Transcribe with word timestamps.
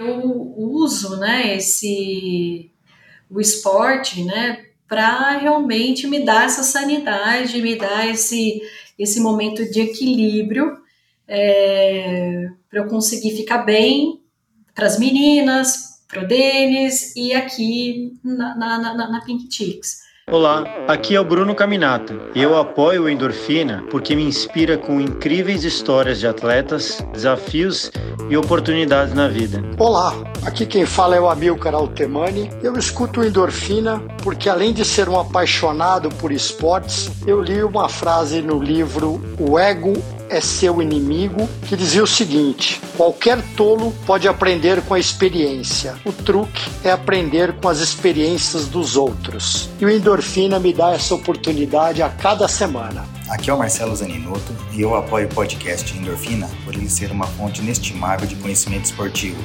Eu 0.00 0.54
uso, 0.56 1.18
né, 1.18 1.56
esse 1.56 2.72
o 3.28 3.38
esporte, 3.38 4.24
né, 4.24 4.64
para 4.88 5.36
realmente 5.36 6.06
me 6.06 6.24
dar 6.24 6.46
essa 6.46 6.62
sanidade, 6.62 7.60
me 7.60 7.76
dar 7.76 8.08
esse 8.08 8.62
esse 8.98 9.20
momento 9.20 9.70
de 9.70 9.80
equilíbrio 9.80 10.78
é, 11.28 12.48
para 12.68 12.80
eu 12.80 12.88
conseguir 12.88 13.36
ficar 13.36 13.58
bem 13.58 14.22
para 14.74 14.86
as 14.86 14.98
meninas, 14.98 16.02
para 16.08 16.24
o 16.24 16.26
Denis 16.26 17.14
e 17.14 17.34
aqui 17.34 18.18
na, 18.24 18.56
na, 18.56 18.78
na, 18.78 19.10
na 19.10 19.20
Pink 19.20 19.54
Chicks. 19.54 20.00
Olá, 20.32 20.62
aqui 20.86 21.16
é 21.16 21.20
o 21.20 21.24
Bruno 21.24 21.56
Caminato 21.56 22.20
e 22.36 22.40
eu 22.40 22.56
apoio 22.56 23.02
o 23.02 23.08
Endorfina 23.08 23.82
porque 23.90 24.14
me 24.14 24.22
inspira 24.22 24.78
com 24.78 25.00
incríveis 25.00 25.64
histórias 25.64 26.20
de 26.20 26.26
atletas, 26.28 27.04
desafios 27.12 27.90
e 28.28 28.36
oportunidades 28.36 29.12
na 29.12 29.26
vida. 29.26 29.60
Olá, 29.76 30.14
aqui 30.46 30.66
quem 30.66 30.86
fala 30.86 31.16
é 31.16 31.20
o 31.20 31.28
Amilcar 31.28 31.74
Altemani. 31.74 32.48
Eu 32.62 32.78
escuto 32.78 33.20
o 33.20 33.24
Endorfina 33.24 34.00
porque 34.22 34.48
além 34.48 34.72
de 34.72 34.84
ser 34.84 35.08
um 35.08 35.18
apaixonado 35.18 36.08
por 36.10 36.30
esportes, 36.30 37.10
eu 37.26 37.42
li 37.42 37.64
uma 37.64 37.88
frase 37.88 38.40
no 38.40 38.62
livro 38.62 39.20
O 39.36 39.58
Ego 39.58 39.94
é 40.30 40.40
seu 40.40 40.80
inimigo, 40.80 41.48
que 41.66 41.76
dizia 41.76 42.02
o 42.02 42.06
seguinte: 42.06 42.80
qualquer 42.96 43.42
tolo 43.56 43.92
pode 44.06 44.28
aprender 44.28 44.80
com 44.82 44.94
a 44.94 44.98
experiência. 44.98 45.96
O 46.06 46.12
truque 46.12 46.62
é 46.84 46.90
aprender 46.90 47.52
com 47.54 47.68
as 47.68 47.80
experiências 47.80 48.66
dos 48.66 48.96
outros. 48.96 49.68
E 49.80 49.84
o 49.84 49.90
Endorfina 49.90 50.58
me 50.58 50.72
dá 50.72 50.92
essa 50.92 51.14
oportunidade 51.14 52.00
a 52.02 52.08
cada 52.08 52.46
semana. 52.46 53.04
Aqui 53.28 53.50
é 53.50 53.54
o 53.54 53.58
Marcelo 53.58 53.94
Zaninotto 53.94 54.52
e 54.72 54.80
eu 54.80 54.94
apoio 54.94 55.26
o 55.26 55.34
podcast 55.34 55.96
Endorfina 55.96 56.48
por 56.64 56.74
ele 56.74 56.88
ser 56.88 57.10
uma 57.10 57.26
fonte 57.26 57.60
inestimável 57.60 58.26
de 58.26 58.36
conhecimento 58.36 58.86
esportivo, 58.86 59.38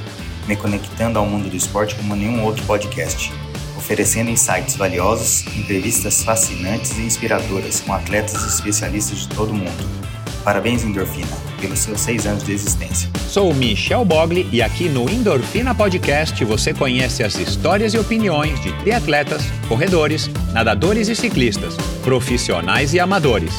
me 0.46 0.56
conectando 0.56 1.18
ao 1.18 1.26
mundo 1.26 1.48
do 1.48 1.56
esporte 1.56 1.94
como 1.94 2.16
nenhum 2.16 2.44
outro 2.44 2.64
podcast 2.64 3.32
oferecendo 3.76 4.30
insights 4.30 4.74
valiosos, 4.74 5.46
entrevistas 5.54 6.24
fascinantes 6.24 6.98
e 6.98 7.02
inspiradoras 7.02 7.80
com 7.80 7.92
atletas 7.92 8.42
e 8.42 8.48
especialistas 8.48 9.18
de 9.18 9.28
todo 9.28 9.50
o 9.50 9.54
mundo. 9.54 10.15
Parabéns, 10.46 10.84
Endorfina, 10.84 11.26
pelos 11.60 11.80
seus 11.80 12.00
seis 12.00 12.24
anos 12.24 12.44
de 12.44 12.52
existência. 12.52 13.10
Sou 13.28 13.52
Michel 13.52 14.04
Bogli 14.04 14.48
e 14.52 14.62
aqui 14.62 14.88
no 14.88 15.10
Endorfina 15.10 15.74
Podcast 15.74 16.44
você 16.44 16.72
conhece 16.72 17.24
as 17.24 17.34
histórias 17.34 17.94
e 17.94 17.98
opiniões 17.98 18.62
de 18.62 18.72
triatletas, 18.74 19.42
corredores, 19.68 20.30
nadadores 20.52 21.08
e 21.08 21.16
ciclistas, 21.16 21.76
profissionais 22.04 22.94
e 22.94 23.00
amadores. 23.00 23.54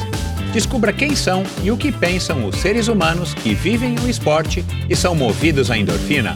Descubra 0.50 0.90
quem 0.90 1.14
são 1.14 1.42
e 1.62 1.70
o 1.70 1.76
que 1.76 1.92
pensam 1.92 2.46
os 2.46 2.56
seres 2.56 2.88
humanos 2.88 3.34
que 3.34 3.52
vivem 3.52 3.94
o 3.98 4.08
esporte 4.08 4.64
e 4.88 4.96
são 4.96 5.14
movidos 5.14 5.70
à 5.70 5.76
endorfina. 5.76 6.34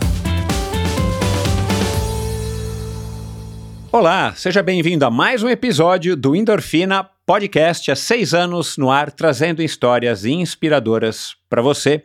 Olá, 3.90 4.34
seja 4.36 4.62
bem-vindo 4.62 5.06
a 5.06 5.10
mais 5.10 5.42
um 5.42 5.48
episódio 5.48 6.14
do 6.14 6.36
Endorfina 6.36 7.08
Podcast 7.24 7.88
há 7.88 7.94
seis 7.94 8.34
anos 8.34 8.76
no 8.76 8.90
ar, 8.90 9.12
trazendo 9.12 9.62
histórias 9.62 10.24
inspiradoras 10.24 11.36
para 11.48 11.62
você. 11.62 12.04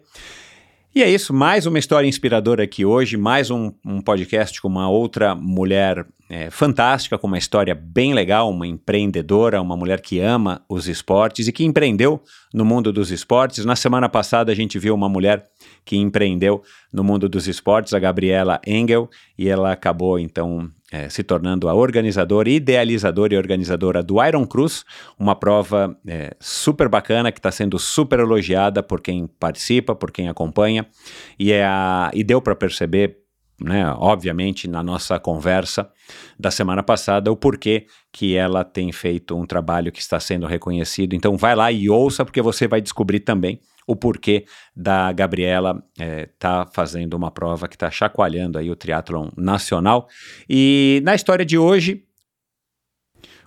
E 0.94 1.02
é 1.02 1.10
isso, 1.10 1.34
mais 1.34 1.66
uma 1.66 1.80
história 1.80 2.08
inspiradora 2.08 2.64
aqui 2.64 2.86
hoje, 2.86 3.18
mais 3.18 3.50
um, 3.50 3.72
um 3.84 4.00
podcast 4.00 4.62
com 4.62 4.68
uma 4.68 4.88
outra 4.90 5.34
mulher 5.34 6.06
é, 6.30 6.52
fantástica, 6.52 7.18
com 7.18 7.26
uma 7.26 7.38
história 7.38 7.73
bem 7.73 8.14
legal, 8.14 8.52
uma 8.52 8.68
empreendedora, 8.68 9.62
uma 9.62 9.76
mulher 9.76 10.02
que 10.02 10.20
ama 10.20 10.64
os 10.70 10.88
esportes 10.88 11.48
e 11.48 11.52
que 11.52 11.64
empreendeu 11.64 12.22
no 12.54 12.64
mundo 12.64 12.94
dos 12.94 13.10
esportes. 13.10 13.66
Na 13.66 13.76
semana 13.76 14.08
passada 14.08 14.52
a 14.52 14.56
gente 14.56 14.78
viu 14.78 14.94
uma 14.94 15.10
mulher 15.10 15.48
que 15.84 15.98
empreendeu 15.98 16.62
no 16.94 17.04
mundo 17.04 17.28
dos 17.28 17.48
esportes, 17.48 17.94
a 17.94 18.00
Gabriela 18.00 18.62
Engel, 18.68 19.10
e 19.38 19.50
ela 19.50 19.72
acabou 19.72 20.20
então 20.20 20.72
é, 20.91 21.09
se 21.09 21.23
tornando 21.23 21.67
a 21.67 21.73
organizadora, 21.73 22.49
idealizadora 22.49 23.33
e 23.33 23.38
organizadora 23.38 24.02
do 24.02 24.23
Iron 24.23 24.45
Cruz, 24.45 24.85
uma 25.19 25.35
prova 25.35 25.98
é, 26.08 26.36
super 26.39 26.87
bacana 26.87 27.31
que 27.31 27.39
está 27.39 27.52
sendo 27.52 27.77
super 27.77 28.20
elogiada 28.20 28.81
por 28.81 29.02
quem 29.02 29.27
participa, 29.27 29.93
por 29.93 30.11
quem 30.11 30.30
acompanha, 30.30 30.87
e, 31.37 31.52
é 31.52 31.65
a, 31.65 32.09
e 32.14 32.23
deu 32.23 32.42
para 32.42 32.55
perceber 32.55 33.17
né, 33.59 33.92
obviamente, 33.97 34.67
na 34.67 34.83
nossa 34.83 35.20
conversa 35.20 35.89
da 36.39 36.52
semana 36.52 36.83
passada, 36.83 37.31
o 37.31 37.36
porquê 37.36 37.87
que 38.11 38.36
ela 38.36 38.64
tem 38.64 38.92
feito 38.92 39.36
um 39.36 39.47
trabalho 39.47 39.92
que 39.92 39.99
está 39.99 40.20
sendo 40.20 40.45
reconhecido. 40.45 41.15
Então, 41.15 41.36
vai 41.36 41.55
lá 41.55 41.71
e 41.71 41.89
ouça, 41.89 42.23
porque 42.23 42.42
você 42.42 42.67
vai 42.67 42.81
descobrir 42.81 43.21
também 43.21 43.59
o 43.87 43.95
porquê 43.95 44.45
da 44.75 45.11
Gabriela 45.14 45.81
é, 45.98 46.27
tá 46.37 46.67
fazendo 46.73 47.14
uma 47.14 47.31
prova 47.31 47.67
que 47.67 47.75
está 47.75 47.89
chacoalhando 47.89 48.59
aí 48.59 48.70
o 48.70 48.75
triatlon 48.75 49.30
nacional. 49.37 50.08
E 50.48 51.02
na 51.05 51.15
história 51.15 51.45
de 51.45 51.58
hoje, 51.58 52.07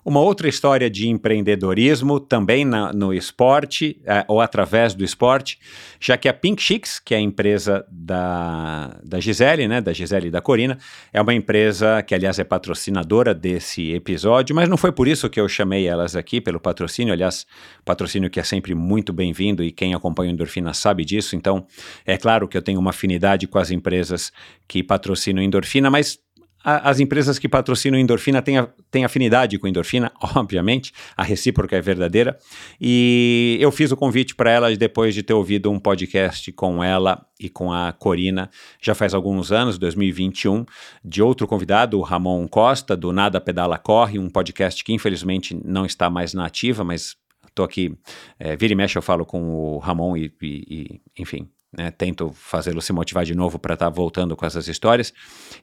uma 0.04 0.20
outra 0.20 0.48
história 0.48 0.88
de 0.88 1.08
empreendedorismo, 1.08 2.18
também 2.18 2.64
na, 2.64 2.92
no 2.92 3.12
esporte, 3.12 4.00
é, 4.04 4.24
ou 4.28 4.40
através 4.40 4.94
do 4.94 5.04
esporte, 5.04 5.58
já 6.00 6.16
que 6.16 6.28
a 6.28 6.32
Pink 6.32 6.62
Chicks, 6.62 6.98
que 6.98 7.14
é 7.14 7.18
a 7.18 7.20
empresa 7.20 7.84
da, 7.90 8.98
da 9.04 9.20
Gisele, 9.20 9.68
né, 9.68 9.80
da 9.80 9.92
Gisele 9.92 10.28
e 10.28 10.30
da 10.30 10.40
Corina, 10.40 10.78
é 11.12 11.20
uma 11.20 11.34
empresa 11.34 12.02
que, 12.02 12.14
aliás, 12.14 12.38
é 12.38 12.44
patrocinadora 12.44 13.34
desse 13.34 13.92
episódio, 13.92 14.54
mas 14.54 14.68
não 14.68 14.76
foi 14.76 14.92
por 14.92 15.06
isso 15.06 15.28
que 15.28 15.40
eu 15.40 15.48
chamei 15.48 15.86
elas 15.86 16.16
aqui, 16.16 16.40
pelo 16.40 16.58
patrocínio, 16.58 17.12
aliás, 17.12 17.46
patrocínio 17.84 18.30
que 18.30 18.40
é 18.40 18.44
sempre 18.44 18.74
muito 18.74 19.12
bem-vindo 19.12 19.62
e 19.62 19.70
quem 19.70 19.94
acompanha 19.94 20.30
o 20.30 20.34
Endorfina 20.34 20.72
sabe 20.72 21.04
disso, 21.04 21.36
então 21.36 21.66
é 22.06 22.16
claro 22.16 22.48
que 22.48 22.56
eu 22.56 22.62
tenho 22.62 22.80
uma 22.80 22.90
afinidade 22.90 23.46
com 23.46 23.58
as 23.58 23.70
empresas 23.70 24.32
que 24.66 24.82
patrocinam 24.82 25.42
Endorfina, 25.42 25.90
mas 25.90 26.18
as 26.62 27.00
empresas 27.00 27.38
que 27.38 27.48
patrocinam 27.48 27.98
endorfina 27.98 28.42
têm, 28.42 28.66
têm 28.90 29.04
afinidade 29.04 29.58
com 29.58 29.66
endorfina, 29.66 30.12
obviamente, 30.36 30.92
a 31.16 31.22
recíproca 31.22 31.76
é 31.76 31.80
verdadeira. 31.80 32.38
E 32.80 33.56
eu 33.60 33.72
fiz 33.72 33.90
o 33.90 33.96
convite 33.96 34.34
para 34.34 34.50
elas 34.50 34.76
depois 34.76 35.14
de 35.14 35.22
ter 35.22 35.32
ouvido 35.32 35.70
um 35.70 35.78
podcast 35.78 36.52
com 36.52 36.84
ela 36.84 37.24
e 37.38 37.48
com 37.48 37.72
a 37.72 37.92
Corina, 37.92 38.50
já 38.80 38.94
faz 38.94 39.14
alguns 39.14 39.50
anos, 39.50 39.78
2021, 39.78 40.66
de 41.02 41.22
outro 41.22 41.46
convidado, 41.46 41.98
o 41.98 42.02
Ramon 42.02 42.46
Costa, 42.46 42.94
do 42.94 43.12
Nada 43.12 43.40
Pedala 43.40 43.78
Corre, 43.78 44.18
um 44.18 44.28
podcast 44.28 44.84
que 44.84 44.92
infelizmente 44.92 45.58
não 45.64 45.86
está 45.86 46.10
mais 46.10 46.34
na 46.34 46.44
ativa, 46.44 46.84
mas 46.84 47.16
estou 47.48 47.64
aqui, 47.64 47.96
é, 48.38 48.54
vira 48.56 48.74
e 48.74 48.76
mexe 48.76 48.98
eu 48.98 49.02
falo 49.02 49.24
com 49.24 49.54
o 49.54 49.78
Ramon 49.78 50.16
e, 50.16 50.32
e, 50.42 50.46
e 50.70 51.00
enfim, 51.18 51.48
né, 51.72 51.90
tento 51.90 52.32
fazê-lo 52.32 52.82
se 52.82 52.92
motivar 52.92 53.24
de 53.24 53.34
novo 53.34 53.58
para 53.58 53.74
estar 53.74 53.86
tá 53.86 53.90
voltando 53.90 54.36
com 54.36 54.44
essas 54.44 54.66
histórias. 54.68 55.12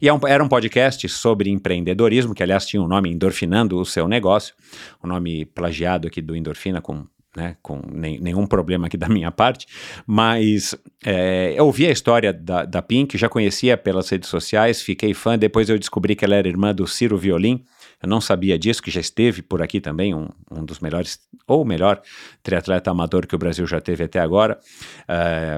E 0.01 0.07
é 0.07 0.13
um, 0.13 0.19
era 0.27 0.43
um 0.43 0.47
podcast 0.47 1.07
sobre 1.09 1.49
empreendedorismo, 1.49 2.33
que 2.33 2.43
aliás 2.43 2.65
tinha 2.65 2.81
o 2.81 2.85
um 2.85 2.87
nome 2.87 3.11
Endorfinando 3.11 3.77
o 3.77 3.85
Seu 3.85 4.07
Negócio, 4.07 4.55
o 5.01 5.07
um 5.07 5.09
nome 5.09 5.45
plagiado 5.45 6.07
aqui 6.07 6.21
do 6.21 6.35
Endorfina 6.35 6.81
com 6.81 7.05
né, 7.35 7.55
com 7.61 7.79
nem, 7.91 8.19
nenhum 8.19 8.47
problema 8.47 8.87
aqui 8.87 8.97
da 8.97 9.07
minha 9.07 9.29
parte, 9.29 9.67
mas 10.07 10.75
é, 11.05 11.53
eu 11.55 11.67
ouvi 11.67 11.85
a 11.85 11.91
história 11.91 12.33
da, 12.33 12.65
da 12.65 12.81
Pink, 12.81 13.15
já 13.15 13.29
conhecia 13.29 13.77
pelas 13.77 14.09
redes 14.09 14.27
sociais, 14.27 14.81
fiquei 14.81 15.13
fã, 15.13 15.37
depois 15.37 15.69
eu 15.69 15.77
descobri 15.77 16.15
que 16.15 16.25
ela 16.25 16.33
era 16.33 16.47
irmã 16.47 16.73
do 16.73 16.87
Ciro 16.87 17.15
Violim, 17.15 17.63
eu 18.01 18.07
não 18.07 18.21
sabia 18.21 18.59
disso, 18.59 18.81
que 18.81 18.91
já 18.91 19.01
esteve 19.01 19.41
por 19.41 19.61
aqui 19.61 19.81
também, 19.81 20.13
um, 20.13 20.27
um 20.51 20.63
dos 20.63 20.79
melhores, 20.79 21.19
ou 21.47 21.65
melhor, 21.65 22.01
triatleta 22.43 22.91
amador 22.91 23.25
que 23.25 23.35
o 23.35 23.39
Brasil 23.39 23.65
já 23.65 23.81
teve 23.81 24.03
até 24.03 24.19
agora. 24.19 24.59
É, 25.07 25.57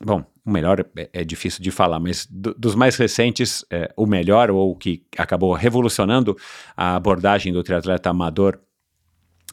bom, 0.00 0.24
o 0.44 0.50
melhor 0.50 0.84
é, 0.96 1.10
é, 1.12 1.24
difícil 1.24 1.62
de 1.62 1.70
falar, 1.70 1.98
mas 1.98 2.26
do, 2.30 2.54
dos 2.54 2.74
mais 2.76 2.96
recentes, 2.96 3.64
é, 3.70 3.92
o 3.96 4.06
melhor, 4.06 4.50
ou 4.50 4.76
que 4.76 5.04
acabou 5.18 5.52
revolucionando 5.54 6.36
a 6.76 6.94
abordagem 6.94 7.52
do 7.52 7.62
triatleta 7.62 8.10
amador 8.10 8.60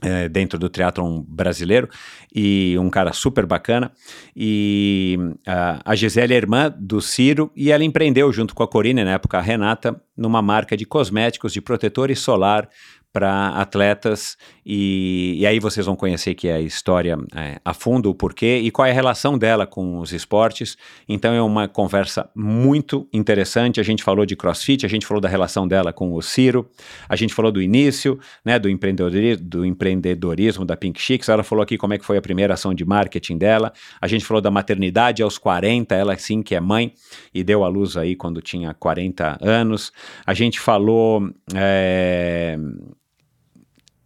é, 0.01 0.29
dentro 0.29 0.57
do 0.57 0.69
triatlon 0.69 1.21
brasileiro 1.27 1.89
e 2.33 2.75
um 2.79 2.89
cara 2.89 3.13
super 3.13 3.45
bacana. 3.45 3.91
E 4.35 5.17
a, 5.45 5.81
a 5.83 5.95
Gisele 5.95 6.33
é 6.33 6.37
irmã 6.37 6.73
do 6.77 7.01
Ciro 7.01 7.51
e 7.55 7.71
ela 7.71 7.83
empreendeu 7.83 8.31
junto 8.31 8.55
com 8.55 8.63
a 8.63 8.67
Corina, 8.67 9.03
na 9.03 9.11
época 9.11 9.37
a 9.37 9.41
Renata, 9.41 10.01
numa 10.15 10.41
marca 10.41 10.75
de 10.75 10.85
cosméticos 10.85 11.53
de 11.53 11.61
protetores 11.61 12.19
solar 12.19 12.69
para 13.11 13.49
atletas 13.49 14.37
e, 14.71 15.33
e, 15.39 15.47
aí 15.47 15.59
vocês 15.59 15.87
vão 15.87 15.95
conhecer 15.95 16.35
que 16.35 16.47
é 16.47 16.53
a 16.53 16.61
história 16.61 17.17
é, 17.35 17.59
a 17.65 17.73
fundo, 17.73 18.07
o 18.11 18.13
porquê 18.13 18.59
e 18.59 18.69
qual 18.69 18.85
é 18.85 18.91
a 18.91 18.93
relação 18.93 19.35
dela 19.35 19.65
com 19.65 19.97
os 19.97 20.13
esportes. 20.13 20.77
Então 21.07 21.33
é 21.33 21.41
uma 21.41 21.67
conversa 21.67 22.29
muito 22.35 23.09
interessante. 23.11 23.79
A 23.79 23.83
gente 23.83 24.03
falou 24.03 24.27
de 24.27 24.35
CrossFit, 24.35 24.85
a 24.85 24.89
gente 24.89 25.07
falou 25.07 25.19
da 25.19 25.27
relação 25.27 25.67
dela 25.67 25.91
com 25.91 26.13
o 26.13 26.21
Ciro, 26.21 26.69
a 27.09 27.15
gente 27.15 27.33
falou 27.33 27.51
do 27.51 27.59
início, 27.59 28.19
né, 28.45 28.59
do 28.59 28.69
empreendedorismo, 28.69 29.43
do 29.43 29.65
empreendedorismo 29.65 30.63
da 30.63 30.77
Pink 30.77 31.01
Chicks. 31.01 31.27
Ela 31.29 31.41
falou 31.41 31.63
aqui 31.63 31.75
como 31.75 31.95
é 31.95 31.97
que 31.97 32.05
foi 32.05 32.17
a 32.17 32.21
primeira 32.21 32.53
ação 32.53 32.71
de 32.71 32.85
marketing 32.85 33.39
dela. 33.39 33.73
A 33.99 34.07
gente 34.07 34.23
falou 34.23 34.39
da 34.39 34.51
maternidade 34.51 35.23
aos 35.23 35.39
40, 35.39 35.95
ela 35.95 36.15
sim 36.15 36.43
que 36.43 36.53
é 36.53 36.59
mãe 36.59 36.93
e 37.33 37.43
deu 37.43 37.63
à 37.63 37.67
luz 37.67 37.97
aí 37.97 38.15
quando 38.15 38.39
tinha 38.39 38.71
40 38.75 39.39
anos. 39.41 39.91
A 40.27 40.35
gente 40.35 40.59
falou 40.59 41.27
é, 41.55 42.55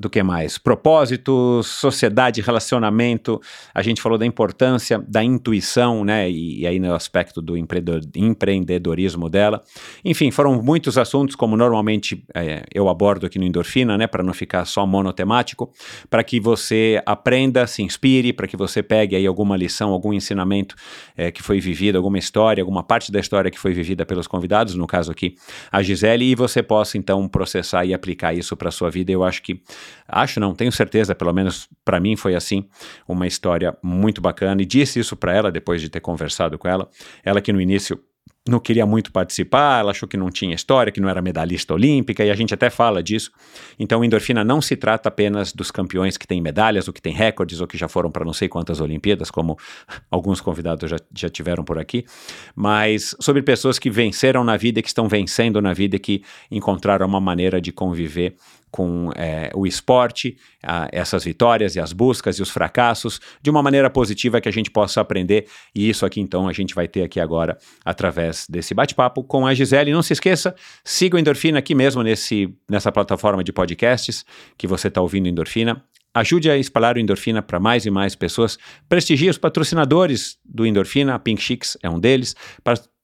do 0.03 0.09
que 0.09 0.21
mais? 0.21 0.57
Propósitos, 0.57 1.67
sociedade, 1.67 2.41
relacionamento. 2.41 3.41
A 3.73 3.81
gente 3.81 4.01
falou 4.01 4.17
da 4.17 4.25
importância 4.25 5.03
da 5.07 5.23
intuição, 5.23 6.03
né? 6.03 6.29
E, 6.29 6.61
e 6.61 6.67
aí 6.67 6.79
no 6.79 6.93
aspecto 6.93 7.41
do 7.41 7.55
empreendedorismo 7.57 9.29
dela. 9.29 9.63
Enfim, 10.03 10.29
foram 10.29 10.61
muitos 10.61 10.97
assuntos, 10.97 11.35
como 11.35 11.55
normalmente 11.55 12.23
é, 12.35 12.63
eu 12.73 12.89
abordo 12.89 13.25
aqui 13.25 13.39
no 13.39 13.45
Endorfina, 13.45 13.97
né? 13.97 14.05
Para 14.05 14.21
não 14.23 14.33
ficar 14.33 14.65
só 14.65 14.85
monotemático, 14.85 15.71
para 16.09 16.23
que 16.23 16.39
você 16.39 17.01
aprenda, 17.05 17.65
se 17.65 17.81
inspire, 17.81 18.33
para 18.33 18.47
que 18.47 18.57
você 18.57 18.83
pegue 18.83 19.15
aí 19.15 19.25
alguma 19.25 19.55
lição, 19.55 19.91
algum 19.91 20.13
ensinamento 20.13 20.75
é, 21.15 21.31
que 21.31 21.41
foi 21.41 21.59
vivido, 21.59 21.95
alguma 21.95 22.17
história, 22.17 22.61
alguma 22.61 22.83
parte 22.83 23.11
da 23.11 23.19
história 23.19 23.49
que 23.49 23.59
foi 23.59 23.73
vivida 23.73 24.05
pelos 24.05 24.27
convidados, 24.27 24.75
no 24.75 24.85
caso 24.85 25.11
aqui 25.11 25.35
a 25.71 25.81
Gisele, 25.81 26.25
e 26.25 26.35
você 26.35 26.61
possa 26.61 26.97
então 26.97 27.27
processar 27.27 27.85
e 27.85 27.93
aplicar 27.93 28.33
isso 28.33 28.57
para 28.57 28.69
sua 28.69 28.89
vida. 28.89 29.11
Eu 29.11 29.23
acho 29.23 29.41
que 29.41 29.61
Acho 30.07 30.39
não, 30.39 30.53
tenho 30.53 30.71
certeza, 30.71 31.15
pelo 31.15 31.33
menos 31.33 31.67
para 31.83 31.99
mim 31.99 32.15
foi 32.15 32.35
assim, 32.35 32.67
uma 33.07 33.27
história 33.27 33.77
muito 33.81 34.21
bacana. 34.21 34.61
E 34.61 34.65
disse 34.65 34.99
isso 34.99 35.15
para 35.15 35.33
ela 35.33 35.51
depois 35.51 35.81
de 35.81 35.89
ter 35.89 35.99
conversado 35.99 36.57
com 36.57 36.67
ela. 36.67 36.89
Ela 37.23 37.41
que 37.41 37.53
no 37.53 37.61
início 37.61 37.99
não 38.47 38.59
queria 38.59 38.85
muito 38.85 39.11
participar, 39.11 39.79
ela 39.79 39.91
achou 39.91 40.07
que 40.07 40.17
não 40.17 40.29
tinha 40.29 40.53
história, 40.53 40.91
que 40.91 40.99
não 40.99 41.07
era 41.07 41.21
medalhista 41.21 41.73
olímpica, 41.73 42.25
e 42.25 42.29
a 42.29 42.35
gente 42.35 42.53
até 42.53 42.69
fala 42.69 43.01
disso. 43.01 43.31
Então, 43.79 44.03
endorfina 44.03 44.43
não 44.43 44.61
se 44.61 44.75
trata 44.75 45.07
apenas 45.07 45.53
dos 45.53 45.71
campeões 45.71 46.17
que 46.17 46.27
têm 46.27 46.41
medalhas, 46.41 46.87
ou 46.87 46.93
que 46.93 47.01
têm 47.01 47.13
recordes, 47.13 47.61
ou 47.61 47.67
que 47.67 47.77
já 47.77 47.87
foram 47.87 48.11
para 48.11 48.25
não 48.25 48.33
sei 48.33 48.49
quantas 48.49 48.81
Olimpíadas, 48.81 49.31
como 49.31 49.57
alguns 50.11 50.41
convidados 50.41 50.89
já, 50.89 50.97
já 51.15 51.29
tiveram 51.29 51.63
por 51.63 51.79
aqui, 51.79 52.05
mas 52.53 53.15
sobre 53.19 53.41
pessoas 53.41 53.79
que 53.79 53.89
venceram 53.89 54.43
na 54.43 54.57
vida, 54.57 54.81
que 54.81 54.89
estão 54.89 55.07
vencendo 55.07 55.61
na 55.61 55.71
vida, 55.71 55.97
que 55.97 56.21
encontraram 56.51 57.07
uma 57.07 57.21
maneira 57.21 57.61
de 57.61 57.71
conviver 57.71 58.35
com 58.73 59.11
é, 59.15 59.51
o 59.53 59.67
esporte, 59.67 60.35
a, 60.63 60.89
essas 60.91 61.23
vitórias 61.23 61.75
e 61.75 61.79
as 61.79 61.93
buscas 61.93 62.39
e 62.39 62.41
os 62.41 62.49
fracassos, 62.49 63.21
de 63.39 63.51
uma 63.51 63.61
maneira 63.61 63.87
positiva 63.87 64.41
que 64.41 64.49
a 64.49 64.51
gente 64.51 64.71
possa 64.71 64.99
aprender. 64.99 65.45
E 65.75 65.87
isso 65.87 66.07
aqui, 66.07 66.19
então, 66.19 66.47
a 66.47 66.53
gente 66.53 66.73
vai 66.73 66.87
ter 66.87 67.03
aqui 67.03 67.19
agora 67.19 67.55
através 67.85 68.47
desse 68.49 68.73
bate-papo 68.73 69.23
com 69.23 69.45
a 69.45 69.53
Gisele. 69.53 69.91
Não 69.91 70.01
se 70.01 70.13
esqueça, 70.13 70.55
siga 70.83 71.15
o 71.15 71.19
Endorfina 71.19 71.59
aqui 71.59 71.75
mesmo 71.75 72.01
nesse, 72.01 72.51
nessa 72.67 72.91
plataforma 72.91 73.43
de 73.43 73.53
podcasts 73.53 74.25
que 74.57 74.65
você 74.65 74.87
está 74.87 74.99
ouvindo 74.99 75.29
Endorfina. 75.29 75.83
Ajude 76.11 76.49
a 76.49 76.57
espalhar 76.57 76.95
o 76.95 76.99
Endorfina 76.99 77.43
para 77.43 77.59
mais 77.59 77.85
e 77.85 77.91
mais 77.91 78.15
pessoas. 78.15 78.57
Prestigie 78.89 79.29
os 79.29 79.37
patrocinadores 79.37 80.39
do 80.43 80.65
Endorfina, 80.65 81.13
a 81.13 81.19
Pink 81.19 81.39
Chicks 81.39 81.77
é 81.83 81.89
um 81.89 81.99
deles. 81.99 82.35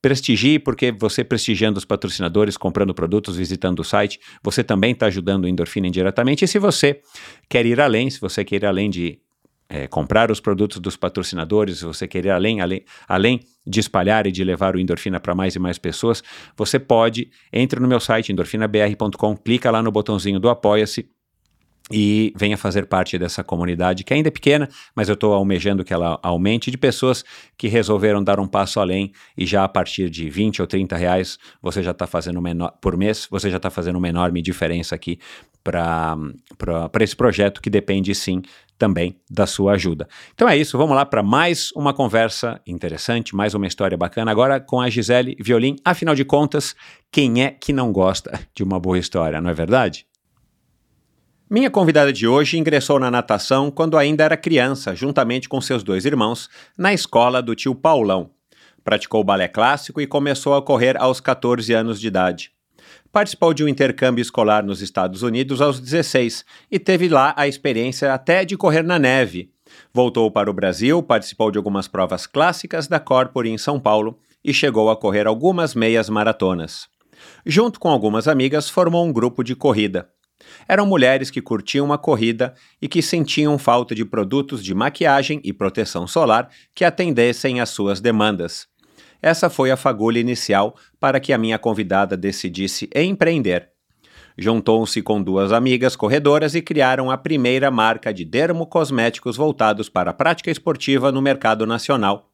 Prestigie, 0.02 0.58
porque 0.58 0.90
você 0.92 1.22
prestigiando 1.22 1.78
os 1.78 1.84
patrocinadores, 1.84 2.56
comprando 2.56 2.94
produtos, 2.94 3.36
visitando 3.36 3.80
o 3.80 3.84
site, 3.84 4.18
você 4.42 4.64
também 4.64 4.92
está 4.92 5.06
ajudando 5.06 5.44
o 5.44 5.48
Endorfina 5.48 5.86
indiretamente. 5.86 6.44
E 6.44 6.48
se 6.48 6.58
você 6.58 7.00
quer 7.48 7.66
ir 7.66 7.80
além, 7.80 8.08
se 8.08 8.20
você 8.20 8.44
quer 8.44 8.56
ir 8.56 8.66
além 8.66 8.88
de 8.88 9.20
é, 9.68 9.86
comprar 9.86 10.30
os 10.30 10.40
produtos 10.40 10.80
dos 10.80 10.96
patrocinadores, 10.96 11.78
se 11.78 11.84
você 11.84 12.08
quer 12.08 12.24
ir 12.24 12.30
além, 12.30 12.60
além, 12.60 12.84
além 13.06 13.40
de 13.66 13.78
espalhar 13.78 14.26
e 14.26 14.32
de 14.32 14.42
levar 14.42 14.74
o 14.74 14.80
Endorfina 14.80 15.20
para 15.20 15.34
mais 15.34 15.54
e 15.54 15.58
mais 15.58 15.78
pessoas, 15.78 16.22
você 16.56 16.78
pode, 16.78 17.30
entre 17.52 17.78
no 17.78 17.86
meu 17.86 18.00
site 18.00 18.32
endorfinabr.com, 18.32 19.36
clica 19.36 19.70
lá 19.70 19.82
no 19.82 19.92
botãozinho 19.92 20.40
do 20.40 20.48
Apoia-se 20.48 21.08
e 21.90 22.32
venha 22.36 22.56
fazer 22.56 22.86
parte 22.86 23.18
dessa 23.18 23.42
comunidade 23.42 24.04
que 24.04 24.14
ainda 24.14 24.28
é 24.28 24.30
pequena, 24.30 24.68
mas 24.94 25.08
eu 25.08 25.14
estou 25.14 25.32
almejando 25.32 25.84
que 25.84 25.92
ela 25.92 26.18
aumente 26.22 26.70
de 26.70 26.78
pessoas 26.78 27.24
que 27.56 27.68
resolveram 27.68 28.22
dar 28.22 28.38
um 28.38 28.46
passo 28.46 28.80
além 28.80 29.12
e 29.36 29.44
já 29.44 29.64
a 29.64 29.68
partir 29.68 30.08
de 30.08 30.28
20 30.30 30.60
ou 30.60 30.66
30 30.66 30.96
reais 30.96 31.38
você 31.60 31.82
já 31.82 31.90
está 31.90 32.06
fazendo 32.06 32.40
menor, 32.40 32.72
por 32.80 32.96
mês, 32.96 33.26
você 33.30 33.50
já 33.50 33.56
está 33.56 33.70
fazendo 33.70 33.96
uma 33.96 34.08
enorme 34.08 34.40
diferença 34.40 34.94
aqui 34.94 35.18
para 35.62 36.16
esse 37.00 37.16
projeto 37.16 37.60
que 37.60 37.68
depende 37.68 38.14
sim 38.14 38.42
também 38.78 39.20
da 39.30 39.46
sua 39.46 39.72
ajuda. 39.72 40.08
Então 40.34 40.48
é 40.48 40.56
isso, 40.56 40.78
vamos 40.78 40.96
lá 40.96 41.04
para 41.04 41.22
mais 41.22 41.70
uma 41.72 41.92
conversa 41.92 42.60
interessante, 42.66 43.36
mais 43.36 43.52
uma 43.54 43.66
história 43.66 43.96
bacana, 43.96 44.30
agora 44.30 44.58
com 44.58 44.80
a 44.80 44.88
Gisele 44.88 45.36
Violim. 45.38 45.76
Afinal 45.84 46.14
de 46.14 46.24
contas, 46.24 46.74
quem 47.12 47.42
é 47.44 47.50
que 47.50 47.74
não 47.74 47.92
gosta 47.92 48.40
de 48.54 48.62
uma 48.62 48.80
boa 48.80 48.98
história, 48.98 49.40
não 49.40 49.50
é 49.50 49.54
verdade? 49.54 50.06
Minha 51.52 51.68
convidada 51.68 52.12
de 52.12 52.28
hoje 52.28 52.56
ingressou 52.58 53.00
na 53.00 53.10
natação 53.10 53.72
quando 53.72 53.98
ainda 53.98 54.22
era 54.22 54.36
criança, 54.36 54.94
juntamente 54.94 55.48
com 55.48 55.60
seus 55.60 55.82
dois 55.82 56.04
irmãos, 56.04 56.48
na 56.78 56.94
escola 56.94 57.42
do 57.42 57.56
tio 57.56 57.74
Paulão. 57.74 58.30
Praticou 58.84 59.24
balé 59.24 59.48
clássico 59.48 60.00
e 60.00 60.06
começou 60.06 60.54
a 60.54 60.62
correr 60.62 60.96
aos 60.96 61.18
14 61.18 61.72
anos 61.72 62.00
de 62.00 62.06
idade. 62.06 62.52
Participou 63.10 63.52
de 63.52 63.64
um 63.64 63.68
intercâmbio 63.68 64.22
escolar 64.22 64.64
nos 64.64 64.80
Estados 64.80 65.24
Unidos 65.24 65.60
aos 65.60 65.80
16 65.80 66.44
e 66.70 66.78
teve 66.78 67.08
lá 67.08 67.34
a 67.36 67.48
experiência 67.48 68.14
até 68.14 68.44
de 68.44 68.56
correr 68.56 68.84
na 68.84 69.00
neve. 69.00 69.50
Voltou 69.92 70.30
para 70.30 70.48
o 70.48 70.54
Brasil, 70.54 71.02
participou 71.02 71.50
de 71.50 71.58
algumas 71.58 71.88
provas 71.88 72.28
clássicas 72.28 72.86
da 72.86 73.00
Corpore 73.00 73.50
em 73.50 73.58
São 73.58 73.80
Paulo 73.80 74.20
e 74.44 74.54
chegou 74.54 74.88
a 74.88 74.96
correr 74.96 75.26
algumas 75.26 75.74
meias 75.74 76.08
maratonas. 76.08 76.86
Junto 77.44 77.80
com 77.80 77.88
algumas 77.88 78.28
amigas, 78.28 78.70
formou 78.70 79.04
um 79.04 79.12
grupo 79.12 79.42
de 79.42 79.56
corrida. 79.56 80.08
Eram 80.66 80.86
mulheres 80.86 81.30
que 81.30 81.42
curtiam 81.42 81.92
a 81.92 81.98
corrida 81.98 82.54
e 82.80 82.88
que 82.88 83.02
sentiam 83.02 83.58
falta 83.58 83.94
de 83.94 84.04
produtos 84.04 84.62
de 84.62 84.74
maquiagem 84.74 85.40
e 85.44 85.52
proteção 85.52 86.06
solar 86.06 86.48
que 86.74 86.84
atendessem 86.84 87.60
às 87.60 87.70
suas 87.70 88.00
demandas. 88.00 88.66
Essa 89.22 89.50
foi 89.50 89.70
a 89.70 89.76
fagulha 89.76 90.18
inicial 90.18 90.74
para 90.98 91.20
que 91.20 91.32
a 91.32 91.38
minha 91.38 91.58
convidada 91.58 92.16
decidisse 92.16 92.88
empreender. 92.94 93.68
Juntou-se 94.38 95.02
com 95.02 95.22
duas 95.22 95.52
amigas 95.52 95.94
corredoras 95.94 96.54
e 96.54 96.62
criaram 96.62 97.10
a 97.10 97.18
primeira 97.18 97.70
marca 97.70 98.14
de 98.14 98.24
dermocosméticos 98.24 99.36
voltados 99.36 99.88
para 99.88 100.12
a 100.12 100.14
prática 100.14 100.50
esportiva 100.50 101.12
no 101.12 101.20
mercado 101.20 101.66
nacional. 101.66 102.30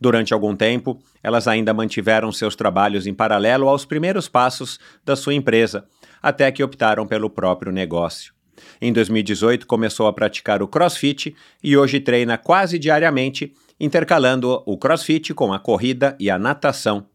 Durante 0.00 0.32
algum 0.32 0.54
tempo, 0.54 1.02
elas 1.22 1.48
ainda 1.48 1.74
mantiveram 1.74 2.30
seus 2.30 2.54
trabalhos 2.54 3.06
em 3.06 3.14
paralelo 3.14 3.68
aos 3.68 3.84
primeiros 3.84 4.28
passos 4.28 4.78
da 5.04 5.16
sua 5.16 5.34
empresa, 5.34 5.86
até 6.22 6.50
que 6.50 6.62
optaram 6.62 7.06
pelo 7.06 7.30
próprio 7.30 7.72
negócio. 7.72 8.32
Em 8.80 8.92
2018, 8.92 9.66
começou 9.66 10.06
a 10.06 10.12
praticar 10.12 10.62
o 10.62 10.68
crossfit 10.68 11.34
e 11.62 11.76
hoje 11.76 12.00
treina 12.00 12.36
quase 12.36 12.78
diariamente, 12.78 13.52
intercalando 13.78 14.62
o 14.66 14.76
crossfit 14.76 15.32
com 15.34 15.52
a 15.52 15.58
corrida 15.58 16.16
e 16.18 16.30
a 16.30 16.38
natação. 16.38 17.06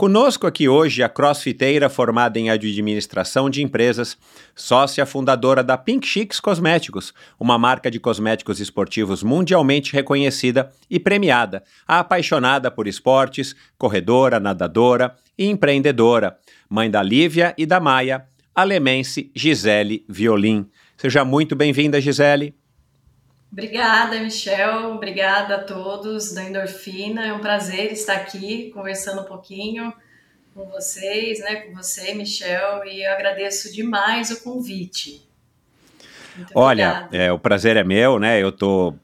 Conosco 0.00 0.46
aqui 0.46 0.66
hoje 0.66 1.02
a 1.02 1.10
crossfiteira 1.10 1.90
formada 1.90 2.38
em 2.38 2.48
administração 2.48 3.50
de 3.50 3.62
empresas, 3.62 4.16
sócia 4.54 5.04
fundadora 5.04 5.62
da 5.62 5.76
Pink 5.76 6.06
Chicks 6.06 6.40
Cosméticos, 6.40 7.12
uma 7.38 7.58
marca 7.58 7.90
de 7.90 8.00
cosméticos 8.00 8.60
esportivos 8.60 9.22
mundialmente 9.22 9.92
reconhecida 9.92 10.72
e 10.88 10.98
premiada, 10.98 11.62
apaixonada 11.86 12.70
por 12.70 12.88
esportes, 12.88 13.54
corredora, 13.76 14.40
nadadora 14.40 15.14
e 15.36 15.44
empreendedora, 15.44 16.38
mãe 16.70 16.88
da 16.88 17.02
Lívia 17.02 17.52
e 17.58 17.66
da 17.66 17.80
Maia, 17.80 18.24
alemense 18.54 19.28
Gisele 19.34 20.04
Violim. 20.08 20.70
Seja 20.96 21.24
muito 21.24 21.56
bem-vinda, 21.56 22.00
Gisele. 22.00 22.54
Obrigada, 23.50 24.20
Michel. 24.20 24.92
Obrigada 24.94 25.56
a 25.56 25.64
todos 25.64 26.32
da 26.32 26.44
Endorfina. 26.44 27.26
É 27.26 27.32
um 27.32 27.40
prazer 27.40 27.90
estar 27.90 28.14
aqui 28.14 28.70
conversando 28.72 29.22
um 29.22 29.24
pouquinho 29.24 29.92
com 30.54 30.64
vocês, 30.66 31.40
né? 31.40 31.56
Com 31.56 31.74
você, 31.74 32.14
Michel, 32.14 32.84
e 32.84 33.04
eu 33.04 33.12
agradeço 33.12 33.72
demais 33.72 34.30
o 34.30 34.40
convite. 34.44 35.28
Muito 36.36 36.52
Olha, 36.54 37.08
é, 37.10 37.32
o 37.32 37.38
prazer 37.38 37.76
é 37.76 37.82
meu, 37.82 38.20
né? 38.20 38.40
Eu 38.40 38.52
tô 38.52 38.94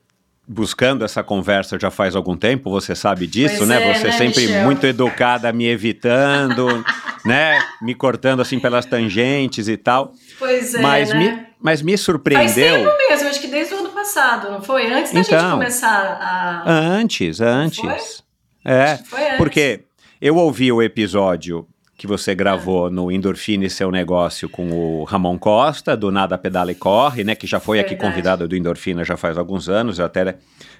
buscando 0.47 1.05
essa 1.05 1.25
conversa 1.25 1.77
já 1.77 1.91
faz 1.91 2.15
algum 2.15 2.37
tempo, 2.37 2.71
você 2.71 2.95
sabe 2.95 3.27
disso, 3.27 3.59
pois 3.59 3.69
né? 3.69 3.83
É, 3.83 3.95
você 3.95 4.07
né, 4.07 4.13
sempre 4.13 4.47
Michel? 4.47 4.65
muito 4.65 4.87
educada, 4.87 5.53
me 5.53 5.67
evitando, 5.67 6.85
né? 7.27 7.59
Me 7.83 7.95
cortando 7.95 8.41
assim 8.41 8.59
pelas 8.59 8.87
tangentes 8.87 9.69
e 9.69 9.77
tal. 9.77 10.13
Pois 10.39 10.75
é, 10.75 10.81
mas 10.81 11.11
né? 11.11 11.19
me, 11.19 11.47
mas 11.61 11.83
me 11.83 11.97
surpreendeu. 11.97 12.47
Faz 12.47 12.55
tempo 12.55 12.97
mesmo, 13.09 13.29
acho 13.29 13.41
que 13.41 13.49
desde 13.49 13.75
o 13.75 13.87
passado, 14.07 14.51
não 14.51 14.63
foi? 14.63 14.87
Antes 14.91 15.13
da 15.13 15.21
então, 15.21 15.41
gente 15.41 15.51
começar 15.51 16.19
a. 16.21 16.71
Antes, 16.71 17.41
antes. 17.41 17.81
Foi? 17.81 18.73
É, 18.73 18.97
foi 19.05 19.25
antes. 19.25 19.37
porque 19.37 19.81
eu 20.21 20.37
ouvi 20.37 20.71
o 20.71 20.83
episódio 20.83 21.67
que 21.97 22.07
você 22.07 22.35
gravou 22.35 22.87
ah. 22.87 22.91
no 22.91 23.11
Endorfine 23.11 23.71
Seu 23.71 23.91
Negócio 23.91 24.49
com 24.49 24.71
o 24.71 25.05
Ramon 25.05 25.39
Costa, 25.39 25.97
do 25.97 26.13
Nada 26.13 26.37
Pedala 26.37 26.71
e 26.71 26.75
Corre, 26.75 27.25
né? 27.25 27.35
Que 27.35 27.47
já 27.47 27.59
foi 27.59 27.79
Verdade. 27.79 27.95
aqui 27.95 28.05
convidado 28.05 28.47
do 28.47 28.55
Endorfina 28.55 29.03
já 29.05 29.17
faz 29.17 29.39
alguns 29.39 29.69
anos, 29.69 29.99
eu 29.99 30.05
até 30.05 30.37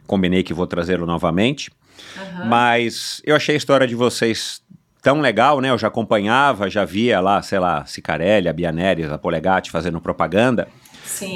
combinei 0.07 0.43
que 0.43 0.55
vou 0.55 0.67
trazê-lo 0.67 1.07
novamente. 1.07 1.71
Uhum. 2.17 2.47
Mas 2.47 3.23
eu 3.25 3.35
achei 3.35 3.55
a 3.55 3.59
história 3.59 3.87
de 3.87 3.95
vocês 3.95 4.61
tão 5.07 5.21
legal, 5.21 5.61
né? 5.61 5.71
Eu 5.71 5.79
já 5.79 5.87
acompanhava, 5.87 6.69
já 6.69 6.85
via 6.85 7.21
lá, 7.21 7.41
sei 7.41 7.61
lá, 7.61 7.87
Cicarelli, 7.87 8.49
a 8.49 8.53
Bianeres, 8.53 9.09
a 9.09 9.17
Polegatti 9.17 9.71
fazendo 9.71 10.01
propaganda 10.01 10.67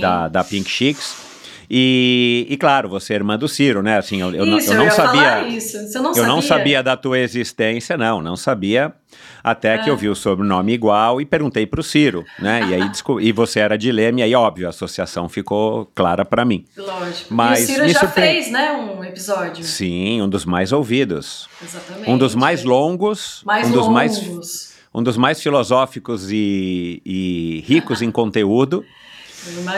da, 0.00 0.26
da 0.26 0.42
Pink 0.42 0.68
Chicks. 0.68 1.29
E, 1.72 2.48
e, 2.50 2.56
claro, 2.56 2.88
você 2.88 3.12
é 3.12 3.16
irmã 3.16 3.38
do 3.38 3.46
Ciro, 3.46 3.80
né? 3.80 3.96
Assim, 3.96 4.20
eu, 4.20 4.30
isso, 4.58 4.72
eu 4.72 4.76
não 4.76 4.86
eu 4.86 4.90
sabia. 4.90 5.46
Isso. 5.46 5.78
Você 5.78 5.98
não 6.00 6.08
eu 6.08 6.14
sabia. 6.14 6.28
não 6.28 6.42
sabia 6.42 6.82
da 6.82 6.96
tua 6.96 7.20
existência, 7.20 7.96
não, 7.96 8.20
não 8.20 8.34
sabia. 8.34 8.92
Até 9.42 9.78
que 9.78 9.88
eu 9.88 9.96
vi 9.96 10.08
o 10.08 10.14
sobrenome 10.16 10.72
igual 10.72 11.20
e 11.20 11.24
perguntei 11.24 11.66
para 11.66 11.80
o 11.80 11.82
Ciro, 11.82 12.24
né? 12.40 12.62
E 12.68 12.74
aí 12.74 12.90
e 13.20 13.32
você 13.32 13.60
era 13.60 13.78
de 13.78 13.92
Leme, 13.92 14.20
e 14.20 14.24
aí, 14.24 14.34
óbvio, 14.34 14.66
a 14.66 14.70
associação 14.70 15.28
ficou 15.28 15.86
clara 15.94 16.24
para 16.24 16.44
mim. 16.44 16.64
Lógico. 16.76 17.32
Mas 17.32 17.60
e 17.60 17.62
o 17.62 17.66
Ciro 17.66 17.88
já 17.88 18.00
surpre... 18.00 18.22
fez, 18.22 18.50
né, 18.50 18.72
um 18.72 19.04
episódio. 19.04 19.64
Sim, 19.64 20.22
um 20.22 20.28
dos 20.28 20.44
mais 20.44 20.72
ouvidos. 20.72 21.48
Exatamente. 21.62 22.10
Um 22.10 22.18
dos 22.18 22.34
mais 22.34 22.64
longos. 22.64 23.42
Mais 23.44 23.68
um 23.68 23.70
dos 23.70 23.86
longos. 23.86 23.94
mais 23.94 24.70
um 24.92 25.02
dos 25.04 25.16
mais 25.16 25.40
filosóficos 25.40 26.32
e, 26.32 27.00
e 27.06 27.64
ricos 27.64 28.02
em 28.02 28.10
conteúdo. 28.10 28.84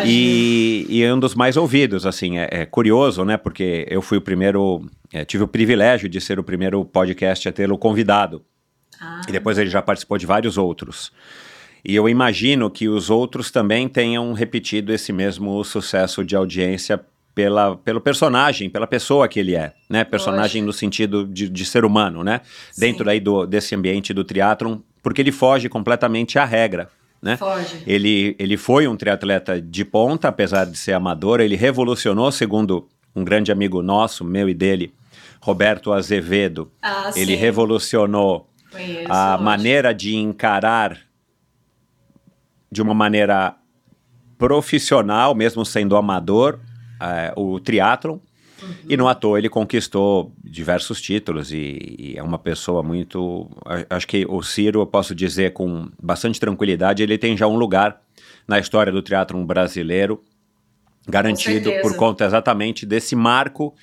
E, 0.05 0.87
e 0.89 1.13
um 1.13 1.19
dos 1.19 1.35
mais 1.35 1.57
ouvidos, 1.57 2.07
assim, 2.07 2.39
é, 2.39 2.49
é, 2.51 2.67
curioso, 2.67 3.25
né? 3.25 3.37
Porque 3.37 3.87
eu 3.89 4.03
fui 4.03 4.19
o 4.19 4.21
primeiro, 4.21 4.85
é, 5.13 5.25
tive 5.25 5.45
o 5.45 5.49
privilégio 5.49 6.09
de 6.09 6.21
ser 6.21 6.39
o 6.39 6.43
primeiro 6.43 6.85
podcast 6.85 7.49
a 7.49 7.53
tê-lo 7.53 7.79
convidado. 7.79 8.43
Ah. 9.01 9.23
E 9.29 9.33
depois 9.33 9.59
ele 9.59 9.71
já 9.71 9.83
participou 9.83 10.19
de 10.19 10.27
vários 10.27 10.59
outros. 10.59 11.13
E 11.85 11.95
eu 11.95 12.09
imagino 12.09 12.71
que 12.71 12.89
os 12.89 13.11
outros 13.11 13.51
também 13.51 13.89
tenham 13.89 14.33
repetido 14.33 14.93
esse 14.93 15.13
mesmo 15.13 15.63
sucesso 15.65 16.25
de 16.25 16.37
audiência 16.37 17.01
pela, 17.35 17.77
pelo 17.77 18.01
personagem, 18.01 18.71
pela 18.71 18.87
pessoa 18.87 19.27
que 19.27 19.41
ele 19.41 19.57
é, 19.57 19.73
né? 19.89 20.05
Personagem 20.05 20.63
no 20.63 20.73
sentido 20.73 21.27
de, 21.27 21.49
de 21.49 21.65
ser 21.65 21.85
humano, 21.85 22.23
né? 22.23 22.41
Dentro 22.77 23.09
aí 23.09 23.19
do, 23.19 23.47
desse 23.47 23.75
ambiente 23.75 24.13
do 24.13 24.23
triatlon, 24.23 24.79
porque 25.03 25.21
ele 25.21 25.33
foge 25.33 25.69
completamente 25.69 26.39
à 26.39 26.45
regra. 26.45 26.89
Né? 27.23 27.37
Foge. 27.37 27.85
Ele, 27.87 28.35
ele 28.37 28.57
foi 28.57 28.89
um 28.89 28.97
triatleta 28.97 29.61
de 29.61 29.85
ponta, 29.85 30.27
apesar 30.27 30.65
de 30.67 30.77
ser 30.77 30.93
amador, 30.93 31.41
ele 31.41 31.55
revolucionou, 31.55 32.33
segundo 32.33 32.89
um 33.15 33.23
grande 33.23 33.53
amigo 33.53 33.81
nosso, 33.81 34.25
meu 34.25 34.49
e 34.49 34.55
dele, 34.55 34.93
Roberto 35.41 35.93
Azevedo. 35.93 36.73
Ah, 36.83 37.11
ele 37.15 37.35
sim. 37.35 37.39
revolucionou 37.41 38.51
Conheço, 38.73 39.13
a 39.13 39.39
maneira 39.39 39.95
de 39.95 40.17
encarar 40.17 40.99
de 42.71 42.83
uma 42.83 42.95
maneira 42.95 43.55
profissional, 44.37 45.35
mesmo 45.35 45.65
sendo 45.65 45.95
amador, 45.95 46.59
eh, 47.01 47.33
o 47.37 47.61
triatlon. 47.61 48.19
E 48.89 48.97
não 48.97 49.09
à 49.09 49.15
toa 49.15 49.39
ele 49.39 49.49
conquistou 49.49 50.33
diversos 50.43 51.01
títulos 51.01 51.53
e, 51.53 51.97
e 51.99 52.15
é 52.17 52.23
uma 52.23 52.39
pessoa 52.39 52.83
muito. 52.83 53.51
Acho 53.91 54.07
que 54.07 54.27
o 54.29 54.43
Ciro, 54.43 54.81
eu 54.81 54.87
posso 54.87 55.15
dizer 55.15 55.53
com 55.53 55.89
bastante 56.03 56.39
tranquilidade, 56.39 57.03
ele 57.03 57.19
tem 57.19 57.37
já 57.37 57.47
um 57.47 57.57
lugar 57.57 58.01
na 58.47 58.59
história 58.59 58.93
do 58.93 59.03
triatlon 59.03 59.45
brasileiro 59.45 60.23
garantido 61.09 61.71
por 61.83 61.97
conta 61.97 62.25
exatamente 62.25 62.87
desse 62.87 63.17
marco 63.17 63.75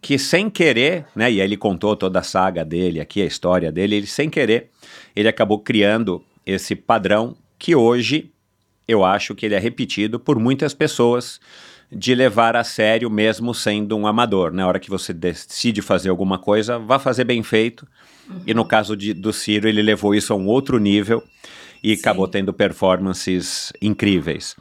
que 0.00 0.18
sem 0.18 0.50
querer, 0.50 1.06
né, 1.16 1.32
e 1.32 1.40
aí 1.40 1.46
ele 1.46 1.56
contou 1.56 1.96
toda 1.96 2.18
a 2.18 2.22
saga 2.22 2.62
dele 2.62 3.00
aqui, 3.00 3.22
a 3.22 3.24
história 3.24 3.72
dele, 3.72 3.96
ele 3.96 4.06
sem 4.06 4.28
querer, 4.28 4.70
ele 5.16 5.28
acabou 5.28 5.58
criando 5.58 6.22
esse 6.44 6.76
padrão 6.76 7.34
que 7.58 7.74
hoje 7.74 8.30
eu 8.86 9.02
acho 9.02 9.34
que 9.34 9.46
ele 9.46 9.54
é 9.54 9.58
repetido 9.58 10.20
por 10.20 10.38
muitas 10.38 10.74
pessoas 10.74 11.40
de 11.94 12.14
levar 12.14 12.56
a 12.56 12.64
sério 12.64 13.08
mesmo 13.10 13.54
sendo 13.54 13.96
um 13.96 14.06
amador. 14.06 14.52
Na 14.52 14.66
hora 14.66 14.78
que 14.80 14.90
você 14.90 15.12
decide 15.12 15.80
fazer 15.82 16.08
alguma 16.10 16.38
coisa, 16.38 16.78
vá 16.78 16.98
fazer 16.98 17.24
bem 17.24 17.42
feito. 17.42 17.86
E 18.46 18.52
no 18.54 18.64
caso 18.64 18.96
de- 18.96 19.12
do 19.14 19.32
Ciro, 19.32 19.68
ele 19.68 19.82
levou 19.82 20.14
isso 20.14 20.32
a 20.32 20.36
um 20.36 20.46
outro 20.46 20.78
nível 20.78 21.22
e 21.82 21.94
Sim. 21.94 22.00
acabou 22.00 22.26
tendo 22.26 22.52
performances 22.52 23.72
incríveis. 23.82 24.56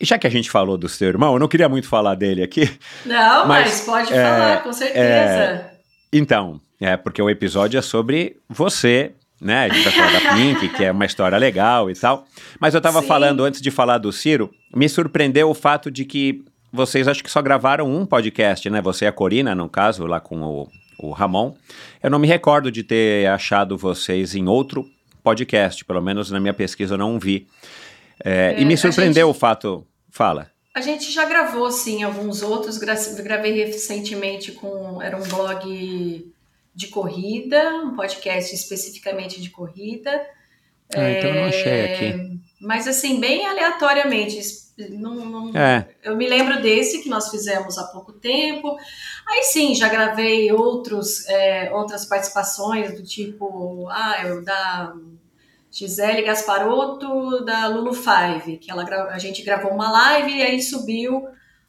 E 0.00 0.04
já 0.04 0.18
que 0.18 0.26
a 0.26 0.30
gente 0.30 0.50
falou 0.50 0.78
do 0.78 0.88
seu 0.88 1.08
irmão, 1.08 1.34
eu 1.34 1.38
não 1.38 1.48
queria 1.48 1.68
muito 1.68 1.86
falar 1.88 2.14
dele 2.14 2.42
aqui. 2.42 2.70
Não, 3.04 3.46
mas, 3.46 3.66
Mas, 3.68 3.80
pode 3.82 4.12
é, 4.14 4.22
falar, 4.22 4.62
com 4.62 4.72
certeza. 4.72 5.70
Então, 6.12 6.60
é 6.80 6.96
porque 6.96 7.20
o 7.20 7.28
episódio 7.28 7.78
é 7.78 7.82
sobre 7.82 8.36
você, 8.48 9.12
né? 9.40 9.64
A 9.64 9.68
gente 9.72 9.84
vai 9.88 9.92
falar 9.92 10.12
da 10.12 10.34
Pink, 10.34 10.68
que 10.70 10.84
é 10.84 10.92
uma 10.92 11.06
história 11.06 11.38
legal 11.38 11.90
e 11.90 11.94
tal. 11.94 12.26
Mas 12.60 12.74
eu 12.74 12.80
tava 12.80 13.00
Sim. 13.00 13.06
falando, 13.08 13.44
antes 13.44 13.60
de 13.60 13.70
falar 13.70 13.98
do 13.98 14.12
Ciro, 14.12 14.50
me 14.74 14.88
surpreendeu 14.88 15.48
o 15.50 15.54
fato 15.54 15.90
de 15.90 16.04
que 16.04 16.44
vocês 16.72 17.08
acho 17.08 17.24
que 17.24 17.30
só 17.30 17.40
gravaram 17.42 17.90
um 17.90 18.04
podcast, 18.06 18.68
né? 18.70 18.80
Você 18.82 19.04
e 19.04 19.08
a 19.08 19.12
Corina, 19.12 19.54
no 19.54 19.68
caso, 19.68 20.06
lá 20.06 20.20
com 20.20 20.40
o, 20.42 20.68
o 20.98 21.10
Ramon. 21.12 21.54
Eu 22.02 22.10
não 22.10 22.18
me 22.18 22.28
recordo 22.28 22.70
de 22.70 22.82
ter 22.84 23.26
achado 23.28 23.76
vocês 23.76 24.34
em 24.34 24.46
outro 24.46 24.86
podcast, 25.22 25.84
pelo 25.84 26.00
menos 26.00 26.30
na 26.30 26.38
minha 26.40 26.54
pesquisa 26.54 26.94
eu 26.94 26.98
não 26.98 27.18
vi. 27.18 27.46
É, 28.24 28.54
e 28.58 28.62
É, 28.62 28.64
me 28.64 28.74
a 28.74 28.76
surpreendeu 28.76 29.26
gente- 29.28 29.36
o 29.36 29.38
fato. 29.38 29.86
Fala. 30.10 30.48
A 30.74 30.80
gente 30.80 31.10
já 31.10 31.24
gravou, 31.24 31.70
sim, 31.72 32.02
alguns 32.02 32.42
outros. 32.42 32.78
Gra- 32.78 32.94
Gravei 33.22 33.64
recentemente 33.64 34.52
com. 34.52 35.00
Era 35.02 35.16
um 35.16 35.22
blog 35.22 36.24
de 36.74 36.88
corrida, 36.88 37.74
um 37.84 37.94
podcast 37.94 38.54
especificamente 38.54 39.40
de 39.40 39.50
corrida. 39.50 40.10
Ah, 40.94 41.10
então 41.10 41.30
eu 41.30 41.34
não 41.36 41.44
achei 41.44 41.72
É, 41.72 41.94
aqui. 41.94 42.40
Mas, 42.60 42.86
assim, 42.88 43.20
bem 43.20 43.46
aleatoriamente. 43.46 44.38
Não, 44.90 45.14
não- 45.14 45.56
É, 45.56 45.88
Eu 46.02 46.16
me 46.16 46.26
lembro 46.26 46.60
desse 46.62 47.02
que 47.02 47.08
nós 47.08 47.28
fizemos 47.30 47.76
há 47.78 47.84
pouco 47.88 48.12
tempo. 48.12 48.76
Aí 49.28 49.42
sim, 49.44 49.74
já 49.74 49.88
gravei 49.88 50.50
outros, 50.52 51.28
é, 51.28 51.70
outras 51.72 52.06
participações 52.06 52.94
do 52.94 53.02
tipo, 53.04 53.86
ah, 53.90 54.22
eu 54.24 54.42
da 54.44 54.92
Gisele 55.70 56.22
Gasparotto 56.22 57.44
da 57.44 57.68
Lulu 57.68 57.92
Five, 57.94 58.56
que 58.58 58.70
ela 58.70 58.82
a 59.12 59.18
gente 59.18 59.42
gravou 59.42 59.70
uma 59.72 59.90
live 59.90 60.32
e 60.32 60.42
aí 60.42 60.60
subiu. 60.62 61.26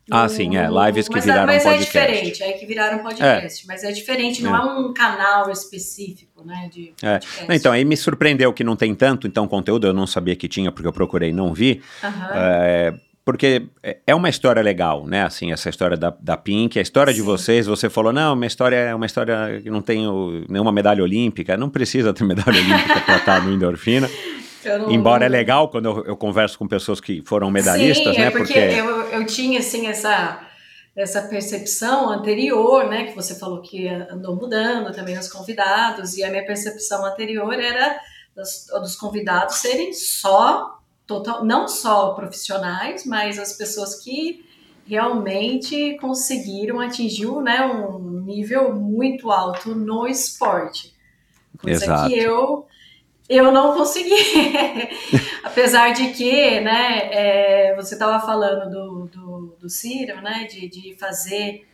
Ah, 0.10 0.28
sim, 0.28 0.58
é, 0.58 0.68
lives 0.68 1.08
que 1.08 1.16
mas, 1.16 1.26
viraram 1.26 1.46
mas 1.54 1.64
podcast. 1.64 1.98
é 1.98 2.02
diferente, 2.12 2.44
aí 2.44 2.54
que 2.54 2.66
viraram 2.66 3.00
podcast, 3.00 3.68
mas 3.68 3.84
é 3.84 3.92
diferente, 3.92 4.42
não 4.42 4.56
é, 4.56 4.80
um 4.80 4.94
canal 4.94 5.50
específico, 5.52 6.44
né, 6.44 6.70
de 6.72 6.94
É. 7.02 7.20
podcast. 7.20 7.46
Então, 7.50 7.72
aí 7.72 7.86
me 7.86 7.96
surpreendeu 7.96 8.52
que 8.52 8.64
não 8.64 8.76
tem 8.76 8.94
tanto, 8.96 9.28
então, 9.28 9.48
conteúdo, 9.48 9.88
eu 9.88 9.94
não 9.94 10.08
sabia 10.08 10.36
que 10.36 10.48
tinha, 10.48 10.72
porque 10.72 10.88
eu 10.88 10.94
procurei 10.94 11.30
e 11.30 11.34
não 11.34 11.54
vi, 11.54 11.82
Aham. 12.04 12.28
é, 12.34 12.94
porque 13.24 13.68
é 14.06 14.16
uma 14.16 14.28
história 14.28 14.62
legal, 14.62 15.06
né, 15.06 15.24
assim, 15.24 15.52
essa 15.54 15.70
história 15.70 15.96
da, 15.96 16.14
da 16.20 16.36
Pink, 16.36 16.78
a 16.80 16.82
história 16.82 17.14
de 17.14 17.20
Sim. 17.20 17.26
vocês, 17.26 17.68
você 17.68 17.90
falou, 17.90 18.12
não, 18.12 18.36
minha 18.36 18.48
história 18.48 18.76
é 18.76 18.96
uma 18.96 19.06
história 19.06 19.62
que 19.62 19.70
não 19.70 19.82
tem 19.82 20.04
nenhuma 20.50 20.72
medalha 20.72 21.04
olímpica, 21.04 21.56
não 21.56 21.70
precisa 21.70 22.14
ter 22.14 22.24
medalha 22.26 22.60
olímpica 22.60 23.00
para 23.02 23.18
estar 23.18 23.42
no 23.44 23.54
endorfina, 23.54 24.10
não- 24.66 24.92
embora 24.92 25.26
é 25.26 25.30
legal 25.30 25.70
quando 25.70 25.86
eu, 25.86 26.06
eu 26.06 26.18
converso 26.18 26.58
com 26.58 26.68
pessoas 26.68 27.00
que 27.00 27.22
foram 27.26 27.50
medalhistas, 27.52 28.14
Sim, 28.16 28.22
né, 28.22 28.28
é 28.28 28.32
porque, 28.32 28.58
eu, 28.58 29.02
eu 29.10 29.26
tinha 29.26 29.60
assim 29.60 29.88
essa 29.88 30.48
essa 30.94 31.22
percepção 31.22 32.10
anterior, 32.10 32.90
né, 32.90 33.06
que 33.06 33.16
você 33.16 33.40
falou 33.40 33.62
que 33.62 33.88
andou 33.88 34.36
mudando 34.36 34.94
também 34.94 35.16
nos 35.16 35.32
convidados 35.32 36.18
e 36.18 36.24
a 36.24 36.30
minha 36.30 36.46
percepção 36.46 37.06
anterior 37.06 37.54
era 37.54 37.98
dos, 38.36 38.68
dos 38.82 38.96
convidados 38.98 39.56
serem 39.56 39.94
só 39.94 40.80
total, 41.08 41.46
não 41.46 41.68
só 41.68 42.14
profissionais, 42.14 43.06
mas 43.06 43.40
as 43.40 43.54
pessoas 43.54 43.96
que 44.04 44.46
realmente 44.86 45.98
conseguiram 46.02 46.82
atingir, 46.82 47.32
né, 47.42 47.66
um 47.66 48.22
nível 48.26 48.74
muito 48.76 49.32
alto 49.32 49.74
no 49.74 50.08
esporte. 50.08 50.94
Coisa 51.58 51.86
Exato. 51.86 52.10
que 52.10 52.20
eu 52.20 52.66
eu 53.36 53.52
não 53.52 53.76
consegui. 53.76 54.14
Apesar 55.44 55.94
de 55.94 56.10
que, 56.12 56.60
né, 56.62 57.10
é, 57.12 57.76
você 57.76 57.96
estava 57.96 58.24
falando 58.26 58.70
do, 58.70 59.06
do, 59.08 59.56
do 59.60 59.70
Ciro, 59.70 60.22
né, 60.22 60.46
de, 60.50 60.68
de 60.68 60.96
fazer 60.96 61.66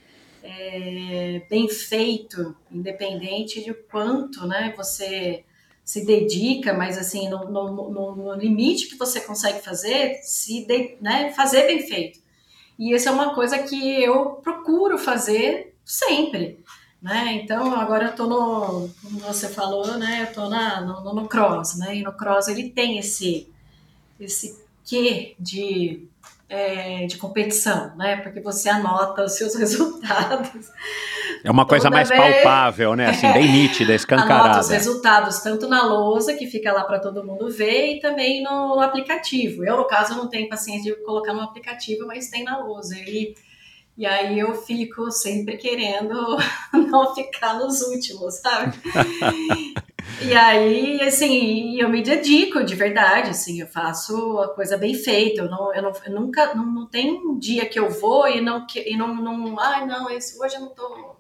é, 0.44 1.42
bem 1.50 1.68
feito, 1.70 2.56
independente 2.72 3.64
de 3.64 3.74
quanto, 3.74 4.46
né, 4.48 4.74
você 4.78 5.44
se 5.84 6.06
dedica, 6.06 6.74
mas 6.74 6.98
assim, 6.98 7.30
no, 7.30 7.46
no, 7.50 8.16
no- 8.16 8.34
limite 8.36 8.88
que 8.88 8.98
você 8.98 9.22
consegue 9.22 9.62
fazer, 9.62 10.16
se 10.22 10.66
de- 10.66 10.98
né, 11.02 11.32
fazer 11.34 11.66
bem 11.68 11.80
feito. 11.88 12.20
E 12.78 12.94
isso 12.94 13.10
é 13.10 13.12
uma 13.12 13.34
coisa 13.34 13.60
que 13.60 14.04
eu 14.04 14.36
procuro 14.36 14.98
fazer 14.98 15.76
sempre. 15.86 16.60
Né? 17.02 17.34
Então, 17.44 17.76
agora 17.80 18.06
eu 18.06 18.16
tô 18.16 18.26
no, 18.26 18.90
como 19.04 19.20
você 19.20 19.48
falou, 19.48 19.86
né? 19.98 20.28
Eu 20.36 20.50
na, 20.50 20.82
no, 20.82 21.14
no- 21.14 21.28
cross, 21.28 21.78
né? 21.78 21.96
E 21.98 22.02
no 22.04 22.12
cross 22.12 22.48
ele 22.48 22.70
tem 22.70 22.98
esse, 22.98 23.48
esse 24.20 24.60
quê 24.84 25.36
de, 25.40 26.08
é, 26.50 27.06
de 27.06 27.18
competição, 27.18 27.96
né? 27.96 28.18
Porque 28.18 28.40
você 28.42 28.68
anota 28.68 29.24
os 29.26 29.34
seus 29.34 29.54
resultados. 29.60 30.72
é 31.44 31.52
uma 31.52 31.68
coisa 31.68 31.88
mais 31.92 32.10
vez- 32.10 32.20
palpável, 32.20 32.96
né, 32.96 33.12
assim, 33.12 33.32
bem 33.32 33.46
nítida, 33.52 33.92
Anota 33.92 33.96
escancarada. 33.96 34.60
os 34.62 34.70
resultados 34.70 35.40
tanto 35.42 35.68
na 35.68 35.84
lousa, 35.86 36.34
que 36.34 36.48
fica 36.48 36.74
lá 36.74 36.84
para 36.84 36.98
todo 37.00 37.24
mundo 37.24 37.48
ver, 37.52 37.98
e 37.98 38.00
também 38.00 38.42
no, 38.44 38.70
no 38.76 38.82
aplicativo. 38.82 39.64
Eu, 39.64 39.78
no 39.78 39.86
caso, 39.86 40.16
não 40.16 40.28
tenho 40.28 40.50
paciência 40.50 40.96
de 40.96 41.00
colocar 41.04 41.32
no 41.34 41.42
aplicativo, 41.42 42.08
mas 42.08 42.30
tem 42.32 42.44
na 42.44 42.58
lousa. 42.58 42.96
E, 42.98 43.36
e 43.98 44.06
aí 44.06 44.38
eu 44.38 44.54
fico 44.54 45.10
sempre 45.12 45.58
querendo 45.58 46.38
não 46.72 47.16
ficar 47.16 47.56
nos 47.56 47.82
últimos, 47.82 48.36
sabe? 48.36 48.78
E 50.22 50.34
aí, 50.34 51.02
assim, 51.02 51.80
eu 51.80 51.90
me 51.90 52.02
dedico 52.02 52.64
de 52.64 52.74
verdade, 52.74 53.30
assim, 53.30 53.62
eu 53.62 53.68
faço 53.68 54.40
a 54.40 54.48
coisa 54.48 54.78
bem 54.78 54.96
feita. 54.96 55.42
Eu, 55.42 55.50
não, 55.50 55.74
eu, 55.76 55.82
não, 55.82 55.92
eu 56.06 56.12
nunca, 56.12 56.56
não, 56.56 56.66
não 56.66 56.86
tem 56.88 57.12
um 57.12 57.38
dia 57.38 57.68
que 57.68 57.78
eu 57.78 57.90
vou 57.90 58.28
e 58.28 58.42
não, 58.42 58.66
e 58.74 58.98
não, 58.98 59.14
não 59.14 59.60
ai, 59.60 59.86
não, 59.86 60.10
esse, 60.10 60.42
hoje 60.42 60.56
eu 60.56 60.62
não 60.62 60.70
tô, 60.70 61.16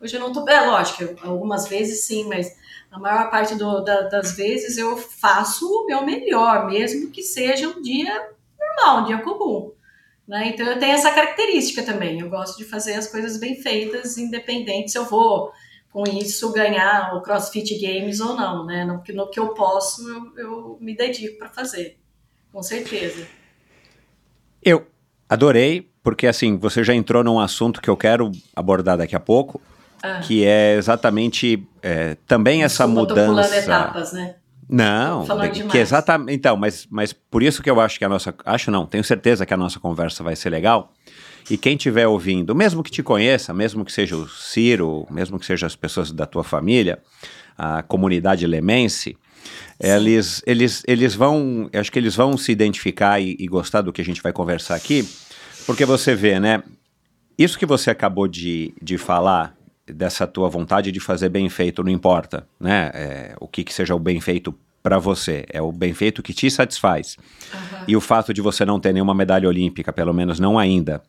hoje 0.00 0.14
eu 0.14 0.20
não 0.20 0.32
tô, 0.32 0.48
é 0.48 0.60
lógico, 0.60 1.16
algumas 1.26 1.66
vezes 1.66 2.04
sim, 2.04 2.28
mas 2.28 2.54
a 2.92 2.98
maior 2.98 3.28
parte 3.30 3.54
do, 3.56 3.80
da, 3.80 4.02
das 4.02 4.36
vezes 4.36 4.78
eu 4.78 4.96
faço 4.96 5.66
o 5.66 5.86
meu 5.86 6.04
melhor, 6.04 6.66
mesmo 6.66 7.10
que 7.10 7.22
seja 7.22 7.68
um 7.68 7.82
dia 7.82 8.30
normal, 8.58 9.00
um 9.00 9.04
dia 9.04 9.18
comum. 9.18 9.72
Né? 10.28 10.48
Então 10.48 10.66
eu 10.66 10.78
tenho 10.78 10.92
essa 10.92 11.10
característica 11.10 11.82
também. 11.82 12.20
Eu 12.20 12.28
gosto 12.28 12.58
de 12.58 12.64
fazer 12.64 12.92
as 12.92 13.06
coisas 13.06 13.38
bem 13.38 13.56
feitas, 13.56 14.18
independente 14.18 14.90
se 14.90 14.98
eu 14.98 15.06
vou 15.06 15.50
com 15.90 16.04
isso 16.04 16.52
ganhar 16.52 17.16
o 17.16 17.22
CrossFit 17.22 17.78
Games 17.80 18.20
ou 18.20 18.36
não, 18.36 18.66
né? 18.66 18.84
No, 18.84 19.02
no 19.14 19.30
que 19.30 19.40
eu 19.40 19.54
posso, 19.54 20.06
eu, 20.06 20.32
eu 20.36 20.78
me 20.82 20.94
dedico 20.94 21.38
para 21.38 21.48
fazer, 21.48 21.98
com 22.52 22.62
certeza. 22.62 23.26
Eu 24.62 24.86
adorei, 25.26 25.90
porque 26.02 26.26
assim, 26.26 26.58
você 26.58 26.84
já 26.84 26.94
entrou 26.94 27.24
num 27.24 27.40
assunto 27.40 27.80
que 27.80 27.88
eu 27.88 27.96
quero 27.96 28.30
abordar 28.54 28.98
daqui 28.98 29.16
a 29.16 29.20
pouco, 29.20 29.62
ah. 30.02 30.20
que 30.20 30.44
é 30.44 30.74
exatamente 30.74 31.66
é, 31.82 32.16
também 32.26 32.64
essa 32.64 32.84
Desculpa, 32.86 33.14
mudança. 33.14 33.48
Tô 33.48 33.54
etapas, 33.54 34.12
né? 34.12 34.36
Não, 34.68 35.24
que 35.70 35.78
exatamente. 35.78 36.34
Então, 36.34 36.56
mas, 36.56 36.86
mas 36.90 37.12
por 37.12 37.42
isso 37.42 37.62
que 37.62 37.70
eu 37.70 37.80
acho 37.80 37.98
que 37.98 38.04
a 38.04 38.08
nossa. 38.08 38.34
Acho 38.44 38.70
não, 38.70 38.84
tenho 38.84 39.02
certeza 39.02 39.46
que 39.46 39.54
a 39.54 39.56
nossa 39.56 39.80
conversa 39.80 40.22
vai 40.22 40.36
ser 40.36 40.50
legal. 40.50 40.92
E 41.50 41.56
quem 41.56 41.74
estiver 41.76 42.06
ouvindo, 42.06 42.54
mesmo 42.54 42.82
que 42.82 42.90
te 42.90 43.02
conheça, 43.02 43.54
mesmo 43.54 43.84
que 43.84 43.92
seja 43.92 44.14
o 44.14 44.28
Ciro, 44.28 45.06
mesmo 45.10 45.38
que 45.38 45.46
sejam 45.46 45.66
as 45.66 45.74
pessoas 45.74 46.12
da 46.12 46.26
tua 46.26 46.44
família, 46.44 46.98
a 47.56 47.82
comunidade 47.82 48.46
lemense, 48.46 49.16
eles, 49.80 50.42
eles, 50.46 50.82
eles 50.86 51.14
vão. 51.14 51.70
Acho 51.72 51.90
que 51.90 51.98
eles 51.98 52.14
vão 52.14 52.36
se 52.36 52.52
identificar 52.52 53.20
e, 53.20 53.36
e 53.38 53.46
gostar 53.46 53.80
do 53.80 53.92
que 53.92 54.02
a 54.02 54.04
gente 54.04 54.20
vai 54.20 54.32
conversar 54.32 54.74
aqui, 54.74 55.08
porque 55.64 55.86
você 55.86 56.14
vê, 56.14 56.38
né? 56.38 56.62
Isso 57.38 57.58
que 57.58 57.64
você 57.64 57.90
acabou 57.90 58.28
de, 58.28 58.74
de 58.82 58.98
falar 58.98 59.56
dessa 59.92 60.26
tua 60.26 60.48
vontade 60.48 60.92
de 60.92 61.00
fazer 61.00 61.28
bem 61.28 61.48
feito, 61.48 61.82
não 61.82 61.90
importa, 61.90 62.46
né? 62.60 62.90
É, 62.94 63.34
o 63.40 63.48
que, 63.48 63.64
que 63.64 63.72
seja 63.72 63.94
o 63.94 63.98
bem 63.98 64.20
feito 64.20 64.54
para 64.82 64.98
você, 64.98 65.44
é 65.50 65.60
o 65.60 65.72
bem 65.72 65.92
feito 65.92 66.22
que 66.22 66.32
te 66.32 66.50
satisfaz. 66.50 67.16
Uhum. 67.52 67.78
E 67.88 67.96
o 67.96 68.00
fato 68.00 68.32
de 68.32 68.40
você 68.40 68.64
não 68.64 68.80
ter 68.80 68.92
nenhuma 68.92 69.14
medalha 69.14 69.48
olímpica, 69.48 69.92
pelo 69.92 70.14
menos 70.14 70.38
não 70.38 70.58
ainda, 70.58 71.02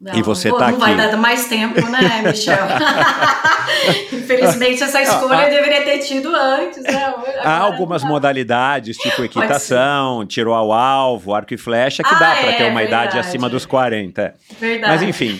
não, 0.00 0.14
e 0.14 0.22
você 0.22 0.48
está 0.48 0.68
aqui. 0.68 0.78
Não 0.78 0.86
vai 0.86 0.96
dar 0.96 1.16
mais 1.18 1.44
tempo, 1.46 1.78
né, 1.86 2.22
Michel? 2.24 2.56
Infelizmente, 4.10 4.82
essa 4.82 5.02
escolha 5.02 5.42
eu 5.42 5.50
deveria 5.50 5.84
ter 5.84 5.98
tido 5.98 6.34
antes. 6.34 6.82
Né? 6.82 7.14
Há 7.42 7.58
algumas 7.58 8.02
modalidades, 8.02 8.96
tipo 8.96 9.22
equitação, 9.22 10.24
tiro 10.24 10.54
ao 10.54 10.72
alvo, 10.72 11.34
arco 11.34 11.52
e 11.52 11.58
flecha, 11.58 12.02
que 12.02 12.14
ah, 12.14 12.18
dá 12.18 12.34
para 12.34 12.50
é, 12.50 12.56
ter 12.56 12.70
uma 12.70 12.80
verdade. 12.80 13.12
idade 13.12 13.18
acima 13.18 13.50
dos 13.50 13.66
40. 13.66 14.34
Verdade. 14.58 14.90
Mas, 14.90 15.02
enfim, 15.02 15.38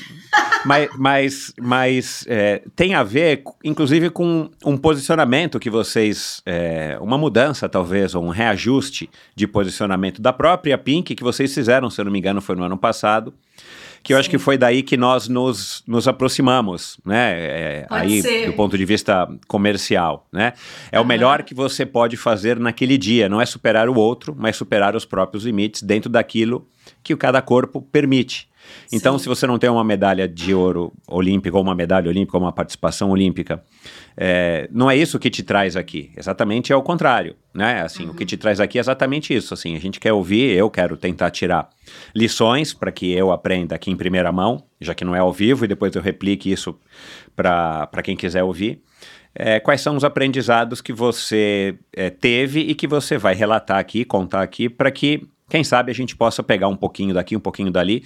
mas, 0.65 0.91
mas, 0.97 1.55
mas 1.61 2.25
é, 2.29 2.63
tem 2.77 2.95
a 2.95 3.03
ver, 3.03 3.43
inclusive, 3.65 4.11
com 4.11 4.51
um 4.65 4.77
posicionamento 4.77 5.59
que 5.59 5.71
vocês, 5.71 6.43
é, 6.45 6.99
uma 7.01 7.17
mudança 7.17 7.69
talvez, 7.69 8.15
ou 8.15 8.25
um 8.25 8.29
reajuste 8.29 9.09
de 9.35 9.47
posicionamento 9.47 10.21
da 10.21 10.33
própria 10.33 10.77
Pink 10.77 11.15
que 11.15 11.23
vocês 11.23 11.53
fizeram, 11.53 11.91
se 11.91 12.01
eu 12.01 12.05
não 12.05 12.13
me 12.13 12.19
engano, 12.19 12.41
foi 12.41 12.57
no 12.57 12.65
ano 12.65 12.77
passado 12.77 13.33
que 14.03 14.13
eu 14.13 14.17
Sim. 14.17 14.21
acho 14.21 14.31
que 14.31 14.39
foi 14.39 14.57
daí 14.57 14.83
que 14.83 14.97
nós 14.97 15.29
nos, 15.29 15.83
nos 15.87 16.09
aproximamos, 16.09 16.99
né? 17.05 17.33
É, 17.37 17.87
aí, 17.91 18.23
ser. 18.23 18.47
do 18.47 18.55
ponto 18.55 18.77
de 18.77 18.85
vista 18.85 19.29
comercial, 19.47 20.27
né? 20.33 20.55
É 20.91 20.99
uhum. 20.99 21.05
o 21.05 21.09
melhor 21.09 21.43
que 21.43 21.55
você 21.55 21.85
pode 21.85 22.17
fazer 22.17 22.59
naquele 22.59 22.97
dia, 22.97 23.29
não 23.29 23.41
é 23.41 23.47
superar 23.47 23.89
o 23.89 23.95
outro, 23.95 24.35
mas 24.37 24.57
superar 24.57 24.97
os 24.97 25.05
próprios 25.05 25.45
limites 25.45 25.83
dentro 25.83 26.11
daquilo 26.11 26.67
que 27.03 27.15
cada 27.15 27.43
corpo 27.43 27.83
permite. 27.83 28.49
Então, 28.93 29.19
Sim. 29.19 29.23
se 29.25 29.29
você 29.29 29.47
não 29.47 29.59
tem 29.59 29.71
uma 29.71 29.85
medalha 29.85 30.27
de 30.27 30.55
ouro 30.55 30.93
olímpica, 31.09 31.57
ou 31.57 31.62
uma 31.62 31.75
medalha 31.75 32.09
olímpica, 32.09 32.37
ou 32.37 32.43
uma 32.43 32.53
participação 32.53 33.11
olímpica, 33.11 33.62
é, 34.17 34.69
não 34.73 34.91
é 34.91 34.97
isso 34.97 35.19
que 35.19 35.31
te 35.31 35.43
traz 35.43 35.77
aqui. 35.77 36.11
Exatamente 36.17 36.73
é 36.73 36.77
o 36.77 36.83
contrário, 36.83 37.37
né? 37.55 37.83
Assim, 37.83 38.05
uhum. 38.05 38.11
o 38.11 38.15
que 38.15 38.23
uhum. 38.23 38.27
te 38.27 38.37
traz 38.37 38.61
aqui 38.61 38.79
é 38.79 38.81
exatamente 38.81 39.35
isso. 39.35 39.55
Assim, 39.55 39.77
a 39.77 39.81
gente 39.81 40.00
quer 40.00 40.12
ouvir, 40.12 40.57
eu 40.57 40.69
quero 40.69 40.97
tentar 40.97 41.31
tirar 41.31 41.69
lições 42.15 42.75
para 42.75 42.91
que 42.91 43.12
eu 43.12 43.33
aprenda 43.33 43.75
aqui 43.75 43.91
em 43.91 43.97
primeira 43.97 44.33
mão, 44.33 44.65
já 44.81 44.95
que 44.95 45.05
não 45.05 45.15
é 45.15 45.19
ao 45.21 45.33
vivo, 45.33 45.65
e 45.65 45.69
depois 45.69 45.95
eu 45.95 46.03
replique 46.03 46.50
isso 46.50 46.79
para 47.37 48.03
quem 48.03 48.17
quiser 48.17 48.43
ouvir. 48.43 48.83
É, 49.35 49.61
quais 49.61 49.81
são 49.81 49.97
os 49.97 50.03
aprendizados 50.03 50.81
que 50.81 50.93
você 50.93 51.79
é, 51.93 52.11
teve 52.11 52.61
e 52.61 52.75
que 52.75 52.89
você 52.89 53.17
vai 53.17 53.35
relatar 53.35 53.79
aqui, 53.79 54.05
contar 54.05 54.43
aqui, 54.43 54.69
para 54.69 54.91
que 54.91 55.23
quem 55.50 55.65
sabe 55.65 55.91
a 55.91 55.95
gente 55.95 56.17
possa 56.17 56.43
pegar 56.43 56.69
um 56.69 56.76
pouquinho 56.76 57.13
daqui, 57.13 57.36
um 57.36 57.41
pouquinho 57.41 57.71
dali 57.71 58.04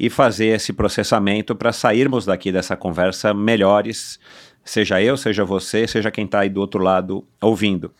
e 0.00 0.08
fazer 0.08 0.46
esse 0.46 0.72
processamento 0.72 1.54
para 1.54 1.70
sairmos 1.70 2.24
daqui 2.24 2.50
dessa 2.50 2.74
conversa 2.74 3.34
melhores, 3.34 4.18
seja 4.64 5.00
eu, 5.00 5.16
seja 5.16 5.44
você, 5.44 5.86
seja 5.86 6.10
quem 6.10 6.24
está 6.24 6.40
aí 6.40 6.48
do 6.48 6.60
outro 6.60 6.82
lado 6.82 7.22
ouvindo. 7.40 7.92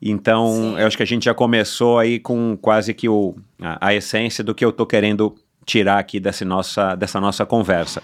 Então, 0.00 0.52
Sim. 0.54 0.78
eu 0.78 0.86
acho 0.86 0.96
que 0.96 1.02
a 1.02 1.06
gente 1.06 1.24
já 1.24 1.34
começou 1.34 1.98
aí 1.98 2.20
com 2.20 2.56
quase 2.56 2.94
que 2.94 3.08
o, 3.08 3.34
a, 3.60 3.88
a 3.88 3.94
essência 3.94 4.44
do 4.44 4.54
que 4.54 4.64
eu 4.64 4.70
estou 4.70 4.86
querendo 4.86 5.34
tirar 5.64 5.98
aqui 5.98 6.20
dessa 6.20 6.44
nossa, 6.44 6.94
dessa 6.94 7.20
nossa 7.20 7.44
conversa. 7.44 8.00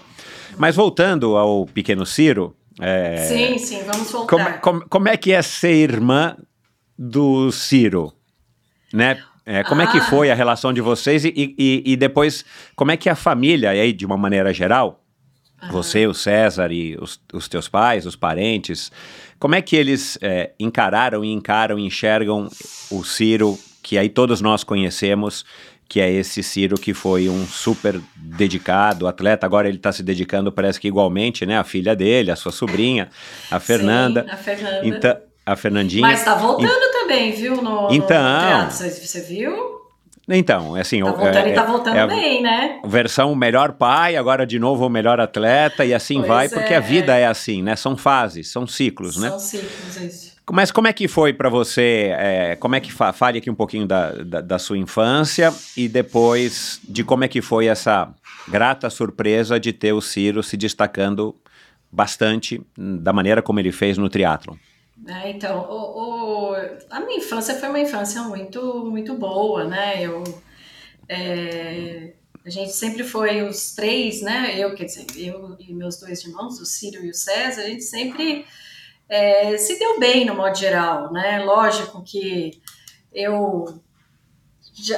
Mas 0.57 0.75
voltando 0.75 1.37
ao 1.37 1.65
pequeno 1.65 2.05
Ciro. 2.05 2.53
É, 2.81 3.17
sim, 3.29 3.57
sim, 3.57 3.83
vamos 3.83 4.11
voltar. 4.11 4.29
Como, 4.29 4.59
como, 4.59 4.89
como 4.89 5.07
é 5.07 5.15
que 5.15 5.31
é 5.31 5.41
ser 5.41 5.73
irmã 5.73 6.35
do 6.97 7.49
Ciro? 7.51 8.11
Né? 8.91 9.17
É, 9.45 9.63
como 9.63 9.81
ah. 9.81 9.83
é 9.83 9.87
que 9.87 9.97
ah. 9.97 10.03
foi 10.03 10.31
a 10.31 10.35
relação 10.35 10.71
de 10.71 10.81
vocês 10.81 11.25
e, 11.25 11.33
e, 11.35 11.83
e, 11.85 11.95
depois, 11.95 12.45
como 12.75 12.91
é 12.91 12.97
que 12.97 13.09
a 13.09 13.15
família, 13.15 13.71
aí, 13.71 13.91
de 13.91 14.05
uma 14.05 14.17
maneira 14.17 14.53
geral, 14.53 15.03
ah. 15.59 15.69
você, 15.71 16.07
o 16.07 16.13
César 16.13 16.71
e 16.71 16.97
os, 16.99 17.19
os, 17.33 17.47
teus 17.47 17.67
pais, 17.67 18.05
os 18.05 18.15
parentes, 18.15 18.91
como 19.37 19.55
é 19.55 19.61
que 19.61 19.75
eles 19.75 20.17
é, 20.21 20.51
encararam 20.59 21.23
e 21.25 21.31
encaram 21.31 21.77
e 21.77 21.85
enxergam 21.85 22.47
o 22.89 23.03
Ciro, 23.03 23.59
que 23.81 23.97
aí 23.97 24.07
todos 24.07 24.39
nós 24.39 24.63
conhecemos, 24.63 25.45
que 25.89 25.99
é 25.99 26.09
esse 26.09 26.41
Ciro 26.41 26.75
que 26.75 26.93
foi 26.93 27.27
um 27.27 27.45
super 27.45 27.99
dedicado 28.15 29.07
atleta, 29.07 29.45
agora 29.45 29.67
ele 29.67 29.77
está 29.77 29.91
se 29.91 30.01
dedicando, 30.01 30.53
parece 30.53 30.79
que 30.79 30.87
igualmente, 30.87 31.45
né, 31.45 31.57
a 31.57 31.65
filha 31.65 31.93
dele, 31.93 32.31
a 32.31 32.35
sua 32.37 32.53
sobrinha, 32.53 33.09
a 33.51 33.59
Fernanda. 33.59 34.23
Sim, 34.23 34.29
a 34.29 34.37
Fernanda. 34.37 34.87
Então, 34.87 35.17
a 35.45 35.55
Fernandinha. 35.57 36.01
Mas 36.01 36.19
está 36.19 36.35
voltando 36.35 36.92
também, 37.03 37.31
viu? 37.31 37.61
No, 37.61 37.87
então. 37.91 38.65
No 38.65 38.71
você, 38.71 38.89
você 38.89 39.21
viu? 39.21 39.73
Então, 40.27 40.77
é 40.77 40.81
assim. 40.81 41.01
Tá 41.03 41.11
voltando, 41.11 41.35
é, 41.35 41.41
ele 41.41 41.53
tá 41.53 41.65
voltando 41.65 41.97
é 41.97 42.07
bem, 42.07 42.41
né? 42.41 42.79
Versão 42.85 43.35
melhor 43.35 43.73
pai, 43.73 44.15
agora 44.15 44.45
de 44.45 44.57
novo 44.57 44.85
o 44.85 44.89
melhor 44.89 45.19
atleta, 45.19 45.83
e 45.83 45.93
assim 45.93 46.15
pois 46.15 46.27
vai, 46.27 46.49
porque 46.49 46.73
a 46.73 46.77
é. 46.77 46.81
vida 46.81 47.15
é 47.15 47.25
assim, 47.25 47.61
né? 47.61 47.75
São 47.75 47.97
fases, 47.97 48.49
são 48.49 48.65
ciclos, 48.65 49.15
são 49.15 49.23
né? 49.23 49.29
São 49.31 49.39
ciclos, 49.39 49.97
isso. 49.97 50.33
Mas 50.51 50.71
como 50.71 50.87
é 50.87 50.93
que 50.93 51.07
foi 51.07 51.31
para 51.33 51.49
você? 51.49 52.13
É, 52.17 52.55
como 52.57 52.75
é 52.75 52.79
que 52.79 52.91
fa 52.91 53.13
fale 53.13 53.37
aqui 53.37 53.49
um 53.49 53.55
pouquinho 53.55 53.85
da, 53.85 54.11
da, 54.11 54.41
da, 54.41 54.59
sua 54.59 54.77
infância 54.77 55.53
e 55.75 55.87
depois 55.87 56.81
de 56.83 57.01
como 57.03 57.23
é 57.23 57.29
que 57.29 57.41
foi 57.41 57.67
essa 57.67 58.09
grata 58.47 58.89
surpresa 58.89 59.57
de 59.57 59.71
ter 59.71 59.93
o 59.93 60.01
Ciro 60.01 60.43
se 60.43 60.57
destacando 60.57 61.33
bastante 61.89 62.61
da 62.77 63.13
maneira 63.13 63.41
como 63.41 63.59
ele 63.59 63.71
fez 63.71 63.97
no 63.97 64.09
triatlon. 64.09 64.55
É, 65.07 65.31
então, 65.31 65.59
o, 65.69 66.51
o, 66.51 66.55
a 66.89 66.99
minha 67.01 67.17
infância 67.17 67.55
foi 67.55 67.69
uma 67.69 67.79
infância 67.79 68.21
muito, 68.23 68.85
muito 68.85 69.15
boa, 69.15 69.65
né? 69.65 70.01
Eu, 70.01 70.23
é, 71.09 72.13
a 72.45 72.49
gente 72.49 72.71
sempre 72.71 73.03
foi 73.03 73.41
os 73.41 73.73
três, 73.73 74.21
né? 74.21 74.57
Eu, 74.57 74.75
quer 74.75 74.85
dizer, 74.85 75.05
eu 75.17 75.57
e 75.59 75.73
meus 75.73 75.97
dois 75.99 76.23
irmãos, 76.23 76.59
o 76.59 76.65
Círio 76.65 77.03
e 77.03 77.09
o 77.09 77.13
César, 77.13 77.61
a 77.61 77.67
gente 77.67 77.83
sempre 77.83 78.45
é, 79.09 79.57
se 79.57 79.77
deu 79.79 79.99
bem 79.99 80.25
no 80.25 80.35
modo 80.35 80.55
geral, 80.57 81.11
né? 81.11 81.43
Lógico 81.43 82.03
que 82.03 82.61
eu 83.11 83.82
já, 84.73 84.97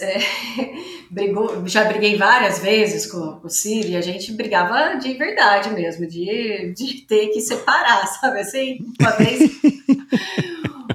é, 0.00 0.18
brigou, 1.08 1.66
já 1.66 1.84
briguei 1.84 2.16
várias 2.16 2.58
vezes 2.58 3.06
com, 3.06 3.38
com 3.38 3.46
o 3.46 3.50
Ciro 3.50 3.88
e 3.88 3.96
a 3.96 4.00
gente 4.00 4.32
brigava 4.32 4.98
de 4.98 5.14
verdade 5.14 5.70
mesmo, 5.70 6.06
de, 6.06 6.72
de 6.76 7.02
ter 7.02 7.28
que 7.28 7.40
separar, 7.40 8.04
sabe 8.20 8.40
assim? 8.40 8.78
Uma 9.00 9.10
vez, 9.12 9.50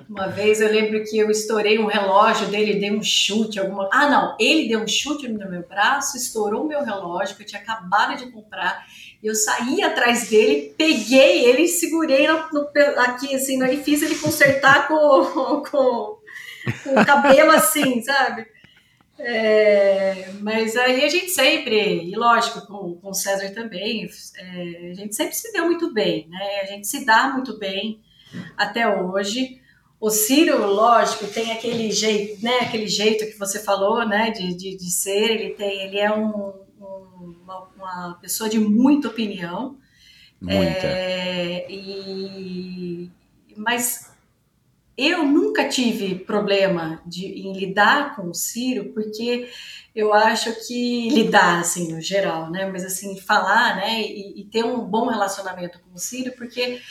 uma 0.10 0.28
vez 0.28 0.60
eu 0.60 0.70
lembro 0.70 1.02
que 1.06 1.18
eu 1.18 1.32
estourei 1.32 1.80
um 1.80 1.86
relógio 1.86 2.48
dele, 2.48 2.80
dei 2.80 2.92
um 2.92 3.02
chute, 3.02 3.58
alguma. 3.58 3.90
Ah, 3.92 4.10
não, 4.10 4.36
ele 4.38 4.68
deu 4.68 4.82
um 4.82 4.88
chute 4.88 5.30
no 5.30 5.50
meu 5.50 5.66
braço, 5.66 6.18
estourou 6.18 6.64
o 6.66 6.68
meu 6.68 6.84
relógio 6.84 7.38
que 7.38 7.44
eu 7.44 7.48
tinha 7.48 7.62
acabado 7.62 8.18
de 8.18 8.30
comprar. 8.30 8.86
Eu 9.24 9.36
saí 9.36 9.82
atrás 9.82 10.30
dele, 10.30 10.74
peguei 10.78 11.46
ele, 11.46 11.68
segurei 11.68 12.28
no, 12.28 12.38
no, 12.52 12.70
aqui 13.00 13.36
assim, 13.36 13.62
e 13.64 13.78
fiz 13.78 14.02
ele 14.02 14.16
consertar 14.16 14.88
com, 14.88 15.64
com 15.70 16.19
com 16.84 17.00
o 17.00 17.06
cabelo 17.06 17.52
assim, 17.52 18.02
sabe? 18.02 18.48
É, 19.20 20.32
mas 20.40 20.78
aí 20.78 21.04
a 21.04 21.10
gente 21.10 21.30
sempre, 21.30 22.10
e 22.10 22.16
lógico, 22.16 22.66
com, 22.66 22.96
com 22.96 23.10
o 23.10 23.14
César 23.14 23.50
também, 23.54 24.10
é, 24.38 24.92
a 24.92 24.94
gente 24.94 25.14
sempre 25.14 25.36
se 25.36 25.52
deu 25.52 25.66
muito 25.66 25.94
bem, 25.94 26.28
né? 26.30 26.62
A 26.62 26.66
gente 26.66 26.88
se 26.88 27.06
dá 27.06 27.30
muito 27.30 27.60
bem 27.60 28.02
até 28.58 28.88
hoje. 28.88 29.62
o 30.00 30.10
Ciro, 30.10 30.66
lógico, 30.66 31.28
tem 31.28 31.52
aquele 31.52 31.92
jeito, 31.92 32.42
né, 32.42 32.60
aquele 32.62 32.88
jeito 32.88 33.26
que 33.26 33.38
você 33.38 33.60
falou, 33.60 34.08
né, 34.08 34.32
de, 34.32 34.54
de, 34.56 34.78
de 34.78 34.90
ser, 34.90 35.32
ele 35.32 35.50
tem, 35.56 35.82
ele 35.82 36.00
é 36.00 36.10
um, 36.14 36.54
um, 36.80 37.36
uma, 37.44 37.68
uma, 37.76 38.18
pessoa 38.22 38.50
de 38.50 38.58
muita 38.58 39.10
opinião. 39.10 39.78
Muita. 40.42 40.88
É, 40.88 41.66
e, 41.70 43.12
mas 43.58 44.09
eu 45.08 45.24
nunca 45.24 45.68
tive 45.70 46.16
problema 46.16 47.02
de, 47.06 47.26
em 47.26 47.54
lidar 47.54 48.16
com 48.16 48.30
o 48.30 48.34
Ciro, 48.34 48.92
porque 48.94 49.50
eu 49.96 50.14
acho 50.14 50.68
que 50.68 51.10
lidar, 51.10 51.60
assim, 51.60 51.92
no 51.92 52.02
geral, 52.02 52.52
né, 52.52 52.70
mas 52.70 52.84
assim, 52.84 53.18
falar, 53.18 53.78
né, 53.78 54.02
e, 54.02 54.42
e 54.42 54.44
ter 54.46 54.66
um 54.66 54.80
bom 54.82 55.08
relacionamento 55.08 55.80
com 55.80 55.96
o 55.96 56.00
Ciro, 56.00 56.34
porque 56.38 56.82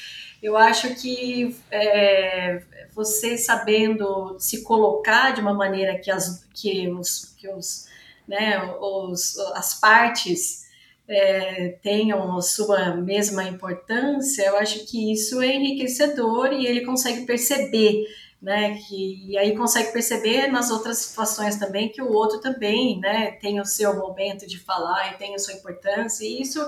eu 0.42 0.56
acho 0.56 0.94
que 0.94 1.54
é, 1.70 2.62
você 2.94 3.36
sabendo 3.36 4.36
se 4.38 4.62
colocar 4.62 5.32
de 5.32 5.40
uma 5.40 5.52
maneira 5.52 5.98
que 5.98 6.10
as, 6.10 6.46
que 6.54 6.88
os, 6.88 7.34
que 7.36 7.48
os, 7.48 7.86
né, 8.26 8.62
os, 8.80 9.38
as 9.54 9.78
partes 9.78 10.67
é, 11.08 11.78
tenham 11.82 12.36
a 12.36 12.42
sua 12.42 12.94
mesma 12.94 13.44
importância, 13.44 14.42
eu 14.42 14.58
acho 14.58 14.84
que 14.86 15.10
isso 15.12 15.40
é 15.40 15.54
enriquecedor 15.54 16.52
e 16.52 16.66
ele 16.66 16.84
consegue 16.84 17.24
perceber, 17.24 18.04
né, 18.40 18.76
que, 18.76 19.26
e 19.26 19.38
aí 19.38 19.56
consegue 19.56 19.92
perceber 19.92 20.48
nas 20.48 20.70
outras 20.70 20.98
situações 20.98 21.56
também 21.56 21.88
que 21.88 22.02
o 22.02 22.12
outro 22.12 22.40
também, 22.40 23.00
né, 23.00 23.32
tem 23.40 23.58
o 23.58 23.64
seu 23.64 23.96
momento 23.96 24.46
de 24.46 24.58
falar 24.58 25.12
e 25.12 25.16
tem 25.16 25.34
a 25.34 25.38
sua 25.38 25.54
importância, 25.54 26.24
e 26.24 26.42
isso 26.42 26.60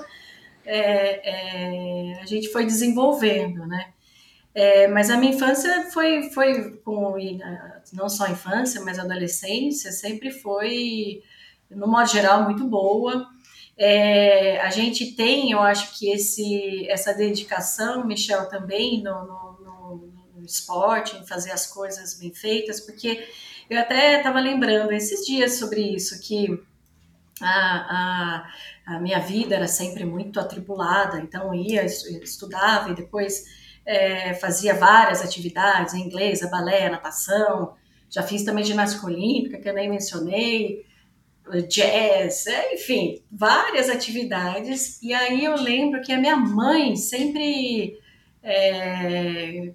é, 0.64 2.14
é, 2.14 2.20
a 2.20 2.26
gente 2.26 2.48
foi 2.48 2.64
desenvolvendo, 2.64 3.66
né? 3.66 3.92
É, 4.52 4.88
mas 4.88 5.10
a 5.10 5.16
minha 5.16 5.32
infância 5.32 5.90
foi, 5.92 6.30
foi 6.30 6.76
com, 6.78 7.14
não 7.92 8.08
só 8.08 8.24
a 8.24 8.30
infância, 8.30 8.80
mas 8.80 8.98
a 8.98 9.02
adolescência, 9.02 9.92
sempre 9.92 10.30
foi, 10.30 11.22
no 11.70 11.86
modo 11.86 12.08
geral, 12.08 12.44
muito 12.44 12.66
boa. 12.66 13.28
É, 13.82 14.60
a 14.60 14.68
gente 14.68 15.12
tem, 15.12 15.52
eu 15.52 15.60
acho 15.60 15.98
que 15.98 16.10
esse, 16.10 16.86
essa 16.86 17.14
dedicação, 17.14 18.06
Michel, 18.06 18.46
também 18.46 19.02
no, 19.02 19.24
no, 19.24 19.58
no, 19.64 20.12
no 20.36 20.44
esporte, 20.44 21.16
em 21.16 21.26
fazer 21.26 21.50
as 21.50 21.66
coisas 21.66 22.12
bem 22.18 22.30
feitas, 22.30 22.78
porque 22.78 23.26
eu 23.70 23.80
até 23.80 24.18
estava 24.18 24.38
lembrando 24.38 24.92
esses 24.92 25.24
dias 25.24 25.58
sobre 25.58 25.80
isso, 25.80 26.20
que 26.20 26.62
a, 27.40 28.44
a, 28.86 28.96
a, 28.96 29.00
minha 29.00 29.18
vida 29.18 29.54
era 29.54 29.66
sempre 29.66 30.04
muito 30.04 30.38
atribulada, 30.38 31.18
então 31.18 31.54
ia, 31.54 31.82
estudava 31.82 32.90
e 32.90 32.94
depois 32.94 33.46
é, 33.86 34.34
fazia 34.34 34.74
várias 34.74 35.22
atividades, 35.22 35.94
inglês, 35.94 36.42
balé, 36.50 36.90
natação, 36.90 37.74
já 38.10 38.22
fiz 38.22 38.44
também 38.44 38.62
ginástica 38.62 39.06
olímpica, 39.06 39.56
que 39.56 39.66
eu 39.66 39.72
nem 39.72 39.88
mencionei, 39.88 40.84
jazz, 41.66 42.46
é, 42.46 42.74
enfim, 42.74 43.22
várias 43.30 43.88
atividades. 43.88 45.00
E 45.02 45.12
aí 45.12 45.44
eu 45.44 45.54
lembro 45.56 46.02
que 46.02 46.12
a 46.12 46.18
minha 46.18 46.36
mãe 46.36 46.96
sempre 46.96 47.98
é, 48.42 49.72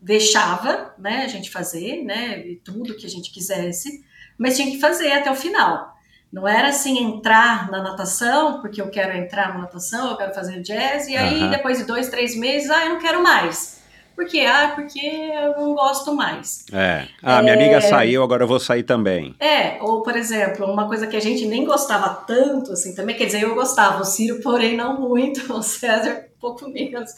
deixava 0.00 0.94
né, 0.98 1.24
a 1.24 1.28
gente 1.28 1.50
fazer 1.50 2.02
né, 2.04 2.56
tudo 2.64 2.96
que 2.96 3.06
a 3.06 3.10
gente 3.10 3.32
quisesse, 3.32 4.04
mas 4.38 4.56
tinha 4.56 4.70
que 4.70 4.80
fazer 4.80 5.12
até 5.12 5.30
o 5.30 5.36
final. 5.36 5.96
Não 6.32 6.46
era 6.46 6.68
assim 6.68 6.98
entrar 6.98 7.70
na 7.70 7.82
natação, 7.82 8.60
porque 8.60 8.80
eu 8.80 8.90
quero 8.90 9.16
entrar 9.16 9.54
na 9.54 9.62
natação, 9.62 10.10
eu 10.10 10.16
quero 10.16 10.34
fazer 10.34 10.60
jazz, 10.60 11.08
e 11.08 11.16
aí 11.16 11.42
uhum. 11.42 11.50
depois 11.50 11.78
de 11.78 11.84
dois, 11.84 12.08
três 12.08 12.36
meses, 12.36 12.70
ah, 12.70 12.84
eu 12.84 12.90
não 12.90 12.98
quero 12.98 13.22
mais. 13.22 13.77
Por 14.18 14.26
quê? 14.26 14.40
Ah, 14.40 14.72
porque 14.74 14.98
eu 14.98 15.56
não 15.56 15.74
gosto 15.74 16.12
mais. 16.12 16.64
É. 16.72 17.06
Ah, 17.22 17.40
minha 17.40 17.54
é... 17.54 17.56
amiga 17.56 17.80
saiu, 17.80 18.20
agora 18.20 18.42
eu 18.42 18.48
vou 18.48 18.58
sair 18.58 18.82
também. 18.82 19.32
É, 19.38 19.80
ou 19.80 20.02
por 20.02 20.16
exemplo, 20.16 20.66
uma 20.66 20.88
coisa 20.88 21.06
que 21.06 21.16
a 21.16 21.20
gente 21.20 21.46
nem 21.46 21.64
gostava 21.64 22.08
tanto, 22.26 22.72
assim, 22.72 22.96
também, 22.96 23.14
quer 23.14 23.26
dizer, 23.26 23.44
eu 23.44 23.54
gostava, 23.54 24.02
o 24.02 24.04
Ciro, 24.04 24.40
porém, 24.42 24.76
não 24.76 25.00
muito, 25.00 25.40
o 25.54 25.62
César, 25.62 26.24
um 26.36 26.40
pouco 26.40 26.68
menos. 26.68 27.12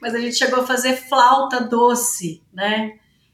Mas 0.00 0.14
a 0.14 0.18
gente 0.18 0.36
chegou 0.36 0.60
a 0.60 0.66
fazer 0.66 0.94
flauta 0.94 1.60
doce, 1.60 2.42
né? 2.50 2.92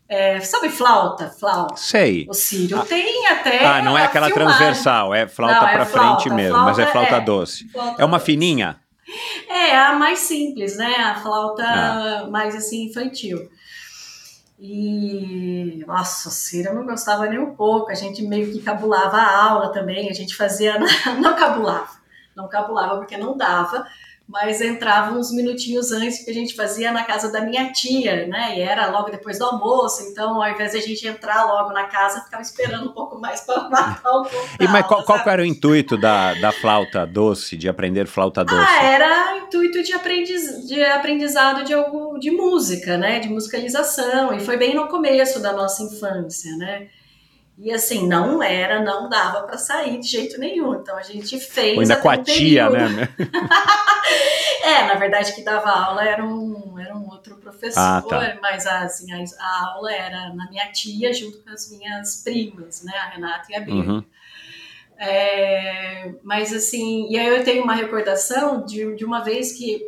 É, 0.09 0.41
sabe 0.41 0.69
flauta? 0.69 1.31
Flauta. 1.31 1.77
Sei. 1.77 2.27
O 2.29 2.35
Círio 2.35 2.81
ah, 2.81 2.85
tem 2.85 3.29
até. 3.29 3.65
Ah, 3.65 3.81
não 3.81 3.97
é 3.97 4.03
aquela 4.03 4.27
filmagem. 4.27 4.59
transversal, 4.59 5.15
é 5.15 5.29
flauta 5.29 5.61
para 5.61 5.83
é 5.83 5.87
frente 5.87 6.31
mesmo, 6.31 6.57
flauta, 6.57 6.65
mas 6.69 6.79
é 6.81 6.87
flauta 6.87 7.15
é, 7.15 7.21
doce. 7.21 7.69
Flauta 7.71 8.03
é 8.03 8.05
uma 8.05 8.19
doce. 8.19 8.27
fininha? 8.27 8.77
É, 9.49 9.77
a 9.77 9.95
mais 9.95 10.21
simples, 10.21 10.77
né? 10.77 10.95
A 10.97 11.15
flauta 11.17 11.65
ah. 11.65 12.27
mais 12.31 12.55
assim 12.55 12.87
infantil. 12.87 13.51
E 14.59 15.85
nossa, 15.87 16.31
eu 16.57 16.75
não 16.75 16.87
gostava 16.87 17.27
nem 17.27 17.39
um 17.39 17.55
pouco. 17.55 17.91
A 17.91 17.95
gente 17.95 18.23
meio 18.23 18.53
que 18.53 18.63
cabulava 18.63 19.17
a 19.19 19.45
aula 19.45 19.73
também. 19.73 20.09
A 20.09 20.15
gente 20.15 20.35
fazia. 20.35 20.79
Não 21.21 21.37
cabulava, 21.37 21.91
não 22.35 22.49
cabulava 22.49 22.97
porque 22.97 23.17
não 23.17 23.37
dava 23.37 23.87
mas 24.27 24.61
entrava 24.61 25.17
uns 25.17 25.31
minutinhos 25.31 25.93
antes 25.93 26.25
que 26.25 26.31
a 26.31 26.35
gente 26.35 26.55
fazia 26.55 26.91
na 26.91 27.05
casa 27.05 27.31
da 27.31 27.43
minha 27.43 27.71
tia, 27.73 28.27
né? 28.27 28.59
E 28.59 28.61
era 28.63 28.91
logo 28.91 29.11
depois 29.11 29.39
do 29.39 29.45
almoço, 29.45 30.03
então 30.11 30.43
ao 30.43 30.51
invés 30.51 30.73
de 30.73 30.79
a 30.79 30.81
gente 30.81 31.07
entrar 31.07 31.45
logo 31.45 31.73
na 31.73 31.85
casa, 31.85 32.23
ficava 32.23 32.43
esperando 32.43 32.89
um 32.89 32.93
pouco 32.93 33.21
mais 33.21 33.43
para 33.43 33.69
matar 33.69 34.11
o 34.11 34.23
pouco. 34.25 34.49
E 34.59 34.67
mas 34.67 34.87
qual, 34.87 35.05
qual, 35.05 35.21
era 35.29 35.43
o 35.43 35.45
intuito 35.45 35.97
da, 35.99 36.35
da 36.35 36.53
flauta 36.53 37.07
doce, 37.07 37.57
de 37.57 37.69
aprender 37.69 38.07
flauta 38.07 38.43
doce? 38.45 38.57
Ah, 38.57 38.85
era 38.85 39.39
intuito 39.39 39.83
de, 39.83 39.93
aprendiz, 39.93 40.67
de 40.67 40.83
aprendizado 40.83 41.63
de 41.63 41.75
algo 41.75 42.19
de 42.19 42.31
música, 42.31 42.97
né? 42.97 43.21
De 43.21 43.29
musicalização, 43.29 44.35
e 44.35 44.41
foi 44.41 44.57
bem 44.57 44.75
no 44.75 44.89
começo 44.89 45.41
da 45.41 45.53
nossa 45.53 45.83
infância, 45.83 46.57
né? 46.57 46.89
E 47.57 47.73
assim, 47.73 48.09
não 48.09 48.43
era, 48.43 48.83
não 48.83 49.09
dava 49.09 49.43
para 49.43 49.57
sair 49.57 50.01
de 50.01 50.09
jeito 50.09 50.39
nenhum. 50.39 50.75
Então 50.75 50.97
a 50.97 51.03
gente 51.03 51.39
fez. 51.39 51.75
Ou 51.75 51.83
ainda 51.83 51.97
com 51.97 52.11
a 52.11 52.19
tia, 52.19 52.69
né? 52.69 53.09
é, 54.63 54.87
na 54.87 54.95
verdade, 54.95 55.33
que 55.35 55.43
dava 55.43 55.71
aula 55.71 56.05
era 56.05 56.25
um, 56.25 56.79
era 56.79 56.97
um 56.97 57.09
outro 57.09 57.37
professor, 57.37 57.81
ah, 57.81 58.03
tá. 58.03 58.39
mas 58.43 58.67
assim, 58.67 59.13
a, 59.13 59.25
a, 59.41 59.67
aula 59.69 59.93
era 59.93 60.35
na 60.35 60.51
minha 60.51 60.71
tia, 60.73 61.13
junto 61.13 61.39
com 61.43 61.51
as 61.51 61.71
minhas 61.71 62.23
primas, 62.25 62.83
né? 62.83 62.93
A 62.97 63.11
Renata 63.11 63.47
e 63.51 63.55
a 63.55 63.61
Bia. 63.61 63.75
Uhum. 63.75 64.05
É, 64.97 66.15
mas 66.23 66.53
assim, 66.53 67.09
e 67.11 67.19
aí 67.19 67.27
eu 67.27 67.45
tenho 67.45 67.63
uma 67.63 67.75
recordação 67.75 68.65
de, 68.65 68.97
de 68.97 69.05
uma 69.05 69.23
vez 69.23 69.53
que 69.53 69.81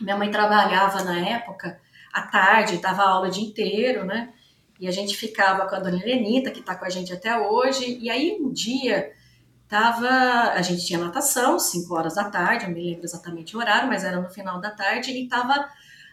minha 0.00 0.16
mãe 0.16 0.30
trabalhava 0.30 1.02
na 1.02 1.18
época, 1.18 1.80
à 2.12 2.22
tarde, 2.22 2.78
dava 2.78 3.02
aula 3.02 3.28
o 3.28 3.30
dia 3.30 3.44
inteiro, 3.44 4.04
né? 4.04 4.32
E 4.82 4.88
a 4.88 4.90
gente 4.90 5.16
ficava 5.16 5.68
com 5.68 5.76
a 5.76 5.78
dona 5.78 5.96
Helenita, 5.96 6.50
que 6.50 6.58
está 6.58 6.74
com 6.74 6.84
a 6.84 6.90
gente 6.90 7.12
até 7.12 7.38
hoje. 7.38 7.98
E 8.00 8.10
aí 8.10 8.36
um 8.40 8.52
dia 8.52 9.12
tava, 9.68 10.08
a 10.08 10.60
gente 10.60 10.84
tinha 10.84 10.98
natação, 10.98 11.56
5 11.56 11.94
horas 11.94 12.16
da 12.16 12.24
tarde, 12.24 12.64
eu 12.64 12.70
me 12.72 12.82
lembro 12.82 13.04
exatamente 13.04 13.56
o 13.56 13.60
horário, 13.60 13.88
mas 13.88 14.02
era 14.02 14.20
no 14.20 14.28
final 14.28 14.60
da 14.60 14.72
tarde, 14.72 15.12
e 15.12 15.28
tava 15.28 15.68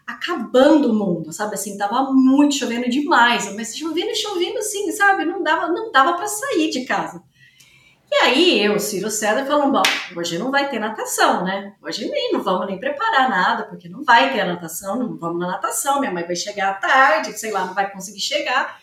acabando 0.05 0.91
o 0.91 0.93
mundo, 0.93 1.33
sabe 1.33 1.55
assim, 1.55 1.77
tava 1.79 2.13
muito 2.13 2.55
chovendo 2.55 2.87
demais, 2.87 3.51
mas 3.55 3.75
chovendo, 3.75 4.15
chovendo 4.15 4.59
assim, 4.59 4.91
sabe, 4.91 5.25
não 5.25 5.41
dava, 5.41 5.67
não 5.67 5.91
dava 5.91 6.13
para 6.13 6.27
sair 6.27 6.69
de 6.69 6.85
casa. 6.85 7.23
E 8.11 8.15
aí 8.15 8.63
eu, 8.63 8.79
Ciro 8.79 9.11
César, 9.11 9.45
falando, 9.45 9.71
bom, 9.71 9.83
hoje 10.15 10.39
não 10.39 10.49
vai 10.49 10.67
ter 10.67 10.79
natação, 10.79 11.43
né? 11.43 11.73
Hoje 11.79 12.09
nem, 12.09 12.33
não 12.33 12.41
vamos 12.41 12.65
nem 12.65 12.79
preparar 12.79 13.29
nada, 13.29 13.65
porque 13.65 13.87
não 13.87 14.03
vai 14.03 14.33
ter 14.33 14.41
a 14.41 14.45
natação, 14.45 14.97
não 14.97 15.15
vamos 15.15 15.39
na 15.39 15.47
natação, 15.47 15.99
minha 15.99 16.11
mãe 16.11 16.25
vai 16.25 16.35
chegar 16.35 16.71
à 16.71 16.73
tarde, 16.73 17.37
sei 17.37 17.51
lá, 17.51 17.65
não 17.65 17.75
vai 17.75 17.91
conseguir 17.91 18.19
chegar. 18.19 18.79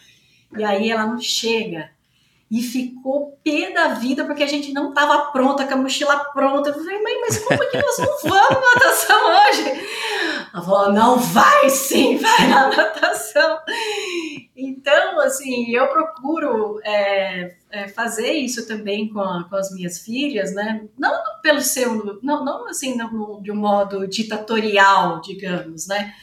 E 0.57 0.63
aí 0.63 0.91
ela 0.91 1.07
não 1.07 1.19
chega. 1.19 1.91
E 2.49 2.63
ficou 2.63 3.37
pé 3.43 3.73
da 3.73 3.89
vida, 3.95 4.25
porque 4.25 4.45
a 4.45 4.47
gente 4.47 4.73
não 4.73 4.91
estava 4.91 5.33
pronta, 5.33 5.67
com 5.67 5.75
a 5.75 5.77
mochila 5.77 6.17
pronta. 6.33 6.71
Eu 6.71 6.75
falei, 6.75 7.03
mãe, 7.03 7.21
mas 7.23 7.39
como 7.39 7.61
é 7.61 7.67
que 7.67 7.83
nós 7.83 7.99
não 7.99 8.19
vamos 8.31 8.51
na 8.51 8.75
natação 8.75 9.19
hoje? 9.19 9.87
Ela 10.57 10.65
falou, 10.65 10.93
não 10.93 11.19
vai 11.19 11.69
sim, 11.69 12.17
vai 12.17 12.49
na 12.49 12.75
natação. 12.75 13.59
Então, 14.57 15.21
assim, 15.21 15.71
eu 15.71 15.87
procuro 15.89 16.81
é, 16.83 17.57
é, 17.71 17.89
fazer 17.89 18.33
isso 18.33 18.67
também 18.67 19.13
com, 19.13 19.21
a, 19.21 19.45
com, 19.45 19.55
as 19.55 19.71
minhas 19.71 19.99
filhas, 19.99 20.55
né? 20.55 20.87
Não 20.99 21.13
pelo 21.43 21.61
seu, 21.61 22.19
não, 22.23 22.43
não 22.43 22.69
assim, 22.69 22.97
não, 22.97 23.43
de 23.43 23.53
um 23.53 23.57
modo 23.57 24.09
ditatorial, 24.09 25.21
digamos, 25.21 25.87
né? 25.87 26.15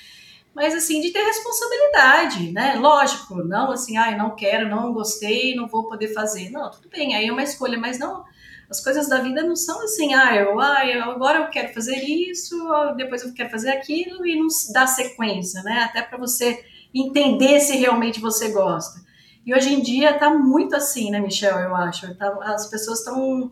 Mas 0.51 0.73
assim, 0.73 0.99
de 0.99 1.11
ter 1.11 1.23
responsabilidade, 1.23 2.51
né? 2.51 2.73
Lógico, 2.79 3.35
não 3.35 3.69
assim, 3.69 3.97
ai, 3.97 4.15
ah, 4.15 4.17
não 4.17 4.35
quero, 4.35 4.67
não 4.67 4.93
gostei, 4.93 5.53
não 5.53 5.67
vou 5.67 5.87
poder 5.87 6.11
fazer. 6.11 6.49
Não, 6.49 6.71
tudo 6.71 6.89
bem, 6.89 7.13
aí 7.13 7.27
é 7.27 7.31
uma 7.31 7.43
escolha, 7.43 7.77
mas 7.77 7.99
não 7.99 8.25
as 8.73 8.83
coisas 8.83 9.07
da 9.07 9.19
vida 9.19 9.43
não 9.43 9.55
são 9.55 9.83
assim, 9.83 10.15
ah, 10.15 10.35
eu, 10.35 10.59
ah, 10.59 10.83
eu, 10.83 11.03
agora 11.11 11.39
eu 11.39 11.49
quero 11.49 11.71
fazer 11.75 11.95
isso, 11.95 12.57
depois 12.97 13.23
eu 13.23 13.31
quero 13.31 13.51
fazer 13.51 13.69
aquilo 13.69 14.25
e 14.25 14.35
não 14.35 14.47
dá 14.73 14.87
sequência, 14.87 15.61
né? 15.61 15.83
Até 15.83 16.01
para 16.01 16.17
você 16.17 16.65
entender 16.91 17.59
se 17.59 17.77
realmente 17.77 18.19
você 18.19 18.49
gosta. 18.49 18.99
E 19.45 19.53
hoje 19.53 19.71
em 19.71 19.79
dia 19.79 20.17
tá 20.17 20.33
muito 20.33 20.75
assim, 20.75 21.11
né, 21.11 21.19
Michel? 21.19 21.55
Eu 21.59 21.75
acho. 21.75 22.15
Tá, 22.15 22.35
as 22.41 22.67
pessoas 22.67 22.99
estão 22.99 23.51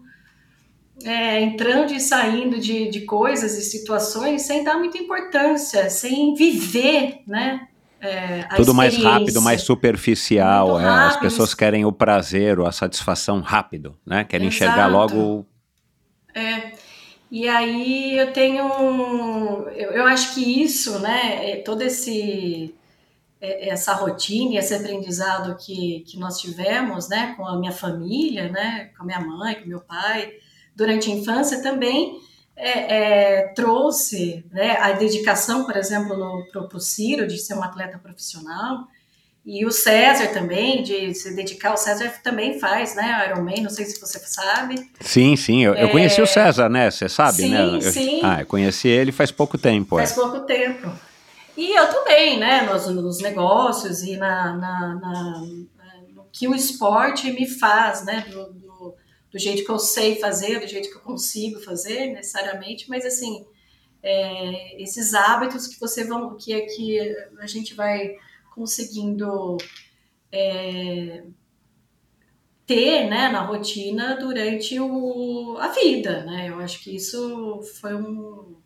é, 1.03 1.39
entrando 1.39 1.93
e 1.93 1.99
saindo 1.99 2.59
de, 2.59 2.89
de 2.89 3.01
coisas 3.01 3.55
e 3.55 3.61
situações 3.61 4.41
sem 4.41 4.63
dar 4.63 4.79
muita 4.79 4.97
importância, 4.97 5.87
sem 5.91 6.33
viver, 6.33 7.21
né? 7.27 7.67
É, 8.01 8.47
Tudo 8.55 8.73
mais 8.73 8.97
rápido, 8.97 9.39
mais 9.41 9.61
superficial. 9.61 10.79
É, 10.79 10.83
rápido. 10.83 11.07
As 11.07 11.17
pessoas 11.17 11.53
querem 11.53 11.85
o 11.85 11.91
prazer 11.91 12.59
a 12.59 12.71
satisfação 12.71 13.41
rápido, 13.41 13.95
né? 14.03 14.23
Querem 14.23 14.47
Exato. 14.47 14.63
enxergar 14.63 14.87
logo. 14.87 15.45
É. 16.33 16.71
E 17.29 17.47
aí 17.47 18.17
eu 18.17 18.33
tenho. 18.33 18.67
Eu, 19.75 19.91
eu 19.91 20.03
acho 20.05 20.33
que 20.33 20.63
isso, 20.63 20.97
né? 20.99 21.51
é, 21.51 21.55
Todo 21.57 21.83
esse. 21.83 22.73
é, 23.39 23.69
Essa 23.69 23.93
rotina 23.93 24.57
esse 24.57 24.73
aprendizado 24.73 25.55
que, 25.55 26.03
que 26.07 26.17
nós 26.17 26.39
tivemos, 26.39 27.07
né, 27.07 27.35
com 27.37 27.45
a 27.45 27.57
minha 27.57 27.71
família, 27.71 28.49
né, 28.49 28.89
com 28.97 29.03
a 29.03 29.05
minha 29.05 29.19
mãe, 29.19 29.61
com 29.61 29.69
meu 29.69 29.81
pai, 29.81 30.33
durante 30.75 31.11
a 31.11 31.13
infância 31.13 31.61
também 31.61 32.19
é, 32.63 32.95
é, 33.39 33.47
trouxe 33.55 34.45
né, 34.51 34.77
a 34.77 34.91
dedicação, 34.91 35.65
por 35.65 35.75
exemplo, 35.75 36.45
para 36.51 36.77
o 36.77 36.79
Ciro, 36.79 37.25
de 37.27 37.37
ser 37.39 37.55
um 37.55 37.63
atleta 37.63 37.97
profissional, 37.97 38.87
e 39.43 39.65
o 39.65 39.71
César 39.71 40.27
também, 40.27 40.83
de 40.83 41.15
se 41.15 41.35
dedicar. 41.35 41.73
O 41.73 41.77
César 41.77 42.13
também 42.23 42.59
faz, 42.59 42.95
né, 42.95 43.25
Ironman, 43.27 43.63
não 43.63 43.69
sei 43.71 43.85
se 43.85 43.99
você 43.99 44.19
sabe. 44.19 44.75
Sim, 44.99 45.35
sim. 45.35 45.63
Eu, 45.63 45.73
eu 45.73 45.89
conheci 45.89 46.21
o 46.21 46.27
César, 46.27 46.69
né? 46.69 46.91
Você 46.91 47.09
sabe, 47.09 47.41
É. 47.41 47.45
Sim, 47.47 47.49
né? 47.51 47.75
Eu- 47.77 47.91
sim. 47.91 48.19
Ah, 48.23 48.41
eu 48.41 48.45
conheci 48.45 48.87
ele 48.87 49.11
faz 49.11 49.31
pouco 49.31 49.57
tempo. 49.57 49.97
é. 49.99 50.03
Faz 50.05 50.11
pouco 50.13 50.41
tempo. 50.41 50.91
E 51.57 51.75
eu 51.75 51.87
também, 51.91 52.39
né, 52.39 52.61
nos, 52.61 52.85
nos 52.87 53.19
negócios 53.19 54.03
e 54.03 54.15
na, 54.15 54.53
na- 54.55 54.95
na- 55.01 55.41
no 56.15 56.25
que 56.31 56.47
o 56.47 56.53
esporte 56.55 57.31
me 57.31 57.47
faz, 57.49 58.05
né, 58.05 58.23
do, 58.29 58.53
do, 59.31 59.39
jeito 59.39 59.63
que 59.63 59.71
eu 59.71 59.79
sei 59.79 60.15
fazer, 60.15 60.59
do 60.59 60.67
jeito 60.67 60.89
que 60.89 60.95
eu 60.95 61.01
consigo 61.01 61.59
fazer, 61.59 62.07
necessariamente, 62.07 62.89
mas 62.89 63.05
assim, 63.05 63.45
é, 64.03 64.81
esses 64.81 65.13
hábitos 65.13 65.67
que 65.67 65.79
você 65.79 66.03
vão, 66.03 66.35
que, 66.35 66.53
é 66.53 66.61
que 66.61 66.99
a 67.39 67.47
gente 67.47 67.73
vai 67.73 68.15
conseguindo 68.53 69.57
é, 70.31 71.23
ter, 72.65 73.09
né, 73.09 73.29
na 73.29 73.41
rotina 73.41 74.15
durante 74.17 74.79
o, 74.79 75.57
a 75.59 75.69
vida, 75.69 76.23
né, 76.23 76.49
eu 76.49 76.59
acho 76.59 76.83
que 76.83 76.95
isso 76.95 77.61
foi 77.79 77.95
um 77.95 78.61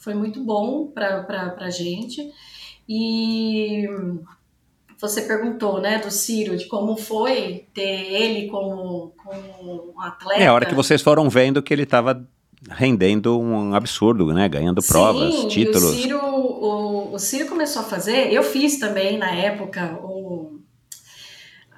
foi 0.00 0.14
muito 0.14 0.42
bom 0.42 0.86
para 0.86 1.54
a 1.58 1.70
gente. 1.70 2.32
E 2.88 3.86
você 5.00 5.22
perguntou, 5.22 5.80
né, 5.80 5.98
do 5.98 6.10
Ciro, 6.10 6.56
de 6.56 6.66
como 6.66 6.96
foi 6.96 7.66
ter 7.72 8.12
ele 8.12 8.48
como, 8.48 9.14
como 9.16 9.94
um 9.94 10.00
atleta. 10.00 10.42
É 10.42 10.46
a 10.46 10.52
hora 10.52 10.66
que 10.66 10.74
vocês 10.74 11.00
foram 11.00 11.28
vendo 11.30 11.62
que 11.62 11.72
ele 11.72 11.84
estava 11.84 12.26
rendendo 12.68 13.40
um 13.40 13.74
absurdo, 13.74 14.32
né? 14.34 14.48
Ganhando 14.48 14.82
provas, 14.82 15.34
Sim, 15.34 15.48
títulos. 15.48 15.82
O 15.84 15.94
Ciro, 15.94 16.18
o, 16.18 17.14
o 17.14 17.18
Ciro 17.18 17.48
começou 17.48 17.82
a 17.82 17.84
fazer, 17.84 18.32
eu 18.32 18.42
fiz 18.42 18.78
também 18.78 19.16
na 19.16 19.30
época 19.30 19.98
o. 20.02 20.60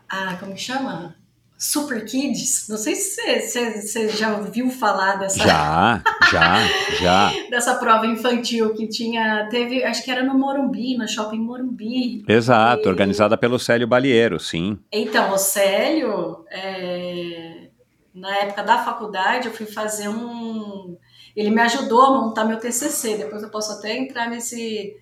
Ah, 0.08 0.36
como 0.40 0.54
que 0.54 0.60
chama? 0.60 1.14
Super 1.62 2.04
Kids. 2.04 2.66
Não 2.68 2.76
sei 2.76 2.96
se 2.96 3.40
você, 3.40 4.08
já 4.08 4.36
ouviu 4.36 4.68
falar 4.68 5.14
dessa. 5.14 5.38
Já, 5.38 6.02
já, 6.28 6.56
já. 7.00 7.32
dessa 7.50 7.76
prova 7.76 8.04
infantil 8.04 8.74
que 8.74 8.88
tinha, 8.88 9.46
teve, 9.48 9.84
acho 9.84 10.02
que 10.04 10.10
era 10.10 10.24
no 10.24 10.36
Morumbi, 10.36 10.96
no 10.96 11.06
Shopping 11.06 11.38
Morumbi. 11.38 12.24
Exato, 12.26 12.82
E- 12.84 12.88
organizada 12.88 13.36
pelo 13.38 13.60
Célio 13.60 13.86
Balieiro, 13.86 14.40
sim. 14.40 14.76
Então, 14.90 15.30
o 15.32 15.38
Célio, 15.38 16.44
é, 16.50 17.68
na 18.12 18.38
época 18.38 18.64
da 18.64 18.78
faculdade, 18.84 19.46
eu 19.46 19.54
fui 19.54 19.66
fazer 19.66 20.08
um... 20.08 20.96
Ele 21.36 21.50
me 21.50 21.60
ajudou 21.60 22.02
a 22.02 22.10
montar 22.22 22.44
meu 22.44 22.58
TCC, 22.58 23.18
depois 23.18 23.40
eu 23.40 23.50
posso 23.50 23.70
até 23.78 23.96
entrar 23.96 24.28
nesse, 24.28 24.96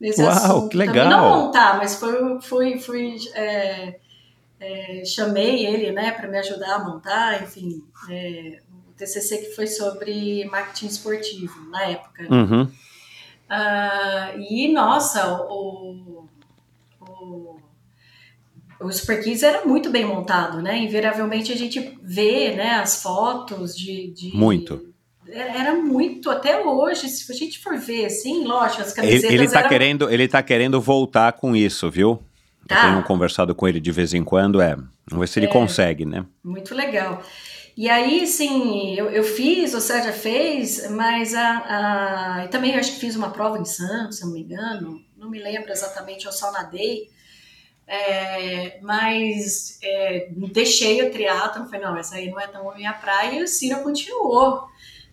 nesse 0.00 0.22
Uau, 0.22 0.30
assunto. 0.32 0.68
que 0.70 0.78
também. 0.78 0.88
legal. 0.94 1.10
Não 1.10 1.42
montar, 1.44 1.76
mas 1.76 1.94
foi, 1.96 2.40
fui, 2.40 2.78
fui 2.78 3.16
é, 3.34 3.96
é, 4.66 5.04
chamei 5.04 5.64
ele, 5.66 5.92
né, 5.92 6.10
para 6.12 6.28
me 6.28 6.38
ajudar 6.38 6.74
a 6.76 6.84
montar, 6.84 7.42
enfim, 7.42 7.82
é, 8.10 8.60
o 8.88 8.92
TCC 8.96 9.38
que 9.38 9.54
foi 9.54 9.66
sobre 9.66 10.44
marketing 10.46 10.86
esportivo, 10.86 11.54
na 11.70 11.82
época. 11.84 12.22
Uhum. 12.30 12.70
Ah, 13.48 14.32
e, 14.36 14.72
nossa, 14.72 15.44
o, 15.44 16.26
o, 17.00 17.56
o 18.80 18.92
Super 18.92 19.22
Kids 19.22 19.42
era 19.42 19.64
muito 19.64 19.90
bem 19.90 20.04
montado, 20.04 20.60
né? 20.60 20.76
Invariavelmente 20.78 21.52
a 21.52 21.56
gente 21.56 21.96
vê 22.02 22.54
né, 22.54 22.70
as 22.74 23.02
fotos 23.02 23.76
de. 23.76 24.10
de- 24.12 24.36
Muito. 24.36 24.92
Era 25.28 25.58
era 25.60 25.74
muito, 25.74 26.30
até 26.30 26.64
hoje, 26.64 27.08
se 27.08 27.30
a 27.30 27.34
gente 27.34 27.58
for 27.58 27.76
ver, 27.76 28.06
assim, 28.06 28.44
lógico, 28.44 28.82
as 28.82 28.96
Ele, 28.96 29.06
camisetas 29.08 29.32
ele, 29.34 29.48
tá 29.48 29.58
eram- 29.58 29.68
querendo, 29.68 30.10
ele 30.10 30.28
tá 30.28 30.42
querendo 30.42 30.80
voltar 30.80 31.32
com 31.32 31.54
isso, 31.56 31.90
viu? 31.90 32.22
Eu 32.68 32.76
Tá. 32.76 32.82
tenho 32.90 33.02
conversado 33.04 33.54
com 33.54 33.66
ele 33.68 33.80
de 33.80 33.92
vez 33.92 34.12
em 34.14 34.24
quando, 34.24 34.60
é. 34.60 34.74
Vamos 34.74 35.20
ver 35.20 35.28
se 35.28 35.38
ele 35.38 35.48
consegue, 35.48 36.04
né? 36.04 36.26
Muito 36.42 36.74
legal. 36.74 37.22
E 37.76 37.88
aí, 37.90 38.26
sim, 38.26 38.94
eu, 38.94 39.10
eu 39.10 39.22
fiz, 39.22 39.74
o 39.74 39.80
Sérgio 39.80 40.12
fez, 40.12 40.90
mas 40.90 41.34
a, 41.34 41.58
a- 42.44 42.48
também 42.48 42.72
eu 42.72 42.80
acho 42.80 42.92
que 42.94 43.00
fiz 43.00 43.14
uma 43.14 43.30
prova 43.30 43.58
em 43.58 43.64
Santos, 43.66 44.16
se 44.16 44.22
eu 44.22 44.28
não 44.28 44.34
me 44.34 44.40
engano, 44.42 45.00
não 45.16 45.28
me 45.30 45.38
lembro 45.38 45.70
exatamente, 45.70 46.24
eu 46.26 46.32
só 46.32 46.50
nadei, 46.52 47.08
É, 47.88 48.80
mas 48.82 49.78
é, 49.80 50.28
deixei 50.52 51.02
o 51.02 51.10
triatlon, 51.12 51.66
falei, 51.66 51.80
não, 51.80 51.96
essa 51.96 52.16
aí 52.16 52.28
não 52.28 52.40
é 52.40 52.48
tão 52.48 52.74
minha 52.74 52.92
praia, 52.92 53.38
e 53.38 53.42
o 53.44 53.46
Ciro 53.46 53.80
continuou, 53.82 54.64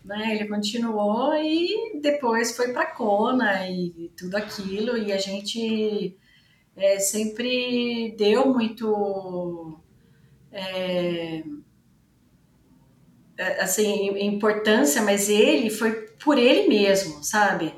né, 0.04 0.34
ele 0.36 0.48
continuou 0.48 1.36
e 1.36 2.00
depois 2.02 2.56
foi 2.56 2.74
para 2.74 2.88
Kona 2.88 3.70
e 3.70 4.12
tudo 4.18 4.36
aquilo, 4.38 4.98
e 4.98 5.12
a 5.14 5.18
gente 5.20 6.18
é, 6.76 7.00
sempre 7.00 8.16
deu 8.18 8.54
muito... 8.54 9.80
é, 10.52 11.44
assim, 13.60 14.18
importância, 14.26 15.02
mas 15.02 15.30
ele 15.30 15.70
foi 15.70 15.92
por 16.24 16.38
ele 16.38 16.68
mesmo, 16.68 17.24
sabe? 17.24 17.74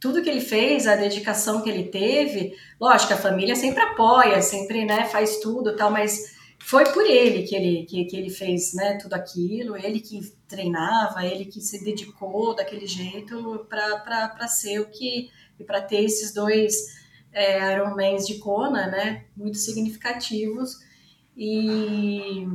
Tudo 0.00 0.22
que 0.22 0.30
ele 0.30 0.40
fez, 0.40 0.86
a 0.86 0.96
dedicação 0.96 1.62
que 1.62 1.68
ele 1.68 1.84
teve, 1.84 2.54
lógico, 2.80 3.12
a 3.12 3.16
família 3.16 3.54
sempre 3.54 3.82
apoia, 3.82 4.40
sempre, 4.40 4.84
né, 4.84 5.04
faz 5.06 5.38
tudo 5.40 5.76
tal, 5.76 5.90
mas 5.90 6.38
foi 6.58 6.84
por 6.92 7.04
ele 7.04 7.42
que 7.42 7.54
ele, 7.54 7.84
que, 7.84 8.04
que 8.04 8.16
ele 8.16 8.30
fez, 8.30 8.72
né, 8.74 8.98
tudo 9.00 9.14
aquilo, 9.14 9.76
ele 9.76 10.00
que 10.00 10.20
treinava, 10.48 11.26
ele 11.26 11.44
que 11.44 11.60
se 11.60 11.84
dedicou 11.84 12.54
daquele 12.54 12.86
jeito 12.86 13.66
para 13.68 14.48
ser 14.48 14.80
o 14.80 14.86
que, 14.86 15.30
e 15.58 15.64
para 15.64 15.82
ter 15.82 16.04
esses 16.04 16.32
dois 16.32 16.99
é, 17.32 17.74
Ironmans 17.74 18.26
de 18.26 18.38
Kona, 18.38 18.86
né, 18.86 19.24
muito 19.36 19.58
significativos, 19.58 20.78
e 21.36 22.46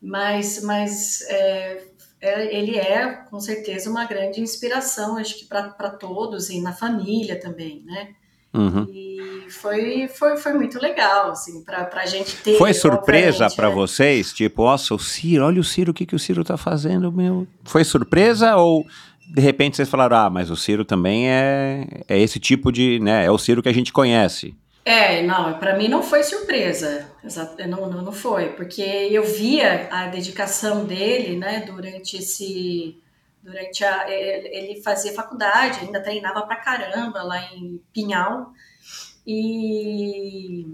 mas, 0.00 0.62
mas 0.62 1.22
é, 1.28 1.82
é, 2.20 2.56
ele 2.56 2.78
é 2.78 3.10
com 3.30 3.40
certeza 3.40 3.90
uma 3.90 4.04
grande 4.04 4.40
inspiração, 4.40 5.16
acho 5.16 5.38
que 5.38 5.46
para 5.46 5.90
todos 5.90 6.50
e 6.50 6.60
na 6.60 6.72
família 6.72 7.40
também, 7.40 7.82
né? 7.84 8.14
Uhum. 8.54 8.86
E 8.88 9.46
foi, 9.50 10.06
foi, 10.06 10.36
foi 10.36 10.52
muito 10.52 10.80
legal, 10.80 11.32
assim, 11.32 11.64
para 11.64 11.90
a 11.92 12.06
gente 12.06 12.36
ter. 12.36 12.56
Foi 12.56 12.72
surpresa 12.72 13.50
pra 13.50 13.68
né? 13.68 13.74
vocês? 13.74 14.32
Tipo, 14.32 14.64
nossa, 14.64 14.94
o 14.94 14.98
Ciro, 14.98 15.44
olha 15.44 15.60
o 15.60 15.64
Ciro, 15.64 15.90
o 15.90 15.94
que, 15.94 16.06
que 16.06 16.14
o 16.14 16.18
Ciro 16.18 16.44
tá 16.44 16.56
fazendo, 16.56 17.10
meu? 17.10 17.48
Foi 17.64 17.82
surpresa 17.82 18.54
ou 18.56 18.86
de 19.26 19.40
repente 19.40 19.76
vocês 19.76 19.88
falaram, 19.88 20.16
ah, 20.16 20.30
mas 20.30 20.50
o 20.50 20.56
Ciro 20.56 20.84
também 20.84 21.28
é, 21.30 21.86
é 22.08 22.18
esse 22.18 22.38
tipo 22.38 22.70
de, 22.70 22.98
né, 23.00 23.24
é 23.24 23.30
o 23.30 23.38
Ciro 23.38 23.62
que 23.62 23.68
a 23.68 23.74
gente 23.74 23.92
conhece. 23.92 24.54
É, 24.84 25.22
não, 25.22 25.58
para 25.58 25.76
mim 25.78 25.88
não 25.88 26.02
foi 26.02 26.22
surpresa, 26.22 27.10
Exa- 27.24 27.56
não, 27.66 27.88
não, 27.90 28.02
não 28.02 28.12
foi, 28.12 28.50
porque 28.50 28.82
eu 28.82 29.24
via 29.24 29.88
a 29.90 30.08
dedicação 30.08 30.84
dele, 30.84 31.38
né, 31.38 31.64
durante 31.66 32.18
esse, 32.18 32.98
durante 33.42 33.82
a, 33.82 34.04
ele 34.10 34.82
fazia 34.82 35.14
faculdade, 35.14 35.80
ainda 35.80 36.02
treinava 36.02 36.42
pra 36.42 36.56
caramba 36.56 37.22
lá 37.22 37.40
em 37.54 37.80
Pinhal, 37.94 38.52
e, 39.26 40.66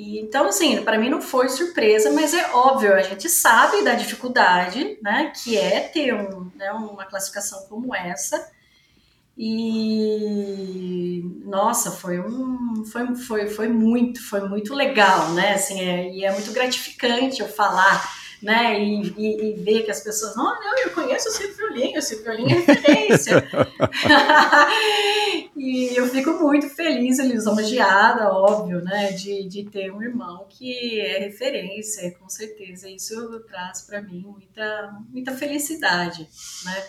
e 0.00 0.20
então, 0.20 0.46
assim, 0.48 0.82
para 0.82 0.98
mim 0.98 1.10
não 1.10 1.20
foi 1.20 1.48
surpresa, 1.48 2.10
mas 2.10 2.32
é 2.32 2.50
óbvio, 2.54 2.94
a 2.94 3.02
gente 3.02 3.28
sabe 3.28 3.82
da 3.82 3.94
dificuldade, 3.94 4.98
né, 5.02 5.32
que 5.42 5.58
é 5.58 5.80
ter 5.80 6.14
um, 6.14 6.50
né, 6.54 6.72
uma 6.72 7.04
classificação 7.04 7.66
como 7.68 7.94
essa, 7.94 8.50
e 9.36 11.22
nossa, 11.44 11.90
foi 11.90 12.20
um 12.20 12.84
foi, 12.84 13.14
foi, 13.14 13.48
foi 13.48 13.68
muito, 13.68 14.22
foi 14.28 14.46
muito 14.48 14.74
legal, 14.74 15.30
né? 15.30 15.54
Assim, 15.54 15.80
é, 15.80 16.12
e 16.12 16.24
é 16.24 16.32
muito 16.32 16.52
gratificante 16.52 17.40
eu 17.40 17.48
falar, 17.48 18.06
né? 18.42 18.82
E, 18.82 19.14
e, 19.16 19.50
e 19.50 19.52
ver 19.62 19.82
que 19.82 19.90
as 19.90 20.00
pessoas, 20.00 20.34
oh, 20.36 20.42
não, 20.42 20.78
eu 20.78 20.90
conheço 20.90 21.28
o 21.28 21.32
Silvio 21.32 21.56
Violinho, 21.56 21.98
o 21.98 22.02
Silvio 22.02 22.24
Violinho 22.24 22.50
é 22.50 22.60
referência. 22.60 23.48
e 25.56 25.96
eu 25.96 26.06
fico 26.06 26.32
muito 26.32 26.68
feliz 26.68 27.18
e 27.18 27.26
lisonjeada, 27.26 28.32
óbvio, 28.32 28.82
né? 28.82 29.12
De, 29.12 29.48
de 29.48 29.64
ter 29.64 29.92
um 29.92 30.02
irmão 30.02 30.46
que 30.48 31.00
é 31.00 31.18
referência, 31.18 32.10
com 32.18 32.28
certeza. 32.28 32.88
Isso 32.88 33.40
traz 33.48 33.82
para 33.82 34.00
mim 34.00 34.20
muita, 34.20 34.94
muita 35.10 35.36
felicidade, 35.36 36.26
né? 36.64 36.84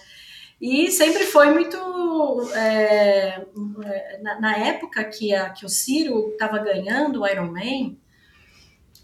E 0.62 0.92
sempre 0.92 1.26
foi 1.26 1.52
muito. 1.52 1.76
É, 2.56 3.44
na, 4.22 4.40
na, 4.40 4.58
época 4.60 5.04
que, 5.06 5.34
a, 5.34 5.50
que 5.50 5.66
o 5.66 5.70
Ciro 5.70 6.30
estava 6.30 6.60
ganhando 6.60 7.22
o 7.22 7.28
Ironman, 7.28 8.00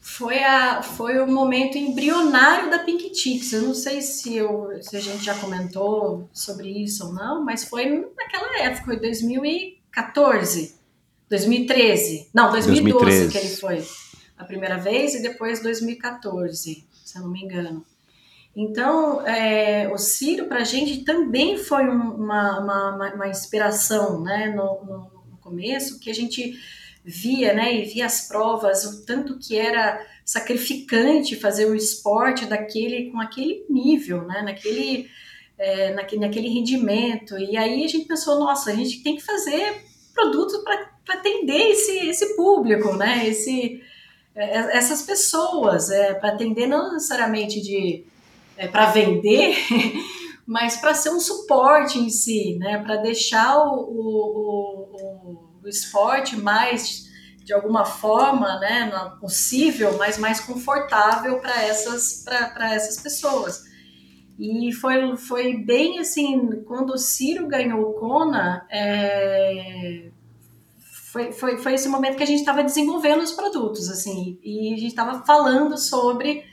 foi, 0.08 0.42
a, 0.42 0.82
foi 0.82 1.20
o 1.20 1.28
momento 1.28 1.78
embrionário 1.78 2.72
da 2.72 2.80
Pink 2.80 3.14
Chicks. 3.14 3.52
Eu 3.52 3.64
não 3.64 3.74
sei 3.74 4.02
se, 4.02 4.38
eu, 4.38 4.70
se 4.82 4.96
a 4.96 5.02
gente 5.02 5.24
já 5.24 5.36
comentou 5.36 6.30
sobre 6.32 6.70
isso 6.70 7.08
ou 7.08 7.14
não, 7.14 7.44
mas 7.44 7.66
foi 7.66 8.10
naquela 8.16 8.62
época, 8.62 8.86
foi 8.86 9.00
2014, 9.02 10.78
2013. 11.30 12.30
Não, 12.34 12.50
2012 12.52 13.04
2013. 13.04 13.32
que 13.32 13.38
ele 13.38 13.56
foi 13.58 13.86
a 14.38 14.46
primeira 14.46 14.78
vez 14.78 15.14
e 15.14 15.22
depois 15.22 15.62
2014, 15.62 16.88
se 17.04 17.18
eu 17.18 17.22
não 17.24 17.30
me 17.30 17.44
engano. 17.44 17.86
Então, 18.56 19.28
é, 19.28 19.92
o 19.94 19.98
Ciro 19.98 20.46
para 20.46 20.62
a 20.62 20.64
gente 20.64 21.04
também 21.04 21.58
foi 21.58 21.86
uma, 21.86 22.60
uma, 22.62 23.14
uma, 23.14 23.28
inspiração 23.28 24.24
né, 24.24 24.48
no, 24.56 24.86
no, 24.86 25.12
no, 25.32 25.38
começo, 25.42 26.00
que 26.00 26.10
a 26.10 26.16
gente 26.16 26.58
via, 27.08 27.54
né, 27.54 27.74
e 27.74 27.86
via 27.86 28.06
as 28.06 28.28
provas, 28.28 28.84
o 28.84 29.06
tanto 29.06 29.40
que 29.40 29.58
era 29.58 30.06
sacrificante 30.26 31.38
fazer 31.38 31.66
o 31.66 31.74
esporte 31.74 32.46
daquele 32.46 33.10
com 33.10 33.22
aquele 33.22 33.66
nível, 33.70 34.24
né, 34.24 34.42
naquele, 34.42 35.10
é, 35.58 35.94
naquele, 35.94 36.20
naquele 36.20 36.50
rendimento. 36.50 37.40
E 37.40 37.56
aí 37.56 37.86
a 37.86 37.88
gente 37.88 38.06
pensou, 38.06 38.38
nossa, 38.38 38.72
a 38.72 38.76
gente 38.76 39.02
tem 39.02 39.16
que 39.16 39.24
fazer 39.24 39.86
produtos 40.14 40.58
para 40.64 40.90
atender 41.08 41.72
esse, 41.72 42.10
esse 42.10 42.36
público, 42.36 42.94
né, 42.98 43.26
esse, 43.26 43.82
é, 44.36 44.78
essas 44.78 45.04
pessoas, 45.04 45.90
é, 45.90 46.14
para 46.14 46.34
atender 46.34 46.68
não 46.68 46.92
necessariamente 46.92 47.62
de 47.62 48.04
é, 48.58 48.68
para 48.68 48.88
vender, 48.88 49.56
mas 50.46 50.76
para 50.76 50.94
ser 50.94 51.12
um 51.12 51.20
suporte 51.22 52.00
em 52.00 52.10
si, 52.10 52.56
né? 52.56 52.80
Para 52.80 52.98
deixar 52.98 53.58
o, 53.58 53.80
o, 53.80 54.88
o, 54.94 55.47
esporte 55.70 56.36
mais 56.36 57.08
de 57.44 57.54
alguma 57.54 57.86
forma, 57.86 58.60
né, 58.60 58.92
possível, 59.22 59.98
mas 59.98 60.18
mais 60.18 60.42
confortável 60.42 61.40
para 61.40 61.64
essas, 61.64 62.26
para 62.26 62.74
essas 62.74 63.02
pessoas. 63.02 63.64
E 64.38 64.72
foi, 64.74 65.16
foi 65.16 65.58
bem 65.58 65.98
assim, 66.00 66.62
quando 66.68 66.92
o 66.92 66.98
Ciro 66.98 67.48
ganhou 67.48 67.82
o 67.82 67.94
Kona, 67.94 68.68
é, 68.70 70.12
foi, 71.18 71.32
foi, 71.32 71.58
foi 71.58 71.74
esse 71.74 71.88
momento 71.88 72.18
que 72.18 72.24
a 72.24 72.28
gente 72.28 72.40
estava 72.40 72.64
desenvolvendo 72.64 73.22
os 73.22 73.32
produtos, 73.32 73.90
assim, 73.90 74.38
e 74.44 74.74
a 74.74 74.78
gente 74.78 74.90
estava 74.90 75.26
falando 75.26 75.78
sobre 75.78 76.44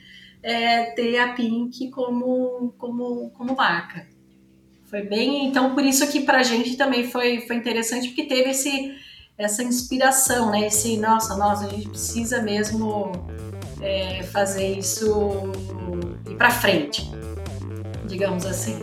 é, 0.41 0.91
ter 0.91 1.19
a 1.19 1.33
Pink 1.33 1.89
como, 1.91 2.73
como, 2.77 3.31
como 3.31 3.55
marca. 3.55 4.07
Foi 4.85 5.01
bem, 5.01 5.47
então 5.47 5.75
por 5.75 5.83
isso 5.83 6.09
que 6.09 6.21
para 6.21 6.39
a 6.39 6.43
gente 6.43 6.77
também 6.77 7.03
foi, 7.03 7.41
foi 7.41 7.57
interessante, 7.57 8.07
porque 8.07 8.23
teve 8.23 8.51
esse, 8.51 8.95
essa 9.37 9.63
inspiração, 9.63 10.51
né? 10.51 10.67
Esse, 10.67 10.97
nossa, 10.97 11.35
nossa, 11.35 11.65
a 11.65 11.69
gente 11.69 11.89
precisa 11.89 12.41
mesmo 12.41 13.11
é, 13.81 14.23
fazer 14.23 14.77
isso 14.77 15.51
ir 16.29 16.35
para 16.35 16.51
frente, 16.51 17.09
digamos 18.07 18.45
assim. 18.45 18.79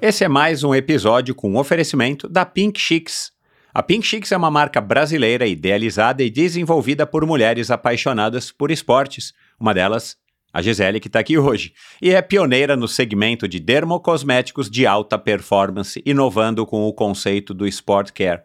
Esse 0.00 0.24
é 0.24 0.28
mais 0.28 0.62
um 0.62 0.74
episódio 0.74 1.34
com 1.34 1.50
um 1.50 1.58
oferecimento 1.58 2.28
da 2.28 2.46
Pink 2.46 2.78
Chicks 2.78 3.32
a 3.78 3.82
Pink 3.82 4.04
Chicks 4.04 4.32
é 4.32 4.36
uma 4.36 4.50
marca 4.50 4.80
brasileira 4.80 5.46
idealizada 5.46 6.22
e 6.24 6.30
desenvolvida 6.30 7.06
por 7.06 7.24
mulheres 7.24 7.70
apaixonadas 7.70 8.50
por 8.50 8.72
esportes. 8.72 9.32
Uma 9.60 9.72
delas, 9.72 10.16
a 10.58 10.62
Gisele, 10.62 10.98
que 10.98 11.06
está 11.06 11.20
aqui 11.20 11.38
hoje, 11.38 11.72
e 12.02 12.10
é 12.10 12.20
pioneira 12.20 12.74
no 12.74 12.88
segmento 12.88 13.46
de 13.46 13.60
dermocosméticos 13.60 14.68
de 14.68 14.88
alta 14.88 15.16
performance, 15.16 16.02
inovando 16.04 16.66
com 16.66 16.82
o 16.84 16.92
conceito 16.92 17.54
do 17.54 17.64
Sport 17.64 18.10
Care. 18.10 18.42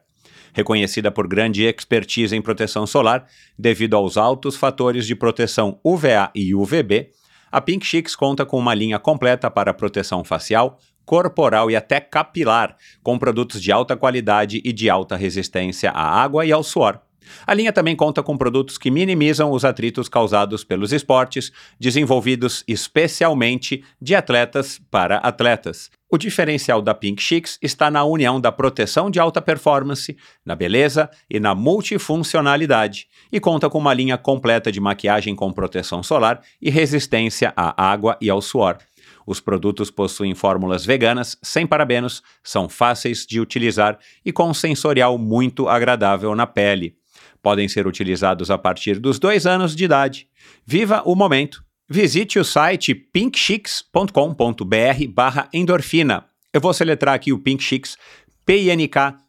Reconhecida 0.53 1.09
por 1.11 1.27
grande 1.27 1.63
expertise 1.63 2.35
em 2.35 2.41
proteção 2.41 2.85
solar, 2.85 3.25
devido 3.57 3.95
aos 3.95 4.15
altos 4.15 4.55
fatores 4.55 5.07
de 5.07 5.15
proteção 5.15 5.79
UVA 5.83 6.29
e 6.35 6.53
UVB, 6.53 7.09
a 7.51 7.59
Pink 7.59 7.83
Chicks 7.83 8.15
conta 8.15 8.45
com 8.45 8.59
uma 8.59 8.75
linha 8.75 8.99
completa 8.99 9.49
para 9.49 9.73
proteção 9.73 10.23
facial, 10.23 10.77
corporal 11.03 11.71
e 11.71 11.75
até 11.75 11.99
capilar, 11.99 12.77
com 13.01 13.17
produtos 13.17 13.59
de 13.59 13.71
alta 13.71 13.97
qualidade 13.97 14.61
e 14.63 14.71
de 14.71 14.87
alta 14.87 15.15
resistência 15.15 15.89
à 15.89 16.21
água 16.21 16.45
e 16.45 16.51
ao 16.51 16.61
suor. 16.61 16.99
A 17.45 17.53
linha 17.53 17.73
também 17.73 17.95
conta 17.95 18.23
com 18.23 18.37
produtos 18.37 18.77
que 18.77 18.91
minimizam 18.91 19.51
os 19.51 19.65
atritos 19.65 20.07
causados 20.07 20.63
pelos 20.63 20.91
esportes, 20.91 21.51
desenvolvidos 21.79 22.63
especialmente 22.67 23.83
de 24.01 24.15
atletas 24.15 24.81
para 24.89 25.17
atletas. 25.17 25.89
O 26.13 26.17
diferencial 26.17 26.79
da 26.79 26.93
Pink 26.93 27.21
Chicks 27.21 27.57
está 27.59 27.89
na 27.89 28.03
união 28.03 28.39
da 28.39 28.51
proteção 28.51 29.09
de 29.09 29.19
alta 29.19 29.41
performance, 29.41 30.15
na 30.45 30.55
beleza 30.55 31.09
e 31.27 31.39
na 31.39 31.55
multifuncionalidade, 31.55 33.07
e 33.31 33.39
conta 33.39 33.67
com 33.67 33.79
uma 33.79 33.95
linha 33.95 34.15
completa 34.15 34.71
de 34.71 34.79
maquiagem 34.79 35.35
com 35.35 35.51
proteção 35.51 36.03
solar 36.03 36.41
e 36.61 36.69
resistência 36.69 37.51
à 37.55 37.91
água 37.91 38.15
e 38.21 38.29
ao 38.29 38.43
suor. 38.43 38.77
Os 39.25 39.39
produtos 39.39 39.89
possuem 39.89 40.35
fórmulas 40.35 40.85
veganas, 40.85 41.37
sem 41.41 41.65
parabenos, 41.65 42.21
são 42.43 42.69
fáceis 42.69 43.25
de 43.25 43.39
utilizar 43.39 43.97
e 44.23 44.31
com 44.31 44.49
um 44.49 44.53
sensorial 44.53 45.17
muito 45.17 45.67
agradável 45.67 46.35
na 46.35 46.45
pele. 46.45 46.95
Podem 47.43 47.67
ser 47.67 47.85
utilizados 47.85 48.49
a 48.49 48.57
partir 48.57 48.97
dos 48.97 49.19
dois 49.19 49.45
anos 49.45 49.75
de 49.75 49.83
idade. 49.83 50.27
Viva 50.65 51.03
o 51.05 51.13
momento! 51.13 51.61
Visite 51.89 52.39
o 52.39 52.45
site 52.45 52.95
pinkchicks.com.br 52.95 55.07
barra 55.09 55.49
endorfina. 55.53 56.25
Eu 56.53 56.61
vou 56.61 56.73
soletrar 56.73 57.13
aqui 57.13 57.33
o 57.33 57.37
Pink 57.37 57.61
Chicks, 57.61 57.97
P-I-N-K-C-H-E-E-K-S 58.45 59.19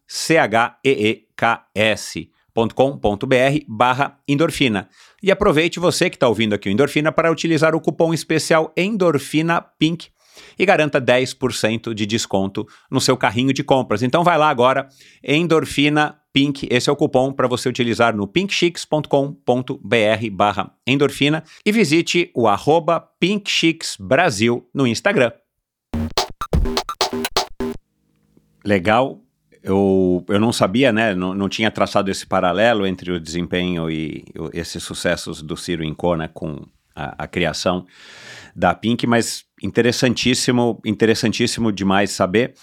com.br 2.72 3.64
barra 3.66 4.16
endorfina. 4.28 4.88
E 5.22 5.32
aproveite 5.32 5.80
você 5.80 6.08
que 6.08 6.16
está 6.16 6.28
ouvindo 6.28 6.54
aqui 6.54 6.68
o 6.68 6.72
Endorfina 6.72 7.10
para 7.10 7.32
utilizar 7.32 7.74
o 7.74 7.80
cupom 7.80 8.14
especial 8.14 8.72
Endorfina 8.76 9.60
Pink 9.60 10.08
e 10.58 10.64
garanta 10.64 11.00
10% 11.00 11.94
de 11.94 12.06
desconto 12.06 12.66
no 12.90 13.00
seu 13.00 13.16
carrinho 13.16 13.52
de 13.52 13.64
compras. 13.64 14.02
Então 14.02 14.24
vai 14.24 14.38
lá 14.38 14.48
agora, 14.48 14.88
Endorfina 15.22 16.18
Pink, 16.34 16.66
esse 16.68 16.90
é 16.90 16.92
o 16.92 16.96
cupom 16.96 17.32
para 17.32 17.46
você 17.46 17.68
utilizar 17.68 18.16
no 18.16 18.26
pinkchicks.com.br 18.26 19.08
barra 20.32 20.72
endorfina 20.84 21.44
e 21.64 21.70
visite 21.70 22.28
o 22.34 22.48
arroba 22.48 23.08
Brasil 24.00 24.68
no 24.74 24.84
Instagram. 24.84 25.30
Legal, 28.64 29.20
eu, 29.62 30.24
eu 30.28 30.40
não 30.40 30.52
sabia, 30.52 30.92
né? 30.92 31.14
Não, 31.14 31.34
não 31.34 31.48
tinha 31.48 31.70
traçado 31.70 32.10
esse 32.10 32.26
paralelo 32.26 32.84
entre 32.84 33.12
o 33.12 33.20
desempenho 33.20 33.88
e 33.88 34.24
esses 34.52 34.82
sucessos 34.82 35.40
do 35.40 35.56
Ciro 35.56 35.84
Incona 35.84 36.26
com 36.26 36.66
a, 36.96 37.24
a, 37.24 37.26
criação 37.28 37.86
da 38.54 38.74
Pink, 38.74 39.06
mas 39.06 39.44
interessantíssimo, 39.62 40.80
interessantíssimo 40.84 41.72
demais 41.72 42.10
saber. 42.10 42.54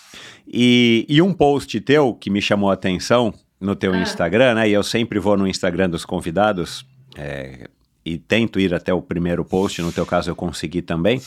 E, 0.47 1.05
e 1.09 1.21
um 1.21 1.33
post 1.33 1.79
teu 1.81 2.13
que 2.13 2.29
me 2.29 2.41
chamou 2.41 2.69
a 2.69 2.73
atenção 2.73 3.33
no 3.59 3.75
teu 3.75 3.93
ah. 3.93 3.97
Instagram, 3.97 4.55
né? 4.55 4.69
E 4.69 4.73
eu 4.73 4.83
sempre 4.83 5.19
vou 5.19 5.37
no 5.37 5.47
Instagram 5.47 5.89
dos 5.89 6.05
convidados 6.05 6.85
é, 7.15 7.67
e 8.05 8.17
tento 8.17 8.59
ir 8.59 8.73
até 8.73 8.93
o 8.93 9.01
primeiro 9.01 9.45
post, 9.45 9.81
no 9.81 9.91
teu 9.91 10.05
caso 10.05 10.31
eu 10.31 10.35
consegui 10.35 10.81
também. 10.81 11.21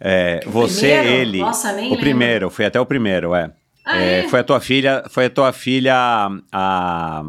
É, 0.00 0.40
você, 0.46 0.88
primeiro? 0.88 1.08
ele. 1.08 1.38
Nossa, 1.38 1.72
nem 1.72 1.86
o 1.86 1.90
lembro. 1.90 2.00
primeiro, 2.00 2.50
fui 2.50 2.64
até 2.64 2.80
o 2.80 2.86
primeiro, 2.86 3.34
é. 3.34 3.50
Ah, 3.84 4.02
é, 4.02 4.18
é? 4.20 4.28
Foi 4.28 4.40
a 4.40 4.44
tua 4.44 4.60
filha, 4.60 5.04
foi 5.08 5.26
a 5.26 5.30
tua 5.30 5.52
filha 5.52 5.94
a, 5.94 6.30
a, 6.52 7.24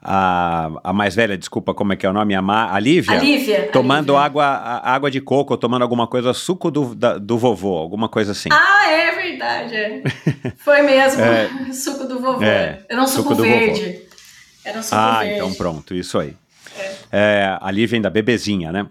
a 0.00 0.92
mais 0.92 1.14
velha, 1.14 1.36
desculpa, 1.36 1.74
como 1.74 1.92
é 1.92 1.96
que 1.96 2.06
é 2.06 2.10
o 2.10 2.12
nome? 2.12 2.34
A, 2.34 2.42
Ma, 2.42 2.72
a 2.72 2.78
Lívia? 2.78 3.16
A 3.16 3.20
Lívia. 3.20 3.68
Tomando 3.72 4.16
a 4.16 4.20
Lívia. 4.20 4.26
água, 4.26 4.44
a, 4.44 4.94
água 4.94 5.10
de 5.10 5.20
coco, 5.20 5.56
tomando 5.56 5.82
alguma 5.82 6.06
coisa, 6.06 6.32
suco 6.32 6.70
do, 6.70 6.94
da, 6.94 7.18
do 7.18 7.36
vovô, 7.36 7.76
alguma 7.76 8.08
coisa 8.08 8.32
assim. 8.32 8.48
Ah, 8.52 8.90
é 8.90 9.14
verdade. 9.14 9.74
É. 9.74 10.02
Foi 10.58 10.82
mesmo, 10.82 11.22
é, 11.22 11.48
suco 11.72 12.04
do 12.04 12.20
vovô. 12.20 12.42
É, 12.42 12.80
Era 12.88 13.02
um 13.02 13.06
suco, 13.06 13.30
suco 13.30 13.42
verde. 13.42 14.02
Era 14.64 14.78
um 14.78 14.82
suco 14.82 14.96
ah, 14.96 15.20
verde. 15.20 15.34
então 15.34 15.54
pronto, 15.54 15.94
isso 15.94 16.18
aí. 16.18 16.36
É. 16.78 16.94
é 17.10 17.58
a 17.60 17.70
Lívia 17.70 17.96
ainda 17.96 18.10
bebezinha, 18.10 18.70
né? 18.70 18.86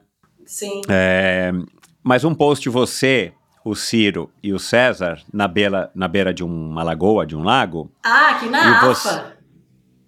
Sim. 0.46 0.82
É, 0.90 1.52
mas 2.04 2.24
um 2.24 2.34
post 2.34 2.68
você 2.70 3.34
o 3.64 3.76
Ciro 3.76 4.32
e 4.42 4.54
o 4.54 4.60
César 4.60 5.20
na 5.32 5.46
beira, 5.46 5.92
na 5.94 6.08
beira 6.08 6.34
de 6.34 6.44
uma 6.44 6.84
lagoa, 6.84 7.26
de 7.26 7.36
um 7.36 7.44
lago. 7.44 7.92
Ah, 8.02 8.32
aqui 8.32 8.48
na 8.48 8.90
AFA. 8.90 9.37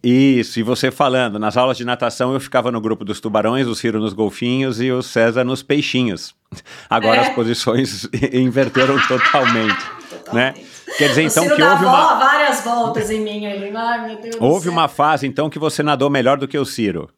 Isso, 0.01 0.59
e 0.59 0.63
você 0.63 0.91
falando, 0.91 1.37
nas 1.37 1.57
aulas 1.57 1.77
de 1.77 1.83
natação 1.83 2.33
eu 2.33 2.39
ficava 2.39 2.71
no 2.71 2.79
grupo 2.79 3.03
dos 3.03 3.19
tubarões, 3.19 3.67
o 3.67 3.75
Ciro 3.75 3.99
nos 3.99 4.13
golfinhos 4.13 4.79
e 4.79 4.89
o 4.91 5.01
César 5.01 5.43
nos 5.43 5.61
peixinhos. 5.61 6.33
Agora 6.89 7.17
é. 7.17 7.19
as 7.27 7.29
posições 7.35 8.07
inverteram 8.31 8.95
totalmente, 9.07 9.75
totalmente, 10.09 10.33
né? 10.33 10.53
Quer 10.97 11.09
dizer, 11.09 11.23
então 11.23 11.43
que 11.43 11.61
houve 11.61 11.85
uma 11.85 12.15
várias 12.15 12.61
voltas 12.61 13.11
em 13.11 13.21
mim 13.21 13.45
ali. 13.45 13.71
Ai, 13.75 14.07
meu 14.07 14.21
Deus 14.21 14.35
Houve 14.39 14.69
uma 14.69 14.87
fase 14.87 15.27
então 15.27 15.49
que 15.49 15.59
você 15.59 15.83
nadou 15.83 16.09
melhor 16.09 16.37
do 16.37 16.47
que 16.47 16.57
o 16.57 16.65
Ciro. 16.65 17.09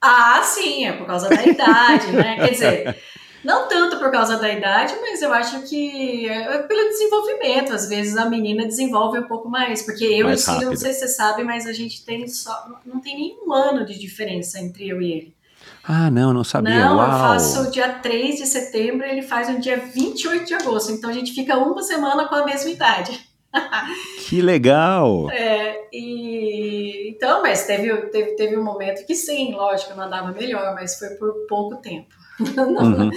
Ah, 0.00 0.40
sim, 0.42 0.86
é 0.86 0.92
por 0.92 1.06
causa 1.06 1.28
da 1.28 1.42
idade, 1.42 2.12
né? 2.12 2.36
Quer 2.36 2.50
dizer, 2.50 2.96
Não 3.46 3.68
tanto 3.68 3.96
por 3.98 4.10
causa 4.10 4.36
da 4.38 4.52
idade, 4.52 4.92
mas 5.00 5.22
eu 5.22 5.32
acho 5.32 5.62
que 5.62 6.28
é 6.28 6.58
pelo 6.62 6.88
desenvolvimento. 6.88 7.72
Às 7.72 7.88
vezes 7.88 8.16
a 8.16 8.28
menina 8.28 8.66
desenvolve 8.66 9.20
um 9.20 9.28
pouco 9.28 9.48
mais, 9.48 9.82
porque 9.82 10.04
eu 10.04 10.26
Mais 10.26 10.44
e 10.44 10.50
o 10.50 10.54
Ciro, 10.54 10.70
não 10.70 10.76
sei 10.76 10.92
se 10.92 10.98
você 10.98 11.08
sabe, 11.08 11.44
mas 11.44 11.64
a 11.64 11.72
gente 11.72 12.04
tem 12.04 12.26
só. 12.26 12.80
Não 12.84 13.00
tem 13.00 13.14
nenhum 13.14 13.52
ano 13.52 13.86
de 13.86 13.96
diferença 13.96 14.58
entre 14.58 14.88
eu 14.88 15.00
e 15.00 15.12
ele. 15.12 15.36
Ah, 15.84 16.10
não, 16.10 16.32
não 16.32 16.42
sabia. 16.42 16.74
Não, 16.74 16.96
Uau. 16.96 17.06
eu 17.06 17.12
faço 17.12 17.70
dia 17.70 17.88
3 17.88 18.38
de 18.38 18.46
setembro, 18.46 19.06
ele 19.06 19.22
faz 19.22 19.48
no 19.48 19.60
dia 19.60 19.76
28 19.76 20.44
de 20.44 20.54
agosto. 20.54 20.90
Então 20.90 21.08
a 21.08 21.12
gente 21.12 21.32
fica 21.32 21.56
uma 21.56 21.84
semana 21.84 22.26
com 22.26 22.34
a 22.34 22.44
mesma 22.44 22.68
idade. 22.68 23.26
Que 24.28 24.42
legal. 24.42 25.30
É, 25.30 25.88
e 25.92 27.10
então, 27.10 27.40
mas 27.42 27.64
teve, 27.64 27.96
teve, 28.08 28.32
teve 28.32 28.58
um 28.58 28.64
momento 28.64 29.06
que 29.06 29.14
sim, 29.14 29.54
lógico, 29.54 29.92
eu 29.92 29.96
nadava 29.96 30.32
melhor, 30.32 30.74
mas 30.74 30.98
foi 30.98 31.10
por 31.10 31.32
pouco 31.48 31.76
tempo. 31.76 32.12
Uhum. 32.56 33.10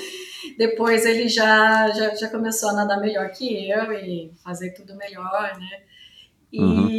Depois 0.58 1.06
ele 1.06 1.28
já, 1.30 1.90
já, 1.92 2.16
já 2.16 2.30
começou 2.30 2.70
a 2.70 2.74
nadar 2.74 3.00
melhor 3.00 3.30
que 3.32 3.70
eu 3.70 3.92
e 3.94 4.32
fazer 4.44 4.72
tudo 4.72 4.96
melhor, 4.96 5.58
né? 5.58 5.82
E, 6.52 6.60
Uhum. 6.62 6.90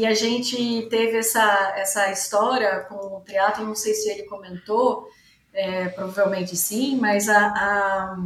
e 0.00 0.06
a 0.06 0.14
gente 0.14 0.86
teve 0.88 1.18
essa, 1.18 1.74
essa 1.76 2.10
história 2.12 2.80
com 2.88 3.16
o 3.16 3.20
triatlo, 3.20 3.66
não 3.66 3.74
sei 3.74 3.92
se 3.94 4.08
ele 4.10 4.22
comentou, 4.24 5.08
é, 5.52 5.88
provavelmente 5.88 6.56
sim, 6.56 6.96
mas 6.96 7.28
a, 7.28 7.46
a- 7.48 8.16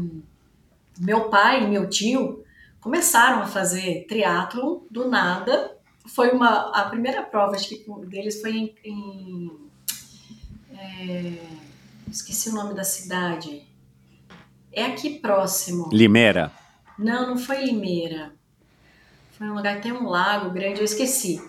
meu 0.98 1.28
pai 1.30 1.62
e 1.64 1.66
meu 1.68 1.88
tio 1.88 2.44
começaram 2.80 3.40
a 3.42 3.46
fazer 3.46 4.04
triatlo 4.08 4.86
do 4.90 5.08
nada. 5.08 5.76
Foi 6.14 6.30
uma 6.30 6.70
a 6.74 6.84
primeira 6.88 7.22
prova 7.22 7.56
que 7.56 7.84
deles 8.06 8.40
foi 8.40 8.50
em, 8.56 8.74
em 8.84 9.50
é, 10.76 11.34
esqueci 12.10 12.48
o 12.48 12.54
nome 12.54 12.74
da 12.74 12.84
cidade. 12.84 13.66
É 14.72 14.84
aqui 14.84 15.18
próximo. 15.18 15.88
Limeira. 15.92 16.52
Não, 16.98 17.28
não 17.28 17.38
foi 17.38 17.64
Limeira. 17.64 18.32
Foi 19.32 19.48
um 19.48 19.54
lugar 19.54 19.76
que 19.76 19.82
tem 19.82 19.92
um 19.92 20.08
lago 20.08 20.50
grande, 20.50 20.80
eu 20.80 20.84
esqueci. 20.84 21.40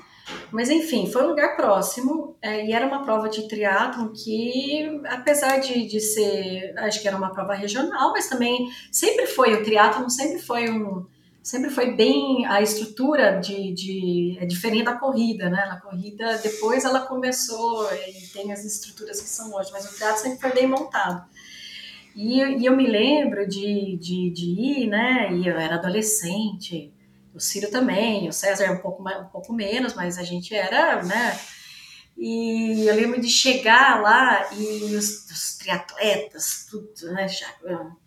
Mas 0.52 0.70
enfim, 0.70 1.12
foi 1.12 1.24
um 1.24 1.30
lugar 1.30 1.56
próximo 1.56 2.38
é, 2.42 2.66
e 2.66 2.72
era 2.72 2.86
uma 2.86 3.04
prova 3.04 3.30
de 3.30 3.48
triatlon 3.48 4.10
que, 4.10 5.02
apesar 5.08 5.58
de, 5.58 5.88
de 5.88 6.00
ser, 6.00 6.74
acho 6.78 7.02
que 7.02 7.08
era 7.08 7.18
uma 7.18 7.32
prova 7.32 7.56
regional, 7.56 8.12
mas 8.12 8.30
também 8.30 8.70
sempre 8.92 9.26
foi, 9.26 9.56
o 9.56 9.64
triatlon 9.64 10.08
sempre 10.08 10.40
foi 10.40 10.70
um, 10.70 11.06
sempre 11.50 11.72
foi 11.72 11.96
bem, 11.96 12.46
a 12.46 12.62
estrutura 12.62 13.40
de, 13.40 13.74
de 13.74 14.38
é 14.40 14.46
diferente 14.46 14.84
da 14.84 14.94
corrida, 14.94 15.50
né? 15.50 15.66
Na 15.66 15.82
corrida, 15.82 16.38
depois 16.38 16.86
ela 16.86 17.08
começou 17.08 17.92
e 17.92 18.28
tem 18.28 18.52
as 18.54 18.64
estruturas 18.64 19.20
que 19.20 19.28
são 19.28 19.52
hoje, 19.56 19.72
mas 19.72 19.84
o 19.84 19.96
triatlon 19.96 20.18
sempre 20.22 20.40
foi 20.40 20.54
bem 20.54 20.68
montado. 20.68 21.28
E, 22.16 22.40
e 22.40 22.66
eu 22.68 22.78
me 22.78 22.86
lembro 22.86 23.48
de, 23.48 23.98
de, 23.98 24.30
de 24.30 24.46
ir, 24.46 24.88
né? 24.90 25.34
E 25.34 25.48
eu 25.48 25.58
era 25.58 25.78
adolescente, 25.78 26.94
o 27.34 27.40
Ciro 27.40 27.72
também, 27.72 28.30
o 28.30 28.34
César 28.34 28.72
um 28.72 28.78
pouco, 28.78 29.02
mais, 29.02 29.20
um 29.20 29.30
pouco 29.30 29.52
menos, 29.52 29.96
mas 29.96 30.20
a 30.20 30.24
gente 30.24 30.54
era, 30.54 31.02
né? 31.02 31.36
E 32.16 32.86
eu 32.88 32.94
lembro 32.94 33.20
de 33.20 33.28
chegar 33.28 34.04
lá 34.04 34.54
e 34.54 34.96
os, 34.96 35.26
os 35.32 35.58
triatletas, 35.58 36.68
tudo, 36.70 37.12
né? 37.12 37.26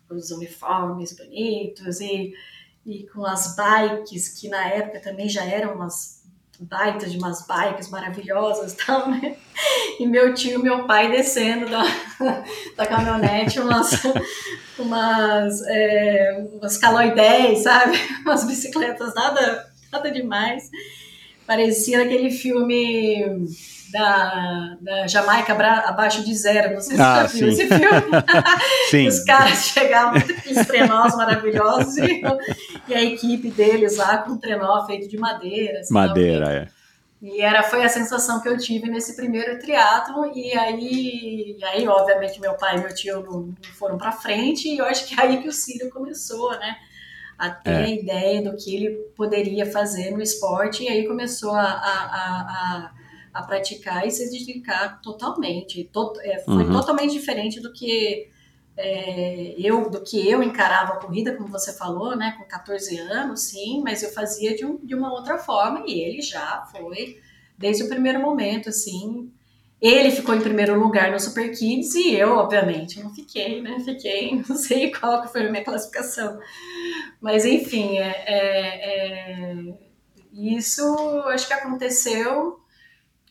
Os 0.09 0.31
uniformes 0.31 1.11
bonitos 1.13 1.99
e, 1.99 2.31
e 2.85 3.07
com 3.07 3.25
as 3.25 3.55
bikes, 3.55 4.29
que 4.39 4.49
na 4.49 4.67
época 4.67 4.99
também 4.99 5.29
já 5.29 5.43
eram 5.43 5.75
umas 5.75 6.23
baitas 6.59 7.11
de 7.11 7.17
umas 7.17 7.45
bikes 7.45 7.89
maravilhosas 7.89 8.73
e 8.73 8.77
tal, 8.77 9.09
né? 9.09 9.35
E 9.99 10.05
meu 10.05 10.33
tio 10.33 10.59
e 10.59 10.63
meu 10.63 10.85
pai 10.85 11.11
descendo 11.11 11.69
da, 11.69 11.83
da 12.75 12.85
caminhonete, 12.85 13.59
umas, 13.59 14.03
umas, 14.77 15.61
é, 15.67 16.47
umas 16.53 16.77
Caloi 16.77 17.13
10, 17.13 17.59
sabe? 17.59 17.97
Umas 18.23 18.45
bicicletas, 18.45 19.13
nada, 19.13 19.69
nada 19.91 20.11
demais. 20.11 20.69
Parecia 21.45 22.01
aquele 22.01 22.31
filme 22.31 23.47
da, 23.93 24.75
da 24.81 25.07
Jamaica 25.07 25.53
abaixo 25.53 26.25
de 26.25 26.35
zero, 26.35 26.73
não 26.73 26.81
sei 26.81 26.95
se 26.95 27.01
ah, 27.01 27.27
você 27.27 27.37
já 27.37 27.45
viu 27.45 27.55
sim. 27.55 27.61
esse 27.61 27.67
filme. 28.89 29.07
Os 29.07 29.23
caras 29.23 29.65
chegavam 29.67 30.19
com 30.19 30.31
aqueles 30.31 30.65
trenós 30.65 31.15
maravilhosos 31.15 31.97
e, 31.97 32.23
e, 32.87 32.93
a 32.93 33.03
equipe 33.03 33.51
deles 33.51 33.95
lá 33.97 34.17
com 34.17 34.31
um 34.31 34.37
trenó 34.37 34.83
feito 34.87 35.07
de 35.07 35.15
madeira. 35.15 35.79
Assim, 35.79 35.93
Madeira, 35.93 36.51
é. 36.51 36.67
E 37.21 37.39
era, 37.39 37.61
foi 37.61 37.83
a 37.83 37.89
sensação 37.89 38.41
que 38.41 38.49
eu 38.49 38.57
tive 38.57 38.89
nesse 38.89 39.15
primeiro 39.15 39.59
triatlo 39.59 40.31
e 40.35 40.57
aí, 40.57 41.55
e 41.57 41.63
aí, 41.63 41.87
obviamente, 41.87 42.41
meu 42.41 42.55
pai 42.55 42.77
e 42.77 42.81
meu 42.81 42.93
tio 42.95 43.21
não, 43.21 43.41
não 43.41 43.55
foram 43.77 43.97
para 43.97 44.11
frente 44.11 44.67
e 44.67 44.79
eu 44.79 44.85
acho 44.85 45.07
que 45.07 45.13
é 45.13 45.23
aí 45.23 45.41
que 45.41 45.47
o 45.47 45.53
Círio 45.53 45.91
começou, 45.91 46.51
né? 46.57 46.75
A 47.37 47.51
ter 47.51 47.69
é. 47.69 47.83
a 47.83 47.89
ideia 47.89 48.41
do 48.41 48.57
que 48.57 48.75
ele 48.75 48.89
poderia 49.15 49.71
fazer 49.71 50.09
no 50.11 50.21
esporte 50.21 50.83
e 50.83 50.89
aí 50.89 51.07
começou 51.07 51.51
a, 51.51 51.61
a, 51.61 51.65
a, 51.65 52.89
a 52.89 53.02
praticar 53.41 54.05
e 54.05 54.11
se 54.11 54.29
dedicar 54.29 55.01
totalmente. 55.01 55.85
To, 55.85 56.13
é, 56.21 56.39
foi 56.39 56.63
uhum. 56.63 56.71
totalmente 56.71 57.13
diferente 57.13 57.59
do 57.59 57.73
que 57.73 58.29
é, 58.75 59.55
eu 59.57 59.89
do 59.89 60.01
que 60.01 60.29
eu 60.29 60.41
encarava 60.41 60.93
a 60.93 60.97
corrida, 60.97 61.35
como 61.35 61.49
você 61.49 61.73
falou, 61.73 62.15
né, 62.15 62.35
com 62.37 62.45
14 62.45 62.97
anos, 62.97 63.41
sim, 63.41 63.81
mas 63.83 64.01
eu 64.03 64.11
fazia 64.11 64.55
de, 64.55 64.65
um, 64.65 64.77
de 64.83 64.95
uma 64.95 65.11
outra 65.11 65.37
forma 65.37 65.83
e 65.87 66.01
ele 66.01 66.21
já 66.21 66.67
foi 66.71 67.19
desde 67.57 67.83
o 67.83 67.89
primeiro 67.89 68.19
momento, 68.19 68.69
assim. 68.69 69.31
Ele 69.79 70.11
ficou 70.11 70.33
em 70.33 70.41
primeiro 70.41 70.79
lugar 70.79 71.11
no 71.11 71.19
Super 71.19 71.51
Kids 71.51 71.93
e 71.95 72.15
eu, 72.15 72.37
obviamente, 72.37 73.03
não 73.03 73.13
fiquei, 73.13 73.61
né? 73.61 73.79
Fiquei, 73.83 74.41
não 74.47 74.55
sei 74.55 74.91
qual 74.91 75.21
que 75.21 75.31
foi 75.31 75.45
a 75.45 75.51
minha 75.51 75.63
classificação. 75.63 76.39
Mas, 77.19 77.45
enfim, 77.45 77.97
é, 77.97 78.23
é, 78.25 78.91
é, 78.91 79.73
isso 80.31 80.83
acho 81.27 81.47
que 81.47 81.53
aconteceu 81.53 82.62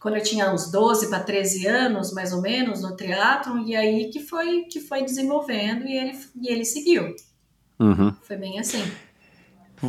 quando 0.03 0.17
eu 0.17 0.23
tinha 0.23 0.53
uns 0.53 0.69
12 0.69 1.09
para 1.09 1.21
13 1.21 1.67
anos, 1.69 2.13
mais 2.13 2.33
ou 2.33 2.43
menos, 2.43 2.83
no 2.83 2.97
triatlon, 2.97 3.63
e 3.65 3.77
aí 3.77 4.11
que 4.11 4.19
foi 4.19 4.63
que 4.63 4.81
foi 4.81 5.05
desenvolvendo 5.05 5.87
e 5.87 5.97
ele, 5.97 6.19
e 6.41 6.53
ele 6.53 6.65
seguiu. 6.65 7.15
Uhum. 7.79 8.13
Foi 8.23 8.37
bem 8.37 8.59
assim. 8.59 8.83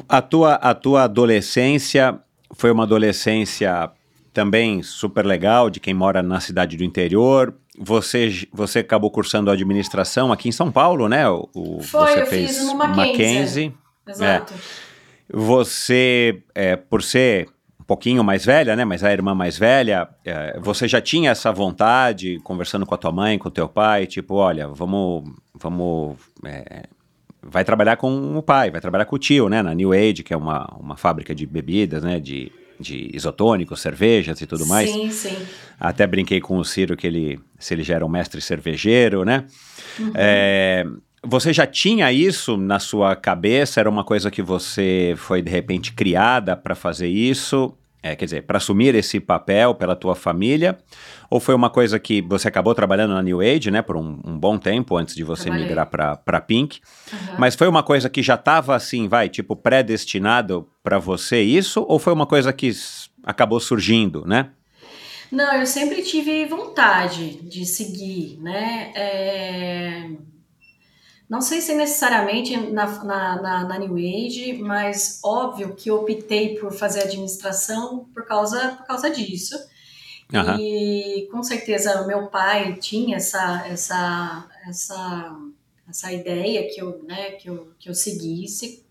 A 0.07 0.22
tua, 0.22 0.53
a 0.53 0.74
tua 0.76 1.03
adolescência 1.03 2.20
foi 2.51 2.72
uma 2.72 2.84
adolescência 2.84 3.91
também 4.32 4.84
super 4.84 5.26
legal, 5.26 5.70
de 5.70 5.80
quem 5.80 5.93
mora 5.95 6.22
na 6.22 6.39
cidade 6.39 6.78
do 6.78 6.84
interior. 6.84 7.55
Você, 7.78 8.47
você 8.51 8.80
acabou 8.80 9.09
cursando 9.09 9.49
administração 9.49 10.32
aqui 10.32 10.47
em 10.47 10.51
São 10.51 10.72
Paulo, 10.72 11.09
né? 11.09 11.28
O, 11.28 11.49
o 11.55 11.82
foi, 11.82 12.11
você 12.11 12.22
eu 12.22 12.26
fez 12.28 12.57
fiz 12.57 12.66
no 12.68 12.76
Mackenzie. 12.76 13.07
Mackenzie. 13.07 13.74
Exato. 14.07 14.53
É. 14.53 14.57
Você, 15.36 16.43
é, 16.53 16.76
por 16.76 17.01
ser 17.01 17.49
pouquinho 17.93 18.23
mais 18.23 18.43
velha, 18.43 18.75
né? 18.75 18.83
Mas 18.83 19.03
a 19.03 19.13
irmã 19.13 19.35
mais 19.35 19.55
velha, 19.57 20.07
é, 20.25 20.59
você 20.59 20.87
já 20.87 20.99
tinha 20.99 21.29
essa 21.29 21.51
vontade, 21.51 22.39
conversando 22.43 22.87
com 22.87 22.95
a 22.95 22.97
tua 22.97 23.11
mãe, 23.11 23.37
com 23.37 23.49
o 23.49 23.51
teu 23.51 23.69
pai, 23.69 24.07
tipo, 24.07 24.33
olha, 24.33 24.67
vamos, 24.67 25.31
vamos, 25.53 26.17
é, 26.43 26.85
vai 27.41 27.63
trabalhar 27.63 27.97
com 27.97 28.35
o 28.35 28.41
pai, 28.41 28.71
vai 28.71 28.81
trabalhar 28.81 29.05
com 29.05 29.15
o 29.15 29.19
tio, 29.19 29.47
né? 29.47 29.61
Na 29.61 29.75
New 29.75 29.93
Age, 29.93 30.23
que 30.23 30.33
é 30.33 30.37
uma, 30.37 30.65
uma 30.79 30.97
fábrica 30.97 31.35
de 31.35 31.45
bebidas, 31.45 32.03
né? 32.03 32.19
De, 32.19 32.51
de 32.79 33.11
isotônicos, 33.13 33.79
cervejas 33.79 34.41
e 34.41 34.47
tudo 34.47 34.65
mais. 34.65 34.89
Sim, 34.89 35.11
sim. 35.11 35.37
Até 35.79 36.07
brinquei 36.07 36.41
com 36.41 36.57
o 36.57 36.65
Ciro 36.65 36.97
que 36.97 37.05
ele, 37.05 37.39
se 37.59 37.75
ele 37.75 37.83
já 37.83 37.95
era 37.95 38.05
um 38.05 38.09
mestre 38.09 38.41
cervejeiro, 38.41 39.23
né? 39.23 39.45
Uhum. 39.99 40.11
É, 40.15 40.83
você 41.23 41.53
já 41.53 41.67
tinha 41.67 42.11
isso 42.11 42.57
na 42.57 42.79
sua 42.79 43.15
cabeça? 43.15 43.79
Era 43.79 43.89
uma 43.89 44.03
coisa 44.03 44.31
que 44.31 44.41
você 44.41 45.13
foi 45.15 45.43
de 45.43 45.51
repente 45.51 45.93
criada 45.93 46.55
para 46.57 46.73
fazer 46.73 47.07
isso? 47.07 47.77
É, 48.05 48.17
quer 48.17 48.25
dizer, 48.25 48.43
para 48.43 48.57
assumir 48.57 48.93
esse 48.95 49.17
papel 49.17 49.73
pela 49.73 49.95
tua 49.95 50.13
família? 50.13 50.77
Ou 51.29 51.39
foi 51.39 51.55
uma 51.55 51.69
coisa 51.69 51.97
que 51.97 52.21
você 52.21 52.49
acabou 52.49 52.75
trabalhando 52.75 53.13
na 53.13 53.23
New 53.23 53.39
Age, 53.39 53.71
né, 53.71 53.81
por 53.81 53.95
um, 53.95 54.19
um 54.25 54.37
bom 54.37 54.57
tempo 54.57 54.97
antes 54.97 55.15
de 55.15 55.23
você 55.23 55.43
Trabalhei. 55.43 55.67
migrar 55.67 55.87
para 55.87 56.41
Pink? 56.41 56.81
Uhum. 57.11 57.35
Mas 57.39 57.55
foi 57.55 57.67
uma 57.69 57.81
coisa 57.81 58.09
que 58.09 58.21
já 58.21 58.35
estava 58.35 58.75
assim, 58.75 59.07
vai, 59.07 59.29
tipo, 59.29 59.55
predestinado 59.55 60.67
para 60.83 60.99
você 60.99 61.41
isso? 61.41 61.85
Ou 61.87 61.97
foi 61.97 62.11
uma 62.11 62.25
coisa 62.25 62.51
que 62.51 62.69
acabou 63.23 63.61
surgindo, 63.61 64.25
né? 64.27 64.49
Não, 65.31 65.53
eu 65.53 65.65
sempre 65.65 66.03
tive 66.03 66.45
vontade 66.45 67.41
de 67.41 67.65
seguir, 67.65 68.37
né? 68.41 68.91
É... 68.93 70.09
Não 71.34 71.41
sei 71.41 71.61
se 71.61 71.73
necessariamente 71.73 72.55
na, 72.55 72.86
na, 73.03 73.41
na, 73.41 73.63
na, 73.63 73.79
New 73.79 73.95
Age, 73.95 74.53
mas 74.53 75.19
óbvio 75.23 75.73
que 75.73 75.89
optei 75.89 76.59
por 76.59 76.71
fazer 76.71 77.01
administração 77.01 78.07
por 78.13 78.23
causa, 78.23 78.75
por 78.77 78.86
causa 78.86 79.09
disso. 79.09 79.57
Uhum. 80.31 80.59
E 80.59 81.27
com 81.31 81.41
certeza 81.41 82.03
o 82.03 82.05
meu 82.05 82.27
pai 82.27 82.75
tinha 82.75 83.17
essa, 83.17 83.65
essa, 83.67 84.47
essa, 84.67 85.36
essa 85.89 86.13
ideia 86.13 86.71
que 86.71 86.79
eu, 86.79 87.03
né, 87.03 87.31
que 87.31 87.49
eu, 87.49 87.73
que 87.79 87.89
eu 87.89 87.95
seguisse, 87.95 88.86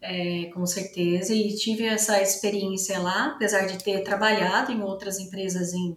é, 0.00 0.46
com 0.54 0.64
certeza, 0.64 1.34
e 1.34 1.54
tive 1.56 1.84
essa 1.84 2.22
experiência 2.22 2.98
lá, 2.98 3.32
apesar 3.34 3.66
de 3.66 3.84
ter 3.84 4.02
trabalhado 4.02 4.72
em 4.72 4.80
outras 4.80 5.18
empresas 5.18 5.74
em, 5.74 5.94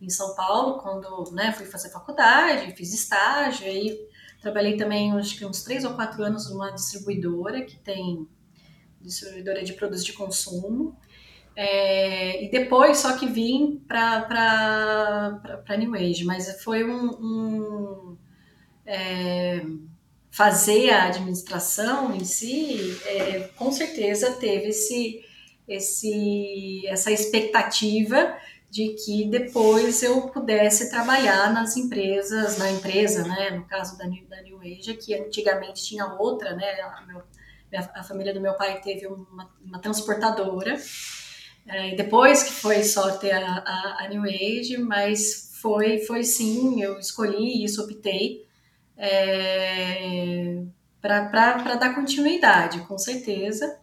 em 0.00 0.10
São 0.10 0.36
Paulo, 0.36 0.78
quando 0.78 1.32
né, 1.32 1.52
fui 1.52 1.66
fazer 1.66 1.90
faculdade, 1.90 2.72
fiz 2.76 2.94
estágio, 2.94 3.66
aí 3.66 4.06
Trabalhei 4.40 4.76
também, 4.76 5.12
acho 5.12 5.36
que 5.36 5.44
uns 5.44 5.62
três 5.62 5.84
ou 5.84 5.94
quatro 5.94 6.22
anos 6.22 6.50
numa 6.50 6.70
distribuidora 6.70 7.62
que 7.62 7.76
tem 7.76 8.26
distribuidora 9.00 9.64
de 9.64 9.72
produtos 9.72 10.04
de 10.04 10.12
consumo. 10.12 10.96
É, 11.56 12.44
e 12.44 12.50
depois 12.50 12.98
só 12.98 13.16
que 13.16 13.26
vim 13.26 13.82
para 13.88 15.40
New 15.76 15.94
Age, 15.94 16.24
mas 16.24 16.62
foi 16.62 16.84
um, 16.84 17.08
um 17.10 18.16
é, 18.86 19.64
fazer 20.30 20.90
a 20.90 21.06
administração 21.06 22.14
em 22.14 22.24
si, 22.24 22.96
é, 23.04 23.50
com 23.56 23.72
certeza 23.72 24.34
teve 24.34 24.68
esse, 24.68 25.20
esse, 25.66 26.86
essa 26.86 27.10
expectativa 27.10 28.36
de 28.70 28.90
que 28.90 29.24
depois 29.30 30.02
eu 30.02 30.28
pudesse 30.28 30.90
trabalhar 30.90 31.52
nas 31.52 31.76
empresas, 31.76 32.58
na 32.58 32.70
empresa, 32.70 33.22
né, 33.26 33.50
no 33.50 33.64
caso 33.64 33.96
da 33.96 34.06
New, 34.06 34.26
da 34.26 34.42
New 34.42 34.60
Age, 34.60 34.94
que 34.94 35.14
antigamente 35.14 35.82
tinha 35.82 36.06
outra, 36.06 36.54
né, 36.54 36.80
a, 36.82 37.04
meu, 37.06 37.22
a 37.94 38.02
família 38.02 38.34
do 38.34 38.40
meu 38.40 38.54
pai 38.54 38.80
teve 38.80 39.06
uma, 39.06 39.50
uma 39.64 39.78
transportadora, 39.78 40.76
é, 41.66 41.94
depois 41.94 42.42
que 42.42 42.52
foi 42.52 42.82
só 42.82 43.10
ter 43.16 43.32
a, 43.32 43.58
a, 43.58 44.04
a, 44.04 44.08
New 44.08 44.24
Age, 44.24 44.78
mas 44.78 45.50
foi, 45.60 45.98
foi 45.98 46.22
sim, 46.22 46.82
eu 46.82 46.98
escolhi 46.98 47.64
isso, 47.64 47.82
optei 47.82 48.46
é, 48.96 50.62
para 51.00 51.74
dar 51.76 51.94
continuidade, 51.94 52.80
com 52.80 52.98
certeza. 52.98 53.78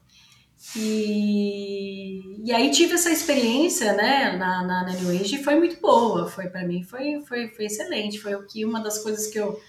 E, 0.76 2.42
e 2.44 2.52
aí 2.52 2.72
tive 2.72 2.94
essa 2.94 3.10
experiência 3.10 3.94
né, 3.94 4.36
na, 4.38 4.64
na, 4.64 4.84
na 4.84 4.94
New 4.94 5.10
Age 5.10 5.36
e 5.36 5.44
foi 5.44 5.56
muito 5.56 5.80
boa, 5.80 6.28
foi 6.28 6.48
para 6.48 6.66
mim, 6.66 6.84
foi, 6.84 7.22
foi, 7.28 7.50
foi 7.50 7.66
excelente, 7.66 8.20
foi 8.20 8.36
o 8.36 8.46
que 8.46 8.66
uma 8.66 8.82
das 8.82 9.00
coisas 9.00 9.28
que 9.28 9.40
eu 9.40 9.60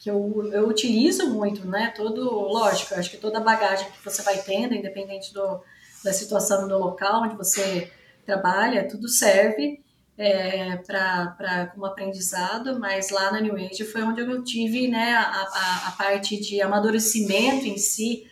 que 0.00 0.10
eu, 0.10 0.50
eu 0.50 0.66
utilizo 0.66 1.28
muito, 1.28 1.68
né? 1.68 1.92
Todo, 1.94 2.24
lógico, 2.30 2.94
acho 2.94 3.10
que 3.10 3.18
toda 3.18 3.36
a 3.36 3.42
bagagem 3.42 3.86
que 3.90 4.02
você 4.02 4.22
vai 4.22 4.38
tendo, 4.38 4.74
independente 4.74 5.30
do, 5.34 5.60
da 6.02 6.10
situação 6.10 6.66
do 6.66 6.78
local 6.78 7.24
onde 7.24 7.36
você 7.36 7.92
trabalha, 8.24 8.88
tudo 8.88 9.10
serve 9.10 9.78
é, 10.16 10.76
para 10.76 11.70
como 11.74 11.84
aprendizado, 11.84 12.78
mas 12.80 13.10
lá 13.10 13.30
na 13.30 13.40
New 13.40 13.56
Age 13.56 13.84
foi 13.84 14.02
onde 14.02 14.22
eu 14.22 14.42
tive 14.42 14.88
né, 14.88 15.12
a, 15.12 15.22
a, 15.22 15.88
a 15.88 15.90
parte 15.92 16.40
de 16.40 16.62
amadurecimento 16.62 17.66
em 17.66 17.76
si, 17.76 18.26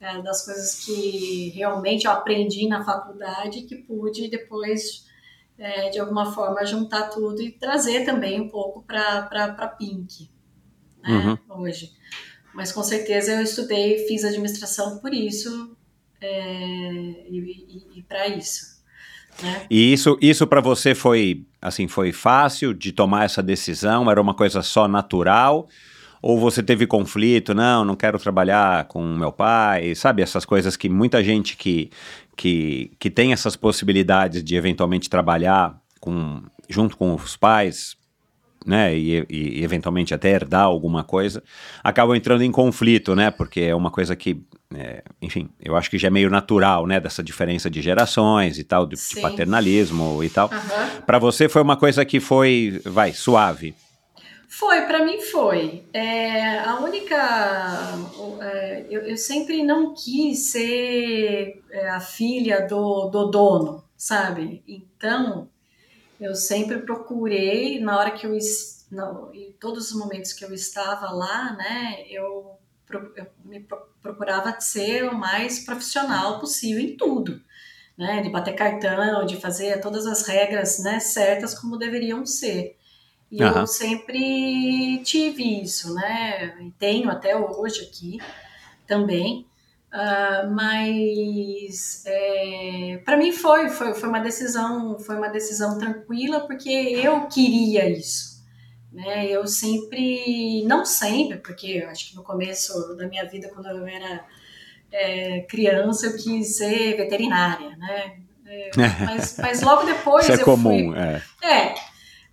é, 0.00 0.22
das 0.22 0.44
coisas 0.44 0.84
que 0.84 1.50
realmente 1.50 2.06
eu 2.06 2.10
aprendi 2.10 2.66
na 2.66 2.84
faculdade 2.84 3.62
que 3.62 3.76
pude 3.76 4.28
depois, 4.28 5.06
é, 5.58 5.90
de 5.90 5.98
alguma 5.98 6.32
forma, 6.32 6.64
juntar 6.64 7.08
tudo 7.10 7.42
e 7.42 7.52
trazer 7.52 8.04
também 8.04 8.40
um 8.40 8.48
pouco 8.48 8.82
para 8.82 9.74
Pink 9.78 10.30
né, 11.02 11.38
uhum. 11.48 11.62
hoje. 11.62 11.92
Mas 12.54 12.72
com 12.72 12.82
certeza 12.82 13.32
eu 13.32 13.42
estudei, 13.42 14.06
fiz 14.08 14.24
administração 14.24 14.98
por 14.98 15.12
isso, 15.12 15.76
é, 16.20 16.28
e, 17.28 17.86
e, 17.94 17.98
e 17.98 18.02
para 18.02 18.26
isso. 18.26 18.80
Né? 19.42 19.66
E 19.70 19.92
isso, 19.92 20.18
isso 20.20 20.46
para 20.46 20.60
você 20.60 20.94
foi 20.94 21.46
assim 21.62 21.86
foi 21.86 22.12
fácil 22.12 22.74
de 22.74 22.92
tomar 22.92 23.24
essa 23.24 23.42
decisão? 23.42 24.10
Era 24.10 24.20
uma 24.20 24.34
coisa 24.34 24.62
só 24.62 24.88
natural? 24.88 25.68
Ou 26.22 26.38
você 26.38 26.62
teve 26.62 26.86
conflito? 26.86 27.54
Não, 27.54 27.84
não 27.84 27.96
quero 27.96 28.18
trabalhar 28.18 28.84
com 28.84 29.02
meu 29.02 29.32
pai, 29.32 29.94
sabe? 29.94 30.22
Essas 30.22 30.44
coisas 30.44 30.76
que 30.76 30.88
muita 30.88 31.24
gente 31.24 31.56
que, 31.56 31.90
que, 32.36 32.92
que 32.98 33.10
tem 33.10 33.32
essas 33.32 33.56
possibilidades 33.56 34.44
de 34.44 34.54
eventualmente 34.54 35.08
trabalhar 35.08 35.80
com, 35.98 36.42
junto 36.68 36.96
com 36.96 37.14
os 37.14 37.36
pais, 37.36 37.96
né, 38.64 38.96
e, 38.96 39.26
e, 39.28 39.64
eventualmente 39.64 40.12
até 40.12 40.30
herdar 40.30 40.64
alguma 40.64 41.02
coisa, 41.02 41.42
acabam 41.82 42.14
entrando 42.14 42.42
em 42.42 42.50
conflito, 42.50 43.14
né, 43.14 43.30
porque 43.30 43.60
é 43.60 43.74
uma 43.74 43.90
coisa 43.90 44.14
que, 44.14 44.42
é, 44.74 45.02
enfim, 45.20 45.48
eu 45.62 45.76
acho 45.76 45.90
que 45.90 45.98
já 45.98 46.08
é 46.08 46.10
meio 46.10 46.30
natural, 46.30 46.86
né, 46.86 47.00
dessa 47.00 47.22
diferença 47.22 47.70
de 47.70 47.80
gerações 47.80 48.58
e 48.58 48.64
tal, 48.64 48.86
de, 48.86 48.96
de 48.96 49.20
paternalismo 49.20 50.22
e 50.22 50.28
tal. 50.28 50.50
Uhum. 50.50 51.00
Para 51.06 51.18
você 51.18 51.48
foi 51.48 51.62
uma 51.62 51.76
coisa 51.76 52.04
que 52.04 52.20
foi, 52.20 52.80
vai, 52.84 53.12
suave. 53.12 53.74
Foi, 54.50 54.82
para 54.82 55.04
mim 55.04 55.20
foi. 55.20 55.84
É, 55.92 56.58
a 56.58 56.80
única. 56.80 57.16
É, 58.42 58.84
eu, 58.90 59.02
eu, 59.02 59.16
sempre 59.16 59.62
não 59.62 59.94
quis 59.94 60.50
ser 60.50 61.62
é, 61.70 61.88
a 61.88 62.00
filha 62.00 62.66
do, 62.66 63.08
do 63.08 63.30
dono, 63.30 63.84
sabe? 63.96 64.64
Então, 64.66 65.48
eu 66.20 66.34
sempre 66.34 66.78
procurei, 66.80 67.78
na 67.78 67.96
hora 67.96 68.10
que 68.10 68.26
eu, 68.26 68.36
em 68.36 69.52
todos 69.52 69.92
os 69.92 69.96
momentos 69.96 70.32
que 70.32 70.44
eu 70.44 70.52
estava 70.52 71.12
lá, 71.12 71.52
né, 71.52 72.04
eu, 72.10 72.58
eu 73.16 73.26
me 73.44 73.64
procurava 74.02 74.60
ser 74.60 75.04
o 75.04 75.14
mais 75.14 75.64
profissional 75.64 76.40
possível 76.40 76.82
em 76.82 76.96
tudo, 76.96 77.40
né, 77.96 78.20
de 78.20 78.28
bater 78.28 78.56
cartão, 78.56 79.24
de 79.24 79.40
fazer 79.40 79.80
todas 79.80 80.06
as 80.06 80.26
regras, 80.26 80.80
né, 80.80 80.98
certas 80.98 81.56
como 81.56 81.78
deveriam 81.78 82.26
ser. 82.26 82.79
E 83.30 83.42
uhum. 83.42 83.60
eu 83.60 83.66
sempre 83.66 85.00
tive 85.04 85.62
isso, 85.62 85.94
né, 85.94 86.56
e 86.60 86.70
tenho 86.72 87.08
até 87.10 87.36
hoje 87.36 87.82
aqui 87.82 88.18
também. 88.86 89.46
Uh, 89.92 90.48
mas 90.52 92.04
é, 92.06 93.02
para 93.04 93.16
mim 93.16 93.32
foi, 93.32 93.68
foi, 93.68 93.92
foi 93.92 94.08
uma 94.08 94.20
decisão 94.20 94.96
foi 95.00 95.16
uma 95.16 95.26
decisão 95.26 95.78
tranquila 95.78 96.46
porque 96.46 96.70
eu 96.70 97.26
queria 97.26 97.90
isso 97.90 98.40
né 98.92 99.26
eu 99.26 99.48
sempre 99.48 100.62
não 100.64 100.84
sempre 100.84 101.38
porque 101.38 101.84
acho 101.90 102.10
que 102.10 102.14
no 102.14 102.22
começo 102.22 102.94
da 102.94 103.08
minha 103.08 103.24
vida 103.24 103.50
quando 103.52 103.66
eu 103.66 103.84
era 103.84 104.24
é, 104.92 105.40
criança 105.40 106.06
eu 106.06 106.16
quis 106.16 106.58
ser 106.58 106.96
veterinária 106.96 107.76
né 107.76 108.20
é, 108.46 108.70
mas, 109.06 109.36
mas 109.38 109.60
logo 109.60 109.86
depois 109.86 110.28
isso 110.28 110.40
é 110.40 110.44
comum 110.44 110.92
fui, 110.92 111.00
é. 111.00 111.22
é 111.52 111.74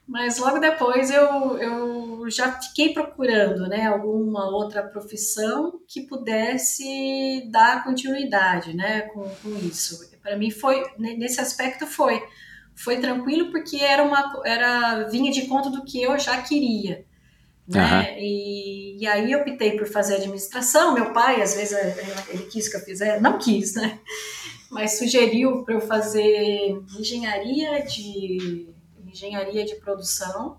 mas 0.07 0.37
logo 0.37 0.57
depois 0.59 1.11
eu, 1.11 1.57
eu 1.57 2.29
já 2.29 2.53
fiquei 2.61 2.93
procurando 2.93 3.67
né, 3.67 3.87
alguma 3.87 4.49
outra 4.49 4.81
profissão 4.81 5.81
que 5.85 6.01
pudesse 6.01 7.49
dar 7.51 7.83
continuidade 7.83 8.73
né, 8.73 9.01
com, 9.01 9.23
com 9.23 9.49
isso. 9.57 10.09
Para 10.21 10.37
mim 10.37 10.49
foi, 10.49 10.81
nesse 10.97 11.41
aspecto 11.41 11.85
foi, 11.85 12.23
foi 12.73 13.01
tranquilo 13.01 13.51
porque 13.51 13.77
era 13.77 14.01
uma, 14.01 14.41
era, 14.45 15.09
vinha 15.09 15.31
de 15.31 15.45
conta 15.45 15.69
do 15.69 15.83
que 15.83 16.01
eu 16.01 16.17
já 16.17 16.41
queria. 16.41 17.05
Né? 17.67 18.11
Uhum. 18.11 18.17
E, 18.19 18.97
e 19.01 19.07
aí 19.07 19.29
eu 19.29 19.41
optei 19.41 19.77
por 19.77 19.87
fazer 19.87 20.15
administração. 20.15 20.93
Meu 20.93 21.11
pai, 21.11 21.41
às 21.41 21.53
vezes, 21.53 21.77
ele 22.29 22.45
quis 22.45 22.69
que 22.69 22.77
eu 22.77 22.81
fizesse, 22.81 23.21
não 23.21 23.37
quis, 23.37 23.75
né? 23.75 23.99
Mas 24.71 24.97
sugeriu 24.97 25.65
para 25.65 25.75
eu 25.75 25.81
fazer 25.81 26.81
engenharia 26.97 27.83
de 27.83 28.69
engenharia 29.09 29.65
de 29.65 29.75
produção, 29.75 30.57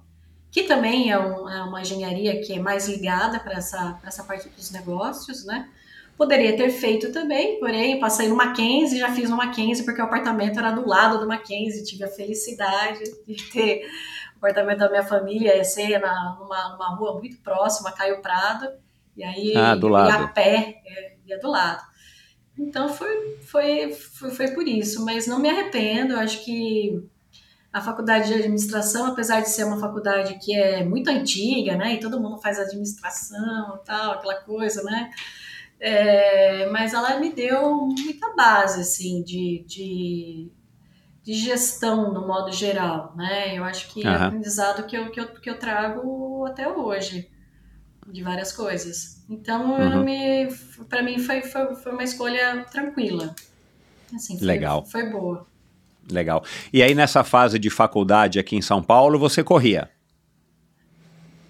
que 0.50 0.62
também 0.64 1.10
é, 1.10 1.18
um, 1.18 1.48
é 1.48 1.62
uma 1.62 1.80
engenharia 1.80 2.40
que 2.40 2.54
é 2.54 2.58
mais 2.58 2.88
ligada 2.88 3.38
para 3.38 3.54
essa, 3.54 3.98
essa 4.04 4.24
parte 4.24 4.48
dos 4.48 4.70
negócios, 4.70 5.44
né? 5.44 5.68
Poderia 6.16 6.56
ter 6.56 6.70
feito 6.70 7.12
também, 7.12 7.60
porém, 7.60 8.00
passei 8.00 8.26
no 8.28 8.34
Mackenzie, 8.34 8.98
já 8.98 9.12
fiz 9.12 9.30
no 9.30 9.36
Mackenzie, 9.36 9.84
porque 9.84 10.00
o 10.00 10.04
apartamento 10.04 10.58
era 10.58 10.72
do 10.72 10.86
lado 10.86 11.20
do 11.20 11.28
Mackenzie, 11.28 11.84
tive 11.84 12.02
a 12.02 12.08
felicidade 12.08 13.04
de 13.26 13.50
ter 13.52 13.86
o 14.34 14.38
apartamento 14.38 14.78
da 14.78 14.90
minha 14.90 15.04
família, 15.04 15.62
ser 15.64 16.00
na, 16.00 16.36
numa, 16.40 16.72
numa 16.72 16.96
rua 16.96 17.14
muito 17.14 17.38
próxima, 17.38 17.92
Caio 17.92 18.20
Prado, 18.20 18.68
e 19.16 19.22
aí 19.22 19.56
ah, 19.56 19.76
do 19.76 19.86
lado. 19.86 20.08
ia 20.08 20.24
a 20.24 20.28
pé, 20.28 20.82
é, 20.84 21.16
ia 21.26 21.38
do 21.38 21.48
lado. 21.48 21.86
Então 22.58 22.88
foi, 22.88 23.38
foi, 23.42 23.92
foi, 23.92 24.30
foi 24.30 24.48
por 24.48 24.66
isso, 24.66 25.04
mas 25.04 25.28
não 25.28 25.38
me 25.38 25.48
arrependo, 25.48 26.16
acho 26.16 26.44
que 26.44 27.00
a 27.72 27.80
faculdade 27.80 28.28
de 28.28 28.34
administração, 28.34 29.06
apesar 29.06 29.40
de 29.40 29.50
ser 29.50 29.64
uma 29.64 29.78
faculdade 29.78 30.38
que 30.38 30.54
é 30.54 30.84
muito 30.84 31.08
antiga, 31.10 31.76
né, 31.76 31.94
e 31.94 32.00
todo 32.00 32.20
mundo 32.20 32.38
faz 32.38 32.58
administração, 32.58 33.80
tal, 33.84 34.12
aquela 34.12 34.36
coisa, 34.36 34.82
né, 34.82 35.10
é, 35.78 36.68
mas 36.70 36.94
ela 36.94 37.20
me 37.20 37.32
deu 37.32 37.76
muita 37.76 38.34
base, 38.34 38.80
assim, 38.80 39.22
de, 39.22 39.64
de, 39.66 40.50
de, 41.22 41.34
gestão 41.34 42.12
no 42.12 42.26
modo 42.26 42.50
geral, 42.50 43.14
né, 43.14 43.56
eu 43.56 43.64
acho 43.64 43.92
que 43.92 44.02
uhum. 44.02 44.12
é 44.12 44.16
aprendizado 44.16 44.86
que 44.86 44.96
eu, 44.96 45.10
que, 45.10 45.20
eu, 45.20 45.28
que 45.28 45.50
eu 45.50 45.58
trago 45.58 46.46
até 46.46 46.66
hoje, 46.66 47.30
de 48.10 48.22
várias 48.22 48.52
coisas. 48.52 49.22
Então, 49.28 49.72
uhum. 49.72 50.48
para 50.88 51.02
mim 51.02 51.18
foi, 51.18 51.42
foi, 51.42 51.74
foi 51.74 51.92
uma 51.92 52.02
escolha 52.02 52.64
tranquila. 52.70 53.34
Assim, 54.14 54.38
foi, 54.38 54.46
Legal. 54.46 54.82
Foi 54.86 55.10
boa. 55.10 55.46
Legal. 56.10 56.42
E 56.72 56.82
aí, 56.82 56.94
nessa 56.94 57.22
fase 57.22 57.58
de 57.58 57.70
faculdade 57.70 58.38
aqui 58.38 58.56
em 58.56 58.62
São 58.62 58.82
Paulo, 58.82 59.18
você 59.18 59.44
corria? 59.44 59.90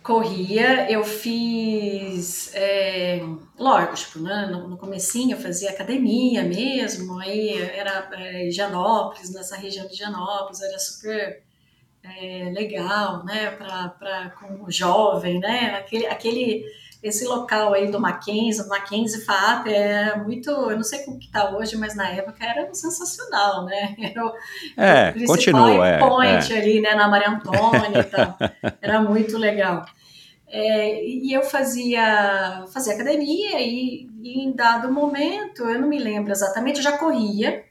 Corria, 0.02 0.90
eu 0.90 1.04
fiz, 1.04 2.50
é, 2.54 3.20
lógico, 3.58 3.94
tipo, 3.94 4.18
né, 4.20 4.48
no, 4.50 4.66
no 4.66 4.78
comecinho 4.78 5.36
eu 5.36 5.40
fazia 5.40 5.68
academia 5.68 6.42
mesmo, 6.44 7.18
aí 7.18 7.60
era 7.60 8.08
é, 8.14 8.50
Janópolis, 8.50 9.34
nessa 9.34 9.54
região 9.54 9.86
de 9.86 9.94
Janópolis, 9.94 10.62
era 10.62 10.78
super 10.78 11.42
é, 12.02 12.50
legal, 12.54 13.22
né, 13.22 13.50
para 13.50 14.30
com 14.40 14.70
jovem, 14.70 15.40
né, 15.40 15.74
aquele, 15.76 16.06
aquele 16.06 16.64
esse 17.02 17.24
local 17.24 17.74
aí 17.74 17.90
do 17.90 18.00
Mackenzie, 18.00 18.62
o 18.62 18.68
Mackenzie 18.68 19.24
FAP 19.24 19.68
é 19.68 20.16
muito, 20.16 20.50
eu 20.50 20.76
não 20.76 20.82
sei 20.82 21.04
como 21.04 21.18
que 21.18 21.30
tá 21.30 21.50
hoje, 21.56 21.76
mas 21.76 21.94
na 21.94 22.08
época 22.08 22.44
era 22.44 22.72
sensacional, 22.74 23.64
né? 23.64 23.94
Era 24.02 24.26
o, 24.26 24.32
é, 24.76 25.14
o 25.16 25.26
continua, 25.26 25.86
é, 25.86 25.98
point 25.98 26.52
é. 26.52 26.58
ali, 26.58 26.80
né, 26.80 26.94
na 26.94 27.08
Maria 27.08 27.30
Antônia 27.30 28.00
e 28.00 28.04
tal. 28.04 28.36
Era 28.82 29.00
muito 29.00 29.38
legal. 29.38 29.84
É, 30.48 31.04
e 31.04 31.32
eu 31.32 31.42
fazia, 31.42 32.64
fazia 32.72 32.94
academia 32.94 33.60
e, 33.60 34.08
e, 34.22 34.44
em 34.44 34.52
dado 34.52 34.90
momento, 34.90 35.62
eu 35.62 35.80
não 35.80 35.88
me 35.88 35.98
lembro 35.98 36.32
exatamente, 36.32 36.78
eu 36.78 36.82
já 36.82 36.96
corria, 36.96 37.64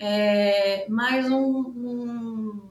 é, 0.00 0.86
mas 0.88 1.30
um, 1.30 1.58
um, 1.58 2.62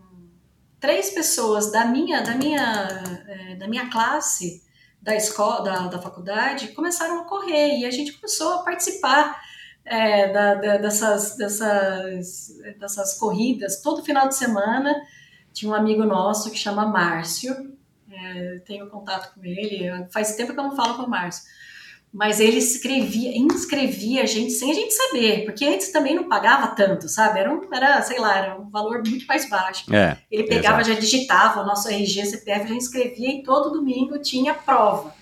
três 0.79 1.11
pessoas 1.11 1.71
da 1.71 1.85
minha, 1.85 2.21
da 2.21 2.35
minha, 2.35 2.87
é, 3.27 3.55
da 3.55 3.67
minha 3.67 3.89
classe 3.89 4.64
da 5.05 5.15
escola, 5.15 5.61
da, 5.61 5.87
da 5.87 6.01
faculdade, 6.01 6.69
começaram 6.69 7.19
a 7.19 7.25
correr 7.25 7.77
e 7.77 7.85
a 7.85 7.91
gente 7.91 8.13
começou 8.13 8.53
a 8.53 8.63
participar 8.63 9.39
é, 9.85 10.33
da, 10.33 10.55
da, 10.55 10.77
dessas, 10.77 11.37
dessas, 11.37 12.57
dessas 12.79 13.13
corridas 13.19 13.83
todo 13.83 14.03
final 14.03 14.27
de 14.27 14.35
semana. 14.35 14.95
Tinha 15.53 15.71
um 15.71 15.75
amigo 15.75 16.03
nosso 16.03 16.49
que 16.49 16.57
chama 16.57 16.87
Márcio, 16.87 17.77
é, 18.11 18.57
tenho 18.65 18.89
contato 18.89 19.35
com 19.35 19.45
ele, 19.45 19.87
faz 20.11 20.35
tempo 20.35 20.53
que 20.53 20.59
eu 20.59 20.63
não 20.63 20.75
falo 20.75 20.95
com 20.95 21.03
o 21.03 21.09
Márcio. 21.09 21.43
Mas 22.15 22.39
ele 22.39 22.59
escrevia, 22.59 23.37
inscrevia 23.37 24.23
a 24.23 24.25
gente 24.25 24.53
sem 24.53 24.71
a 24.71 24.73
gente 24.73 24.93
saber, 24.93 25.43
porque 25.43 25.65
antes 25.65 25.91
também 25.91 26.15
não 26.15 26.29
pagava 26.29 26.67
tanto, 26.67 27.09
sabe? 27.09 27.41
Era, 27.41 27.53
um, 27.53 27.59
era 27.73 28.01
sei 28.03 28.17
lá, 28.17 28.37
era 28.37 28.57
um 28.57 28.69
valor 28.69 29.03
muito 29.05 29.27
mais 29.27 29.49
baixo. 29.49 29.93
É, 29.93 30.15
ele 30.31 30.43
pegava, 30.43 30.79
exato. 30.79 30.95
já 30.95 30.99
digitava 31.01 31.61
o 31.61 31.65
nosso 31.65 31.89
RG, 31.89 32.25
CPF, 32.25 32.69
já 32.69 32.73
inscrevia 32.73 33.31
e 33.31 33.43
todo 33.43 33.69
domingo 33.69 34.17
tinha 34.17 34.53
prova. 34.53 35.13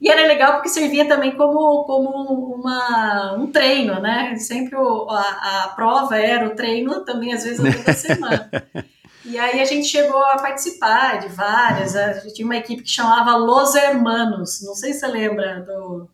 E 0.00 0.08
era 0.08 0.26
legal 0.26 0.54
porque 0.54 0.70
servia 0.70 1.06
também 1.06 1.32
como, 1.32 1.84
como 1.84 2.08
uma, 2.54 3.34
um 3.34 3.48
treino, 3.48 4.00
né? 4.00 4.34
Sempre 4.36 4.74
o, 4.74 5.10
a, 5.10 5.64
a 5.64 5.68
prova 5.76 6.16
era 6.16 6.46
o 6.46 6.56
treino 6.56 7.04
também, 7.04 7.34
às 7.34 7.44
vezes, 7.44 7.58
toda 7.58 7.92
semana. 7.92 8.50
E 9.24 9.38
aí 9.38 9.60
a 9.60 9.64
gente 9.64 9.86
chegou 9.86 10.20
a 10.20 10.36
participar 10.36 11.20
de 11.20 11.28
várias. 11.28 11.94
A 11.94 12.14
gente 12.14 12.34
tinha 12.34 12.44
uma 12.44 12.56
equipe 12.56 12.82
que 12.82 12.90
chamava 12.90 13.36
Los 13.36 13.72
Hermanos. 13.76 14.60
Não 14.62 14.74
sei 14.74 14.92
se 14.92 14.98
você 14.98 15.06
lembra 15.06 15.60
do 15.60 16.08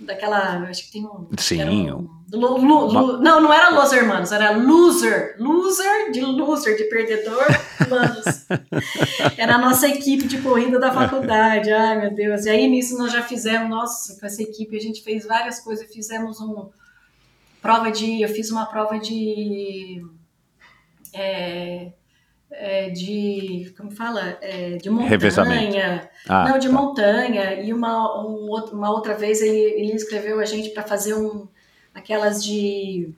daquela, 0.00 0.58
acho 0.68 0.86
que 0.86 0.92
tem 0.92 1.04
um. 1.04 1.28
Sim. 1.38 1.90
Um, 1.90 2.08
não, 2.32 3.40
não 3.40 3.52
era 3.52 3.70
Los 3.70 3.92
Hermanos, 3.92 4.32
era 4.32 4.50
Loser. 4.52 5.36
Loser 5.38 6.10
de 6.10 6.20
loser, 6.20 6.76
de 6.76 6.84
perdedor, 6.84 7.44
manos. 7.88 8.46
era 9.36 9.56
a 9.56 9.58
nossa 9.58 9.88
equipe 9.88 10.26
de 10.26 10.40
corrida 10.40 10.78
da 10.78 10.92
faculdade. 10.92 11.70
Ai, 11.70 12.00
meu 12.00 12.14
Deus. 12.14 12.46
E 12.46 12.50
aí 12.50 12.68
nisso 12.68 12.96
nós 12.96 13.12
já 13.12 13.22
fizemos, 13.22 13.68
nossa, 13.68 14.18
com 14.18 14.26
essa 14.26 14.42
equipe 14.42 14.76
a 14.76 14.80
gente 14.80 15.02
fez 15.02 15.26
várias 15.26 15.60
coisas. 15.60 15.92
Fizemos 15.92 16.40
um 16.40 16.68
prova 17.60 17.90
de. 17.90 18.22
Eu 18.22 18.28
fiz 18.28 18.50
uma 18.50 18.66
prova 18.66 18.98
de. 18.98 20.04
É, 21.12 21.92
é, 22.52 22.90
de 22.90 23.72
como 23.76 23.90
fala? 23.90 24.38
É, 24.40 24.76
de 24.76 24.90
montanha. 24.90 26.08
Ah, 26.28 26.48
não 26.48 26.58
de 26.58 26.68
tá. 26.68 26.72
montanha. 26.74 27.60
E 27.60 27.72
uma 27.72 28.24
um, 28.24 28.46
uma 28.72 28.90
outra 28.90 29.14
vez 29.14 29.40
ele, 29.40 29.56
ele 29.56 29.92
escreveu 29.92 30.40
a 30.40 30.44
gente 30.44 30.70
para 30.70 30.82
fazer 30.82 31.14
um 31.14 31.46
aquelas 31.94 32.44
de 32.44 33.12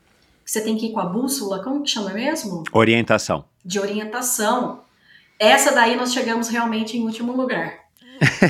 que 0.44 0.50
você 0.50 0.60
tem 0.60 0.76
que 0.76 0.86
ir 0.86 0.92
com 0.92 1.00
a 1.00 1.06
bússola 1.06 1.62
como 1.62 1.82
que 1.82 1.90
chama 1.90 2.10
mesmo? 2.10 2.64
Orientação. 2.72 3.44
De 3.64 3.78
orientação. 3.78 4.82
Essa 5.38 5.72
daí 5.72 5.96
nós 5.96 6.12
chegamos 6.12 6.48
realmente 6.48 6.96
em 6.96 7.04
último 7.04 7.32
lugar 7.32 7.81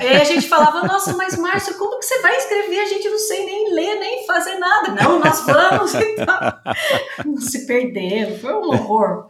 Aí 0.00 0.16
a 0.20 0.24
gente 0.24 0.48
falava, 0.48 0.86
nossa, 0.86 1.16
mas 1.16 1.36
Márcio, 1.36 1.78
como 1.78 1.98
que 1.98 2.04
você 2.04 2.20
vai 2.20 2.36
escrever? 2.36 2.80
A 2.80 2.86
gente 2.86 3.08
não 3.08 3.18
sei 3.18 3.46
nem 3.46 3.74
ler, 3.74 3.94
nem 3.98 4.26
fazer 4.26 4.58
nada. 4.58 4.92
Não, 4.92 5.18
nós 5.18 5.44
vamos. 5.46 5.94
Então, 5.94 7.38
se 7.38 7.66
perdendo, 7.66 8.38
foi 8.38 8.52
um 8.52 8.68
horror. 8.68 9.28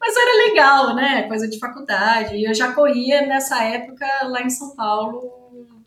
Mas 0.00 0.16
era 0.16 0.48
legal, 0.48 0.94
né? 0.94 1.22
Coisa 1.24 1.48
de 1.48 1.58
faculdade. 1.58 2.36
E 2.36 2.44
eu 2.44 2.54
já 2.54 2.72
corria 2.72 3.26
nessa 3.26 3.62
época 3.62 4.06
lá 4.24 4.42
em 4.42 4.50
São 4.50 4.74
Paulo 4.74 5.40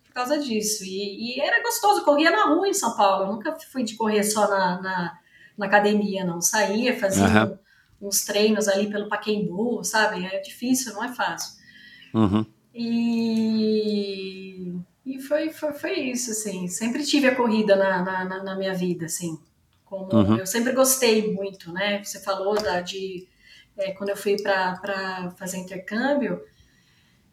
por 0.06 0.14
causa 0.14 0.38
disso. 0.38 0.84
E, 0.86 1.38
e 1.38 1.41
era 1.41 1.62
gostoso, 1.64 2.06
corria 2.06 2.32
na 2.32 2.45
rua 2.45 2.68
em 2.68 2.74
São 2.74 2.95
Paulo. 2.95 3.26
Eu 3.26 3.34
nunca 3.34 3.58
fui 3.72 3.84
de 3.84 3.95
correr 3.95 4.24
só 4.24 4.47
na, 4.47 4.82
na, 4.82 5.20
na 5.58 5.66
academia, 5.66 6.24
não. 6.24 6.39
Saía, 6.39 6.97
fazia 6.97 7.26
uhum. 7.26 7.58
uns 8.08 8.24
treinos 8.24 8.68
ali 8.68 8.89
pelo 8.89 9.10
Paquembu, 9.10 9.84
sabe? 9.84 10.26
É 10.26 10.39
difícil, 10.39 10.93
não 10.93 11.04
é 11.04 11.10
fácil. 11.10 11.54
Uhum. 12.14 12.45
E, 12.74 14.74
e 15.06 15.22
foi, 15.22 15.52
foi, 15.52 15.74
foi 15.74 16.00
isso, 16.00 16.32
assim. 16.32 16.68
Sempre 16.68 17.04
tive 17.04 17.28
a 17.28 17.36
corrida 17.36 17.76
na, 17.76 18.04
na, 18.04 18.44
na 18.44 18.56
minha 18.56 18.74
vida, 18.74 19.06
assim. 19.06 19.38
Como 19.86 20.12
uhum. 20.12 20.38
Eu 20.38 20.48
sempre 20.48 20.74
gostei 20.74 21.32
muito, 21.32 21.72
né? 21.72 22.04
Você 22.04 22.20
falou 22.20 22.56
da, 22.56 22.82
de 22.82 23.28
é, 23.78 23.92
quando 23.92 24.10
eu 24.10 24.18
fui 24.18 24.36
para 24.42 25.32
fazer 25.38 25.58
intercâmbio. 25.58 26.42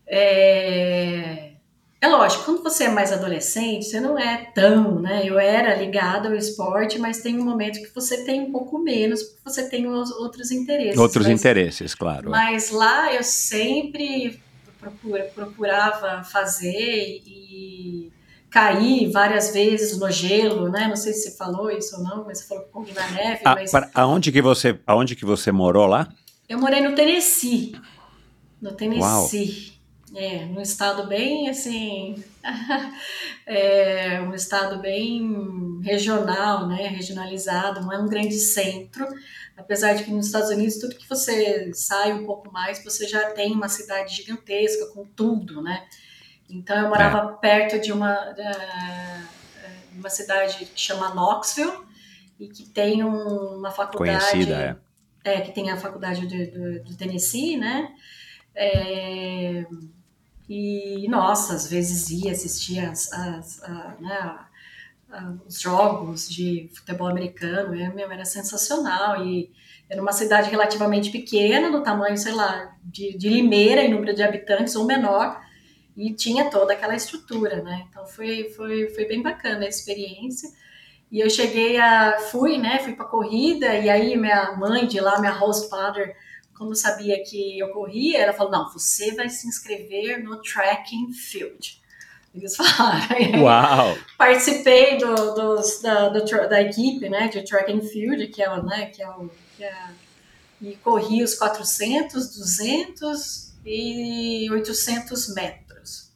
É, 0.06 1.52
é 2.00 2.08
lógico, 2.08 2.44
quando 2.44 2.62
você 2.62 2.84
é 2.84 2.88
mais 2.88 3.12
adolescente, 3.12 3.86
você 3.86 4.00
não 4.00 4.18
é 4.18 4.50
tão, 4.54 5.00
né? 5.00 5.22
Eu 5.24 5.38
era 5.38 5.74
ligada 5.74 6.28
ao 6.28 6.34
esporte, 6.34 6.98
mas 6.98 7.22
tem 7.22 7.38
um 7.38 7.44
momento 7.44 7.82
que 7.82 7.94
você 7.94 8.24
tem 8.24 8.40
um 8.40 8.50
pouco 8.50 8.78
menos, 8.78 9.22
porque 9.22 9.40
você 9.44 9.68
tem 9.68 9.86
outros 9.86 10.50
interesses. 10.50 10.98
Outros 10.98 11.26
mas, 11.26 11.38
interesses, 11.38 11.94
claro. 11.94 12.30
Mas 12.30 12.70
lá 12.70 13.14
eu 13.14 13.22
sempre 13.22 14.42
procura, 14.80 15.24
procurava 15.34 16.24
fazer 16.24 17.22
e 17.26 18.12
cair 18.50 19.10
várias 19.10 19.52
vezes 19.52 19.96
no 19.98 20.10
gelo, 20.10 20.68
né? 20.68 20.88
Não 20.88 20.96
sei 20.96 21.12
se 21.12 21.30
você 21.30 21.36
falou 21.36 21.70
isso 21.70 21.96
ou 21.96 22.02
não, 22.02 22.24
mas 22.24 22.38
você 22.38 22.48
falou 22.48 22.64
que 22.64 22.70
corri 22.70 22.92
na 22.92 23.10
neve. 23.10 23.42
Ah, 23.44 23.54
mas... 23.54 23.70
para, 23.70 23.90
aonde 23.94 24.32
que 24.32 24.42
você, 24.42 24.78
aonde 24.86 25.14
que 25.14 25.24
você 25.24 25.52
morou 25.52 25.86
lá? 25.86 26.08
Eu 26.48 26.58
morei 26.58 26.80
no 26.80 26.94
Tennessee, 26.94 27.80
no 28.60 28.72
Tennessee. 28.72 29.70
Uau. 29.70 29.80
É, 30.12 30.44
num 30.44 30.60
estado 30.60 31.06
bem 31.06 31.48
assim, 31.48 32.20
é, 33.46 34.20
um 34.20 34.34
estado 34.34 34.80
bem 34.80 35.80
regional, 35.84 36.66
né, 36.66 36.88
regionalizado, 36.88 37.80
não 37.80 37.92
é 37.92 37.98
um 37.98 38.08
grande 38.08 38.34
centro, 38.34 39.06
apesar 39.60 39.94
de 39.94 40.04
que 40.04 40.10
nos 40.10 40.26
Estados 40.26 40.50
Unidos 40.50 40.78
tudo 40.78 40.96
que 40.96 41.08
você 41.08 41.72
sai 41.74 42.12
um 42.12 42.26
pouco 42.26 42.50
mais, 42.52 42.82
você 42.82 43.06
já 43.06 43.30
tem 43.30 43.52
uma 43.52 43.68
cidade 43.68 44.14
gigantesca 44.14 44.86
com 44.86 45.04
tudo, 45.04 45.62
né? 45.62 45.86
Então 46.48 46.76
eu 46.76 46.88
morava 46.88 47.32
é. 47.32 47.36
perto 47.36 47.80
de 47.80 47.92
uma 47.92 48.34
uma 49.94 50.10
cidade 50.10 50.64
que 50.64 50.80
chama 50.80 51.14
Knoxville 51.14 51.84
e 52.38 52.48
que 52.48 52.68
tem 52.68 53.04
um, 53.04 53.58
uma 53.58 53.70
faculdade 53.70 54.30
Conhecida, 54.30 54.80
é. 55.24 55.34
é 55.34 55.40
que 55.42 55.52
tem 55.52 55.70
a 55.70 55.76
faculdade 55.76 56.26
do, 56.26 56.50
do, 56.50 56.84
do 56.84 56.96
Tennessee, 56.96 57.56
né? 57.58 57.94
É, 58.54 59.66
e, 60.48 61.06
nossa, 61.08 61.54
às 61.54 61.68
vezes 61.68 62.10
ia 62.10 62.32
assistir 62.32 62.80
as, 62.80 63.12
as, 63.12 63.62
a, 63.62 63.96
né, 64.00 64.12
a, 64.12 64.48
os 65.46 65.60
jogos 65.60 66.28
de 66.28 66.70
futebol 66.74 67.08
americano, 67.08 67.74
era, 67.74 68.14
era 68.14 68.24
sensacional. 68.24 69.24
E 69.24 69.50
era 69.88 70.00
uma 70.00 70.12
cidade 70.12 70.48
relativamente 70.48 71.10
pequena, 71.10 71.70
do 71.70 71.82
tamanho, 71.82 72.16
sei 72.16 72.32
lá, 72.32 72.76
de, 72.84 73.18
de 73.18 73.28
Limeira 73.28 73.82
em 73.82 73.90
número 73.90 74.14
de 74.14 74.22
habitantes 74.22 74.76
ou 74.76 74.86
menor, 74.86 75.40
e 75.96 76.14
tinha 76.14 76.48
toda 76.48 76.72
aquela 76.72 76.94
estrutura, 76.94 77.60
né? 77.62 77.86
Então 77.88 78.06
foi, 78.06 78.50
foi, 78.50 78.88
foi 78.90 79.04
bem 79.06 79.20
bacana 79.20 79.64
a 79.64 79.68
experiência. 79.68 80.48
E 81.10 81.18
eu 81.18 81.28
cheguei 81.28 81.76
a. 81.76 82.20
fui, 82.30 82.56
né? 82.56 82.78
Fui 82.78 82.94
pra 82.94 83.04
corrida, 83.04 83.74
e 83.74 83.90
aí 83.90 84.16
minha 84.16 84.56
mãe 84.56 84.86
de 84.86 85.00
lá, 85.00 85.18
minha 85.18 85.32
host 85.32 85.68
father, 85.68 86.14
como 86.54 86.74
sabia 86.74 87.20
que 87.24 87.58
eu 87.58 87.70
corria, 87.70 88.18
ela 88.18 88.32
falou: 88.32 88.52
não, 88.52 88.72
você 88.72 89.12
vai 89.16 89.28
se 89.28 89.48
inscrever 89.48 90.22
no 90.22 90.40
tracking 90.40 91.12
field. 91.12 91.80
Eles 92.34 92.54
falaram. 92.56 93.42
Uau! 93.42 93.98
Participei 94.16 94.98
do, 94.98 95.14
dos, 95.34 95.80
da, 95.80 96.08
do, 96.08 96.24
da 96.48 96.62
equipe 96.62 97.08
né, 97.08 97.28
de 97.28 97.42
tracking 97.42 97.82
field, 97.82 98.26
que 98.28 98.42
é, 98.42 98.62
né, 98.62 98.86
que 98.86 99.02
é 99.02 99.08
o. 99.08 99.30
Que 99.56 99.64
é, 99.64 99.74
e 100.60 100.76
corri 100.76 101.22
os 101.22 101.34
400, 101.34 102.36
200 102.36 103.52
e 103.64 104.48
800 104.50 105.34
metros. 105.34 106.10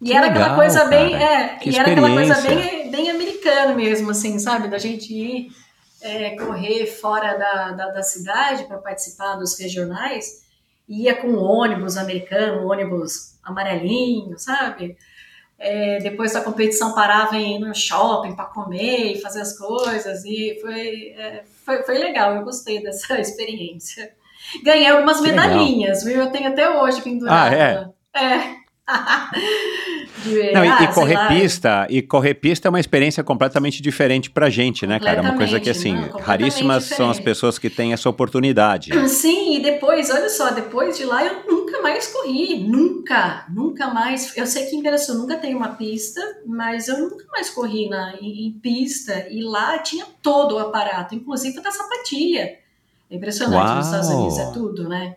E 0.00 0.06
que 0.06 0.12
era 0.12 0.26
legal, 0.26 0.42
aquela 0.42 0.56
coisa 0.56 0.78
cara. 0.80 0.90
bem. 0.90 1.14
É, 1.14 1.60
e 1.64 1.78
era 1.78 1.92
aquela 1.92 2.10
coisa 2.10 2.40
bem, 2.42 2.90
bem 2.90 3.10
americana 3.10 3.74
mesmo, 3.74 4.10
assim, 4.10 4.38
sabe? 4.38 4.68
Da 4.68 4.78
gente 4.78 5.14
ir 5.14 5.52
é, 6.00 6.36
correr 6.36 6.86
fora 6.86 7.38
da, 7.38 7.70
da, 7.70 7.86
da 7.92 8.02
cidade 8.02 8.64
para 8.64 8.78
participar 8.78 9.36
dos 9.36 9.56
regionais, 9.58 10.42
ia 10.88 11.14
com 11.14 11.34
ônibus 11.36 11.96
americano, 11.96 12.66
ônibus 12.66 13.38
amarelinho, 13.44 14.36
sabe? 14.38 14.96
É, 15.64 15.98
depois 16.00 16.32
da 16.32 16.40
competição 16.40 16.92
parava 16.92 17.36
em 17.36 17.54
ir 17.54 17.58
no 17.60 17.72
shopping 17.72 18.34
para 18.34 18.46
comer 18.46 19.12
e 19.12 19.20
fazer 19.20 19.42
as 19.42 19.56
coisas, 19.56 20.24
e 20.24 20.58
foi, 20.60 21.14
é, 21.16 21.44
foi, 21.64 21.84
foi, 21.84 21.98
legal, 21.98 22.34
eu 22.34 22.42
gostei 22.42 22.82
dessa 22.82 23.14
experiência. 23.22 24.12
Ganhei 24.64 24.88
algumas 24.88 25.20
medalhinhas, 25.20 26.02
viu? 26.02 26.16
Eu 26.16 26.32
tenho 26.32 26.48
até 26.48 26.68
hoje 26.68 27.00
pendurada. 27.00 27.94
Ah, 28.12 28.20
é? 28.20 28.24
É. 28.24 28.56
de, 30.18 30.52
Não, 30.52 30.60
ah, 30.60 30.82
e, 30.82 30.88
correr 30.88 31.14
lá, 31.14 31.28
pista, 31.28 31.86
e 31.88 32.02
correr 32.02 32.34
pista 32.34 32.68
é 32.68 32.70
uma 32.70 32.80
experiência 32.80 33.24
completamente 33.24 33.80
diferente 33.80 34.30
pra 34.30 34.50
gente, 34.50 34.86
né, 34.86 35.00
cara? 35.00 35.18
É 35.18 35.20
uma 35.20 35.36
coisa 35.36 35.58
que, 35.58 35.70
assim, 35.70 35.94
não, 35.94 36.18
raríssimas 36.18 36.84
diferente. 36.84 36.96
são 36.96 37.10
as 37.10 37.18
pessoas 37.18 37.58
que 37.58 37.70
têm 37.70 37.92
essa 37.92 38.08
oportunidade. 38.08 38.90
Sim, 39.08 39.56
e 39.56 39.62
depois, 39.62 40.10
olha 40.10 40.28
só, 40.28 40.50
depois 40.50 40.96
de 40.96 41.04
lá 41.04 41.24
eu 41.24 41.44
nunca 41.46 41.80
mais 41.80 42.06
corri, 42.08 42.58
nunca, 42.58 43.46
nunca 43.48 43.88
mais. 43.88 44.36
Eu 44.36 44.46
sei 44.46 44.66
que 44.66 44.76
em 44.76 44.82
Piraçu 44.82 45.14
nunca 45.14 45.36
tem 45.36 45.54
uma 45.54 45.70
pista, 45.70 46.20
mas 46.46 46.88
eu 46.88 46.98
nunca 46.98 47.24
mais 47.32 47.50
corri 47.50 47.88
na, 47.88 48.14
em, 48.20 48.46
em 48.46 48.52
pista, 48.52 49.26
e 49.30 49.42
lá 49.42 49.78
tinha 49.78 50.06
todo 50.22 50.56
o 50.56 50.58
aparato, 50.58 51.14
inclusive 51.14 51.60
da 51.60 51.70
sapatilha. 51.70 52.58
É 53.10 53.16
impressionante, 53.16 53.66
Uau. 53.66 53.76
nos 53.76 53.86
Estados 53.86 54.08
Unidos 54.08 54.38
é 54.38 54.52
tudo, 54.52 54.88
né? 54.88 55.16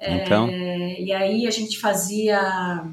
Então. 0.00 0.48
É, 0.48 1.00
e 1.00 1.12
aí 1.12 1.46
a 1.46 1.50
gente 1.50 1.78
fazia 1.78 2.84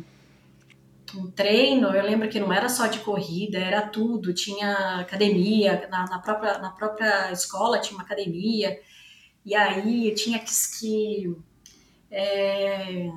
um 1.18 1.32
treino, 1.32 1.88
eu 1.89 2.03
lembro 2.03 2.30
que 2.30 2.39
não 2.39 2.51
era 2.51 2.70
só 2.70 2.88
de 2.88 2.99
corrida, 2.99 3.57
era 3.57 3.82
tudo, 3.82 4.34
tinha 4.34 4.99
academia, 4.99 5.88
na, 5.89 6.05
na 6.05 6.20
própria, 6.20 6.57
na 6.59 6.70
própria 6.70 7.32
escola 7.32 7.80
tinha 7.80 7.97
uma 7.97 8.03
academia, 8.03 8.80
e 9.45 9.55
aí 9.55 10.14
tinha 10.16 10.39
que, 10.39 10.51
que, 10.80 11.36
é, 12.11 13.11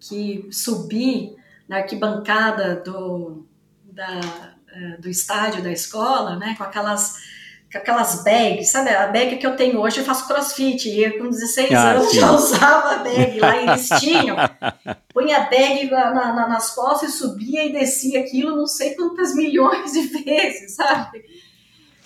que 0.00 0.48
subir 0.50 1.36
na 1.68 1.78
arquibancada 1.78 2.76
do, 2.76 3.46
da, 3.84 4.54
é, 4.68 4.96
do 4.98 5.08
estádio 5.08 5.62
da 5.62 5.70
escola, 5.70 6.36
né, 6.36 6.54
com 6.56 6.64
aquelas 6.64 7.16
aquelas 7.78 8.22
bags, 8.22 8.70
sabe? 8.70 8.90
A 8.90 9.06
bag 9.06 9.36
que 9.36 9.46
eu 9.46 9.56
tenho 9.56 9.80
hoje, 9.80 9.98
eu 9.98 10.04
faço 10.04 10.26
crossfit, 10.26 10.88
e 10.88 11.02
eu, 11.02 11.18
com 11.18 11.30
16 11.30 11.72
ah, 11.72 11.90
anos 11.92 12.10
sim. 12.10 12.20
já 12.20 12.32
usava 12.32 12.94
a 12.94 12.98
bag 12.98 13.40
lá, 13.40 13.56
eles 13.56 13.88
tinham, 14.00 14.36
punha 15.12 15.38
a 15.38 15.50
bag 15.50 15.90
na, 15.90 16.12
na, 16.12 16.48
nas 16.48 16.74
costas 16.74 17.14
e 17.14 17.18
subia 17.18 17.64
e 17.64 17.72
descia 17.72 18.20
aquilo 18.20 18.56
não 18.56 18.66
sei 18.66 18.94
quantas 18.94 19.34
milhões 19.34 19.92
de 19.92 20.02
vezes, 20.02 20.76
sabe? 20.76 21.22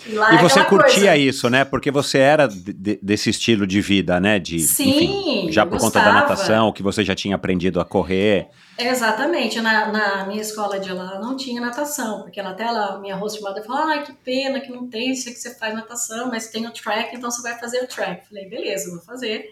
E, 0.09 0.35
e 0.35 0.39
você 0.39 0.65
curtia 0.65 1.11
coisa. 1.11 1.17
isso, 1.17 1.51
né? 1.51 1.65
Porque 1.65 1.91
você 1.91 2.19
era 2.19 2.47
de, 2.47 2.99
desse 3.03 3.31
estilo 3.31 3.67
de 3.67 3.81
vida, 3.81 4.21
né? 4.21 4.39
De, 4.39 4.61
Sim, 4.61 4.89
enfim, 4.89 5.53
já 5.53 5.65
por 5.65 5.79
gostava. 5.79 5.93
conta 5.93 6.05
da 6.05 6.13
natação, 6.13 6.73
que 6.73 6.83
você 6.83 7.05
já 7.05 7.15
tinha 7.15 7.35
aprendido 7.35 7.81
a 7.81 7.85
correr. 7.85 8.49
Exatamente. 8.79 9.61
Na, 9.61 9.91
na, 9.91 10.27
minha 10.27 10.41
escola 10.41 10.79
de 10.79 10.93
lá 10.93 11.19
não 11.19 11.37
tinha 11.37 11.61
natação, 11.61 12.23
porque 12.23 12.39
ela 12.39 12.51
até 12.51 12.65
ela, 12.65 12.99
minha 12.99 13.17
host 13.17 13.39
chamada 13.39 13.63
falou: 13.63 13.83
ai, 13.89 14.05
que 14.05 14.13
pena 14.13 14.61
que 14.61 14.71
não 14.71 14.89
tem, 14.89 15.15
sei 15.15 15.33
que 15.33 15.39
você 15.39 15.55
faz 15.55 15.75
natação, 15.75 16.29
mas 16.29 16.49
tem 16.49 16.67
o 16.67 16.71
track, 16.71 17.17
então 17.17 17.31
você 17.31 17.43
vai 17.43 17.59
fazer 17.59 17.83
o 17.83 17.87
track. 17.87 18.29
Falei, 18.29 18.49
beleza, 18.49 18.91
vou 18.91 19.01
fazer. 19.01 19.51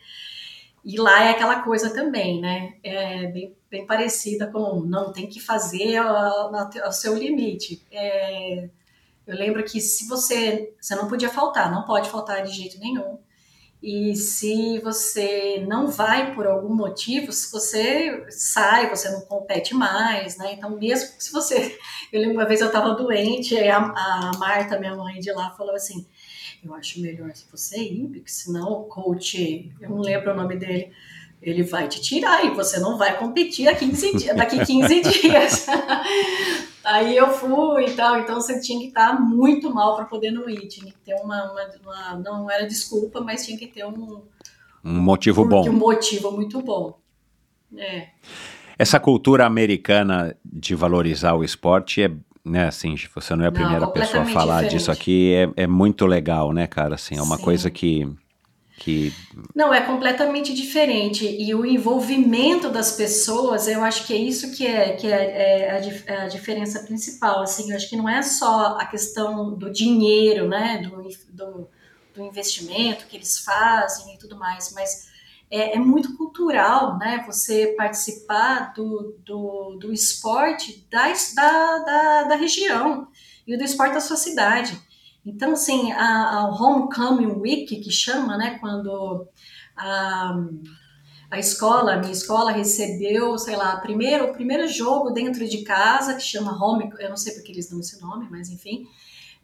E 0.85 0.99
lá 0.99 1.25
é 1.25 1.31
aquela 1.31 1.63
coisa 1.63 1.95
também, 1.95 2.41
né? 2.41 2.75
É 2.83 3.27
bem, 3.29 3.57
bem 3.71 3.87
parecida 3.87 4.47
com 4.47 4.81
não 4.81 5.13
tem 5.13 5.27
que 5.27 5.41
fazer 5.41 5.97
ao, 5.97 6.55
ao 6.55 6.93
seu 6.93 7.17
limite. 7.17 7.83
É, 7.91 8.69
eu 9.27 9.37
lembro 9.37 9.64
que 9.64 9.81
se 9.81 10.07
você, 10.07 10.75
você 10.81 10.95
não 10.95 11.09
podia 11.09 11.29
faltar, 11.29 11.72
não 11.72 11.85
pode 11.85 12.11
faltar 12.11 12.43
de 12.43 12.53
jeito 12.53 12.79
nenhum. 12.79 13.18
E 13.83 14.16
se 14.16 14.79
você 14.79 15.62
não 15.68 15.89
vai 15.89 16.35
por 16.35 16.47
algum 16.47 16.75
motivo, 16.75 17.31
se 17.31 17.53
você 17.53 18.25
sai, 18.31 18.89
você 18.89 19.11
não 19.11 19.20
compete 19.22 19.75
mais, 19.75 20.39
né? 20.39 20.55
Então, 20.55 20.70
mesmo 20.70 21.11
se 21.18 21.31
você. 21.31 21.79
Eu 22.11 22.20
lembro 22.20 22.37
uma 22.37 22.47
vez 22.47 22.61
eu 22.61 22.68
estava 22.68 22.95
doente, 22.95 23.55
e 23.55 23.68
a, 23.68 23.77
a 23.77 24.31
Marta, 24.39 24.79
minha 24.79 24.95
mãe 24.95 25.18
de 25.18 25.33
lá, 25.33 25.51
falou 25.51 25.75
assim: 25.75 26.07
Eu 26.64 26.72
acho 26.75 27.01
melhor 27.01 27.35
se 27.35 27.45
você 27.51 27.77
ir, 27.77 28.09
porque 28.09 28.31
senão 28.31 28.72
o 28.72 28.85
coach, 28.85 29.70
eu 29.81 29.91
não 29.91 30.01
lembro 30.01 30.33
o 30.33 30.37
nome 30.37 30.57
dele, 30.57 30.93
ele 31.45 31.62
vai 31.62 31.86
te 31.88 32.01
tirar 32.01 32.45
e 32.45 32.51
você 32.51 32.80
não 32.80 32.97
vai 32.97 33.16
competir 33.16 33.66
daqui 33.66 33.86
15 33.86 34.16
dias. 34.16 34.36
Daqui 34.36 34.64
15 34.64 35.01
dias. 35.01 35.66
Aí 36.84 37.16
eu 37.16 37.28
fui 37.30 37.86
e 37.86 37.92
tal, 37.92 38.18
então 38.18 38.40
você 38.40 38.61
tinha 38.61 38.78
que 38.78 38.88
estar 38.88 39.18
muito 39.18 39.72
mal 39.72 39.97
para 39.97 40.05
poder 40.05 40.30
não 40.30 40.49
ir, 40.49 40.68
tinha 40.68 40.92
que 40.92 40.99
ter 40.99 41.14
uma, 41.14 41.51
uma, 41.51 41.70
uma, 41.82 42.18
não 42.18 42.51
era 42.51 42.66
desculpa, 42.66 43.22
mas 43.22 43.45
tinha 43.47 43.57
que 43.57 43.66
ter 43.66 43.86
um 43.86 44.22
um 44.84 45.01
motivo 45.01 45.47
bom. 45.47 45.66
Um 45.68 45.72
motivo 45.72 46.30
muito 46.30 46.61
bom. 46.61 46.99
É. 47.76 48.09
Essa 48.78 49.01
cultura 49.01 49.47
americana 49.47 50.36
de 50.45 50.74
valorizar 50.74 51.34
o 51.34 51.42
esporte 51.42 52.03
é, 52.03 52.11
né, 52.45 52.66
assim, 52.66 52.95
você 53.14 53.34
não 53.34 53.45
é 53.45 53.49
a 53.49 53.53
primeira 53.53 53.86
não, 53.86 53.92
pessoa 53.92 54.24
a 54.24 54.26
falar 54.26 54.57
diferente. 54.57 54.72
disso 54.72 54.92
aqui, 54.92 55.32
é, 55.32 55.62
é 55.62 55.66
muito 55.66 56.05
legal, 56.05 56.53
né, 56.53 56.66
cara, 56.66 56.97
assim, 56.97 57.16
é 57.16 57.22
uma 57.22 57.38
Sim. 57.38 57.42
coisa 57.42 57.70
que 57.70 58.07
que 58.77 59.12
não 59.55 59.72
é 59.72 59.81
completamente 59.81 60.53
diferente. 60.53 61.25
E 61.25 61.55
o 61.55 61.64
envolvimento 61.64 62.68
das 62.68 62.93
pessoas 62.93 63.68
eu 63.68 63.85
acho 63.85 64.07
que 64.07 64.12
é 64.12 64.16
isso 64.16 64.53
que 64.53 64.66
é 64.66 64.97
que 64.97 65.07
é, 65.07 65.66
é, 65.66 65.70
a, 65.70 66.12
é 66.12 66.22
a, 66.22 66.29
diferença 66.29 66.81
principal 66.81 67.43
assim. 67.43 67.70
Eu 67.70 67.77
acho 67.77 67.89
que 67.89 67.97
não 67.97 68.09
é 68.09 68.20
só 68.22 68.77
a 68.79 68.87
questão 68.87 69.55
do 69.55 69.70
dinheiro 69.70 70.49
né 70.49 70.79
do, 70.79 71.09
do, 71.31 71.68
do 72.14 72.22
investimento 72.22 73.07
que 73.07 73.16
eles 73.16 73.39
fazem 73.39 74.14
e 74.14 74.18
tudo 74.18 74.37
mais 74.37 74.72
mas 74.75 75.09
é, 75.51 75.77
é, 75.77 75.79
muito 75.79 76.16
cultural 76.16 76.99
né 76.99 77.22
você 77.27 77.75
participar 77.77 78.72
do, 78.75 79.16
do, 79.25 79.79
do 79.81 79.93
esporte 79.93 80.85
da, 80.91 81.12
da, 81.35 81.79
da, 81.79 82.22
da 82.25 82.35
região 82.35 83.07
e 83.47 83.57
do 83.57 83.62
esporte 83.62 83.95
da 83.95 84.01
sua 84.01 84.16
cidade 84.16 84.77
então, 85.25 85.53
assim, 85.53 85.91
a, 85.93 86.39
a 86.39 86.49
Homecoming 86.51 87.41
Week, 87.41 87.77
que 87.81 87.91
chama, 87.91 88.37
né, 88.37 88.59
quando 88.61 89.27
a, 89.77 90.37
a 91.31 91.39
escola, 91.39 91.95
a 91.95 91.99
minha 91.99 92.12
escola 92.12 92.53
recebeu, 92.53 93.37
sei 93.39 93.57
lá, 93.57 93.77
primeiro, 93.79 94.27
o 94.27 94.33
primeiro 94.33 94.68
jogo 94.68 95.11
dentro 95.11 95.49
de 95.49 95.62
casa, 95.62 96.14
que 96.14 96.22
chama 96.22 96.62
Home, 96.62 96.93
eu 96.99 97.09
não 97.09 97.16
sei 97.16 97.35
porque 97.35 97.53
eles 97.53 97.70
dão 97.70 97.81
esse 97.81 98.01
nome, 98.01 98.29
mas 98.31 98.51
enfim, 98.51 98.87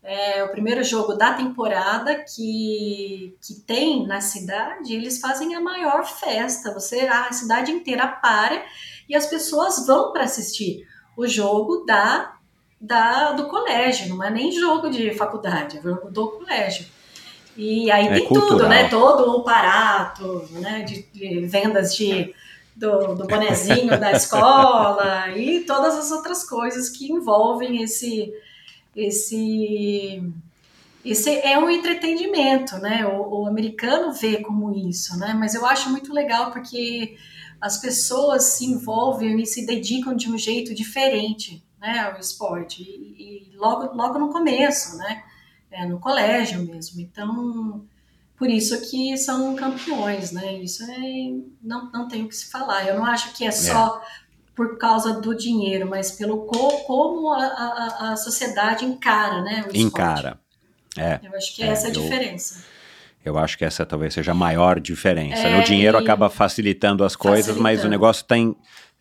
é 0.03 0.43
o 0.45 0.51
primeiro 0.51 0.83
jogo 0.83 1.15
da 1.15 1.35
temporada 1.35 2.25
que, 2.25 3.37
que 3.41 3.55
tem 3.67 4.07
na 4.07 4.21
cidade, 4.21 4.95
eles 4.95 5.19
fazem 5.19 5.55
a 5.55 5.61
maior 5.61 6.05
festa, 6.05 6.73
você, 6.73 7.01
a 7.01 7.33
cidade 7.33 7.71
inteira 7.71 8.07
para 8.07 8.65
e 9.09 9.15
as 9.15 9.27
pessoas 9.27 9.87
vão 9.87 10.13
para 10.13 10.25
assistir 10.25 10.87
o 11.17 11.27
jogo 11.27 11.85
da 11.85 12.40
da, 12.81 13.33
do 13.33 13.47
colégio, 13.47 14.09
não 14.09 14.25
é 14.25 14.31
nem 14.31 14.51
jogo 14.51 14.89
de 14.89 15.13
faculdade, 15.13 15.79
é 15.79 15.83
jogo 15.83 16.11
do 16.11 16.29
colégio. 16.29 16.87
E 17.57 17.91
aí 17.91 18.07
é 18.07 18.15
tem 18.15 18.27
cultural. 18.27 18.49
tudo, 18.49 18.69
né? 18.69 18.89
Todo 18.89 19.37
o 19.37 19.41
aparato, 19.41 20.49
né? 20.53 20.83
De, 20.83 21.03
de 21.13 21.47
vendas 21.47 21.95
de, 21.95 22.35
do, 22.75 23.15
do 23.15 23.27
bonezinho 23.27 24.01
da 24.01 24.13
escola 24.17 25.29
e 25.37 25.61
todas 25.61 25.95
as 25.97 26.11
outras 26.11 26.49
coisas 26.49 26.89
que 26.89 27.13
envolvem 27.13 27.83
esse, 27.83 28.33
esse, 28.97 30.23
esse 31.05 31.31
é 31.41 31.59
um 31.59 31.69
entretenimento, 31.69 32.79
né? 32.79 33.07
O, 33.07 33.43
o, 33.43 33.47
americano 33.47 34.11
vê 34.13 34.39
como 34.39 34.73
isso, 34.73 35.19
né? 35.19 35.37
Mas 35.39 35.55
eu 35.55 35.67
acho 35.67 35.91
muito 35.91 36.15
legal 36.15 36.51
porque 36.51 37.17
as 37.61 37.77
pessoas 37.77 38.45
se 38.45 38.65
envolvem 38.65 39.39
e 39.39 39.45
se 39.45 39.67
dedicam 39.67 40.17
de 40.17 40.31
um 40.31 40.39
jeito 40.39 40.75
diferente 40.75 41.63
né, 41.81 42.13
o 42.15 42.21
esporte, 42.21 42.83
e, 42.83 43.53
e 43.53 43.57
logo, 43.57 43.95
logo 43.95 44.19
no 44.19 44.31
começo, 44.31 44.97
né, 44.99 45.23
é, 45.71 45.87
no 45.87 45.99
colégio 45.99 46.61
mesmo. 46.61 47.01
Então, 47.01 47.85
por 48.37 48.51
isso 48.51 48.91
que 48.91 49.17
são 49.17 49.57
campeões, 49.57 50.31
né, 50.31 50.55
isso 50.55 50.83
é, 50.85 50.99
não, 51.63 51.91
não 51.91 52.07
tem 52.07 52.25
o 52.25 52.29
que 52.29 52.37
se 52.37 52.51
falar. 52.51 52.87
Eu 52.87 52.97
não 52.97 53.07
acho 53.07 53.33
que 53.33 53.45
é 53.45 53.51
só 53.51 53.97
é. 53.97 54.31
por 54.55 54.77
causa 54.79 55.21
do 55.21 55.35
dinheiro, 55.35 55.89
mas 55.89 56.13
pelo 56.13 56.45
co, 56.45 56.81
como 56.85 57.33
a, 57.33 57.45
a, 57.45 58.13
a, 58.13 58.17
sociedade 58.17 58.85
encara, 58.85 59.43
né, 59.43 59.65
o 59.67 59.75
esporte. 59.75 59.81
Encara, 59.81 60.41
é. 60.97 61.21
Eu 61.23 61.35
acho 61.35 61.57
que 61.57 61.63
é, 61.63 61.69
essa 61.69 61.89
é 61.89 61.91
a 61.91 61.95
eu... 61.95 62.03
diferença. 62.03 62.65
Eu 63.23 63.39
acho 63.39 63.59
que 63.59 63.65
essa 63.67 63.85
talvez 63.85 64.15
seja 64.15 64.33
a 64.33 64.35
maior 64.35 64.81
diferença. 64.81 65.43
É, 65.43 65.61
o 65.61 65.63
dinheiro 65.63 65.99
acaba 65.99 66.31
facilitando 66.31 67.05
as 67.05 67.15
coisas, 67.15 67.49
facilitando. 67.49 67.63
mas 67.63 67.85
o 67.85 67.89
negócio 67.89 68.25
tem 68.25 68.57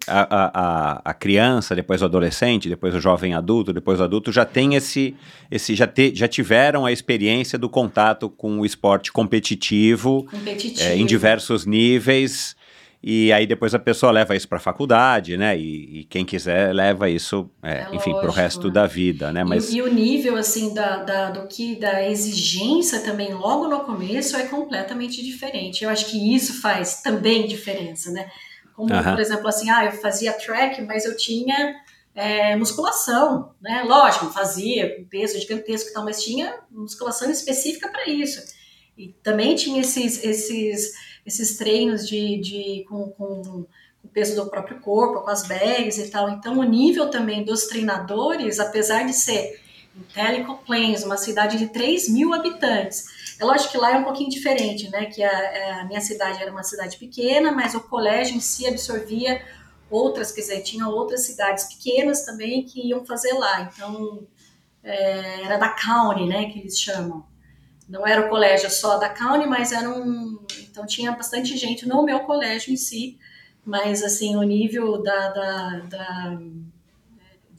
a, 0.08 0.28
a, 0.32 1.02
a, 1.06 1.14
criança, 1.14 1.76
depois 1.76 2.02
o 2.02 2.06
adolescente, 2.06 2.70
depois 2.70 2.96
o 2.96 3.00
jovem 3.00 3.34
adulto, 3.34 3.74
depois 3.74 4.00
o 4.00 4.04
adulto, 4.04 4.32
já 4.32 4.46
tem 4.46 4.76
esse, 4.76 5.16
esse 5.52 5.76
já, 5.76 5.86
te, 5.86 6.14
já 6.16 6.28
tiveram 6.28 6.86
a 6.86 6.92
experiência 6.92 7.60
do 7.60 7.70
contato 7.70 8.30
com 8.30 8.60
o 8.60 8.66
esporte 8.66 9.12
competitivo, 9.12 10.26
competitivo. 10.30 10.90
É, 10.90 10.96
em 10.96 11.06
diversos 11.06 11.66
níveis. 11.66 12.56
E 13.02 13.32
aí 13.32 13.48
depois 13.48 13.74
a 13.74 13.80
pessoa 13.80 14.12
leva 14.12 14.36
isso 14.36 14.48
para 14.48 14.58
a 14.58 14.62
faculdade, 14.62 15.38
né? 15.38 15.58
E, 15.58 16.00
e, 16.00 16.04
quem 16.04 16.26
quiser 16.26 16.74
leva 16.76 17.10
isso, 17.10 17.50
é, 17.64 17.88
é 17.90 17.96
enfim, 17.96 18.12
para 18.12 18.28
o 18.28 18.32
resto 18.32 18.68
né? 18.68 18.74
da 18.74 18.86
vida, 18.86 19.32
né? 19.32 19.42
Mas... 19.42 19.72
E, 19.72 19.78
e 19.78 19.82
o 19.82 19.88
nível, 19.88 20.36
assim, 20.36 20.74
da, 20.74 20.98
da, 20.98 21.30
do 21.30 21.48
que, 21.48 21.78
da 21.78 22.06
exigência 22.10 23.00
também 23.00 23.34
logo 23.34 23.70
no 23.70 23.80
começo 23.82 24.36
é 24.36 24.48
completamente 24.48 25.24
diferente. 25.24 25.82
Eu 25.82 25.90
acho 25.90 26.08
que 26.08 26.36
isso 26.36 26.62
faz 26.62 27.02
também 27.02 27.48
diferença, 27.48 28.12
né? 28.12 28.30
Como, 28.80 28.94
uhum. 28.94 29.04
por 29.04 29.20
exemplo, 29.20 29.46
assim, 29.46 29.70
ah, 29.70 29.84
eu 29.84 29.92
fazia 29.92 30.32
track, 30.32 30.82
mas 30.84 31.04
eu 31.04 31.18
tinha 31.18 31.76
é, 32.16 32.56
musculação, 32.56 33.52
né? 33.60 33.84
Lógico, 33.86 34.32
fazia 34.32 34.96
com 34.96 35.04
peso 35.04 35.38
gigantesco 35.38 35.90
e 35.90 35.94
tal, 35.94 36.06
mas 36.06 36.24
tinha 36.24 36.58
musculação 36.72 37.30
específica 37.30 37.90
para 37.90 38.08
isso. 38.08 38.42
E 38.98 39.10
também 39.22 39.54
tinha 39.54 39.82
esses, 39.82 40.24
esses, 40.24 40.94
esses 41.26 41.58
treinos 41.58 42.08
de, 42.08 42.40
de 42.40 42.86
com, 42.88 43.10
com, 43.10 43.68
o 44.02 44.08
peso 44.08 44.34
do 44.34 44.50
próprio 44.50 44.80
corpo, 44.80 45.26
com 45.26 45.30
as 45.30 45.46
bags 45.46 45.98
e 45.98 46.10
tal. 46.10 46.30
Então, 46.30 46.58
o 46.58 46.64
nível 46.64 47.10
também 47.10 47.44
dos 47.44 47.66
treinadores, 47.66 48.62
apesar 48.62 49.06
de 49.06 49.12
ser 49.12 49.60
em 49.94 50.02
Telecom 50.14 50.56
Plains, 50.56 51.04
uma 51.04 51.18
cidade 51.18 51.58
de 51.58 51.68
3 51.68 52.08
mil 52.08 52.34
habitantes, 52.34 53.04
é 53.40 53.46
lógico 53.46 53.72
que 53.72 53.78
lá 53.78 53.94
é 53.94 53.98
um 53.98 54.04
pouquinho 54.04 54.30
diferente, 54.30 54.90
né? 54.90 55.06
Que 55.06 55.24
a, 55.24 55.82
a 55.82 55.86
minha 55.86 56.02
cidade 56.02 56.42
era 56.42 56.52
uma 56.52 56.64
cidade 56.64 56.98
pequena, 56.98 57.52
mas 57.52 57.74
o 57.74 57.82
colégio 57.82 58.36
em 58.36 58.40
si 58.40 58.68
absorvia 58.68 59.42
outras, 59.90 60.32
quer 60.32 60.42
dizer, 60.42 60.62
tinha 60.62 60.88
outras 60.88 61.26
cidades 61.26 61.64
pequenas 61.74 62.26
também 62.26 62.64
que 62.64 62.88
iam 62.88 63.06
fazer 63.06 63.34
lá. 63.34 63.62
Então, 63.62 64.28
é, 64.84 65.44
era 65.44 65.58
da 65.58 65.70
County, 65.70 66.26
né? 66.26 66.50
Que 66.50 66.60
eles 66.60 66.80
chamam. 66.80 67.26
Não 67.88 68.06
era 68.06 68.28
o 68.28 68.30
colégio 68.30 68.70
só 68.70 68.98
da 68.98 69.10
County, 69.10 69.48
mas 69.48 69.72
era 69.72 69.90
um. 69.90 70.40
Então, 70.70 70.86
tinha 70.86 71.12
bastante 71.12 71.58
gente 71.58 71.88
no 71.88 72.04
meu 72.04 72.20
colégio 72.22 72.72
em 72.74 72.78
si 72.78 73.18
mas 73.70 74.04
assim 74.04 74.36
o 74.36 74.42
nível 74.42 75.02
da, 75.04 75.30
da, 75.30 75.80
da 75.88 76.40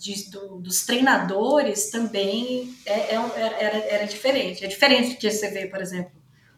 de, 0.00 0.30
do, 0.30 0.56
dos 0.56 0.86
treinadores 0.86 1.90
também 1.90 2.74
é, 2.86 3.14
é, 3.14 3.56
era, 3.60 3.76
era 3.76 4.06
diferente. 4.06 4.64
É 4.64 4.68
diferente 4.68 5.10
do 5.10 5.16
que 5.18 5.30
você 5.30 5.50
vê, 5.50 5.66
por 5.66 5.80
exemplo, 5.80 6.12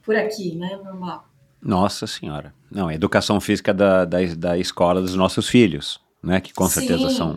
por 0.05 0.15
aqui, 0.15 0.55
né? 0.55 0.79
Normal. 0.83 1.29
Nossa 1.61 2.07
Senhora. 2.07 2.55
Não, 2.71 2.87
a 2.87 2.95
educação 2.95 3.41
física 3.41 3.75
da, 3.75 4.05
da, 4.05 4.19
da 4.37 4.57
escola 4.57 5.03
dos 5.03 5.17
nossos 5.17 5.49
filhos, 5.49 6.01
né? 6.23 6.41
Que 6.41 6.55
com 6.55 6.69
Sim. 6.69 6.81
certeza 6.81 7.11
são 7.11 7.37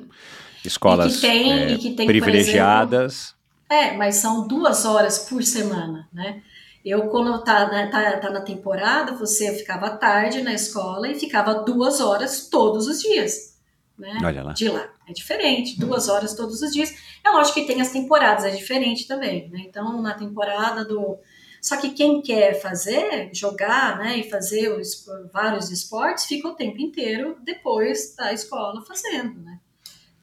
escolas 0.63 1.19
tem, 1.19 1.51
é, 1.51 1.77
tem, 1.77 2.05
privilegiadas. 2.05 3.35
Exemplo, 3.71 3.93
é, 3.93 3.97
mas 3.97 4.17
são 4.17 4.47
duas 4.47 4.85
horas 4.85 5.27
por 5.27 5.43
semana, 5.43 6.07
né? 6.13 6.43
Eu, 6.83 7.07
quando 7.09 7.43
tá, 7.43 7.67
né, 7.67 7.87
tá, 7.87 8.19
tá 8.19 8.29
na 8.29 8.41
temporada, 8.41 9.13
você 9.13 9.55
ficava 9.55 9.89
tarde 9.89 10.43
na 10.43 10.53
escola 10.53 11.07
e 11.07 11.19
ficava 11.19 11.63
duas 11.63 11.99
horas 11.99 12.47
todos 12.47 12.85
os 12.85 13.01
dias. 13.01 13.54
Né? 13.97 14.17
Olha 14.23 14.43
lá. 14.43 14.53
De 14.53 14.67
lá. 14.67 14.89
É 15.07 15.13
diferente, 15.13 15.79
duas 15.79 16.09
horas 16.09 16.33
todos 16.33 16.61
os 16.61 16.71
dias. 16.71 16.93
É 17.23 17.29
lógico 17.29 17.59
que 17.59 17.65
tem 17.65 17.81
as 17.81 17.91
temporadas, 17.91 18.45
é 18.45 18.49
diferente 18.49 19.07
também. 19.07 19.49
Né? 19.49 19.63
Então, 19.67 20.01
na 20.01 20.13
temporada 20.13 20.83
do. 20.83 21.17
Só 21.61 21.77
que 21.77 21.89
quem 21.91 22.21
quer 22.21 22.61
fazer, 22.61 23.31
jogar, 23.33 23.97
né, 23.97 24.19
e 24.19 24.29
fazer 24.29 24.69
os, 24.69 25.03
vários 25.33 25.71
esportes, 25.71 26.25
fica 26.25 26.47
o 26.47 26.53
tempo 26.53 26.79
inteiro 26.79 27.37
depois 27.43 28.15
da 28.15 28.31
escola 28.31 28.85
fazendo, 28.85 29.41
né? 29.41 29.59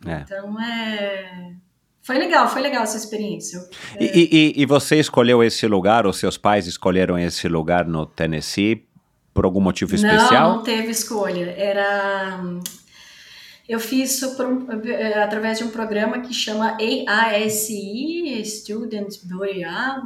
É. 0.06 0.20
Então, 0.20 0.60
é 0.60 1.56
foi 2.02 2.18
legal, 2.18 2.48
foi 2.48 2.60
legal 2.60 2.82
essa 2.82 2.96
experiência. 2.96 3.64
E, 3.98 4.04
é... 4.04 4.12
e, 4.14 4.52
e, 4.56 4.66
você 4.66 4.98
escolheu 4.98 5.42
esse 5.42 5.66
lugar, 5.68 6.04
ou 6.04 6.12
seus 6.12 6.36
pais 6.36 6.66
escolheram 6.66 7.16
esse 7.16 7.46
lugar 7.46 7.86
no 7.86 8.04
Tennessee 8.04 8.84
por 9.32 9.44
algum 9.44 9.60
motivo 9.60 9.94
especial? 9.94 10.48
Não, 10.48 10.56
não 10.56 10.62
teve 10.64 10.90
escolha. 10.90 11.54
Era. 11.56 12.40
Eu 13.72 13.80
fiz 13.80 14.16
isso 14.16 14.42
um, 14.42 14.66
é, 14.86 15.22
através 15.22 15.56
de 15.56 15.64
um 15.64 15.70
programa 15.70 16.20
que 16.20 16.34
chama 16.34 16.76
AISE, 16.78 18.44
Student 18.44 19.16
Body 19.24 19.62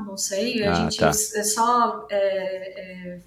não 0.06 0.16
sei. 0.16 0.62
A 0.62 0.70
ah, 0.70 0.74
gente 0.74 0.98
tá. 0.98 1.08
é 1.08 1.42
só. 1.42 2.06
É, 2.08 3.16
é, 3.16 3.18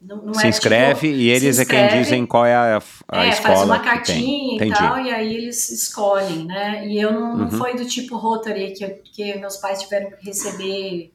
não, 0.00 0.22
não 0.22 0.32
se 0.32 0.46
é, 0.46 0.48
inscreve 0.48 1.08
tipo, 1.08 1.20
e 1.20 1.28
eles 1.28 1.58
inscreve, 1.58 1.84
é 1.84 1.88
quem 1.90 1.98
dizem 2.02 2.24
qual 2.24 2.46
é 2.46 2.54
a, 2.54 2.82
a 3.08 3.26
é, 3.26 3.28
escola. 3.28 3.56
Faz 3.56 3.68
uma 3.68 3.78
cartinha 3.80 4.64
e 4.64 4.70
tal, 4.70 4.98
e 5.00 5.10
aí 5.10 5.34
eles 5.36 5.68
escolhem, 5.68 6.46
né? 6.46 6.88
E 6.88 6.98
eu 6.98 7.12
não, 7.12 7.32
uhum. 7.32 7.36
não 7.36 7.50
foi 7.50 7.76
do 7.76 7.84
tipo 7.84 8.16
Rotary 8.16 8.72
que, 8.72 8.88
que 8.88 9.34
meus 9.38 9.58
pais 9.58 9.82
tiveram 9.82 10.12
que 10.12 10.24
receber 10.24 11.12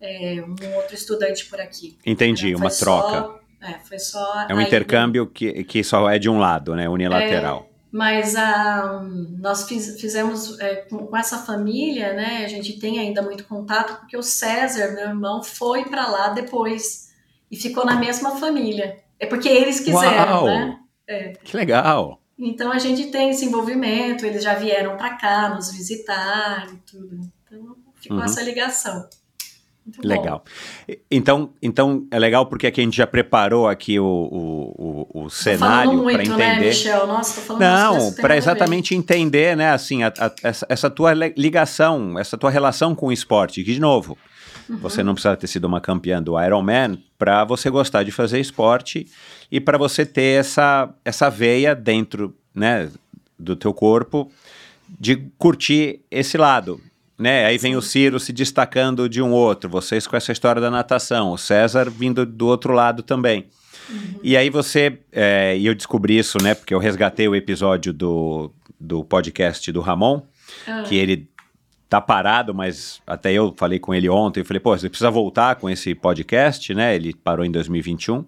é, 0.00 0.40
um 0.40 0.76
outro 0.76 0.94
estudante 0.94 1.46
por 1.46 1.60
aqui. 1.60 1.98
Entendi, 2.06 2.54
uma 2.54 2.70
troca. 2.70 3.22
Só, 3.22 3.41
é, 3.62 3.78
foi 3.84 3.98
só. 3.98 4.46
É 4.48 4.54
um 4.54 4.60
intercâmbio 4.60 5.26
que, 5.26 5.62
que 5.64 5.84
só 5.84 6.10
é 6.10 6.18
de 6.18 6.28
um 6.28 6.38
lado, 6.38 6.74
né? 6.74 6.88
Unilateral. 6.88 7.68
É, 7.68 7.72
mas 7.92 8.34
ah, 8.34 9.00
nós 9.38 9.68
fiz, 9.68 10.00
fizemos 10.00 10.58
é, 10.58 10.76
com, 10.76 11.06
com, 11.06 11.16
essa 11.16 11.38
família, 11.38 12.12
né? 12.12 12.44
A 12.44 12.48
gente 12.48 12.78
tem 12.80 12.98
ainda 12.98 13.22
muito 13.22 13.44
contato, 13.44 14.00
porque 14.00 14.16
o 14.16 14.22
César, 14.22 14.92
meu 14.92 15.08
irmão, 15.08 15.42
foi 15.42 15.84
para 15.84 16.08
lá 16.08 16.28
depois 16.30 17.12
e 17.50 17.56
ficou 17.56 17.84
na 17.84 17.94
mesma 17.94 18.36
família. 18.36 18.98
É 19.20 19.26
porque 19.26 19.48
eles 19.48 19.78
quiseram, 19.78 20.44
Uau, 20.44 20.46
né? 20.46 20.78
É. 21.06 21.32
Que 21.44 21.56
legal! 21.56 22.20
Então 22.36 22.72
a 22.72 22.78
gente 22.78 23.06
tem 23.12 23.30
esse 23.30 23.44
envolvimento, 23.44 24.26
eles 24.26 24.42
já 24.42 24.54
vieram 24.54 24.96
para 24.96 25.14
cá 25.14 25.50
nos 25.50 25.70
visitar 25.70 26.66
e 26.72 26.76
tudo. 26.78 27.20
Então 27.44 27.76
ficou 28.00 28.16
uhum. 28.16 28.24
essa 28.24 28.42
ligação. 28.42 29.08
Muito 29.84 30.06
legal. 30.06 30.44
Bom. 30.88 30.94
Então, 31.10 31.50
então 31.60 32.06
é 32.10 32.18
legal 32.18 32.46
porque 32.46 32.66
aqui 32.66 32.80
a 32.80 32.84
gente 32.84 32.96
já 32.96 33.06
preparou 33.06 33.66
aqui 33.66 33.98
o, 33.98 34.04
o, 34.04 35.06
o, 35.12 35.24
o 35.24 35.30
cenário 35.30 36.02
para 36.04 36.18
né, 36.18 36.22
entender. 36.22 36.36
Né, 36.36 36.60
Michel? 36.60 37.06
Nossa, 37.06 37.40
tô 37.40 37.46
falando 37.46 37.62
Não, 37.62 38.12
para 38.14 38.36
exatamente 38.36 38.94
entender, 38.94 39.56
né, 39.56 39.72
assim, 39.72 40.04
a, 40.04 40.12
a, 40.18 40.32
essa, 40.42 40.66
essa 40.68 40.88
tua 40.88 41.12
ligação, 41.12 42.18
essa 42.18 42.38
tua 42.38 42.50
relação 42.50 42.94
com 42.94 43.06
o 43.08 43.12
esporte. 43.12 43.64
Que 43.64 43.74
de 43.74 43.80
novo, 43.80 44.16
Uhum. 44.68 44.78
Você 44.78 45.02
não 45.02 45.14
precisa 45.14 45.36
ter 45.36 45.46
sido 45.46 45.64
uma 45.64 45.80
campeã 45.80 46.22
do 46.22 46.40
Ironman 46.40 47.02
para 47.18 47.44
você 47.44 47.70
gostar 47.70 48.02
de 48.02 48.10
fazer 48.10 48.40
esporte 48.40 49.06
e 49.50 49.60
para 49.60 49.76
você 49.76 50.06
ter 50.06 50.40
essa, 50.40 50.92
essa 51.04 51.28
veia 51.28 51.74
dentro 51.74 52.34
né, 52.54 52.88
do 53.38 53.56
teu 53.56 53.74
corpo 53.74 54.30
de 54.98 55.16
curtir 55.38 56.00
esse 56.10 56.36
lado. 56.36 56.80
Né? 57.18 57.44
Aí 57.44 57.58
Sim. 57.58 57.62
vem 57.62 57.76
o 57.76 57.82
Ciro 57.82 58.18
se 58.18 58.32
destacando 58.32 59.08
de 59.08 59.22
um 59.22 59.30
outro, 59.30 59.68
vocês 59.68 60.06
com 60.06 60.16
essa 60.16 60.32
história 60.32 60.60
da 60.60 60.70
natação, 60.70 61.30
o 61.32 61.38
César 61.38 61.90
vindo 61.90 62.24
do 62.26 62.46
outro 62.46 62.72
lado 62.72 63.02
também. 63.02 63.46
Uhum. 63.88 64.20
E 64.22 64.36
aí 64.36 64.50
você, 64.50 64.98
é, 65.12 65.56
e 65.56 65.66
eu 65.66 65.74
descobri 65.74 66.18
isso, 66.18 66.38
né, 66.42 66.54
porque 66.54 66.74
eu 66.74 66.78
resgatei 66.78 67.28
o 67.28 67.36
episódio 67.36 67.92
do, 67.92 68.52
do 68.80 69.04
podcast 69.04 69.70
do 69.70 69.80
Ramon, 69.80 70.22
uhum. 70.66 70.82
que 70.84 70.96
ele 70.96 71.28
tá 71.92 72.00
parado, 72.00 72.54
mas 72.54 73.02
até 73.06 73.32
eu 73.32 73.54
falei 73.54 73.78
com 73.78 73.94
ele 73.94 74.08
ontem, 74.08 74.40
eu 74.40 74.44
falei, 74.46 74.60
pô, 74.60 74.76
você 74.76 74.88
precisa 74.88 75.10
voltar 75.10 75.56
com 75.56 75.68
esse 75.68 75.94
podcast, 75.94 76.72
né? 76.72 76.96
Ele 76.96 77.14
parou 77.14 77.44
em 77.44 77.50
2021. 77.50 78.24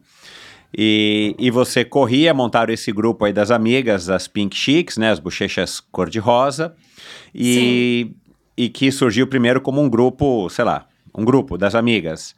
E, 0.76 1.34
e 1.38 1.50
você 1.50 1.82
corria, 1.82 2.34
montaram 2.34 2.74
esse 2.74 2.92
grupo 2.92 3.24
aí 3.24 3.32
das 3.32 3.50
amigas, 3.50 4.04
das 4.04 4.28
Pink 4.28 4.54
Chicks, 4.54 4.98
né? 4.98 5.10
As 5.10 5.18
bochechas 5.18 5.80
cor-de-rosa. 5.80 6.74
E, 7.34 8.10
e 8.56 8.68
que 8.68 8.90
surgiu 8.92 9.26
primeiro 9.26 9.60
como 9.60 9.80
um 9.80 9.88
grupo, 9.88 10.48
sei 10.48 10.64
lá, 10.64 10.86
um 11.16 11.24
grupo 11.24 11.58
das 11.58 11.74
amigas. 11.74 12.34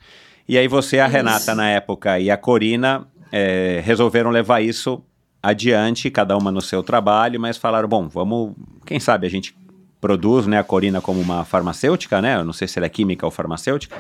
E 0.49 0.57
aí 0.57 0.69
você, 0.69 0.99
a 0.99 1.07
isso. 1.07 1.17
Renata 1.17 1.55
na 1.55 1.69
época 1.69 2.19
e 2.19 2.31
a 2.31 2.37
Corina 2.37 3.07
é, 3.33 3.81
resolveram 3.85 4.31
levar 4.31 4.61
isso 4.61 5.03
adiante, 5.43 6.11
cada 6.11 6.37
uma 6.37 6.51
no 6.51 6.61
seu 6.61 6.83
trabalho, 6.83 7.41
mas 7.41 7.57
falaram, 7.57 7.89
bom, 7.89 8.09
vamos, 8.09 8.55
quem 8.85 8.99
sabe 8.99 9.27
a 9.27 9.31
gente 9.31 9.55
produz 10.01 10.47
né, 10.47 10.59
a 10.59 10.65
Corina 10.65 11.01
como 11.01 11.21
uma 11.21 11.45
farmacêutica, 11.45 12.21
né? 12.21 12.37
Eu 12.37 12.45
não 12.45 12.53
sei 12.53 12.69
se 12.69 12.79
ela 12.79 12.87
é 12.87 12.89
química 12.89 13.25
ou 13.25 13.31
farmacêutica. 13.31 13.97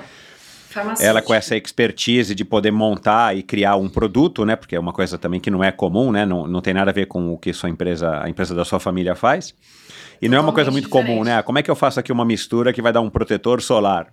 Ela 1.01 1.22
com 1.22 1.35
essa 1.35 1.57
expertise 1.57 2.35
de 2.35 2.45
poder 2.45 2.70
montar 2.70 3.37
e 3.37 3.43
criar 3.43 3.77
um 3.77 3.89
produto, 3.89 4.45
né? 4.45 4.57
Porque 4.57 4.77
é 4.77 4.81
uma 4.81 4.93
coisa 4.93 5.18
também 5.18 5.41
que 5.41 5.51
não 5.51 5.62
é 5.62 5.70
comum, 5.70 6.11
né? 6.12 6.27
Não, 6.27 6.47
não 6.47 6.61
tem 6.61 6.74
nada 6.74 6.91
a 6.91 6.95
ver 6.95 7.07
com 7.07 7.33
o 7.33 7.39
que 7.39 7.53
sua 7.53 7.68
empresa, 7.68 8.22
a 8.22 8.29
empresa 8.29 8.55
da 8.55 8.64
sua 8.64 8.81
família 8.81 9.14
faz. 9.14 9.55
E 10.20 10.29
não 10.29 10.39
é 10.39 10.41
uma 10.41 10.53
coisa 10.53 10.70
muito 10.70 10.87
diferente. 10.87 11.09
comum, 11.09 11.24
né? 11.24 11.43
Como 11.43 11.59
é 11.59 11.62
que 11.62 11.70
eu 11.70 11.77
faço 11.77 12.01
aqui 12.01 12.11
uma 12.11 12.24
mistura 12.24 12.72
que 12.72 12.83
vai 12.83 12.93
dar 12.93 13.01
um 13.01 13.11
protetor 13.11 13.61
solar? 13.61 14.09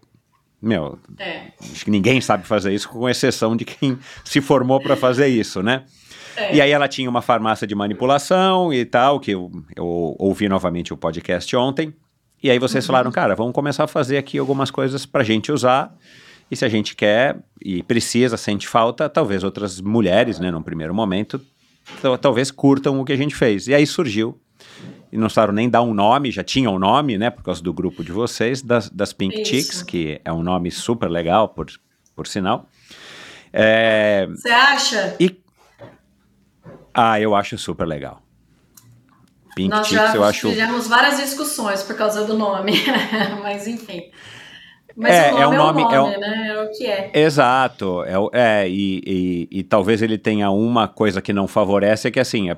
Meu, 0.61 0.97
é. 1.20 1.47
acho 1.59 1.84
que 1.84 1.91
ninguém 1.91 2.22
sabe 2.22 2.47
fazer 2.47 2.74
isso, 2.74 2.88
com 2.88 3.09
exceção 3.09 3.55
de 3.55 3.66
quem 3.66 3.99
se 4.24 4.39
formou 4.39 4.80
para 4.82 4.95
fazer 4.95 5.28
isso, 5.28 5.61
né? 5.61 5.84
É. 6.36 6.55
E 6.55 6.61
aí 6.61 6.72
ela 6.72 6.88
tinha 6.88 7.09
uma 7.09 7.22
farmácia 7.22 7.68
de 7.68 7.76
manipulação 7.76 8.74
e 8.74 8.86
tal, 8.86 9.20
que 9.20 9.32
eu, 9.32 9.51
eu 9.76 10.16
ouvi 10.18 10.47
novamente 10.47 10.93
o 10.93 10.97
podcast 10.97 11.53
ontem. 11.55 11.93
E 12.41 12.49
aí 12.49 12.59
vocês 12.59 12.84
uhum. 12.84 12.88
falaram, 12.88 13.11
cara, 13.11 13.36
vamos 13.36 13.53
começar 13.53 13.84
a 13.86 13.88
fazer 13.88 14.18
aqui 14.18 14.38
algumas 14.38 14.72
coisas 14.72 15.05
pra 15.05 15.24
gente 15.24 15.51
usar. 15.51 15.95
E 16.54 16.56
se 16.56 16.64
a 16.64 16.70
gente 16.70 16.95
quer 16.95 17.36
e 17.60 17.82
precisa, 17.82 18.38
sente 18.38 18.68
falta, 18.68 19.10
talvez 19.10 19.43
outras 19.43 19.82
mulheres, 19.82 20.38
né, 20.38 20.51
num 20.51 20.62
primeiro 20.62 20.93
momento, 20.93 21.41
talvez 22.22 22.51
curtam 22.51 23.01
o 23.01 23.04
que 23.04 23.12
a 23.12 23.18
gente 23.18 23.34
fez. 23.34 23.68
E 23.68 23.74
aí 23.74 23.88
surgiu, 23.88 24.39
e 25.12 25.18
não 25.18 25.24
precisaram 25.24 25.51
nem 25.51 25.68
dar 25.68 25.82
um 25.82 25.95
nome, 25.95 26.30
já 26.30 26.43
tinha 26.43 26.70
um 26.70 26.78
nome, 26.78 27.18
né, 27.18 27.32
por 27.32 27.41
causa 27.41 27.60
do 27.64 27.74
grupo 27.74 28.04
de 28.04 28.12
vocês, 28.12 28.62
das, 28.62 28.88
das 28.88 29.12
Pink 29.12 29.41
Isso. 29.41 29.49
Chicks, 29.49 29.82
que 29.82 30.22
é 30.24 30.32
um 30.32 30.43
nome 30.43 30.70
super 30.70 31.10
legal, 31.10 31.49
por, 31.49 31.66
por 32.16 32.28
sinal. 32.28 32.70
É, 33.51 34.28
Você 34.28 34.49
acha? 34.49 35.16
E 35.20 35.36
ah, 36.93 37.20
eu 37.20 37.34
acho 37.34 37.58
super 37.58 37.88
legal. 37.88 38.22
Pink 39.56 39.70
Nós 39.70 39.88
Chicks, 39.88 40.12
já 40.12 40.16
eu 40.16 40.24
acho... 40.24 40.49
fizemos 40.49 40.88
várias 40.88 41.18
discussões 41.18 41.82
por 41.82 41.95
causa 41.95 42.24
do 42.26 42.38
nome, 42.38 42.74
mas 43.41 43.66
enfim. 43.66 44.12
Mas 44.96 45.16
é, 45.16 45.34
o 45.34 45.36
nome 45.36 45.41
é, 45.41 45.48
um 45.48 45.58
nome, 45.58 45.82
é, 45.82 45.86
o 45.86 45.89
nome, 45.89 45.96
é 45.96 46.18
um... 46.18 46.20
né? 46.20 46.48
É 46.50 46.62
o 46.62 46.72
que 46.72 46.88
é. 46.88 47.12
Exato. 47.14 48.04
É, 48.04 48.62
é 48.64 48.70
e, 48.70 49.02
e, 49.06 49.60
e, 49.60 49.64
talvez 49.64 50.02
ele 50.02 50.18
tenha 50.18 50.50
uma 50.52 50.88
coisa 50.88 51.22
que 51.22 51.34
não 51.34 51.48
favorece, 51.48 52.08
é 52.08 52.12
que 52.12 52.20
assim, 52.20 52.50
é, 52.50 52.58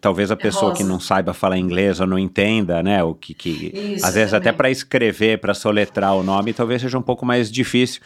talvez 0.00 0.30
a 0.30 0.34
é 0.34 0.36
pessoa 0.36 0.72
que 0.72 0.84
não 0.84 1.00
saiba 1.00 1.32
falar 1.32 1.58
inglês 1.58 2.00
ou 2.00 2.06
não 2.06 2.18
entenda, 2.18 2.82
né, 2.82 3.02
o 3.02 3.14
que, 3.14 3.32
que 3.34 3.72
Isso, 3.74 4.06
às 4.06 4.14
vezes 4.14 4.30
também. 4.30 4.48
até 4.48 4.56
para 4.56 4.70
escrever, 4.70 5.38
para 5.38 5.54
soletrar 5.54 6.14
o 6.14 6.22
nome, 6.22 6.52
talvez 6.52 6.82
seja 6.82 6.98
um 6.98 7.02
pouco 7.02 7.24
mais 7.24 7.50
difícil. 7.50 8.00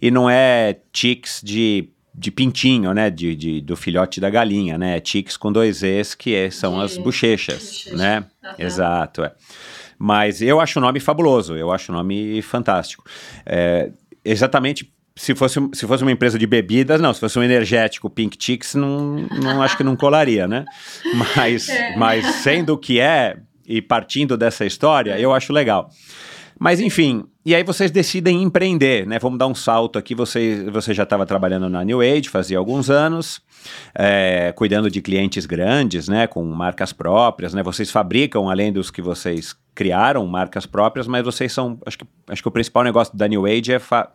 E 0.00 0.10
não 0.10 0.30
é 0.30 0.76
chicks 0.92 1.40
de 1.42 1.88
de 2.18 2.32
pintinho, 2.32 2.92
né? 2.92 3.10
De, 3.10 3.36
de, 3.36 3.60
do 3.60 3.76
filhote 3.76 4.20
da 4.20 4.28
galinha, 4.28 4.76
né? 4.76 5.00
Chicks 5.02 5.36
com 5.36 5.52
dois 5.52 5.84
Es, 5.84 6.16
que 6.16 6.34
é, 6.34 6.50
são 6.50 6.78
De- 6.78 6.84
as 6.84 6.98
bochechas, 6.98 7.62
bochecha. 7.62 7.96
né? 7.96 8.24
Aham. 8.44 8.54
Exato, 8.58 9.24
é. 9.24 9.32
Mas 9.98 10.40
eu 10.40 10.60
acho 10.60 10.78
o 10.78 10.82
nome 10.82 11.00
fabuloso, 11.00 11.56
eu 11.56 11.72
acho 11.72 11.90
o 11.90 11.94
nome 11.94 12.40
fantástico. 12.42 13.04
É, 13.44 13.90
exatamente, 14.24 14.92
se 15.16 15.34
fosse, 15.34 15.58
se 15.72 15.86
fosse 15.86 16.02
uma 16.04 16.12
empresa 16.12 16.38
de 16.38 16.46
bebidas, 16.46 17.00
não, 17.00 17.12
se 17.12 17.18
fosse 17.18 17.38
um 17.38 17.42
energético 17.42 18.08
Pink 18.08 18.36
Chicks, 18.38 18.74
não, 18.76 19.16
não 19.42 19.60
acho 19.60 19.76
que 19.76 19.82
não 19.82 19.96
colaria, 19.96 20.46
né? 20.46 20.64
Mas, 21.36 21.68
É. 21.68 21.96
mas 21.96 22.24
sendo 22.36 22.74
o 22.74 22.78
que 22.78 23.00
é, 23.00 23.36
e 23.66 23.82
partindo 23.82 24.36
dessa 24.36 24.64
história, 24.64 25.18
eu 25.18 25.34
acho 25.34 25.52
legal. 25.52 25.90
Mas 26.58 26.80
enfim, 26.80 27.24
e 27.46 27.54
aí 27.54 27.62
vocês 27.62 27.90
decidem 27.90 28.42
empreender, 28.42 29.06
né? 29.06 29.18
Vamos 29.18 29.38
dar 29.38 29.46
um 29.46 29.54
salto 29.54 29.98
aqui. 29.98 30.14
Você, 30.14 30.68
você 30.70 30.92
já 30.92 31.04
estava 31.04 31.24
trabalhando 31.24 31.68
na 31.68 31.84
New 31.84 32.00
Age 32.00 32.28
fazia 32.28 32.58
alguns 32.58 32.90
anos, 32.90 33.40
é, 33.94 34.52
cuidando 34.56 34.90
de 34.90 35.00
clientes 35.00 35.46
grandes, 35.46 36.08
né? 36.08 36.26
Com 36.26 36.44
marcas 36.44 36.92
próprias, 36.92 37.54
né? 37.54 37.62
Vocês 37.62 37.90
fabricam, 37.90 38.50
além 38.50 38.72
dos 38.72 38.90
que 38.90 39.00
vocês 39.00 39.54
criaram, 39.74 40.26
marcas 40.26 40.66
próprias, 40.66 41.06
mas 41.06 41.24
vocês 41.24 41.52
são. 41.52 41.78
Acho 41.86 41.98
que, 41.98 42.04
acho 42.28 42.42
que 42.42 42.48
o 42.48 42.52
principal 42.52 42.82
negócio 42.82 43.16
da 43.16 43.28
New 43.28 43.46
Age 43.46 43.72
é, 43.72 43.78
fa- 43.78 44.10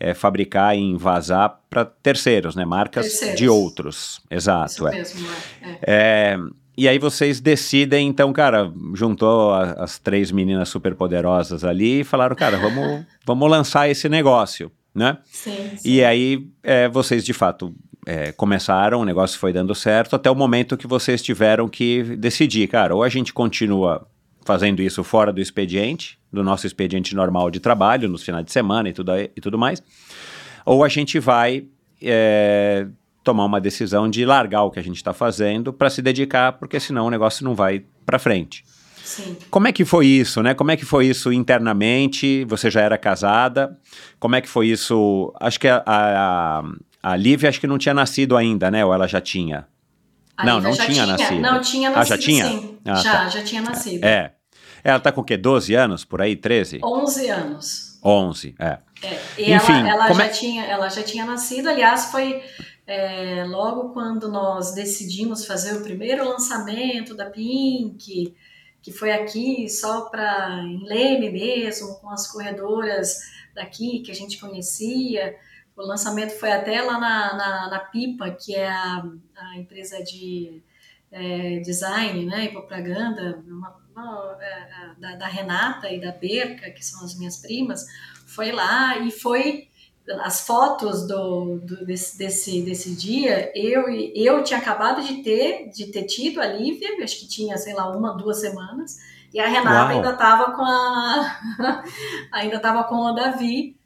é 0.00 0.12
fabricar 0.12 0.76
e 0.76 0.80
envasar 0.80 1.60
para 1.70 1.84
terceiros, 1.84 2.56
né? 2.56 2.64
Marcas 2.64 3.06
Terceiros. 3.06 3.38
de 3.38 3.48
outros. 3.48 4.20
Exato. 4.30 4.72
Isso 4.72 4.88
é. 4.88 4.90
mesmo, 4.92 5.28
é. 5.62 5.78
é. 5.86 6.38
E 6.76 6.88
aí 6.88 6.98
vocês 6.98 7.40
decidem, 7.40 8.08
então, 8.08 8.32
cara, 8.32 8.72
juntou 8.94 9.52
a- 9.52 9.72
as 9.78 9.98
três 9.98 10.32
meninas 10.32 10.68
superpoderosas 10.68 11.64
ali 11.64 12.00
e 12.00 12.04
falaram, 12.04 12.34
cara, 12.34 12.56
vamos, 12.58 13.04
vamos 13.24 13.48
lançar 13.50 13.88
esse 13.88 14.08
negócio, 14.08 14.70
né? 14.94 15.18
Sim, 15.24 15.70
sim. 15.76 15.88
E 15.90 16.04
aí 16.04 16.46
é, 16.62 16.88
vocês, 16.88 17.24
de 17.24 17.32
fato, 17.32 17.74
é, 18.06 18.32
começaram, 18.32 19.00
o 19.00 19.04
negócio 19.04 19.38
foi 19.38 19.52
dando 19.52 19.74
certo, 19.74 20.16
até 20.16 20.30
o 20.30 20.34
momento 20.34 20.76
que 20.76 20.86
vocês 20.86 21.22
tiveram 21.22 21.68
que 21.68 22.02
decidir, 22.16 22.66
cara, 22.68 22.94
ou 22.94 23.02
a 23.02 23.08
gente 23.08 23.32
continua 23.32 24.06
fazendo 24.44 24.82
isso 24.82 25.02
fora 25.04 25.32
do 25.32 25.40
expediente, 25.40 26.18
do 26.32 26.42
nosso 26.42 26.66
expediente 26.66 27.14
normal 27.14 27.50
de 27.50 27.60
trabalho, 27.60 28.08
nos 28.08 28.22
finais 28.22 28.44
de 28.44 28.52
semana 28.52 28.88
e 28.88 28.92
tudo, 28.92 29.12
e 29.16 29.40
tudo 29.40 29.56
mais, 29.58 29.82
ou 30.66 30.84
a 30.84 30.88
gente 30.88 31.18
vai 31.18 31.64
é, 32.02 32.86
tomar 33.24 33.44
uma 33.46 33.60
decisão 33.60 34.08
de 34.08 34.24
largar 34.24 34.62
o 34.64 34.70
que 34.70 34.78
a 34.78 34.82
gente 34.82 34.96
está 34.96 35.12
fazendo 35.14 35.72
para 35.72 35.88
se 35.90 36.00
dedicar, 36.02 36.52
porque 36.52 36.78
senão 36.78 37.06
o 37.06 37.10
negócio 37.10 37.44
não 37.44 37.54
vai 37.54 37.82
para 38.04 38.18
frente. 38.18 38.64
Sim. 39.02 39.36
Como 39.50 39.66
é 39.66 39.72
que 39.72 39.84
foi 39.84 40.06
isso, 40.06 40.42
né? 40.42 40.54
Como 40.54 40.70
é 40.70 40.76
que 40.76 40.84
foi 40.84 41.06
isso 41.06 41.32
internamente? 41.32 42.44
Você 42.46 42.70
já 42.70 42.80
era 42.80 42.96
casada? 42.96 43.76
Como 44.18 44.34
é 44.36 44.40
que 44.40 44.48
foi 44.48 44.68
isso? 44.68 45.32
Acho 45.40 45.58
que 45.60 45.68
a, 45.68 45.82
a, 45.86 46.62
a 47.02 47.16
Lívia 47.16 47.48
acho 47.48 47.60
que 47.60 47.66
não 47.66 47.78
tinha 47.78 47.94
nascido 47.94 48.36
ainda, 48.36 48.70
né? 48.70 48.84
Ou 48.84 48.92
ela 48.94 49.06
já 49.06 49.20
tinha? 49.20 49.66
A 50.36 50.44
Não, 50.46 50.56
Lívia 50.56 50.70
não 50.70 50.76
já 50.76 50.86
tinha 50.86 51.06
nascido. 51.06 51.40
Não, 51.40 51.60
tinha 51.60 51.88
Ah, 51.90 51.92
nascido 51.96 52.08
já 52.16 52.18
tinha? 52.18 52.46
sim. 52.46 52.78
Ah, 52.84 52.94
já, 52.96 53.12
tá. 53.12 53.28
já 53.28 53.42
tinha 53.44 53.62
nascido. 53.62 54.04
É. 54.04 54.32
Ela 54.82 55.00
tá 55.00 55.12
com 55.12 55.20
o 55.20 55.24
quê? 55.24 55.36
12 55.36 55.74
anos, 55.74 56.04
por 56.04 56.20
aí? 56.20 56.36
13? 56.36 56.80
11 56.82 57.28
anos. 57.30 57.98
11, 58.04 58.54
é. 58.58 58.78
É, 59.02 59.20
e 59.38 59.52
Enfim, 59.54 59.72
ela, 59.72 60.06
ela 60.06 60.12
já 60.14 60.24
é- 60.24 60.28
tinha, 60.28 60.64
ela 60.64 60.88
já 60.88 61.02
tinha 61.02 61.24
nascido, 61.24 61.68
aliás, 61.68 62.06
foi 62.06 62.42
é, 62.86 63.44
logo 63.44 63.90
quando 63.92 64.28
nós 64.28 64.74
decidimos 64.74 65.46
fazer 65.46 65.76
o 65.76 65.82
primeiro 65.82 66.28
lançamento 66.28 67.14
da 67.14 67.30
Pink, 67.30 68.34
que 68.82 68.92
foi 68.92 69.12
aqui 69.12 69.68
só 69.68 70.02
para 70.10 70.60
em 70.64 70.84
Leme 70.84 71.30
mesmo, 71.30 71.94
com 71.96 72.10
as 72.10 72.30
corredoras 72.30 73.18
daqui 73.54 74.00
que 74.00 74.10
a 74.10 74.14
gente 74.14 74.38
conhecia. 74.38 75.34
O 75.76 75.82
lançamento 75.82 76.32
foi 76.38 76.52
até 76.52 76.82
lá 76.82 76.98
na, 76.98 77.34
na, 77.34 77.70
na 77.70 77.78
Pipa, 77.80 78.30
que 78.30 78.54
é 78.54 78.68
a, 78.68 79.02
a 79.36 79.56
empresa 79.58 80.02
de 80.04 80.62
é, 81.10 81.60
design 81.60 82.26
né, 82.26 82.44
e 82.44 82.48
propaganda 82.52 83.42
uma- 83.46 83.82
uma, 83.94 84.36
é, 84.40 85.00
da, 85.00 85.16
da 85.16 85.26
Renata 85.28 85.88
e 85.90 86.00
da 86.00 86.10
Berca, 86.12 86.70
que 86.70 86.84
são 86.84 87.04
as 87.04 87.16
minhas 87.16 87.36
primas, 87.38 87.86
foi 88.26 88.50
lá 88.52 88.98
e 88.98 89.10
foi 89.10 89.68
as 90.22 90.46
fotos 90.46 91.06
do, 91.06 91.58
do- 91.60 91.84
desse, 91.86 92.18
desse, 92.18 92.62
desse 92.62 92.94
dia, 92.94 93.50
eu, 93.54 93.88
eu 94.14 94.42
tinha 94.44 94.58
acabado 94.58 95.02
de 95.02 95.22
ter, 95.22 95.70
de 95.70 95.86
ter 95.86 96.04
tido 96.04 96.40
a 96.40 96.46
Lívia, 96.46 97.02
acho 97.02 97.18
que 97.20 97.26
tinha, 97.28 97.56
sei 97.56 97.72
lá, 97.74 97.90
uma, 97.90 98.16
duas 98.16 98.40
semanas, 98.40 98.98
e 99.32 99.40
a 99.40 99.48
Renata 99.48 99.70
Uau. 99.78 99.88
ainda 99.88 100.10
estava 100.12 100.52
com 100.52 100.62
a 100.62 101.40
ainda 102.32 102.56
estava 102.56 102.84
com 102.84 103.06
a 103.06 103.12
Davi, 103.12 103.76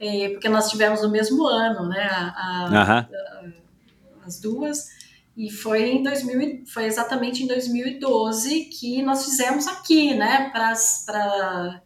eh, 0.00 0.30
porque 0.30 0.48
nós 0.48 0.68
tivemos 0.70 1.02
no 1.02 1.08
mesmo 1.10 1.46
ano, 1.46 1.88
né? 1.88 2.02
a- 2.10 2.34
a- 2.36 2.82
Aham. 2.82 3.08
as 4.26 4.40
duas. 4.40 4.96
E 5.36 5.50
foi 5.50 5.92
em 5.92 6.02
2000, 6.02 6.40
e- 6.40 6.64
foi 6.66 6.84
exatamente 6.86 7.44
em 7.44 7.46
2012 7.46 8.64
que 8.64 9.00
nós 9.02 9.24
fizemos 9.24 9.68
aqui, 9.68 10.12
né, 10.14 10.50
para 10.52 11.80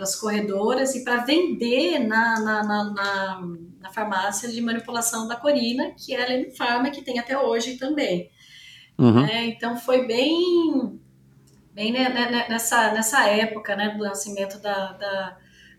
as 0.00 0.16
corredoras 0.16 0.94
e 0.94 1.04
para 1.04 1.24
vender 1.24 1.98
na, 2.00 2.40
na, 2.40 2.62
na, 2.62 2.84
na, 2.84 3.48
na 3.80 3.92
farmácia 3.92 4.50
de 4.50 4.60
manipulação 4.60 5.28
da 5.28 5.36
Corina, 5.36 5.92
que 5.92 6.14
é 6.14 6.22
a 6.22 6.28
Leme 6.28 6.56
Pharma, 6.56 6.90
que 6.90 7.02
tem 7.02 7.18
até 7.18 7.38
hoje 7.38 7.76
também. 7.76 8.30
Uhum. 8.98 9.22
né? 9.22 9.46
Então 9.46 9.76
foi 9.76 10.06
bem, 10.06 11.00
bem 11.72 11.92
né, 11.92 12.46
nessa, 12.48 12.92
nessa 12.92 13.26
época 13.26 13.74
né, 13.76 13.90
do 13.90 14.04
nascimento 14.04 14.60
da, 14.60 14.92
da, 14.92 15.36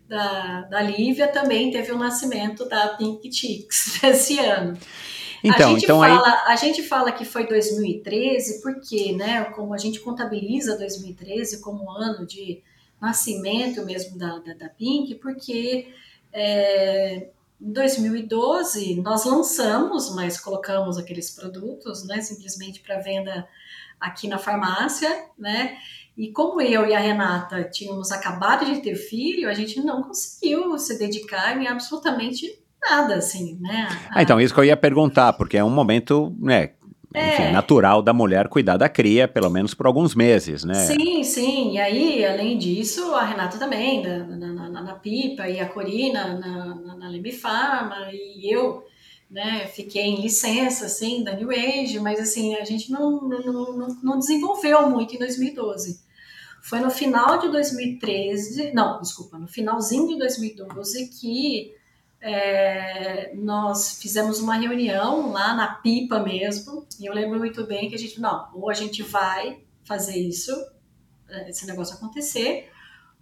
da, 0.08 0.60
da 0.62 0.82
Lívia, 0.82 1.28
também 1.28 1.70
teve 1.70 1.92
o 1.92 1.98
nascimento 1.98 2.68
da 2.68 2.88
Pink 2.88 3.32
Chicks 3.32 4.02
esse 4.04 4.38
ano. 4.38 4.78
Então, 5.42 5.68
a 5.68 5.72
gente 5.72 5.84
então 5.84 6.02
aí. 6.02 6.10
fala, 6.10 6.44
a 6.46 6.56
gente 6.56 6.82
fala 6.82 7.12
que 7.12 7.24
foi 7.24 7.46
2013 7.46 8.62
porque, 8.62 9.12
né, 9.12 9.44
como 9.44 9.74
a 9.74 9.78
gente 9.78 10.00
contabiliza 10.00 10.76
2013 10.76 11.60
como 11.60 11.90
ano 11.90 12.26
de 12.26 12.62
nascimento 13.00 13.84
mesmo 13.84 14.18
da, 14.18 14.38
da, 14.38 14.54
da 14.54 14.68
Pink, 14.68 15.14
porque 15.16 15.88
é, 16.32 17.28
em 17.60 17.72
2012 17.72 19.00
nós 19.00 19.24
lançamos, 19.24 20.14
mas 20.14 20.38
colocamos 20.38 20.98
aqueles 20.98 21.30
produtos, 21.30 22.06
né, 22.06 22.20
simplesmente 22.20 22.80
para 22.80 22.98
venda 22.98 23.46
aqui 24.00 24.28
na 24.28 24.38
farmácia, 24.38 25.08
né? 25.38 25.78
E 26.16 26.30
como 26.32 26.60
eu 26.60 26.86
e 26.86 26.94
a 26.94 26.98
Renata 26.98 27.64
tínhamos 27.64 28.10
acabado 28.10 28.64
de 28.64 28.80
ter 28.80 28.94
filho, 28.94 29.48
a 29.48 29.54
gente 29.54 29.80
não 29.80 30.02
conseguiu 30.02 30.78
se 30.78 30.98
dedicar 30.98 31.60
em 31.60 31.66
absolutamente 31.66 32.58
nada, 32.80 33.16
assim, 33.16 33.58
né? 33.60 33.88
Ah, 34.10 34.22
então, 34.22 34.40
isso 34.40 34.54
que 34.54 34.60
eu 34.60 34.64
ia 34.64 34.76
perguntar, 34.76 35.32
porque 35.34 35.56
é 35.56 35.64
um 35.64 35.70
momento, 35.70 36.34
né? 36.38 36.70
Enfim, 37.16 37.42
É. 37.44 37.50
natural 37.50 38.02
da 38.02 38.12
mulher 38.12 38.46
cuidar 38.48 38.76
da 38.76 38.88
cria, 38.90 39.26
pelo 39.26 39.48
menos 39.48 39.72
por 39.72 39.86
alguns 39.86 40.14
meses, 40.14 40.64
né? 40.64 40.74
Sim, 40.74 41.22
sim. 41.24 41.72
E 41.72 41.78
aí, 41.78 42.24
além 42.24 42.58
disso, 42.58 43.14
a 43.14 43.24
Renata 43.24 43.58
também, 43.58 44.02
da- 44.02 44.18
na, 44.24 44.46
na- 44.52 44.82
na- 44.82 44.94
Pipa, 44.94 45.48
e 45.48 45.58
a 45.58 45.66
Corina 45.68 46.38
na, 46.38 46.74
na, 46.74 46.96
na 46.96 47.08
Leme 47.08 47.32
Pharma, 47.32 48.08
e 48.12 48.52
eu, 48.52 48.84
né, 49.30 49.66
fiquei 49.66 50.02
em 50.02 50.20
licença, 50.20 50.86
assim, 50.86 51.22
da 51.24 51.32
New 51.34 51.50
Age, 51.50 51.98
mas, 52.00 52.20
assim, 52.20 52.54
a 52.56 52.64
gente 52.64 52.90
não, 52.90 53.20
não, 53.22 53.76
não, 53.76 53.96
não 54.02 54.18
desenvolveu 54.18 54.88
muito 54.90 55.14
em 55.14 55.18
2012. 55.18 56.00
Foi 56.62 56.80
no 56.80 56.90
final 56.90 57.38
de 57.38 57.48
2013, 57.50 58.72
não, 58.74 59.00
desculpa, 59.00 59.38
no 59.38 59.46
finalzinho 59.46 60.08
de 60.08 60.18
2012 60.18 61.08
que 61.08 61.72
é, 62.20 63.32
nós 63.34 64.00
fizemos 64.00 64.40
uma 64.40 64.56
reunião 64.56 65.30
lá 65.32 65.54
na 65.54 65.68
Pipa 65.68 66.18
mesmo, 66.18 66.86
e 66.98 67.06
eu 67.06 67.12
lembro 67.12 67.38
muito 67.38 67.66
bem 67.66 67.88
que 67.88 67.94
a 67.94 67.98
gente, 67.98 68.20
não, 68.20 68.50
ou 68.54 68.70
a 68.70 68.74
gente 68.74 69.02
vai 69.02 69.60
fazer 69.84 70.16
isso, 70.16 70.52
eh, 71.28 71.50
esse 71.50 71.66
negócio 71.66 71.96
acontecer, 71.96 72.68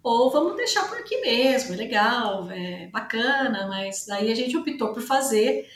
ou 0.02 0.30
vamos 0.30 0.56
deixar 0.56 0.88
por 0.88 0.98
aqui 0.98 1.20
mesmo, 1.22 1.74
é 1.74 1.76
legal, 1.76 2.50
é 2.50 2.88
bacana, 2.88 3.66
mas 3.68 4.04
daí 4.06 4.30
a 4.30 4.34
gente 4.34 4.56
optou 4.56 4.92
por 4.92 5.02
fazer. 5.02 5.66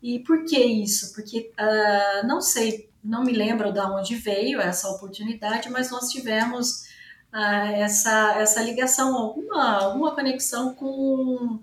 E 0.00 0.20
por 0.20 0.44
que 0.44 0.58
isso? 0.58 1.12
Porque 1.12 1.50
ah, 1.58 2.22
não 2.24 2.40
sei, 2.40 2.88
não 3.02 3.24
me 3.24 3.32
lembro 3.32 3.72
de 3.72 3.80
onde 3.80 4.14
veio 4.14 4.60
essa 4.60 4.88
oportunidade, 4.90 5.68
mas 5.70 5.90
nós 5.90 6.08
tivemos 6.10 6.84
ah, 7.32 7.72
essa, 7.72 8.36
essa 8.38 8.62
ligação, 8.62 9.16
alguma, 9.16 9.78
alguma 9.82 10.14
conexão 10.14 10.74
com 10.74 11.60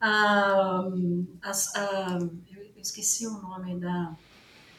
a, 0.00 0.82
as- 1.42 1.74
a- 1.76 2.18
eu 2.20 2.80
esqueci 2.82 3.26
o 3.26 3.32
nome 3.32 3.76
da, 3.78 4.12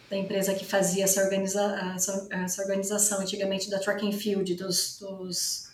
da 0.10 0.18
empresa 0.18 0.54
que 0.56 0.66
fazia 0.66 1.04
essa, 1.04 1.22
organiza, 1.24 1.62
essa, 1.96 2.28
essa 2.32 2.62
organização 2.64 3.20
antigamente 3.22 3.70
da 3.70 3.80
Track 3.80 4.08
and 4.08 4.14
Field, 4.14 4.56
dos, 4.56 4.98
dos 5.00 5.70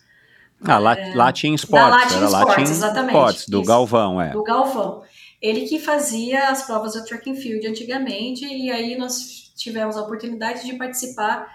Ah, 0.61 0.77
lá, 0.77 0.97
Latin 1.15 1.53
Sports, 1.55 1.87
É. 1.87 1.89
Latin 1.89 2.15
era 2.17 2.25
Sports, 2.25 2.47
Latin 2.57 2.61
exatamente, 2.71 3.13
Sports, 3.15 3.45
do 3.47 3.59
isso. 3.61 3.67
Galvão, 3.67 4.21
é. 4.21 4.31
do 4.31 4.43
Galvão. 4.43 5.03
Ele 5.41 5.67
que 5.67 5.79
fazia 5.79 6.49
as 6.49 6.63
provas 6.63 6.93
do 6.93 7.05
track 7.05 7.29
and 7.29 7.35
field 7.35 7.65
antigamente, 7.67 8.43
e 8.45 8.71
aí 8.71 8.97
nós 8.97 9.51
tivemos 9.55 9.95
a 9.95 10.01
oportunidade 10.01 10.65
de 10.65 10.73
participar, 10.73 11.47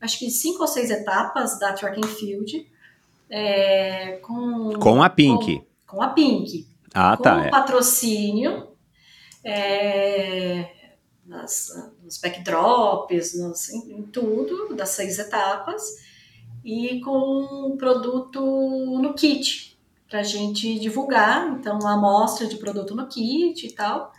acho 0.00 0.18
que 0.18 0.30
cinco 0.30 0.60
ou 0.62 0.68
seis 0.68 0.90
etapas 0.90 1.58
da 1.58 1.72
track 1.72 1.98
and 1.98 2.08
field, 2.08 2.66
é, 3.28 4.18
com, 4.22 4.72
Com 4.78 5.02
a 5.02 5.08
Pink. 5.08 5.62
com, 5.86 5.96
com 5.96 6.02
a 6.02 6.08
Pink, 6.08 6.66
Ah, 6.94 7.16
com 7.16 7.22
tá. 7.22 7.36
o 7.36 7.40
É. 7.40 7.50
patrocínio 7.50 8.68
é, 9.44 10.68
nas, 11.24 11.68
nos 12.02 12.18
backdrops, 12.18 13.38
nos, 13.38 13.68
em, 13.70 13.98
em 13.98 14.02
tudo, 14.02 14.74
das 14.74 14.90
seis 14.90 15.18
etapas, 15.18 15.82
e 16.64 17.00
com 17.00 17.70
um 17.72 17.76
produto 17.76 18.40
no 19.00 19.14
kit, 19.14 19.78
para 20.08 20.20
a 20.20 20.24
gente 20.24 20.78
divulgar, 20.78 21.48
então, 21.58 21.78
a 21.86 21.92
amostra 21.94 22.46
de 22.46 22.56
produto 22.56 22.94
no 22.94 23.06
kit 23.06 23.66
e 23.66 23.72
tal. 23.72 24.12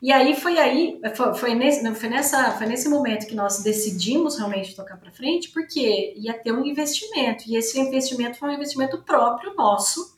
E 0.00 0.10
aí 0.12 0.34
foi 0.34 0.58
aí, 0.58 1.00
foi, 1.14 1.34
foi, 1.34 1.54
nesse, 1.54 1.94
foi, 1.94 2.08
nessa, 2.08 2.52
foi 2.52 2.66
nesse 2.66 2.88
momento 2.88 3.26
que 3.26 3.34
nós 3.34 3.62
decidimos 3.62 4.38
realmente 4.38 4.74
tocar 4.74 4.96
para 4.96 5.10
frente, 5.10 5.50
porque 5.50 6.14
ia 6.16 6.32
ter 6.34 6.52
um 6.52 6.64
investimento, 6.64 7.44
e 7.46 7.56
esse 7.56 7.78
investimento 7.78 8.38
foi 8.38 8.50
um 8.50 8.54
investimento 8.54 9.02
próprio 9.02 9.54
nosso, 9.54 10.17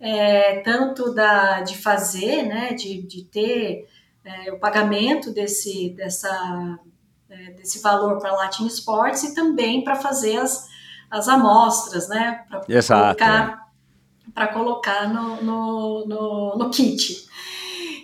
é, 0.00 0.60
tanto 0.60 1.12
da, 1.12 1.60
de 1.60 1.76
fazer, 1.76 2.44
né, 2.44 2.72
de, 2.72 3.02
de 3.02 3.24
ter 3.24 3.88
é, 4.24 4.52
o 4.52 4.58
pagamento 4.58 5.32
desse, 5.32 5.90
dessa, 5.90 6.78
é, 7.28 7.52
desse 7.52 7.80
valor 7.80 8.18
para 8.18 8.32
Latin 8.32 8.66
Sports 8.66 9.24
e 9.24 9.34
também 9.34 9.82
para 9.82 9.96
fazer 9.96 10.36
as, 10.36 10.68
as 11.10 11.28
amostras, 11.28 12.08
né, 12.08 12.44
para 12.48 12.60
colocar, 12.60 13.70
é. 14.36 14.46
colocar 14.46 15.08
no, 15.12 15.42
no, 15.42 16.06
no, 16.06 16.56
no 16.56 16.70
kit. 16.70 17.26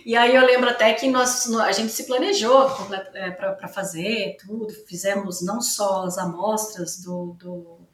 E 0.05 0.15
aí 0.15 0.35
eu 0.35 0.45
lembro 0.45 0.69
até 0.69 0.93
que 0.93 1.09
nós, 1.09 1.51
a 1.51 1.71
gente 1.71 1.91
se 1.91 2.05
planejou 2.05 2.69
é, 3.15 3.31
para 3.31 3.67
fazer 3.67 4.37
tudo, 4.45 4.71
fizemos 4.87 5.41
não 5.41 5.59
só 5.59 6.03
as 6.03 6.19
amostras 6.19 7.01
do, 7.01 7.35
do 7.39 7.84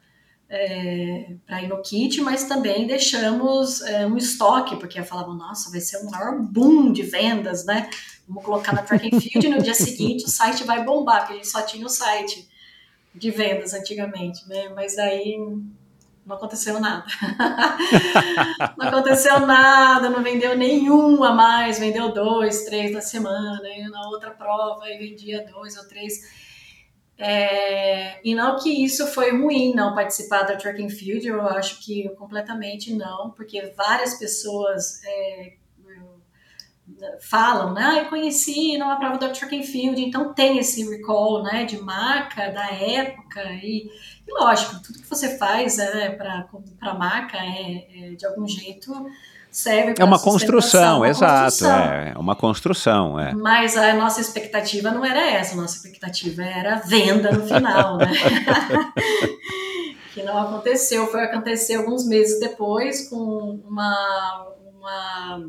é, 0.54 1.28
para 1.48 1.62
ir 1.62 1.70
no 1.70 1.82
kit, 1.82 2.20
mas 2.20 2.44
também 2.44 2.86
deixamos 2.86 3.82
é, 3.84 4.06
um 4.06 4.18
estoque, 4.18 4.76
porque 4.76 5.02
falavam, 5.02 5.34
nossa, 5.34 5.72
vai 5.72 5.80
ser 5.80 5.98
o 6.06 6.12
maior 6.12 6.38
boom 6.42 6.92
de 6.92 7.04
vendas, 7.04 7.66
né? 7.66 7.90
Vamos 8.28 8.44
colocar 8.44 8.74
na 8.74 8.84
track 8.84 9.16
and 9.16 9.22
field 9.22 9.48
e 9.48 9.50
no 9.50 9.64
dia 9.64 9.74
seguinte 9.74 10.26
o 10.26 10.30
site 10.30 10.66
vai 10.66 10.84
bombar, 10.84 11.20
porque 11.20 11.34
a 11.34 11.36
gente 11.38 11.48
só 11.48 11.62
tinha 11.62 11.86
o 11.86 11.90
site 11.90 12.50
de 13.16 13.32
vendas 13.32 13.74
antigamente, 13.74 14.46
né? 14.50 14.68
Mas 14.76 14.98
aí 14.98 15.38
não 16.26 16.36
aconteceu 16.36 16.82
nada. 16.82 17.06
não 18.78 18.88
aconteceu 18.90 19.40
nada, 19.40 20.10
não 20.10 20.22
vendeu 20.22 20.58
nenhum 20.58 21.24
a 21.24 21.34
mais, 21.34 21.80
vendeu 21.80 22.14
dois, 22.14 22.66
três 22.66 22.92
na 22.92 23.02
semana, 23.02 23.62
e 23.70 23.88
na 23.90 24.02
outra 24.10 24.32
prova 24.32 24.90
e 24.90 24.98
vendia 24.98 25.46
dois 25.50 25.78
ou 25.78 25.88
três. 25.88 26.41
É, 27.24 28.20
e 28.28 28.34
não 28.34 28.58
que 28.58 28.84
isso 28.84 29.06
foi 29.06 29.30
ruim, 29.30 29.76
não 29.76 29.94
participar 29.94 30.42
da 30.42 30.56
track 30.56 30.84
and 30.84 30.90
field, 30.90 31.28
eu 31.28 31.40
acho 31.42 31.80
que 31.86 32.10
completamente 32.16 32.92
não, 32.96 33.30
porque 33.30 33.74
várias 33.78 34.16
pessoas 34.16 35.04
é, 35.06 35.54
falam, 37.20 37.74
né, 37.74 37.84
ah, 37.84 37.98
eu 38.00 38.10
conheci 38.10 38.76
numa 38.76 38.98
prova 38.98 39.20
da 39.20 39.30
track 39.30 39.56
and 39.56 39.62
field, 39.62 40.02
então 40.02 40.34
tem 40.34 40.58
esse 40.58 40.84
recall, 40.90 41.44
né, 41.44 41.64
de 41.64 41.78
marca 41.78 42.50
da 42.50 42.72
época 42.72 43.44
e 43.54 43.88
e 44.28 44.34
lógico, 44.34 44.82
tudo 44.82 45.00
que 45.00 45.10
você 45.10 45.38
faz 45.38 45.78
é, 45.78 46.10
para 46.10 46.48
a 46.80 46.94
marca 46.94 47.38
é, 47.38 48.12
é, 48.12 48.16
de 48.16 48.26
algum 48.26 48.48
jeito 48.48 48.92
serve 49.52 49.94
para 49.94 50.04
É 50.04 50.06
uma 50.06 50.20
construção, 50.20 51.06
exato. 51.06 51.66
É, 51.66 52.14
é 52.16 52.18
uma 52.18 52.36
construção. 52.36 53.20
É. 53.20 53.34
Mas 53.34 53.76
a 53.76 53.94
nossa 53.94 54.22
expectativa 54.22 54.92
não 54.92 55.06
era 55.06 55.30
essa, 55.30 55.54
a 55.54 55.58
nossa 55.58 55.76
expectativa 55.76 56.44
era 56.44 56.78
venda 56.78 57.32
no 57.32 57.46
final, 57.46 57.98
né? 57.98 58.12
que 60.14 60.24
não 60.24 60.38
aconteceu, 60.38 61.08
foi 61.08 61.24
acontecer 61.24 61.76
alguns 61.76 62.06
meses 62.06 62.40
depois 62.40 63.10
com 63.10 63.62
uma, 63.68 64.48
uma 64.78 65.42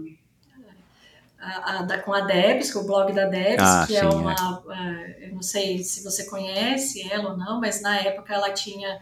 a, 1.41 1.79
a, 1.79 1.83
da, 1.83 1.99
com 1.99 2.13
a 2.13 2.21
Debs, 2.21 2.73
com 2.73 2.81
o 2.81 2.87
blog 2.87 3.13
da 3.13 3.27
Debs, 3.27 3.65
ah, 3.65 3.85
que 3.87 3.97
é 3.97 4.01
sim, 4.01 4.07
é 4.07 4.09
uma. 4.09 4.63
É. 4.71 5.29
eu 5.29 5.35
não 5.35 5.43
sei 5.43 5.79
se 5.79 6.05
você 6.05 6.25
conhece 6.27 7.11
ela 7.11 7.31
ou 7.31 7.37
não, 7.37 7.61
mas 7.61 7.83
na 7.83 7.99
época 7.99 8.33
ela 8.33 8.53
tinha 8.53 9.01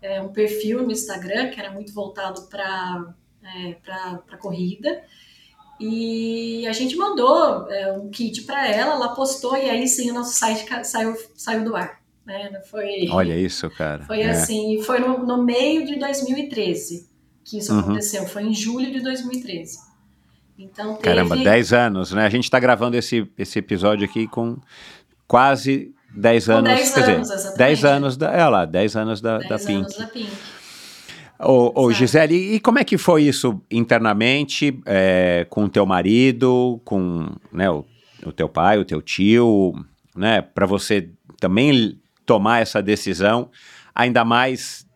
é, 0.00 0.20
um 0.20 0.28
perfil 0.28 0.82
no 0.82 0.92
Instagram 0.92 1.50
que 1.50 1.58
era 1.58 1.70
muito 1.70 1.92
voltado 1.92 2.42
para 2.42 3.12
é, 3.44 3.72
para 3.74 4.36
corrida. 4.38 5.02
E 5.80 6.66
a 6.68 6.72
gente 6.72 6.96
mandou 6.96 7.68
é, 7.68 7.92
um 7.92 8.08
kit 8.08 8.42
para 8.42 8.68
ela, 8.68 8.94
ela 8.94 9.08
postou 9.08 9.56
e 9.56 9.68
aí 9.68 9.88
sim 9.88 10.10
o 10.10 10.14
nosso 10.14 10.34
site 10.38 10.64
saiu, 10.84 11.16
saiu 11.34 11.64
do 11.64 11.74
ar. 11.74 12.00
Né? 12.24 12.60
Foi, 12.70 13.08
Olha 13.10 13.36
isso, 13.36 13.68
cara. 13.70 14.04
Foi 14.04 14.20
é. 14.20 14.30
assim, 14.30 14.80
foi 14.82 15.00
no, 15.00 15.26
no, 15.26 15.42
meio 15.42 15.84
de 15.84 15.98
2013 15.98 17.10
que 17.44 17.58
isso 17.58 17.72
uhum. 17.72 17.80
aconteceu, 17.80 18.24
foi 18.26 18.44
em 18.44 18.54
julho 18.54 18.92
de 18.92 19.00
2013. 19.00 19.78
Então, 20.56 20.94
teve... 20.94 21.02
Caramba, 21.02 21.36
10 21.36 21.72
anos, 21.72 22.12
né? 22.12 22.24
A 22.24 22.30
gente 22.30 22.44
está 22.44 22.60
gravando 22.60 22.96
esse, 22.96 23.28
esse 23.36 23.58
episódio 23.58 24.04
aqui 24.04 24.28
com 24.28 24.56
quase 25.26 25.92
10 26.14 26.50
anos. 26.50 26.70
10 26.70 26.94
quer 26.94 27.10
anos, 27.10 27.28
dizer, 27.28 27.56
10 27.56 27.84
anos 27.84 28.16
da. 28.16 28.30
É 28.32 28.48
lá, 28.48 28.64
10 28.64 28.96
anos 28.96 29.20
da, 29.20 29.38
10 29.38 29.48
da 29.48 29.58
Pink. 29.58 29.72
Anos 29.72 29.96
da 29.96 30.06
Pink. 30.06 30.30
Ô, 31.44 31.72
ô 31.74 31.92
Gisele, 31.92 32.54
e 32.54 32.60
como 32.60 32.78
é 32.78 32.84
que 32.84 32.96
foi 32.96 33.24
isso 33.24 33.60
internamente 33.70 34.78
é, 34.86 35.44
com 35.50 35.64
o 35.64 35.68
teu 35.68 35.84
marido, 35.84 36.80
com 36.84 37.28
né, 37.52 37.68
o, 37.68 37.84
o 38.24 38.30
teu 38.30 38.48
pai, 38.48 38.78
o 38.78 38.84
teu 38.84 39.02
tio, 39.02 39.74
né? 40.14 40.40
Para 40.40 40.66
você 40.66 41.08
também 41.40 41.98
tomar 42.24 42.62
essa 42.62 42.80
decisão, 42.80 43.50
ainda 43.92 44.24
mais 44.24 44.86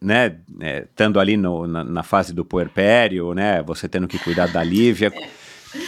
né, 0.00 0.36
é, 0.60 0.84
estando 0.84 1.20
ali 1.20 1.36
no, 1.36 1.66
na, 1.66 1.84
na, 1.84 2.02
fase 2.02 2.32
do 2.32 2.44
puerpério, 2.44 3.34
né, 3.34 3.62
você 3.62 3.88
tendo 3.88 4.08
que 4.08 4.18
cuidar 4.18 4.48
da 4.48 4.64
Lívia. 4.64 5.12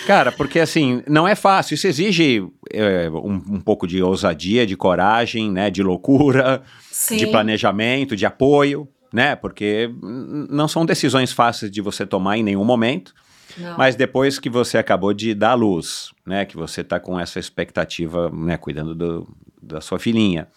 Cara, 0.07 0.31
porque 0.31 0.61
assim, 0.61 1.03
não 1.09 1.27
é 1.27 1.35
fácil, 1.35 1.75
isso 1.75 1.87
exige 1.87 2.47
é, 2.73 3.11
um, 3.11 3.43
um, 3.57 3.61
pouco 3.61 3.87
de 3.87 4.03
ousadia, 4.03 4.67
de 4.67 4.77
coragem, 4.77 5.51
né, 5.51 5.71
de 5.71 5.83
loucura, 5.83 6.63
Sim. 6.91 7.17
de 7.17 7.27
planejamento, 7.27 8.15
de 8.15 8.25
apoio, 8.25 8.89
né, 9.15 9.37
porque 9.37 9.89
não 10.03 10.67
são 10.67 10.85
decisões 10.85 11.33
fáceis 11.33 11.71
de 11.71 11.81
você 11.81 12.05
tomar 12.05 12.37
em 12.37 12.43
nenhum 12.43 12.65
momento, 12.65 13.15
não. 13.57 13.79
mas 13.79 13.95
depois 13.95 14.41
que 14.41 14.51
você 14.51 14.77
acabou 14.77 15.15
de 15.15 15.33
dar 15.35 15.55
luz, 15.55 16.11
né, 16.27 16.45
que 16.45 16.57
você 16.57 16.81
está 16.81 16.99
com 16.99 17.19
essa 17.19 17.39
expectativa, 17.39 18.29
né, 18.31 18.57
cuidando 18.57 18.93
do, 18.93 19.29
da 19.63 19.81
sua 19.81 20.01
filhinha, 20.01 20.49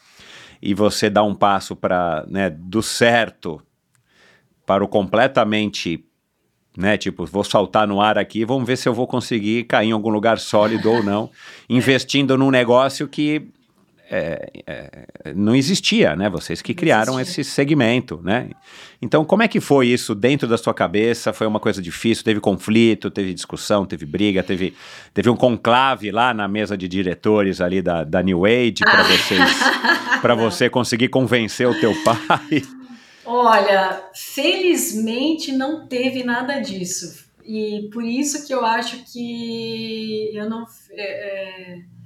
e 0.59 0.73
você 0.73 1.07
dá 1.07 1.21
um 1.21 1.35
passo 1.35 1.75
para, 1.75 2.25
né, 2.27 2.49
do 2.49 2.81
certo 2.81 3.61
para 4.65 4.83
o 4.83 4.87
completamente, 4.87 6.03
né, 6.75 6.97
tipo, 6.97 7.27
vou 7.27 7.43
saltar 7.43 7.87
no 7.87 8.01
ar 8.01 8.17
aqui, 8.17 8.43
vamos 8.43 8.65
ver 8.65 8.75
se 8.75 8.89
eu 8.89 8.93
vou 8.93 9.05
conseguir 9.05 9.65
cair 9.65 9.89
em 9.89 9.91
algum 9.91 10.09
lugar 10.09 10.39
sólido 10.39 10.91
ou 10.91 11.03
não, 11.03 11.29
investindo 11.69 12.35
num 12.35 12.49
negócio 12.49 13.07
que 13.07 13.51
é, 14.09 14.49
é, 14.65 15.33
não 15.35 15.55
existia, 15.55 16.15
né? 16.15 16.29
Vocês 16.29 16.61
que 16.61 16.73
criaram 16.73 17.19
esse 17.19 17.43
segmento, 17.43 18.19
né? 18.23 18.49
Então, 19.01 19.25
como 19.25 19.43
é 19.43 19.47
que 19.47 19.59
foi 19.59 19.87
isso 19.87 20.15
dentro 20.15 20.47
da 20.47 20.57
sua 20.57 20.73
cabeça? 20.73 21.33
Foi 21.33 21.45
uma 21.45 21.59
coisa 21.59 21.81
difícil? 21.81 22.23
Teve 22.23 22.39
conflito, 22.39 23.11
teve 23.11 23.33
discussão, 23.33 23.85
teve 23.85 24.05
briga, 24.05 24.41
teve, 24.41 24.73
teve 25.13 25.29
um 25.29 25.35
conclave 25.35 26.09
lá 26.11 26.33
na 26.33 26.47
mesa 26.47 26.77
de 26.77 26.87
diretores 26.87 27.59
ali 27.59 27.81
da, 27.81 28.03
da 28.03 28.23
New 28.23 28.45
Age 28.45 28.79
para 28.79 29.03
vocês, 29.03 29.51
para 30.21 30.35
você 30.35 30.69
conseguir 30.69 31.09
convencer 31.09 31.67
o 31.67 31.79
teu 31.79 31.93
pai? 32.03 32.63
Olha, 33.25 34.03
felizmente 34.13 35.51
não 35.51 35.85
teve 35.85 36.23
nada 36.23 36.59
disso. 36.59 37.27
E 37.45 37.89
por 37.91 38.03
isso 38.03 38.47
que 38.47 38.53
eu 38.53 38.65
acho 38.65 39.03
que 39.11 40.31
eu 40.33 40.49
não. 40.49 40.65
É, 40.91 41.73
é 41.73 41.96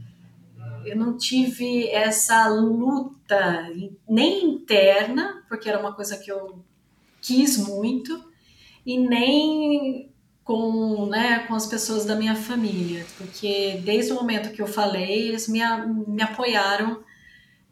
eu 0.85 0.95
não 0.95 1.17
tive 1.17 1.89
essa 1.89 2.47
luta 2.47 3.69
nem 4.07 4.45
interna, 4.45 5.43
porque 5.47 5.69
era 5.69 5.79
uma 5.79 5.93
coisa 5.93 6.17
que 6.17 6.31
eu 6.31 6.63
quis 7.21 7.57
muito, 7.57 8.23
e 8.85 8.97
nem 8.97 10.11
com, 10.43 11.05
né, 11.05 11.45
com 11.47 11.53
as 11.53 11.67
pessoas 11.67 12.05
da 12.05 12.15
minha 12.15 12.35
família, 12.35 13.05
porque 13.17 13.79
desde 13.83 14.11
o 14.11 14.15
momento 14.15 14.51
que 14.51 14.61
eu 14.61 14.67
falei, 14.67 15.29
eles 15.29 15.47
me, 15.47 15.59
me 16.07 16.21
apoiaram 16.21 17.03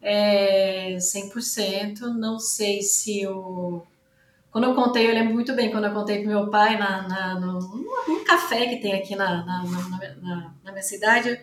é, 0.00 0.96
100%. 0.96 2.00
Não 2.18 2.38
sei 2.38 2.82
se 2.82 3.20
eu. 3.20 3.86
Quando 4.50 4.64
eu 4.64 4.74
contei, 4.74 5.08
eu 5.08 5.14
lembro 5.14 5.34
muito 5.34 5.54
bem 5.54 5.70
quando 5.70 5.84
eu 5.84 5.92
contei 5.92 6.22
para 6.22 6.28
meu 6.28 6.50
pai 6.50 6.76
na, 6.76 7.06
na, 7.06 7.40
no, 7.40 7.60
num 8.08 8.24
café 8.24 8.66
que 8.66 8.80
tem 8.80 8.94
aqui 8.94 9.14
na, 9.14 9.44
na, 9.44 9.62
na, 9.64 10.54
na 10.64 10.72
minha 10.72 10.82
cidade 10.82 11.38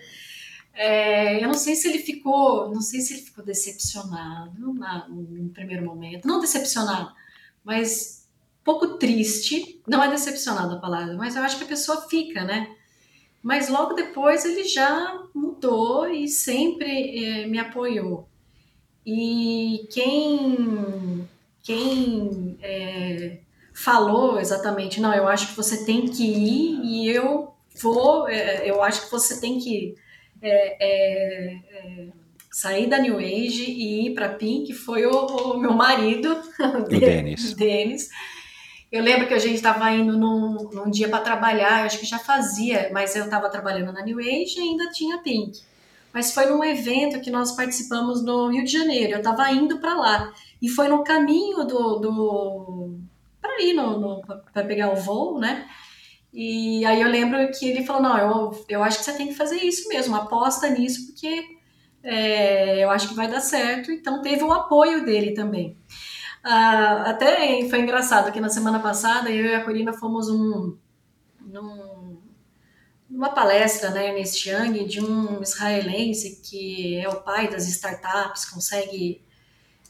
é, 0.78 1.44
eu 1.44 1.48
não 1.48 1.56
sei 1.56 1.76
se 1.76 1.88
ele 1.88 1.99
ficou, 1.99 2.70
não 2.72 2.82
sei 2.82 3.02
se 3.02 3.16
ele 3.16 3.24
ficou 3.24 3.44
decepcionado 3.44 4.74
na, 4.74 5.08
no 5.10 5.49
primeiro 5.49 5.84
momento, 5.84 6.28
não 6.28 6.40
decepcionado, 6.40 7.12
mas 7.64 8.18
pouco 8.64 8.98
triste. 8.98 9.82
Não 9.88 10.04
é 10.04 10.10
decepcionado 10.10 10.76
a 10.76 10.80
palavra, 10.80 11.16
mas 11.16 11.36
eu 11.36 11.41
acho 11.41 11.58
que 11.58 11.64
a 11.64 11.68
pessoa 11.68 12.08
fica, 12.10 12.44
né? 12.44 12.76
Mas 13.41 13.70
logo 13.70 13.94
depois 13.94 14.44
ele 14.45 14.66
já 14.66 15.24
mudou 15.34 16.08
e 16.10 16.28
sempre 16.28 17.26
é, 17.26 17.48
me 17.48 17.58
apoiou. 17.58 18.28
E 19.06 19.88
quem 19.91 21.28
quem 21.64 22.58
é, 22.62 23.40
falou 23.74 24.40
exatamente, 24.40 24.99
não, 24.99 25.14
eu 25.14 25.28
acho 25.28 25.48
que 25.49 25.56
você 25.56 25.86
tem 25.86 26.06
que 26.08 26.24
ir 26.24 26.82
e 26.84 27.10
eu 27.10 27.54
vou, 27.82 28.28
é, 28.28 28.70
eu 28.70 28.84
acho 28.84 29.06
que 29.06 29.12
você 29.12 29.40
tem 29.40 29.60
que 29.60 29.95
é, 29.95 30.07
é, 30.41 30.77
é 30.80 32.07
sair 32.51 32.88
da 32.88 32.97
New 32.97 33.18
Age 33.18 33.65
e 33.69 34.07
ir 34.07 34.14
para 34.15 34.30
Pink. 34.30 34.73
Foi 34.73 35.05
o, 35.05 35.11
o, 35.11 35.59
meu 35.59 35.73
marido, 35.73 36.41
o 36.59 36.84
Denis. 36.84 37.53
Denis. 37.55 38.09
Eu 38.91 39.03
lembro 39.03 39.27
que 39.27 39.34
a 39.34 39.39
gente 39.39 39.55
estava 39.55 39.91
indo 39.91 40.18
num, 40.18 40.69
num 40.72 40.89
dia 40.89 41.09
para 41.09 41.19
trabalhar, 41.19 41.85
acho 41.85 41.99
que 41.99 42.05
já 42.05 42.18
fazia, 42.18 42.89
mas 42.93 43.15
eu 43.15 43.26
estava 43.26 43.49
trabalhando 43.49 43.91
na 43.91 44.01
New 44.01 44.19
Age 44.19 44.55
e 44.57 44.61
ainda 44.61 44.89
tinha 44.89 45.19
Pink. 45.19 45.61
Mas 46.14 46.34
foi 46.34 46.47
num 46.47 46.64
evento 46.64 47.22
que 47.22 47.30
nós 47.30 47.51
participamos 47.51 48.23
no 48.23 48.49
Rio 48.49 48.64
de 48.64 48.72
Janeiro. 48.72 49.14
Eu 49.14 49.18
estava 49.18 49.51
indo 49.51 49.77
para 49.80 49.93
lá 49.93 50.34
e 50.59 50.69
foi 50.69 50.88
no 50.88 51.03
caminho 51.03 51.64
do, 51.65 51.99
do 51.99 52.97
para 53.39 53.61
ir 53.61 53.73
no, 53.73 53.99
no 53.99 54.22
para 54.22 54.64
pegar 54.64 54.91
o 54.91 54.95
voo, 54.95 55.38
né? 55.38 55.68
E 56.39 56.85
aí 56.85 57.01
eu 57.01 57.09
lembro 57.09 57.49
que 57.51 57.68
ele 57.68 57.84
falou: 57.84 58.03
não, 58.03 58.18
eu, 58.19 58.65
eu 58.69 58.84
acho 58.84 58.99
que 58.99 59.05
você 59.05 59.14
tem 59.14 59.30
que 59.30 59.34
fazer 59.34 59.57
isso 59.57 59.89
mesmo, 59.89 60.15
aposta 60.15 60.69
nisso, 60.69 61.07
porque 61.07 61.43
é, 62.03 62.84
eu 62.84 62.91
acho 62.91 63.09
que 63.09 63.15
vai 63.15 63.27
dar 63.27 63.41
certo. 63.41 63.91
Então 63.91 64.22
teve 64.22 64.43
o 64.43 64.53
apoio 64.53 65.03
dele 65.03 65.31
também. 65.31 65.76
Ah, 66.43 67.09
até 67.09 67.68
foi 67.68 67.80
engraçado 67.80 68.31
que 68.31 68.39
na 68.39 68.49
semana 68.49 68.80
passada 68.80 69.31
eu 69.31 69.45
e 69.47 69.55
a 69.55 69.65
Corina 69.65 69.93
fomos 69.93 70.30
um, 70.30 70.77
num, 71.41 72.19
numa 73.09 73.30
palestra 73.30 73.89
né, 73.89 74.09
Ernest 74.09 74.47
Young 74.47 74.85
de 74.85 75.01
um 75.03 75.41
israelense 75.41 76.39
que 76.43 76.97
é 76.97 77.09
o 77.09 77.19
pai 77.22 77.49
das 77.49 77.68
startups, 77.68 78.45
consegue 78.45 79.23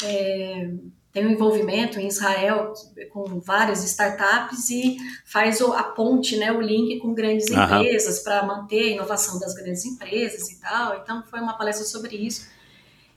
é, 0.02 0.72
tem 1.18 1.26
um 1.26 1.32
envolvimento 1.32 2.00
em 2.00 2.08
Israel 2.08 2.74
com 3.12 3.40
várias 3.40 3.84
startups 3.84 4.70
e 4.70 4.98
faz 5.26 5.60
a 5.60 5.82
ponte, 5.82 6.38
né, 6.38 6.52
o 6.52 6.62
link 6.62 7.00
com 7.00 7.12
grandes 7.12 7.50
uhum. 7.50 7.64
empresas 7.64 8.20
para 8.20 8.46
manter 8.46 8.82
a 8.82 8.94
inovação 8.94 9.40
das 9.40 9.56
grandes 9.56 9.84
empresas 9.84 10.48
e 10.52 10.62
tal. 10.62 10.96
Então 10.98 11.24
foi 11.24 11.40
uma 11.40 11.58
palestra 11.58 11.88
sobre 11.88 12.16
isso. 12.16 12.48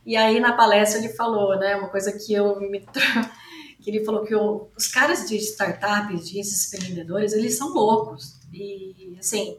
E 0.06 0.16
aí 0.16 0.40
na 0.40 0.54
palestra 0.54 0.98
ele 0.98 1.10
falou, 1.10 1.58
né, 1.58 1.76
uma 1.76 1.90
coisa 1.90 2.10
que 2.10 2.32
eu 2.32 2.58
me 2.58 2.80
que 3.82 3.90
ele 3.90 4.02
falou 4.02 4.24
que 4.24 4.34
o, 4.34 4.68
os 4.74 4.88
caras 4.88 5.28
de 5.28 5.36
startups, 5.36 6.26
de 6.26 6.40
empreendedores, 6.40 7.34
eles 7.34 7.54
são 7.54 7.68
loucos. 7.68 8.40
E 8.50 9.14
assim, 9.18 9.58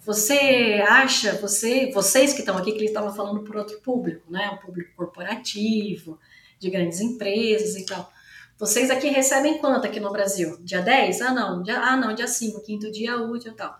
você 0.00 0.82
acha, 0.84 1.34
você, 1.34 1.92
vocês 1.92 2.32
que 2.32 2.40
estão 2.40 2.56
aqui, 2.56 2.72
que 2.72 2.78
ele 2.78 2.86
estava 2.86 3.14
falando 3.14 3.44
por 3.44 3.56
outro 3.56 3.78
público, 3.82 4.24
né, 4.28 4.50
um 4.50 4.56
público 4.56 4.90
corporativo, 4.96 6.18
de 6.58 6.70
grandes 6.70 7.00
empresas 7.00 7.76
e 7.76 7.84
tal. 7.84 8.10
Vocês 8.58 8.90
aqui 8.90 9.08
recebem 9.08 9.58
quanto 9.58 9.86
aqui 9.86 10.00
no 10.00 10.10
Brasil? 10.10 10.58
Dia 10.62 10.82
10? 10.82 11.20
Ah, 11.22 11.32
não. 11.32 11.62
Dia, 11.62 11.78
ah, 11.78 11.96
não, 11.96 12.14
dia 12.14 12.26
5, 12.26 12.60
quinto 12.62 12.90
dia 12.90 13.16
útil 13.16 13.52
e 13.52 13.54
tal. 13.54 13.76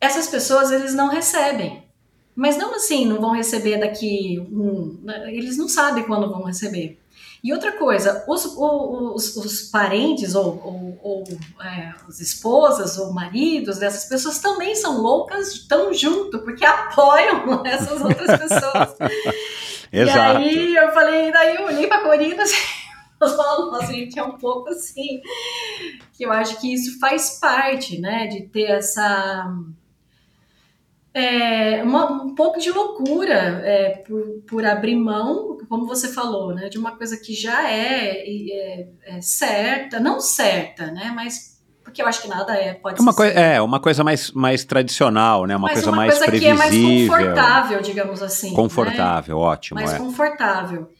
Essas 0.00 0.26
pessoas, 0.26 0.72
eles 0.72 0.94
não 0.94 1.08
recebem. 1.08 1.86
Mas 2.34 2.58
não 2.58 2.74
assim, 2.74 3.06
não 3.06 3.20
vão 3.20 3.30
receber 3.30 3.78
daqui 3.78 4.38
um. 4.52 4.98
Né, 5.02 5.34
eles 5.34 5.56
não 5.56 5.68
sabem 5.68 6.04
quando 6.04 6.28
vão 6.28 6.42
receber. 6.42 6.98
E 7.42 7.52
outra 7.52 7.72
coisa, 7.72 8.24
os, 8.26 8.44
os, 8.44 9.36
os 9.36 9.62
parentes 9.70 10.34
ou, 10.34 10.60
ou, 10.62 10.98
ou 11.00 11.24
é, 11.64 11.94
as 12.08 12.20
esposas 12.20 12.98
ou 12.98 13.12
maridos 13.12 13.78
dessas 13.78 14.06
pessoas 14.06 14.40
também 14.40 14.74
são 14.74 15.00
loucas, 15.00 15.52
estão 15.52 15.94
junto, 15.94 16.40
porque 16.40 16.64
apoiam 16.66 17.64
essas 17.64 18.02
outras 18.02 18.38
pessoas. 18.38 18.96
Exato. 19.92 20.40
E 20.40 20.48
aí 20.48 20.74
eu 20.74 20.92
falei, 20.92 21.32
daí 21.32 21.56
eu 21.56 21.64
olhei 21.64 21.86
pra 21.86 22.02
Corina 22.02 22.42
assim, 22.44 22.56
nossa, 23.20 23.92
gente, 23.92 24.18
é 24.18 24.22
um 24.22 24.36
pouco 24.38 24.68
assim, 24.70 25.20
que 26.12 26.24
eu 26.24 26.32
acho 26.32 26.60
que 26.60 26.72
isso 26.72 26.98
faz 26.98 27.38
parte, 27.38 28.00
né, 28.00 28.26
de 28.26 28.42
ter 28.48 28.70
essa 28.70 29.46
é, 31.14 31.82
uma, 31.82 32.24
um 32.24 32.34
pouco 32.34 32.58
de 32.58 32.70
loucura 32.70 33.62
é, 33.64 33.96
por, 34.06 34.42
por, 34.46 34.66
abrir 34.66 34.96
mão, 34.96 35.56
como 35.66 35.86
você 35.86 36.12
falou, 36.12 36.54
né, 36.54 36.68
de 36.68 36.76
uma 36.76 36.94
coisa 36.94 37.16
que 37.16 37.32
já 37.32 37.70
é, 37.70 38.22
é, 38.28 38.88
é, 39.02 39.20
certa, 39.22 39.98
não 39.98 40.20
certa, 40.20 40.90
né, 40.90 41.10
mas 41.14 41.55
porque 41.96 42.02
eu 42.02 42.06
acho 42.06 42.20
que 42.20 42.28
nada 42.28 42.54
é 42.54 42.74
pode 42.74 42.98
é 42.98 43.02
uma 43.02 43.14
coisa 43.14 43.32
É, 43.32 43.62
uma 43.62 43.80
coisa 43.80 44.04
mais, 44.04 44.30
mais 44.32 44.64
tradicional, 44.64 45.46
né, 45.46 45.56
uma 45.56 45.68
mas 45.68 45.72
coisa 45.72 45.90
uma 45.90 45.96
mais 45.96 46.10
coisa 46.10 46.26
previsível. 46.26 46.56
que 46.56 46.62
é 46.62 46.68
mais 46.68 47.08
confortável, 47.08 47.80
digamos 47.80 48.22
assim. 48.22 48.50
Né? 48.50 48.56
Confortável, 48.56 49.38
né? 49.38 49.42
ótimo. 49.42 49.80
Mais 49.80 49.94
é. 49.94 49.98
confortável. 49.98 50.90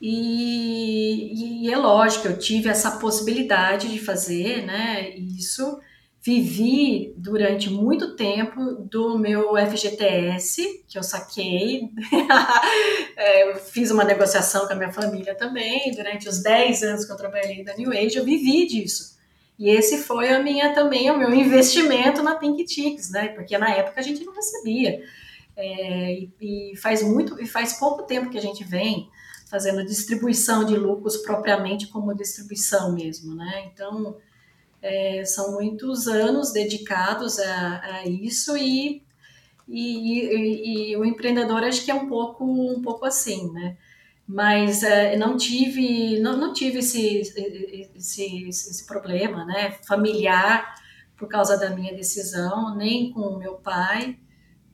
E, 0.00 1.64
e 1.66 1.72
é 1.72 1.76
lógico, 1.76 2.28
eu 2.28 2.38
tive 2.38 2.68
essa 2.68 2.92
possibilidade 2.92 3.90
de 3.90 3.98
fazer, 3.98 4.64
né, 4.64 5.10
isso 5.16 5.80
vivi 6.22 7.12
durante 7.16 7.70
muito 7.70 8.14
tempo 8.14 8.86
do 8.90 9.18
meu 9.18 9.54
FGTS, 9.56 10.84
que 10.86 10.98
eu 10.98 11.02
saquei, 11.02 11.88
é, 13.16 13.50
eu 13.50 13.56
fiz 13.56 13.90
uma 13.90 14.04
negociação 14.04 14.66
com 14.66 14.74
a 14.74 14.76
minha 14.76 14.92
família 14.92 15.34
também, 15.34 15.90
durante 15.92 16.28
os 16.28 16.40
10 16.42 16.82
anos 16.82 17.04
que 17.04 17.12
eu 17.12 17.16
trabalhei 17.16 17.64
na 17.64 17.74
New 17.74 17.90
Age, 17.90 18.16
eu 18.16 18.24
vivi 18.24 18.66
disso. 18.66 19.15
E 19.58 19.70
esse 19.70 20.02
foi 20.02 20.28
a 20.28 20.42
minha 20.42 20.74
também 20.74 21.10
o 21.10 21.18
meu 21.18 21.32
investimento 21.32 22.22
na 22.22 22.34
Pink 22.34 22.64
Ticks, 22.64 23.10
né? 23.10 23.28
Porque 23.28 23.56
na 23.56 23.70
época 23.70 24.00
a 24.00 24.02
gente 24.02 24.24
não 24.24 24.34
recebia. 24.34 25.02
É, 25.56 26.12
e, 26.12 26.32
e, 26.40 26.76
faz 26.76 27.02
muito 27.02 27.40
e 27.40 27.46
faz 27.46 27.74
pouco 27.74 28.02
tempo 28.02 28.28
que 28.28 28.36
a 28.36 28.42
gente 28.42 28.62
vem 28.62 29.08
fazendo 29.46 29.86
distribuição 29.86 30.64
de 30.64 30.76
lucros 30.76 31.16
propriamente 31.18 31.86
como 31.86 32.14
distribuição 32.14 32.92
mesmo, 32.92 33.34
né? 33.34 33.70
Então 33.72 34.18
é, 34.82 35.24
são 35.24 35.52
muitos 35.52 36.06
anos 36.06 36.52
dedicados 36.52 37.38
a, 37.38 37.80
a 37.80 38.06
isso 38.06 38.56
e, 38.56 39.02
e, 39.66 40.20
e, 40.20 40.90
e, 40.90 40.96
o 40.96 41.04
empreendedor 41.04 41.64
acho 41.64 41.84
que 41.84 41.90
é 41.90 41.94
um 41.94 42.06
pouco, 42.06 42.44
um 42.44 42.82
pouco 42.82 43.06
assim, 43.06 43.50
né? 43.52 43.76
Mas 44.28 44.82
é, 44.82 45.16
não 45.16 45.36
tive, 45.36 46.18
não, 46.20 46.36
não 46.36 46.52
tive 46.52 46.78
esse, 46.78 47.20
esse, 47.94 48.48
esse 48.48 48.86
problema, 48.86 49.44
né? 49.44 49.76
Familiar 49.86 50.74
por 51.16 51.28
causa 51.28 51.56
da 51.56 51.70
minha 51.70 51.94
decisão, 51.94 52.76
nem 52.76 53.10
com 53.10 53.36
meu 53.36 53.54
pai, 53.54 54.18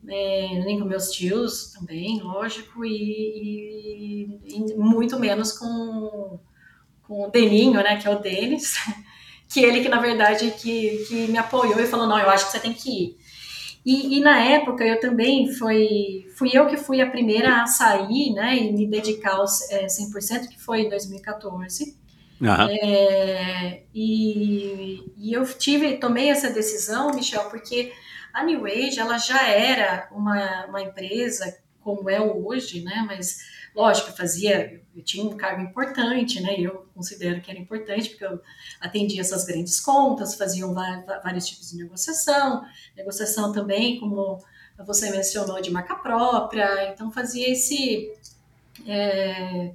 é, 0.09 0.63
nem 0.65 0.79
com 0.79 0.85
meus 0.85 1.11
tios 1.11 1.73
também, 1.73 2.21
lógico, 2.21 2.85
e, 2.85 4.41
e, 4.45 4.73
e, 4.73 4.75
muito 4.75 5.19
menos 5.19 5.53
com, 5.53 6.41
com 7.03 7.27
o 7.27 7.31
Deninho, 7.31 7.75
né, 7.75 7.97
que 7.97 8.09
é 8.09 8.11
o 8.11 8.19
Denis, 8.19 8.75
que 9.49 9.61
ele 9.61 9.83
que 9.83 9.89
na 9.89 10.01
verdade 10.01 10.51
que, 10.53 11.05
que 11.07 11.27
me 11.29 11.39
apoiou 11.39 11.79
e 11.79 11.87
falou, 11.87 12.07
não, 12.07 12.19
eu 12.19 12.29
acho 12.29 12.47
que 12.47 12.53
você 12.53 12.61
tem 12.61 12.73
que 12.73 12.91
ir. 12.91 13.22
E, 13.85 14.19
e, 14.19 14.21
na 14.21 14.39
época 14.39 14.85
eu 14.85 15.01
também 15.01 15.53
foi, 15.53 16.29
fui 16.37 16.51
eu 16.53 16.67
que 16.67 16.77
fui 16.77 17.01
a 17.01 17.11
primeira 17.11 17.63
a 17.63 17.67
sair, 17.67 18.33
né, 18.33 18.57
e 18.57 18.73
me 18.73 18.87
dedicar 18.87 19.35
aos 19.35 19.69
é, 19.71 19.87
100%, 19.87 20.49
que 20.49 20.61
foi 20.61 20.83
em 20.83 20.89
2014. 20.89 21.97
Uhum. 22.41 22.49
É, 22.49 23.83
e, 23.93 25.05
e 25.17 25.33
eu 25.33 25.45
tive, 25.47 25.97
tomei 25.97 26.29
essa 26.29 26.51
decisão, 26.51 27.13
Michel, 27.13 27.45
porque 27.51 27.93
a 28.33 28.45
New 28.45 28.67
Age, 28.67 29.01
ela 29.01 29.19
já 29.19 29.49
era 29.49 30.09
uma, 30.13 30.67
uma 30.67 30.81
empresa 30.81 31.57
como 31.81 32.09
é 32.09 32.21
hoje, 32.21 32.83
né, 32.83 33.05
mas 33.07 33.39
lógico, 33.75 34.17
fazia, 34.17 34.81
eu 34.95 35.03
tinha 35.03 35.25
um 35.25 35.37
cargo 35.37 35.63
importante, 35.63 36.41
né? 36.41 36.55
Eu 36.59 36.87
considero 36.95 37.41
que 37.41 37.51
era 37.51 37.59
importante 37.59 38.11
porque 38.11 38.25
eu 38.25 38.41
atendia 38.81 39.21
essas 39.21 39.45
grandes 39.45 39.81
contas, 39.81 40.35
faziam 40.35 40.75
vários 40.75 41.47
tipos 41.47 41.71
de 41.71 41.79
negociação, 41.79 42.63
negociação 42.97 43.53
também, 43.53 43.99
como 43.99 44.39
você 44.85 45.11
mencionou, 45.11 45.61
de 45.61 45.71
marca 45.71 45.95
própria, 45.95 46.91
então 46.93 47.11
fazia 47.11 47.51
esse 47.51 48.13
é, 48.87 49.73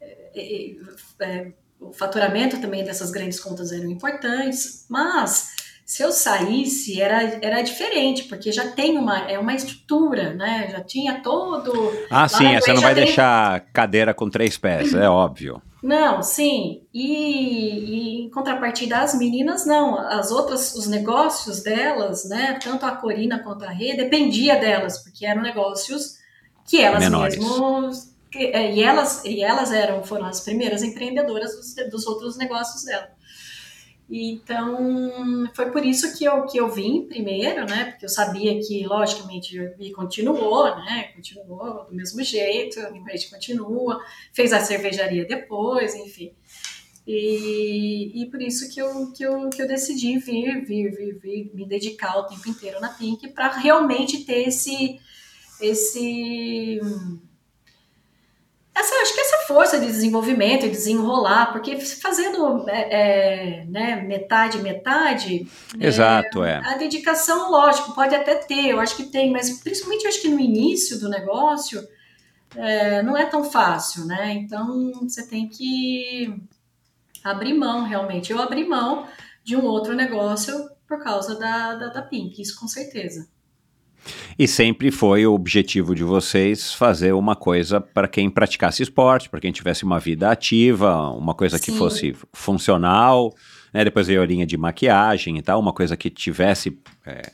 é, 0.00 0.76
é, 1.20 1.52
o 1.80 1.92
faturamento 1.92 2.60
também 2.60 2.84
dessas 2.84 3.10
grandes 3.10 3.40
contas 3.40 3.72
eram 3.72 3.90
importantes, 3.90 4.84
mas 4.88 5.56
se 5.90 6.04
eu 6.04 6.12
saísse 6.12 7.02
era, 7.02 7.40
era 7.42 7.62
diferente, 7.62 8.22
porque 8.22 8.52
já 8.52 8.70
tem 8.70 8.96
uma, 8.96 9.28
é 9.28 9.36
uma 9.36 9.52
estrutura, 9.52 10.32
né? 10.32 10.68
Já 10.70 10.84
tinha 10.84 11.20
todo. 11.20 11.92
Ah, 12.08 12.28
sim, 12.28 12.54
você 12.54 12.72
não 12.72 12.80
vai 12.80 12.94
tem... 12.94 13.06
deixar 13.06 13.58
cadeira 13.72 14.14
com 14.14 14.30
três 14.30 14.56
pés, 14.56 14.94
é 14.94 15.10
óbvio. 15.10 15.60
Não, 15.82 16.22
sim. 16.22 16.82
E, 16.94 18.20
e, 18.22 18.24
em 18.24 18.30
contrapartida, 18.30 18.98
as 18.98 19.18
meninas 19.18 19.66
não. 19.66 19.98
As 19.98 20.30
outras, 20.30 20.76
os 20.76 20.86
negócios 20.86 21.60
delas, 21.64 22.24
né? 22.28 22.56
Tanto 22.62 22.86
a 22.86 22.92
Corina 22.92 23.40
quanto 23.42 23.64
a 23.64 23.70
Rê, 23.70 23.96
dependia 23.96 24.60
delas, 24.60 25.02
porque 25.02 25.26
eram 25.26 25.42
negócios 25.42 26.18
que 26.68 26.80
elas 26.80 27.02
Menores. 27.02 27.36
mesmas. 27.36 28.14
É, 28.32 28.72
e 28.72 28.80
elas, 28.80 29.24
e 29.24 29.42
elas 29.42 29.72
eram, 29.72 30.04
foram 30.04 30.26
as 30.26 30.40
primeiras 30.40 30.84
empreendedoras 30.84 31.56
dos, 31.56 31.74
dos 31.90 32.06
outros 32.06 32.36
negócios 32.36 32.84
dela. 32.84 33.08
Então, 34.12 35.48
foi 35.54 35.70
por 35.70 35.84
isso 35.84 36.18
que 36.18 36.24
eu, 36.24 36.44
que 36.44 36.58
eu 36.58 36.68
vim 36.68 37.06
primeiro, 37.06 37.64
né? 37.64 37.92
Porque 37.92 38.04
eu 38.04 38.08
sabia 38.08 38.58
que, 38.60 38.84
logicamente, 38.84 39.56
e 39.78 39.92
continuou, 39.92 40.64
né? 40.74 41.12
Continuou 41.14 41.84
do 41.84 41.94
mesmo 41.94 42.20
jeito, 42.24 42.80
a 42.80 42.90
gente 42.90 43.30
continua, 43.30 44.02
fez 44.32 44.52
a 44.52 44.58
cervejaria 44.58 45.24
depois, 45.24 45.94
enfim. 45.94 46.32
E, 47.06 48.22
e 48.22 48.26
por 48.30 48.42
isso 48.42 48.68
que 48.74 48.80
eu, 48.80 49.12
que, 49.12 49.22
eu, 49.22 49.48
que 49.48 49.62
eu 49.62 49.68
decidi 49.68 50.18
vir, 50.18 50.64
vir, 50.64 50.90
vir, 50.90 51.18
vir, 51.20 51.50
me 51.54 51.64
dedicar 51.64 52.18
o 52.18 52.26
tempo 52.26 52.48
inteiro 52.48 52.80
na 52.80 52.88
Pink 52.88 53.28
para 53.28 53.58
realmente 53.58 54.24
ter 54.24 54.48
esse, 54.48 54.98
esse 55.60 56.80
essa, 58.80 58.94
acho 59.02 59.14
que 59.14 59.20
essa 59.20 59.46
força 59.46 59.78
de 59.78 59.86
desenvolvimento 59.86 60.66
e 60.66 60.70
desenrolar, 60.70 61.52
porque 61.52 61.78
fazendo 61.80 62.68
é, 62.68 63.60
é, 63.60 63.64
né, 63.66 64.02
metade, 64.02 64.58
metade. 64.58 65.46
Exato, 65.78 66.42
é, 66.42 66.52
é. 66.52 66.56
A 66.64 66.76
dedicação, 66.76 67.50
lógico, 67.50 67.94
pode 67.94 68.14
até 68.14 68.34
ter, 68.36 68.68
eu 68.68 68.80
acho 68.80 68.96
que 68.96 69.04
tem, 69.04 69.30
mas 69.30 69.60
principalmente 69.60 70.04
eu 70.04 70.08
acho 70.08 70.20
que 70.20 70.28
no 70.28 70.40
início 70.40 70.98
do 70.98 71.08
negócio 71.08 71.86
é, 72.56 73.02
não 73.02 73.16
é 73.16 73.26
tão 73.26 73.44
fácil, 73.44 74.06
né? 74.06 74.32
Então 74.32 74.92
você 75.02 75.26
tem 75.26 75.48
que 75.48 76.34
abrir 77.22 77.54
mão 77.54 77.84
realmente. 77.84 78.32
Eu 78.32 78.40
abri 78.40 78.66
mão 78.66 79.06
de 79.44 79.56
um 79.56 79.64
outro 79.64 79.94
negócio 79.94 80.70
por 80.86 81.02
causa 81.02 81.38
da, 81.38 81.74
da, 81.74 81.86
da 81.88 82.02
Pink, 82.02 82.40
isso 82.40 82.58
com 82.58 82.66
certeza. 82.66 83.28
E 84.40 84.48
sempre 84.48 84.90
foi 84.90 85.26
o 85.26 85.34
objetivo 85.34 85.94
de 85.94 86.02
vocês 86.02 86.72
fazer 86.72 87.12
uma 87.12 87.36
coisa 87.36 87.78
para 87.78 88.08
quem 88.08 88.30
praticasse 88.30 88.82
esporte, 88.82 89.28
para 89.28 89.38
quem 89.38 89.52
tivesse 89.52 89.84
uma 89.84 90.00
vida 90.00 90.30
ativa, 90.30 91.10
uma 91.10 91.34
coisa 91.34 91.58
Sim. 91.58 91.64
que 91.64 91.76
fosse 91.76 92.16
funcional, 92.32 93.34
né? 93.70 93.84
Depois 93.84 94.06
veio 94.06 94.22
a 94.22 94.24
linha 94.24 94.46
de 94.46 94.56
maquiagem 94.56 95.36
e 95.36 95.42
tal, 95.42 95.60
uma 95.60 95.74
coisa 95.74 95.94
que 95.94 96.08
tivesse 96.08 96.74
é, 97.04 97.30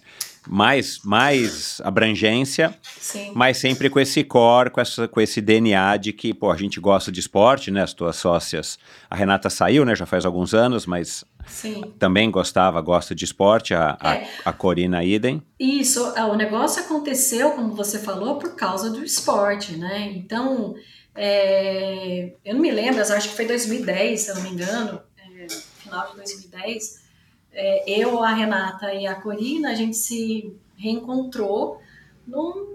mais, 0.49 0.99
mais 1.05 1.81
abrangência, 1.85 2.77
Sim. 2.83 3.31
mas 3.37 3.59
sempre 3.59 3.89
com 3.89 4.01
esse 4.01 4.25
core, 4.25 4.71
com, 4.71 4.81
essa, 4.81 5.07
com 5.07 5.21
esse 5.21 5.41
DNA 5.41 5.99
de 5.99 6.13
que, 6.13 6.35
pô, 6.35 6.51
a 6.51 6.57
gente 6.57 6.81
gosta 6.81 7.13
de 7.13 7.21
esporte, 7.21 7.71
né? 7.71 7.85
As 7.85 7.95
tuas 7.95 8.17
sócias, 8.17 8.81
a 9.09 9.15
Renata 9.15 9.49
saiu, 9.49 9.85
né? 9.85 9.95
Já 9.95 10.07
faz 10.07 10.27
alguns 10.27 10.55
anos, 10.55 10.87
mas 10.87 11.25
Sim. 11.47 11.95
também 11.99 12.31
gostava, 12.31 12.81
gosta 12.81 13.15
de 13.15 13.25
esporte, 13.25 13.75
a, 13.75 13.97
é. 14.03 14.29
a, 14.45 14.51
a 14.51 14.53
Corina 14.53 15.03
Idem. 15.05 15.43
Isso, 15.59 16.01
é, 16.17 16.25
o 16.25 16.35
negócio 16.35 16.83
aconteceu, 16.83 17.53
como 17.53 17.75
você 17.75 17.99
falou, 17.99 18.37
por 18.37 18.55
causa 18.55 18.91
do 18.91 19.05
esporte, 19.05 19.77
né? 19.77 20.13
Então, 20.15 20.75
é, 21.15 22.33
eu 22.45 22.55
não 22.55 22.61
me 22.61 22.71
lembro, 22.71 23.01
acho 23.01 23.29
que 23.31 23.37
foi 23.37 23.47
2010, 23.47 24.21
se 24.21 24.31
eu 24.31 24.35
não 24.35 24.43
me 24.43 24.51
engano, 24.51 25.01
é, 25.19 25.47
final 25.79 26.11
de 26.11 26.17
2010, 26.17 27.07
é, 27.53 27.91
eu, 27.91 28.23
a 28.23 28.35
Renata 28.35 28.93
e 28.93 29.07
a 29.07 29.15
Corina, 29.15 29.71
a 29.71 29.75
gente 29.75 29.97
se 29.97 30.53
reencontrou 30.77 31.81
num, 32.27 32.67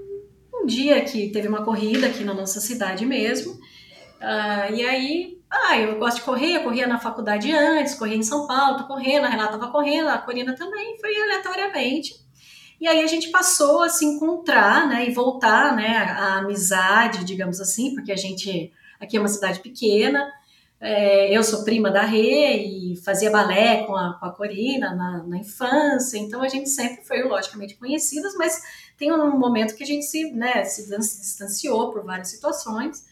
num 0.52 0.65
dia 0.65 1.03
que 1.03 1.30
teve 1.30 1.48
uma 1.48 1.64
corrida 1.64 2.07
aqui 2.07 2.23
na 2.23 2.34
nossa 2.34 2.60
cidade 2.60 3.06
mesmo. 3.06 3.53
Uh, 3.53 4.73
e 4.73 4.84
aí, 4.84 5.41
ah, 5.52 5.78
eu 5.78 5.99
gosto 5.99 6.18
de 6.18 6.23
correr, 6.23 6.56
eu 6.56 6.64
corria 6.64 6.88
na 6.88 6.98
faculdade 6.98 7.52
antes, 7.52 7.95
corria 7.95 8.15
em 8.15 8.23
São 8.23 8.48
Paulo, 8.48 8.78
tô 8.78 8.86
correndo, 8.86 9.26
a 9.26 9.30
Renata 9.30 9.57
tava 9.57 9.69
correndo, 9.69 10.07
a 10.07 10.18
Corina 10.18 10.56
também, 10.56 10.98
foi 10.99 11.14
aleatoriamente. 11.14 12.15
E 12.80 12.88
aí 12.88 13.03
a 13.03 13.07
gente 13.07 13.30
passou 13.30 13.84
a 13.84 13.90
se 13.90 14.06
encontrar, 14.06 14.88
né, 14.88 15.07
e 15.07 15.14
voltar, 15.14 15.76
né, 15.76 15.98
a, 15.98 16.38
amizade, 16.38 17.26
digamos 17.26 17.60
assim, 17.60 17.94
porque 17.94 18.11
a 18.11 18.15
gente 18.15 18.72
aqui 18.99 19.18
é 19.18 19.19
uma 19.19 19.28
cidade 19.28 19.60
pequena, 19.60 20.32
é, 20.80 21.36
eu 21.36 21.44
sou 21.44 21.64
prima 21.64 21.91
da 21.91 22.02
Rê 22.02 22.57
e 22.57 22.95
fazia 23.03 23.30
balé 23.30 23.84
com 23.84 23.95
a, 23.95 24.18
com 24.19 24.26
a 24.26 24.32
Corina 24.32 24.95
na, 24.95 25.23
na, 25.23 25.38
infância, 25.38 26.18
então 26.18 26.41
a 26.41 26.48
gente 26.48 26.69
sempre 26.69 27.03
foi, 27.03 27.22
logicamente, 27.23 27.76
conhecidas, 27.76 28.34
mas 28.36 28.60
tem 28.98 29.11
um 29.11 29.38
momento 29.38 29.76
que 29.76 29.84
a 29.84 29.88
gente 29.88 30.06
se, 30.06 30.32
né, 30.32 30.64
se 30.64 30.90
distanciou 30.90 31.91
por 31.91 32.03
várias 32.03 32.30
situações, 32.30 33.06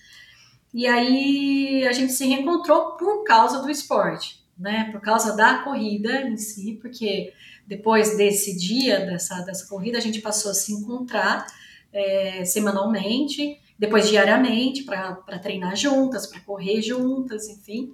e 0.73 0.85
aí 0.85 1.85
a 1.87 1.91
gente 1.91 2.13
se 2.13 2.27
reencontrou 2.27 2.91
por 2.91 3.23
causa 3.23 3.61
do 3.61 3.69
esporte, 3.69 4.43
né, 4.57 4.89
por 4.91 5.01
causa 5.01 5.35
da 5.35 5.59
corrida 5.59 6.21
em 6.21 6.37
si, 6.37 6.77
porque 6.81 7.33
depois 7.65 8.17
desse 8.17 8.57
dia, 8.57 8.99
dessa, 9.05 9.41
dessa 9.41 9.67
corrida, 9.67 9.97
a 9.97 10.01
gente 10.01 10.21
passou 10.21 10.51
a 10.51 10.53
se 10.53 10.73
encontrar 10.73 11.45
é, 11.93 12.43
semanalmente, 12.45 13.59
depois 13.77 14.09
diariamente 14.09 14.83
para 14.83 15.39
treinar 15.41 15.75
juntas, 15.75 16.27
para 16.27 16.41
correr 16.41 16.81
juntas, 16.81 17.47
enfim. 17.47 17.93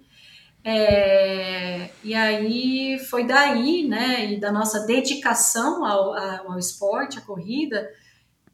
É, 0.64 1.90
e 2.04 2.16
aí 2.16 2.98
foi 3.08 3.26
daí, 3.26 3.88
né, 3.88 4.34
e 4.34 4.40
da 4.40 4.52
nossa 4.52 4.86
dedicação 4.86 5.86
ao, 5.86 6.14
ao 6.14 6.58
esporte, 6.58 7.20
à 7.20 7.22
corrida, 7.22 7.88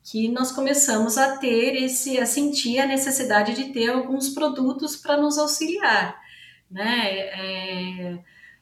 que 0.04 0.28
nós 0.28 0.52
começamos 0.52 1.18
a 1.18 1.38
ter 1.38 1.76
esse, 1.76 2.20
a 2.20 2.26
sentir 2.26 2.80
a 2.80 2.88
necessidade 2.88 3.54
de 3.54 3.72
ter 3.72 3.90
alguns 3.90 4.30
produtos 4.30 4.96
para 4.96 5.18
nos 5.18 5.38
auxiliar, 5.38 6.20
né? 6.70 7.12
É, 7.18 8.20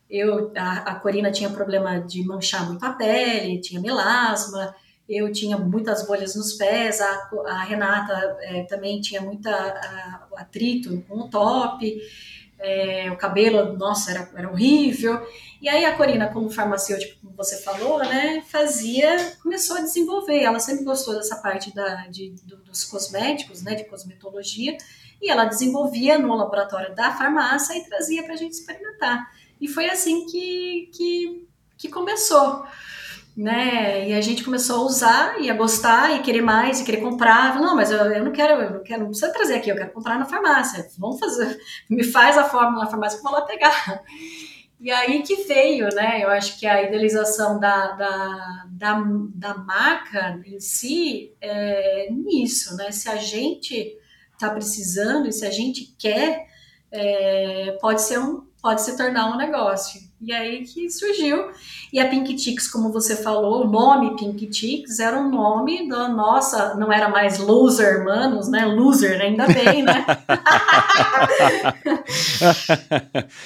eu, 0.09 0.51
a, 0.55 0.91
a 0.91 0.95
Corina 0.95 1.31
tinha 1.31 1.49
problema 1.49 1.99
de 1.99 2.23
manchar 2.25 2.67
muito 2.67 2.83
a 2.83 2.91
pele, 2.93 3.61
tinha 3.61 3.79
melasma, 3.79 4.75
eu 5.07 5.31
tinha 5.31 5.57
muitas 5.57 6.05
bolhas 6.05 6.35
nos 6.35 6.53
pés, 6.53 6.99
a, 6.99 7.29
a 7.47 7.63
Renata 7.63 8.37
é, 8.41 8.63
também 8.63 8.99
tinha 9.01 9.21
muita 9.21 9.51
a, 9.51 10.27
atrito 10.37 11.03
com 11.07 11.19
o 11.19 11.29
top, 11.29 12.01
é, 12.59 13.09
o 13.09 13.17
cabelo, 13.17 13.77
nossa, 13.77 14.11
era, 14.11 14.29
era 14.35 14.51
horrível. 14.51 15.25
E 15.61 15.67
aí 15.67 15.85
a 15.85 15.95
Corina, 15.95 16.27
como 16.27 16.49
farmacêutica, 16.49 17.15
como 17.21 17.33
você 17.35 17.61
falou, 17.61 17.99
né, 17.99 18.43
fazia, 18.47 19.37
começou 19.41 19.77
a 19.77 19.81
desenvolver. 19.81 20.41
Ela 20.41 20.59
sempre 20.59 20.83
gostou 20.83 21.15
dessa 21.15 21.37
parte 21.37 21.73
da, 21.73 22.07
de, 22.07 22.31
do, 22.43 22.57
dos 22.57 22.83
cosméticos, 22.83 23.63
né, 23.63 23.75
de 23.75 23.85
cosmetologia, 23.85 24.77
e 25.21 25.29
ela 25.29 25.45
desenvolvia 25.45 26.17
no 26.17 26.35
laboratório 26.35 26.93
da 26.93 27.11
farmácia 27.11 27.77
e 27.77 27.83
trazia 27.83 28.23
para 28.23 28.33
a 28.33 28.37
gente 28.37 28.53
experimentar. 28.53 29.31
E 29.59 29.67
foi 29.67 29.89
assim 29.89 30.25
que, 30.25 30.89
que, 30.93 31.47
que 31.77 31.89
começou 31.89 32.63
né? 33.39 34.09
E 34.09 34.13
a 34.13 34.19
gente 34.19 34.43
começou 34.43 34.81
a 34.81 34.85
usar 34.85 35.41
e 35.41 35.49
a 35.49 35.53
gostar 35.53 36.13
e 36.13 36.21
querer 36.21 36.41
mais 36.41 36.81
e 36.81 36.83
querer 36.83 36.99
comprar. 36.99 37.53
Falei, 37.53 37.67
não, 37.67 37.75
mas 37.75 37.89
eu, 37.89 37.97
eu 37.97 38.25
não 38.25 38.33
quero, 38.33 38.61
eu 38.61 38.71
não 38.71 38.83
quero, 38.83 39.03
não 39.03 39.09
precisa 39.11 39.31
trazer 39.31 39.55
aqui, 39.55 39.69
eu 39.69 39.77
quero 39.77 39.93
comprar 39.93 40.19
na 40.19 40.25
farmácia. 40.25 40.85
Vamos 40.97 41.19
fazer, 41.21 41.57
me 41.89 42.03
faz 42.03 42.37
a 42.37 42.43
fórmula 42.43 42.83
na 42.83 42.91
farmácia 42.91 43.17
que 43.17 43.25
eu 43.25 43.31
vou 43.31 43.39
lá 43.39 43.45
pegar. 43.45 44.03
E 44.77 44.91
aí 44.91 45.23
que 45.23 45.43
veio, 45.43 45.87
né? 45.95 46.21
Eu 46.21 46.29
acho 46.29 46.59
que 46.59 46.67
a 46.67 46.83
idealização 46.83 47.59
da, 47.59 47.93
da, 47.93 48.65
da, 48.67 49.03
da 49.33 49.53
marca 49.55 50.41
em 50.45 50.59
si 50.59 51.33
é 51.39 52.09
nisso, 52.11 52.75
né? 52.75 52.91
Se 52.91 53.07
a 53.07 53.15
gente 53.15 53.97
está 54.33 54.49
precisando 54.49 55.29
e 55.29 55.31
se 55.31 55.45
a 55.45 55.51
gente 55.51 55.95
quer, 55.97 56.45
é, 56.91 57.77
pode 57.79 58.01
ser 58.01 58.19
um, 58.19 58.45
pode 58.61 58.81
se 58.81 58.97
tornar 58.97 59.33
um 59.33 59.37
negócio. 59.37 60.08
E 60.21 60.33
aí 60.33 60.63
que 60.65 60.89
surgiu. 60.89 61.47
E 61.93 61.99
a 61.99 62.09
Pink 62.09 62.37
Chicks, 62.37 62.67
como 62.67 62.91
você 62.91 63.15
falou, 63.15 63.65
o 63.65 63.69
nome 63.69 64.17
Pink 64.17 64.53
Chicks 64.53 64.99
era 64.99 65.17
um 65.17 65.29
nome 65.29 65.87
da 65.87 66.09
nossa, 66.09 66.75
não 66.75 66.91
era 66.91 67.07
mais 67.07 67.39
Loser 67.39 68.03
Manos, 68.03 68.49
né? 68.49 68.65
Loser, 68.65 69.21
ainda 69.21 69.47
bem, 69.47 69.81
né? 69.81 70.05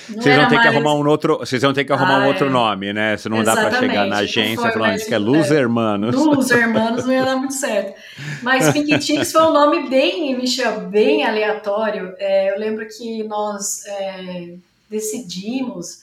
vocês 0.10 0.36
vão 0.36 0.48
ter 0.48 0.56
mais... 0.56 0.62
que 0.62 0.68
arrumar 0.68 0.96
um 0.96 1.08
outro, 1.08 1.38
vocês 1.38 1.62
vão 1.62 1.74
ter 1.74 1.86
que 1.86 1.94
arrumar 1.94 2.22
ah, 2.22 2.26
um 2.26 2.28
outro 2.28 2.48
é. 2.48 2.50
nome, 2.50 2.92
né? 2.92 3.18
Se 3.18 3.30
não 3.30 3.44
dá 3.44 3.56
para 3.56 3.78
chegar 3.78 4.08
na 4.08 4.18
agência 4.18 4.72
falando 4.72 4.96
isso 4.96 5.06
que 5.06 5.14
é 5.14 5.20
Loser 5.20 5.70
Manos. 5.70 6.16
Loser 6.16 6.68
Manos 6.68 7.06
não 7.06 7.14
ia 7.14 7.24
dar 7.24 7.36
muito 7.36 7.54
certo. 7.54 7.94
Mas 8.42 8.72
Pink 8.72 8.98
Chicks 9.00 9.32
foi 9.32 9.44
um 9.44 9.54
nome 9.54 9.88
bem, 9.90 10.36
Michel, 10.36 10.90
bem 10.90 11.24
aleatório. 11.24 12.16
É, 12.18 12.52
eu 12.52 12.60
lembro 12.60 12.88
que 12.88 13.24
nós 13.24 13.86
é, 13.86 14.56
decidimos 14.90 16.03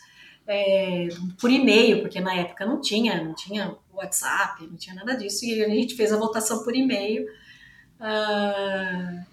é, 0.51 1.09
por 1.41 1.51
e-mail, 1.51 2.01
porque 2.01 2.21
na 2.21 2.35
época 2.35 2.67
não 2.67 2.81
tinha, 2.81 3.23
não 3.23 3.35
tinha 3.35 3.77
WhatsApp, 3.93 4.67
não 4.67 4.77
tinha 4.77 4.97
nada 4.97 5.17
disso, 5.17 5.45
e 5.45 5.63
a 5.63 5.69
gente 5.69 5.95
fez 5.95 6.13
a 6.13 6.19
votação 6.19 6.65
por 6.65 6.75
e-mail. 6.75 7.25
Uh, 8.01 9.25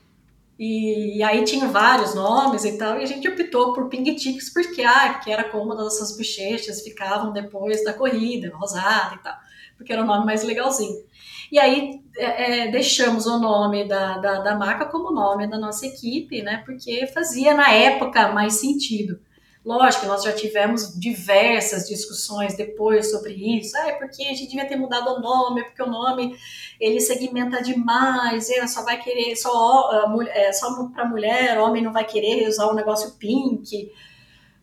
e, 0.60 1.18
e, 1.18 1.23
aí 1.23 1.44
tinha 1.44 1.68
vários 1.68 2.14
nomes 2.14 2.65
e 2.65 2.77
tal, 2.77 2.99
e 2.99 3.03
a 3.03 3.06
gente 3.06 3.27
optou 3.27 3.73
por 3.73 3.89
Ping 3.89 4.15
Ticks 4.15 4.52
porque, 4.53 4.84
ah, 4.84 5.14
porque 5.14 5.31
era 5.31 5.45
como 5.45 5.73
as 5.73 5.80
nossas 5.80 6.18
bochechas 6.18 6.81
ficavam 6.81 7.31
depois 7.31 7.84
da 7.84 7.94
corrida, 7.94 8.56
rosada 8.56 9.15
e 9.15 9.19
tal, 9.19 9.35
porque 9.76 9.94
era 9.94 10.03
o 10.03 10.06
nome 10.06 10.26
mais 10.26 10.44
legalzinho. 10.44 11.03
E 11.52 11.57
aí 11.57 12.02
é, 12.18 12.65
é, 12.65 12.72
deixamos 12.72 13.26
o 13.26 13.39
nome 13.39 13.88
da, 13.88 14.18
da, 14.18 14.39
da 14.41 14.56
marca 14.56 14.85
como 14.85 15.11
nome 15.11 15.48
da 15.48 15.57
nossa 15.57 15.85
equipe, 15.85 16.41
né? 16.41 16.61
Porque 16.65 17.07
fazia 17.07 17.53
na 17.53 17.72
época 17.72 18.31
mais 18.34 18.56
sentido. 18.56 19.19
Lógico, 19.68 20.06
nós 20.06 20.23
já 20.23 20.31
tivemos 20.31 20.98
diversas 20.98 21.89
discussões 21.89 22.56
depois 22.56 23.11
sobre 23.11 23.34
isso. 23.34 23.76
Ah, 23.76 23.89
é 23.89 23.95
porque 23.95 24.23
a 24.23 24.30
gente 24.30 24.48
devia 24.48 24.65
ter 24.65 24.77
mudado 24.77 25.10
o 25.10 25.19
nome, 25.19 25.61
porque 25.65 25.84
o 25.84 25.89
nome 25.89 26.39
ele 26.80 27.02
segmenta 27.02 27.61
demais, 27.61 28.49
ele 28.49 28.65
só 28.69 28.85
vai 28.85 28.98
querer 28.98 29.35
só, 29.35 29.91
é, 30.30 30.53
só 30.53 30.85
para 30.88 31.03
mulher, 31.03 31.60
homem 31.60 31.84
não 31.84 31.91
vai 31.91 32.06
querer 32.06 32.48
usar 32.48 32.68
o 32.68 32.73
negócio 32.73 33.15
pink. 33.19 33.91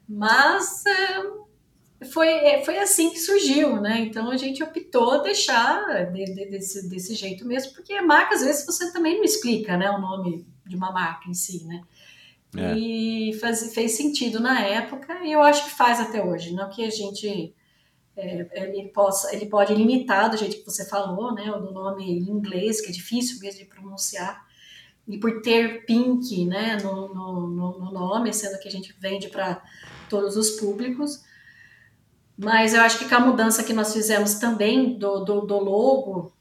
Mas 0.09 0.87
é, 0.87 2.07
foi, 2.07 2.29
é, 2.29 2.65
foi 2.65 2.79
assim 2.79 3.11
que 3.11 3.19
surgiu, 3.19 3.83
né? 3.83 4.01
Então 4.01 4.31
a 4.31 4.39
gente 4.39 4.63
optou 4.63 5.23
deixar 5.23 6.13
de, 6.15 6.25
de, 6.25 6.47
desse, 6.47 6.89
desse 6.89 7.15
jeito 7.15 7.45
mesmo, 7.45 7.75
porque 7.75 7.93
a 7.93 8.03
marca, 8.03 8.37
às 8.37 8.41
vezes, 8.43 8.65
você 8.65 8.91
também 8.91 9.19
não 9.19 9.25
explica 9.25 9.77
né, 9.77 9.91
o 9.91 10.01
nome 10.01 10.47
de 10.65 10.77
uma 10.77 10.91
marca 10.91 11.29
em 11.29 11.35
si, 11.35 11.63
né? 11.65 11.83
É. 12.57 12.77
E 12.77 13.33
faz, 13.35 13.75
fez 13.75 13.97
sentido 13.97 14.41
na 14.41 14.61
época 14.61 15.25
e 15.25 15.33
eu 15.33 15.43
acho 15.43 15.65
que 15.65 15.71
faz 15.71 16.01
até 16.01 16.23
hoje. 16.23 16.53
Não 16.53 16.71
que 16.71 16.85
a 16.85 16.91
gente 16.91 17.55
é, 18.17 18.49
ele, 18.53 18.89
possa, 18.89 19.35
ele 19.35 19.47
pode 19.47 19.75
limitar 19.75 20.31
do 20.31 20.37
jeito 20.37 20.59
que 20.59 20.65
você 20.65 20.89
falou, 20.89 21.35
né? 21.35 21.51
O 21.51 21.73
nome 21.73 22.05
em 22.05 22.31
inglês, 22.31 22.81
que 22.81 22.89
é 22.89 22.93
difícil 22.93 23.41
mesmo 23.41 23.61
de 23.61 23.67
pronunciar. 23.67 24.45
E 25.07 25.19
por 25.19 25.43
ter 25.43 25.85
Pink 25.85 26.47
né, 26.47 26.79
no, 26.83 27.13
no, 27.13 27.79
no 27.79 27.93
nome, 27.93 28.33
sendo 28.33 28.59
que 28.59 28.69
a 28.69 28.71
gente 28.71 28.95
vende 28.99 29.29
para 29.29 29.63
todos 30.09 30.37
os 30.37 30.53
públicos. 30.53 31.23
Mas 32.37 32.73
eu 32.73 32.81
acho 32.81 32.99
que 32.99 33.09
com 33.09 33.15
a 33.15 33.21
mudança 33.21 33.63
que 33.63 33.73
nós 33.73 33.93
fizemos 33.93 34.35
também 34.35 34.99
do, 34.99 35.21
do, 35.21 35.41
do 35.43 35.59
logo, 35.59 36.33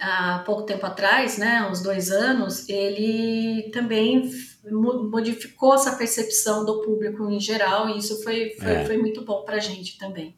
há 0.00 0.42
pouco 0.44 0.64
tempo 0.64 0.84
atrás, 0.84 1.38
né, 1.38 1.66
uns 1.70 1.80
dois 1.80 2.10
anos, 2.10 2.68
ele 2.68 3.70
também 3.72 4.30
modificou 4.70 5.74
essa 5.74 5.92
percepção 5.96 6.64
do 6.64 6.80
público 6.82 7.28
em 7.30 7.40
geral 7.40 7.88
e 7.88 7.98
isso 7.98 8.22
foi, 8.22 8.50
foi, 8.58 8.72
é. 8.72 8.84
foi 8.84 8.98
muito 8.98 9.24
bom 9.24 9.42
para 9.42 9.56
a 9.56 9.60
gente 9.60 9.98
também. 9.98 10.36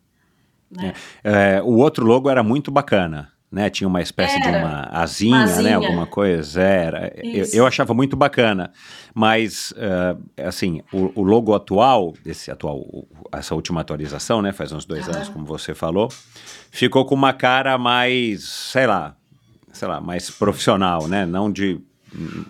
Né? 0.70 0.92
É. 1.24 1.56
É, 1.56 1.62
o 1.62 1.76
outro 1.76 2.04
logo 2.04 2.28
era 2.28 2.42
muito 2.42 2.70
bacana. 2.70 3.32
Né, 3.50 3.70
tinha 3.70 3.88
uma 3.88 4.02
espécie 4.02 4.36
era. 4.42 4.50
de 4.50 4.58
uma 4.58 4.82
asinha, 4.92 5.36
uma 5.36 5.44
asinha. 5.44 5.62
né, 5.70 5.74
alguma 5.74 6.06
coisa, 6.06 6.60
era, 6.60 7.10
eu, 7.16 7.46
eu, 7.50 7.66
achava 7.66 7.94
muito 7.94 8.14
bacana, 8.14 8.70
mas, 9.14 9.72
uh, 9.72 10.22
assim, 10.46 10.82
o, 10.92 11.10
o, 11.18 11.22
logo 11.22 11.54
atual, 11.54 12.12
esse 12.26 12.50
atual, 12.50 12.84
essa 13.32 13.54
última 13.54 13.80
atualização, 13.80 14.42
né, 14.42 14.52
faz 14.52 14.70
uns 14.70 14.84
dois 14.84 15.08
anos, 15.08 15.30
como 15.30 15.46
você 15.46 15.74
falou, 15.74 16.10
ficou 16.70 17.06
com 17.06 17.14
uma 17.14 17.32
cara 17.32 17.78
mais, 17.78 18.44
sei 18.44 18.86
lá, 18.86 19.16
sei 19.72 19.88
lá, 19.88 19.98
mais 19.98 20.30
profissional, 20.30 21.08
né, 21.08 21.24
não 21.24 21.50
de 21.50 21.80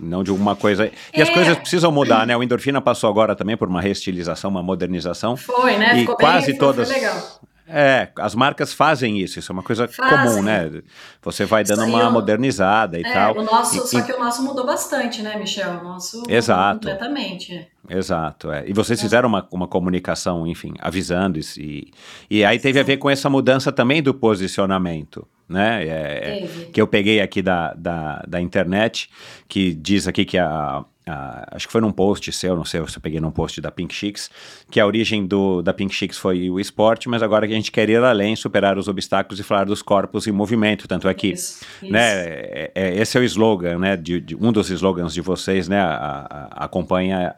não 0.00 0.22
de 0.22 0.30
alguma 0.30 0.56
coisa. 0.56 0.90
E 1.14 1.20
é. 1.20 1.22
as 1.22 1.30
coisas 1.30 1.56
precisam 1.56 1.92
mudar, 1.92 2.26
né? 2.26 2.36
O 2.36 2.42
Endorfina 2.42 2.80
passou 2.80 3.08
agora 3.08 3.34
também 3.34 3.56
por 3.56 3.68
uma 3.68 3.80
reestilização, 3.80 4.50
uma 4.50 4.62
modernização. 4.62 5.36
Foi, 5.36 5.76
né? 5.76 5.96
E 5.96 6.00
Ficou 6.00 6.16
quase 6.16 6.52
bem, 6.52 6.58
todas. 6.58 6.90
Foi 6.90 7.00
legal. 7.00 7.40
É, 7.68 8.08
as 8.16 8.34
marcas 8.34 8.72
fazem 8.72 9.20
isso, 9.20 9.38
isso 9.38 9.52
é 9.52 9.54
uma 9.54 9.62
coisa 9.62 9.86
fazem. 9.86 10.18
comum, 10.18 10.42
né? 10.42 10.82
Você 11.22 11.44
vai 11.44 11.62
dando 11.64 11.84
uma 11.84 12.04
eu... 12.04 12.10
modernizada 12.10 12.98
e 12.98 13.02
é, 13.02 13.12
tal. 13.12 13.36
O 13.36 13.42
nosso, 13.42 13.76
e, 13.76 13.86
só 13.86 14.00
que 14.00 14.12
o 14.12 14.18
nosso 14.18 14.42
mudou 14.42 14.64
bastante, 14.64 15.22
né, 15.22 15.36
Michel? 15.36 15.80
O 15.80 15.84
nosso 15.84 16.22
Exato. 16.28 16.88
completamente. 16.88 17.68
Exato, 17.88 18.50
é. 18.50 18.64
E 18.66 18.72
vocês 18.72 18.98
é. 18.98 19.02
fizeram 19.02 19.28
uma, 19.28 19.46
uma 19.52 19.68
comunicação, 19.68 20.46
enfim, 20.46 20.72
avisando 20.80 21.38
isso. 21.38 21.60
E, 21.60 21.92
e 22.30 22.44
aí 22.44 22.58
teve 22.58 22.78
Sim. 22.78 22.80
a 22.80 22.84
ver 22.84 22.96
com 22.96 23.10
essa 23.10 23.28
mudança 23.28 23.70
também 23.70 24.02
do 24.02 24.14
posicionamento 24.14 25.26
né? 25.48 25.84
É, 25.84 26.44
é 26.44 26.48
que 26.72 26.80
eu 26.80 26.86
peguei 26.86 27.20
aqui 27.20 27.40
da, 27.40 27.72
da, 27.72 28.22
da, 28.28 28.40
internet, 28.40 29.08
que 29.48 29.72
diz 29.72 30.06
aqui 30.06 30.24
que 30.24 30.36
a, 30.36 30.84
a, 31.08 31.46
Acho 31.52 31.66
que 31.66 31.72
foi 31.72 31.80
num 31.80 31.92
post 31.92 32.30
seu, 32.32 32.56
não 32.56 32.64
sei 32.64 32.84
se 32.86 32.96
eu 32.96 33.00
peguei 33.00 33.20
num 33.20 33.30
post 33.30 33.60
da 33.60 33.70
Pink 33.70 33.94
Chicks, 33.94 34.30
que 34.70 34.78
a 34.78 34.86
origem 34.86 35.26
do, 35.26 35.62
da 35.62 35.72
Pink 35.72 35.94
Chicks 35.94 36.18
foi 36.18 36.48
o 36.50 36.60
esporte, 36.60 37.08
mas 37.08 37.22
agora 37.22 37.46
que 37.46 37.52
a 37.52 37.56
gente 37.56 37.72
quer 37.72 37.88
ir 37.88 37.96
além, 37.96 38.36
superar 38.36 38.78
os 38.78 38.88
obstáculos 38.88 39.40
e 39.40 39.42
falar 39.42 39.64
dos 39.64 39.82
corpos 39.82 40.26
em 40.26 40.32
movimento. 40.32 40.86
Tanto 40.86 41.08
é 41.08 41.14
que, 41.14 41.28
isso, 41.28 41.64
né, 41.82 41.98
É, 42.00 42.72
é, 42.74 43.00
esse 43.00 43.16
é 43.16 43.20
o 43.20 43.24
slogan, 43.24 43.78
né? 43.78 43.96
De, 43.96 44.20
de, 44.20 44.36
um 44.36 44.52
dos 44.52 44.70
slogans 44.70 45.12
de 45.14 45.20
vocês, 45.20 45.68
né? 45.68 45.80
A, 45.80 46.48
a, 46.52 46.64
acompanha 46.64 47.34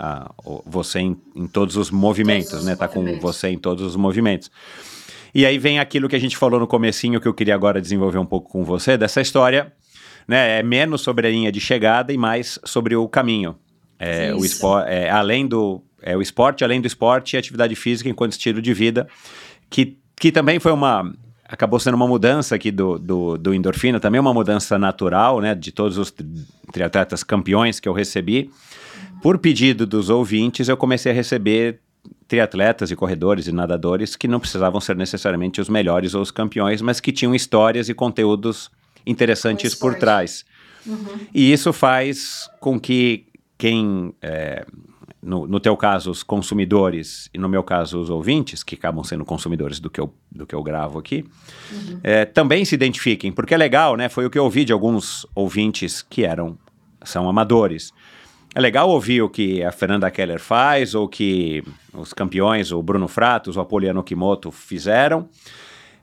você 0.67 1.01
em, 1.01 1.17
em, 1.35 1.47
todos 1.47 1.77
os 1.77 1.91
movimentos, 1.91 2.51
todos 2.51 2.65
né? 2.65 2.73
Os 2.73 2.79
tá 2.79 2.87
movimentos. 2.87 3.21
com 3.21 3.27
você 3.27 3.49
em 3.49 3.59
todos 3.59 3.85
os 3.85 3.97
movimentos. 3.97 4.51
E 5.35 5.47
aí 5.47 5.59
vem 5.59 5.79
aquilo 5.79 6.09
que 6.09 6.17
a 6.17 6.19
gente 6.19 6.37
falou 6.37 6.59
no 6.59 6.67
comecinho, 6.67 7.21
que 7.21 7.29
eu 7.29 7.35
queria 7.35 7.55
agora 7.55 7.81
desenvolver 7.81 8.19
um 8.19 8.27
pouco 8.27 8.51
com 8.51 8.65
você, 8.65 8.99
dessa 8.99 9.21
história, 9.21 9.73
né? 10.31 10.61
É 10.61 10.63
menos 10.63 11.01
sobre 11.01 11.27
a 11.27 11.31
linha 11.31 11.51
de 11.51 11.61
chegada 11.61 12.13
e 12.13 12.17
mais 12.17 12.57
sobre 12.65 12.95
o 12.95 13.09
caminho. 13.09 13.57
É, 13.99 14.33
o 14.33 14.45
esporte, 14.45 14.89
é, 14.89 15.11
além 15.11 15.47
do 15.47 15.83
é, 16.01 16.17
o 16.17 16.23
esporte, 16.23 16.63
além 16.63 16.81
do 16.81 16.87
esporte 16.87 17.35
e 17.35 17.37
atividade 17.37 17.75
física 17.75 18.09
enquanto 18.09 18.33
estilo 18.33 18.63
de 18.63 18.73
vida, 18.73 19.09
que, 19.69 19.99
que 20.15 20.31
também 20.31 20.61
foi 20.61 20.71
uma 20.71 21.13
acabou 21.45 21.81
sendo 21.81 21.95
uma 21.95 22.07
mudança 22.07 22.55
aqui 22.55 22.71
do, 22.71 22.97
do, 22.97 23.37
do 23.37 23.53
endorfina, 23.53 23.99
também 23.99 24.21
uma 24.21 24.33
mudança 24.33 24.79
natural, 24.79 25.41
né, 25.41 25.53
de 25.53 25.73
todos 25.73 25.99
os 25.99 26.15
triatletas 26.73 27.25
campeões 27.25 27.81
que 27.81 27.89
eu 27.89 27.93
recebi. 27.93 28.49
Por 29.21 29.37
pedido 29.37 29.85
dos 29.85 30.11
ouvintes, 30.11 30.69
eu 30.69 30.77
comecei 30.77 31.11
a 31.11 31.15
receber 31.15 31.81
triatletas 32.29 32.93
e 32.93 32.97
corredores 32.97 33.49
e 33.49 33.53
nadadores 33.53 34.15
que 34.15 34.29
não 34.29 34.39
precisavam 34.39 34.81
ser 34.81 34.95
necessariamente 34.95 35.61
os 35.61 35.69
melhores 35.69 36.15
ou 36.15 36.23
os 36.23 36.31
campeões, 36.31 36.81
mas 36.81 37.01
que 37.01 37.11
tinham 37.11 37.35
histórias 37.35 37.89
e 37.89 37.95
conteúdos 37.95 38.71
interessantes 39.07 39.75
por 39.75 39.95
trás. 39.95 40.45
Uhum. 40.87 41.27
E 41.35 41.53
isso 41.53 41.73
faz 41.73 42.49
com 42.59 42.79
que 42.79 43.27
quem, 43.59 44.15
é, 44.23 44.65
no, 45.23 45.47
no 45.47 45.61
teu 45.61 45.77
caso, 45.77 46.11
os 46.11 46.23
consumidores, 46.23 47.29
e 47.35 47.39
no 47.39 47.49
meu 47.49 47.63
caso, 47.63 48.01
os 48.01 48.09
ouvintes, 48.09 48.63
que 48.63 48.75
acabam 48.75 49.05
sendo 49.05 49.25
consumidores 49.25 49.79
do 49.79 49.91
que 49.91 50.01
eu, 50.01 50.13
do 50.31 50.47
que 50.47 50.55
eu 50.55 50.63
gravo 50.63 50.99
aqui, 50.99 51.25
uhum. 51.71 52.01
é, 52.03 52.25
também 52.25 52.65
se 52.65 52.75
identifiquem, 52.75 53.31
porque 53.31 53.55
é 53.55 53.57
legal, 53.59 53.97
né? 53.97 54.09
Foi 54.09 54.25
o 54.25 54.31
que 54.31 54.39
eu 54.39 54.45
ouvi 54.45 54.65
de 54.65 54.73
alguns 54.73 55.27
ouvintes 55.35 56.01
que 56.01 56.25
eram, 56.25 56.59
são 57.05 57.29
amadores. 57.29 57.93
É 58.55 58.61
legal 58.61 58.89
ouvir 58.89 59.23
o 59.23 59.29
que 59.29 59.63
a 59.63 59.71
Fernanda 59.71 60.11
Keller 60.11 60.41
faz, 60.41 60.95
ou 60.95 61.07
que 61.07 61.63
os 61.93 62.13
campeões, 62.13 62.73
o 62.73 62.83
Bruno 62.83 63.07
Fratos, 63.07 63.57
o 63.57 63.61
Apoliano 63.61 64.03
Kimoto 64.03 64.51
fizeram. 64.51 65.29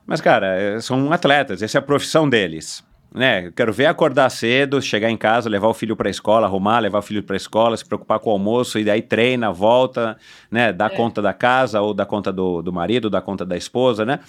Mas, 0.06 0.20
cara, 0.20 0.56
é, 0.56 0.80
são 0.80 1.12
atletas, 1.12 1.60
essa 1.60 1.76
é 1.76 1.80
a 1.80 1.82
profissão 1.82 2.26
deles. 2.28 2.82
Né? 3.14 3.46
Eu 3.46 3.52
quero 3.52 3.72
ver 3.72 3.86
acordar 3.86 4.28
cedo, 4.30 4.82
chegar 4.82 5.10
em 5.10 5.16
casa, 5.16 5.48
levar 5.48 5.68
o 5.68 5.74
filho 5.74 5.96
para 5.96 6.08
a 6.08 6.10
escola, 6.10 6.46
arrumar, 6.46 6.78
levar 6.80 6.98
o 6.98 7.02
filho 7.02 7.22
para 7.22 7.34
a 7.34 7.38
escola, 7.38 7.76
se 7.76 7.84
preocupar 7.84 8.18
com 8.18 8.30
o 8.30 8.32
almoço, 8.32 8.78
e 8.78 8.84
daí 8.84 9.00
treina, 9.00 9.50
volta, 9.50 10.16
né? 10.50 10.72
Dá 10.72 10.86
é. 10.86 10.90
conta 10.90 11.22
da 11.22 11.32
casa, 11.32 11.80
ou 11.80 11.94
dá 11.94 12.04
conta 12.04 12.32
do, 12.32 12.60
do 12.60 12.72
marido, 12.72 13.08
dá 13.08 13.20
conta 13.20 13.46
da 13.46 13.56
esposa, 13.56 14.04
né? 14.04 14.20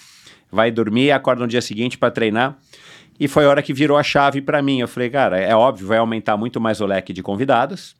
Vai 0.52 0.72
dormir, 0.72 1.12
acorda 1.12 1.42
no 1.42 1.48
dia 1.48 1.62
seguinte 1.62 1.98
para 1.98 2.10
treinar. 2.10 2.58
E 3.20 3.28
foi 3.28 3.46
a 3.46 3.50
hora 3.50 3.62
que 3.62 3.74
virou 3.74 3.98
a 3.98 4.04
chave 4.04 4.42
para 4.42 4.62
mim. 4.62 4.80
Eu 4.80 4.88
falei, 4.88 5.10
cara, 5.10 5.38
é 5.38 5.54
óbvio, 5.54 5.86
vai 5.86 5.98
aumentar 5.98 6.38
muito 6.38 6.62
mais 6.62 6.80
o 6.80 6.86
leque 6.86 7.12
de 7.12 7.22
convidados, 7.22 8.00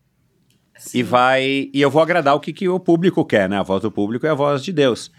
Sim. 0.80 1.00
E 1.00 1.04
vai. 1.04 1.70
E 1.74 1.82
eu 1.82 1.92
vou 1.92 2.02
agradar 2.02 2.34
o 2.34 2.40
que, 2.40 2.54
que 2.54 2.70
o 2.70 2.80
público 2.80 3.26
quer, 3.26 3.50
né? 3.50 3.60
A 3.60 3.64
voz 3.64 3.82
do 3.82 3.92
público 3.92 4.26
é 4.26 4.30
a 4.30 4.34
voz 4.34 4.64
de 4.64 4.72
Deus. 4.72 5.12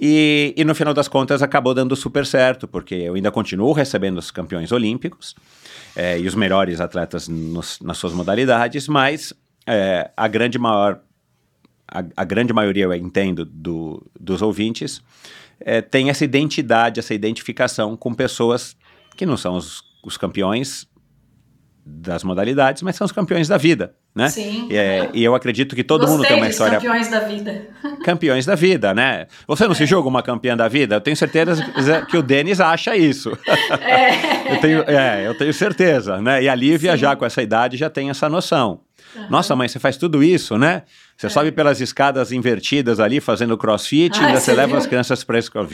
E, 0.00 0.54
e 0.56 0.64
no 0.64 0.74
final 0.74 0.94
das 0.94 1.08
contas 1.08 1.42
acabou 1.42 1.74
dando 1.74 1.94
super 1.96 2.24
certo, 2.24 2.68
porque 2.68 2.94
eu 2.94 3.14
ainda 3.14 3.30
continuo 3.30 3.72
recebendo 3.72 4.18
os 4.18 4.30
campeões 4.30 4.72
olímpicos 4.72 5.34
é, 5.96 6.18
e 6.18 6.26
os 6.26 6.34
melhores 6.34 6.80
atletas 6.80 7.28
nos, 7.28 7.80
nas 7.80 7.98
suas 7.98 8.12
modalidades, 8.12 8.86
mas 8.88 9.32
é, 9.66 10.10
a 10.16 10.28
grande 10.28 10.58
maior. 10.58 11.00
A, 11.90 12.04
a, 12.18 12.24
grande 12.24 12.52
maioria, 12.52 12.84
eu 12.84 12.94
entendo, 12.94 13.46
do, 13.46 14.06
dos 14.18 14.42
ouvintes 14.42 15.02
é, 15.58 15.80
tem 15.80 16.10
essa 16.10 16.22
identidade, 16.22 17.00
essa 17.00 17.14
identificação 17.14 17.96
com 17.96 18.12
pessoas 18.12 18.76
que 19.16 19.24
não 19.24 19.38
são 19.38 19.56
os, 19.56 19.82
os 20.04 20.16
campeões 20.18 20.86
das 21.90 22.22
modalidades, 22.22 22.82
mas 22.82 22.96
são 22.96 23.04
os 23.04 23.12
campeões 23.12 23.48
da 23.48 23.56
vida, 23.56 23.94
né? 24.14 24.28
Sim. 24.28 24.68
E, 24.70 24.76
é, 24.76 25.08
e 25.14 25.24
eu 25.24 25.34
acredito 25.34 25.74
que 25.74 25.82
todo 25.82 26.00
Gostei 26.00 26.16
mundo 26.16 26.26
tem 26.26 26.36
uma 26.36 26.48
história. 26.48 26.78
Campeões 26.78 27.08
da 27.08 27.20
vida. 27.20 27.66
Campeões 28.04 28.46
da 28.46 28.54
vida, 28.54 28.92
né? 28.92 29.26
Você 29.46 29.64
não 29.64 29.72
é. 29.72 29.74
se 29.74 29.86
julga 29.86 30.08
uma 30.08 30.22
campeã 30.22 30.56
da 30.56 30.68
vida? 30.68 30.96
Eu 30.96 31.00
tenho 31.00 31.16
certeza 31.16 31.64
que 32.08 32.16
o 32.16 32.22
Denis 32.22 32.60
acha 32.60 32.94
isso. 32.94 33.36
É. 33.80 34.52
eu, 34.52 34.60
tenho, 34.60 34.80
é, 34.86 35.26
eu 35.26 35.36
tenho 35.36 35.52
certeza, 35.54 36.20
né? 36.20 36.42
E 36.42 36.48
a 36.48 36.54
Lívia 36.54 36.92
Sim. 36.92 36.98
já 36.98 37.16
com 37.16 37.24
essa 37.24 37.42
idade 37.42 37.76
já 37.76 37.88
tem 37.88 38.10
essa 38.10 38.28
noção. 38.28 38.80
Uhum. 39.16 39.30
Nossa, 39.30 39.56
mãe, 39.56 39.66
você 39.66 39.78
faz 39.78 39.96
tudo 39.96 40.22
isso, 40.22 40.58
né? 40.58 40.82
Você 41.18 41.26
é. 41.26 41.30
sobe 41.30 41.50
pelas 41.50 41.80
escadas 41.80 42.30
invertidas 42.30 43.00
ali, 43.00 43.20
fazendo 43.20 43.58
crossfit, 43.58 44.16
Ai, 44.20 44.26
ainda 44.26 44.40
você, 44.40 44.52
leva 44.52 44.78
as 44.78 44.86
crianças 44.86 45.24
para 45.24 45.36
escovar, 45.36 45.68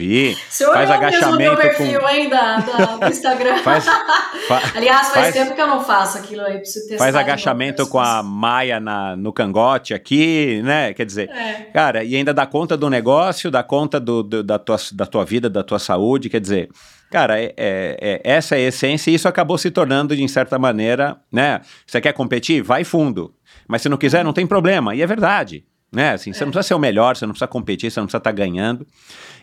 faz 0.73 0.89
agachamento 0.89 1.61
com... 1.77 2.07
aí 2.07 2.27
da, 2.27 2.57
da, 2.57 2.85
do 2.95 3.07
Instagram. 3.07 3.59
faz, 3.59 3.85
fa... 3.85 4.61
Aliás, 4.73 5.09
faz, 5.09 5.25
faz, 5.25 5.35
tempo 5.35 5.53
que 5.53 5.61
eu 5.61 5.67
não 5.67 5.83
faço 5.83 6.17
aquilo 6.17 6.41
aí, 6.41 6.57
preciso 6.57 6.87
testar. 6.87 7.03
Faz 7.03 7.15
agachamento 7.15 7.85
com 7.87 7.99
a 7.99 8.23
maia 8.23 8.79
na, 8.79 9.15
no 9.15 9.31
cangote 9.31 9.93
aqui, 9.93 10.63
né? 10.63 10.95
Quer 10.95 11.05
dizer, 11.05 11.29
é. 11.29 11.69
cara, 11.71 12.03
e 12.03 12.15
ainda 12.15 12.33
dá 12.33 12.47
conta 12.47 12.75
do 12.75 12.89
negócio, 12.89 13.51
dá 13.51 13.61
conta 13.61 13.99
do, 13.99 14.23
do, 14.23 14.41
da, 14.41 14.57
tua, 14.57 14.77
da 14.93 15.05
tua 15.05 15.23
vida, 15.23 15.47
da 15.47 15.61
tua 15.63 15.77
saúde, 15.77 16.27
quer 16.27 16.41
dizer... 16.41 16.69
Cara, 17.11 17.39
é, 17.39 17.53
é, 17.55 17.97
é, 18.01 18.21
essa 18.23 18.55
é 18.55 18.57
a 18.57 18.67
essência 18.67 19.11
e 19.11 19.13
isso 19.13 19.27
acabou 19.27 19.59
se 19.59 19.69
tornando, 19.69 20.15
de 20.15 20.27
certa 20.27 20.57
maneira, 20.57 21.15
né? 21.31 21.61
Você 21.85 22.01
quer 22.01 22.11
competir? 22.13 22.63
Vai 22.63 22.83
fundo. 22.83 23.31
Mas 23.67 23.81
se 23.81 23.89
não 23.89 23.97
quiser, 23.97 24.23
não 24.23 24.33
tem 24.33 24.45
problema. 24.45 24.95
E 24.95 25.01
é 25.01 25.07
verdade. 25.07 25.65
Né? 25.91 26.11
Assim, 26.11 26.33
Você 26.33 26.43
não 26.43 26.51
precisa 26.51 26.67
ser 26.67 26.73
o 26.73 26.79
melhor, 26.79 27.15
você 27.15 27.25
não 27.25 27.31
precisa 27.31 27.47
competir, 27.47 27.89
você 27.89 27.99
não 27.99 28.07
precisa 28.07 28.17
estar 28.17 28.31
tá 28.31 28.35
ganhando. 28.35 28.85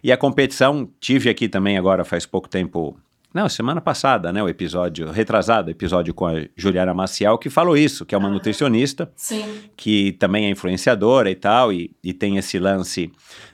E 0.05 0.13
a 0.13 0.17
competição, 0.17 0.89
tive 1.01 1.31
aqui 1.31 1.49
também 1.49 1.79
agora 1.79 2.05
faz 2.05 2.27
pouco 2.27 2.49
tempo, 2.49 2.99
não, 3.33 3.49
semana 3.49 3.81
passada, 3.81 4.31
né, 4.31 4.43
o 4.43 4.49
episódio, 4.49 5.11
retrasado, 5.11 5.71
episódio 5.71 6.13
com 6.13 6.27
a 6.27 6.45
Juliana 6.55 6.93
Maciel, 6.93 7.39
que 7.39 7.49
falou 7.49 7.75
isso, 7.75 8.05
que 8.05 8.15
é 8.15 8.19
uma 8.19 8.29
ah, 8.29 8.33
nutricionista, 8.33 9.11
sim. 9.17 9.43
que 9.75 10.13
também 10.13 10.45
é 10.45 10.51
influenciadora 10.51 11.31
e 11.31 11.35
tal, 11.35 11.73
e, 11.73 11.91
e 12.05 12.13
tem 12.13 12.37
esse 12.37 12.59
lance 12.59 13.11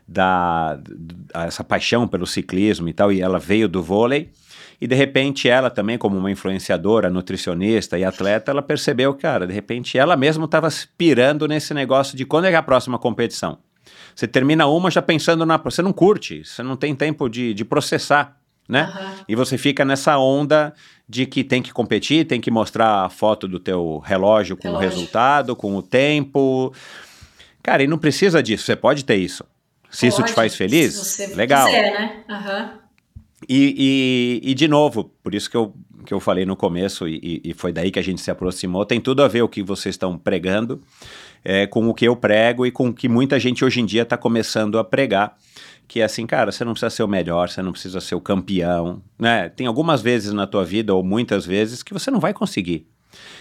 da, 0.07 0.77
da, 0.77 1.45
essa 1.45 1.63
paixão 1.63 2.09
pelo 2.09 2.27
ciclismo 2.27 2.89
e 2.89 2.93
tal, 2.93 3.13
e 3.13 3.21
ela 3.21 3.39
veio 3.39 3.69
do 3.69 3.81
vôlei, 3.81 4.33
E 4.81 4.87
de 4.87 4.95
repente 4.95 5.49
ela 5.49 5.71
também, 5.71 5.99
como 5.99 6.17
uma 6.17 6.31
influenciadora, 6.31 7.11
nutricionista 7.11 7.99
e 7.99 8.05
atleta, 8.05 8.53
ela 8.53 8.63
percebeu, 8.63 9.13
cara, 9.15 9.47
de 9.47 9.53
repente 9.53 9.99
ela 9.99 10.17
mesma 10.17 10.45
estava 10.45 10.69
pirando 10.97 11.49
nesse 11.49 11.75
negócio 11.75 12.17
de 12.17 12.25
quando 12.25 12.45
é, 12.45 12.53
é 12.53 12.57
a 12.57 12.63
próxima 12.63 12.99
competição. 12.99 13.59
Você 14.15 14.27
termina 14.27 14.67
uma 14.67 14.91
já 14.91 15.01
pensando 15.03 15.45
na. 15.47 15.57
Você 15.57 15.83
não 15.83 15.93
curte, 15.93 16.45
você 16.45 16.63
não 16.63 16.77
tem 16.77 16.95
tempo 16.95 17.29
de, 17.29 17.55
de 17.55 17.65
processar, 17.65 18.37
né? 18.69 18.93
Uhum. 18.95 19.25
E 19.29 19.35
você 19.35 19.57
fica 19.57 19.85
nessa 19.85 20.19
onda 20.19 20.75
de 21.09 21.25
que 21.25 21.43
tem 21.43 21.63
que 21.63 21.73
competir, 21.73 22.27
tem 22.27 22.41
que 22.41 22.51
mostrar 22.51 23.05
a 23.05 23.09
foto 23.09 23.49
do 23.49 23.59
teu 23.59 23.99
relógio 23.99 24.57
com 24.57 24.69
relógio. 24.69 24.89
o 24.89 24.91
resultado, 24.91 25.57
com 25.57 25.77
o 25.77 25.83
tempo. 25.83 26.73
Cara, 27.63 27.83
e 27.83 27.87
não 27.87 27.99
precisa 27.99 28.43
disso, 28.43 28.65
você 28.65 28.77
pode 28.77 29.05
ter 29.05 29.17
isso. 29.17 29.45
Se 29.91 30.09
pode, 30.09 30.15
isso 30.15 30.23
te 30.25 30.33
faz 30.33 30.55
feliz, 30.55 31.19
legal. 31.35 31.67
Quiser, 31.67 31.93
né? 31.93 32.25
Uhum. 32.29 32.88
E, 33.47 34.41
e, 34.43 34.51
e, 34.51 34.55
de 34.55 34.67
novo, 34.67 35.13
por 35.23 35.35
isso 35.35 35.49
que 35.51 35.57
eu, 35.57 35.73
que 36.05 36.13
eu 36.13 36.19
falei 36.19 36.45
no 36.45 36.57
começo, 36.57 37.07
e, 37.07 37.41
e, 37.45 37.55
foi 37.55 37.73
daí 37.73 37.91
que 37.91 37.99
a 37.99 38.03
gente 38.03 38.21
se 38.21 38.31
aproximou, 38.31 38.85
tem 38.85 39.01
tudo 39.01 39.23
a 39.23 39.29
ver 39.29 39.43
o 39.43 39.49
que 39.49 39.63
vocês 39.63 39.95
estão 39.95 40.19
pregando 40.19 40.81
é, 41.45 41.67
com 41.67 41.89
o 41.89 41.95
que 41.95 42.07
eu 42.07 42.17
prego 42.17 42.67
e 42.67 42.71
com 42.71 42.89
o 42.89 42.95
que 42.95 43.09
muita 43.09 43.39
gente 43.39 43.65
hoje 43.65 43.81
em 43.81 43.87
dia 43.87 44.03
está 44.03 44.17
começando 44.17 44.79
a 44.79 44.85
pregar. 44.85 45.37
Que 45.87 46.01
é 46.01 46.05
assim, 46.05 46.27
cara, 46.27 46.53
você 46.53 46.65
não 46.65 46.73
precisa 46.73 46.91
ser 46.91 47.03
o 47.03 47.09
melhor, 47.09 47.49
você 47.49 47.63
não 47.63 47.73
precisa 47.73 48.01
ser 48.01 48.15
o 48.15 48.21
campeão, 48.21 49.03
né? 49.19 49.49
Tem 49.49 49.67
algumas 49.67 50.03
vezes 50.03 50.33
na 50.33 50.47
tua 50.47 50.63
vida, 50.63 50.95
ou 50.95 51.03
muitas 51.03 51.47
vezes, 51.47 51.83
que 51.83 51.95
você 51.95 52.11
não 52.11 52.21
vai 52.21 52.35
conseguir. 52.35 52.87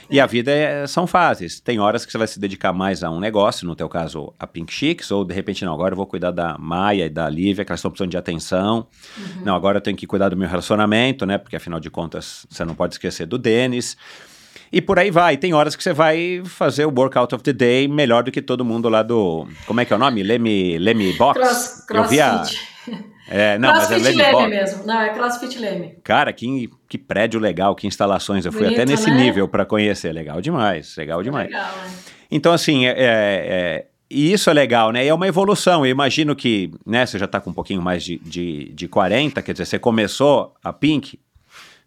E 0.09 0.19
a 0.19 0.25
vida 0.25 0.51
é, 0.51 0.87
são 0.87 1.05
fases. 1.05 1.59
Tem 1.59 1.79
horas 1.79 2.05
que 2.05 2.11
você 2.11 2.17
vai 2.17 2.27
se 2.27 2.39
dedicar 2.39 2.71
mais 2.71 3.03
a 3.03 3.09
um 3.09 3.19
negócio, 3.19 3.67
no 3.67 3.75
teu 3.75 3.89
caso 3.89 4.33
a 4.39 4.47
Pink 4.47 4.71
Chicks, 4.73 5.11
ou 5.11 5.25
de 5.25 5.33
repente, 5.33 5.65
não, 5.65 5.73
agora 5.73 5.93
eu 5.93 5.97
vou 5.97 6.05
cuidar 6.05 6.31
da 6.31 6.57
Maia 6.57 7.05
e 7.05 7.09
da 7.09 7.29
Lívia, 7.29 7.65
que 7.65 7.71
elas 7.71 7.79
estão 7.79 7.91
precisando 7.91 8.11
de 8.11 8.17
atenção. 8.17 8.87
Uhum. 9.17 9.41
Não, 9.45 9.55
agora 9.55 9.77
eu 9.77 9.81
tenho 9.81 9.97
que 9.97 10.07
cuidar 10.07 10.29
do 10.29 10.37
meu 10.37 10.47
relacionamento, 10.47 11.25
né? 11.25 11.37
Porque 11.37 11.55
afinal 11.55 11.79
de 11.79 11.89
contas, 11.89 12.45
você 12.49 12.63
não 12.63 12.73
pode 12.73 12.93
esquecer 12.93 13.25
do 13.25 13.37
Denis. 13.37 13.97
E 14.71 14.81
por 14.81 14.99
aí 14.99 15.11
vai. 15.11 15.37
Tem 15.37 15.53
horas 15.53 15.75
que 15.75 15.83
você 15.83 15.93
vai 15.93 16.41
fazer 16.45 16.85
o 16.85 16.93
workout 16.95 17.33
of 17.33 17.43
the 17.43 17.53
day 17.53 17.87
melhor 17.87 18.23
do 18.23 18.31
que 18.31 18.41
todo 18.41 18.65
mundo 18.65 18.89
lá 18.89 19.01
do. 19.01 19.47
Como 19.65 19.79
é 19.79 19.85
que 19.85 19.93
é 19.93 19.95
o 19.95 19.99
nome? 19.99 20.23
Leme, 20.23 20.77
Leme 20.77 21.13
Box? 21.13 21.39
Cross, 21.39 21.85
crossfit. 21.87 21.95
Eu 21.95 22.09
vi 22.09 22.21
a, 22.21 22.43
é, 23.29 23.57
não, 23.57 23.73
mas 23.73 23.91
é 23.91 23.97
Leme, 23.97 24.47
mesmo. 24.47 24.85
Não, 24.85 25.01
é 25.01 25.09
CrossFit 25.13 25.59
Leme. 25.59 25.97
Cara, 26.03 26.31
que, 26.31 26.69
que 26.87 26.97
prédio 26.97 27.39
legal, 27.39 27.75
que 27.75 27.85
instalações. 27.85 28.45
Eu 28.45 28.51
Bonito, 28.51 28.67
fui 28.67 28.73
até 28.73 28.85
nesse 28.85 29.09
né? 29.09 29.17
nível 29.17 29.47
para 29.47 29.65
conhecer. 29.65 30.11
Legal 30.13 30.39
demais, 30.41 30.95
legal 30.95 31.21
demais. 31.21 31.47
Legal, 31.47 31.71
né? 31.77 31.91
Então, 32.31 32.53
assim, 32.53 32.85
é, 32.85 32.91
é, 32.91 32.95
é, 32.97 33.85
e 34.09 34.31
isso 34.31 34.49
é 34.49 34.53
legal, 34.53 34.91
né? 34.91 35.03
E 35.03 35.07
é 35.07 35.13
uma 35.13 35.27
evolução. 35.27 35.85
Eu 35.85 35.91
imagino 35.91 36.35
que, 36.35 36.71
né, 36.85 37.05
você 37.05 37.19
já 37.19 37.25
está 37.25 37.41
com 37.41 37.49
um 37.49 37.53
pouquinho 37.53 37.81
mais 37.81 38.03
de, 38.03 38.17
de, 38.19 38.71
de 38.73 38.87
40, 38.87 39.41
quer 39.41 39.51
dizer, 39.51 39.65
você 39.65 39.79
começou 39.79 40.53
a 40.63 40.71
Pink, 40.71 41.19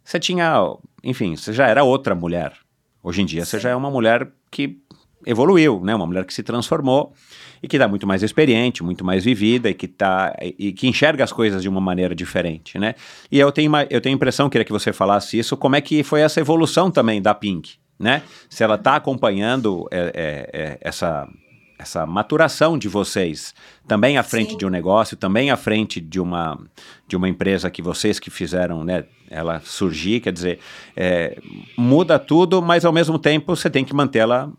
você 0.05 0.19
tinha, 0.19 0.55
enfim, 1.03 1.37
você 1.37 1.53
já 1.53 1.67
era 1.67 1.85
outra 1.85 2.15
mulher. 2.15 2.53
Hoje 3.03 3.23
em 3.23 3.25
dia 3.25 3.45
Sim. 3.45 3.51
você 3.51 3.59
já 3.61 3.71
é 3.71 3.77
uma 3.77 3.91
mulher 3.91 4.29
que 4.51 4.79
evoluiu, 5.25 5.81
né? 5.83 5.95
Uma 5.95 6.07
mulher 6.07 6.25
que 6.25 6.35
se 6.35 6.43
transformou 6.43 7.15
e 7.63 7.69
que 7.69 7.77
está 7.77 7.87
muito 7.87 8.07
mais 8.07 8.23
experiente, 8.23 8.83
muito 8.83 9.05
mais 9.05 9.25
vivida 9.25 9.69
e 9.69 9.75
que 9.75 9.87
tá 9.87 10.35
e 10.41 10.73
que 10.73 10.89
enxerga 10.89 11.23
as 11.25 11.33
coisas 11.33 11.63
de 11.63 11.69
uma 11.69 11.81
maneira 11.81 12.15
diferente, 12.15 12.79
né? 12.79 12.95
E 13.31 13.39
eu 13.39 13.53
tenho 13.53 13.71
eu 13.91 14.01
tenho 14.01 14.15
a 14.15 14.17
impressão, 14.17 14.49
queria 14.49 14.65
que 14.65 14.73
você 14.73 14.93
falasse 14.93 15.39
isso, 15.39 15.57
como 15.57 15.77
é 15.77 15.81
que 15.81 16.03
foi 16.03 16.21
essa 16.21 16.41
evolução 16.41 16.91
também 16.91 17.21
da 17.21 17.35
Pink, 17.35 17.75
né? 17.99 18.23
Se 18.49 18.65
ela 18.65 18.77
está 18.77 18.97
acompanhando 18.97 19.87
é, 19.91 19.99
é, 19.99 20.61
é, 20.61 20.79
essa 20.81 21.29
essa 21.81 22.05
maturação 22.05 22.77
de 22.77 22.89
vocês 22.89 23.55
também 23.89 24.19
à 24.19 24.23
frente 24.23 24.53
Sim. 24.53 24.59
de 24.59 24.67
um 24.67 24.69
negócio, 24.69 25.17
também 25.17 25.51
à 25.51 25.57
frente 25.57 25.99
de 25.99 26.21
uma, 26.21 26.59
de 27.09 27.17
uma 27.17 27.27
empresa 27.27 27.71
que 27.71 27.81
vocês 27.81 28.21
que 28.21 28.29
fizeram, 28.29 28.85
né, 28.85 29.05
ela 29.31 29.61
surgir, 29.65 30.21
quer 30.21 30.33
dizer, 30.33 30.59
é, 30.95 31.39
muda 31.77 32.19
tudo, 32.19 32.61
mas 32.61 32.85
ao 32.85 32.93
mesmo 32.93 33.19
tempo 33.19 33.57
você 33.57 33.71
tem 33.71 33.83
que 33.83 33.95
mantê-la 33.95 34.51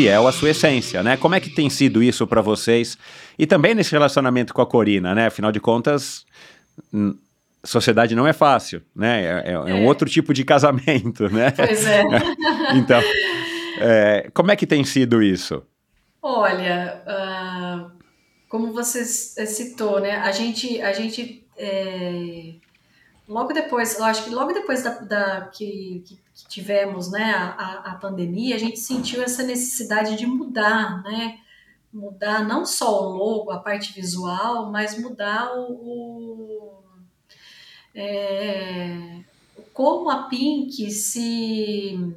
fiel 0.00 0.26
à 0.26 0.32
sua 0.32 0.50
essência, 0.50 1.02
né? 1.02 1.16
Como 1.16 1.34
é 1.34 1.40
que 1.40 1.50
tem 1.50 1.68
sido 1.68 2.02
isso 2.02 2.26
para 2.26 2.40
vocês? 2.40 2.96
E 3.38 3.46
também 3.46 3.74
nesse 3.74 3.92
relacionamento 3.92 4.54
com 4.54 4.62
a 4.62 4.66
Corina, 4.66 5.14
né? 5.14 5.26
Afinal 5.26 5.52
de 5.52 5.60
contas, 5.60 6.24
sociedade 7.62 8.14
não 8.14 8.26
é 8.26 8.32
fácil, 8.32 8.82
né? 8.96 9.22
É, 9.22 9.50
é, 9.50 9.52
é, 9.52 9.58
um 9.58 9.84
é. 9.84 9.86
outro 9.86 10.08
tipo 10.08 10.32
de 10.32 10.42
casamento, 10.44 11.28
né? 11.28 11.50
Pois 11.50 11.86
é. 11.86 12.02
então, 12.76 13.00
é, 13.78 14.30
como 14.32 14.50
é 14.50 14.56
que 14.56 14.66
tem 14.66 14.84
sido 14.84 15.22
isso? 15.22 15.62
Olha, 16.22 17.02
uh, 17.06 17.90
como 18.48 18.72
você 18.72 19.04
citou, 19.04 20.00
né? 20.00 20.16
A 20.16 20.32
gente, 20.32 20.80
a 20.80 20.92
gente 20.94 21.46
é, 21.58 22.54
logo 23.28 23.52
depois, 23.52 23.98
eu 23.98 24.04
acho 24.04 24.24
que 24.24 24.30
logo 24.30 24.52
depois 24.52 24.82
da, 24.82 24.90
da 25.00 25.40
que, 25.52 26.02
que, 26.06 26.18
tivemos 26.48 27.10
né, 27.10 27.32
a, 27.34 27.92
a 27.92 27.94
pandemia, 27.94 28.56
a 28.56 28.58
gente 28.58 28.78
sentiu 28.78 29.22
essa 29.22 29.42
necessidade 29.42 30.16
de 30.16 30.26
mudar, 30.26 31.02
né? 31.02 31.38
Mudar 31.92 32.46
não 32.46 32.64
só 32.64 33.02
o 33.02 33.16
logo, 33.16 33.50
a 33.50 33.58
parte 33.58 33.92
visual, 33.92 34.70
mas 34.70 34.98
mudar 34.98 35.52
o, 35.56 35.72
o 35.72 36.82
é, 37.94 39.22
como 39.72 40.08
a 40.08 40.24
Pink 40.24 40.90
se 40.90 42.14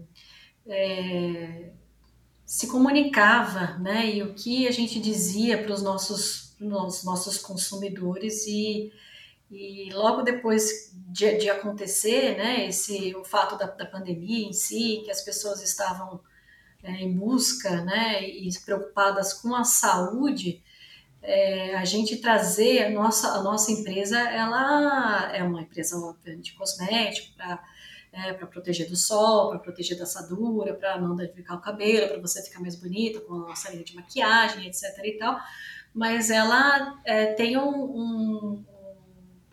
é, 0.67 1.71
se 2.45 2.67
comunicava, 2.67 3.79
né? 3.79 4.15
E 4.15 4.21
o 4.21 4.33
que 4.35 4.67
a 4.67 4.71
gente 4.71 4.99
dizia 4.99 5.57
para 5.63 5.73
os 5.73 5.81
nossos, 5.81 6.55
nossos 6.59 7.39
consumidores 7.39 8.45
e 8.45 8.91
e 9.53 9.91
logo 9.93 10.23
depois 10.23 10.91
de, 10.93 11.37
de 11.37 11.49
acontecer, 11.49 12.35
né, 12.35 12.67
esse, 12.67 13.15
o 13.15 13.23
fato 13.23 13.55
da, 13.55 13.67
da, 13.67 13.85
pandemia 13.85 14.47
em 14.47 14.53
si, 14.53 15.01
que 15.05 15.11
as 15.11 15.21
pessoas 15.21 15.61
estavam 15.61 16.19
é, 16.81 16.91
em 16.91 17.13
busca, 17.13 17.81
né, 17.83 18.27
e 18.27 18.49
preocupadas 18.65 19.33
com 19.33 19.53
a 19.53 19.63
saúde, 19.63 20.63
é, 21.21 21.75
a 21.75 21.85
gente 21.85 22.17
trazer 22.17 22.85
a 22.85 22.89
nossa, 22.89 23.29
a 23.29 23.43
nossa 23.43 23.71
empresa, 23.71 24.19
ela 24.19 25.31
é 25.33 25.43
uma 25.43 25.61
empresa 25.61 25.95
de 26.39 26.53
cosmético 26.53 27.33
para 27.37 27.63
é, 28.11 28.33
proteger 28.33 28.89
do 28.89 28.95
sol, 28.95 29.51
para 29.51 29.59
proteger 29.59 29.97
da 29.97 30.03
assadura, 30.03 30.73
para 30.73 30.99
não 30.99 31.15
danificar 31.15 31.57
o 31.57 31.61
cabelo, 31.61 32.09
para 32.09 32.21
você 32.21 32.43
ficar 32.43 32.59
mais 32.59 32.75
bonita 32.75 33.21
com 33.21 33.35
a 33.35 33.39
nossa 33.49 33.71
linha 33.71 33.83
de 33.83 33.95
maquiagem, 33.95 34.67
etc. 34.67 34.83
e 35.03 35.17
tal. 35.17 35.39
Mas 35.93 36.29
ela 36.29 36.99
é, 37.05 37.27
tem 37.33 37.57
um, 37.57 37.69
um, 37.69 38.65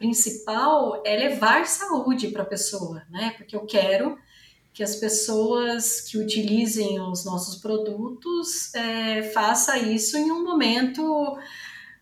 principal 0.00 1.02
é 1.04 1.14
levar 1.14 1.66
saúde 1.66 2.28
para 2.28 2.42
a 2.42 2.46
pessoa, 2.46 3.02
né? 3.10 3.34
Porque 3.36 3.54
eu 3.54 3.66
quero 3.66 4.18
que 4.72 4.82
as 4.82 4.96
pessoas 4.96 6.00
que 6.00 6.16
utilizem 6.16 6.98
os 7.00 7.24
nossos 7.24 7.60
produtos 7.60 8.74
é, 8.74 9.22
faça 9.24 9.76
isso 9.78 10.16
em 10.16 10.32
um 10.32 10.42
momento 10.42 11.38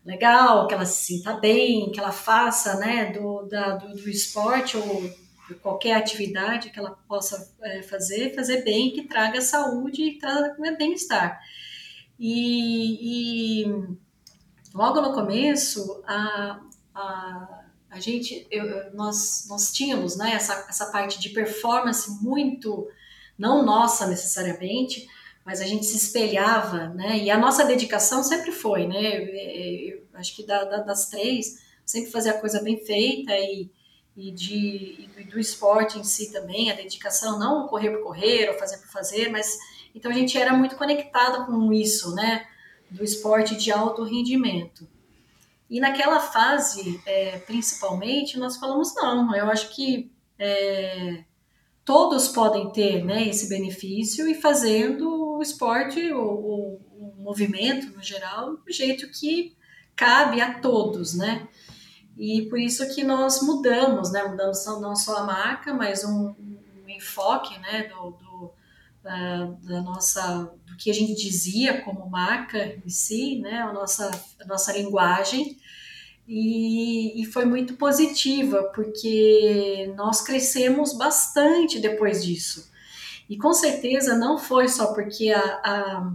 legal, 0.05 0.65
que 0.65 0.73
ela 0.73 0.85
se 0.85 1.07
sinta 1.07 1.33
bem, 1.33 1.91
que 1.91 1.99
ela 1.99 2.13
faça, 2.13 2.77
né, 2.77 3.11
do, 3.11 3.43
da, 3.43 3.75
do, 3.75 3.95
do 3.95 4.09
esporte 4.09 4.77
ou 4.77 5.11
qualquer 5.61 5.95
atividade 5.95 6.69
que 6.69 6.79
ela 6.79 6.97
possa 7.07 7.53
é, 7.61 7.81
fazer, 7.81 8.33
fazer 8.33 8.63
bem, 8.63 8.91
que 8.91 9.07
traga 9.07 9.41
saúde 9.41 10.03
e 10.03 10.17
traga 10.17 10.55
bem-estar. 10.77 11.41
E, 12.17 13.63
e, 13.63 13.87
logo 14.73 15.01
no 15.01 15.13
começo, 15.13 16.01
a, 16.07 16.61
a 16.93 17.58
a 17.89 17.99
gente, 17.99 18.45
eu, 18.51 18.93
nós, 18.93 19.45
nós 19.49 19.71
tínhamos 19.71 20.15
né, 20.15 20.33
essa, 20.33 20.65
essa 20.69 20.85
parte 20.87 21.19
de 21.19 21.29
performance 21.29 22.09
muito, 22.21 22.87
não 23.37 23.65
nossa 23.65 24.05
necessariamente, 24.07 25.07
mas 25.43 25.61
a 25.61 25.65
gente 25.65 25.85
se 25.85 25.97
espelhava, 25.97 26.89
né? 26.89 27.17
E 27.17 27.31
a 27.31 27.37
nossa 27.37 27.65
dedicação 27.65 28.23
sempre 28.23 28.51
foi, 28.51 28.87
né? 28.87 29.17
Eu, 29.17 29.95
eu, 29.95 30.03
acho 30.13 30.35
que 30.35 30.45
da, 30.45 30.63
da, 30.63 30.77
das 30.81 31.09
três, 31.09 31.63
sempre 31.83 32.11
fazer 32.11 32.29
a 32.29 32.39
coisa 32.39 32.61
bem 32.61 32.77
feita 32.77 33.35
e, 33.35 33.71
e, 34.15 34.31
de, 34.31 35.09
e 35.17 35.23
do 35.23 35.39
esporte 35.39 35.97
em 35.97 36.03
si 36.03 36.31
também, 36.31 36.69
a 36.69 36.75
dedicação, 36.75 37.39
não 37.39 37.67
correr 37.67 37.89
por 37.91 38.03
correr 38.03 38.49
ou 38.49 38.59
fazer 38.59 38.77
por 38.77 38.89
fazer, 38.89 39.29
mas 39.29 39.57
então 39.95 40.11
a 40.11 40.13
gente 40.13 40.37
era 40.37 40.53
muito 40.53 40.75
conectada 40.75 41.45
com 41.45 41.73
isso, 41.73 42.13
né? 42.13 42.45
Do 42.91 43.03
esporte 43.03 43.55
de 43.55 43.71
alto 43.71 44.03
rendimento. 44.03 44.87
E 45.69 45.79
naquela 45.79 46.19
fase, 46.19 46.99
é, 47.05 47.37
principalmente, 47.39 48.39
nós 48.39 48.57
falamos: 48.57 48.93
não, 48.95 49.35
eu 49.35 49.49
acho 49.49 49.69
que 49.69 50.11
é, 50.37 51.23
todos 51.85 52.27
podem 52.29 52.71
ter 52.71 53.03
né, 53.03 53.27
esse 53.27 53.47
benefício 53.47 54.27
e 54.27 54.33
fazendo 54.33 55.37
o 55.37 55.41
esporte, 55.41 56.11
o, 56.11 56.21
o, 56.21 56.81
o, 56.97 57.13
movimento 57.17 57.95
no 57.95 58.01
geral, 58.01 58.57
do 58.57 58.71
jeito 58.71 59.09
que 59.11 59.55
cabe 59.95 60.41
a 60.41 60.59
todos, 60.59 61.13
né? 61.13 61.47
E 62.17 62.43
por 62.49 62.59
isso 62.59 62.93
que 62.93 63.03
nós 63.03 63.41
mudamos, 63.41 64.11
né? 64.11 64.23
Mudamos 64.23 64.65
não 64.65 64.95
só 64.95 65.17
a 65.17 65.23
marca, 65.23 65.73
mas 65.73 66.03
um, 66.03 66.35
um 66.39 66.89
enfoque, 66.89 67.57
né? 67.59 67.83
Do, 67.83 68.11
do 68.11 68.51
da, 69.03 69.45
da, 69.63 69.81
nossa, 69.81 70.51
que 70.79 70.89
a 70.89 70.93
gente 70.93 71.13
dizia 71.13 71.81
como 71.81 72.09
marca 72.09 72.79
em 72.83 72.89
si, 72.89 73.39
né? 73.39 73.59
A 73.59 73.73
nossa, 73.73 74.09
a 74.41 74.45
nossa 74.45 74.71
linguagem 74.71 75.57
e, 76.31 77.21
e, 77.21 77.25
foi 77.25 77.43
muito 77.43 77.73
positiva, 77.73 78.71
porque 78.75 79.91
nós 79.97 80.21
crescemos 80.21 80.93
bastante 80.93 81.79
depois 81.79 82.23
disso. 82.23 82.71
E 83.27 83.35
com 83.35 83.51
certeza 83.51 84.15
não 84.15 84.37
foi 84.37 84.67
só 84.67 84.93
porque 84.93 85.31
a, 85.31 85.41
a 85.41 86.13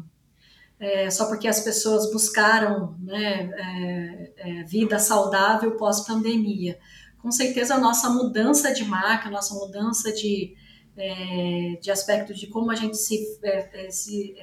é, 0.78 1.10
só 1.10 1.26
porque 1.26 1.48
as 1.48 1.60
pessoas 1.60 2.12
buscaram 2.12 2.94
né, 3.00 3.50
é, 3.56 4.32
é, 4.36 4.62
vida 4.64 4.98
saudável 4.98 5.76
pós-pandemia. 5.76 6.78
Com 7.18 7.30
certeza 7.30 7.74
a 7.74 7.80
nossa 7.80 8.08
mudança 8.10 8.72
de 8.72 8.84
marca, 8.84 9.28
a 9.28 9.32
nossa 9.32 9.54
mudança 9.54 10.12
de, 10.12 10.54
é, 10.96 11.78
de 11.80 11.90
aspecto 11.90 12.32
de 12.34 12.46
como 12.46 12.70
a 12.70 12.74
gente 12.74 12.96
se, 12.96 13.38
é, 13.42 13.86
é, 13.86 13.90
se, 13.90 14.36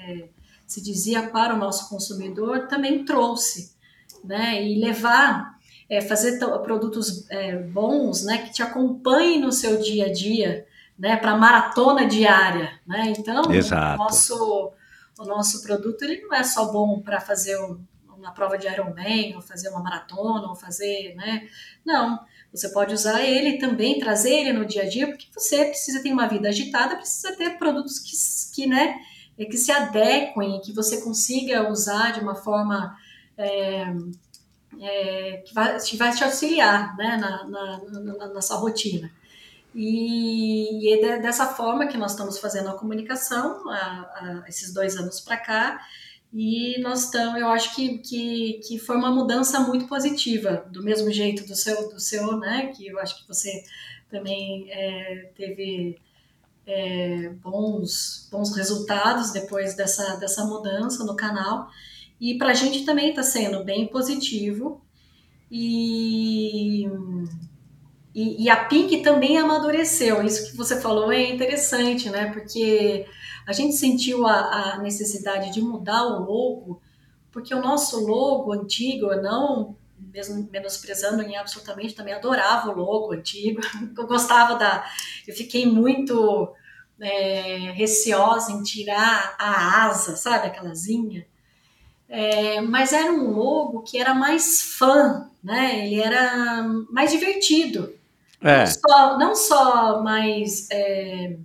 se 0.68 0.82
dizia 0.82 1.30
para 1.30 1.56
o 1.56 1.58
nosso 1.58 1.90
consumidor 1.90 2.68
também 2.68 3.06
trouxe. 3.06 3.80
Né, 4.24 4.64
e 4.64 4.80
levar 4.80 5.58
é, 5.90 6.00
fazer 6.00 6.38
produtos 6.62 7.28
é, 7.32 7.58
bons, 7.58 8.24
né, 8.24 8.38
que 8.38 8.52
te 8.52 8.62
acompanhem 8.62 9.42
no 9.42 9.52
seu 9.52 9.82
dia 9.82 10.06
a 10.06 10.14
dia, 10.14 10.68
né, 10.98 11.18
para 11.18 11.36
maratona 11.36 12.06
diária, 12.06 12.80
né? 12.86 13.12
Então, 13.18 13.52
Exato. 13.52 13.96
o 13.96 14.04
nosso 14.06 14.74
o 15.22 15.26
nosso 15.26 15.62
produto 15.62 16.02
ele 16.04 16.22
não 16.22 16.34
é 16.34 16.44
só 16.44 16.72
bom 16.72 17.00
para 17.00 17.20
fazer 17.20 17.56
uma 18.08 18.32
prova 18.32 18.58
de 18.58 18.68
Ironman, 18.68 19.36
ou 19.36 19.42
fazer 19.42 19.70
uma 19.70 19.82
maratona, 19.82 20.48
ou 20.48 20.56
fazer, 20.56 21.16
né? 21.16 21.48
Não, 21.86 22.20
você 22.54 22.70
pode 22.70 22.94
usar 22.94 23.24
ele 23.24 23.58
também, 23.58 24.00
trazer 24.00 24.34
ele 24.34 24.54
no 24.54 24.66
dia 24.66 24.84
a 24.84 24.90
dia, 24.90 25.08
porque 25.08 25.28
você 25.34 25.66
precisa 25.66 26.04
ter 26.04 26.12
uma 26.12 26.28
vida 26.28 26.50
agitada, 26.50 26.98
precisa 26.98 27.36
ter 27.36 27.58
produtos 27.58 27.98
que, 28.00 28.16
que 28.56 28.68
né, 28.68 29.00
que 29.38 29.58
se 29.58 29.72
adequem, 29.72 30.62
que 30.62 30.74
você 30.74 31.02
consiga 31.02 31.70
usar 31.70 32.12
de 32.12 32.20
uma 32.20 32.36
forma 32.36 32.96
é, 33.38 33.86
é, 34.80 35.44
que, 35.46 35.54
vai, 35.54 35.78
vai 35.98 36.16
te 36.16 36.24
auxiliar 36.24 36.96
né, 36.98 37.18
na, 37.18 37.48
na, 37.48 37.82
na, 38.02 38.28
na 38.34 38.42
sua 38.42 38.58
rotina. 38.58 39.12
E, 39.74 40.86
e, 40.86 41.02
é 41.02 41.20
dessa 41.20 41.48
forma 41.48 41.88
que 41.88 41.98
nós 41.98 42.12
estamos 42.12 42.38
fazendo 42.38 42.70
a 42.70 42.78
comunicação, 42.78 43.70
a, 43.70 43.76
a, 43.76 44.44
esses 44.48 44.74
dois 44.74 44.98
anos 44.98 45.22
para 45.22 45.38
cá, 45.38 45.80
e 46.34 46.80
nós 46.80 47.06
estamos, 47.06 47.40
eu 47.40 47.48
acho 47.48 47.76
que, 47.76 47.98
que, 47.98 48.62
que 48.66 48.80
foi 48.80 48.96
uma 48.96 49.12
mudança 49.12 49.60
muito 49.60 49.86
positiva, 49.86 50.66
do 50.72 50.82
mesmo 50.82 51.12
jeito 51.12 51.46
do 51.46 51.56
seu, 51.56 51.90
do 51.90 52.00
seu 52.00 52.38
né, 52.38 52.72
que 52.76 52.88
eu 52.88 53.00
acho 53.00 53.22
que 53.22 53.28
você 53.28 53.64
também 54.10 54.72
é, 54.72 55.30
teve 55.36 55.98
é, 56.66 57.30
bons, 57.42 58.30
bons 58.32 58.56
resultados 58.56 59.32
depois 59.32 59.76
dessa, 59.76 60.16
dessa 60.16 60.46
mudança 60.46 61.04
no 61.04 61.16
canal, 61.16 61.70
e 62.20 62.38
para 62.38 62.52
a 62.52 62.54
gente 62.54 62.86
também 62.86 63.10
está 63.10 63.24
sendo 63.24 63.64
bem 63.64 63.88
positivo. 63.88 64.82
E, 65.50 66.86
e, 68.16 68.46
e, 68.46 68.50
a 68.50 68.56
Pink 68.66 69.02
também 69.02 69.38
amadureceu. 69.38 70.24
Isso 70.24 70.52
que 70.52 70.56
você 70.56 70.80
falou 70.80 71.12
é 71.12 71.30
interessante, 71.30 72.10
né? 72.10 72.32
Porque 72.32 73.06
a 73.46 73.54
gente 73.54 73.76
sentiu 73.76 74.28
a, 74.28 74.74
a 74.74 74.78
necessidade 74.80 75.52
de 75.52 75.62
mudar 75.62 76.06
o 76.06 76.20
logo, 76.20 76.82
porque 77.32 77.54
o 77.54 77.62
nosso 77.62 78.06
logo 78.06 78.52
antigo, 78.52 79.16
não 79.16 79.76
mesmo 80.14 80.50
menosprezando 80.52 81.22
em 81.22 81.38
absolutamente, 81.38 81.94
também 81.94 82.14
adorava 82.14 82.70
o 82.70 82.76
logo 82.76 83.14
antigo. 83.14 83.62
Eu 83.96 84.08
gostava 84.08 84.56
da. 84.56 84.86
Eu 85.28 85.36
fiquei 85.36 85.66
muito 85.66 86.54
é, 87.00 87.72
receosa 87.72 88.52
em 88.52 88.64
tirar 88.64 89.36
a 89.38 89.86
asa, 89.86 90.16
sabe, 90.16 90.48
aquela 90.48 90.72
asinha. 90.72 91.26
É, 92.10 92.60
mas 92.60 92.92
era 92.92 93.12
um 93.12 93.32
logo 93.32 93.84
que 93.84 93.98
era 93.98 94.14
mais 94.14 94.76
fã, 94.78 95.30
né? 95.42 95.86
Ele 95.86 96.02
era 96.02 96.64
mais 96.90 97.12
divertido. 97.12 97.94
É. 98.42 98.60
Não, 98.60 98.68
só, 98.68 99.18
não 99.18 99.36
só 99.36 100.04
mais 100.04 100.68
é, 100.72 101.38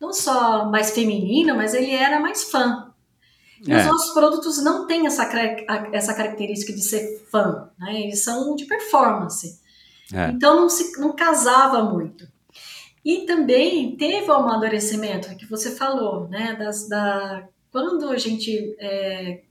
não 0.00 0.12
só 0.12 0.64
mais 0.64 0.90
feminino, 0.90 1.54
mas 1.54 1.74
ele 1.74 1.90
era 1.90 2.18
mais 2.18 2.44
fã. 2.44 2.92
E 3.66 3.72
é. 3.72 3.76
os 3.78 3.86
nossos 3.86 4.14
produtos 4.14 4.62
não 4.62 4.86
têm 4.86 5.06
essa, 5.06 5.28
essa 5.92 6.14
característica 6.14 6.72
de 6.72 6.80
ser 6.80 7.26
fã, 7.30 7.68
né? 7.78 8.00
Eles 8.00 8.24
são 8.24 8.56
de 8.56 8.64
performance. 8.64 9.60
É. 10.12 10.30
Então 10.30 10.56
não, 10.56 10.68
se, 10.68 10.98
não 10.98 11.12
casava 11.12 11.82
muito. 11.82 12.26
E 13.04 13.26
também 13.26 13.96
teve 13.96 14.30
o 14.30 14.34
amadurecimento 14.34 15.34
que 15.36 15.46
você 15.46 15.70
falou, 15.70 16.28
né? 16.28 16.56
Das, 16.58 16.88
da, 16.88 17.46
quando 17.70 18.08
a 18.08 18.16
gente 18.16 18.74
é, 18.78 19.42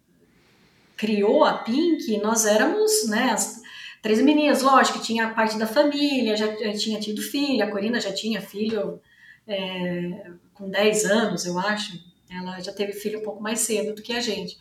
criou 0.98 1.46
a 1.46 1.54
Pink, 1.54 2.18
nós 2.18 2.46
éramos, 2.46 3.08
né, 3.08 3.32
as 3.32 3.62
três 4.02 4.22
meninas, 4.22 4.62
lógico, 4.62 5.00
tinha 5.00 5.28
a 5.28 5.34
parte 5.34 5.58
da 5.58 5.66
família, 5.66 6.36
já, 6.36 6.48
já 6.48 6.74
tinha 6.74 7.00
tido 7.00 7.22
filho, 7.22 7.64
a 7.64 7.72
Corina 7.72 8.02
já 8.02 8.14
tinha 8.14 8.42
filho 8.42 9.00
é, 9.50 10.32
com 10.54 10.70
10 10.70 11.06
anos, 11.06 11.46
eu 11.46 11.58
acho, 11.58 12.00
ela 12.30 12.60
já 12.60 12.72
teve 12.72 12.94
filho 12.94 13.20
um 13.20 13.24
pouco 13.24 13.42
mais 13.42 13.60
cedo 13.60 13.96
do 13.96 14.02
que 14.02 14.14
a 14.14 14.22
gente. 14.22 14.58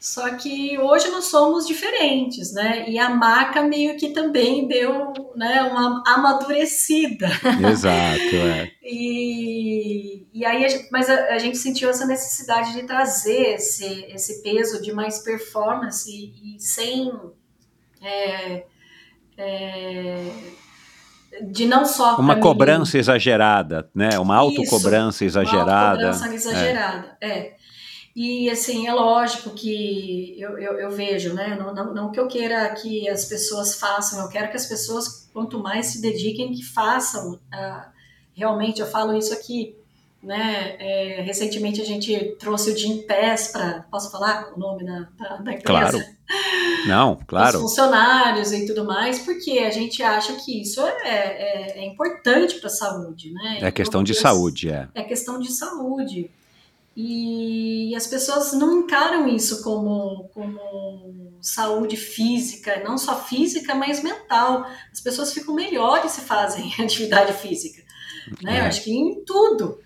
Só 0.00 0.36
que 0.36 0.78
hoje 0.78 1.08
nós 1.08 1.24
somos 1.24 1.66
diferentes, 1.66 2.52
né? 2.52 2.88
E 2.88 3.00
a 3.00 3.10
marca 3.10 3.62
meio 3.62 3.96
que 3.96 4.10
também 4.10 4.68
deu 4.68 5.12
né, 5.34 5.60
uma 5.62 6.04
amadurecida. 6.06 7.28
Exato, 7.68 8.36
é. 8.36 8.70
e, 8.82 10.24
e 10.32 10.44
aí, 10.44 10.64
a 10.64 10.68
gente, 10.68 10.88
mas 10.92 11.10
a, 11.10 11.34
a, 11.34 11.38
gente 11.38 11.58
sentiu 11.58 11.90
essa 11.90 12.06
necessidade 12.06 12.74
de 12.74 12.84
trazer 12.84 13.54
esse, 13.54 14.04
esse 14.08 14.40
peso 14.40 14.80
de 14.80 14.92
mais 14.92 15.18
performance 15.18 16.08
e, 16.08 16.56
e 16.56 16.60
sem. 16.60 17.12
É, 18.00 18.64
é, 19.36 20.30
de 21.42 21.66
não 21.66 21.84
só 21.84 22.16
uma 22.16 22.40
cobrança 22.40 22.96
mim, 22.96 23.00
exagerada, 23.00 23.88
né? 23.94 24.18
Uma 24.18 24.36
autocobrança 24.36 25.24
exagerada. 25.24 25.70
Uma 25.72 26.08
autocobrança 26.08 26.34
exagerada, 26.34 27.16
é. 27.20 27.28
é. 27.28 27.56
E 28.20 28.50
assim, 28.50 28.88
é 28.88 28.92
lógico 28.92 29.50
que 29.50 30.34
eu, 30.40 30.58
eu, 30.58 30.72
eu 30.78 30.90
vejo, 30.90 31.34
né? 31.34 31.56
Não, 31.56 31.72
não, 31.72 31.94
não, 31.94 32.10
que 32.10 32.18
eu 32.18 32.26
queira 32.26 32.68
que 32.74 33.08
as 33.08 33.24
pessoas 33.26 33.78
façam, 33.78 34.20
eu 34.20 34.28
quero 34.28 34.50
que 34.50 34.56
as 34.56 34.66
pessoas, 34.66 35.30
quanto 35.32 35.62
mais 35.62 35.86
se 35.86 36.02
dediquem, 36.02 36.52
que 36.52 36.64
façam. 36.64 37.34
Uh, 37.34 37.92
realmente, 38.34 38.80
eu 38.80 38.86
falo 38.86 39.16
isso 39.16 39.32
aqui, 39.32 39.76
né? 40.22 40.76
É, 40.78 41.22
recentemente 41.22 41.80
a 41.80 41.84
gente 41.84 42.36
trouxe 42.38 42.70
o 42.70 42.76
Jim 42.76 43.02
Pass 43.02 43.48
para. 43.48 43.86
Posso 43.90 44.10
falar 44.10 44.52
o 44.54 44.58
nome 44.58 44.84
da, 44.84 45.08
da, 45.16 45.36
da 45.36 45.52
empresa? 45.52 45.62
Claro. 45.62 45.98
Não, 46.86 47.18
claro. 47.26 47.58
Os 47.58 47.62
funcionários 47.62 48.52
e 48.52 48.66
tudo 48.66 48.84
mais, 48.84 49.20
porque 49.20 49.58
a 49.60 49.70
gente 49.70 50.02
acha 50.02 50.34
que 50.34 50.60
isso 50.60 50.80
é, 50.80 51.04
é, 51.04 51.78
é 51.78 51.86
importante 51.86 52.56
para 52.56 52.66
a 52.66 52.72
saúde, 52.72 53.32
né? 53.32 53.58
É 53.62 53.70
questão 53.70 54.02
de 54.02 54.14
saúde, 54.14 54.70
é. 54.70 54.88
É 54.94 55.02
questão 55.02 55.38
de 55.38 55.50
saúde. 55.52 56.30
E 56.96 57.94
as 57.94 58.08
pessoas 58.08 58.52
não 58.54 58.80
encaram 58.80 59.28
isso 59.28 59.62
como, 59.62 60.28
como 60.34 61.38
saúde 61.40 61.96
física, 61.96 62.82
não 62.84 62.98
só 62.98 63.22
física, 63.22 63.72
mas 63.74 64.02
mental. 64.02 64.66
As 64.92 65.00
pessoas 65.00 65.32
ficam 65.32 65.54
melhores 65.54 66.10
se 66.10 66.22
fazem 66.22 66.72
atividade 66.82 67.32
física, 67.34 67.82
né? 68.42 68.58
É. 68.58 68.60
Eu 68.60 68.64
acho 68.64 68.82
que 68.82 68.92
em 68.92 69.24
tudo, 69.24 69.78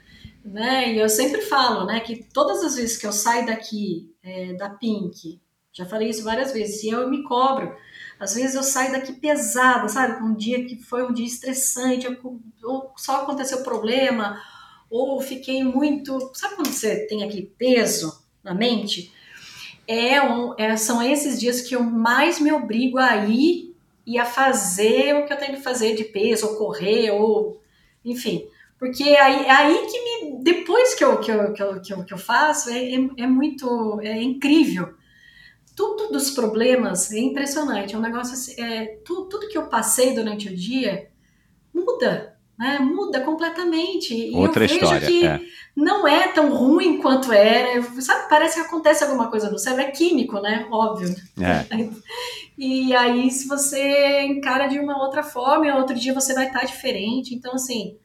né? 0.44 0.92
E 0.92 0.98
eu 0.98 1.08
sempre 1.08 1.42
falo, 1.42 1.86
né, 1.86 2.00
que 2.00 2.24
todas 2.32 2.62
as 2.62 2.76
vezes 2.76 2.96
que 2.96 3.06
eu 3.06 3.12
saio 3.12 3.46
daqui 3.46 4.12
é, 4.22 4.52
da 4.54 4.70
Pink, 4.70 5.40
já 5.72 5.86
falei 5.86 6.10
isso 6.10 6.22
várias 6.22 6.52
vezes, 6.52 6.82
e 6.82 6.90
eu 6.90 7.08
me 7.08 7.22
cobro. 7.22 7.74
Às 8.20 8.34
vezes 8.34 8.54
eu 8.54 8.62
saio 8.62 8.92
daqui 8.92 9.14
pesada, 9.14 9.88
sabe? 9.88 10.22
Um 10.22 10.34
dia 10.34 10.64
que 10.64 10.76
foi 10.76 11.02
um 11.04 11.12
dia 11.12 11.26
estressante, 11.26 12.06
ou 12.62 12.92
só 12.96 13.22
aconteceu 13.22 13.62
problema, 13.62 14.40
ou 14.90 15.20
fiquei 15.20 15.64
muito. 15.64 16.30
Sabe 16.34 16.56
quando 16.56 16.68
você 16.68 17.06
tem 17.06 17.24
aquele 17.24 17.46
peso 17.58 18.22
na 18.44 18.54
mente? 18.54 19.12
É 19.88 20.22
um, 20.22 20.54
é, 20.58 20.76
são 20.76 21.02
esses 21.02 21.40
dias 21.40 21.62
que 21.62 21.74
eu 21.74 21.82
mais 21.82 22.38
me 22.38 22.52
obrigo 22.52 22.98
a 22.98 23.16
ir 23.26 23.74
e 24.06 24.18
a 24.18 24.24
fazer 24.24 25.16
o 25.16 25.26
que 25.26 25.32
eu 25.32 25.38
tenho 25.38 25.56
que 25.56 25.62
fazer 25.62 25.96
de 25.96 26.04
peso, 26.04 26.46
ou 26.46 26.56
correr, 26.56 27.10
ou 27.10 27.60
enfim. 28.04 28.46
Porque 28.82 29.04
aí, 29.04 29.46
é 29.46 29.50
aí 29.50 29.86
que 29.86 30.00
me. 30.02 30.42
Depois 30.42 30.92
que 30.96 31.04
eu, 31.04 31.20
que 31.20 31.30
eu, 31.30 31.52
que 31.52 31.62
eu, 31.62 31.80
que 31.80 31.92
eu, 31.92 32.04
que 32.04 32.14
eu 32.14 32.18
faço, 32.18 32.68
é, 32.68 32.94
é, 32.94 33.08
é 33.18 33.26
muito. 33.28 34.00
É 34.02 34.20
incrível 34.20 34.94
tudo 35.74 36.12
dos 36.12 36.32
problemas 36.32 37.10
é 37.12 37.18
impressionante. 37.18 37.94
É 37.94 37.98
um 37.98 38.02
negócio 38.02 38.34
assim, 38.34 38.60
é, 38.60 38.98
tudo, 39.04 39.26
tudo 39.26 39.48
que 39.48 39.56
eu 39.56 39.68
passei 39.68 40.14
durante 40.14 40.48
o 40.48 40.54
dia 40.54 41.08
muda 41.72 42.32
né? 42.62 42.78
Muda 42.78 43.20
completamente. 43.20 44.30
Outra 44.34 44.64
e 44.64 44.68
eu 44.68 44.74
história, 44.74 45.00
vejo 45.00 45.12
que 45.12 45.26
é. 45.26 45.40
não 45.74 46.06
é 46.06 46.28
tão 46.28 46.54
ruim 46.54 46.98
quanto 46.98 47.32
era. 47.32 47.82
Sabe, 48.00 48.28
parece 48.28 48.60
que 48.60 48.66
acontece 48.66 49.02
alguma 49.02 49.28
coisa 49.28 49.50
no 49.50 49.58
cérebro, 49.58 49.86
é 49.86 49.90
químico, 49.90 50.38
né? 50.40 50.66
Óbvio. 50.70 51.14
É. 51.40 51.66
E 52.58 52.94
aí, 52.94 53.28
se 53.30 53.48
você 53.48 54.22
encara 54.22 54.68
de 54.68 54.78
uma 54.78 55.02
outra 55.02 55.22
forma, 55.22 55.74
outro 55.74 55.98
dia 55.98 56.14
você 56.14 56.32
vai 56.32 56.46
estar 56.46 56.64
diferente. 56.64 57.34
Então, 57.34 57.54
assim, 57.54 57.96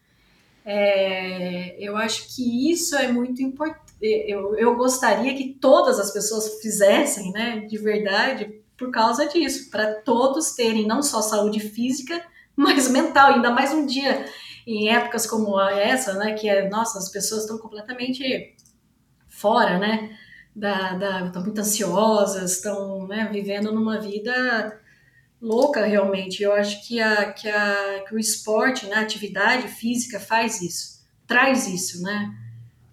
é, 0.69 1.77
eu 1.79 1.95
acho 1.95 2.35
que 2.35 2.69
isso 2.69 2.93
é 2.97 3.09
muito 3.09 3.41
importante. 3.41 3.87
Eu, 4.01 4.53
eu 4.57 4.75
gostaria 4.75 5.33
que 5.33 5.53
todas 5.53 5.97
as 5.97 6.11
pessoas 6.11 6.59
fizessem, 6.61 7.31
né, 7.31 7.61
de 7.61 7.77
verdade, 7.77 8.61
por 8.77 8.91
causa 8.91 9.25
disso, 9.29 9.71
para 9.71 10.01
todos 10.01 10.51
terem 10.55 10.85
não 10.85 11.01
só 11.01 11.21
saúde 11.21 11.61
física, 11.61 12.21
mas 12.53 12.89
mental, 12.91 13.35
ainda 13.35 13.49
mais 13.49 13.71
um 13.71 13.85
dia 13.85 14.25
em 14.67 14.89
épocas 14.89 15.25
como 15.25 15.57
essa, 15.61 16.15
né, 16.15 16.33
que 16.33 16.49
é, 16.49 16.67
nossa, 16.67 16.99
as 16.99 17.09
pessoas 17.09 17.43
estão 17.43 17.57
completamente 17.57 18.53
fora, 19.29 19.79
né, 19.79 20.17
da, 20.53 20.95
da, 20.95 21.25
estão 21.27 21.43
muito 21.43 21.61
ansiosas, 21.61 22.57
estão, 22.57 23.07
né, 23.07 23.29
vivendo 23.31 23.71
numa 23.71 24.01
vida 24.01 24.77
louca 25.41 25.85
realmente. 25.85 26.43
Eu 26.43 26.53
acho 26.53 26.85
que, 26.87 26.99
a, 26.99 27.31
que, 27.31 27.49
a, 27.49 28.03
que 28.07 28.15
o 28.15 28.19
esporte, 28.19 28.85
né, 28.87 28.95
a 28.95 29.01
atividade 29.01 29.67
física 29.67 30.19
faz 30.19 30.61
isso, 30.61 31.01
traz 31.25 31.67
isso, 31.67 32.01
né, 32.01 32.33